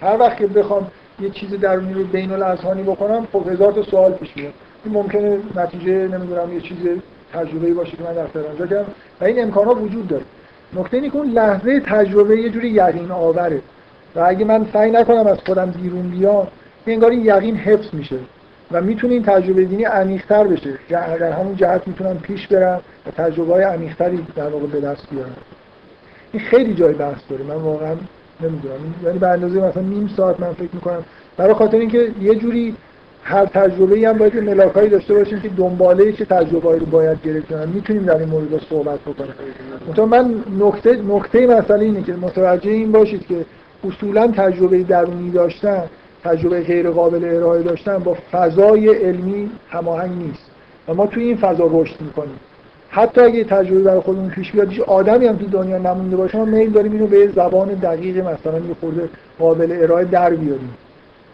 هر 0.00 0.16
وقت 0.18 0.36
که 0.36 0.46
بخوام 0.46 0.90
یه 1.20 1.30
چیز 1.30 1.50
درونی 1.50 1.94
رو 1.94 2.04
بین 2.04 2.32
الاذهانی 2.32 2.82
بکنم 2.82 3.26
خب 3.32 3.48
هزار 3.48 3.72
تا 3.72 3.82
سوال 3.82 4.12
پیش 4.12 4.36
میاد. 4.36 4.52
این 4.84 4.94
ممکنه 4.94 5.38
نتیجه 5.56 5.92
نمی‌دونم 5.92 6.52
یه 6.52 6.60
چیز 6.60 6.76
تجربه‌ای 7.32 7.74
باشه 7.74 7.96
که 7.96 8.02
من 8.02 8.12
در 8.12 8.26
تهران 8.26 8.58
کردم. 8.58 8.84
و 9.20 9.24
این 9.24 9.42
امکانات 9.42 9.76
وجود 9.76 10.08
داره. 10.08 10.24
نکته 10.76 10.96
اینه 10.96 11.10
که 11.10 11.18
لحظه 11.18 11.80
تجربه 11.80 12.40
یه 12.40 12.50
جوری 12.50 12.68
یقین 12.68 13.10
آوره. 13.10 13.60
و 14.16 14.20
اگه 14.26 14.44
من 14.44 14.66
سعی 14.72 14.90
نکنم 14.90 15.26
از 15.26 15.38
خودم 15.46 15.70
بیرون 15.70 16.10
بیام 16.10 16.46
انگار 16.86 17.10
این 17.10 17.24
یقین 17.24 17.56
حفظ 17.56 17.94
میشه. 17.94 18.16
و 18.74 18.80
می‌تونه 18.80 19.12
این 19.12 19.22
تجربه 19.22 19.64
دینی 19.64 19.84
عمیق‌تر 19.84 20.44
بشه. 20.44 20.78
در 20.88 21.32
همون 21.32 21.56
جهت 21.56 21.88
می‌تونم 21.88 22.18
پیش 22.18 22.46
برم 22.46 22.80
و 23.06 23.10
تجربه 23.10 23.52
های 23.52 23.62
عمیق‌تری 23.62 24.26
در 24.36 24.48
واقع 24.48 24.66
به 24.66 24.80
دست 24.80 25.10
بیارم 25.10 25.36
این 26.32 26.42
خیلی 26.42 26.74
جای 26.74 26.94
بحث 26.94 27.20
داره. 27.30 27.44
من 27.44 27.54
واقعا 27.54 27.94
نمی‌دونم. 28.40 28.74
یعنی 29.04 29.18
به 29.18 29.28
اندازه 29.28 29.60
مثلا 29.60 29.82
نیم 29.82 30.10
ساعت 30.16 30.40
من 30.40 30.52
فکر 30.52 30.68
می‌کنم. 30.72 31.04
برای 31.36 31.54
خاطر 31.54 31.76
اینکه 31.76 32.10
یه 32.20 32.34
جوری 32.34 32.76
هر 33.22 33.46
تجربه 33.46 34.08
هم 34.08 34.18
باید 34.18 34.36
ملاکایی 34.36 34.88
داشته 34.88 35.14
باشیم 35.14 35.40
که 35.40 35.48
دنباله 35.48 36.12
چه 36.12 36.24
تجربه 36.24 36.78
رو 36.78 36.86
باید 36.86 37.22
گرفت 37.24 37.52
می‌تونیم 37.52 38.04
در 38.04 38.16
این 38.16 38.28
مورد 38.28 38.60
صحبت 38.70 39.00
بکنیم. 39.00 39.34
مثلا 39.92 40.06
من 40.06 40.44
نکته 40.60 41.02
نکته 41.08 41.46
مسئله 41.46 41.84
اینه 41.84 42.02
که 42.02 42.12
متوجه 42.12 42.70
این 42.70 42.92
باشید 42.92 43.26
که 43.26 43.44
اصولا 43.88 44.26
تجربه 44.26 44.82
درونی 44.82 45.30
داشتن 45.30 45.82
تجربه 46.24 46.60
غیر 46.60 46.90
قابل 46.90 47.24
ارائه 47.24 47.62
داشتن 47.62 47.98
با 47.98 48.16
فضای 48.32 48.88
علمی 48.88 49.50
هماهنگ 49.68 50.10
نیست. 50.10 50.50
و 50.88 50.94
ما 50.94 51.06
توی 51.06 51.22
این 51.22 51.36
فضا 51.36 51.68
رشد 51.70 52.00
می‌کنیم. 52.00 52.40
حتی 52.88 53.20
اگه 53.20 53.44
تجربه 53.44 53.80
برای 53.80 54.00
خودمون 54.00 54.28
پیش 54.28 54.52
بیاد 54.52 54.68
هیچ 54.68 54.80
آدمی 54.80 55.26
هم 55.26 55.36
تو 55.36 55.46
دنیا 55.46 55.78
نمونده 55.78 56.16
باشه 56.16 56.38
ما 56.38 56.44
میل 56.44 56.70
داریم 56.70 56.92
اینو 56.92 57.06
به 57.06 57.28
زبان 57.28 57.68
دقیق 57.68 58.18
مثلا 58.18 58.58
یه 58.58 58.74
خورده 58.80 59.08
قابل 59.38 59.78
ارائه 59.82 60.04
در 60.04 60.30
بیاریم. 60.30 60.74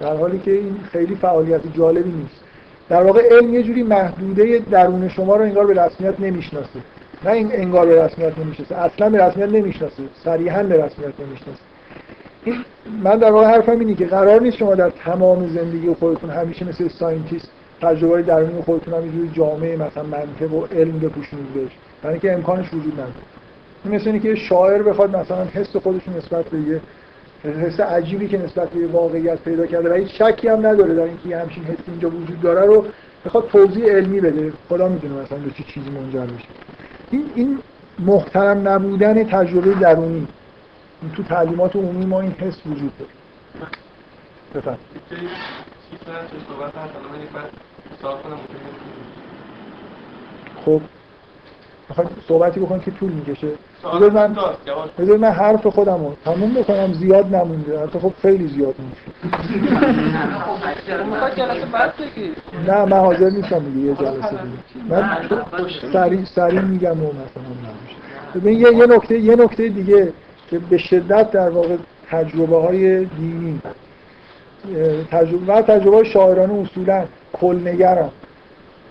در 0.00 0.16
حالی 0.16 0.38
که 0.38 0.50
این 0.50 0.76
خیلی 0.92 1.14
فعالیت 1.14 1.60
جالبی 1.76 2.10
نیست. 2.10 2.40
در 2.88 3.02
واقع 3.02 3.20
علم 3.30 3.54
یه 3.54 3.62
جوری 3.62 3.82
محدوده 3.82 4.62
درون 4.70 5.08
شما 5.08 5.36
رو 5.36 5.42
انگار 5.42 5.66
به 5.66 5.84
رسمیت 5.84 6.20
نمی‌شناسه. 6.20 6.80
نه 7.24 7.30
این 7.30 7.50
انگار 7.52 7.86
به 7.86 8.04
رسمیت 8.04 8.38
نمی‌شناسه 8.38 8.76
اصلا 8.76 9.10
به 9.10 9.24
رسمیت 9.24 9.48
نمی‌شناسه 9.48 10.02
صریحا 10.24 10.62
به 10.62 10.74
رسمیت 10.74 11.20
نمی‌شناسه. 11.20 11.69
من 13.02 13.18
در 13.18 13.32
واقع 13.32 13.46
حرفم 13.46 13.78
اینه 13.78 13.94
که 13.94 14.06
قرار 14.06 14.40
نیست 14.40 14.56
شما 14.56 14.74
در 14.74 14.90
تمام 14.90 15.48
زندگی 15.48 15.94
خودتون 15.94 16.30
همیشه 16.30 16.68
مثل 16.68 16.88
scientist 16.88 17.50
تجربه 17.82 18.22
درونی 18.22 18.62
خودتون 18.62 18.94
هم 18.94 19.02
اینجوری 19.02 19.30
جامعه 19.32 19.76
مثلا 19.76 20.02
منطق 20.02 20.54
و 20.54 20.66
علم 20.66 20.98
بپوشونید 20.98 21.54
بهش. 21.54 21.70
برای 22.02 22.14
اینکه 22.14 22.32
امکانش 22.32 22.66
وجود 22.74 22.92
نداره. 22.92 23.14
مثل 23.84 24.06
اینه 24.06 24.18
که 24.18 24.34
شاعر 24.34 24.82
بخواد 24.82 25.16
مثلا 25.16 25.44
حس 25.44 25.76
خودش 25.76 26.08
نسبت 26.08 26.44
به 26.44 26.58
یه 26.58 26.80
حس 27.44 27.80
عجیبی 27.80 28.28
که 28.28 28.38
نسبت 28.38 28.70
به 28.70 28.86
واقعیت 28.86 29.38
پیدا 29.38 29.66
کرده 29.66 29.90
و 29.90 29.94
هیچ 29.94 30.22
شکی 30.22 30.48
هم 30.48 30.66
نداره 30.66 30.94
در 30.94 31.02
اینکه 31.02 31.36
همچین 31.36 31.64
حسی 31.64 31.82
اینجا 31.86 32.08
وجود 32.10 32.40
داره 32.40 32.66
رو 32.66 32.84
بخواد 33.26 33.48
توضیح 33.48 33.84
علمی 33.84 34.20
بده. 34.20 34.52
خدا 34.68 34.88
می‌دونه 34.88 35.14
مثلا 35.14 35.38
به 35.38 35.50
چه 35.50 35.64
چیزی 35.64 35.90
منجر 35.90 36.20
بشه 36.20 36.46
این 37.10 37.24
این 37.34 37.58
محترم 37.98 38.68
نبودن 38.68 39.24
تجربه 39.24 39.74
درونی. 39.74 40.26
تو 41.16 41.22
تعلیمات 41.22 41.76
عمومی 41.76 42.06
ما 42.06 42.20
این 42.20 42.32
حس 42.32 42.66
وجود 42.66 42.92
داره. 42.98 43.10
بفهم 44.54 44.78
خب 50.64 50.80
می‌خوای 51.88 52.06
صحبتی 52.28 52.60
بکن 52.60 52.80
که 52.80 52.90
طول 52.90 53.12
می‌کشه. 53.12 53.48
بذار 53.94 54.10
من 54.10 54.36
بذار 54.98 55.16
من 55.16 55.28
حرف 55.28 55.66
خودم 55.66 56.04
رو 56.04 56.16
تموم 56.24 56.54
بکنم 56.54 56.92
زیاد 56.92 57.34
نمونده. 57.34 57.82
حتی 57.82 57.98
خب 57.98 58.12
خیلی 58.22 58.48
زیاد 58.48 58.74
میشه. 58.78 59.34
نه 62.66 62.84
من 62.84 62.98
حاضر 62.98 63.30
نیستم 63.30 63.58
دیگه 63.58 63.86
یه 63.86 63.94
جلسه 63.94 64.30
دیگه. 64.30 64.88
من 64.88 65.28
سریع 65.92 66.24
سریع 66.24 66.60
میگم 66.60 67.04
و 67.04 67.12
مثلا 67.12 67.42
نمیشه. 67.44 67.96
ببین 68.34 68.60
یه 68.78 68.86
نکته 68.86 69.18
یه 69.18 69.36
نکته 69.36 69.68
دیگه. 69.68 70.12
که 70.50 70.58
به 70.58 70.78
شدت 70.78 71.30
در 71.30 71.50
واقع 71.50 71.76
تجربه 72.10 72.56
های 72.56 73.04
دینی 73.04 73.60
تجربه 75.10 75.52
و 75.52 75.62
تجربه 75.62 75.96
های 75.96 76.04
شاعرانه 76.04 76.54
اصولا 76.54 77.04
کلنگرن 77.32 78.10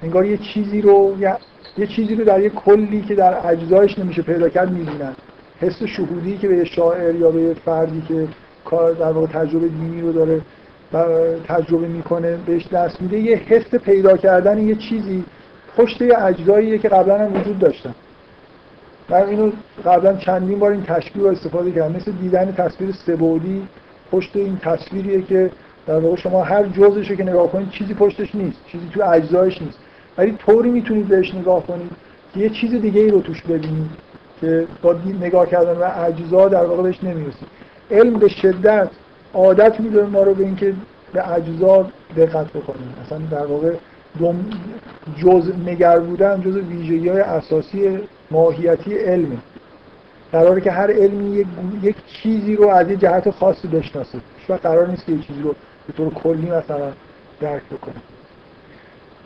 انگار 0.03 0.25
یه 0.25 0.37
چیزی 0.37 0.81
رو 0.81 1.15
یه 1.77 1.87
چیزی 1.87 2.15
رو 2.15 2.23
در 2.23 2.41
یه 2.41 2.49
کلی 2.49 3.01
که 3.01 3.15
در 3.15 3.49
اجزایش 3.51 3.99
نمیشه 3.99 4.21
پیدا 4.21 4.49
کرد 4.49 4.71
می‌بینن. 4.71 5.15
حس 5.61 5.83
شهودی 5.83 6.37
که 6.37 6.47
به 6.47 6.57
یه 6.57 6.63
شاعر 6.63 7.15
یا 7.15 7.31
به 7.31 7.41
یه 7.41 7.53
فردی 7.53 8.03
که 8.07 8.27
کار 8.65 8.91
در 8.91 9.11
واقع 9.11 9.27
تجربه 9.27 9.67
دینی 9.67 10.01
رو 10.01 10.11
داره 10.11 10.41
تجربه 11.47 11.87
می‌کنه 11.87 12.37
بهش 12.45 12.67
دست 12.67 13.01
میده 13.01 13.19
یه 13.19 13.35
حس 13.35 13.75
پیدا 13.75 14.17
کردن 14.17 14.67
یه 14.67 14.75
چیزی 14.75 15.23
پشت 15.77 16.01
یه 16.01 16.23
اجزاییه 16.23 16.77
که 16.77 16.89
قبلا 16.89 17.17
هم 17.17 17.41
وجود 17.41 17.59
داشتن. 17.59 17.95
من 19.09 19.27
اینو 19.27 19.51
قبلا 19.85 20.15
چندین 20.17 20.59
بار 20.59 20.71
این 20.71 20.83
تشبیه 20.83 21.23
رو 21.23 21.29
استفاده 21.29 21.71
کردم. 21.71 21.95
مثل 21.95 22.11
دیدن 22.11 22.51
تصویر 22.57 22.91
سبودی 22.91 23.67
پشت 24.11 24.35
این 24.35 24.57
تصویریه 24.57 25.21
که 25.21 25.51
در 25.87 25.99
واقع 25.99 26.15
شما 26.15 26.43
هر 26.43 26.63
جزش 26.63 27.11
که 27.11 27.23
نگاه 27.23 27.51
کنید 27.51 27.69
چیزی 27.69 27.93
پشتش 27.93 28.35
نیست 28.35 28.57
چیزی 28.67 28.89
تو 28.93 29.03
اجزایش 29.03 29.61
نیست. 29.61 29.77
ولی 30.17 30.31
طوری 30.31 30.69
می‌تونید 30.69 31.07
بهش 31.07 31.35
نگاه 31.35 31.67
کنید 31.67 31.91
که 32.33 32.39
یه 32.39 32.49
چیز 32.49 32.71
دیگه 32.71 33.01
ای 33.01 33.09
رو 33.09 33.21
توش 33.21 33.41
ببینید 33.41 33.89
که 34.41 34.67
با 34.81 34.95
نگاه 35.21 35.45
کردن 35.45 35.77
و 35.77 35.91
اجزا 36.05 36.47
در 36.47 36.65
واقع 36.65 36.83
بهش 36.83 37.03
نمی‌رسید 37.03 37.47
علم 37.91 38.13
به 38.13 38.27
شدت 38.27 38.89
عادت 39.33 39.79
میده 39.79 40.05
ما 40.05 40.23
رو 40.23 40.33
به 40.33 40.43
اینکه 40.43 40.73
به 41.13 41.33
اجزا 41.33 41.87
دقت 42.17 42.47
بکنیم 42.47 42.93
مثلا 43.05 43.19
در 43.31 43.45
واقع 43.45 43.73
جز 45.17 45.51
نگر 45.65 45.99
بودن 45.99 46.41
جز 46.41 46.57
ویژگی 46.57 47.09
های 47.09 47.19
اساسی 47.19 47.99
ماهیتی 48.31 48.97
علمه 48.97 49.37
قراره 50.31 50.61
که 50.61 50.71
هر 50.71 50.91
علمی 50.91 51.35
یک, 51.35 51.47
یک 51.83 51.95
چیزی 52.07 52.55
رو 52.55 52.67
از 52.67 52.89
یه 52.89 52.95
جهت 52.95 53.29
خاصی 53.31 53.67
بشناسه. 53.67 54.19
هیچ 54.37 54.57
قرار 54.57 54.87
نیست 54.87 55.05
که 55.05 55.11
یه 55.11 55.21
چیزی 55.21 55.41
رو 55.41 55.55
به 55.87 55.93
طور 55.93 56.13
کلی 56.13 56.51
مثلا 56.51 56.91
درک 57.41 57.63
بکنه. 57.71 57.95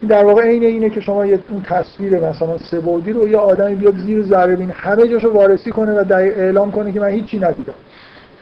این 0.01 0.09
در 0.09 0.25
واقع 0.25 0.41
عین 0.41 0.63
اینه 0.63 0.89
که 0.89 1.01
شما 1.01 1.25
یه 1.25 1.39
اون 1.49 1.61
تصویر 1.61 2.29
مثلا 2.29 2.57
سبودی 2.57 3.13
رو 3.13 3.27
یه 3.27 3.37
آدمی 3.37 3.75
بیاد 3.75 3.97
زیر 3.97 4.23
ذره 4.23 4.55
بین 4.55 4.71
همه 4.71 5.07
جاشو 5.07 5.33
وارسی 5.33 5.71
کنه 5.71 5.91
و 5.91 6.13
اعلام 6.13 6.71
کنه 6.71 6.91
که 6.91 6.99
من 6.99 7.09
هیچی 7.09 7.39
ندیدم. 7.39 7.73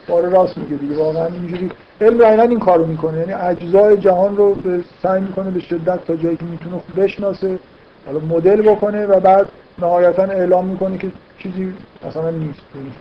بار 0.08 0.22
راست 0.28 0.58
میگه 0.58 0.76
دیگه. 0.76 0.96
واقعا 0.96 1.26
اینجوری 1.26 1.70
علم 2.02 2.18
دقیقا 2.18 2.42
این 2.42 2.58
کارو 2.58 2.86
می‌کنه. 2.86 3.18
یعنی 3.18 3.32
اجزای 3.32 3.96
جهان 3.96 4.36
رو 4.36 4.56
سعی 5.02 5.20
می‌کنه 5.20 5.50
به 5.50 5.60
شدت 5.60 6.04
تا 6.04 6.16
جایی 6.16 6.36
که 6.36 6.44
می‌تونه 6.44 6.80
بشناسه 6.96 7.58
حالا 8.06 8.18
مدل 8.18 8.62
بکنه 8.62 9.06
و 9.06 9.20
بعد 9.20 9.48
نهایتا 9.78 10.22
اعلام 10.22 10.66
می‌کنه 10.66 10.98
که 10.98 11.10
چیزی 11.38 11.74
مثلا 12.06 12.30
نیست. 12.30 12.60
یعنی 12.74 12.92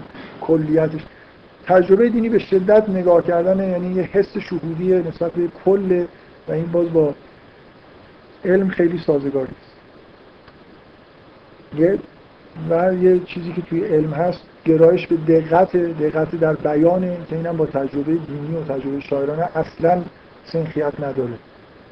کلیتش. 0.42 1.02
تجربه 1.66 2.10
دینی 2.10 2.30
به 2.30 2.40
شدت 2.40 2.90
نگاه 2.90 3.24
کردن 3.24 3.70
یعنی 3.70 3.96
یه 3.96 4.04
حس 4.04 4.38
شهودی 4.38 4.94
نسبت 4.94 5.32
به 5.32 5.48
کل 5.66 6.06
و 6.48 6.52
این 6.52 6.66
باز 6.66 6.94
با 6.94 7.14
علم 8.46 8.70
خیلی 8.70 8.98
سازگار 8.98 9.48
نیست. 9.48 9.72
یه 11.78 12.00
و 12.70 12.94
یه 12.94 13.20
چیزی 13.20 13.54
که 13.54 13.62
توی 13.62 13.86
علم 13.86 14.14
هست 14.14 14.46
گرایش 14.66 15.08
به 15.08 15.16
دقت 15.16 15.76
دقت 15.76 16.36
در 16.36 16.54
بیانه 16.54 17.18
که 17.30 17.36
اینم 17.36 17.58
با 17.58 17.66
تجربه 17.66 18.12
دینی 18.12 18.56
و 18.56 18.74
تجربه 18.74 19.00
شاعرانه 19.00 19.50
اصلا 19.56 20.02
سنخیت 20.46 21.00
نداره. 21.00 21.34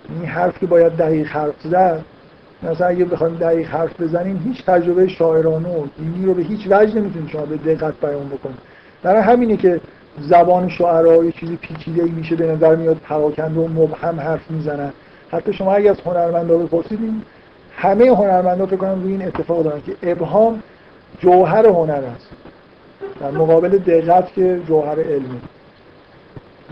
این 0.09 0.25
حرف 0.25 0.59
که 0.59 0.65
باید 0.65 0.98
دقیق 0.98 1.27
حرف 1.27 1.53
زد 1.64 2.01
مثلا 2.64 2.88
اگه 2.88 3.06
بخوایم 3.06 3.35
دقیق 3.35 3.67
حرف 3.67 4.01
بزنیم 4.01 4.41
هیچ 4.48 4.65
تجربه 4.65 5.07
شاعرانه 5.07 5.69
و 5.69 5.88
دینی 5.98 6.25
رو 6.25 6.33
به 6.33 6.43
هیچ 6.43 6.67
وجه 6.69 6.95
نمی‌تونیم 6.95 7.27
شما 7.27 7.45
به 7.45 7.57
دقت 7.57 7.93
بیان 8.01 8.27
بکنیم. 8.30 8.57
در 9.03 9.15
همینه 9.15 9.57
که 9.57 9.81
زبان 10.19 10.69
شعرا 10.69 11.23
یه 11.23 11.31
چیزی 11.31 11.56
پیچیده 11.56 12.03
میشه 12.03 12.35
به 12.35 12.51
نظر 12.51 12.75
میاد 12.75 12.98
پراکنده 12.98 13.59
و 13.59 13.67
مبهم 13.67 14.19
حرف 14.19 14.51
می‌زنن. 14.51 14.91
حتی 15.31 15.53
شما 15.53 15.73
اگه 15.73 15.89
از 15.89 15.99
هنرمندا 16.06 16.57
بپرسید 16.57 16.99
همه 17.75 18.06
هنرمندا 18.06 18.65
فکر 18.65 18.75
کنم 18.75 19.03
روی 19.03 19.11
این 19.11 19.27
اتفاق 19.27 19.64
دارن 19.64 19.81
که 19.81 20.11
ابهام 20.11 20.64
جوهر 21.19 21.65
هنر 21.67 22.03
است. 22.15 22.30
در 23.19 23.31
مقابل 23.31 23.69
دقت 23.69 24.33
که 24.33 24.61
جوهر 24.67 24.99
علمی 24.99 25.41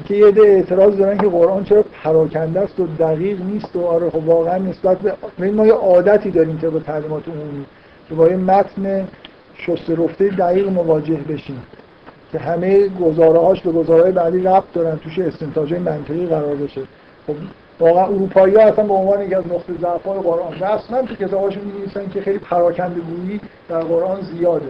که 0.06 0.16
یه 0.16 0.32
ده 0.32 0.42
اعتراض 0.42 0.98
دارن 0.98 1.17
که 1.17 1.27
قرآن 1.27 1.64
چرا 1.64 1.84
پراکنده 2.03 2.59
است 2.59 2.80
و 2.80 2.88
دقیق 3.00 3.42
نیست 3.42 3.76
و 3.76 3.85
آره 3.85 4.09
خب 4.09 4.27
واقعا 4.27 4.58
نسبت 4.58 4.98
به 5.40 5.51
ما 5.51 5.67
یه 5.67 5.74
عادتی 5.74 6.32
داریم 6.32 6.58
با 6.58 6.80
تعلیمات 6.80 7.27
عمومی 7.27 7.66
که 8.09 8.16
با 8.16 8.27
یه 8.27 8.38
متن 8.38 9.08
شسته 9.58 9.95
رفته 9.95 10.30
دقیق 10.30 10.69
مواجه 10.69 11.16
بشیم 11.16 11.64
که 12.32 12.40
همه 12.40 12.88
گزاره 12.88 13.40
هاش 13.40 13.61
به 13.61 13.72
گزاره 13.72 14.11
بعدی 14.11 14.40
ربط 14.40 14.74
دارن 14.74 14.98
توش 14.98 15.19
استنتاج 15.19 15.74
منطقی 15.74 16.26
قرار 16.26 16.56
بشه. 16.56 16.82
خب 17.27 17.35
واقعا 17.80 18.06
اروپایی 18.06 18.56
ها 18.56 18.61
اصلا 18.61 18.85
به 18.85 18.93
عنوان 18.93 19.22
یکی 19.22 19.35
از 19.35 19.48
نقطه 19.48 19.74
ضعف 19.82 20.06
های 20.06 20.19
قرآن 20.19 20.53
رسما 20.53 21.01
تو 21.01 21.16
کتاباشون 21.16 21.64
می‌نویسن 21.64 22.09
که 22.09 22.22
خیلی 22.22 22.40
پراکنده 22.40 23.00
گویی 23.00 23.42
در 23.69 23.80
قرآن 23.80 24.22
زیاده. 24.22 24.69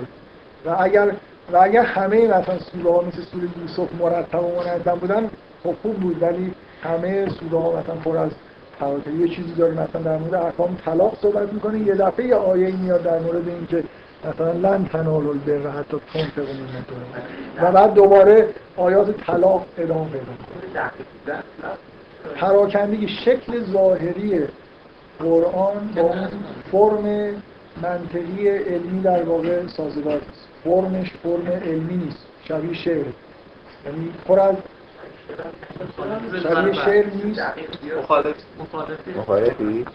و 0.66 0.76
اگر 0.80 1.12
و 1.52 1.58
اگر 1.58 1.84
همه 1.84 2.28
مثلا 2.28 2.60
سوره 2.60 2.92
ها 2.96 3.02
مثل 3.02 3.22
سوره 3.22 3.48
یوسف 3.62 3.94
مرتب 4.00 4.44
و 4.44 4.56
منظم 4.56 5.00
بودن 5.00 5.30
خب 5.64 5.76
خوب 5.82 5.96
بود 5.96 6.24
ولی 6.24 6.54
همه 6.84 7.30
سوره 7.30 7.64
ها 7.64 7.80
مثلا 7.80 7.96
پر 7.96 8.18
از 8.18 8.32
فواکه 8.80 9.12
یه 9.12 9.28
چیزی 9.28 9.54
داره 9.54 9.74
مثلا 9.74 10.02
در 10.02 10.18
مورد 10.18 10.34
احکام 10.34 10.78
طلاق 10.86 11.18
صحبت 11.22 11.54
می‌کنه 11.54 11.80
یه 11.80 11.96
دفعه 11.96 12.26
یه 12.26 12.36
آیه 12.36 12.76
میاد 12.76 13.04
در 13.04 13.20
مورد 13.20 13.48
اینکه 13.48 13.84
مثلا 14.26 14.52
لن 14.52 14.86
تنالوا 14.86 15.32
البر 15.32 15.70
حتی 15.70 15.98
تنفقوا 16.14 16.54
مما 16.54 16.82
تحبون 16.88 17.70
و 17.70 17.72
بعد 17.72 17.94
دوباره 17.94 18.48
آیات 18.78 19.18
طلاق 19.18 19.66
ادامه 19.78 20.10
پیدا 20.10 20.26
می‌کنه. 20.32 21.44
پراکندگی 22.36 23.08
شکل 23.08 23.64
ظاهری 23.64 24.48
قرآن 25.20 25.90
با 25.96 26.12
فرم 26.72 27.36
منطقی 27.82 28.50
علمی 28.50 29.02
در 29.02 29.24
واقع 29.24 29.68
سازگار 29.68 30.14
نیست. 30.14 30.47
فرمش 30.68 31.12
فرم 31.24 31.48
علمی 31.48 31.98
نیست 31.98 32.26
شبیه 32.48 32.74
شعر. 32.74 33.06
یعنی 33.86 34.12
پر 34.28 34.40
از 34.40 34.56
شبیه 36.44 36.74
شعر 36.74 37.06
نیست. 37.06 37.42
مخالف. 38.00 38.36
مخالفی؟ 39.18 39.86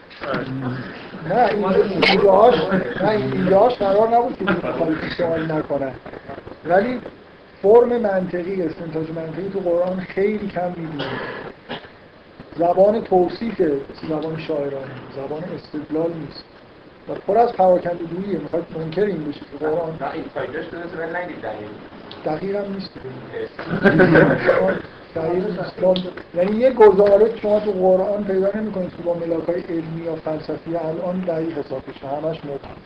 نه 1.29 1.47
این 1.47 1.65
ایدهاش 2.03 2.55
نه 3.01 3.09
این 3.09 3.33
ایدهاش 3.33 3.73
قرار 3.73 4.09
نبود 4.09 4.37
که 4.37 4.45
مخالفی 4.45 5.09
سوال 5.17 5.51
نکنن. 5.51 5.93
ولی 6.65 7.01
فرم 7.61 7.97
منطقی 7.97 8.61
استنتاج 8.61 9.09
منطقی 9.09 9.49
تو 9.53 9.59
قرآن 9.59 9.99
خیلی 9.99 10.47
کم 10.47 10.67
می‌بینید 10.67 11.11
زبان 12.57 13.01
توصیف 13.01 13.61
زبان 14.09 14.39
شاعرانه 14.39 14.93
زبان 15.15 15.43
استدلال 15.43 16.11
نیست. 16.13 16.52
و 17.09 17.13
پر 17.27 17.37
از 17.37 17.53
پراکنده 17.53 18.03
دویه 18.03 18.39
می‌خواد 18.39 18.65
منکر 18.79 19.01
این 19.01 19.23
بشید. 19.23 19.43
که 19.59 19.65
قرآن 19.65 19.95
دقیق. 22.25 22.55
هم 22.55 22.73
نیست. 22.73 22.91
یعنی 26.35 26.55
یه 26.55 26.71
گزاره 26.71 27.37
شما 27.41 27.59
تو 27.59 27.71
قرآن 27.71 28.23
پیدا 28.23 28.49
نمی‌کنید 28.55 28.89
که 28.97 29.03
با 29.03 29.13
ملاک 29.13 29.43
های 29.43 29.61
علمی 29.61 30.01
یا 30.05 30.15
فلسفی 30.15 30.75
الان 30.75 31.19
دقیق 31.19 31.57
حساب 31.57 31.81
بشه. 31.89 32.07
همش 32.07 32.39
مبهم. 32.45 32.77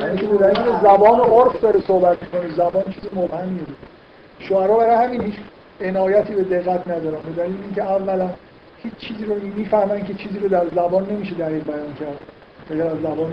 یعنی 0.00 0.54
که 0.54 0.70
زبان 0.82 1.20
عرف 1.20 1.60
داره 1.60 1.80
صحبت 1.80 2.22
می‌کنه 2.22 2.54
زبان 2.56 2.82
چیز 2.82 3.04
مبهمیه. 3.14 3.62
شعرا 4.38 4.76
برای 4.76 5.06
همین 5.06 5.22
هیچ 5.22 5.34
عنایتی 5.80 6.34
به 6.34 6.42
دقت 6.42 6.88
ندارن. 6.88 7.18
به 7.22 7.42
دلیل 7.42 7.56
اینکه 7.62 7.82
اولا 7.82 8.30
هیچ 8.82 8.96
چیزی 8.98 9.24
رو 9.24 9.34
می‌فهمن 9.34 10.04
که 10.04 10.14
چیزی 10.14 10.38
رو 10.38 10.48
در 10.48 10.66
زبان 10.68 11.06
نمیشه 11.10 11.34
دقیق 11.34 11.64
بیان 11.64 11.94
کرد. 12.00 12.37
اگر 12.70 12.86
از 12.86 12.98
زبان 12.98 13.32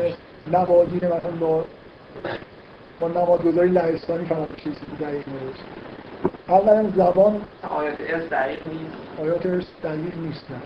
نوادین 0.51 0.99
مثلا 0.99 1.31
با 1.39 1.65
با 2.99 3.07
نمادگذاری 3.07 3.69
لهستانی 3.69 4.25
فقط 4.25 4.49
میشه 4.51 4.63
چیزی 4.63 4.95
دقیق 4.99 5.23
نوشت 5.29 5.63
اولا 6.47 6.89
زبان 6.95 7.41
آیات 7.69 7.95
ارث 7.99 8.23
دقیق 8.23 8.67
نیست. 8.67 8.95
آیات 9.21 9.45
ارث 9.45 9.65
دقیق 9.83 10.17
نیستن 10.17 10.61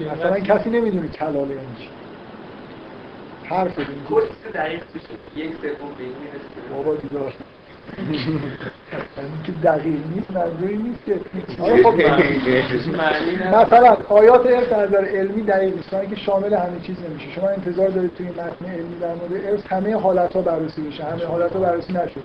مثلا 0.00 0.40
کسی 0.40 0.70
نمی‌دونه 0.70 1.08
کلاله 1.08 1.54
یعنی 1.54 1.76
چی. 1.78 1.88
حرف 3.44 3.78
دقیق 4.54 4.82
یک 5.36 5.52
سوم 5.52 5.90
به 5.98 6.04
این 6.04 6.14
بابا 6.70 6.94
دیدار 6.94 7.32
که 9.44 9.52
دقیق 9.52 10.00
نیست 10.14 10.30
منظوری 10.30 10.76
نیست 10.76 11.04
که 11.06 11.20
خب. 11.82 11.94
مثلا 13.54 13.96
آیات 14.08 14.46
ارث 14.46 14.72
از 14.72 14.88
نظر 14.88 15.04
علمی 15.04 15.42
دقیق 15.42 15.74
نیست 15.74 15.94
اینکه 15.94 16.16
شامل 16.16 16.54
همه 16.54 16.80
چیز 16.82 16.96
نمیشه. 17.10 17.30
شما 17.30 17.48
انتظار 17.48 17.88
دارید 17.88 18.14
توی 18.14 18.28
متن 18.28 18.66
علمی 18.66 18.98
در 19.00 19.14
مورد 19.14 19.46
ارث 19.46 19.66
همه 19.66 19.96
حالتها 19.96 20.42
بررسی 20.42 20.82
بشه. 20.82 21.04
همه 21.04 21.24
حالتها 21.24 21.58
بررسی 21.58 21.92
نشد. 21.92 22.24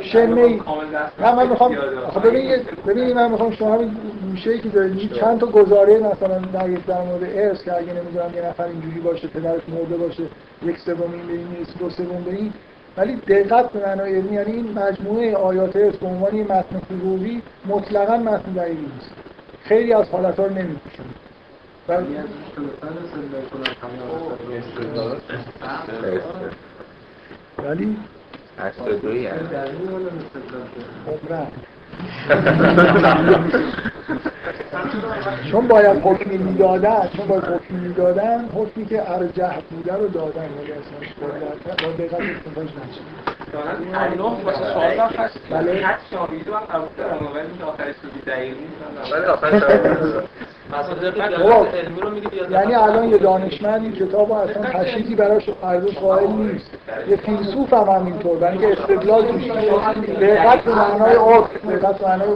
شمه 0.00 0.40
ای 0.40 0.60
نه 1.20 1.34
من 1.34 1.48
می‌خوام 1.48 1.76
آخه 2.06 2.20
ببین 2.20 2.56
ببین 2.86 3.12
من 3.12 3.30
می‌خوام 3.30 3.52
شما 3.52 3.74
همین 3.74 3.96
گوشه 4.30 4.50
ای 4.50 4.60
که 4.60 4.68
دارید 4.68 5.12
چند 5.12 5.40
تا 5.40 5.46
گزاره 5.46 5.98
مثلا 5.98 6.38
دقیق 6.38 6.80
در 6.86 7.02
مورد 7.02 7.22
ارث 7.34 7.64
که 7.64 7.76
اگه 7.76 7.92
نمی‌دونم 7.92 8.34
یه 8.34 8.42
نفر 8.42 8.64
اینجوری 8.64 9.00
باشه 9.00 9.28
پدرش 9.28 9.60
مرده 9.68 9.96
باشه 9.96 10.22
یک 10.62 10.78
سوم 10.78 11.12
این 11.12 11.26
به 11.26 11.32
این 11.32 11.66
دو 11.78 11.90
سوم 11.90 12.24
به 12.24 12.30
این 12.30 12.52
ولی 13.00 13.16
دقت 13.16 13.72
به 13.72 13.86
معنای 13.86 14.14
علمی 14.14 14.34
یعنی 14.34 14.52
این 14.52 14.78
مجموعه 14.78 15.36
آیات 15.36 15.76
ارث 15.76 15.96
به 15.96 16.06
عنوان 16.06 16.34
یه 16.34 16.44
متن 16.44 16.76
حقوقی 16.76 17.42
مطلقا 17.66 18.16
متن 18.16 18.52
دقیقی 18.52 18.80
نیست. 18.80 19.10
خیلی 19.62 19.92
از 19.92 20.08
حالتها 20.08 20.46
رو 20.46 20.54
نمیپوشونه 20.54 21.08
و 21.88 21.92
ولی 27.62 27.96
هشتادویی 28.58 29.26
هست 29.26 29.54
عمرن 31.06 31.46
چون 35.50 35.68
باید 35.68 36.00
حکمی 36.02 36.38
می‌دادن 36.38 37.08
چون 37.16 37.26
باید 37.26 37.44
حکمی 37.44 37.88
می‌دادن 37.88 38.48
حکمی 38.54 38.86
که 38.86 39.10
ارجح 39.10 39.56
بوده 39.70 39.94
رو 39.94 40.08
دادن. 40.08 40.48
ولی 40.58 40.72
اصلا 40.72 40.98
با 41.22 41.28
دقت 41.98 42.14
استفاده 42.14 42.68
هست 45.18 45.38
بله. 45.50 45.84
بابا، 51.38 51.66
یعنی 52.50 52.74
الان 52.74 53.08
یه 53.08 53.18
دانشمند 53.18 53.82
این 53.82 53.92
کتاب 53.92 54.32
اصلا 54.32 54.62
تشریحی 54.62 55.14
براش 55.14 55.50
ارزش 55.62 55.98
قائل 55.98 56.30
نیست. 56.30 56.70
یه 57.08 57.16
فیلسوف 57.16 57.72
هم 57.72 57.88
همینطور. 57.88 58.38
برای 58.38 58.58
اینکه 58.58 58.80
استدلال 58.80 59.26
توش. 59.26 59.50
دقت 60.20 60.64
به 60.64 60.74
معنای 60.74 61.16
عرف 61.16 61.44
به 61.98 62.06
معنای 62.08 62.28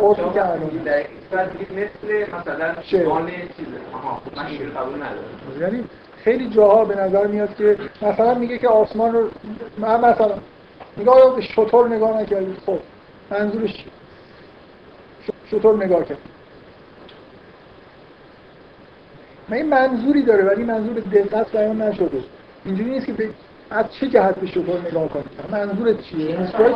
عرفی 1.33 1.58
دیگه 1.58 1.73
مثل 1.73 2.36
مثلا؟ 2.36 2.74
جان 2.83 3.31
چیزه. 3.57 4.68
قبول 4.76 4.94
ندارم. 4.94 5.60
یعنی 5.60 5.84
خیلی 6.24 6.50
جاها 6.50 6.84
به 6.84 6.94
نظر 6.94 7.26
میاد 7.26 7.57
که 7.57 7.78
مثلا 8.02 8.34
میگه 8.34 8.58
که 8.58 8.68
آسمان 8.68 9.12
رو 9.12 9.28
من 9.78 10.00
مثلا 10.00 10.39
آیا 11.07 11.28
به 11.28 11.42
شطور 11.42 11.89
نگاه 11.89 12.20
نکردید 12.23 12.58
خب 12.66 12.78
منظورش 13.31 13.84
شطور 15.50 15.84
نگاه 15.84 16.05
کرد. 16.05 16.18
من 19.49 19.57
این 19.57 19.68
منظوری 19.68 20.23
داره 20.23 20.44
ولی 20.44 20.65
منظور 20.65 20.94
دقت 21.00 21.52
بیان 21.52 21.83
نشده. 21.83 22.24
اینجوری 22.65 22.91
نیست 22.91 23.07
که 23.07 23.31
از 23.70 23.84
چه 24.01 24.09
جهت 24.09 24.34
به 24.34 24.47
شطور 24.47 24.81
نگاه 24.91 25.09
کنید 25.09 25.26
منظورت 25.52 26.01
چیه؟ 26.02 26.36
جای- 26.59 26.75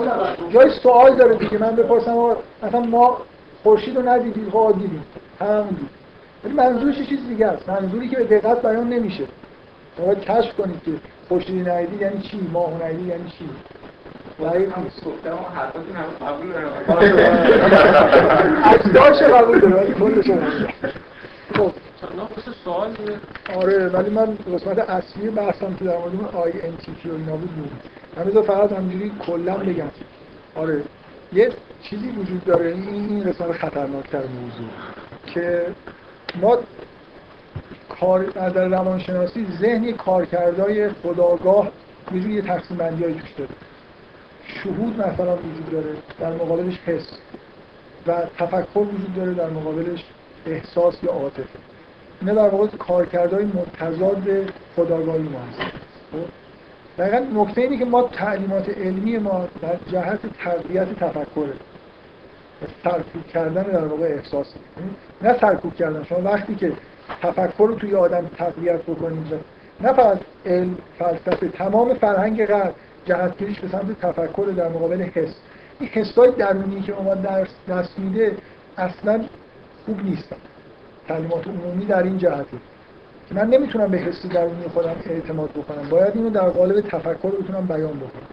جای 0.53 0.71
سوال 0.83 1.15
داره 1.17 1.35
دیگه. 1.35 1.59
من 1.59 1.77
بپرسم 1.77 2.11
آقا، 2.11 2.37
مثلا 2.63 2.81
ما 2.81 3.19
خورشید 3.63 3.97
رو 3.97 4.09
ندیدیم 4.09 4.51
خب 4.51 4.75
دیدیم. 4.79 5.05
همون 5.41 5.69
دید 5.69 5.89
ولی 6.45 6.53
منظورش 6.55 6.95
چیز 7.09 7.29
دیگه 7.29 7.47
است. 7.47 7.69
منظوری 7.69 8.09
که 8.09 8.17
به 8.17 8.25
دقت 8.39 8.63
بیان 8.63 8.89
نمیشه. 8.89 9.25
شما 9.97 10.15
کشف 10.15 10.55
کنید 10.57 10.83
که 10.85 10.91
خورشیدی 11.29 11.61
ندیدی 11.71 11.97
یعنی 12.05 12.21
چی؟ 12.21 12.49
ماه 12.53 12.71
ندیدی 12.85 13.09
یعنی 13.09 13.31
چی؟ 13.39 13.49
هم 14.75 16.27
قبول 16.29 16.53
دارم. 16.53 16.71
اجزاش 18.75 19.23
قبول 19.23 19.59
داره 19.61 19.75
ولی 19.75 19.93
کلش 19.95 20.27
رو 21.55 21.73
سوال 22.65 22.97
آره 23.55 23.89
ولی 23.89 24.11
من 24.11 24.39
قسمت 24.55 24.79
اصلی 24.79 25.31
بحثم 25.31 25.75
که 25.75 25.85
در 25.85 25.99
مورد 25.99 26.15
اون 26.15 26.25
آی 26.25 26.53
ان 26.63 26.77
تی 26.77 26.93
پی 26.93 27.09
و 27.11 27.15
اینا 27.15 27.37
بود 27.37 27.71
بذار 28.27 28.43
فقط 28.43 28.73
همینجوری 28.73 29.13
کلا 29.27 29.57
بگم. 29.57 29.91
آره 30.55 30.83
یه 31.33 31.53
چیزی 31.83 32.09
وجود 32.09 32.45
داره 32.45 32.67
این 32.67 32.89
این 32.89 33.25
قسمت 33.25 33.53
خطرناکتر 33.53 34.19
موضوع 34.19 34.69
که 35.27 35.67
ما 36.41 36.59
کار 38.01 38.33
از 38.37 38.57
روانشناسی 38.57 39.47
ذهن 39.61 39.85
یه 39.85 39.93
کارکردهای 39.93 40.91
خداگاه 40.91 41.73
یه 42.13 42.21
جوری 42.21 42.43
تقسیم 42.43 42.77
بندی 42.77 43.05
توش 43.05 43.33
داره. 43.39 43.51
شهود 44.45 45.01
مثلا 45.01 45.37
وجود 45.37 45.71
داره 45.71 45.95
در 46.21 46.33
مقابلش 46.33 46.79
حس 46.87 47.09
و 48.07 48.13
تفکر 48.39 48.79
وجود 48.79 49.15
داره 49.17 49.35
در 49.35 49.51
مقابلش 49.51 50.05
احساس 50.47 51.03
یا 51.03 51.13
عاطفه. 51.13 51.68
اینا 52.21 52.35
در 52.35 52.49
واقع 52.49 52.67
کارکردهای 52.67 53.45
متضاد 53.45 54.23
خداگاهی 54.77 55.23
ما 55.23 55.39
هست 55.39 55.61
خب؟ 56.13 56.19
دقیقا 56.99 57.43
نکته 57.43 57.61
اینه 57.61 57.79
که 57.79 57.85
ما 57.85 58.03
تعلیمات 58.03 58.69
علمی 58.69 59.19
ما 59.19 59.49
در 59.63 59.77
جهت 59.93 60.21
تقویت 60.45 60.95
تفکره. 60.95 61.55
سرکوب 62.85 63.27
کردن 63.27 63.63
در 63.63 63.85
واقع 63.85 64.05
احساس 64.05 64.47
نه 65.23 65.39
سرکوب 65.39 65.75
کردن. 65.75 66.05
شما 66.05 66.21
وقتی 66.23 66.55
که 66.55 66.73
تفکر 67.23 67.67
رو 67.69 67.75
توی 67.75 67.95
آدم 67.95 68.31
تقویت 68.39 68.83
بکنید 68.83 69.27
نه 69.81 69.93
فقط 69.93 70.19
علم 70.47 70.79
فلسفه 70.99 71.49
تمام 71.49 71.95
فرهنگ 71.95 72.47
غرب 72.47 72.75
جهتگیریش 73.05 73.61
به 73.61 73.69
سمت 73.69 74.01
تفکر 74.01 74.53
در 74.57 74.69
مقابل 74.69 75.03
حس. 75.03 75.35
این 75.81 75.89
حسای 75.89 76.31
درونی 76.31 76.83
که 76.83 76.93
ما 76.93 77.15
درس 77.15 77.49
دست 77.69 77.99
میده 77.99 78.37
اصلا 78.77 79.25
خوب 79.87 80.05
نیستن. 80.05 80.37
تعلیمات 81.09 81.47
عمومی 81.47 81.85
در 81.85 82.03
این 82.03 82.19
جهته 82.19 82.57
که 83.29 83.35
من 83.35 83.47
نمی‌تونم 83.47 83.87
به 83.87 83.99
حس 83.99 84.27
درونی 84.27 84.69
خودم 84.75 84.97
اعتماد 85.07 85.51
بکنم. 85.51 85.89
باید 85.91 86.13
اینو 86.15 86.31
در 86.31 86.49
قالب 86.49 86.81
تفکر 86.81 87.29
بتونم 87.29 87.67
بیان 87.67 87.97
بکنم. 87.97 88.29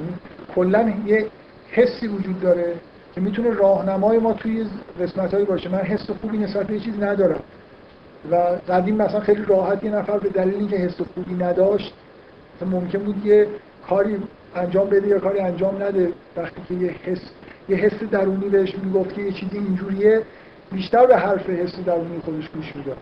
یعنی 0.00 0.12
کلا 0.54 0.92
یه 1.06 1.26
حسی 1.70 2.06
وجود 2.06 2.40
داره 2.40 2.74
که 3.14 3.20
می‌تونه 3.20 3.50
راهنمای 3.50 4.18
ما 4.18 4.32
توی 4.32 4.66
قسمت 5.00 5.34
هایی 5.34 5.46
باشه. 5.46 5.68
من 5.68 5.78
حس 5.78 6.10
خوبی 6.10 6.38
نسبت 6.38 6.66
به 6.66 6.80
چیز 6.80 7.02
ندارم. 7.02 7.40
و 8.30 8.36
قدیم 8.68 8.96
مثلا 8.96 9.20
خیلی 9.20 9.44
راحت 9.44 9.84
یه 9.84 9.90
نفر 9.90 10.18
به 10.18 10.28
دلیل 10.28 10.54
اینکه 10.54 10.76
حس 10.76 11.00
خوبی 11.14 11.34
نداشت 11.34 11.94
ممکن 12.70 12.98
بود 12.98 13.26
یه 13.26 13.46
کاری 13.88 14.16
انجام 14.56 14.88
بده 14.88 15.08
یا 15.08 15.18
کاری 15.18 15.40
انجام 15.40 15.82
نده. 15.82 16.12
وقتی 16.36 16.62
که 16.68 16.74
یه 16.74 16.94
حس 17.04 17.20
یه 17.68 17.76
حس 17.76 18.02
درونی 18.10 18.48
بهش 18.48 18.74
می‌گفت 18.84 19.14
که 19.14 19.22
یه 19.22 19.32
چیزی 19.32 19.58
اینجوریه 19.58 20.22
بیشتر 20.72 21.06
به 21.06 21.16
حرف 21.16 21.50
حس 21.50 21.80
درونی 21.86 22.18
خودش 22.18 22.48
گوش 22.48 22.76
می‌داد 22.76 22.96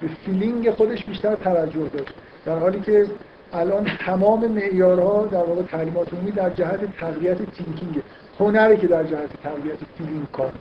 به 0.00 0.08
feeling 0.24 0.70
خودش 0.70 1.04
بیشتر 1.04 1.34
توجه 1.34 1.88
داشت. 1.88 2.14
در 2.44 2.58
حالی 2.58 2.80
که 2.80 3.06
الان 3.52 3.84
تمام 3.84 4.46
معیارها 4.46 5.26
در 5.26 5.44
واقع 5.44 5.62
تعلیمات 5.62 6.14
عمومی 6.14 6.30
در 6.30 6.50
جهت 6.50 6.96
تقویت 7.00 7.38
thinking 7.50 8.02
هنری 8.40 8.76
که 8.76 8.86
در 8.86 9.04
جهت 9.04 9.42
تقویت 9.42 9.78
feeling 9.98 10.30
کار. 10.32 10.52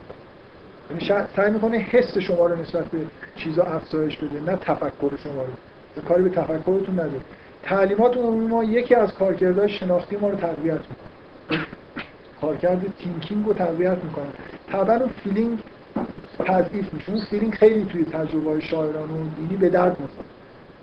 یعنی 0.89 1.25
سعی 1.35 1.51
می‌کنه 1.51 1.77
حس 1.77 2.17
شما 2.17 2.45
رو 2.45 2.61
نسبت 2.61 2.85
به 2.85 2.97
چیزا 3.35 3.63
افزایش 3.63 4.17
بده 4.17 4.39
نه 4.39 4.55
تفکر 4.55 5.17
شما 5.23 5.41
رو. 5.43 6.01
کاری 6.07 6.23
به 6.23 6.29
تفکرتون 6.29 6.93
نداره. 6.93 7.21
تعلیمات 7.63 8.17
عمومی 8.17 8.47
ما 8.47 8.63
یکی 8.63 8.95
از 8.95 9.13
کارکردهای 9.13 9.69
شناختی 9.69 10.17
ما 10.17 10.29
رو 10.29 10.35
تقویت 10.35 10.79
می‌کنه. 10.79 11.65
کارکرد 12.41 12.93
thinking 12.99 13.45
رو 13.45 13.53
تقویت 13.53 13.97
می‌کنه. 14.03 14.25
طبعا 14.71 15.07
feeling 15.23 15.59
تضعیف 16.45 16.93
میشه 16.93 17.11
اون 17.11 17.21
feeling 17.21 17.53
خیلی 17.53 17.85
توی 17.85 18.05
تجربه 18.05 18.49
های 18.49 18.61
شاعرانه 18.61 19.13
و 19.13 19.25
دینی 19.37 19.55
به 19.55 19.69
درد 19.69 19.99
می‌خوره. 19.99 20.27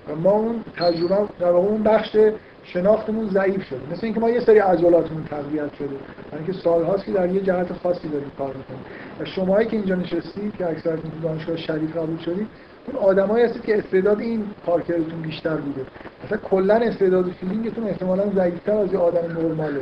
و 0.09 0.21
ما 0.21 0.31
اون 0.31 0.65
تجربه 0.77 1.29
در 1.41 1.51
واقع 1.51 1.69
اون 1.69 1.83
بخش 1.83 2.17
شناختمون 2.65 3.31
ضعیف 3.31 3.63
شده. 3.65 3.81
مثل 3.93 4.01
اینکه 4.03 4.21
ما 4.21 4.31
یه 4.31 4.41
سری 4.41 4.59
عضلاتمون 4.59 5.25
تقویت 5.25 5.75
شده. 5.75 5.87
برای 5.87 6.45
اینکه 6.45 6.53
سالهاست 6.53 7.05
که 7.05 7.13
در 7.13 7.31
یه 7.31 7.41
جهت 7.41 7.73
خاصی 7.73 8.09
داریم 8.09 8.31
کار 8.39 8.55
می‌کنیم. 8.57 8.81
و 9.21 9.25
شماهایی 9.25 9.69
که 9.69 9.77
اینجا 9.77 9.95
نشستید 9.95 10.57
که 10.57 10.69
اکثرتون 10.69 11.11
تو 11.11 11.29
دانشگاه 11.29 11.57
شریف 11.57 11.97
قبول 11.97 12.19
شدید 12.19 12.47
اون 12.87 13.03
آدمایی 13.03 13.45
هستید 13.45 13.63
که 13.63 13.79
استعداد 13.79 14.21
این 14.21 14.45
کارکردتون 14.67 15.23
بیشتر 15.23 15.55
بوده. 15.55 15.81
مثلا 16.25 16.39
کلا 16.39 16.75
استعداد 16.75 17.31
feeling 17.41 17.74
تون 17.74 17.89
احتمالاً 17.89 18.25
ضعیف‌تر 18.37 18.73
از 18.73 18.93
یه 18.93 18.99
آدم 18.99 19.39
نرماله. 19.39 19.81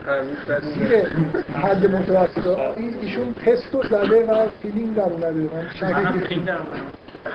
زیر 0.61 1.07
حد 1.55 1.95
متوسط. 1.95 2.59
این 2.77 2.95
ایشون 3.01 3.35
تست 3.35 3.75
رو 3.75 3.83
زده 3.83 4.27
و 4.27 4.47
feeling 4.63 4.95
در 4.95 5.03
اومده. 5.03 5.31
من 5.31 5.49
منم 5.53 5.69
شک 5.75 6.27
فیلم 6.29 6.45
دارم 6.45 6.67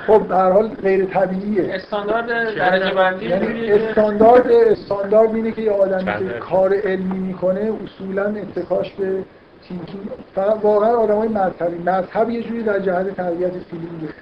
خب 0.08 0.28
به 0.28 0.36
هر 0.36 0.52
حال 0.52 0.68
غیر 0.68 1.06
طبیعیه. 1.06 1.76
استاندارد 1.76 2.56
درجه 2.56 2.96
بندی 2.96 3.26
یعنی 3.26 3.72
استاندارد 3.72 4.52
استاندارد 4.52 5.36
اینه 5.36 5.52
که 5.52 5.62
یه 5.62 5.72
آدمی 5.72 6.06
که 6.06 6.12
بله. 6.12 6.40
کار 6.40 6.74
علمی 6.74 7.20
می‌کنه 7.20 7.72
اصولا 7.86 8.26
اتکاش 8.26 8.92
به 8.92 9.24
thinking 9.68 10.06
فقط 10.36 10.60
واقعا 10.64 10.96
آدم 10.96 11.16
های 11.16 11.28
مذهبی. 11.28 11.78
مذهب 11.90 12.30
یه 12.30 12.44
جوری 12.44 12.64
در 12.64 12.80
جهت 12.80 13.16
تربیت 13.16 13.52
feeling 13.52 14.00
ه. 14.00 14.14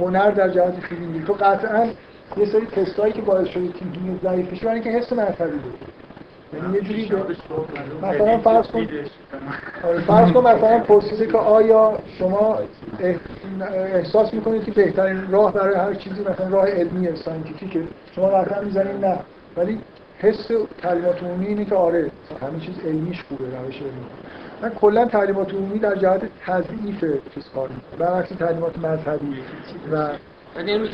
هنر 0.00 0.30
در 0.30 0.48
جهت 0.48 0.74
feeling 0.80 1.20
ه 1.20 1.26
تو 1.26 1.32
قطعا 1.32 1.86
یه 2.36 2.46
سری 2.46 2.66
تستایی 2.66 3.12
که 3.12 3.22
باعث 3.22 3.48
شده 3.48 3.68
thinking 3.68 4.20
ضعیف 4.22 4.50
بشه 4.52 4.66
برای 4.66 4.80
اینکه 4.80 4.90
حس 4.90 5.12
مذهبی 5.12 5.58
داری 5.58 5.78
یعنی 6.52 6.74
یه 6.74 6.80
جوری 6.80 7.12
مثلا 8.02 8.38
فرض 8.38 8.66
کن 8.68 8.86
آره، 9.84 10.00
فرض 10.00 10.32
کن 10.32 10.40
مثلا 10.40 10.78
پرسیده 10.78 11.26
که 11.26 11.38
آیا 11.38 11.98
شما 12.18 12.58
اح- 13.00 13.62
احساس 13.72 14.34
می‌کنید 14.34 14.64
که 14.64 14.70
بهترین 14.70 15.30
راه 15.30 15.52
برای 15.52 15.74
هر 15.74 15.94
چیزی 15.94 16.20
مثلا 16.20 16.48
راه 16.48 16.66
علمی 16.66 17.16
ساینتیفیکه 17.16 17.82
شما 18.16 18.26
قطعا 18.28 18.60
می‌زنید 18.62 19.04
نه. 19.04 19.18
ولی 19.56 19.80
حس 20.18 20.50
تعلیمات 20.82 21.22
عمومی 21.22 21.46
اینه 21.46 21.64
که 21.64 21.74
آره 21.74 22.10
همه 22.42 22.60
چیز 22.60 22.74
علمیش 22.84 23.22
خوبه 23.28 23.44
روش 23.44 23.76
علمی. 23.76 24.06
من 24.62 24.70
کلا 24.70 25.04
تعلیمات 25.04 25.54
عمومی 25.54 25.78
در 25.78 25.96
جهت 25.96 26.20
تضعیف 26.46 27.04
چیز 27.34 27.44
کار 27.54 27.68
می‌کنه 27.68 28.08
برعکس 28.08 28.28
تعلیمات 28.28 28.78
مذهبی 28.78 29.34
و 29.92 30.08
یعنی 30.56 30.88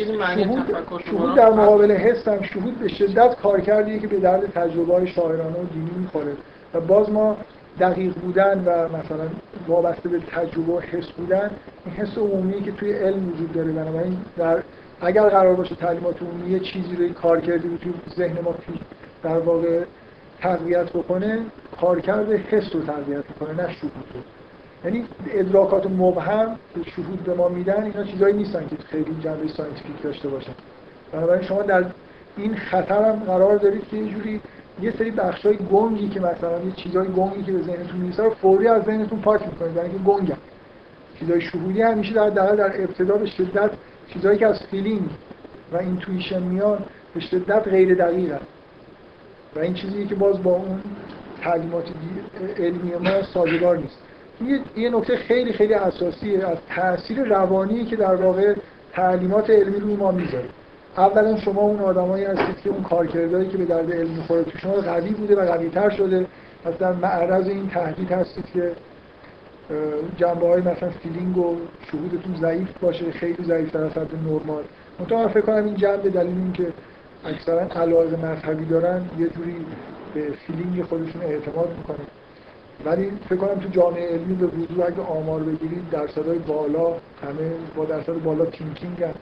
شهود, 1.04 1.34
در 1.36 1.50
مقابل 1.50 1.92
حس 1.92 2.28
هم 2.28 2.42
شهود 2.42 2.78
به 2.78 2.88
شدت 2.88 3.36
کارکردیه 3.36 3.98
که 3.98 4.06
به 4.06 4.16
درد 4.16 4.52
تجربه 4.52 4.94
های 4.94 5.06
شاعرانه 5.06 5.58
و 5.58 5.64
دینی 5.72 5.90
می‌خوره. 5.98 6.32
و 6.74 6.80
باز 6.80 7.10
ما 7.10 7.36
دقیق 7.80 8.14
بودن 8.14 8.64
و 8.66 8.88
مثلا 8.88 9.28
وابسته 9.68 10.08
به 10.08 10.18
تجربه 10.18 10.72
و 10.72 10.80
حس 10.80 11.06
بودن 11.06 11.50
این 11.86 11.94
حس 11.94 12.18
عمومی 12.18 12.62
که 12.62 12.72
توی 12.72 12.92
علم 12.92 13.28
وجود 13.28 13.52
داره. 13.52 13.72
بنابراین 13.72 14.16
در 14.36 14.62
اگر 15.00 15.28
قرار 15.28 15.54
باشه 15.54 15.74
تعلیمات 15.74 16.22
عمومی 16.22 16.50
یه 16.50 16.60
چیزی 16.60 16.96
رو 16.96 17.08
کار 17.08 17.40
کردی 17.40 17.68
رو 17.68 17.76
توی 17.76 17.92
ذهن 18.16 18.38
ما 18.44 18.54
در 19.22 19.38
واقع 19.38 19.84
تقویت 20.40 20.90
بکنه 20.90 21.40
کارکرد 21.80 22.32
حس 22.32 22.74
رو 22.74 22.80
تقویت 22.82 23.24
بکنه 23.24 23.62
نه 23.62 23.72
شهود 23.72 23.92
رو. 24.14 24.20
یعنی 24.84 25.04
ادراکات 25.30 25.86
مبهم 25.86 26.56
که 26.74 26.90
شهود 26.90 27.24
به 27.24 27.34
ما 27.34 27.48
میدن 27.48 27.82
اینا 27.82 28.04
چیزایی 28.04 28.34
نیستن 28.34 28.66
که 28.68 28.76
خیلی 28.76 29.16
جنبه 29.24 29.48
scientific 29.48 30.02
داشته 30.02 30.28
باشن. 30.28 30.52
بنابراین 31.12 31.42
شما 31.42 31.62
در 31.62 31.84
این 32.36 32.54
خطر 32.54 33.04
هم 33.04 33.16
قرار 33.18 33.56
دارید 33.56 33.88
که 33.88 33.96
یه 33.96 34.14
جوری 34.14 34.40
یه 34.82 34.92
سری 34.98 35.10
بخشای 35.10 35.56
گنگی 35.56 36.08
که 36.08 36.20
مثلا 36.20 36.62
یه 36.64 36.72
چیزای 36.76 37.08
گنگی 37.08 37.42
که 37.42 37.52
به 37.52 37.62
ذهنتون 37.62 38.00
می‌رسه 38.00 38.22
رو 38.22 38.30
فوری 38.30 38.68
از 38.68 38.84
ذهنتون 38.84 39.20
پاک 39.20 39.42
می‌کنید 39.42 39.74
برای 39.74 39.88
اینکه 39.88 40.04
گنگن 40.04 40.36
چیزای 41.18 41.40
شهودی 41.40 41.82
همیشه 41.82 42.14
در 42.14 42.30
در 42.30 42.54
در 42.54 42.82
ابتدا 42.82 43.16
به 43.16 43.26
شدت 43.26 43.70
چیزایی 44.08 44.38
که 44.38 44.46
از 44.46 44.62
feeling 44.70 45.10
و 45.72 45.76
intuition 45.76 46.42
میان 46.42 46.78
به 47.14 47.20
شدت 47.20 47.68
غیر 47.68 47.94
دقیقن 47.94 48.40
و 49.56 49.58
این 49.58 49.74
چیزی 49.74 50.06
که 50.06 50.14
باز 50.14 50.42
با 50.42 50.50
اون 50.50 50.80
تعلیمات 51.42 51.84
علمی 52.58 52.92
ما 52.94 53.22
سازگار 53.22 53.76
نیست. 53.76 53.98
یه, 54.44 54.82
یه 54.82 54.90
نکته 54.90 55.16
خیلی 55.16 55.52
خیلی 55.52 55.74
اساسیه 55.74 56.46
از 56.46 56.58
تاثیر 56.76 57.22
روانی 57.22 57.84
که 57.84 57.96
در 57.96 58.14
واقع 58.14 58.54
تعلیمات 58.92 59.50
علمی 59.50 59.80
روی 59.80 59.96
ما 59.96 60.10
می‌ذاره. 60.10 60.48
اولا 60.96 61.36
شما 61.36 61.60
اون 61.60 61.80
آدمایی 61.80 62.24
هستید 62.24 62.60
که 62.64 62.70
اون 62.70 62.82
کارکردهایی 62.82 63.48
که 63.48 63.58
به 63.58 63.64
درد 63.64 63.92
علم 63.92 64.10
می‌خوره 64.10 64.42
تو 64.44 64.58
شما 64.58 64.72
قوی 64.72 65.10
بوده 65.10 65.36
و 65.36 65.52
قوی 65.52 65.68
تر 65.68 65.90
شده. 65.90 66.26
پس 66.64 66.78
در 66.78 66.92
معرض 66.92 67.48
این 67.48 67.68
تهدید 67.68 68.12
هستید 68.12 68.44
که 68.54 68.72
جنبه 70.16 70.48
های 70.48 70.60
مثلا 70.60 70.90
feeling 71.02 71.38
و 71.38 71.56
شهودتون 71.92 72.36
ضعیف 72.40 72.78
باشه 72.80 73.10
خیلی 73.10 73.44
ضعیف 73.44 73.72
در 73.72 73.84
از 73.84 73.92
حد 73.92 74.10
نرمال. 74.26 74.62
من 75.10 75.28
فکر 75.28 75.40
کنم 75.40 75.64
این 75.64 75.74
جنب 75.74 76.02
به 76.02 76.10
دلیل 76.10 76.36
اینکه 76.36 76.66
اکثرا 77.26 77.82
علاقه 77.82 78.16
مذهبی 78.16 78.64
دارن 78.64 79.10
یه 79.18 79.28
جوری 79.28 79.66
به 80.14 80.32
feeling 80.46 80.82
خودشون 80.82 81.22
اعتماد 81.22 81.76
می‌کنن 81.78 82.06
ولی 82.84 83.10
فکر 83.28 83.36
کنم 83.36 83.60
تو 83.60 83.68
جامعه 83.68 84.08
علمی 84.08 84.34
به 84.34 84.46
وضوح 84.46 84.86
اگه 84.86 85.02
آمار 85.02 85.42
بگیرید 85.42 85.90
درصدهای 85.90 86.38
بالا 86.38 86.88
همه 87.22 87.50
با 87.76 87.84
درصد 87.84 88.22
بالا 88.22 88.44
thinking 88.44 89.02
هست 89.02 89.18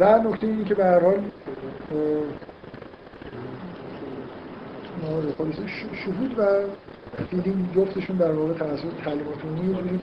و 0.00 0.18
نکته 0.18 0.46
اینه 0.46 0.64
که 0.64 0.74
به 0.74 0.84
هر 0.84 1.00
حال 1.00 1.22
آره، 5.06 5.52
شهود 6.04 6.38
و 6.38 6.44
feeling 7.30 7.74
جفتشون 7.74 8.16
در 8.16 8.32
واقع 8.32 8.52
توسط 8.52 9.04
تعلیمات 9.04 9.44
عمومی 9.44 9.68
یه 9.68 9.74
جوری 9.74 10.00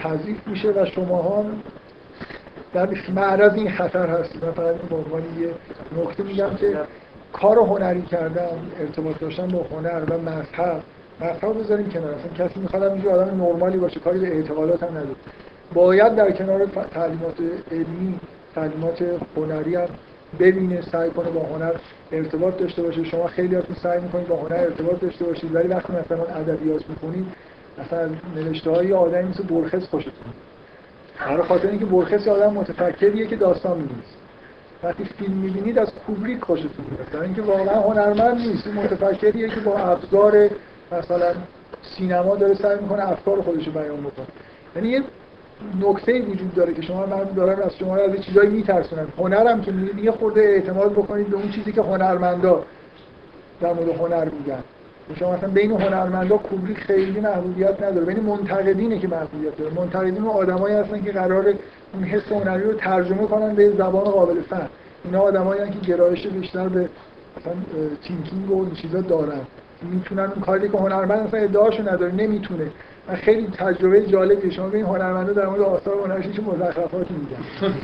تضعیف 0.00 0.48
میشه 0.48 0.70
و 0.70 0.86
شما 0.86 1.22
هم 1.22 1.62
در 2.74 2.88
معرض 3.14 3.54
این 3.54 3.70
خطر 3.70 4.06
هستید 4.06 4.44
من 4.44 4.52
فقط 4.52 4.74
به 4.74 4.96
عنوان 4.96 5.22
یه 5.22 5.48
نکته 6.02 6.22
میگم 6.22 6.54
که 6.54 6.78
کار 7.32 7.58
هنری 7.58 8.02
کردن 8.02 8.48
ارتباط 8.80 9.18
داشتن 9.18 9.48
با 9.48 9.66
هنر 9.70 10.02
و 10.10 10.18
مذهب 10.18 10.82
مذهب 11.20 11.58
بذاریم 11.58 11.88
کنار. 11.88 12.14
اصلا 12.14 12.46
کسی 12.46 12.60
می‌خواد 12.60 12.82
اینجا 12.82 13.10
آدم 13.10 13.42
نرمالی 13.42 13.78
باشه 13.78 14.00
کاری 14.00 14.18
به 14.18 14.36
اعتقادات 14.36 14.82
هم 14.82 14.90
نداره. 14.90 15.16
باید 15.74 16.14
در 16.14 16.30
کنار 16.30 16.66
تعلیمات 16.94 17.34
علمی 17.72 18.20
تعلیمات 18.54 19.04
هنری 19.36 19.74
هم 19.74 19.88
ببینه 20.40 20.82
سعی 20.82 21.10
کنه 21.10 21.30
با 21.30 21.40
هنر 21.40 21.72
ارتباط 22.12 22.56
داشته 22.56 22.82
باشه. 22.82 23.04
شما 23.04 23.26
خیلی 23.26 23.56
سعی 23.82 24.00
می‌کنید 24.00 24.28
با 24.28 24.36
هنر 24.36 24.56
ارتباط 24.56 25.00
داشته 25.00 25.24
باشید 25.24 25.54
ولی 25.54 25.68
وقتی 25.68 25.92
مثلا 25.92 26.24
ادبیات 26.24 26.82
می‌کنید 26.88 27.26
مثلا 27.78 28.10
نوشته 28.36 28.70
های 28.70 28.92
آدمی 28.92 29.28
مثل 29.28 29.42
برخس 29.42 29.88
خوشتون 29.88 30.12
برای 31.18 31.42
خاطر 31.42 31.68
اینکه 31.68 31.84
برخس 31.84 32.28
آدم 32.28 32.52
متفکریه 32.52 33.26
که 33.26 33.36
داستان 33.36 33.76
می‌نویسه 33.76 34.16
وقتی 34.82 35.04
فیلم 35.04 35.32
می‌بینید 35.32 35.78
از 35.78 35.88
کوبریک 36.06 36.44
خوشتون 36.44 36.86
میاد. 36.90 37.10
در 37.12 37.22
اینکه 37.22 37.42
واقعا 37.42 37.80
هنرمند 37.80 38.40
نیست. 38.40 38.66
متفکریه 38.66 39.48
که 39.48 39.60
با 39.60 39.78
ابزار 39.78 40.48
مثلا 40.92 41.34
سینما 41.82 42.36
داره 42.36 42.54
سعی 42.54 42.78
می‌کنه 42.80 43.10
افکار 43.10 43.42
خودش 43.42 43.66
رو 43.66 43.72
بیان 43.72 44.00
بکنه. 44.00 44.26
یعنی 44.76 44.88
یه 44.88 45.02
نکته 45.80 46.22
وجود 46.22 46.54
داره 46.54 46.74
که 46.74 46.82
شما 46.82 47.06
من 47.06 47.24
دارم 47.24 47.62
از 47.62 47.76
شما 47.76 47.96
از 47.96 48.20
چیزایی 48.20 48.50
میترسونم. 48.50 49.08
هنرم 49.18 49.60
که 49.60 49.72
یه 50.02 50.10
خورده 50.10 50.40
اعتماد 50.40 50.92
بکنید 50.92 51.28
به 51.30 51.36
اون 51.36 51.50
چیزی 51.50 51.72
که 51.72 51.82
هنرمندا 51.82 52.64
در 53.60 53.72
مورد 53.72 53.88
هنر 53.88 54.24
میگن. 54.24 54.62
شما 55.14 55.36
مثلا 55.36 55.48
بین 55.48 55.72
هنرمندا 55.72 56.36
کوبریک 56.36 56.78
خیلی 56.78 57.20
محبوبیت 57.20 57.82
نداره. 57.82 58.06
بین 58.06 58.20
منتقدینه 58.20 58.98
که 58.98 59.08
محبوبیت 59.08 59.56
داره. 59.56 59.74
منتقدین 59.74 60.18
اون 60.18 60.28
آدمایی 60.28 60.76
هستن 60.76 61.02
که 61.02 61.12
قرار 61.12 61.44
اون 61.94 62.04
حس 62.04 62.32
هنری 62.32 62.62
رو 62.62 62.72
ترجمه 62.72 63.26
کنن 63.26 63.54
به 63.54 63.70
زبان 63.70 64.04
قابل 64.04 64.40
فهم. 64.40 64.68
اینا 65.04 65.20
آدمایی 65.20 65.70
که 65.70 65.78
گرایش 65.86 66.26
بیشتر 66.26 66.68
به 66.68 66.88
مثلا 67.36 67.52
تینکینگ 68.02 68.50
و 68.50 68.64
این 68.64 68.74
چیزا 68.74 69.00
دارن. 69.00 69.40
می‌تونن 69.82 70.22
اون 70.22 70.40
کاری 70.40 70.68
که 70.68 70.78
هنرمند 70.78 71.26
مثلا 71.26 71.40
ادعاشو 71.40 71.82
نداره 71.82 72.14
نمی‌تونه. 72.14 72.66
من 73.08 73.14
خیلی 73.14 73.46
تجربه 73.46 74.06
جالبی 74.06 74.50
شما 74.50 74.68
به 74.68 74.76
این 74.76 74.86
هنرمندا 74.86 75.32
در 75.32 75.46
مورد 75.46 75.60
آثار 75.60 75.94
هنرشون 76.04 76.32
چه 76.32 76.42
مزخرفاتی 76.42 77.14
میگن. 77.14 77.74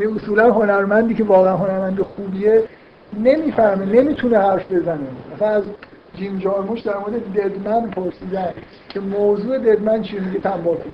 یعنی 0.00 0.16
اصولا 0.16 0.52
هنرمندی 0.52 1.14
که 1.14 1.24
واقعا 1.24 1.56
هنرمند 1.56 2.00
خوبیه 2.00 2.62
نمی‌فهمه 3.20 3.84
نمی‌تونه 3.84 4.38
حرف 4.38 4.72
بزنه. 4.72 5.06
مثلا 5.34 5.48
از 5.48 5.62
جیم 6.14 6.38
جارموش 6.38 6.80
در 6.80 6.96
مورد 6.96 7.32
ددمن 7.34 7.90
پرسیدن 7.90 8.52
که 8.88 9.00
موضوع 9.00 9.58
ددمن 9.58 10.02
چیه 10.02 10.20
میگه 10.20 10.38
تنباکو. 10.40 10.88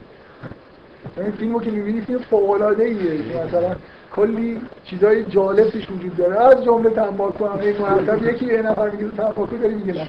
این 1.17 1.31
فیلمو 1.31 1.61
که 1.61 1.71
می‌بینی 1.71 2.01
فیلم 2.01 2.19
فوق 2.19 2.51
العاده 2.51 2.85
ایه 2.85 3.47
مثلا 3.47 3.77
کلی 4.13 4.61
چیزای 4.85 5.25
جالب 5.25 5.71
توش 5.71 5.91
وجود 5.91 6.17
داره. 6.17 6.41
از 6.41 6.65
جمله 6.65 6.91
تنباکو 6.91 7.47
هم. 7.47 7.59
این 7.61 7.77
مرتب 7.79 8.23
یکی 8.23 8.47
یه 8.47 8.63
نفر 8.63 8.91
میگه 8.91 9.09
تنباکو 9.17 9.57
داری 9.57 9.75
میگه 9.75 9.93
نه. 9.93 10.09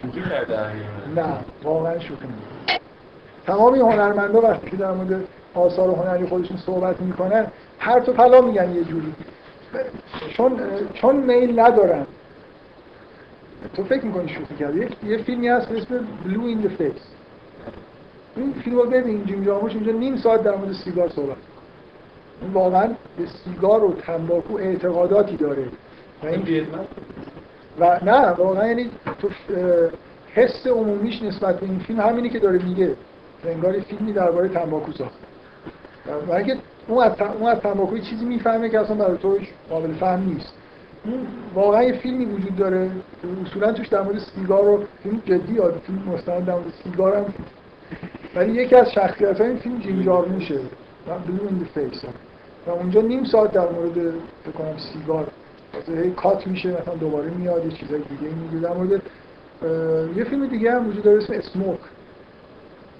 نه. 1.15 1.25
واقعا 1.63 1.99
شوخی 1.99 2.25
نیست. 2.25 2.81
تمام 3.47 3.73
این 3.73 3.81
هنرمندا 3.81 4.41
وقتی 4.41 4.69
که 4.69 4.77
در 4.77 4.91
مورد 4.91 5.23
آثار 5.55 5.89
هنری 5.89 6.25
خودشون 6.25 6.57
صحبت 6.57 7.01
می‌کنن 7.01 7.47
هر 7.79 7.99
تو 7.99 8.13
پلا 8.13 8.41
میگن 8.41 8.75
یه 8.75 8.83
جوری. 8.83 9.13
چون 10.37 10.59
چون 10.93 11.15
میل 11.15 11.59
ندارن. 11.59 12.05
تو 13.73 13.83
فکر 13.83 14.05
می‌کنی 14.05 14.29
شوخی 14.29 14.55
کردی؟ 14.55 14.87
یه 15.07 15.17
فیلمی 15.17 15.47
هست 15.47 15.69
به 15.69 15.77
اسم 15.77 16.07
Blue 16.25 16.43
in 16.43 16.61
the 16.61 16.67
Face 16.67 16.91
این 18.35 18.53
فیلم 18.53 18.77
رو 18.77 18.89
ببین 18.89 19.25
جیم 19.25 19.43
جارموش 19.43 19.71
اینجا 19.75 19.91
نیم 19.91 20.17
ساعت 20.17 20.43
در 20.43 20.55
مورد 20.55 20.73
سیگار 20.73 21.09
صحبت 21.09 21.37
این 22.41 22.53
واقعا 22.53 22.87
به 22.87 23.25
سیگار 23.45 23.83
و 23.83 23.93
تنباکو 23.93 24.55
اعتقاداتی 24.55 25.37
داره. 25.37 25.65
و 26.23 26.27
این 26.27 26.67
و 27.79 27.99
نه 28.05 28.27
واقعا 28.27 28.67
یعنی 28.67 28.89
تو 29.21 29.29
حس 30.33 30.67
عمومیش 30.67 31.21
نسبت 31.21 31.59
به 31.59 31.65
این 31.65 31.79
فیلم 31.79 31.99
همینی 31.99 32.29
که 32.29 32.39
داره 32.39 32.65
میگه. 32.65 32.95
انگار 33.45 33.79
فیلمی 33.79 34.13
درباره 34.13 34.49
تنباکو 34.49 34.91
ساخته 34.91 35.17
و 36.27 36.33
اگه 36.33 36.57
اون 36.87 37.03
از 37.03 37.11
اون 37.39 37.49
از 37.49 37.59
تنباکو 37.59 37.97
چیزی 37.97 38.25
می‌فهمه 38.25 38.69
که 38.69 38.79
اصلا 38.79 38.95
برای 38.95 39.17
توش 39.17 39.47
قابل 39.69 39.93
فهم 39.93 40.23
نیست. 40.23 40.53
اون 41.05 41.27
واقعا 41.55 41.83
یه 41.83 41.93
فیلمی 41.93 42.25
وجود 42.25 42.55
داره. 42.55 42.91
اصولا 43.45 43.73
توش 43.73 43.87
در 43.87 44.01
مورد 44.01 44.19
سیگار 44.19 44.63
رو 44.63 44.83
فیلم 45.03 45.21
جدی 45.25 45.53
یا 45.53 45.71
فیلم 45.71 45.99
مستند 45.99 46.45
در 46.45 46.53
مورد 46.53 46.73
سیگار 46.83 47.17
هم. 47.17 47.25
ولی 48.35 48.51
یکی 48.51 48.75
از 48.75 48.91
شخصیت 48.91 49.41
های 49.41 49.49
این 49.49 49.59
فیلم 49.59 49.79
جیم 49.79 50.07
و 50.07 50.21
Blue 50.21 51.47
in 51.49 51.67
Face 51.73 52.03
و 52.67 52.71
اونجا 52.71 53.01
نیم 53.01 53.23
ساعت 53.23 53.51
در 53.51 53.69
مورد 53.69 53.93
فکر 54.43 54.51
کنم 54.57 54.77
سیگار. 54.93 55.27
هی 56.03 56.11
کات 56.11 56.47
میشه 56.47 56.81
مثلا 56.81 56.95
دوباره 56.95 57.29
میاد 57.29 57.65
یه 57.65 57.71
چیزای 57.71 57.99
دیگه 57.99 58.33
میگه. 58.33 58.67
در 58.67 58.73
مورد 58.73 59.01
یه 60.17 60.23
فیلم 60.23 60.47
دیگه 60.47 60.71
هم 60.71 60.89
وجود 60.89 61.03
داره 61.03 61.17
اسم 61.17 61.33
Smoke 61.33 61.79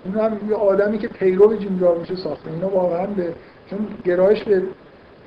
اون 0.06 0.16
هم 0.16 0.50
یه 0.50 0.56
آدمی 0.56 0.98
که 0.98 1.08
پیرو 1.08 1.56
جیم 1.56 1.78
جارموش 1.82 2.14
ساخته. 2.14 2.52
اینا 2.52 2.70
واقعا 2.70 3.06
به 3.06 3.34
چون 3.70 3.88
گرایش 4.06 4.44
به 4.44 4.64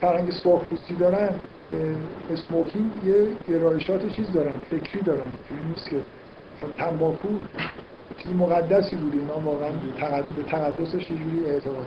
فرهنگ 0.01 0.31
سرخ 0.31 0.65
پوستی 0.65 0.95
دارن 0.95 1.29
smoking 2.33 2.91
یه 3.05 3.27
گرایشات 3.49 4.09
چیز 4.13 4.33
دارن 4.33 4.53
فکری 4.71 5.03
دارن. 5.03 5.33
نیست 5.69 5.91
که 5.91 5.97
تنباکو 6.79 7.29
چیزی 8.19 8.35
مقدسی 8.35 8.97
بود 8.97 9.13
اینا 9.15 9.39
واقعا 9.39 9.71
به 10.37 10.43
تقدسش 10.43 11.11
یه 11.11 11.17
جوری 11.17 11.47
اعتقاد 11.47 11.87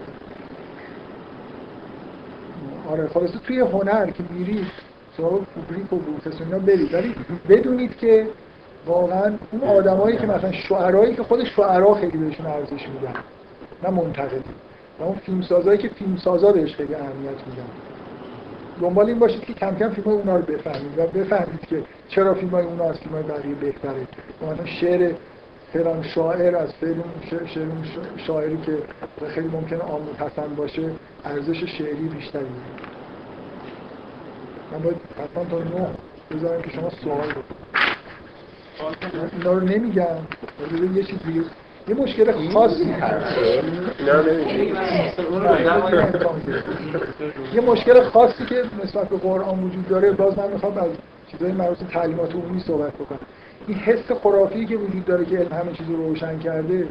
آره 2.90 3.08
خلاصه 3.08 3.40
توی 3.40 3.60
هنر 3.60 4.12
که 4.12 4.24
میری 4.30 4.66
سراغ 5.18 5.42
کوبریک 5.56 5.94
و 5.94 5.96
بروتس 5.96 6.42
اینا 6.42 6.60
برید. 6.60 6.94
ولی 6.94 7.16
بدونید 7.50 7.98
که 7.98 8.28
واقعا 8.86 9.34
اون 9.52 9.64
آدمایی 9.64 10.18
که 10.18 10.28
مثلا 10.28 10.52
شعرهایی 10.52 11.16
که 11.16 11.24
خود 11.24 11.44
شعرا 11.44 11.94
خیلی 11.94 12.18
بهشون 12.18 12.46
ارزش 12.46 12.88
میدن 12.88 13.14
نه 13.84 13.90
منتقدی. 13.90 14.44
و 15.00 15.04
اون 15.04 15.16
فیلمسازایی 15.16 15.78
که 15.78 15.90
فیلمسازا 15.90 16.52
بهش 16.52 16.76
خیلی 16.76 16.96
اهمیت 16.96 17.48
میدن. 17.48 17.95
دنبال 18.82 19.08
این 19.08 19.20
باشید 19.20 19.46
که 19.46 19.54
کم 19.54 19.76
کم 19.76 19.90
فیلم 19.90 20.06
های 20.06 20.16
اونا 20.16 20.36
رو 20.36 20.42
بفهمید 20.42 20.98
و 20.98 21.08
بفهمید 21.08 21.66
که 21.70 21.84
چرا 22.08 22.34
فیلم 22.34 22.50
های 22.50 22.66
اونا 22.66 22.90
از 22.90 23.00
فیلم 23.00 23.14
های 23.14 23.24
بقیه 23.24 23.56
بهتره. 23.56 24.08
مثلا 24.42 24.66
شعر 24.66 25.14
فلان 25.74 26.04
شاعر 26.04 26.56
از 26.56 26.74
فیلم 26.74 27.04
شعر 27.30 27.68
شاعری 28.18 28.58
که 28.58 28.78
خیلی 29.28 29.48
ممکنه 29.48 29.80
عام 29.80 30.06
پسند 30.06 30.56
باشه 30.56 30.92
ارزش 31.26 31.64
شعری 31.78 32.08
بیشتری 32.08 32.46
من 34.72 34.80
باید 34.80 34.98
حتما 35.24 35.46
تا 35.46 35.58
نه 35.58 35.88
بذارم 36.32 36.62
که 36.62 36.70
شما 36.70 36.90
سوال 36.90 37.34
اینا 39.34 39.54
رو 39.54 39.60
نمیگم 39.60 40.18
یه 40.96 41.04
چیز 41.04 41.20
دیگه 41.26 41.42
یه 41.88 41.96
مشکل 41.96 42.32
خاصی 42.32 42.96
یه 47.54 47.62
مشکل 47.62 48.04
خاصی 48.04 48.46
که 48.46 48.64
نسبت 48.84 49.10
به 49.10 49.18
قرآن 49.18 49.64
وجود 49.64 49.88
داره 49.88 50.12
باز 50.12 50.38
من 50.38 50.52
می‌خوام 50.52 50.78
از 50.78 50.90
چیزای 51.32 51.52
مربوط 51.52 51.78
تعلیمات 51.92 52.36
عمومی 52.36 52.60
صحبت 52.60 52.94
بکنم. 52.94 53.20
این 53.68 53.78
حس 53.78 54.12
خرافی 54.24 54.66
که 54.66 54.76
وجود 54.76 55.06
داره 55.06 55.26
که 55.26 55.38
علم 55.38 55.52
همه 55.52 55.74
چیز 55.74 55.88
رو 55.90 56.08
روشن 56.08 56.40
کرده 56.40 56.88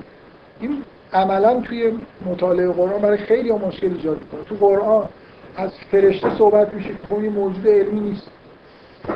این 0.60 0.82
عملا 1.12 1.60
توی 1.60 1.92
مطالعه 2.26 2.72
قرآن 2.72 3.00
برای 3.00 3.16
خیلی 3.16 3.50
ها 3.50 3.58
مشکل 3.58 3.86
ایجاد 3.86 4.20
می‌کنه. 4.20 4.44
تو 4.44 4.66
قرآن 4.66 5.08
از 5.56 5.70
فرشته 5.90 6.38
صحبت 6.38 6.74
میشه 6.74 6.88
که 6.88 6.94
خب 7.08 7.14
موجود 7.14 7.68
علمی 7.68 8.00
نیست. 8.00 8.26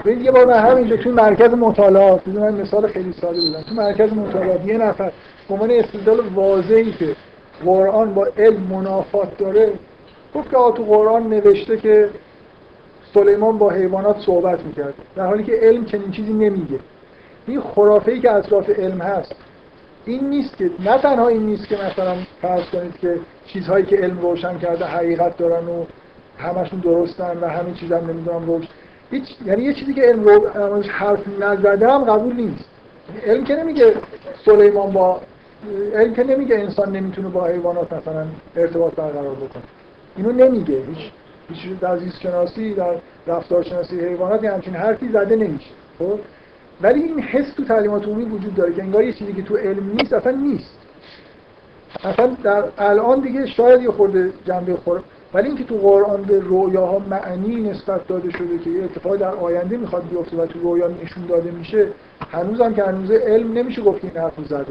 ببین 0.04 0.24
یه 0.24 0.30
بار 0.30 0.46
من 0.46 0.58
همینجا 0.58 0.96
توی 0.96 1.12
مرکز 1.12 1.50
مطالعات 1.50 2.28
من 2.28 2.54
مثال 2.54 2.86
خیلی 2.86 3.12
ساده 3.12 3.38
بزنم. 3.38 3.62
تو 3.62 3.74
مرکز 3.74 4.12
مطالعات 4.12 4.66
یه 4.66 4.78
نفر 4.78 5.12
به 5.48 5.54
عنوان 5.54 5.70
استدلال 5.70 6.20
واضحی 6.34 6.92
که 6.92 7.16
قرآن 7.64 8.14
با 8.14 8.26
علم 8.38 8.60
منافات 8.60 9.38
داره. 9.38 9.72
گفت 10.34 10.50
که 10.50 10.56
تو 10.56 10.84
قرآن 10.84 11.28
نوشته 11.28 11.76
که 11.76 12.10
سلیمان 13.14 13.58
با 13.58 13.70
حیوانات 13.70 14.20
صحبت 14.20 14.60
می‌کرد. 14.60 14.94
در 15.16 15.26
حالی 15.26 15.44
که 15.44 15.52
علم 15.52 15.84
چنین 15.84 16.10
چیزی 16.10 16.32
نمیگه. 16.32 16.78
این 17.46 17.60
خرافه 17.60 18.12
ای 18.12 18.20
که 18.20 18.32
اطراف 18.32 18.70
علم 18.70 19.00
هست 19.00 19.34
این 20.04 20.30
نیست 20.30 20.56
که 20.56 20.70
نه 20.84 20.98
تنها 20.98 21.28
این 21.28 21.42
نیست 21.46 21.68
که 21.68 21.76
مثلا 21.76 22.16
فرض 22.42 22.64
کنید 22.64 22.98
که 22.98 23.14
چیزهایی 23.46 23.84
که 23.84 23.96
علم 23.96 24.20
روشن 24.20 24.58
کرده 24.58 24.84
حقیقت 24.84 25.36
دارن 25.36 25.68
و 25.68 25.84
همشون 26.38 26.80
درستن 26.80 27.38
و 27.40 27.48
همین 27.48 27.74
چیزا 27.74 27.98
هم 27.98 28.10
نمی‌دونم 28.10 28.46
روش 28.46 28.64
هیچ 29.10 29.24
یعنی 29.46 29.62
یه 29.62 29.74
چیزی 29.74 29.94
که 29.94 30.02
علم 30.02 30.24
رو 30.24 30.48
حرف 30.82 31.20
نزده 31.40 31.92
هم 31.92 32.04
قبول 32.04 32.36
نیست. 32.36 32.64
علم 33.26 33.44
که 33.44 33.56
نمیگه 33.56 33.94
سلیمان 34.44 34.92
با 34.92 35.20
علم 35.94 36.14
که 36.14 36.24
نمیگه 36.24 36.58
انسان 36.58 36.96
نمی‌تونه 36.96 37.28
با 37.28 37.44
حیوانات 37.44 37.92
مثلا 37.92 38.26
ارتباط 38.56 38.94
برقرار 38.94 39.34
بکنه. 39.34 39.62
اینو 40.16 40.32
نمیگه. 40.32 40.74
هیچ 40.74 41.10
هیچ 41.48 41.78
در 41.80 41.98
زیست 41.98 42.20
شناسی 42.20 42.74
در 42.74 42.94
رفتارشناسی 43.26 44.00
حیوانات 44.00 44.44
همچین 44.44 44.74
حرفی 44.74 45.08
زده 45.08 45.36
نمیشه. 45.36 45.70
خب؟ 45.98 46.18
ولی 46.82 47.02
این 47.02 47.20
حس 47.20 47.52
تو 47.52 47.64
تعلیمات 47.64 48.04
عمومی 48.04 48.24
وجود 48.24 48.54
داره 48.54 48.74
که 48.74 48.82
انگار 48.82 49.04
یه 49.04 49.12
چیزی 49.12 49.32
که 49.32 49.42
تو 49.42 49.56
علم 49.56 49.90
نیست 49.90 50.12
اصلا 50.12 50.32
نیست. 50.32 50.78
اصلا 52.04 52.26
در 52.42 52.64
الان 52.78 53.20
دیگه 53.20 53.46
شاید 53.46 53.82
یه 53.82 53.90
خورده 53.90 54.32
جنبه 54.46 54.76
خور 54.76 55.02
ولی 55.34 55.48
اینکه 55.48 55.64
تو 55.64 55.76
قرآن 55.76 56.22
به 56.22 56.40
رویاها 56.40 56.98
معنی 56.98 57.56
نسبت 57.56 58.06
داده 58.06 58.30
شده 58.30 58.58
که 58.58 58.70
یه 58.70 58.84
اتفاق 58.84 59.16
در 59.16 59.34
آینده 59.34 59.76
می‌خواد 59.76 60.08
بیفته 60.08 60.36
و 60.36 60.46
تو 60.46 60.60
رویا 60.60 60.88
نشون 60.88 61.26
داده 61.26 61.50
میشه 61.50 61.88
هنوزم 62.32 62.74
که 62.74 62.84
هنوز 62.84 63.10
علم 63.10 63.52
نمیشه 63.52 63.82
گفت 63.82 64.04
این 64.04 64.16
حرف 64.16 64.32
زده. 64.48 64.66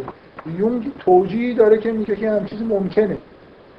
یونگ 0.60 0.92
توجیهی 1.00 1.54
داره 1.54 1.78
که 1.78 1.92
میگه 1.92 2.16
که 2.16 2.32
هم 2.32 2.46
چیزی 2.46 2.64
ممکنه. 2.64 3.18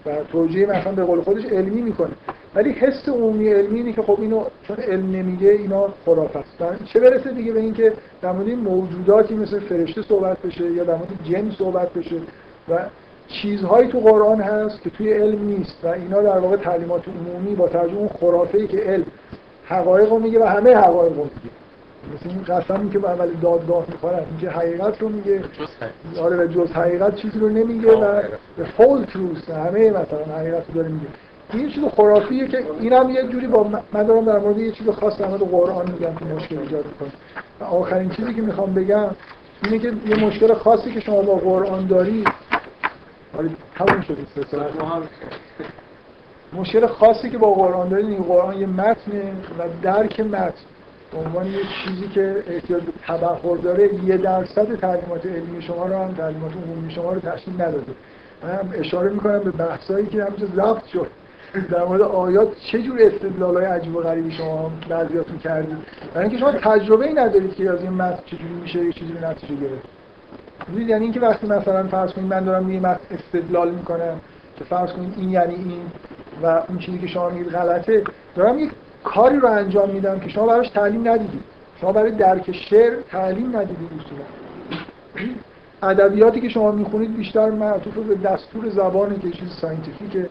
و 0.06 0.10
توجیه 0.32 0.66
مثلا 0.66 0.92
به 0.92 1.04
قول 1.04 1.20
خودش 1.20 1.44
علمی 1.44 1.82
می‌کنه. 1.82 2.10
ولی 2.54 2.70
حس 2.70 3.08
عمومی 3.08 3.48
علمی 3.48 3.78
اینه 3.78 3.92
که 3.92 4.02
خب 4.02 4.20
اینو 4.20 4.44
چون 4.62 4.76
علم 4.76 5.10
نمیگه 5.10 5.50
اینا 5.50 5.88
خرافه 6.04 6.44
چه 6.84 7.00
برسه 7.00 7.32
دیگه 7.32 7.52
به 7.52 7.60
اینکه 7.60 7.92
در 8.22 8.32
مورد 8.32 8.48
موجوداتی 8.48 9.34
مثل 9.34 9.60
فرشته 9.60 10.02
صحبت 10.02 10.42
بشه 10.42 10.70
یا 10.72 10.84
در 10.84 10.94
مورد 10.94 11.08
جن 11.24 11.50
صحبت 11.50 11.92
بشه 11.92 12.16
و 12.68 12.78
چیزهایی 13.28 13.88
تو 13.88 14.00
قرآن 14.00 14.40
هست 14.40 14.82
که 14.82 14.90
توی 14.90 15.12
علم 15.12 15.44
نیست 15.44 15.84
و 15.84 15.88
اینا 15.88 16.22
در 16.22 16.38
واقع 16.38 16.56
تعلیمات 16.56 17.02
عمومی 17.08 17.54
با 17.54 17.68
ترجمه 17.68 18.08
خرافه‌ای 18.20 18.66
که 18.66 18.78
علم 18.78 19.06
حقایق 19.64 20.10
رو 20.10 20.18
میگه 20.18 20.40
و 20.40 20.44
همه 20.44 20.74
حقایق 20.74 21.12
رو 21.12 21.24
میگه. 21.24 21.50
مثل 22.14 22.28
این 22.28 22.44
قسمی 22.44 22.90
که 22.90 22.98
اول 22.98 23.30
دادگاه 23.42 23.84
می‌خورن 23.88 24.24
اینکه 24.30 24.50
حقیقت 24.50 25.02
رو 25.02 25.08
میگه. 25.08 25.42
آره 26.20 26.36
و 26.36 26.46
جز 26.46 26.72
حقیقت 26.72 27.16
چیزی 27.16 27.38
رو 27.38 27.48
نمیگه 27.48 27.96
و 27.96 28.22
به 28.56 28.64
فول 28.64 29.04
تروس 29.04 29.50
همه 29.50 29.90
مثلا 29.90 30.36
حقیقت 30.38 30.62
رو 30.68 30.74
داره 30.74 30.88
میگه. 30.88 31.06
این 31.52 31.70
چیز 31.70 31.84
خرافیه 31.84 32.48
که 32.48 32.64
این 32.80 32.92
هم 32.92 33.10
یه 33.10 33.22
جوری 33.22 33.46
با 33.46 33.70
من 33.92 34.02
دارم 34.02 34.24
در 34.24 34.38
مورد 34.38 34.58
یه 34.58 34.72
چیز 34.72 34.88
خاص 34.88 35.18
در 35.18 35.28
مورد 35.28 35.40
قرآن 35.40 35.90
میگم 35.90 36.14
که 36.14 36.24
مشکل 36.24 36.58
ایجاد 36.58 36.84
می‌کنه. 36.86 37.08
و 37.60 37.64
آخرین 37.64 38.10
چیزی 38.10 38.34
که 38.34 38.42
می‌خوام 38.42 38.74
بگم 38.74 39.06
اینه 39.64 39.78
که 39.78 39.92
یه 40.06 40.26
مشکل 40.26 40.54
خاصی 40.54 40.92
که 40.92 41.00
شما 41.00 41.22
با 41.22 41.34
قرآن 41.34 41.86
داری 41.86 42.24
آره 43.38 43.50
تموم 43.74 44.00
شد. 44.00 44.16
مشکل 46.52 46.86
خاصی 46.86 47.30
که 47.30 47.38
با 47.38 47.54
قرآن 47.54 47.88
داری 47.88 48.06
این 48.06 48.22
قرآن 48.22 48.58
یه 48.58 48.66
متنه 48.66 49.32
و 49.58 49.62
درک 49.82 50.20
متن. 50.20 50.52
به 51.12 51.18
عنوان 51.18 51.46
یه 51.46 51.60
چیزی 51.84 52.08
که 52.08 52.44
احتیاج 52.46 52.82
به 52.82 52.92
تبخور 53.06 53.58
داره 53.58 53.94
یه 54.04 54.16
درصد 54.16 54.74
تعلیمات 54.74 55.26
علمی 55.26 55.62
شما 55.62 55.86
رو 55.86 55.96
هم 55.96 56.14
تعلیمات 56.14 56.52
عمومی 56.52 56.90
شما 56.90 57.12
رو 57.12 57.20
تشکیل 57.20 57.54
نداده. 57.54 57.92
من 58.42 58.50
هم 58.50 58.70
اشاره 58.72 59.10
می‌کنم 59.10 59.38
به 59.38 59.50
بحثایی 59.50 60.06
که 60.06 60.24
همینجا 60.24 60.46
ضبط 60.46 60.84
شد. 60.84 61.06
در 61.70 61.84
مورد 61.84 62.02
آیات 62.02 62.48
چه 62.72 62.82
جور 62.82 62.98
استدلالای 63.00 63.64
عجیب 63.64 63.96
و 63.96 64.00
غریبی 64.00 64.32
شما 64.32 64.72
بعضیاتون 64.88 65.38
کردید؟ 65.38 65.76
برای 66.14 66.28
اینکه 66.28 66.38
شما 66.38 66.52
تجربه 66.52 67.06
ای 67.06 67.14
ندارید 67.14 67.54
که 67.54 67.70
از 67.70 67.82
این 67.82 67.92
متن 67.92 68.22
چجوری 68.26 68.54
میشه 68.54 68.84
یه 68.84 68.92
چیزی 68.92 69.12
به 69.12 69.28
نتیجه 69.28 69.54
گرفت. 69.54 69.88
می‌دونید 70.68 70.88
یعنی 70.88 71.04
اینکه 71.04 71.20
وقتی 71.20 71.46
مثلا 71.46 71.88
فرض 71.88 72.12
کنید 72.12 72.32
من 72.32 72.44
دارم 72.44 72.72
یه 72.72 72.80
متن 72.80 73.00
استدلال 73.10 73.70
می‌کنم 73.70 74.20
که 74.56 74.64
فرض 74.64 74.92
کنید 74.92 75.14
این 75.16 75.30
یعنی 75.30 75.54
این 75.54 75.82
و 76.42 76.46
اون 76.68 76.78
چیزی 76.78 76.98
که 76.98 77.06
شما 77.06 77.28
میگید 77.28 77.52
غلطه 77.52 78.02
دارم 78.36 78.58
یک 78.58 78.70
کاری 79.04 79.36
رو 79.36 79.48
انجام 79.48 79.90
میدم 79.90 80.20
که 80.20 80.28
شما 80.28 80.46
براش 80.46 80.68
تعلیم 80.68 81.08
ندیدید. 81.08 81.42
شما 81.80 81.92
برای 81.92 82.10
درک 82.10 82.52
شعر 82.52 82.92
تعلیم 83.10 83.56
ندیدید 83.56 83.88
اصولا. 84.00 84.24
ادبیاتی 85.82 86.40
که 86.40 86.48
شما 86.48 86.70
می‌خونید 86.70 87.16
بیشتر 87.16 87.50
معطوف 87.50 87.94
به 87.94 88.14
دستور 88.14 88.68
زبانه 88.68 89.18
که 89.18 89.30
چیز 89.30 89.48
ساینتیفیکه 89.60 90.28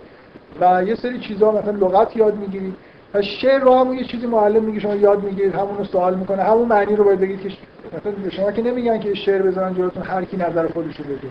و 0.62 0.84
یه 0.84 0.96
سری 0.96 1.20
چیزا 1.20 1.52
مثلا 1.52 1.72
لغت 1.72 2.18
یاد 2.18 2.36
می‌گیرید 2.36 2.76
و 3.14 3.22
شعر 3.22 3.60
رو 3.60 3.74
همون 3.74 3.98
یه 3.98 4.04
چیزی 4.04 4.28
معلم 4.28 4.64
میگه 4.64 4.80
شما 4.80 4.96
یاد 4.96 5.24
می‌گیرید 5.24 5.56
همون 5.56 5.78
رو 5.78 5.84
سوال 5.84 6.16
می‌کنه 6.16 6.44
همون 6.44 6.68
معنی 6.68 6.96
رو 6.96 7.04
باید 7.04 7.20
بگید 7.20 7.42
که 7.42 7.50
مثلا 7.94 8.30
شما 8.30 8.52
که 8.52 8.62
نمیگن 8.62 9.00
که 9.00 9.14
شعر 9.14 9.42
بزنن 9.42 9.74
جلوتون 9.74 10.04
هر 10.04 10.26
کی 10.26 10.38
نظر 10.38 10.68
خودش 10.68 10.98
رو 10.98 11.06
بگه 11.06 11.30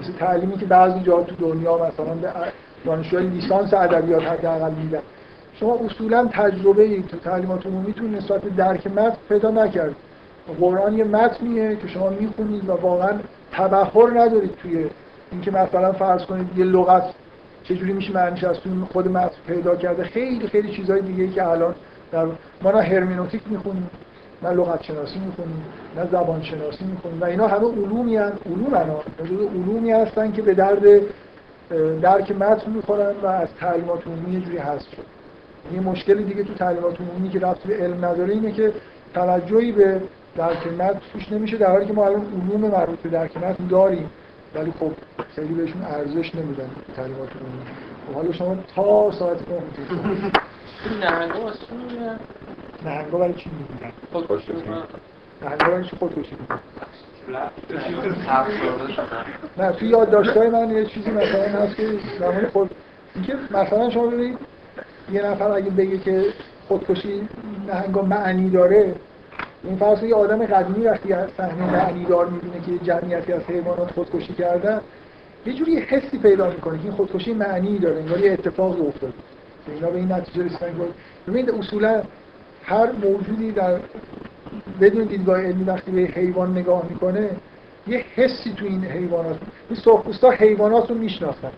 مثل 0.00 0.12
تعلیمی 0.12 0.58
که 0.58 0.66
بعضی 0.66 1.00
جاها 1.00 1.22
تو 1.22 1.34
دنیا 1.36 1.74
مثلا 1.74 2.14
به 2.14 2.32
دانشجوهای 2.84 3.26
لیسانس 3.26 3.74
ادبیات 3.74 4.22
حداقل 4.22 4.70
میدن. 4.70 5.02
شما 5.62 5.74
اصولا 5.74 6.28
تجربه 6.32 6.82
ای 6.82 7.02
تو 7.02 7.16
تعلیمات 7.16 7.66
عمومیتون 7.66 8.14
نسبت 8.14 8.56
درک 8.56 8.86
متن 8.86 9.16
پیدا 9.28 9.50
نکردید 9.50 9.96
قرآن 10.60 10.98
یه 10.98 11.04
متنیه 11.04 11.76
که 11.76 11.88
شما 11.88 12.10
می‌خونید 12.10 12.68
و 12.68 12.72
واقعا 12.72 13.12
تبحر 13.52 14.10
ندارید 14.20 14.54
توی 14.56 14.86
اینکه 15.32 15.50
مثلا 15.50 15.92
فرض 15.92 16.22
کنید 16.22 16.58
یه 16.58 16.64
لغت 16.64 17.02
چجوری 17.64 17.92
میشه 17.92 18.12
معنیش 18.12 18.44
از 18.44 18.60
توی 18.60 18.72
خود 18.92 19.08
متن 19.08 19.36
پیدا 19.46 19.76
کرده. 19.76 20.04
خیلی 20.04 20.48
خیلی 20.48 20.74
چیزهای 20.74 21.00
دیگه 21.00 21.22
ای 21.22 21.30
که 21.30 21.48
الان 21.48 21.74
در 22.12 22.26
ما 22.62 22.70
نه 22.70 22.82
هرمنوتیک 22.82 23.42
می‌خونیم 23.46 23.90
نه 24.42 24.50
لغت 24.50 24.82
شناسی 24.82 25.18
می‌خونیم 25.18 25.64
نه 25.96 26.06
زبان 26.12 26.42
شناسی 26.42 26.84
می‌خونیم 26.84 27.20
و 27.20 27.24
اینا 27.24 27.48
همه 27.48 27.66
علومی 27.66 28.16
هستن 28.16 28.38
علوم 28.50 29.48
علومی 29.48 29.92
هستن 29.92 30.32
که 30.32 30.42
به 30.42 30.54
درد 30.54 30.82
درک 32.02 32.32
متن 32.32 32.70
می‌خورن 32.70 33.14
و 33.22 33.26
از 33.26 33.48
تعلیمات 33.60 34.06
عمومی 34.06 34.32
یه 34.34 34.40
جوری 34.40 34.58
حذف 34.58 34.90
شد. 34.96 35.21
یه 35.74 35.80
مشکل 35.80 36.22
دیگه 36.22 36.42
تو 36.44 36.54
تعلیمات 36.54 37.00
عمومی 37.00 37.28
که 37.28 37.40
رفت 37.40 37.66
به 37.66 37.74
علم 37.76 38.04
نداره 38.04 38.32
اینه 38.32 38.52
که 38.52 38.72
توجهی 39.14 39.72
به 39.72 40.00
درک 40.36 40.66
متن 40.66 41.00
توش 41.12 41.32
نمیشه 41.32 41.56
در 41.56 41.70
حالی 41.70 41.86
که 41.86 41.92
ما 41.92 42.06
الان 42.06 42.26
علوم 42.50 42.70
مربوط 42.70 42.98
به 42.98 43.08
درک 43.08 43.36
متن 43.36 43.66
داریم 43.66 44.10
ولی 44.54 44.72
خب 44.80 44.92
خیلی 45.34 45.54
بهشون 45.54 45.82
ارزش 45.82 46.34
نمیدن 46.34 46.70
تعلیمات 46.96 47.28
عمومی 47.36 47.62
خب 48.06 48.14
حالا 48.14 48.32
شما 48.32 48.56
تا 48.74 49.10
ساعت 49.10 49.38
نه 49.48 51.10
نهنگا؟ 51.10 51.52
نهنگا 52.84 53.18
برای 53.18 53.34
چی 53.34 53.50
میگن؟ 53.50 53.92
خودکشی 54.12 54.52
نهنگا 55.42 55.66
برای 55.66 55.84
چی 55.84 55.96
خودکشی 55.96 56.36
میگن؟ 56.40 56.60
نه 59.58 59.72
توی 59.72 59.88
یادداشت‌های 59.88 60.48
من 60.48 60.70
یه 60.70 60.86
چیزی 60.86 61.10
مثلا 61.10 61.42
هست 61.42 61.76
که 61.76 61.88
زمان 62.18 62.46
خود 62.46 62.70
اینکه 63.14 63.36
مثلا 63.50 63.90
شما 63.90 64.06
ببینید 64.06 64.38
یه 65.12 65.26
نفر 65.26 65.50
اگه 65.50 65.70
بگه 65.70 65.98
که 65.98 66.24
خودکشی 66.68 67.28
نهنگا 67.66 68.02
معنی 68.02 68.50
داره 68.50 68.94
این 69.64 69.76
فرض 69.76 70.02
یه 70.02 70.14
آدم 70.14 70.46
قدیمی 70.46 70.86
وقتی 70.86 71.14
صحنه 71.36 71.72
معنی 71.72 72.04
دار 72.04 72.26
می‌بینه 72.26 72.60
که 72.66 72.84
جمعیتی 72.84 73.32
از 73.32 73.42
حیوانات 73.42 73.90
خودکشی 73.90 74.32
کردن 74.32 74.80
یه 75.46 75.52
جوری 75.52 75.76
حسی 75.76 76.18
پیدا 76.18 76.50
می‌کنه 76.50 76.78
که 76.78 76.84
این 76.84 76.92
خودکشی 76.92 77.34
معنی 77.34 77.78
داره 77.78 77.96
انگار 77.96 78.20
یه 78.20 78.32
اتفاق 78.32 78.88
افتاده. 78.88 79.12
اینا 79.74 79.90
به 79.90 79.98
این 79.98 80.12
نتیجه 80.12 80.44
رسیدن 80.44 80.74
ببینید 81.28 81.50
اصولا 81.50 82.02
هر 82.64 82.92
موجودی 82.92 83.52
در 83.52 83.80
بدون 84.80 85.04
دیدگاه 85.04 85.40
علمی 85.40 85.64
وقتی 85.64 85.90
به 85.90 86.00
حیوان 86.00 86.58
نگاه 86.58 86.86
می‌کنه 86.90 87.30
یه 87.86 88.04
حسی 88.14 88.52
تو 88.56 88.64
این 88.64 88.84
حیوانات 88.84 89.36
این 89.70 89.78
سرخپوستا 89.84 90.30
حیوانات 90.30 90.90
رو 90.90 90.94
می‌شناسن. 90.94 91.50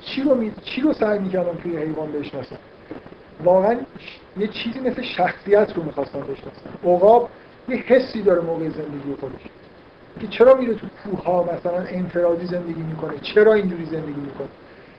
چی 0.00 0.22
رو 0.22 0.34
می... 0.34 0.52
چی 0.62 0.80
رو 0.80 0.92
سعی 0.92 1.18
می‌کردن 1.18 1.56
توی 1.62 1.76
حیوان 1.76 2.12
بشناسن 2.12 2.56
واقعا 3.44 3.76
یه 4.38 4.48
چیزی 4.48 4.80
مثل 4.80 5.02
شخصیت 5.02 5.76
رو 5.76 5.82
می‌خواستن 5.82 6.20
بشناسن 6.20 6.70
عقاب 6.84 7.28
یه 7.68 7.76
حسی 7.76 8.22
داره 8.22 8.40
موقع 8.40 8.68
زندگی 8.68 9.14
خودش. 9.20 9.40
که 10.20 10.26
چرا 10.26 10.54
میره 10.54 10.74
تو 10.74 10.86
کوه 11.04 11.24
ها 11.24 11.42
مثلا 11.42 11.84
انفرادی 11.88 12.46
زندگی 12.46 12.82
می‌کنه؟ 12.82 13.12
چرا 13.22 13.54
اینجوری 13.54 13.84
زندگی 13.84 14.20
می‌کنه؟ 14.20 14.48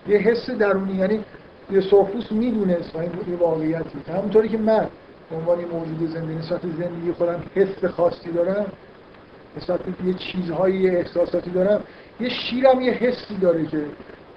یه 0.07 0.17
حس 0.17 0.49
درونی 0.49 0.93
یعنی 0.93 1.23
یه 1.71 1.81
سرخپوست 1.81 2.31
می‌دونست 2.31 2.95
و 2.95 2.99
این 2.99 3.11
واقعیتی. 3.39 3.99
همونطوری 4.07 4.49
که 4.49 4.57
من 4.57 4.87
به 5.29 5.35
عنوان 5.35 5.65
موجود 5.65 6.09
زنده 6.13 6.33
نسبت 6.33 6.61
زندگی 6.61 7.11
خودم 7.11 7.43
حس 7.55 7.85
خاصی 7.85 8.31
دارم 8.31 8.65
نسبت 9.57 9.79
یه 10.05 10.13
چیزهایی 10.13 10.89
احساساتی 10.89 11.51
دارم 11.51 11.83
یه 12.19 12.29
شیرم 12.29 12.81
یه 12.81 12.91
حسی 12.91 13.37
داره 13.41 13.65
که 13.65 13.85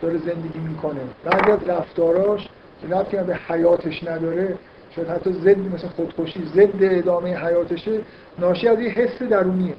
داره 0.04 0.18
زندگی 0.18 0.58
می‌کنه. 0.58 1.00
بعضی 1.24 1.50
از 1.50 1.68
رفتاراش 1.68 2.48
که 2.80 2.94
ربطی 2.94 3.16
به 3.16 3.38
حیاتش 3.48 4.04
نداره. 4.04 4.54
شاید 4.96 5.08
حتی 5.08 5.32
ضد 5.32 5.58
مثل 5.58 5.88
خودکشی 5.88 6.42
ضد 6.54 6.78
ادامه 6.80 7.36
حیاتشه. 7.36 8.00
ناشی 8.38 8.68
از 8.68 8.80
یه 8.80 8.90
حس 8.90 9.22
درونیه. 9.22 9.74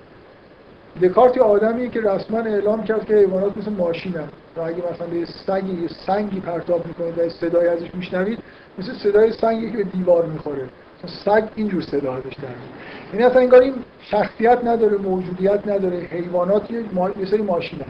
دکارت 1.02 1.38
یه 1.38 1.44
آدمیه 1.44 1.90
که 1.90 2.02
رسما 2.02 2.40
اعلام 2.40 2.84
کرد 2.84 3.06
که 3.06 3.16
حیوانات 3.16 3.58
مثل 3.58 3.72
ماشینن. 3.72 4.28
و 4.58 4.62
اگه 4.62 4.84
مثلا 4.94 5.08
به 5.08 5.26
سنگی 5.26 5.82
یه 5.82 5.88
سنگی 6.08 6.40
پرتاب 6.40 6.86
می‌کنید 6.88 7.20
و 7.20 7.30
صدای 7.30 7.68
ازش 7.68 7.96
میشنوید 7.96 8.40
مثل 8.78 8.94
صدای 8.94 9.32
سنگی 9.32 9.72
که 9.72 9.78
به 9.78 9.84
دیوار 9.84 10.26
می‌خوره. 10.26 10.70
سگ 11.26 11.44
اینجور 11.56 11.82
صدا 11.82 12.14
ازش 12.14 12.34
در 12.34 12.48
این 13.14 13.26
اصلا 13.26 13.42
انگار 13.42 13.62
این 13.62 13.74
شخصیت 14.02 14.60
نداره 14.64 14.98
موجودیت 14.98 15.68
نداره. 15.68 15.98
حیوانات 15.98 16.72
یه, 16.72 16.84
سری 17.32 17.42
ماشینن. 17.42 17.86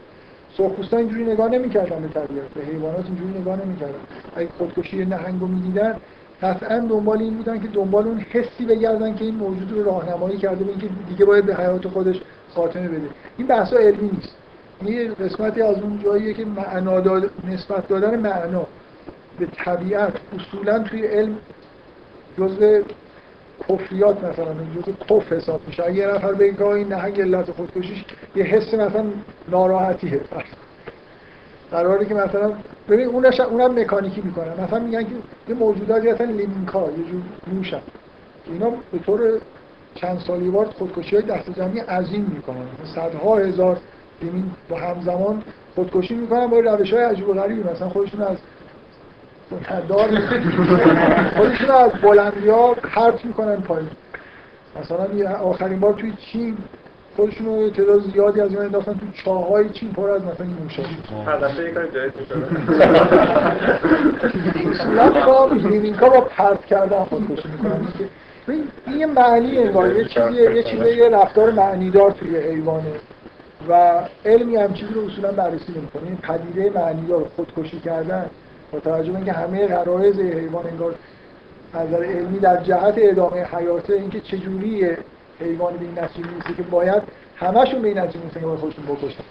سرخپوستا 0.58 0.98
اینجوری 0.98 1.24
نگاه 1.24 1.50
نمی‌کردن 1.50 2.02
به 2.02 2.08
طبیعت 2.08 2.48
به 2.56 2.62
حیوانات 2.62 3.06
اینجوری 3.06 3.40
نگاه 3.40 3.66
نمی‌کردن. 3.66 4.00
اگه 4.36 4.50
خودکشی 4.58 5.06
نهنگ 5.06 5.42
رو 5.42 5.48
می‌دیدن 5.48 5.96
قطعا 6.42 6.80
دنبال 6.80 7.20
این 7.20 7.34
بودن 7.34 7.60
که 7.60 7.68
دنبال 7.68 8.08
اون 8.08 8.20
حسی 8.20 8.66
بگردن 8.66 9.16
که 9.16 9.26
این 9.26 9.36
موجود 9.36 9.72
رو 9.72 9.84
راهنمایی 9.84 10.38
کرده 10.38 10.64
به 10.64 10.70
اینکه 10.70 10.90
دیگه 11.10 11.26
باید 11.26 11.46
به 11.46 11.56
حیات 11.56 11.88
خودش 11.88 12.22
خاتمه 12.56 12.88
بده. 12.88 13.10
این 13.38 13.48
بحثا 13.48 13.78
علمی 13.78 14.10
نیست. 14.14 14.36
این 14.82 15.14
قسمتی 15.14 15.62
از 15.62 15.82
اون 15.82 16.00
جاییه 16.04 16.34
که 16.34 16.46
معنا 16.46 17.00
داد... 17.00 17.30
نسبت 17.48 17.88
دادن 17.88 18.20
معنا 18.20 18.66
به 19.40 19.46
طبیعت 19.46 20.14
اصولا 20.40 20.80
توی 20.80 21.08
علم 21.08 21.38
جزء 22.38 22.82
کفریات 23.70 24.24
مثلا 24.24 24.54
جزء 24.76 24.92
کفر 25.10 25.34
حساب 25.34 25.62
میشه. 25.68 25.84
اگه 25.84 25.96
یه 25.96 26.08
نفر 26.08 26.52
که 26.52 26.66
این 26.66 26.88
نهنگ 26.88 27.22
علت 27.22 27.52
خودکشیش 27.52 28.06
یه 28.36 28.44
حس 28.44 28.74
مثلا 28.74 29.06
ناراحتیه. 29.50 30.22
قراره 31.72 32.06
که 32.06 32.14
مثلا 32.14 32.54
ببین 32.90 33.08
اونش 33.08 33.40
اونم 33.40 33.80
مکانیکی 33.80 34.22
می‌کنن 34.22 34.64
مثلا 34.64 34.80
میگن 34.80 35.04
که 35.04 35.10
یه 35.50 35.56
موجوداتی 35.56 36.12
مثلا 36.12 36.28
لمینگا 36.28 36.82
یه 36.82 37.12
جور 37.12 37.22
موشن 37.54 37.82
اینا 38.46 38.70
به 38.92 39.00
طور 39.00 39.20
چند 39.96 40.20
سالی 40.20 40.50
بار 40.50 40.66
خودکشی 40.66 41.16
های 41.16 41.26
دست 41.26 41.50
جمعی 41.50 41.80
عظیم 41.80 42.32
می‌کنن. 42.36 42.66
صدها 42.96 43.38
هزار 43.38 43.78
لیمین 44.22 44.52
با 44.70 44.78
همزمان 44.78 45.44
خودکشی 45.76 46.16
می‌کنن 46.16 46.48
با 46.48 46.60
روش 46.60 46.94
های 46.94 47.04
عجیب 47.04 47.30
و 47.30 47.34
غریبی 47.34 47.64
مثلا 47.64 47.90
خودشون 47.90 48.22
از 48.22 48.38
دار 49.88 50.10
خودشون 51.38 51.72
از 51.72 51.92
بلندی 52.02 52.50
ها 52.50 52.74
پرت 52.74 53.26
می‌کنن 53.26 53.56
پایین. 53.56 53.90
مثلا 54.82 55.38
آخرین 55.38 55.80
بار 55.80 55.94
توی 55.94 56.14
چین 56.32 56.58
خودشون 57.16 57.46
رو 57.46 57.70
تعداد 57.70 58.02
زیادی 58.02 58.42
از 58.42 58.50
این 58.50 58.60
انداختن 58.60 58.94
تو 58.94 59.06
چاهای 59.14 59.70
چین 59.70 59.94
پر 59.94 60.10
از 60.10 60.22
مثلا 60.22 60.46
این 60.46 60.58
موشا 60.64 60.84
جایز 61.94 62.12
می‌کنن 65.52 65.70
لیمینکا 65.70 66.10
با 66.10 66.22
پرت 66.22 66.66
کردن 66.66 67.04
خودکشی 67.04 67.48
می‌کنن. 67.48 67.88
این 68.48 68.68
یه 68.98 69.06
معنی 69.06 69.58
انگار. 69.58 69.96
یه 69.96 70.06
چیزی 70.06 70.54
یه 70.56 70.64
چیزی 70.64 70.90
یه 70.90 71.10
رفتار 71.10 71.52
معنیدار 71.52 72.12
توی 72.12 72.38
حیوانه. 72.38 72.92
و 73.70 74.02
علمی 74.26 74.56
هم 74.56 74.74
چیزی 74.74 74.94
رو 74.94 75.06
اصولا 75.06 75.32
بررسی 75.32 75.72
نمی‌کنه. 75.72 76.04
این 76.04 76.18
پدیده 76.18 76.80
معنیدار 76.80 77.26
خودکشی 77.36 77.80
کردن. 77.80 78.26
توجه 78.80 79.12
به 79.12 79.16
اینکه 79.16 79.32
همه 79.32 79.68
غرایز 79.68 80.20
حیوان 80.20 80.68
انگار 80.68 80.96
از 81.74 81.88
نظر 81.88 82.04
علمی 82.04 82.40
در 82.40 82.64
جهت 82.64 82.94
ادامه 82.98 83.44
حیاته 83.44 83.94
اینکه 83.94 84.20
چجوری 84.20 84.88
حیوان 85.40 85.78
به 85.78 85.86
این 85.86 86.00
نتیجه 86.00 86.30
می‌رسه 86.30 86.54
که 86.54 86.64
باید 86.64 87.04
همشون 87.36 87.82
به 87.82 87.88
این 87.88 87.98
نتیجه 87.98 88.20
می‌رسن 88.20 88.40
که 88.40 88.46
باید 88.46 88.60
خودشون 88.60 88.86
بکشن. 88.86 89.24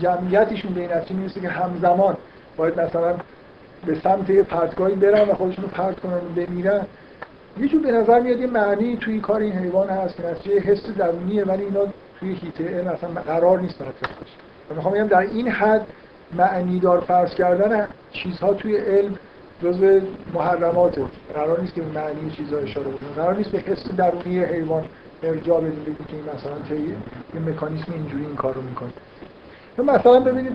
جمعیتشون 0.00 0.74
به 0.74 0.80
این 0.80 0.92
نتیجه 0.92 1.20
می‌رسه 1.20 1.40
که 1.40 1.48
همزمان 1.48 2.16
باید 2.56 2.80
مثلا 2.80 3.14
به 3.86 3.94
سمت 3.94 4.30
پرتگاهی 4.30 4.94
برن 4.94 5.28
و 5.28 5.34
خودشون 5.34 5.64
رو 5.64 5.70
پرت 5.70 6.00
کنن 6.00 6.14
و 6.14 6.46
بمیرن. 6.46 6.86
یه 7.60 7.68
جور 7.68 7.82
به 7.82 7.92
نظر 7.92 8.20
میاد 8.20 8.40
یه 8.40 8.46
معنی 8.46 8.96
توی 8.96 9.20
کار 9.20 9.40
این 9.40 9.52
حیوان 9.52 9.88
هست 9.88 10.16
که 10.16 10.26
نتیجه 10.26 10.58
حس 10.58 10.86
درونیه 10.86 11.44
ولی 11.44 11.62
اینا 11.62 11.80
توی 12.20 12.34
هیته 12.34 12.90
اصلا 12.94 13.22
قرار 13.22 13.60
نیست 13.60 13.78
بشه 13.78 13.88
و 14.70 14.74
می‌خوام 14.74 14.94
بگم 14.94 15.06
در 15.06 15.18
این 15.18 15.48
حد 15.48 15.86
معنی 16.38 16.80
دار 16.80 17.00
فرض 17.00 17.34
کردن 17.34 17.88
چیزها 18.12 18.54
توی 18.54 18.76
علم 18.76 19.14
جزء 19.62 20.00
محرماته. 20.34 21.04
قرار 21.34 21.60
نیست 21.60 21.74
که 21.74 21.82
معنی 21.82 22.30
چیزها 22.30 22.58
اشاره 22.58 22.88
بکنه. 22.88 23.08
قرار 23.16 23.36
نیست 23.36 23.50
به 23.50 23.58
حس 23.58 23.90
درونی 23.90 24.44
حیوان 24.44 24.84
ارجاع 25.22 25.60
بدیم 25.60 25.82
بگیم 25.82 26.06
که 26.08 26.16
مثلا 26.36 26.58
طی 26.68 26.88
یه 27.34 27.40
مکانیسم 27.40 27.92
اینجوری 27.92 28.24
این 28.24 28.36
کارو 28.36 28.62
می‌کنه. 28.62 28.90
مثلا 29.78 30.20
ببینید 30.20 30.52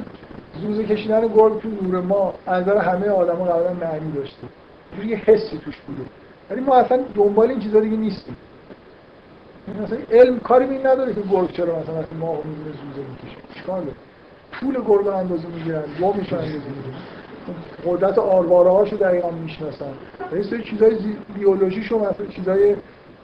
زوزه 0.61 0.83
کشیدن 0.83 1.27
گرگ 1.27 1.61
تو 1.61 1.69
نور 1.69 2.01
ما 2.01 2.33
از 2.45 2.63
نظر 2.63 2.77
همه 2.77 3.09
آدما 3.09 3.45
قبلا 3.45 3.73
معنی 3.73 4.11
داشته. 4.11 4.47
یه 5.05 5.15
حسی 5.15 5.57
توش 5.57 5.75
بوده. 5.87 6.01
ولی 6.49 6.61
ما 6.61 6.75
اصلا 6.75 6.99
دنبال 7.15 7.49
این 7.49 7.59
چیزا 7.59 7.79
دیگه 7.79 7.97
نیستیم. 7.97 8.35
مثلا 9.83 9.97
علم 10.11 10.39
کاری 10.39 10.65
این 10.65 10.87
نداره 10.87 11.13
که 11.13 11.21
گرگ 11.21 11.51
چرا 11.51 11.79
مثلا 11.79 11.95
ما 12.19 12.33
می‌بینه 12.33 12.65
زوزه 12.65 13.09
می‌کشه. 13.09 13.37
چیکار 13.55 13.81
داره؟ 13.81 13.95
پول 14.51 14.75
رو 14.75 15.07
اندازه 15.07 15.47
می‌گیرن 15.47 15.83
رو 15.99 16.05
اندازه 16.07 16.53
می‌گیرن. 16.53 16.99
قدرت 17.85 18.17
آرواره 18.17 18.69
هاشو 18.69 18.95
دقیقا 18.95 19.29
می‌شناسن. 19.29 19.93
این 20.31 20.43
سری 20.43 20.63
چیزای 20.63 20.97
بیولوژیشو 21.35 21.99
مثلا 21.99 22.25
چیزای 22.25 22.75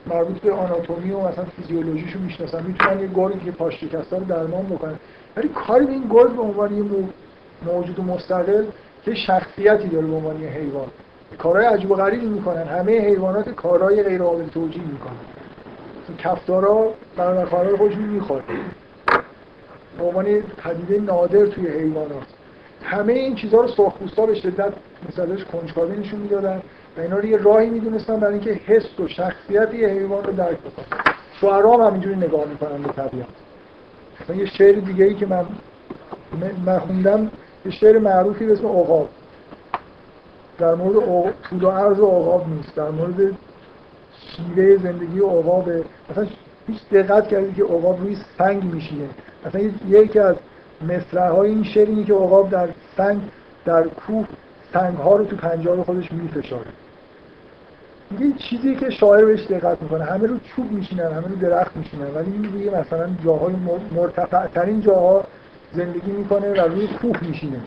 مربوط 0.07 0.37
به 0.37 0.53
آناتومی 0.53 1.11
و 1.11 1.19
مثلا 1.19 1.45
فیزیولوژیشو 1.45 2.19
می‌شناسن. 2.19 2.63
می‌تونن 2.63 2.99
یه 2.99 3.09
گرگی 3.15 3.45
که 3.45 3.51
پاش 3.51 3.79
شکسته 3.81 4.17
رو 4.17 4.23
درمان 4.23 4.65
بکنن. 4.65 4.95
ولی 5.37 5.47
کاری 5.47 5.85
به 5.85 5.91
این 5.91 6.07
گرگ 6.09 6.35
به 6.35 6.41
عنوان 6.41 6.77
یه 6.77 6.83
موجود 7.65 7.99
مستقل 7.99 8.65
که 9.05 9.15
شخصیتی 9.15 9.87
داره 9.87 10.07
به 10.07 10.15
عنوان 10.15 10.41
یه 10.41 10.49
حیوان. 10.49 10.87
کارهای 11.37 11.65
عجیب 11.65 11.91
و 11.91 11.95
غریبی 11.95 12.25
می‌کنن. 12.25 12.63
همه 12.63 12.99
حیوانات 12.99 13.49
کارهای 13.49 14.03
غیر 14.03 14.23
قابل 14.23 14.47
توجیه 14.47 14.83
می‌کنن. 14.83 15.13
کفتارا 16.17 16.93
برای 17.17 17.45
کارهای 17.45 17.77
خودشون 17.77 18.03
می‌خوره. 18.03 18.43
به 19.97 20.03
عنوان 20.03 20.25
پدیده 20.41 20.99
نادر 20.99 21.45
توی 21.45 21.67
حیوانات 21.67 22.27
همه 22.83 23.13
این 23.13 23.35
چیزها 23.35 23.61
رو 23.61 23.67
سرخپوستا 23.67 24.25
به 24.25 24.35
شدت 24.35 24.73
مثلش 25.09 25.43
کنجکاوی 25.43 25.97
نشون 25.97 26.19
می‌دادن 26.19 26.61
و 26.97 27.01
اینا 27.01 27.17
رو 27.17 27.25
یه 27.25 27.37
راهی 27.37 27.69
می‌دونستن 27.69 28.19
برای 28.19 28.33
اینکه 28.33 28.51
حس 28.51 28.99
و 28.99 29.07
شخصیت 29.07 29.73
یه 29.73 29.87
حیوان 29.87 30.23
رو 30.23 30.33
درک 30.33 30.57
بکنن. 30.57 30.85
شعرا 31.41 31.73
هم 31.73 31.81
همینجوری 31.81 32.15
نگاه 32.15 32.45
می‌کنن 32.45 32.81
به 32.81 32.89
طبیعت. 32.93 33.27
مثلا 34.21 34.35
یه 34.35 34.45
شعر 34.45 34.79
دیگه 34.79 35.05
ای 35.05 35.13
که 35.13 35.25
من 35.25 35.45
من 36.65 36.79
خوندم 36.79 37.31
یه 37.65 37.71
شعر 37.71 37.99
معروفی 37.99 38.45
به 38.45 38.53
اسم 38.53 38.67
عقاب. 38.67 39.09
در 40.57 40.75
مورد 40.75 41.33
طول 41.49 41.63
و 41.63 41.69
عرض 41.69 41.99
عقاب 41.99 42.45
نیست. 42.49 42.75
در 42.75 42.89
مورد 42.89 43.31
شیوه 44.19 44.77
زندگی 44.77 45.19
عقاب 45.19 45.69
مثلا 46.11 46.27
هیچ 46.67 46.89
دقت 46.91 47.27
کردی 47.27 47.53
که 47.53 47.63
عقاب 47.63 47.99
روی 48.01 48.17
سنگ 48.37 48.63
میشینه. 48.63 49.09
مثلا 49.45 49.61
یکی 49.87 50.19
از 50.19 50.35
مصرع 50.89 51.29
های 51.29 51.49
این 51.49 51.63
شعر 51.63 51.87
اینه 51.87 52.03
که 52.03 52.13
عقاب 52.13 52.49
در 52.49 52.69
سنگ 52.97 53.21
در 53.65 53.83
کوه 53.83 54.27
سنگ 54.73 54.97
ها 54.97 55.15
رو 55.15 55.25
تو 55.25 55.35
پنجاب 55.35 55.83
خودش 55.83 56.11
میفشاره. 56.11 56.67
یه 58.19 58.33
چیزی 58.37 58.75
که 58.75 58.89
شاعر 58.89 59.25
بهش 59.25 59.45
دقت 59.47 59.81
می‌کنه. 59.81 60.03
همه 60.03 60.27
رو 60.27 60.37
چوب 60.39 60.71
میشینن 60.71 61.11
همه 61.11 61.27
رو 61.27 61.35
درخت 61.35 61.77
میشینن. 61.77 62.15
ولی 62.15 62.31
این 62.31 62.53
روی 62.53 62.69
مثلا 62.69 63.09
جاهای 63.25 63.55
مرتفع 63.95 64.47
ترین 64.47 64.81
جاها 64.81 65.23
زندگی 65.73 66.11
می‌کنه 66.11 66.63
و 66.63 66.67
روی 66.67 66.87
کوه 66.87 67.27
میشینه. 67.27 67.59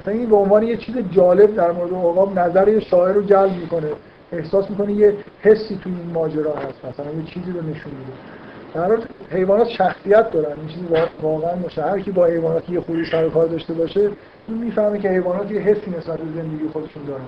مثلا 0.00 0.14
این 0.14 0.28
به 0.28 0.36
عنوان 0.36 0.62
یه 0.62 0.76
چیز 0.76 0.96
جالب 1.10 1.54
در 1.54 1.72
مورد 1.72 1.92
عقاب 1.92 2.38
نظر 2.38 2.80
شاعر 2.80 3.12
رو 3.12 3.22
جلب 3.22 3.52
می‌کنه. 3.52 3.88
احساس 4.32 4.70
می‌کنه 4.70 4.92
یه 4.92 5.14
حسی 5.40 5.80
تو 5.84 5.90
این 5.90 6.10
ماجرا 6.14 6.54
هست. 6.54 6.84
مثلا 6.84 7.12
یه 7.12 7.24
چیزی 7.26 7.52
رو 7.52 7.60
نشون 7.60 7.92
میده. 7.92 8.39
در 8.74 8.98
حیوانات 9.30 9.68
شخصیت 9.68 10.30
دارن. 10.30 10.58
این 10.58 10.68
چیزی 10.68 10.86
واقعا 11.22 11.56
باشه. 11.56 11.82
هر 11.82 12.00
کی 12.00 12.10
با 12.10 12.26
حیوانات 12.26 12.70
یه 12.70 12.80
خوبی 12.80 13.04
سر 13.04 13.28
کار 13.28 13.46
داشته 13.46 13.74
باشه 13.74 14.10
این 14.48 14.58
می‌فهمه 14.58 14.98
که 14.98 15.08
حیوانات 15.08 15.50
یه 15.50 15.60
حسی 15.60 15.90
نسبت 15.90 16.18
به 16.18 16.42
زندگی 16.42 16.68
خودشون 16.72 17.02
دارن. 17.04 17.24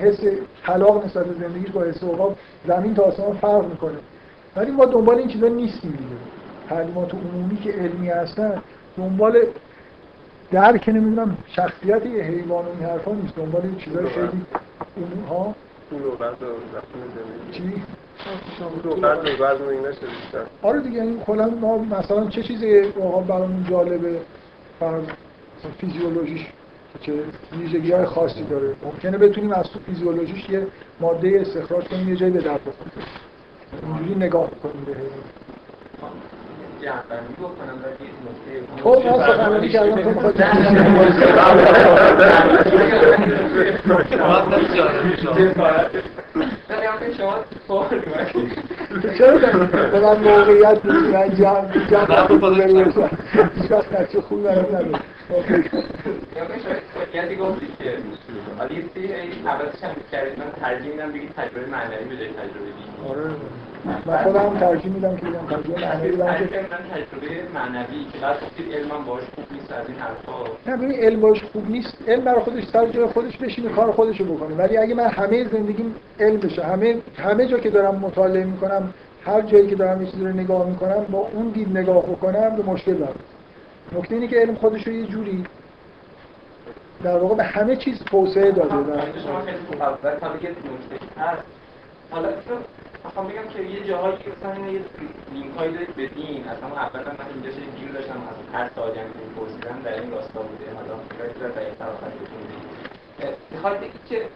حس 0.00 0.20
طلاق 0.66 1.04
نسبت 1.04 1.26
به 1.26 1.34
زندگیش 1.48 1.70
با 1.70 1.82
حس 1.82 2.04
عقاب 2.04 2.36
زمین 2.66 2.94
تا 2.94 3.02
آسمان 3.02 3.36
فرق 3.36 3.68
می‌کنه. 3.70 3.98
ولی 4.56 4.70
ما 4.70 4.84
دنبال 4.84 5.18
این 5.18 5.28
چیزا 5.28 5.48
نیستیم 5.48 5.90
دیگه. 5.90 6.20
تعلیمات 6.68 7.14
عمومی 7.14 7.56
که 7.56 7.72
علمی 7.72 8.08
هستن 8.08 8.62
دنبال 8.96 9.38
درک 10.50 10.88
نمی‌دونم 10.88 11.36
شخصیت 11.46 12.06
یه 12.06 12.22
حیوان 12.22 12.64
و 12.64 12.68
این 12.68 12.88
حرفا 12.88 13.12
نیست. 13.12 13.36
دنبال 13.36 13.62
این 13.62 13.76
چیزای 13.76 14.08
خیلی 14.08 14.26
اون 14.96 15.24
ها 15.28 15.54
چی؟ 17.52 17.82
آره 20.62 20.80
دیگه 20.80 21.02
این 21.02 21.20
کلا 21.20 21.46
ما 21.46 21.78
مثلا 21.78 22.26
چه 22.26 22.42
چیزی 22.42 22.80
واقعا 22.80 23.20
برامون 23.20 23.66
جالبه 23.70 24.20
فرض 24.80 25.04
فیزیولوژیش 25.78 26.46
چه 27.00 27.12
ویژگی 27.58 27.92
های 27.92 28.04
خاصی 28.04 28.44
داره 28.44 28.74
ممکنه 28.84 29.18
بتونیم 29.18 29.52
از 29.52 29.64
تو 29.70 29.78
فیزیولوژیش 29.86 30.48
یه 30.50 30.66
ماده 31.00 31.38
استخراج 31.40 31.84
کنیم 31.84 32.08
یه 32.08 32.16
جایی 32.16 32.32
به 32.32 32.40
درد 32.40 32.60
بخوره 32.60 32.90
اینجوری 33.82 34.14
نگاه 34.14 34.50
کنیم 34.62 34.84
به 34.84 34.92
در 37.10 37.20
خب 38.82 39.06
من 39.06 39.26
سخنرانی 39.26 39.68
کردم 39.68 40.02
تو 40.02 40.10
می‌خواد 40.10 40.34
چرا 49.18 50.14
موقعیت 50.14 50.84
من 50.84 51.34
جمع 51.34 51.86
جمع 51.90 52.26
خوبی 54.20 54.42
برام 54.42 54.66
نداره 54.66 55.00
یعنی 57.14 57.36
گفتی 57.36 57.66
که 57.78 57.84
یه 58.70 58.84
سری 58.94 59.12
عوضش 59.46 59.84
هم 59.84 59.94
کردید 60.12 60.38
من 60.38 60.44
ترجیح 60.60 60.90
میدم 60.90 61.12
بگید 61.12 61.32
تجربه 61.36 61.66
معنوی 61.66 62.16
جای 62.16 62.28
تجربه 62.28 62.72
آره 63.08 63.30
من 63.84 64.16
خودم 64.16 64.58
ترجیح 64.60 64.92
میدم 64.92 65.16
که 65.16 65.26
بگم 65.26 65.46
تجربه 65.46 65.86
معنوی 65.86 66.10
بدم 66.10 66.34
که 66.34 66.46
تجربه 66.46 67.48
معنوی 67.54 68.06
که 68.12 68.18
بعد 68.18 68.36
گفتید 68.40 68.72
علم 68.74 69.04
باش 69.06 69.22
خوب 69.34 69.44
نیست 69.52 69.72
از 69.72 69.88
این 69.88 69.98
حرفا. 69.98 70.32
نه 70.66 70.76
ببین 70.76 70.98
علم 70.98 71.20
باش 71.20 71.42
خوب 71.42 71.70
نیست. 71.70 71.98
علم 72.08 72.24
برای 72.24 72.40
خودش 72.40 72.64
سر 72.64 72.86
جای 72.86 73.06
خودش 73.06 73.36
بشینه 73.36 73.68
کار 73.68 73.92
خودش 73.92 74.20
رو 74.20 74.34
بکنه. 74.34 74.56
ولی 74.56 74.76
اگه 74.76 74.94
من 74.94 75.06
همه 75.06 75.48
زندگیم 75.48 75.94
علم 76.20 76.36
بشه 76.36 76.64
همه 76.64 76.96
همه 77.18 77.46
جا 77.46 77.58
که 77.58 77.70
دارم 77.70 77.94
مطالعه 77.94 78.44
می‌کنم 78.44 78.94
هر 79.26 79.40
جایی 79.40 79.66
که 79.66 79.76
دارم 79.76 80.02
یه 80.02 80.10
چیزی 80.10 80.24
رو 80.24 80.32
نگاه 80.32 80.68
می‌کنم 80.68 81.04
با 81.10 81.28
اون 81.32 81.48
دید 81.48 81.78
نگاه 81.78 82.02
بکنم 82.02 82.56
به 82.56 82.62
مشکل 82.62 82.94
دارم. 82.94 83.14
نکته 83.92 84.14
اینه 84.14 84.28
که 84.28 84.36
علم 84.36 84.54
خودش 84.54 84.86
رو 84.86 84.92
یه 84.92 85.06
جوری 85.06 85.44
در 87.04 87.18
واقع 87.18 87.34
به 87.34 87.44
همه 87.44 87.76
چیز 87.76 87.98
توسعه 87.98 88.50
داده 88.50 88.68
شما 88.68 89.40
خیلی 89.40 89.58
خوب 89.58 89.82
هست. 91.18 91.42
حالا 92.12 92.28
می‌خوام 93.04 93.26
بگم 93.28 93.48
که 93.48 93.62
یه 93.62 93.84
جاهایی 93.84 94.16
که 94.16 94.30
مثلا 94.30 94.68
یه 94.68 94.80
لینک 95.32 95.56
هایی 95.56 95.72
دارید 95.72 95.96
به 95.96 96.06
دین 96.06 96.48
اصلا 96.48 96.68
اول 96.68 97.00
من 97.00 97.26
اینجا 97.34 97.50
چه 97.50 97.60
گیر 97.78 97.92
داشتم 97.92 98.22
از 98.30 98.54
هر 98.54 98.70
ساجن 98.76 99.04
که 99.04 99.40
پرسیدم 99.40 99.82
در 99.84 100.00
این 100.00 100.10
راستا 100.10 100.40
بوده 100.42 100.64
حالا 100.74 100.94
فکر 101.18 101.48
در 101.48 101.60
این 101.60 101.74
طرف 101.74 101.96
می‌خواد 103.50 103.80
بگید 103.80 104.04
که 104.08 104.28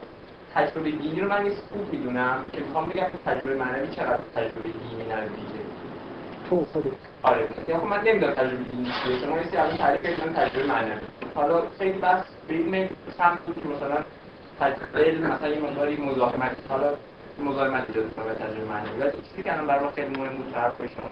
تجربه 0.54 0.90
دینی 0.90 1.20
رو 1.20 1.28
من 1.28 1.42
نیست 1.42 1.62
خوب 1.72 1.92
می‌دونم 1.92 2.44
که 2.52 2.60
می‌خوام 2.60 2.86
بگم 2.86 3.04
که 3.04 3.18
تجربه 3.26 3.54
معنوی 3.54 3.88
چقدر 3.96 4.20
تجربه 4.34 4.68
دینی 4.68 5.04
نزدیکه 5.12 5.60
تو 6.50 6.64
خودت. 6.72 6.86
آره 7.22 7.48
خب 7.66 7.84
من 7.84 8.00
نمی‌دونم 8.00 8.32
تجربه 8.32 8.64
دینی 8.72 8.92
چیه 9.04 9.18
شما 9.18 9.36
یه 9.36 9.60
الان 9.60 9.76
تعریف 9.76 10.02
کردن 10.02 10.32
تجربه 10.32 10.66
معنوی. 10.66 10.98
حالا 11.34 11.62
خیلی 11.78 11.98
بس 11.98 12.24
به 12.48 12.54
این 12.54 12.88
سمت 13.18 13.38
بود 13.40 13.62
که 13.62 13.68
مثلا 13.68 14.04
تجربه 14.60 15.28
مثلا 15.28 15.48
یه 15.48 15.60
مقداری 15.60 15.96
مزاحمت. 15.96 16.56
حالا 16.68 16.90
مزاحمت 17.44 17.84
ایجاد 17.88 18.14
کنه 18.14 18.24
به 18.24 18.34
تجربه 18.34 18.64
معنوی 18.64 19.00
ولی 19.00 19.10
چیزی 19.30 19.42
که 19.42 19.52
الان 19.52 19.66
برای 19.66 19.88
خیلی 19.94 20.20
مهم 20.20 20.36
بود 20.36 20.52
طرف 20.52 20.76
شما 20.76 21.10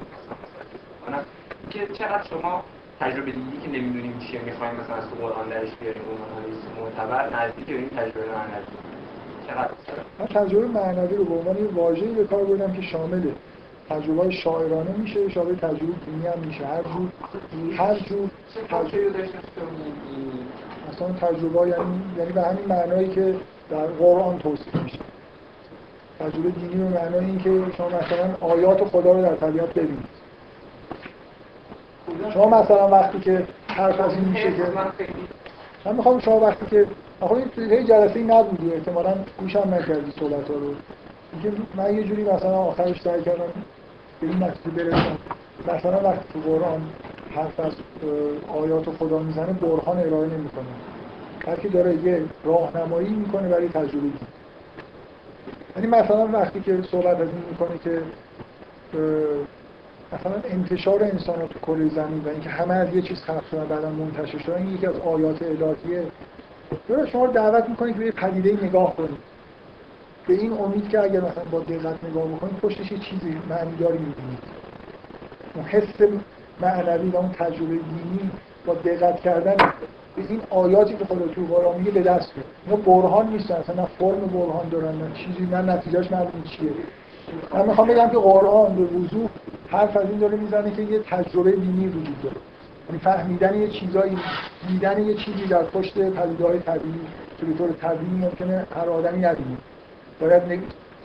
کنم 1.07 1.25
که 1.71 1.87
چقدر 1.87 2.25
شما 2.31 2.65
تجربه 3.01 3.31
دیگی 3.33 3.57
که 3.63 3.69
نمی‌دونیم 3.69 4.19
چیه 4.19 4.41
می‌خوایم 4.41 4.75
مثلا 4.75 4.97
از 4.97 5.11
قرآن 5.21 5.49
درش 5.49 5.69
بیاریم 5.81 6.03
اون 6.09 6.85
معتبر 6.85 7.37
نزدیک 7.37 7.67
به 7.67 7.73
این 7.73 7.89
تجربه 7.89 8.27
معنوی. 8.27 8.65
چقدر؟ 9.47 9.71
من 10.19 10.27
تجربه 10.27 10.67
معنوی 10.67 11.17
رو 11.17 11.25
به 11.25 11.35
عنوان 11.35 11.57
یه 11.57 11.65
واژه‌ای 11.65 12.15
به 12.15 12.25
کار 12.25 12.45
بردم 12.45 12.73
که 12.73 12.83
شامل 12.83 13.31
تجربه 13.89 14.31
شاعرانه 14.31 14.91
میشه 14.99 15.29
شامل 15.29 15.55
تجربه 15.55 15.93
دینی 16.07 16.27
هم 16.27 16.39
میشه. 16.47 16.67
هر 16.67 16.83
جور 16.83 17.09
هر 17.77 17.95
جور 17.95 18.31
تجربه 18.69 19.29
مثلا 20.93 21.09
تجربه 21.09 21.69
یعنی 21.69 22.03
یعنی 22.19 22.33
به 22.33 22.43
همین 22.43 22.65
معنایی 22.69 23.09
که 23.09 23.35
در 23.71 23.87
قرآن 23.87 24.39
توصیف 24.39 24.75
میشه. 24.75 24.99
تجربه 26.21 26.51
دینی 26.51 26.75
به 26.85 27.01
معنای 27.01 27.25
این 27.25 27.39
که 27.39 27.63
شما 27.77 27.89
مثلا 27.89 28.37
آیات 28.41 28.85
خدا 28.85 29.13
رو 29.13 29.23
در 29.23 29.35
طبیعت 29.35 29.75
ببینید. 29.75 30.25
شما 32.35 32.63
مثلا 32.63 32.89
وقتی 32.89 33.21
که 33.21 33.47
حرف 33.69 34.01
از 34.01 34.13
میشه 34.19 34.53
که 34.53 34.63
من 35.85 35.97
می‌خوام 35.97 36.21
شما 36.21 36.41
وقتی 36.41 36.67
که 36.67 36.87
آخه 37.21 37.35
این 37.35 37.51
هی 37.57 37.85
جلسه 37.85 38.19
ای 38.19 38.25
نبودی 38.25 38.73
احتمالاً 38.73 39.15
گوشم 39.41 39.75
نکردی 39.75 40.13
صحبت 40.21 40.49
ها 40.49 40.55
رو. 40.55 40.75
اینکه 41.33 41.63
من 41.75 41.95
یه 41.95 42.05
جوری 42.05 42.23
مثلا 42.23 42.57
آخرش 42.57 43.03
سعی 43.03 43.23
کردم 43.23 43.45
به 44.21 44.27
این 44.27 44.43
نتیجه 44.43 44.85
برسم. 44.85 45.19
مثلا 45.75 46.01
وقتی 46.01 46.25
تو 46.33 46.41
قرآن 46.41 46.83
حرف 47.35 47.61
از 47.61 47.73
آیات 48.49 48.91
خدا 48.91 49.19
می‌زنه 49.19 49.53
برهان 49.53 49.99
ارائه 49.99 50.29
نمی‌کنه. 50.29 50.65
بلکه 51.47 51.69
داره 51.69 51.95
یه 51.95 52.23
راهنمایی 52.45 53.09
می‌کنه 53.09 53.49
برای 53.49 53.69
تجربه 53.69 54.01
دینی. 54.01 54.19
یعنی 55.77 55.87
مثلا 55.89 56.27
وقتی 56.27 56.61
که 56.61 56.83
صحبت 56.91 57.21
از 57.21 57.29
این 57.29 57.45
می‌کنه 57.51 57.79
که 57.85 58.03
مثلا 60.13 60.35
انتشار 60.45 61.05
انسان 61.05 61.49
تو 61.49 61.59
کره 61.59 61.89
زمین 61.89 62.25
و 62.25 62.29
اینکه 62.29 62.51
همه 62.51 62.75
از 62.75 62.95
یه 62.95 63.03
چیز 63.03 63.23
خلق 63.23 63.45
شدن 63.51 63.65
بعدا 63.65 63.91
منتشر 63.91 64.39
شدن 64.39 64.57
این 64.57 64.75
یکی 64.75 64.87
از 64.87 64.97
آیات 64.97 65.43
الهیه. 65.43 66.03
داره 66.89 67.11
شما 67.11 67.27
دعوت 67.27 67.69
می‌کنه 67.69 67.93
که 67.93 67.99
به 67.99 68.11
پدیده 68.11 68.65
نگاه 68.67 68.97
کنید 68.97 69.19
به 70.27 70.35
این 70.35 70.53
امید 70.53 70.89
که 70.89 71.01
اگر 71.01 71.21
مثلا 71.21 71.45
با 71.51 71.61
دقت 71.61 72.05
نگاه 72.05 72.29
بکنید 72.29 72.57
پشتش 72.57 72.93
یه 72.93 72.99
چیزی 72.99 73.39
معنیداری 73.49 73.99
می‌بینید 73.99 74.39
اون 75.55 75.65
حس 75.65 76.09
معنوی 76.61 77.11
و 77.11 77.17
اون 77.17 77.33
تجربه 77.33 77.75
دینی 77.75 78.31
با 78.67 78.75
دقت 78.75 79.21
کردن 79.21 79.57
به 80.17 80.23
این 80.29 80.41
آیاتی 80.51 80.95
که 80.95 81.05
خدا 81.05 81.27
تو 81.27 81.47
قرآن 81.47 81.79
میگه 81.79 81.91
به 81.91 82.03
دست 82.03 82.35
بیاد 82.35 82.47
اینا 82.67 82.77
برهان 82.77 83.29
نیستن 83.29 83.55
اصلا 83.55 83.75
نه 83.75 83.89
فرم 83.99 84.27
برهان 84.27 84.69
دارن 84.69 84.95
نه 84.95 85.13
چیزی 85.15 85.47
نه 85.51 85.63
نتیجهش 85.63 86.13
معلوم 86.13 86.43
چیه. 86.45 86.71
من 87.55 87.67
می‌خوام 87.67 87.89
بگم 87.89 88.09
که 88.09 88.19
قرآن 88.19 88.77
به 88.77 88.83
وضوح 88.83 89.29
حرف 89.69 89.97
از 89.97 90.11
این 90.11 90.19
داره 90.19 90.37
می‌زنه 90.37 90.71
که 90.71 90.83
یه 90.83 90.99
تجربه 90.99 91.51
دینی 91.51 91.87
وجود 91.87 92.23
داره. 92.23 92.37
یعنی 92.89 93.01
فهمیدن 93.01 93.61
یه 93.61 93.69
چیزایی 93.69 94.19
دیدن 94.69 95.03
یه 95.03 95.15
چیزی 95.15 95.47
در 95.47 95.63
پشت 95.63 95.99
پدیده‌های 95.99 96.59
طبیعی 96.59 97.01
که 97.41 97.47
به 97.47 97.55
طور 97.55 97.73
طبیعی 97.73 98.13
ممکنه 98.13 98.67
هر 98.77 98.89
آدمی 98.89 99.19
نبینه. 99.19 99.57
باید 100.21 100.43
نگ... 100.43 100.61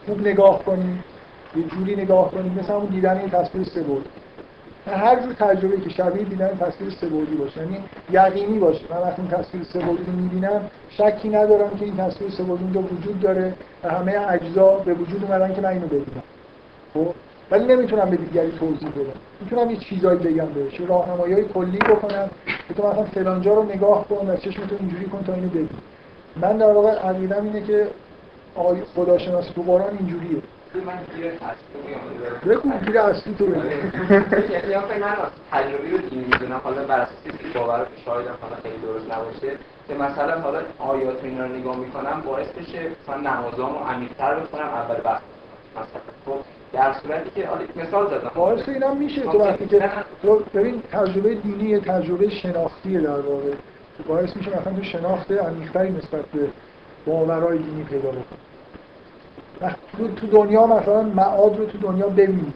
خوب 0.05 0.27
نگاه 0.27 0.63
کنیم 0.63 1.03
یه 1.55 1.63
جوری 1.63 1.95
نگاه 1.95 2.31
کنیم 2.31 2.57
مثل 2.59 2.73
همون 2.73 2.85
دیدن 2.85 3.21
یه 3.21 3.29
تصویر 3.29 3.63
سه 3.63 3.83
هر 4.87 5.19
جور 5.19 5.33
تجربه 5.33 5.81
که 5.81 5.89
شبیه 5.89 6.23
دیدن 6.23 6.57
تصویر 6.59 6.89
سه 6.89 7.09
بعدی 7.09 7.35
باشه. 7.35 7.61
یعنی 7.61 7.83
یقینی 8.11 8.59
باشه. 8.59 8.81
من 8.89 8.97
وقتی 8.97 9.21
این 9.21 9.31
تصویر 9.31 9.63
سه 9.63 9.79
بعدی 9.79 10.03
رو 10.07 10.11
می‌بینم 10.11 10.61
شکی 10.89 11.29
ندارم 11.29 11.77
که 11.77 11.85
این 11.85 11.97
تصویر 11.97 12.31
سه 12.31 12.43
بعدی 12.43 12.63
اونجا 12.63 12.81
وجود 12.81 13.19
داره 13.19 13.53
و 13.83 13.89
همه 13.89 14.31
اجزا 14.31 14.71
به 14.71 14.93
وجود 14.93 15.23
اومدن 15.23 15.53
که 15.53 15.61
من 15.61 15.69
اینو 15.69 15.87
ببینم. 15.87 16.23
خب؟ 16.93 17.07
ولی 17.51 17.75
نمی‌تونم 17.75 18.09
به 18.09 18.17
دیگری 18.17 18.51
توضیح 18.51 18.89
بدم. 18.89 19.19
می‌تونم 19.41 19.71
یه 19.71 19.77
چیزایی 19.77 20.19
بگم 20.19 20.45
بهش 20.45 20.81
راهنمایی 20.87 21.43
کلی 21.43 21.77
بکنم 21.77 22.29
که 22.67 22.73
تو 22.73 22.87
مثلا 22.87 23.03
فلانجا 23.03 23.53
رو 23.53 23.63
نگاه 23.63 24.07
کن 24.07 24.29
و 24.29 24.35
چشمتو 24.35 24.75
اینجوری 24.79 25.05
کن 25.05 25.23
تا 25.23 25.33
اینو 25.33 25.49
ببین 25.49 25.69
من 26.41 26.57
در 26.57 26.71
واقع 26.73 26.89
عقیدم 26.89 27.43
اینه 27.43 27.61
که 27.61 27.87
خداشناسی 28.95 29.53
تو 29.55 29.61
قرآن 29.61 29.97
اینجوریه. 29.97 30.41
بگو 32.45 32.69
گیر 32.85 32.99
اصلی 32.99 33.35
تو 33.35 33.45
بگو 33.45 33.59
یا 34.69 34.81
فکر 34.81 34.99
من 34.99 35.15
تجربی 35.51 35.91
رو 35.91 35.97
دینی 35.97 36.25
می‌دونم 36.25 36.61
حالا 36.63 36.83
بر 36.83 36.99
اساس 36.99 37.13
که 37.53 37.59
باور 37.59 37.87
شایدم 38.05 38.37
حالا 38.41 38.55
خیلی 38.63 38.77
درست 38.77 39.11
نباشه 39.11 39.57
که 39.87 39.93
مثلا 39.93 40.41
حالا 40.41 40.61
آیات 40.79 41.23
اینا 41.23 41.45
رو 41.45 41.55
نگاه 41.55 41.77
می‌کنم 41.77 42.21
باعث 42.25 42.47
بشه 42.47 42.91
مثلا 43.03 43.17
نمازامو 43.17 43.79
عمیق‌تر 43.79 44.39
بخونم 44.39 44.65
اول 44.65 44.95
وقت 45.05 45.21
مثلا 45.71 46.01
خب 46.25 46.39
در 46.73 46.93
صورتی 46.93 47.29
که 47.35 47.47
حالا 47.47 47.61
مثال 47.75 48.07
زدم. 48.07 48.31
باعث 48.35 48.69
اینم 48.69 48.97
میشه 48.97 49.21
تو 49.21 49.39
وقتی 49.39 49.65
که 49.65 49.89
تو 50.21 50.43
ببین 50.53 50.81
تجربه 50.91 51.35
دینی 51.35 51.79
تجربه 51.79 52.29
شناختیه 52.29 52.99
در 53.01 53.19
واقع 53.19 53.51
باعث 54.07 54.35
میشه 54.35 54.59
مثلا 54.59 54.73
تو 54.73 54.83
شناخت 54.83 55.31
عمیق‌تری 55.31 55.91
نسبت 55.91 56.25
به 56.25 56.47
باورهای 57.05 57.57
دینی 57.57 57.83
پیدا 57.83 58.09
بکنی. 58.09 58.48
تو- 59.97 60.27
دنیا 60.27 60.67
مثلا 60.67 61.01
معاد 61.01 61.57
رو 61.57 61.65
تو 61.65 61.77
دنیا 61.77 62.07
ببینید 62.07 62.53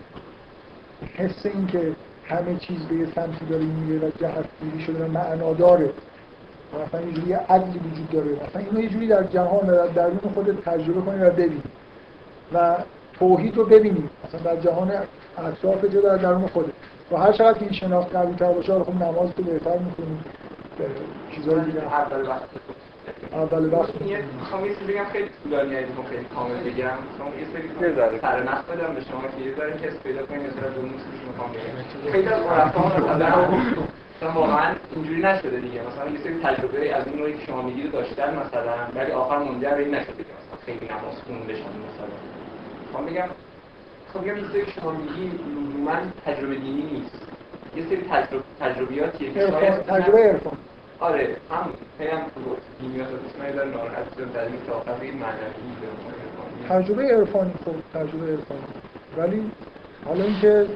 حس 1.16 1.46
این 1.46 1.68
که 1.68 1.92
همه 2.26 2.56
چیز 2.56 2.80
به 2.86 2.96
یه 2.96 3.08
سمتی 3.16 3.46
داره 3.46 3.64
میره 3.64 4.08
و 4.08 4.12
جهت 4.20 4.46
گیری 4.64 4.84
شده 4.84 5.06
و 5.06 5.08
معنا 5.08 5.54
داره. 5.54 5.86
و 5.86 6.78
مثلا 6.86 7.28
یه 7.28 7.38
عدلی 7.38 7.80
وجود 7.80 8.10
داره. 8.10 8.32
مثلا 8.50 8.62
اینو 8.62 8.80
یه 8.80 8.90
جوری 8.90 9.08
در 9.08 9.24
جهان 9.24 9.68
در 9.68 9.88
درون 9.88 10.20
خودت 10.34 10.62
تجربه 10.66 11.02
کنی 11.02 11.22
و 11.22 11.30
ببینی 11.30 11.64
و 12.54 12.76
توحید 13.14 13.58
رو 13.58 13.66
ببینید 13.66 14.10
مثلا 14.28 14.54
در 14.54 14.62
جهان 14.62 14.92
اطراف 15.38 15.86
جو 15.86 16.02
در 16.02 16.18
درون 16.18 16.48
خودت. 16.48 16.74
و 17.12 17.18
هر 17.18 17.32
چقدر 17.32 17.60
این 17.60 17.72
شناخت 17.72 18.16
قوی 18.16 18.36
تر 18.36 18.52
باشه 18.52 18.74
خب 18.74 18.96
نماز 18.96 19.30
تو 19.30 19.44
بهتر 19.44 19.78
می‌کنید 19.78 20.26
چیزای 21.36 21.60
دیگه 21.66 21.82
اول 23.34 23.74
وقت. 23.74 24.02
می‌خوام 24.40 24.66
یه 24.66 24.76
چیزی 24.76 24.94
بگم 24.94 25.06
خیلی 25.14 25.30
طولانی 25.44 25.76
اگه 25.76 25.88
می‌خوام 25.88 26.08
خیلی 26.08 26.26
کامل 26.36 26.56
بگم. 26.56 26.98
می‌خوام 27.12 27.40
یه 27.40 27.46
سری. 27.54 28.20
سر 28.22 28.44
نخ 28.44 28.64
بدم 28.64 28.94
به 28.94 29.02
شما 29.02 29.22
که 29.22 29.50
یه 29.50 29.56
ذره 29.56 29.72
کس 29.72 30.00
پیدا 30.04 30.26
کنید 30.26 30.42
یه 30.42 30.50
ذره 30.50 30.70
دو 30.70 30.82
نیستش 30.82 31.20
می‌خوام 31.28 31.50
بگم. 31.52 32.12
خیلی 32.12 32.28
از 32.28 32.42
عرفان 32.42 32.86
مثلا 32.86 33.48
مثلا 34.18 34.32
واقعا 34.32 34.76
اینجوری 34.96 35.22
نشده 35.22 35.60
دیگه. 35.60 35.82
مثلا 35.88 36.10
یه 36.10 36.20
سری 36.24 36.40
تجربه 36.44 36.96
از 36.96 37.08
این 37.08 37.20
نوعی 37.20 37.34
که 37.34 37.46
شما 37.46 37.62
میگید 37.62 37.92
داشتن 37.92 38.30
مثلا 38.46 38.76
ولی 38.96 39.12
آخر 39.12 39.38
منجر 39.38 39.70
به 39.76 39.80
این 39.80 39.96
نشده 39.96 40.24
که 40.24 40.34
مثلا 40.40 40.58
خیلی 40.66 40.86
نماز 40.86 41.16
خوندشون 41.26 41.74
مثلا. 41.88 42.18
می‌خوام 42.86 43.06
بگم 43.06 43.30
خب 44.14 44.22
بگم 44.22 44.36
چیزی 44.36 44.66
که 44.66 44.72
شما 44.82 44.92
میگی 44.92 45.32
لزوما 45.38 45.96
تجربه 46.26 46.56
دینی 46.56 46.84
نیست. 46.92 47.16
یه 47.76 47.84
سری 47.86 48.02
تجربه 48.12 48.44
تجربیاتیه 48.60 49.34
که 49.34 49.40
شاید 49.40 49.74
تجربه 49.74 50.20
عرفان 50.20 50.58
آره 51.04 51.38
هم 51.52 51.74
هم 52.00 52.22
معنوی 55.16 55.74
داره. 55.82 56.82
تجربه 56.82 57.04
عرفانی 57.04 57.54
خب 57.66 58.00
تجربه 58.00 58.32
عرفانی 58.32 58.62
ولی 59.18 59.52
حالا 60.06 60.24
اینکه 60.24 60.68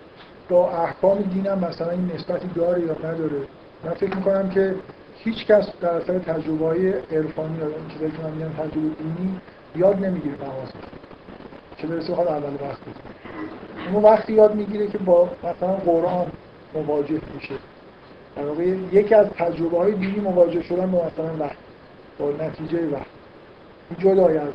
با 0.49 0.72
احکام 0.83 1.22
دینم 1.22 1.59
مثلا 1.59 1.91
این 1.91 2.11
نسبتی 2.15 2.47
داره 2.47 2.81
یا 2.81 2.93
نداره 2.93 3.41
من 3.83 3.93
فکر 3.93 4.15
می‌کنم 4.15 4.49
که 4.49 4.75
هیچ 5.17 5.45
کس 5.45 5.72
در 5.81 5.89
اثر 5.89 6.19
تجربه 6.19 6.65
های 6.65 6.89
عرفانی 6.89 7.57
یا 7.57 7.67
این 7.67 7.88
چیزایی 7.93 8.11
که 8.11 8.17
من 8.23 8.31
میگم 8.31 8.49
تجربه 8.49 8.80
دینی 8.80 9.39
یاد 9.75 10.06
نمی‌گیره 10.06 10.35
نماز 10.35 10.72
چه 11.77 11.88
برسه 11.88 12.14
حال 12.14 12.27
اول 12.27 12.67
وقت 12.67 12.80
بزنه. 12.81 13.99
وقتی 13.99 14.33
یاد 14.33 14.56
می‌گیره 14.56 14.88
که 14.88 14.97
با 14.97 15.30
مثلا 15.43 15.73
قرآن 15.73 16.31
مواجه 16.73 17.22
میشه 17.35 17.56
در 18.38 18.45
واقع 18.45 18.64
یکی 18.91 19.16
از 19.16 19.27
تجربه 19.27 19.77
های 19.77 19.91
دینی 19.91 20.19
مواجه 20.19 20.64
شدن 20.64 20.91
با 20.91 21.06
مثلا 21.06 21.45
وحی 21.45 21.56
با 22.19 22.32
نتیجه 22.45 22.77
این 22.77 23.99
جدای 23.99 24.38
از 24.38 24.49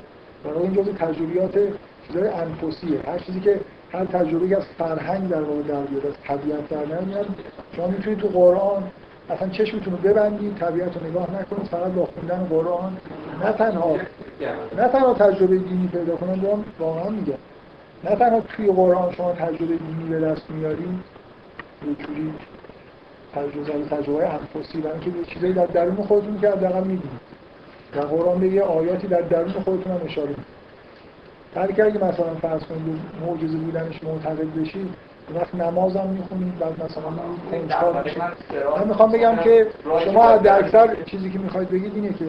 در 0.44 0.51
این 0.51 0.75
جزء 0.75 0.93
تجربیات 0.93 1.59
چیزای 2.07 2.28
انفسیه. 2.28 3.01
هر 3.07 3.19
چیزی 3.19 3.41
که 3.41 3.61
هر 3.93 4.05
تجربه 4.05 4.57
از 4.57 4.62
فرهنگ 4.78 5.28
در 5.28 5.43
واقع 5.43 5.62
در 5.62 5.81
بیاد 5.81 6.07
از 6.07 6.12
طبیعت 6.25 6.69
در 6.69 7.01
نمیاد 7.01 7.27
شما 7.77 7.86
می‌تونید 7.86 8.19
تو 8.19 8.28
قرآن 8.28 8.83
اصلا 9.31 9.49
چشمتون 9.49 9.93
رو 9.93 9.99
ببندید 9.99 10.57
طبیعت 10.57 10.97
رو 10.97 11.07
نگاه 11.07 11.41
نکنید 11.41 11.69
فقط 11.69 11.93
با 11.93 12.05
خوندن 12.05 12.47
قرآن. 12.51 12.97
نه 13.44 13.52
تنها 13.52 13.97
نه 14.77 14.89
تنها 14.89 15.15
تجربه 15.15 15.59
دینی 15.59 15.89
پیدا 15.89 16.15
دارم 16.15 16.65
واقعا 16.78 17.11
میگم. 17.11 17.35
نه 18.05 18.17
تنها 18.17 18.41
توی 18.41 18.67
قرآن 18.67 19.12
شما 19.12 19.33
تجربه 19.33 19.77
دینی 19.77 20.09
به 20.11 20.20
دست 20.20 20.51
میارید 20.51 21.01
یه 21.86 21.94
تجربه 23.35 23.85
تجربه 23.91 24.28
انفسی 24.28 24.81
برای 24.81 24.93
اینکه 24.93 25.19
یه 25.19 25.25
چیزایی 25.25 25.52
در 25.52 25.67
درون 25.67 25.97
خودتون 25.97 26.41
که 26.41 26.51
حداقل 26.51 26.81
می‌بینید 26.81 27.20
در 27.93 28.01
قرآن 28.01 28.41
به 28.41 28.49
یه 28.49 28.62
آیاتی 28.62 29.07
در 29.07 29.20
درون 29.20 29.52
خودتون 29.52 29.93
هم 29.93 30.01
اشاره 30.05 30.28
می‌کنه. 30.28 30.44
بلکه 31.55 31.85
اگه 31.85 31.97
مثلا 31.97 32.35
فرض 32.43 32.62
کنید 32.62 33.01
معجزه 33.27 33.57
بودنش 33.57 34.05
معتقد 34.05 34.61
بشید 34.61 34.89
وقت 35.35 35.55
نماز 35.55 35.97
هم 35.97 36.09
می‌خونید 36.09 36.59
بعد 36.59 36.85
مثلا 36.85 37.02
کنجکاو 37.51 38.05
میشید 38.05 38.23
من 38.78 38.89
می‌خوام 38.89 39.12
بگم 39.12 39.36
که 39.36 39.67
شما 40.05 40.28
حد 40.28 40.47
اکثر 40.47 40.97
چیزی 41.05 41.31
که 41.31 41.39
می‌خواید 41.39 41.70
بگید 41.70 41.94
اینه 41.94 42.12
که 42.12 42.25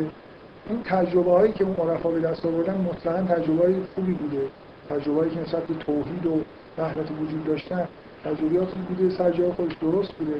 این 0.69 0.83
تجربه 0.85 1.31
هایی 1.31 1.53
که 1.53 1.63
اون 1.63 1.89
عرفا 1.89 2.09
به 2.09 2.19
دست 2.19 2.45
آوردن 2.45 2.77
مطلقا 2.77 3.35
تجربه 3.35 3.63
های 3.63 3.75
خوبی 3.95 4.13
بوده. 4.13 4.41
تجربه 4.89 5.19
هایی 5.19 5.31
که 5.31 5.41
نسبت 5.41 5.63
به 5.63 5.73
توحید 5.73 6.25
و 6.25 6.41
وحدت 6.77 7.11
وجود 7.21 7.45
داشتن. 7.45 7.87
تجربیاتی 8.25 8.79
بوده 8.79 9.15
سر 9.17 9.31
جای 9.31 9.51
خودش 9.51 9.73
درست 9.81 10.11
بوده. 10.11 10.33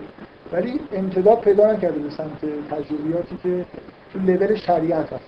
ولی 0.52 0.80
امتداد 0.92 1.40
پیدا 1.40 1.72
نکرده 1.72 2.00
به 2.00 2.10
سمت 2.10 2.46
تجربیاتی 2.72 3.38
که 3.44 3.66
تو 4.14 4.20
لول 4.20 4.56
شریعت 4.56 5.14
هست. 5.14 5.26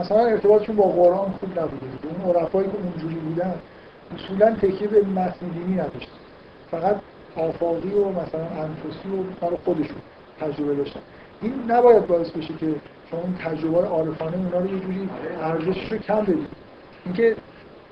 مثلا 0.00 0.26
ارتباطشون 0.26 0.76
با 0.76 0.84
قرآن 0.84 1.30
خوب 1.30 1.50
نبوده. 1.50 1.86
اون 2.24 2.36
عرفایی 2.36 2.68
که 2.68 2.74
اونجوری 2.82 3.14
بودن 3.14 3.54
اصولا 4.14 4.54
تکیه 4.54 4.88
به 4.88 5.02
متن 5.02 5.48
دینی 5.48 5.74
نداشتن. 5.74 6.12
فقط 6.70 6.96
آفاقی 7.36 7.90
و 7.90 8.08
مثلا 8.08 8.40
انفسی 8.40 9.08
و 9.08 9.22
برای 9.40 9.56
خودشون 9.64 9.96
تجربه 10.40 10.74
داشتن. 10.74 11.00
این 11.42 11.54
نباید 11.68 12.06
باعث 12.06 12.30
بشه 12.30 12.54
که 12.54 12.74
شما 13.10 13.20
این 13.20 13.34
تجربه 13.34 13.86
عارفانه 13.86 14.36
اونا 14.36 14.58
رو 14.58 14.74
یه 14.74 14.80
جوری 14.80 15.08
ارزشش 15.40 15.92
رو 15.92 15.98
کم 15.98 16.20
بدید. 16.20 16.46
اینکه 17.04 17.36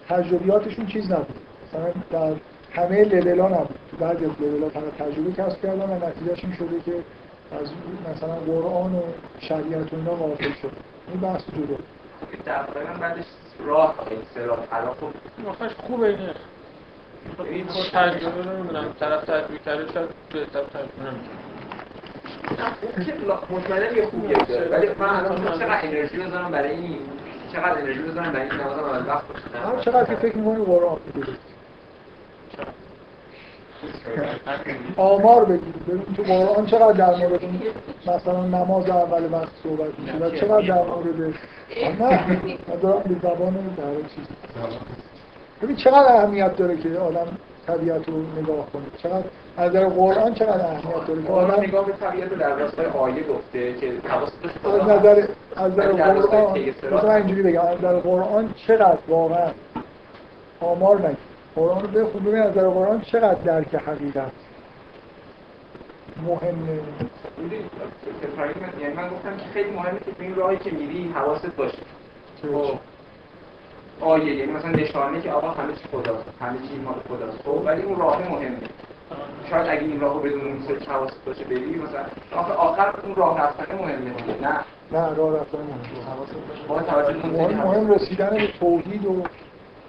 تجربیاتشون 0.09 0.87
چیز 0.87 1.13
نبود 1.13 1.37
مثلا 1.69 1.93
در 2.11 2.35
همه 2.73 3.05
لول 3.05 3.41
ها 3.41 3.49
نبود. 3.49 3.79
تو 3.91 3.97
بعضی 3.97 4.25
از 4.25 4.31
لول 4.41 4.63
ها 4.63 4.69
فقط 4.69 5.09
تجربه 5.09 5.33
کسب 5.33 5.63
کردن 5.63 6.03
و 6.03 6.07
نتیجهش 6.07 6.45
این 6.45 6.55
شده 6.55 6.81
که 6.81 6.93
از 7.61 7.71
مثلا 8.11 8.35
قرآن 8.35 8.95
و 8.95 9.03
شریعت 9.41 9.93
و 9.93 9.97
اینا 9.97 10.11
غافل 10.11 10.53
شد. 10.63 10.73
این 11.09 11.21
بحث 11.21 11.43
جدا. 11.45 11.79
من 12.93 13.01
بعدش 13.01 13.25
راه 13.67 13.95
این 14.11 14.19
سرات 14.35 14.69
الان 14.73 14.95
خب 14.95 15.09
خوبه 15.87 16.07
اینه 16.07 16.35
این 17.45 17.67
با 17.67 17.73
تجربه 17.93 18.51
نمی‌دونم. 18.51 18.95
طرف 19.01 19.25
تجربه 19.25 19.59
کرده 19.59 19.93
شاید 19.93 20.09
بهتر 20.33 20.63
تجربه 20.63 21.11
نمی‌کنه. 21.11 21.41
مطمئنم 23.51 23.97
یه 23.97 24.07
خوبیت 24.07 24.49
داره. 24.49 24.69
ولی 24.69 24.89
من 24.99 25.09
الان 25.09 25.45
چقدر 25.59 25.87
انرژی 25.87 26.17
بذارم 26.17 26.51
برای 26.51 26.71
این؟ 26.71 26.99
چقدر 27.53 27.79
انرژی 27.79 28.03
بذارم 28.03 28.33
برای 28.33 28.51
این؟ 28.51 28.61
نمازم 28.61 28.85
اول 28.85 29.07
وقت. 29.07 29.25
هر 29.55 29.73
باشه 29.73 29.91
چقدر 29.91 30.05
که 30.05 30.15
فکر 30.15 30.37
می‌کنی 30.37 30.65
قرآن 30.65 30.99
میگه 31.15 31.29
آمار 34.97 35.45
بگید 35.45 35.87
ببین 35.87 36.15
تو 36.17 36.23
قرآن 36.23 36.67
چقدر 36.67 36.93
در 36.93 37.17
مورد 37.17 37.41
مثلا 38.07 38.45
نماز 38.45 38.89
اول 38.89 39.33
وقت 39.33 39.49
صحبت 39.63 39.99
میشه 39.99 40.17
و 40.19 40.31
چقدر 40.31 40.67
در 40.67 40.83
مورد 40.83 41.35
نه 42.01 42.77
دارم 42.83 43.03
به 43.03 43.15
زبان 43.23 43.55
در 43.55 44.09
چیز 44.09 44.27
ببین 45.63 45.77
چقدر 45.77 46.17
اهمیت 46.17 46.57
داره 46.57 46.77
که 46.77 46.99
آدم 46.99 47.27
طبیعت 47.67 48.09
رو 48.09 48.23
نگاه 48.43 48.67
کنه. 48.73 48.83
چقدر 49.03 49.25
از 49.57 49.73
در 49.73 49.87
قرآن 49.89 50.35
چقدر 50.35 50.67
اهمیت 50.67 51.07
داره 51.07 51.23
که 51.23 51.33
آدم 51.33 51.63
نگاه 51.63 51.87
به 51.87 51.93
طبیعت 51.93 52.35
در 52.35 52.57
راستای 52.57 52.87
آیه 52.87 53.23
گفته 53.23 53.75
که 53.75 53.93
از 54.65 54.83
نظر 54.89 55.27
از 55.57 55.77
در 55.77 55.93
قرآن 55.93 56.59
مثلا 56.93 57.15
اینجوری 57.15 57.43
بگم. 57.43 57.61
از 57.61 57.81
در 57.81 57.97
قرآن 57.97 58.55
چقدر 58.67 58.99
واقعا 59.09 59.51
آمار 60.61 60.99
نگید 60.99 61.30
قرآن 61.57 61.83
رو 61.83 61.89
بخون 61.89 62.23
ببین 62.23 62.43
از 62.43 62.55
در 62.55 62.69
قرآن 62.69 63.01
چقدر 63.01 63.35
درک 63.35 63.75
حقیقت 63.75 64.33
مهمه. 66.27 66.81
یعنی 68.81 68.95
من 68.95 69.09
گفتم 69.09 69.37
که 69.37 69.45
خیلی 69.53 69.71
مهمه 69.71 69.99
که 69.99 70.13
تو 70.13 70.23
این 70.23 70.35
راهی 70.35 70.57
که 70.57 70.71
میری 70.71 71.13
حواست 71.15 71.57
باشه. 71.57 71.79
خب. 72.43 72.79
آیه 74.01 74.35
یعنی 74.35 74.53
مثلا 74.53 74.71
نشانه 74.71 75.21
که 75.21 75.33
آقا 75.33 75.51
همه 75.51 75.73
چی 75.73 75.85
خداست 75.93 76.25
همه 76.41 76.59
چی 76.59 76.79
مال 76.85 76.95
خداست. 77.09 77.43
خب 77.43 77.63
ولی 77.65 77.83
اون 77.83 77.99
راه 77.99 78.19
مهمه. 78.31 78.59
شاید 79.51 79.69
اگه 79.69 79.83
این 79.83 80.01
راهو 80.01 80.21
بدون 80.21 80.41
اون 80.41 80.63
سه 80.69 80.93
حواست 80.93 81.25
باشه 81.27 81.45
بری 81.45 81.65
مثلا 81.65 82.05
آخر 82.33 82.53
آخر 82.53 82.95
اون 83.03 83.15
راه 83.15 83.41
رفتن 83.41 83.75
مهمه 83.75 84.13
نه. 84.43 84.61
نه 84.93 85.15
راه 85.15 85.41
رفتن 85.41 85.59
مهمه. 85.59 86.05
حواست 86.07 86.35
باشه. 86.69 87.57
مهم 87.57 87.91
رسیدن 87.91 88.31
به 88.31 88.53
توحید 88.61 89.07
و 89.07 89.23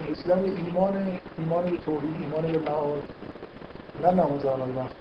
به 0.01 0.33
ایمان 0.33 1.19
ایمان 1.37 1.63
به 1.63 1.77
توحید 1.77 2.15
ایمان 2.21 2.51
به 2.51 2.71
معاد. 2.71 3.03
نه 4.03 4.11
نماز 4.11 4.45
اول 4.45 4.69
وقت. 4.75 4.95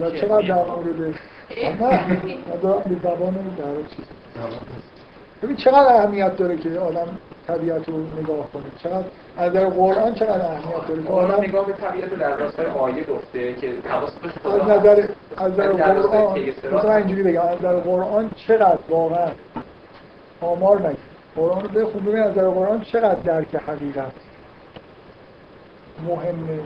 و 0.00 0.10
چقدر 0.10 0.48
در 0.48 0.64
مورد 0.64 1.14
نه 1.80 2.56
دارم 2.62 2.82
به 2.82 2.96
زبان 3.02 3.34
در 3.34 3.88
چیز 3.96 4.04
ببین 5.42 5.56
چقدر 5.56 5.94
اهمیت 5.94 6.36
داره 6.36 6.56
که 6.56 6.78
آدم 6.78 7.18
طبیعت 7.46 7.88
رو 7.88 7.96
نگاه 7.98 8.50
کنه. 8.52 8.62
چقدر 8.82 9.04
از 9.36 9.52
در 9.52 9.66
قرآن 9.66 10.14
چقدر 10.14 10.44
اهمیت 10.44 10.88
داره 10.88 11.02
که 11.02 11.08
آدم 11.08 11.42
نگاه 11.42 11.66
به 11.66 11.72
طبیعت 11.72 12.14
در 12.14 12.36
راستای 12.36 12.66
آیه 12.66 13.04
گفته 13.04 13.54
که 13.54 13.74
از 14.44 14.62
نظر 14.62 15.08
از 15.36 15.56
در 15.56 15.72
قرآن 15.72 16.40
مثلا 16.72 16.96
اینجوری 16.96 17.22
بگم 17.22 17.42
از 17.42 17.58
در 17.58 17.76
قرآن 17.76 18.30
چقدر 18.36 18.78
واقعا 18.88 19.28
آمار 20.40 20.88
نگید 20.88 20.98
قرآن 21.36 21.62
رو 21.62 21.68
بخون 21.68 22.04
ببین 22.04 22.22
از 22.22 22.34
در 22.34 22.48
قرآن 22.48 22.80
چقدر 22.80 23.20
درک 23.20 23.54
حقیقت. 23.54 24.12
مهمه. 26.06 26.60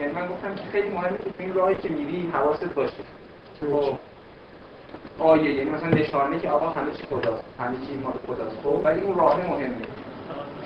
یعنی 0.00 0.12
من 0.12 0.26
گفتم 0.26 0.54
که 0.54 0.62
خیلی 0.72 0.88
مهمه 0.88 1.18
که 1.18 1.30
این 1.38 1.54
راهی 1.54 1.74
که 1.74 1.88
میری 1.88 2.30
حواست 2.32 2.74
باشه. 2.74 2.92
خب. 3.60 3.98
آیه 5.18 5.54
یعنی 5.54 5.70
مثلا 5.70 5.88
نشانه 5.88 6.38
که 6.38 6.50
آقا 6.50 6.68
همه 6.68 6.92
چی 6.92 7.02
خداست 7.02 7.44
همه 7.58 7.76
چی 7.86 7.96
مال 7.96 8.12
خداست. 8.26 8.56
خب 8.64 8.80
ولی 8.84 9.00
اون 9.00 9.18
راه 9.18 9.36
مهمه. 9.36 9.74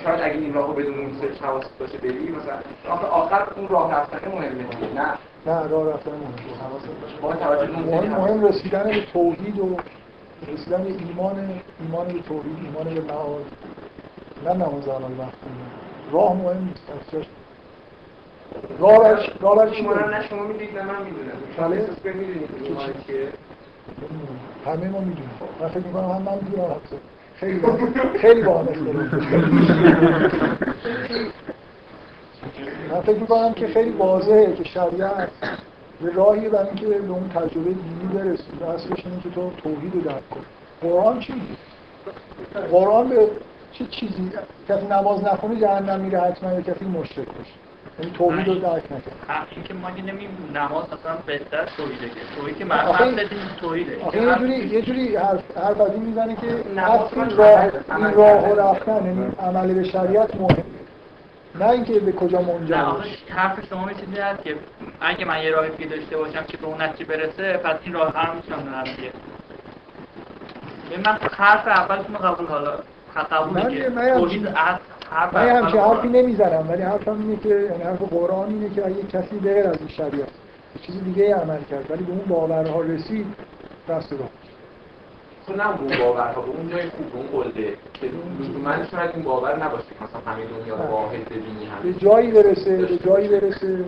شاید 0.03 0.21
اگه 0.21 0.33
این 0.33 0.53
راهو 0.53 0.73
بدون 0.73 0.99
اون 0.99 1.11
سه 1.21 1.45
حواست 1.45 1.69
باشه 1.79 1.97
بری 1.97 2.31
مثلا 2.31 2.59
آخر 2.89 3.05
آخر 3.05 3.47
اون 3.55 3.67
راه 3.67 3.93
رفتن 3.93 4.31
مهمه 4.31 4.65
نه. 4.95 5.13
نه 5.45 5.67
راه 5.67 5.93
رفتن 5.93 6.11
مهمه. 6.11 6.81
مهم, 7.85 8.11
مهم 8.11 8.45
رسیدن 8.45 8.83
به 8.83 9.05
توحید 9.13 9.59
و 9.59 9.77
رسیدن 10.47 10.85
ایمان 10.85 11.61
ایمان 11.79 12.07
به 12.07 12.19
توحید 12.21 12.57
ایمان 12.63 12.95
به 12.95 13.13
معاد. 13.13 13.45
نه 14.45 14.65
خوندن. 14.65 15.31
راه 16.11 16.35
مهم 16.35 16.63
نیست 16.63 17.27
راه 18.79 18.99
برش 18.99 19.29
راه 19.41 19.55
برش؟ 19.55 19.81
نه 19.81 20.27
شما 20.29 20.43
می‌دید 20.43 20.77
نه 20.77 20.83
من 20.83 21.03
می‌دونم. 21.03 21.31
بله. 21.57 21.87
می‌دونید 22.13 22.49
همه 24.65 24.89
ما 24.89 24.99
می‌دونیم. 24.99 25.31
من 25.59 25.67
فکر 25.67 25.85
می‌کنم 25.85 26.11
هم 26.11 26.21
من 26.21 26.35
می‌دونم 26.41 26.75
خیلی 27.35 27.59
با 27.59 27.77
خیلی 28.21 28.41
با 28.41 28.59
هم 28.59 28.67
من 32.91 33.01
فکر 33.01 33.19
می‌کنم 33.19 33.53
که 33.53 33.67
خیلی 33.67 33.89
واضحه 33.89 34.53
که 34.53 34.63
شریعت 34.63 35.29
یه 36.03 36.09
راهی 36.13 36.49
برای 36.49 36.67
اینکه 36.67 36.87
به 36.87 37.11
اون 37.11 37.29
تجربه 37.29 37.69
دینی 37.69 38.13
برسی 38.13 38.43
اصلش 38.75 39.05
اینه 39.05 39.21
که 39.23 39.29
تو 39.29 39.51
توحید 39.63 39.95
رو 39.95 40.01
درک 40.01 40.29
کنی 40.29 40.43
قرآن 40.81 41.19
چی 41.19 41.33
قرآن 42.71 43.09
به 43.09 43.27
چه 43.71 43.85
چیزی 43.85 44.31
کسی 44.69 44.87
نماز 44.87 45.23
نخونه 45.23 45.59
جهنم 45.59 45.99
میره 45.99 46.21
حتما 46.21 46.53
یا 46.53 46.61
کسی 46.61 46.85
مشرک 46.85 47.27
بشه 47.27 47.53
یعنی 47.99 48.11
توحید 48.11 48.47
رو 48.47 48.55
درک 48.55 48.83
نکنه 48.85 49.45
این 49.55 49.63
که 49.63 49.73
ما 49.73 49.91
که 49.91 50.01
نمیم 50.01 50.29
نماز 50.55 50.85
اصلا 50.85 51.15
بهتر 51.25 51.65
توحیده 51.77 52.09
که. 52.09 52.15
توحید 52.35 52.57
که 52.57 52.65
دادیم 52.65 53.39
توحیده. 53.61 54.03
آخه 54.05 54.21
یه 54.21 54.35
جوری 54.35 54.67
یه 54.67 54.81
جوری 54.81 55.15
حرف 55.15 55.57
حرف 55.57 55.81
از 55.81 55.91
این 55.91 56.03
می‌زنه 56.03 56.35
که 56.35 56.81
اصل 56.81 57.35
راه 57.35 57.71
این 57.97 58.13
راه. 58.13 58.55
رفتن 58.55 59.05
یعنی 59.05 59.31
عمل 59.39 59.73
به 59.73 59.83
شریعت 59.83 60.35
مهمه. 60.35 60.63
نه 61.55 61.69
اینکه 61.69 61.99
به 61.99 62.11
کجا 62.11 62.41
منجر 62.41 62.75
نه 62.75 62.93
حرف 63.29 63.67
شما 63.69 63.91
یه 63.91 63.97
چیزی 63.97 64.19
هست 64.19 64.43
که 64.43 64.55
اگه 65.01 65.25
من 65.25 65.43
یه 65.43 65.51
راه 65.51 65.69
دیگه 65.69 65.89
داشته 65.89 66.17
باشم 66.17 66.43
که 66.43 66.57
به 66.57 66.65
اون 66.65 66.81
نتیجه 66.81 67.05
برسه 67.05 67.57
پس 67.57 67.75
این 67.83 67.93
راه 67.93 68.13
هم 68.15 68.35
می‌تونم 68.35 68.83
ببین 70.91 71.05
من 71.05 71.17
حرف 71.31 71.67
اولتون 71.67 72.15
رو 72.15 72.21
قبول 72.21 72.47
حالا. 72.47 72.71
من 73.53 73.69
که 73.69 73.75
یه- 73.75 73.89
من 73.89 74.07
یه 74.07 74.13
توحید 74.13 74.47
حرف 74.47 74.79
من 75.33 75.41
اول 75.49 75.79
حرفی 75.79 76.07
نمی‌زنم 76.07 76.69
ولی 76.69 76.81
حرفم 76.81 77.19
اینه 77.21 77.35
که 77.43 77.49
یعنی 77.49 77.83
حرف 77.83 78.01
قرآن 78.01 78.47
اینه 78.49 78.69
که 78.75 78.85
اگه 78.85 79.03
کسی 79.03 79.39
غیر 79.39 79.67
از 79.67 79.77
این 79.79 79.87
شریعت 79.87 80.27
چیز 80.81 81.03
دیگه 81.03 81.35
عمل 81.35 81.59
کرد 81.69 81.91
ولی 81.91 82.03
به 82.03 82.11
اون 82.11 82.21
باورها 82.29 82.81
رسید 82.81 83.25
دست 83.89 84.11
راه 84.13 84.29
تو 85.47 85.53
نه 85.55 85.69
اون 85.81 85.97
باورها 85.99 86.41
به 86.41 86.49
اون 86.49 86.69
جای 86.69 86.89
خوب 86.89 87.11
به 87.11 87.17
اون 87.17 87.43
قلده 87.43 87.73
که 87.93 88.09
من 88.63 88.87
شاید 88.91 89.11
این 89.15 89.23
باور 89.23 89.63
نباشه 89.63 89.83
که 89.83 90.03
مثلا 90.03 90.33
همه 90.33 90.43
دنیا 90.45 90.75
واحد 90.91 91.25
ببینی 91.25 91.65
به 91.83 91.89
همه 91.89 91.93
جایی 91.93 92.31
برسه 92.31 92.77
به 92.77 92.97
جایی 92.97 93.27
برسه. 93.27 93.85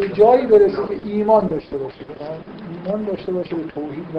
به 0.00 0.08
جایی 0.08 0.46
برسه 0.46 0.76
که 0.88 1.00
ایمان 1.04 1.46
داشته 1.46 1.76
باشه. 1.78 1.96
ایمان 2.86 3.04
داشته 3.04 3.32
باشه 3.32 3.54
به 3.56 3.62
توحید 3.72 4.06
و 4.16 4.18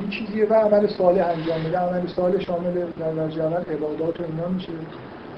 این 0.00 0.10
چیزیه 0.10 0.46
و 0.46 0.54
عمل 0.54 0.86
صالح 0.86 1.26
انجام 1.26 1.60
میده. 1.60 1.78
عمل 1.78 2.06
صالح 2.06 2.40
شامل 2.40 2.86
در 2.98 3.12
درجه 3.12 3.44
اول 3.44 3.74
عبادات 3.74 4.20
و 4.20 4.24
اینا 4.24 4.48
میشه. 4.48 4.72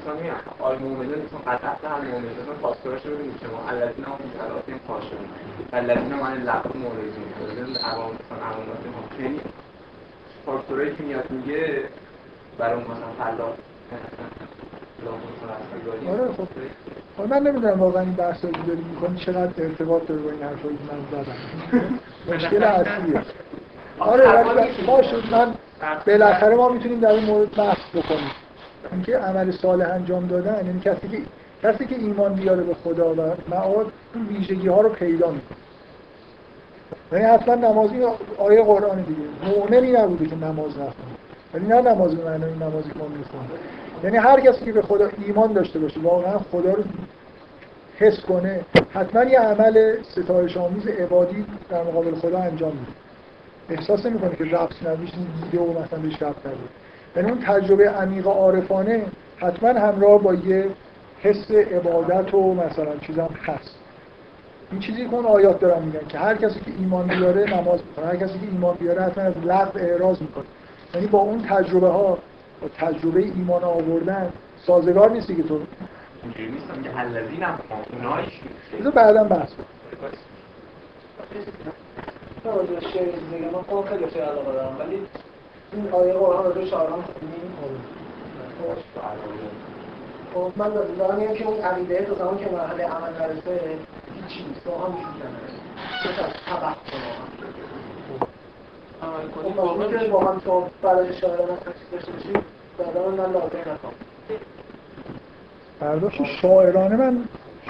مثلا 0.06 0.14
میگم 0.20 0.34
آل 0.58 0.78
مومنون 0.78 1.18
مثلا 1.26 1.52
افلح 1.52 1.94
المومنون 1.94 2.32
مثلا 2.42 2.54
پاسدارش 2.62 3.06
رو 3.06 3.14
ببینید 3.14 3.34
شما 3.42 3.70
الذین 3.70 4.04
هم 4.04 4.16
فی 4.16 4.38
صلاتهم 4.38 4.80
خاشعون 4.86 5.26
والذین 5.72 6.12
هم 6.12 6.22
عن 6.22 6.32
اللغو 6.32 6.78
معرضون 6.78 7.28
والذین 7.40 7.76
عوام 7.76 8.10
مثلا 8.14 8.46
عوامات 8.46 8.78
هم 9.18 9.24
یعنی 9.24 9.40
فاکتورایی 10.46 10.94
که 10.96 11.02
میاد 11.02 11.30
میگه 11.30 11.82
برای 12.58 12.74
اون 12.74 12.84
مثلا 12.84 13.24
فلاح. 13.24 13.52
آره 16.08 16.32
خب. 16.32 16.48
آره 17.18 17.30
من 17.30 17.46
نمی‌دونم 17.46 17.80
واقعا 17.80 18.02
این 18.02 18.12
بحثایی 18.12 18.54
که 18.54 18.60
داریم 18.66 18.84
می‌کنی 18.84 19.18
چقدر 19.18 19.64
ارتباط 19.64 20.06
داره 20.06 20.20
با 20.20 20.30
این 20.30 20.42
حرفایی 20.42 20.76
که 20.76 20.82
من 20.94 21.22
زدم. 21.22 21.38
مشکل 22.34 22.62
اصلیه. 22.62 23.22
آره 23.98 24.42
ولی 24.42 24.86
باشه 24.86 25.16
من 25.30 25.54
بالاخره 26.06 26.56
ما 26.56 26.68
می‌تونیم 26.68 27.00
در 27.00 27.10
این 27.10 27.24
مورد 27.24 27.56
بحث 27.56 27.78
بکنیم. 27.94 28.30
اینکه 28.92 29.16
عمل 29.18 29.50
صالح 29.50 29.90
انجام 29.90 30.26
دادن 30.26 30.66
یعنی 30.66 30.80
کسی 30.80 31.08
که 31.08 31.18
کسی 31.62 31.86
که 31.86 31.96
ایمان 31.96 32.34
بیاره 32.34 32.62
به 32.62 32.74
خدا 32.74 33.14
و 33.14 33.20
معاد 33.50 33.92
اون 34.14 34.26
ویژگی 34.26 34.68
ها 34.68 34.80
رو 34.80 34.88
پیدا 34.88 35.30
می‌کنه. 35.30 35.58
یعنی 37.12 37.24
اصلا 37.24 37.54
نمازی 37.54 38.04
آیه 38.38 38.62
قرآن 38.62 39.02
دیگه. 39.02 39.20
مؤمنی 39.46 39.92
نبوده 39.92 40.26
که 40.26 40.36
نماز 40.36 40.70
نخونه. 40.70 41.16
ولی 41.54 41.66
نه 41.66 41.80
نماز 41.80 42.14
به 42.16 42.24
معنای 42.24 42.54
نمازی 42.54 42.90
که 42.90 42.98
ما 42.98 43.06
می‌خونیم 43.08 43.50
یعنی 44.04 44.16
هر 44.16 44.40
کسی 44.40 44.64
که 44.64 44.72
به 44.72 44.82
خدا 44.82 45.10
ایمان 45.26 45.52
داشته 45.52 45.78
باشه 45.78 46.00
واقعا 46.00 46.38
خدا 46.38 46.72
رو 46.72 46.84
حس 47.98 48.20
کنه 48.20 48.60
حتما 48.94 49.24
یه 49.24 49.40
عمل 49.40 49.96
ستایش 50.02 50.56
آمیز 50.56 50.86
عبادی 50.86 51.46
در 51.68 51.82
مقابل 51.82 52.14
خدا 52.14 52.38
انجام 52.38 52.72
میده. 52.72 53.05
احساس 53.70 54.06
نمی‌کنه 54.06 54.36
که 54.36 54.44
ربط 54.44 54.82
نداشت 54.82 55.14
دیده 55.42 55.64
و 55.64 55.82
مثلا 55.82 55.98
بهش 55.98 56.22
ربط 56.22 56.38
نداره. 56.38 56.58
یعنی 57.16 57.30
اون 57.30 57.40
تجربه 57.40 57.90
عمیق 57.90 58.26
عارفانه 58.26 59.06
حتما 59.36 59.68
همراه 59.68 60.22
با 60.22 60.34
یه 60.34 60.70
حس 61.22 61.50
عبادت 61.50 62.34
و 62.34 62.54
مثلا 62.54 62.96
چیزم 62.96 63.30
هست. 63.42 63.74
این 64.70 64.80
چیزی 64.80 65.06
که 65.08 65.14
اون 65.14 65.26
آیات 65.26 65.60
دارن 65.60 65.82
میگن 65.82 66.06
که 66.08 66.18
هر 66.18 66.34
کسی 66.34 66.60
که 66.60 66.70
ایمان 66.78 67.06
بیاره 67.06 67.54
نماز 67.54 67.80
می‌کنه 67.88 68.06
هر 68.06 68.16
کسی 68.16 68.38
که 68.38 68.46
ایمان 68.50 68.76
بیاره 68.76 69.02
حتما 69.02 69.24
از 69.24 69.34
لغو 69.44 69.78
اعراض 69.78 70.20
می‌کنه. 70.20 70.44
یعنی 70.94 71.06
با 71.06 71.18
اون 71.18 71.42
تجربه 71.42 71.88
ها 71.88 72.18
با 72.62 72.68
تجربه 72.78 73.20
ایمان 73.20 73.64
آوردن 73.64 74.32
سازگار 74.66 75.10
نیستی 75.10 75.36
که 75.36 75.42
تو. 75.42 75.60
اینجوری 76.22 76.50
نیستم 76.50 76.82
که 76.82 77.00
الذین 77.00 77.42
هم 77.42 77.58
اونایش 77.92 78.40
بذار 78.80 78.92
بعدا 78.92 79.24
بحث 79.24 79.50
راجع 82.46 82.72
به 82.72 82.80
شعر 82.80 83.04
دیگه 83.04 83.50
من 83.52 83.62
خودم 83.62 83.88
خیلی 83.88 84.10
شعر 84.10 84.24
علاقه 84.24 84.52
دارم 84.52 84.76
ولی 84.78 85.06
این 85.72 85.92
آیه 85.92 86.12
قرآن 86.12 86.44
راجع 86.44 86.60
به 86.60 86.66
شاعران 86.66 87.04
خب 90.34 90.52
من 90.56 90.68
دارم 90.98 91.18
میگم 91.18 91.34
که 91.34 91.46
اون 91.46 91.60
عقیده 91.60 92.04
تا 92.04 92.14
زمان 92.14 92.38
که 92.38 92.50
مرحله 92.50 92.84
عمل 92.84 93.12
نرسه 93.12 93.60
هیچی 94.14 94.44
نیست 94.48 94.66
واقعا 94.66 94.88
وجود 94.88 95.04
نداره 95.04 95.52
چه 96.02 96.24
از 96.24 96.32
تبخ 96.46 96.76
عمل 99.02 99.28
کنی 99.28 100.08
واقعا 100.08 100.38
تو 100.38 100.64
برای 100.82 101.12
شاعران 101.20 101.56
تشکیل 101.56 101.72
داشته 101.92 102.12
باشی 102.12 102.32
بعدا 102.78 103.10
من 103.10 103.32
لازم 103.32 103.58
نکنم 103.58 103.92
برداشت 105.80 106.24
شاعرانه 106.42 106.96
من 106.96 107.24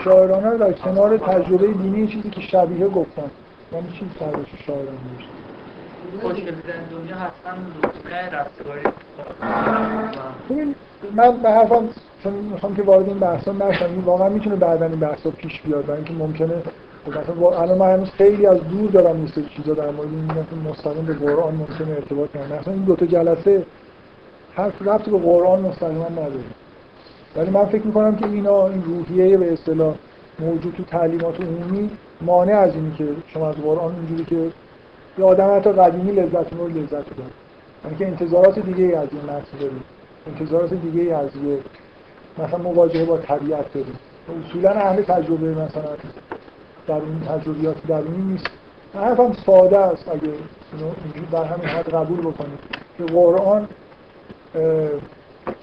شاعرانه 0.05 0.59
در 0.59 0.73
کنار 0.73 1.19
تجربه 1.19 1.67
دینی 1.67 2.09
چیزی 2.09 2.31
که 2.31 2.41
شبیه 2.41 2.89
گفتم. 2.89 3.31
چیز 3.73 4.09
برداشت 4.21 4.57
شاعرانه 4.67 4.89
داشتم 4.89 5.33
خوشگل 6.21 6.55
دیدن 6.55 6.85
دنیا 6.91 7.17
رفتاری. 8.33 8.81
ببین 10.51 10.75
من 11.17 11.37
به 11.37 11.51
حرفم 11.51 11.89
چون 12.23 12.33
می‌خوام 12.33 12.77
که 12.77 12.83
وارد 12.83 13.09
این 13.09 13.19
بحثا 13.19 13.53
نشم 13.53 13.85
این 13.85 14.01
واقعا 14.01 14.29
می‌تونه 14.29 14.57
بعدا 14.57 14.87
این 14.87 15.01
بحثا 15.01 15.31
پیش 15.31 15.61
بیاد 15.61 15.87
برای 15.87 15.97
اینکه 15.97 16.13
ممکنه 16.13 16.55
مثلا 17.09 17.63
الان 17.63 17.79
من 17.79 17.95
هنوز 17.95 18.11
خیلی 18.11 18.47
از 18.47 18.59
دور 18.69 18.91
دارم 18.91 19.27
سری 19.27 19.49
چیزا 19.57 19.75
در 19.75 19.91
مورد 19.91 20.09
این 20.09 20.25
مثلا 20.25 20.71
مستقیم 20.71 21.05
به 21.05 21.15
قرآن 21.15 21.55
ممکنه 21.55 21.91
ارتباط 21.91 22.31
کنم. 22.31 22.59
مثلا 22.61 22.75
این 22.75 22.83
دو 22.83 22.97
تا 22.97 23.07
جلسه 23.07 23.67
حرف 24.55 24.83
ربطی 24.83 25.11
به 25.11 25.19
قرآن 25.19 25.61
مستقیما 25.61 26.09
نداره. 26.09 26.45
ولی 27.37 27.51
من 27.51 27.65
فکر 27.65 27.87
می‌کنم 27.87 28.17
که 28.17 28.27
اینا 28.27 28.69
این 28.69 28.85
روحیه 28.85 29.37
به 29.37 29.53
اصطلاح 29.53 29.95
موجود 30.39 30.75
تو 30.77 30.83
تعلیمات 30.83 31.41
عمومی 31.41 31.91
مانع 32.21 32.53
از 32.53 32.75
اینی 32.75 32.95
که 32.99 33.09
شما 33.27 33.49
از 33.49 33.55
قرآن 33.55 33.95
اینجوری 33.95 34.25
که 34.25 34.53
یه 35.19 35.25
آدم 35.25 35.57
حتی 35.57 35.73
قدیمی 35.73 36.13
لذت 36.13 36.53
رو 36.53 36.69
لذت 36.69 36.91
داره. 36.91 37.31
یعنی 37.85 37.97
که 37.99 38.07
انتظارات 38.07 38.59
دیگه 38.59 38.99
از 38.99 39.09
این 39.13 39.23
متن 39.23 39.59
داریم. 39.61 39.83
انتظارات 40.27 40.75
دیگه 40.75 41.17
از 41.17 41.37
یه 41.37 41.59
مثلا 42.39 42.59
مواجهه 42.59 43.05
با 43.05 43.19
طبیعت 43.19 43.73
داریم. 43.73 43.99
اصولا 44.49 44.71
اهل 44.71 45.03
تجربه 45.03 45.51
مثلا 45.51 45.91
در 46.87 46.95
این 46.95 47.21
تجربیات 47.21 47.77
درونی 47.87 48.33
نیست. 48.33 48.47
حرفم 48.95 49.33
ساده 49.47 49.79
است 49.79 50.09
اگه 50.09 50.33
اینو 51.15 51.27
در 51.33 51.45
همین 51.45 51.69
حد 51.69 51.95
قبول 51.95 52.21
بکنید 52.21 52.59
که 52.99 53.05
قرآن 53.05 53.69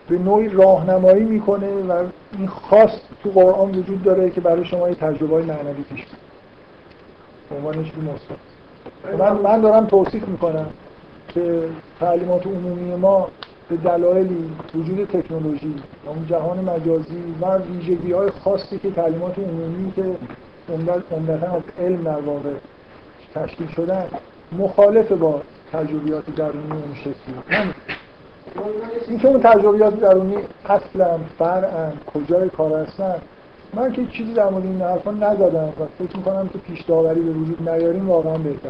به 0.10 0.18
نوعی 0.18 0.50
راهنمایی 0.50 1.24
می‌کنه 1.24 1.68
و 1.68 2.04
این 2.38 2.48
خاص 2.48 2.92
تو 3.24 3.30
قرآن 3.30 3.70
وجود 3.70 4.04
داره 4.04 4.30
که 4.30 4.42
برای 4.42 4.66
شما 4.66 4.90
یه 4.90 4.96
تجربه 4.96 5.36
های 5.36 5.44
معنوی 5.44 5.84
پیش 5.84 6.06
بیاد. 6.06 6.18
به 7.50 7.56
عنوان 7.56 7.74
چیزی 7.74 8.02
مثبت 8.02 9.20
من 9.20 9.42
من 9.42 9.62
دارم 9.62 9.86
توصیف 9.86 10.28
می‌کنم 10.28 10.68
که 11.28 11.70
تعلیمات 12.00 12.48
عمومی 12.48 12.96
ما 12.96 13.28
به 13.70 13.76
دلایلی 13.78 14.52
وجود 14.76 15.06
تکنولوژی 15.06 15.76
و 16.06 16.10
اون 16.10 16.26
جهان 16.30 16.60
مجازی 16.60 17.24
و 17.42 17.58
ویژگی 17.58 18.12
های 18.12 18.30
خاصی 18.30 18.80
که 18.80 18.92
تعلیمات 18.92 19.40
عمومی 19.40 19.92
که 19.92 20.04
عمدت- 20.70 21.14
عمدتا 21.14 21.52
از 21.52 21.62
علم 21.80 22.04
در 22.04 22.22
واقع 22.22 22.50
تشکیل 23.36 23.68
شدن 23.68 24.06
مخالف 24.52 25.12
با 25.12 25.42
تجربیات 25.74 26.36
درونی 26.36 26.72
اون 26.72 26.96
شکلی. 26.96 27.64
اینکه 29.08 29.28
اون 29.28 29.42
تجربیات 29.42 30.00
درونی 30.00 30.38
اصلا 30.66 31.20
فرعا 31.40 31.92
کجای 32.14 32.50
کار 32.50 32.80
هستن 32.80 33.16
من 33.74 33.92
که 33.92 34.06
چیزی 34.06 34.34
در 34.34 34.50
مورد 34.50 34.66
این 34.66 34.82
حرفا 34.82 35.12
نزدم 35.12 35.74
و 35.80 36.06
فکر 36.06 36.18
می‌کنم 36.18 36.50
که 36.50 36.58
پیش 36.58 36.82
داوری 36.82 37.20
به 37.20 37.32
وجود 37.32 37.70
نیاریم 37.70 38.10
واقعا 38.10 38.38
بهتر 38.38 38.70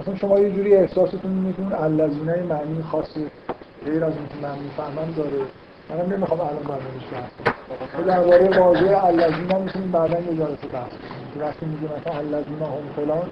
مثلا 0.00 0.16
شما 0.16 0.38
یه 0.38 0.50
جوری 0.50 0.74
احساستون 0.74 1.20
اینه 1.24 1.52
که 1.52 1.62
اون 1.62 1.72
الذینه 1.72 2.42
معنی 2.42 2.82
خاص 2.82 3.14
غیر 3.84 4.04
از 4.04 4.12
اون 4.12 4.26
که 4.28 4.46
من 4.46 4.58
می‌فهمم 4.58 5.12
داره. 5.16 5.30
منم 5.90 6.12
نمی‌خوام 6.12 6.40
الان 6.40 6.62
بحث 6.62 6.80
کنم. 7.10 8.04
درباره 8.06 8.58
واژه 8.58 9.04
الذین 9.04 9.50
هم 9.50 9.60
می‌تونیم 9.60 9.90
بعدا 9.92 10.18
یه 10.20 10.36
جلسه 10.36 10.66
بحث 10.72 10.90
کنیم. 10.90 11.28
که 11.34 11.40
وقتی 11.40 11.66
میگه 11.66 11.84
مثلا 11.84 12.18
الذین 12.18 12.58
هم 12.60 12.94
فلان 12.96 13.30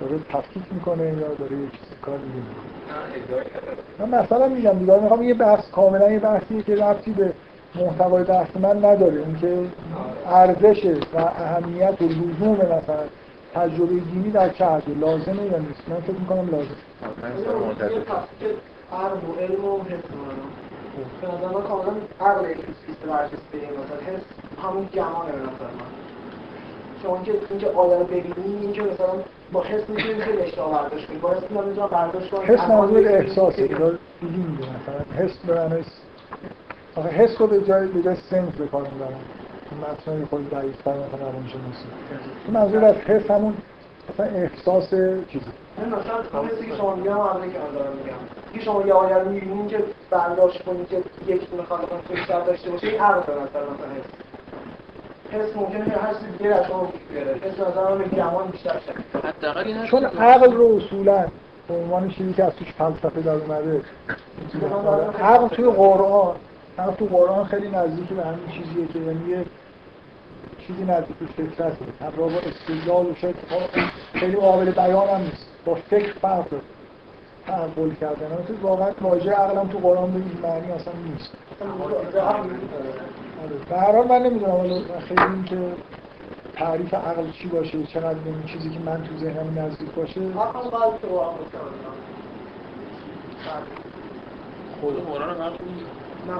داره 0.00 0.18
تفکیک 0.32 0.62
می‌کنه 0.70 1.04
یا 1.04 1.34
داره 1.34 1.56
یه 1.56 1.70
چیز 1.70 1.98
کار 2.02 2.18
دیگه 2.18 2.34
می‌کنه 2.34 4.06
من 4.06 4.20
مثلا 4.20 4.48
میگم 4.48 4.78
دیگه 4.78 5.00
می‌خوام 5.00 5.22
یه 5.22 5.34
بحث 5.34 5.70
کاملا 5.70 6.10
یه 6.10 6.18
بحثیه 6.18 6.62
که 6.62 6.76
ربطی 6.76 7.10
به 7.10 7.32
محتوای 7.74 8.24
بحث 8.24 8.56
من 8.56 8.84
نداره. 8.84 9.22
اینکه 9.26 9.66
ارزش 10.26 10.84
و 11.14 11.18
اهمیت 11.18 12.02
و 12.02 12.04
لزوم 12.04 12.56
مثلا 12.56 13.04
تجربه 13.54 13.94
دینی 13.94 14.30
در 14.30 14.48
چه 14.48 14.66
حدی 14.66 14.94
لازمه 14.94 15.42
یا 15.42 15.58
نیست؟ 15.58 15.88
من 15.88 16.00
فکر 16.00 16.12
می‌کنم 16.12 16.48
لازم 16.50 16.76
و 19.28 19.40
علم 19.40 19.64
و 19.64 19.78
حس 19.82 20.02
به 21.20 21.26
نظر 21.26 21.48
من 21.54 21.62
کاملا 21.62 21.92
عقل 22.20 22.50
یک 22.50 22.56
چیز 22.56 22.96
برجسته 23.06 23.56
مثلا 23.56 24.14
حس 24.14 24.22
همون 24.62 24.88
گمانه 24.94 25.32
به 25.32 25.38
نظر 25.38 25.72
من 25.78 26.05
شما 27.06 27.22
که 27.22 27.32
اینکه 27.50 27.68
آدم 27.68 27.98
رو 27.98 28.04
ببینی 28.04 28.56
اینکه 28.62 28.82
مثلا 28.82 29.12
با 29.52 29.62
حس 29.62 29.88
می‌تونی 29.90 30.14
که 30.14 30.42
اشتباه 30.42 30.82
برداشت 30.82 31.08
کنی. 31.08 31.18
با 31.18 31.30
حس 31.32 31.42
می‌تونی 31.50 31.74
برداشت 31.90 32.30
کنی. 32.30 32.44
حس 32.46 32.60
منظور 32.70 33.08
احساسه 33.08 33.66
داره 33.66 33.98
دیگه 34.20 34.36
میگه 34.38 34.64
مثلا. 34.76 35.24
حس 35.24 35.38
به 35.46 35.54
معنای 35.54 35.82
س- 35.82 36.00
آخه 36.96 37.08
حس 37.08 37.40
رو 37.40 37.46
به 37.46 37.60
جای 37.60 37.86
به 37.86 38.02
جای 38.02 38.14
سنس 38.14 38.54
به 38.54 38.66
کار 38.66 38.82
می‌برن 38.82 39.20
متنای 39.82 40.24
خود 40.24 40.50
ضعیف‌تر 40.50 40.90
مثلا 40.92 41.18
روانشناسی. 41.28 41.88
این 42.46 42.56
منظور 42.56 42.84
از 42.84 42.94
حس 42.96 43.30
همون 43.30 43.56
مثلا 44.08 44.26
احساس 44.26 44.90
چیزی. 45.28 45.46
من 45.78 45.88
مثلا 45.88 46.42
حسی 46.42 46.66
که 46.70 46.76
شما 46.76 46.94
میگم 46.94 47.18
عقلی 47.18 47.52
که 47.52 47.58
من 47.58 47.72
دارم 47.74 47.92
میگم. 47.96 48.18
که 48.52 48.60
شما 48.60 48.86
یه 48.86 48.92
آیه 48.92 49.16
رو 49.16 49.30
می‌بینین 49.30 49.68
که 49.68 49.84
برداشت 50.10 50.64
کنید 50.64 50.88
که 50.88 51.02
یک 51.26 51.50
دونه 51.50 51.62
خالق 51.62 51.88
بیشتر 52.10 52.40
داشته 52.40 52.70
باشه 52.70 52.86
این 52.86 52.98
به 52.98 53.32
نظر 53.32 53.40
مثلا 53.44 53.94
حس. 53.96 54.25
حس 55.30 55.56
ممکنه 55.56 55.84
که 55.84 55.90
هر 55.90 56.14
چیز 56.14 56.38
دیگه 56.38 56.54
از 56.54 56.64
بیاره 57.10 57.34
حس 57.34 57.54
به 57.54 57.70
نظر 57.70 57.90
من 57.90 57.98
به 57.98 58.04
گمان 58.04 58.48
بیشتر 58.48 58.80
شد. 58.86 59.18
حداقل 59.26 59.64
این 59.64 59.76
هست 59.76 59.90
چون 59.90 60.04
عقل 60.04 60.52
رو 60.52 60.76
اصولا 60.76 61.26
به 61.68 61.74
عنوان 61.74 62.10
چیزی 62.10 62.32
که 62.32 62.44
از 62.44 62.52
توش 62.52 62.72
فلسفه 62.72 63.20
در 63.20 63.34
اومده 63.34 63.82
عقل 65.20 65.48
توی 65.48 65.64
قرآن 65.64 66.36
عقل 66.78 66.92
تو 66.92 67.06
قرآن 67.06 67.44
خیلی 67.44 67.68
نزدیک 67.68 68.08
به 68.08 68.22
همین 68.22 68.48
چیزیه 68.48 68.86
که 68.86 68.98
یعنی 68.98 69.30
یه 69.30 69.44
چیزی 70.66 70.84
نزدیک 70.84 71.16
به 71.16 71.26
فکرته 71.26 71.76
همراه 72.00 72.30
با 72.30 72.38
استدلال 72.38 73.06
و 73.06 73.14
فکر 73.14 73.34
خیلی 74.14 74.36
قابل 74.36 74.70
بیان 74.70 75.08
هم 75.08 75.20
نیست. 75.20 75.46
با 75.64 75.74
فکر 75.74 76.12
فرق 76.12 76.48
داره. 76.48 76.62
تعقل 77.46 77.90
کردن. 78.00 78.38
واقعا 78.62 78.90
واژه 79.00 79.30
عقلم 79.30 79.68
تو 79.68 79.78
قرآن 79.78 80.10
به 80.10 80.18
این 80.18 80.38
معنی 80.42 80.72
اصلا 80.72 80.92
نیست. 81.06 81.32
به 83.68 83.76
هر 83.76 83.92
حال 83.92 84.06
من 84.06 84.22
نمی‌دونم 84.22 84.52
حالا 84.52 84.80
خیلی 85.08 85.22
این 85.22 85.44
که 85.44 85.56
تعریف 86.54 86.94
عقل 86.94 87.30
چی 87.30 87.48
باشه 87.48 87.86
چقدر 87.86 88.14
به 88.14 88.30
این 88.30 88.44
چیزی 88.44 88.70
که 88.70 88.78
من 88.80 89.02
تو 89.02 89.16
ذهنم 89.18 89.58
نزدیک 89.58 89.90
باشه. 89.90 90.20
خود 94.80 94.94
نیست. 94.94 95.90
نه 96.26 96.32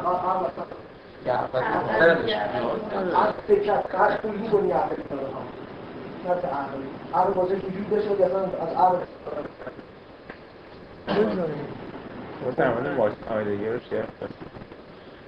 عقل 7.14 7.30
وجود 7.40 7.90
داشته 7.90 8.24
از 8.60 8.74
عقل. 8.76 8.96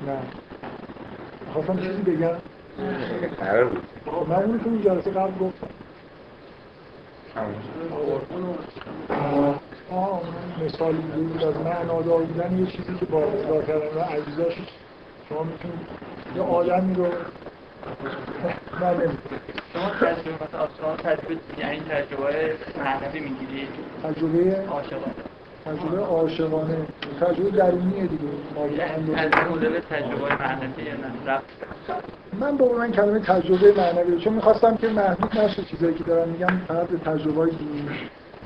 نه. 0.06 0.18
خواستم 1.52 1.77
چیزی 1.77 2.02
بگم 2.02 2.35
من 4.28 4.36
اونو 4.36 4.59
تو 4.59 4.70
این 4.70 4.83
جلسه 4.83 5.10
قبل 5.10 5.39
گفتم. 5.41 5.67
آه 9.91 10.20
اون 10.60 10.67
مثالی 10.67 10.99
بود 10.99 11.44
از 11.44 11.57
معنادار 11.57 12.23
بودن 12.23 12.59
یه 12.59 12.67
چیزی 12.67 12.94
که 13.01 13.07
با 13.07 13.18
اصلاح 13.18 13.62
کردن 13.67 13.97
و 13.97 14.05
اجزاش 14.10 14.55
شما 15.28 15.43
می‌تونید 15.43 15.86
یه 16.36 16.43
آدمی 16.43 16.94
رو 16.94 17.07
من. 18.81 19.09
شما 19.73 19.91
تجربه 19.91 20.44
مثلا 20.44 20.60
آسمان 20.60 20.97
تجربه 20.97 21.36
یعنی 21.59 21.81
تجربه 21.81 22.57
معنوی 22.78 23.20
می‌گیری 23.20 23.68
تجربه 24.02 24.67
عاشقانه 24.70 25.15
تجربه 25.68 26.00
عاشقانه. 26.00 26.76
تجربه 27.20 27.50
درونیه 27.50 28.06
دیگه. 28.06 28.24
از 29.16 29.30
تجربه 29.90 30.36
معنوی 30.40 30.84
نه؟ 31.28 31.40
من 32.40 32.56
با 32.56 32.72
من 32.78 32.92
کلمه 32.92 33.18
تجربه 33.18 33.72
معنوی. 33.76 34.20
چون 34.20 34.32
می‌خواستم 34.32 34.76
که 34.76 34.88
محدود 34.88 35.38
نشه 35.38 35.62
چیزایی 35.62 35.94
که 35.94 36.05
دارم 36.05 36.28
میگم 36.28 36.60
فقط 36.68 36.86
به 36.86 36.98
تجربه 36.98 37.40
های 37.40 37.50
دینی. 37.50 37.88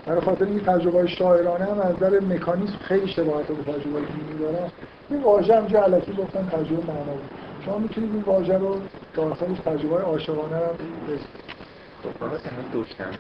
برای 0.07 0.21
خاطر 0.21 0.45
این 0.45 0.61
تجربه 0.61 0.99
های 0.99 1.09
شاعرانه 1.09 1.65
هم 1.65 1.81
از 1.81 1.97
نظر 1.97 2.21
مکانیزم 2.21 2.77
خیلی 2.83 3.09
شباهت 3.09 3.47
به 3.47 3.73
تجربه 3.73 3.99
های 3.99 4.07
دینی 4.07 4.39
دارن. 4.41 4.71
این 5.11 5.23
واژه 5.23 5.57
هم 5.57 5.67
جا 5.67 5.83
علکی 5.83 6.13
تجربه 6.53 6.93
معنوی. 6.93 7.23
شما 7.65 7.79
می‌تونید 7.79 8.13
این 8.15 8.23
واژه 8.23 8.59
رو 8.59 8.77
داخلش 9.15 9.59
تجربه 9.59 9.95
های 9.95 10.05
عاشقانه 10.05 10.57
رو 10.57 10.75
بذارید. 12.03 12.17
خب 12.19 12.49
امروز 12.53 12.73
دوشنبه. 12.73 13.17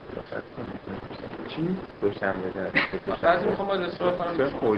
چی؟ 1.48 1.76
دوشنبه 2.00 2.36
بعضی 3.22 3.46
می‌خوام 3.46 3.68
باید 3.68 3.80
اصرار 3.80 4.12
کنم 4.16 4.76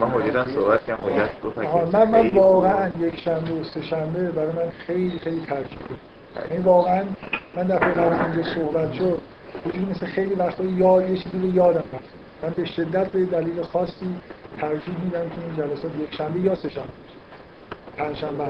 من 0.00 0.10
حجیدم 0.10 0.46
صحبت 0.54 0.84
کردم 0.84 1.06
حجت 1.06 1.40
گفت 1.40 1.58
من 1.94 2.10
من 2.10 2.28
واقعا 2.28 2.90
یک 3.00 3.20
شنبه 3.20 3.52
و 3.52 3.64
سه 3.64 3.82
شنبه 3.82 4.30
برای 4.30 4.52
من 4.52 4.70
خیلی 4.86 5.18
خیلی 5.18 5.40
ترجیحه 5.40 5.80
یعنی 6.50 6.62
واقعا 6.62 7.04
من 7.56 7.62
دفعه 7.62 7.92
قبل 7.92 8.24
اینجا 8.24 8.54
صحبت 8.54 8.92
شد 8.92 9.20
وجود 9.66 9.90
مثل 9.90 10.06
خیلی 10.06 10.34
وقتا 10.34 10.64
یاد 10.64 11.10
یه 11.10 11.16
چیزی 11.16 11.38
رو 11.38 11.54
یادم 11.54 11.84
رفت 11.92 12.08
من 12.42 12.50
به 12.50 12.64
شدت 12.64 13.10
به 13.10 13.24
دلیل 13.24 13.62
خاصی 13.62 14.16
ترجیح 14.60 14.98
میدم 15.04 15.28
که 15.28 15.34
این 15.46 15.56
جلسات 15.56 15.90
یک 15.98 16.14
شنبه 16.14 16.40
یا 16.40 16.54
سه 16.54 16.68
شنبه. 16.68 16.88
پنج 17.96 18.16
شنبه 18.16 18.44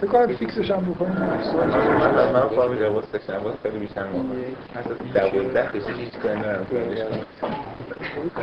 فکر 0.00 0.06
کنم 0.06 0.26
فیکسش 0.36 0.70
هم 0.70 0.80
بکنیم 0.94 1.12
من 1.12 2.32
من 2.32 2.40
خواهم 2.48 2.76
جواز 2.78 3.04
سشنبه 3.12 3.50
خیلی 3.62 3.78
بیشتر 3.78 4.04
موافقم. 4.06 4.34
اساس 4.76 4.98
دوازده 5.14 5.70
هیچ 5.98 6.12
ندارم 6.24 6.66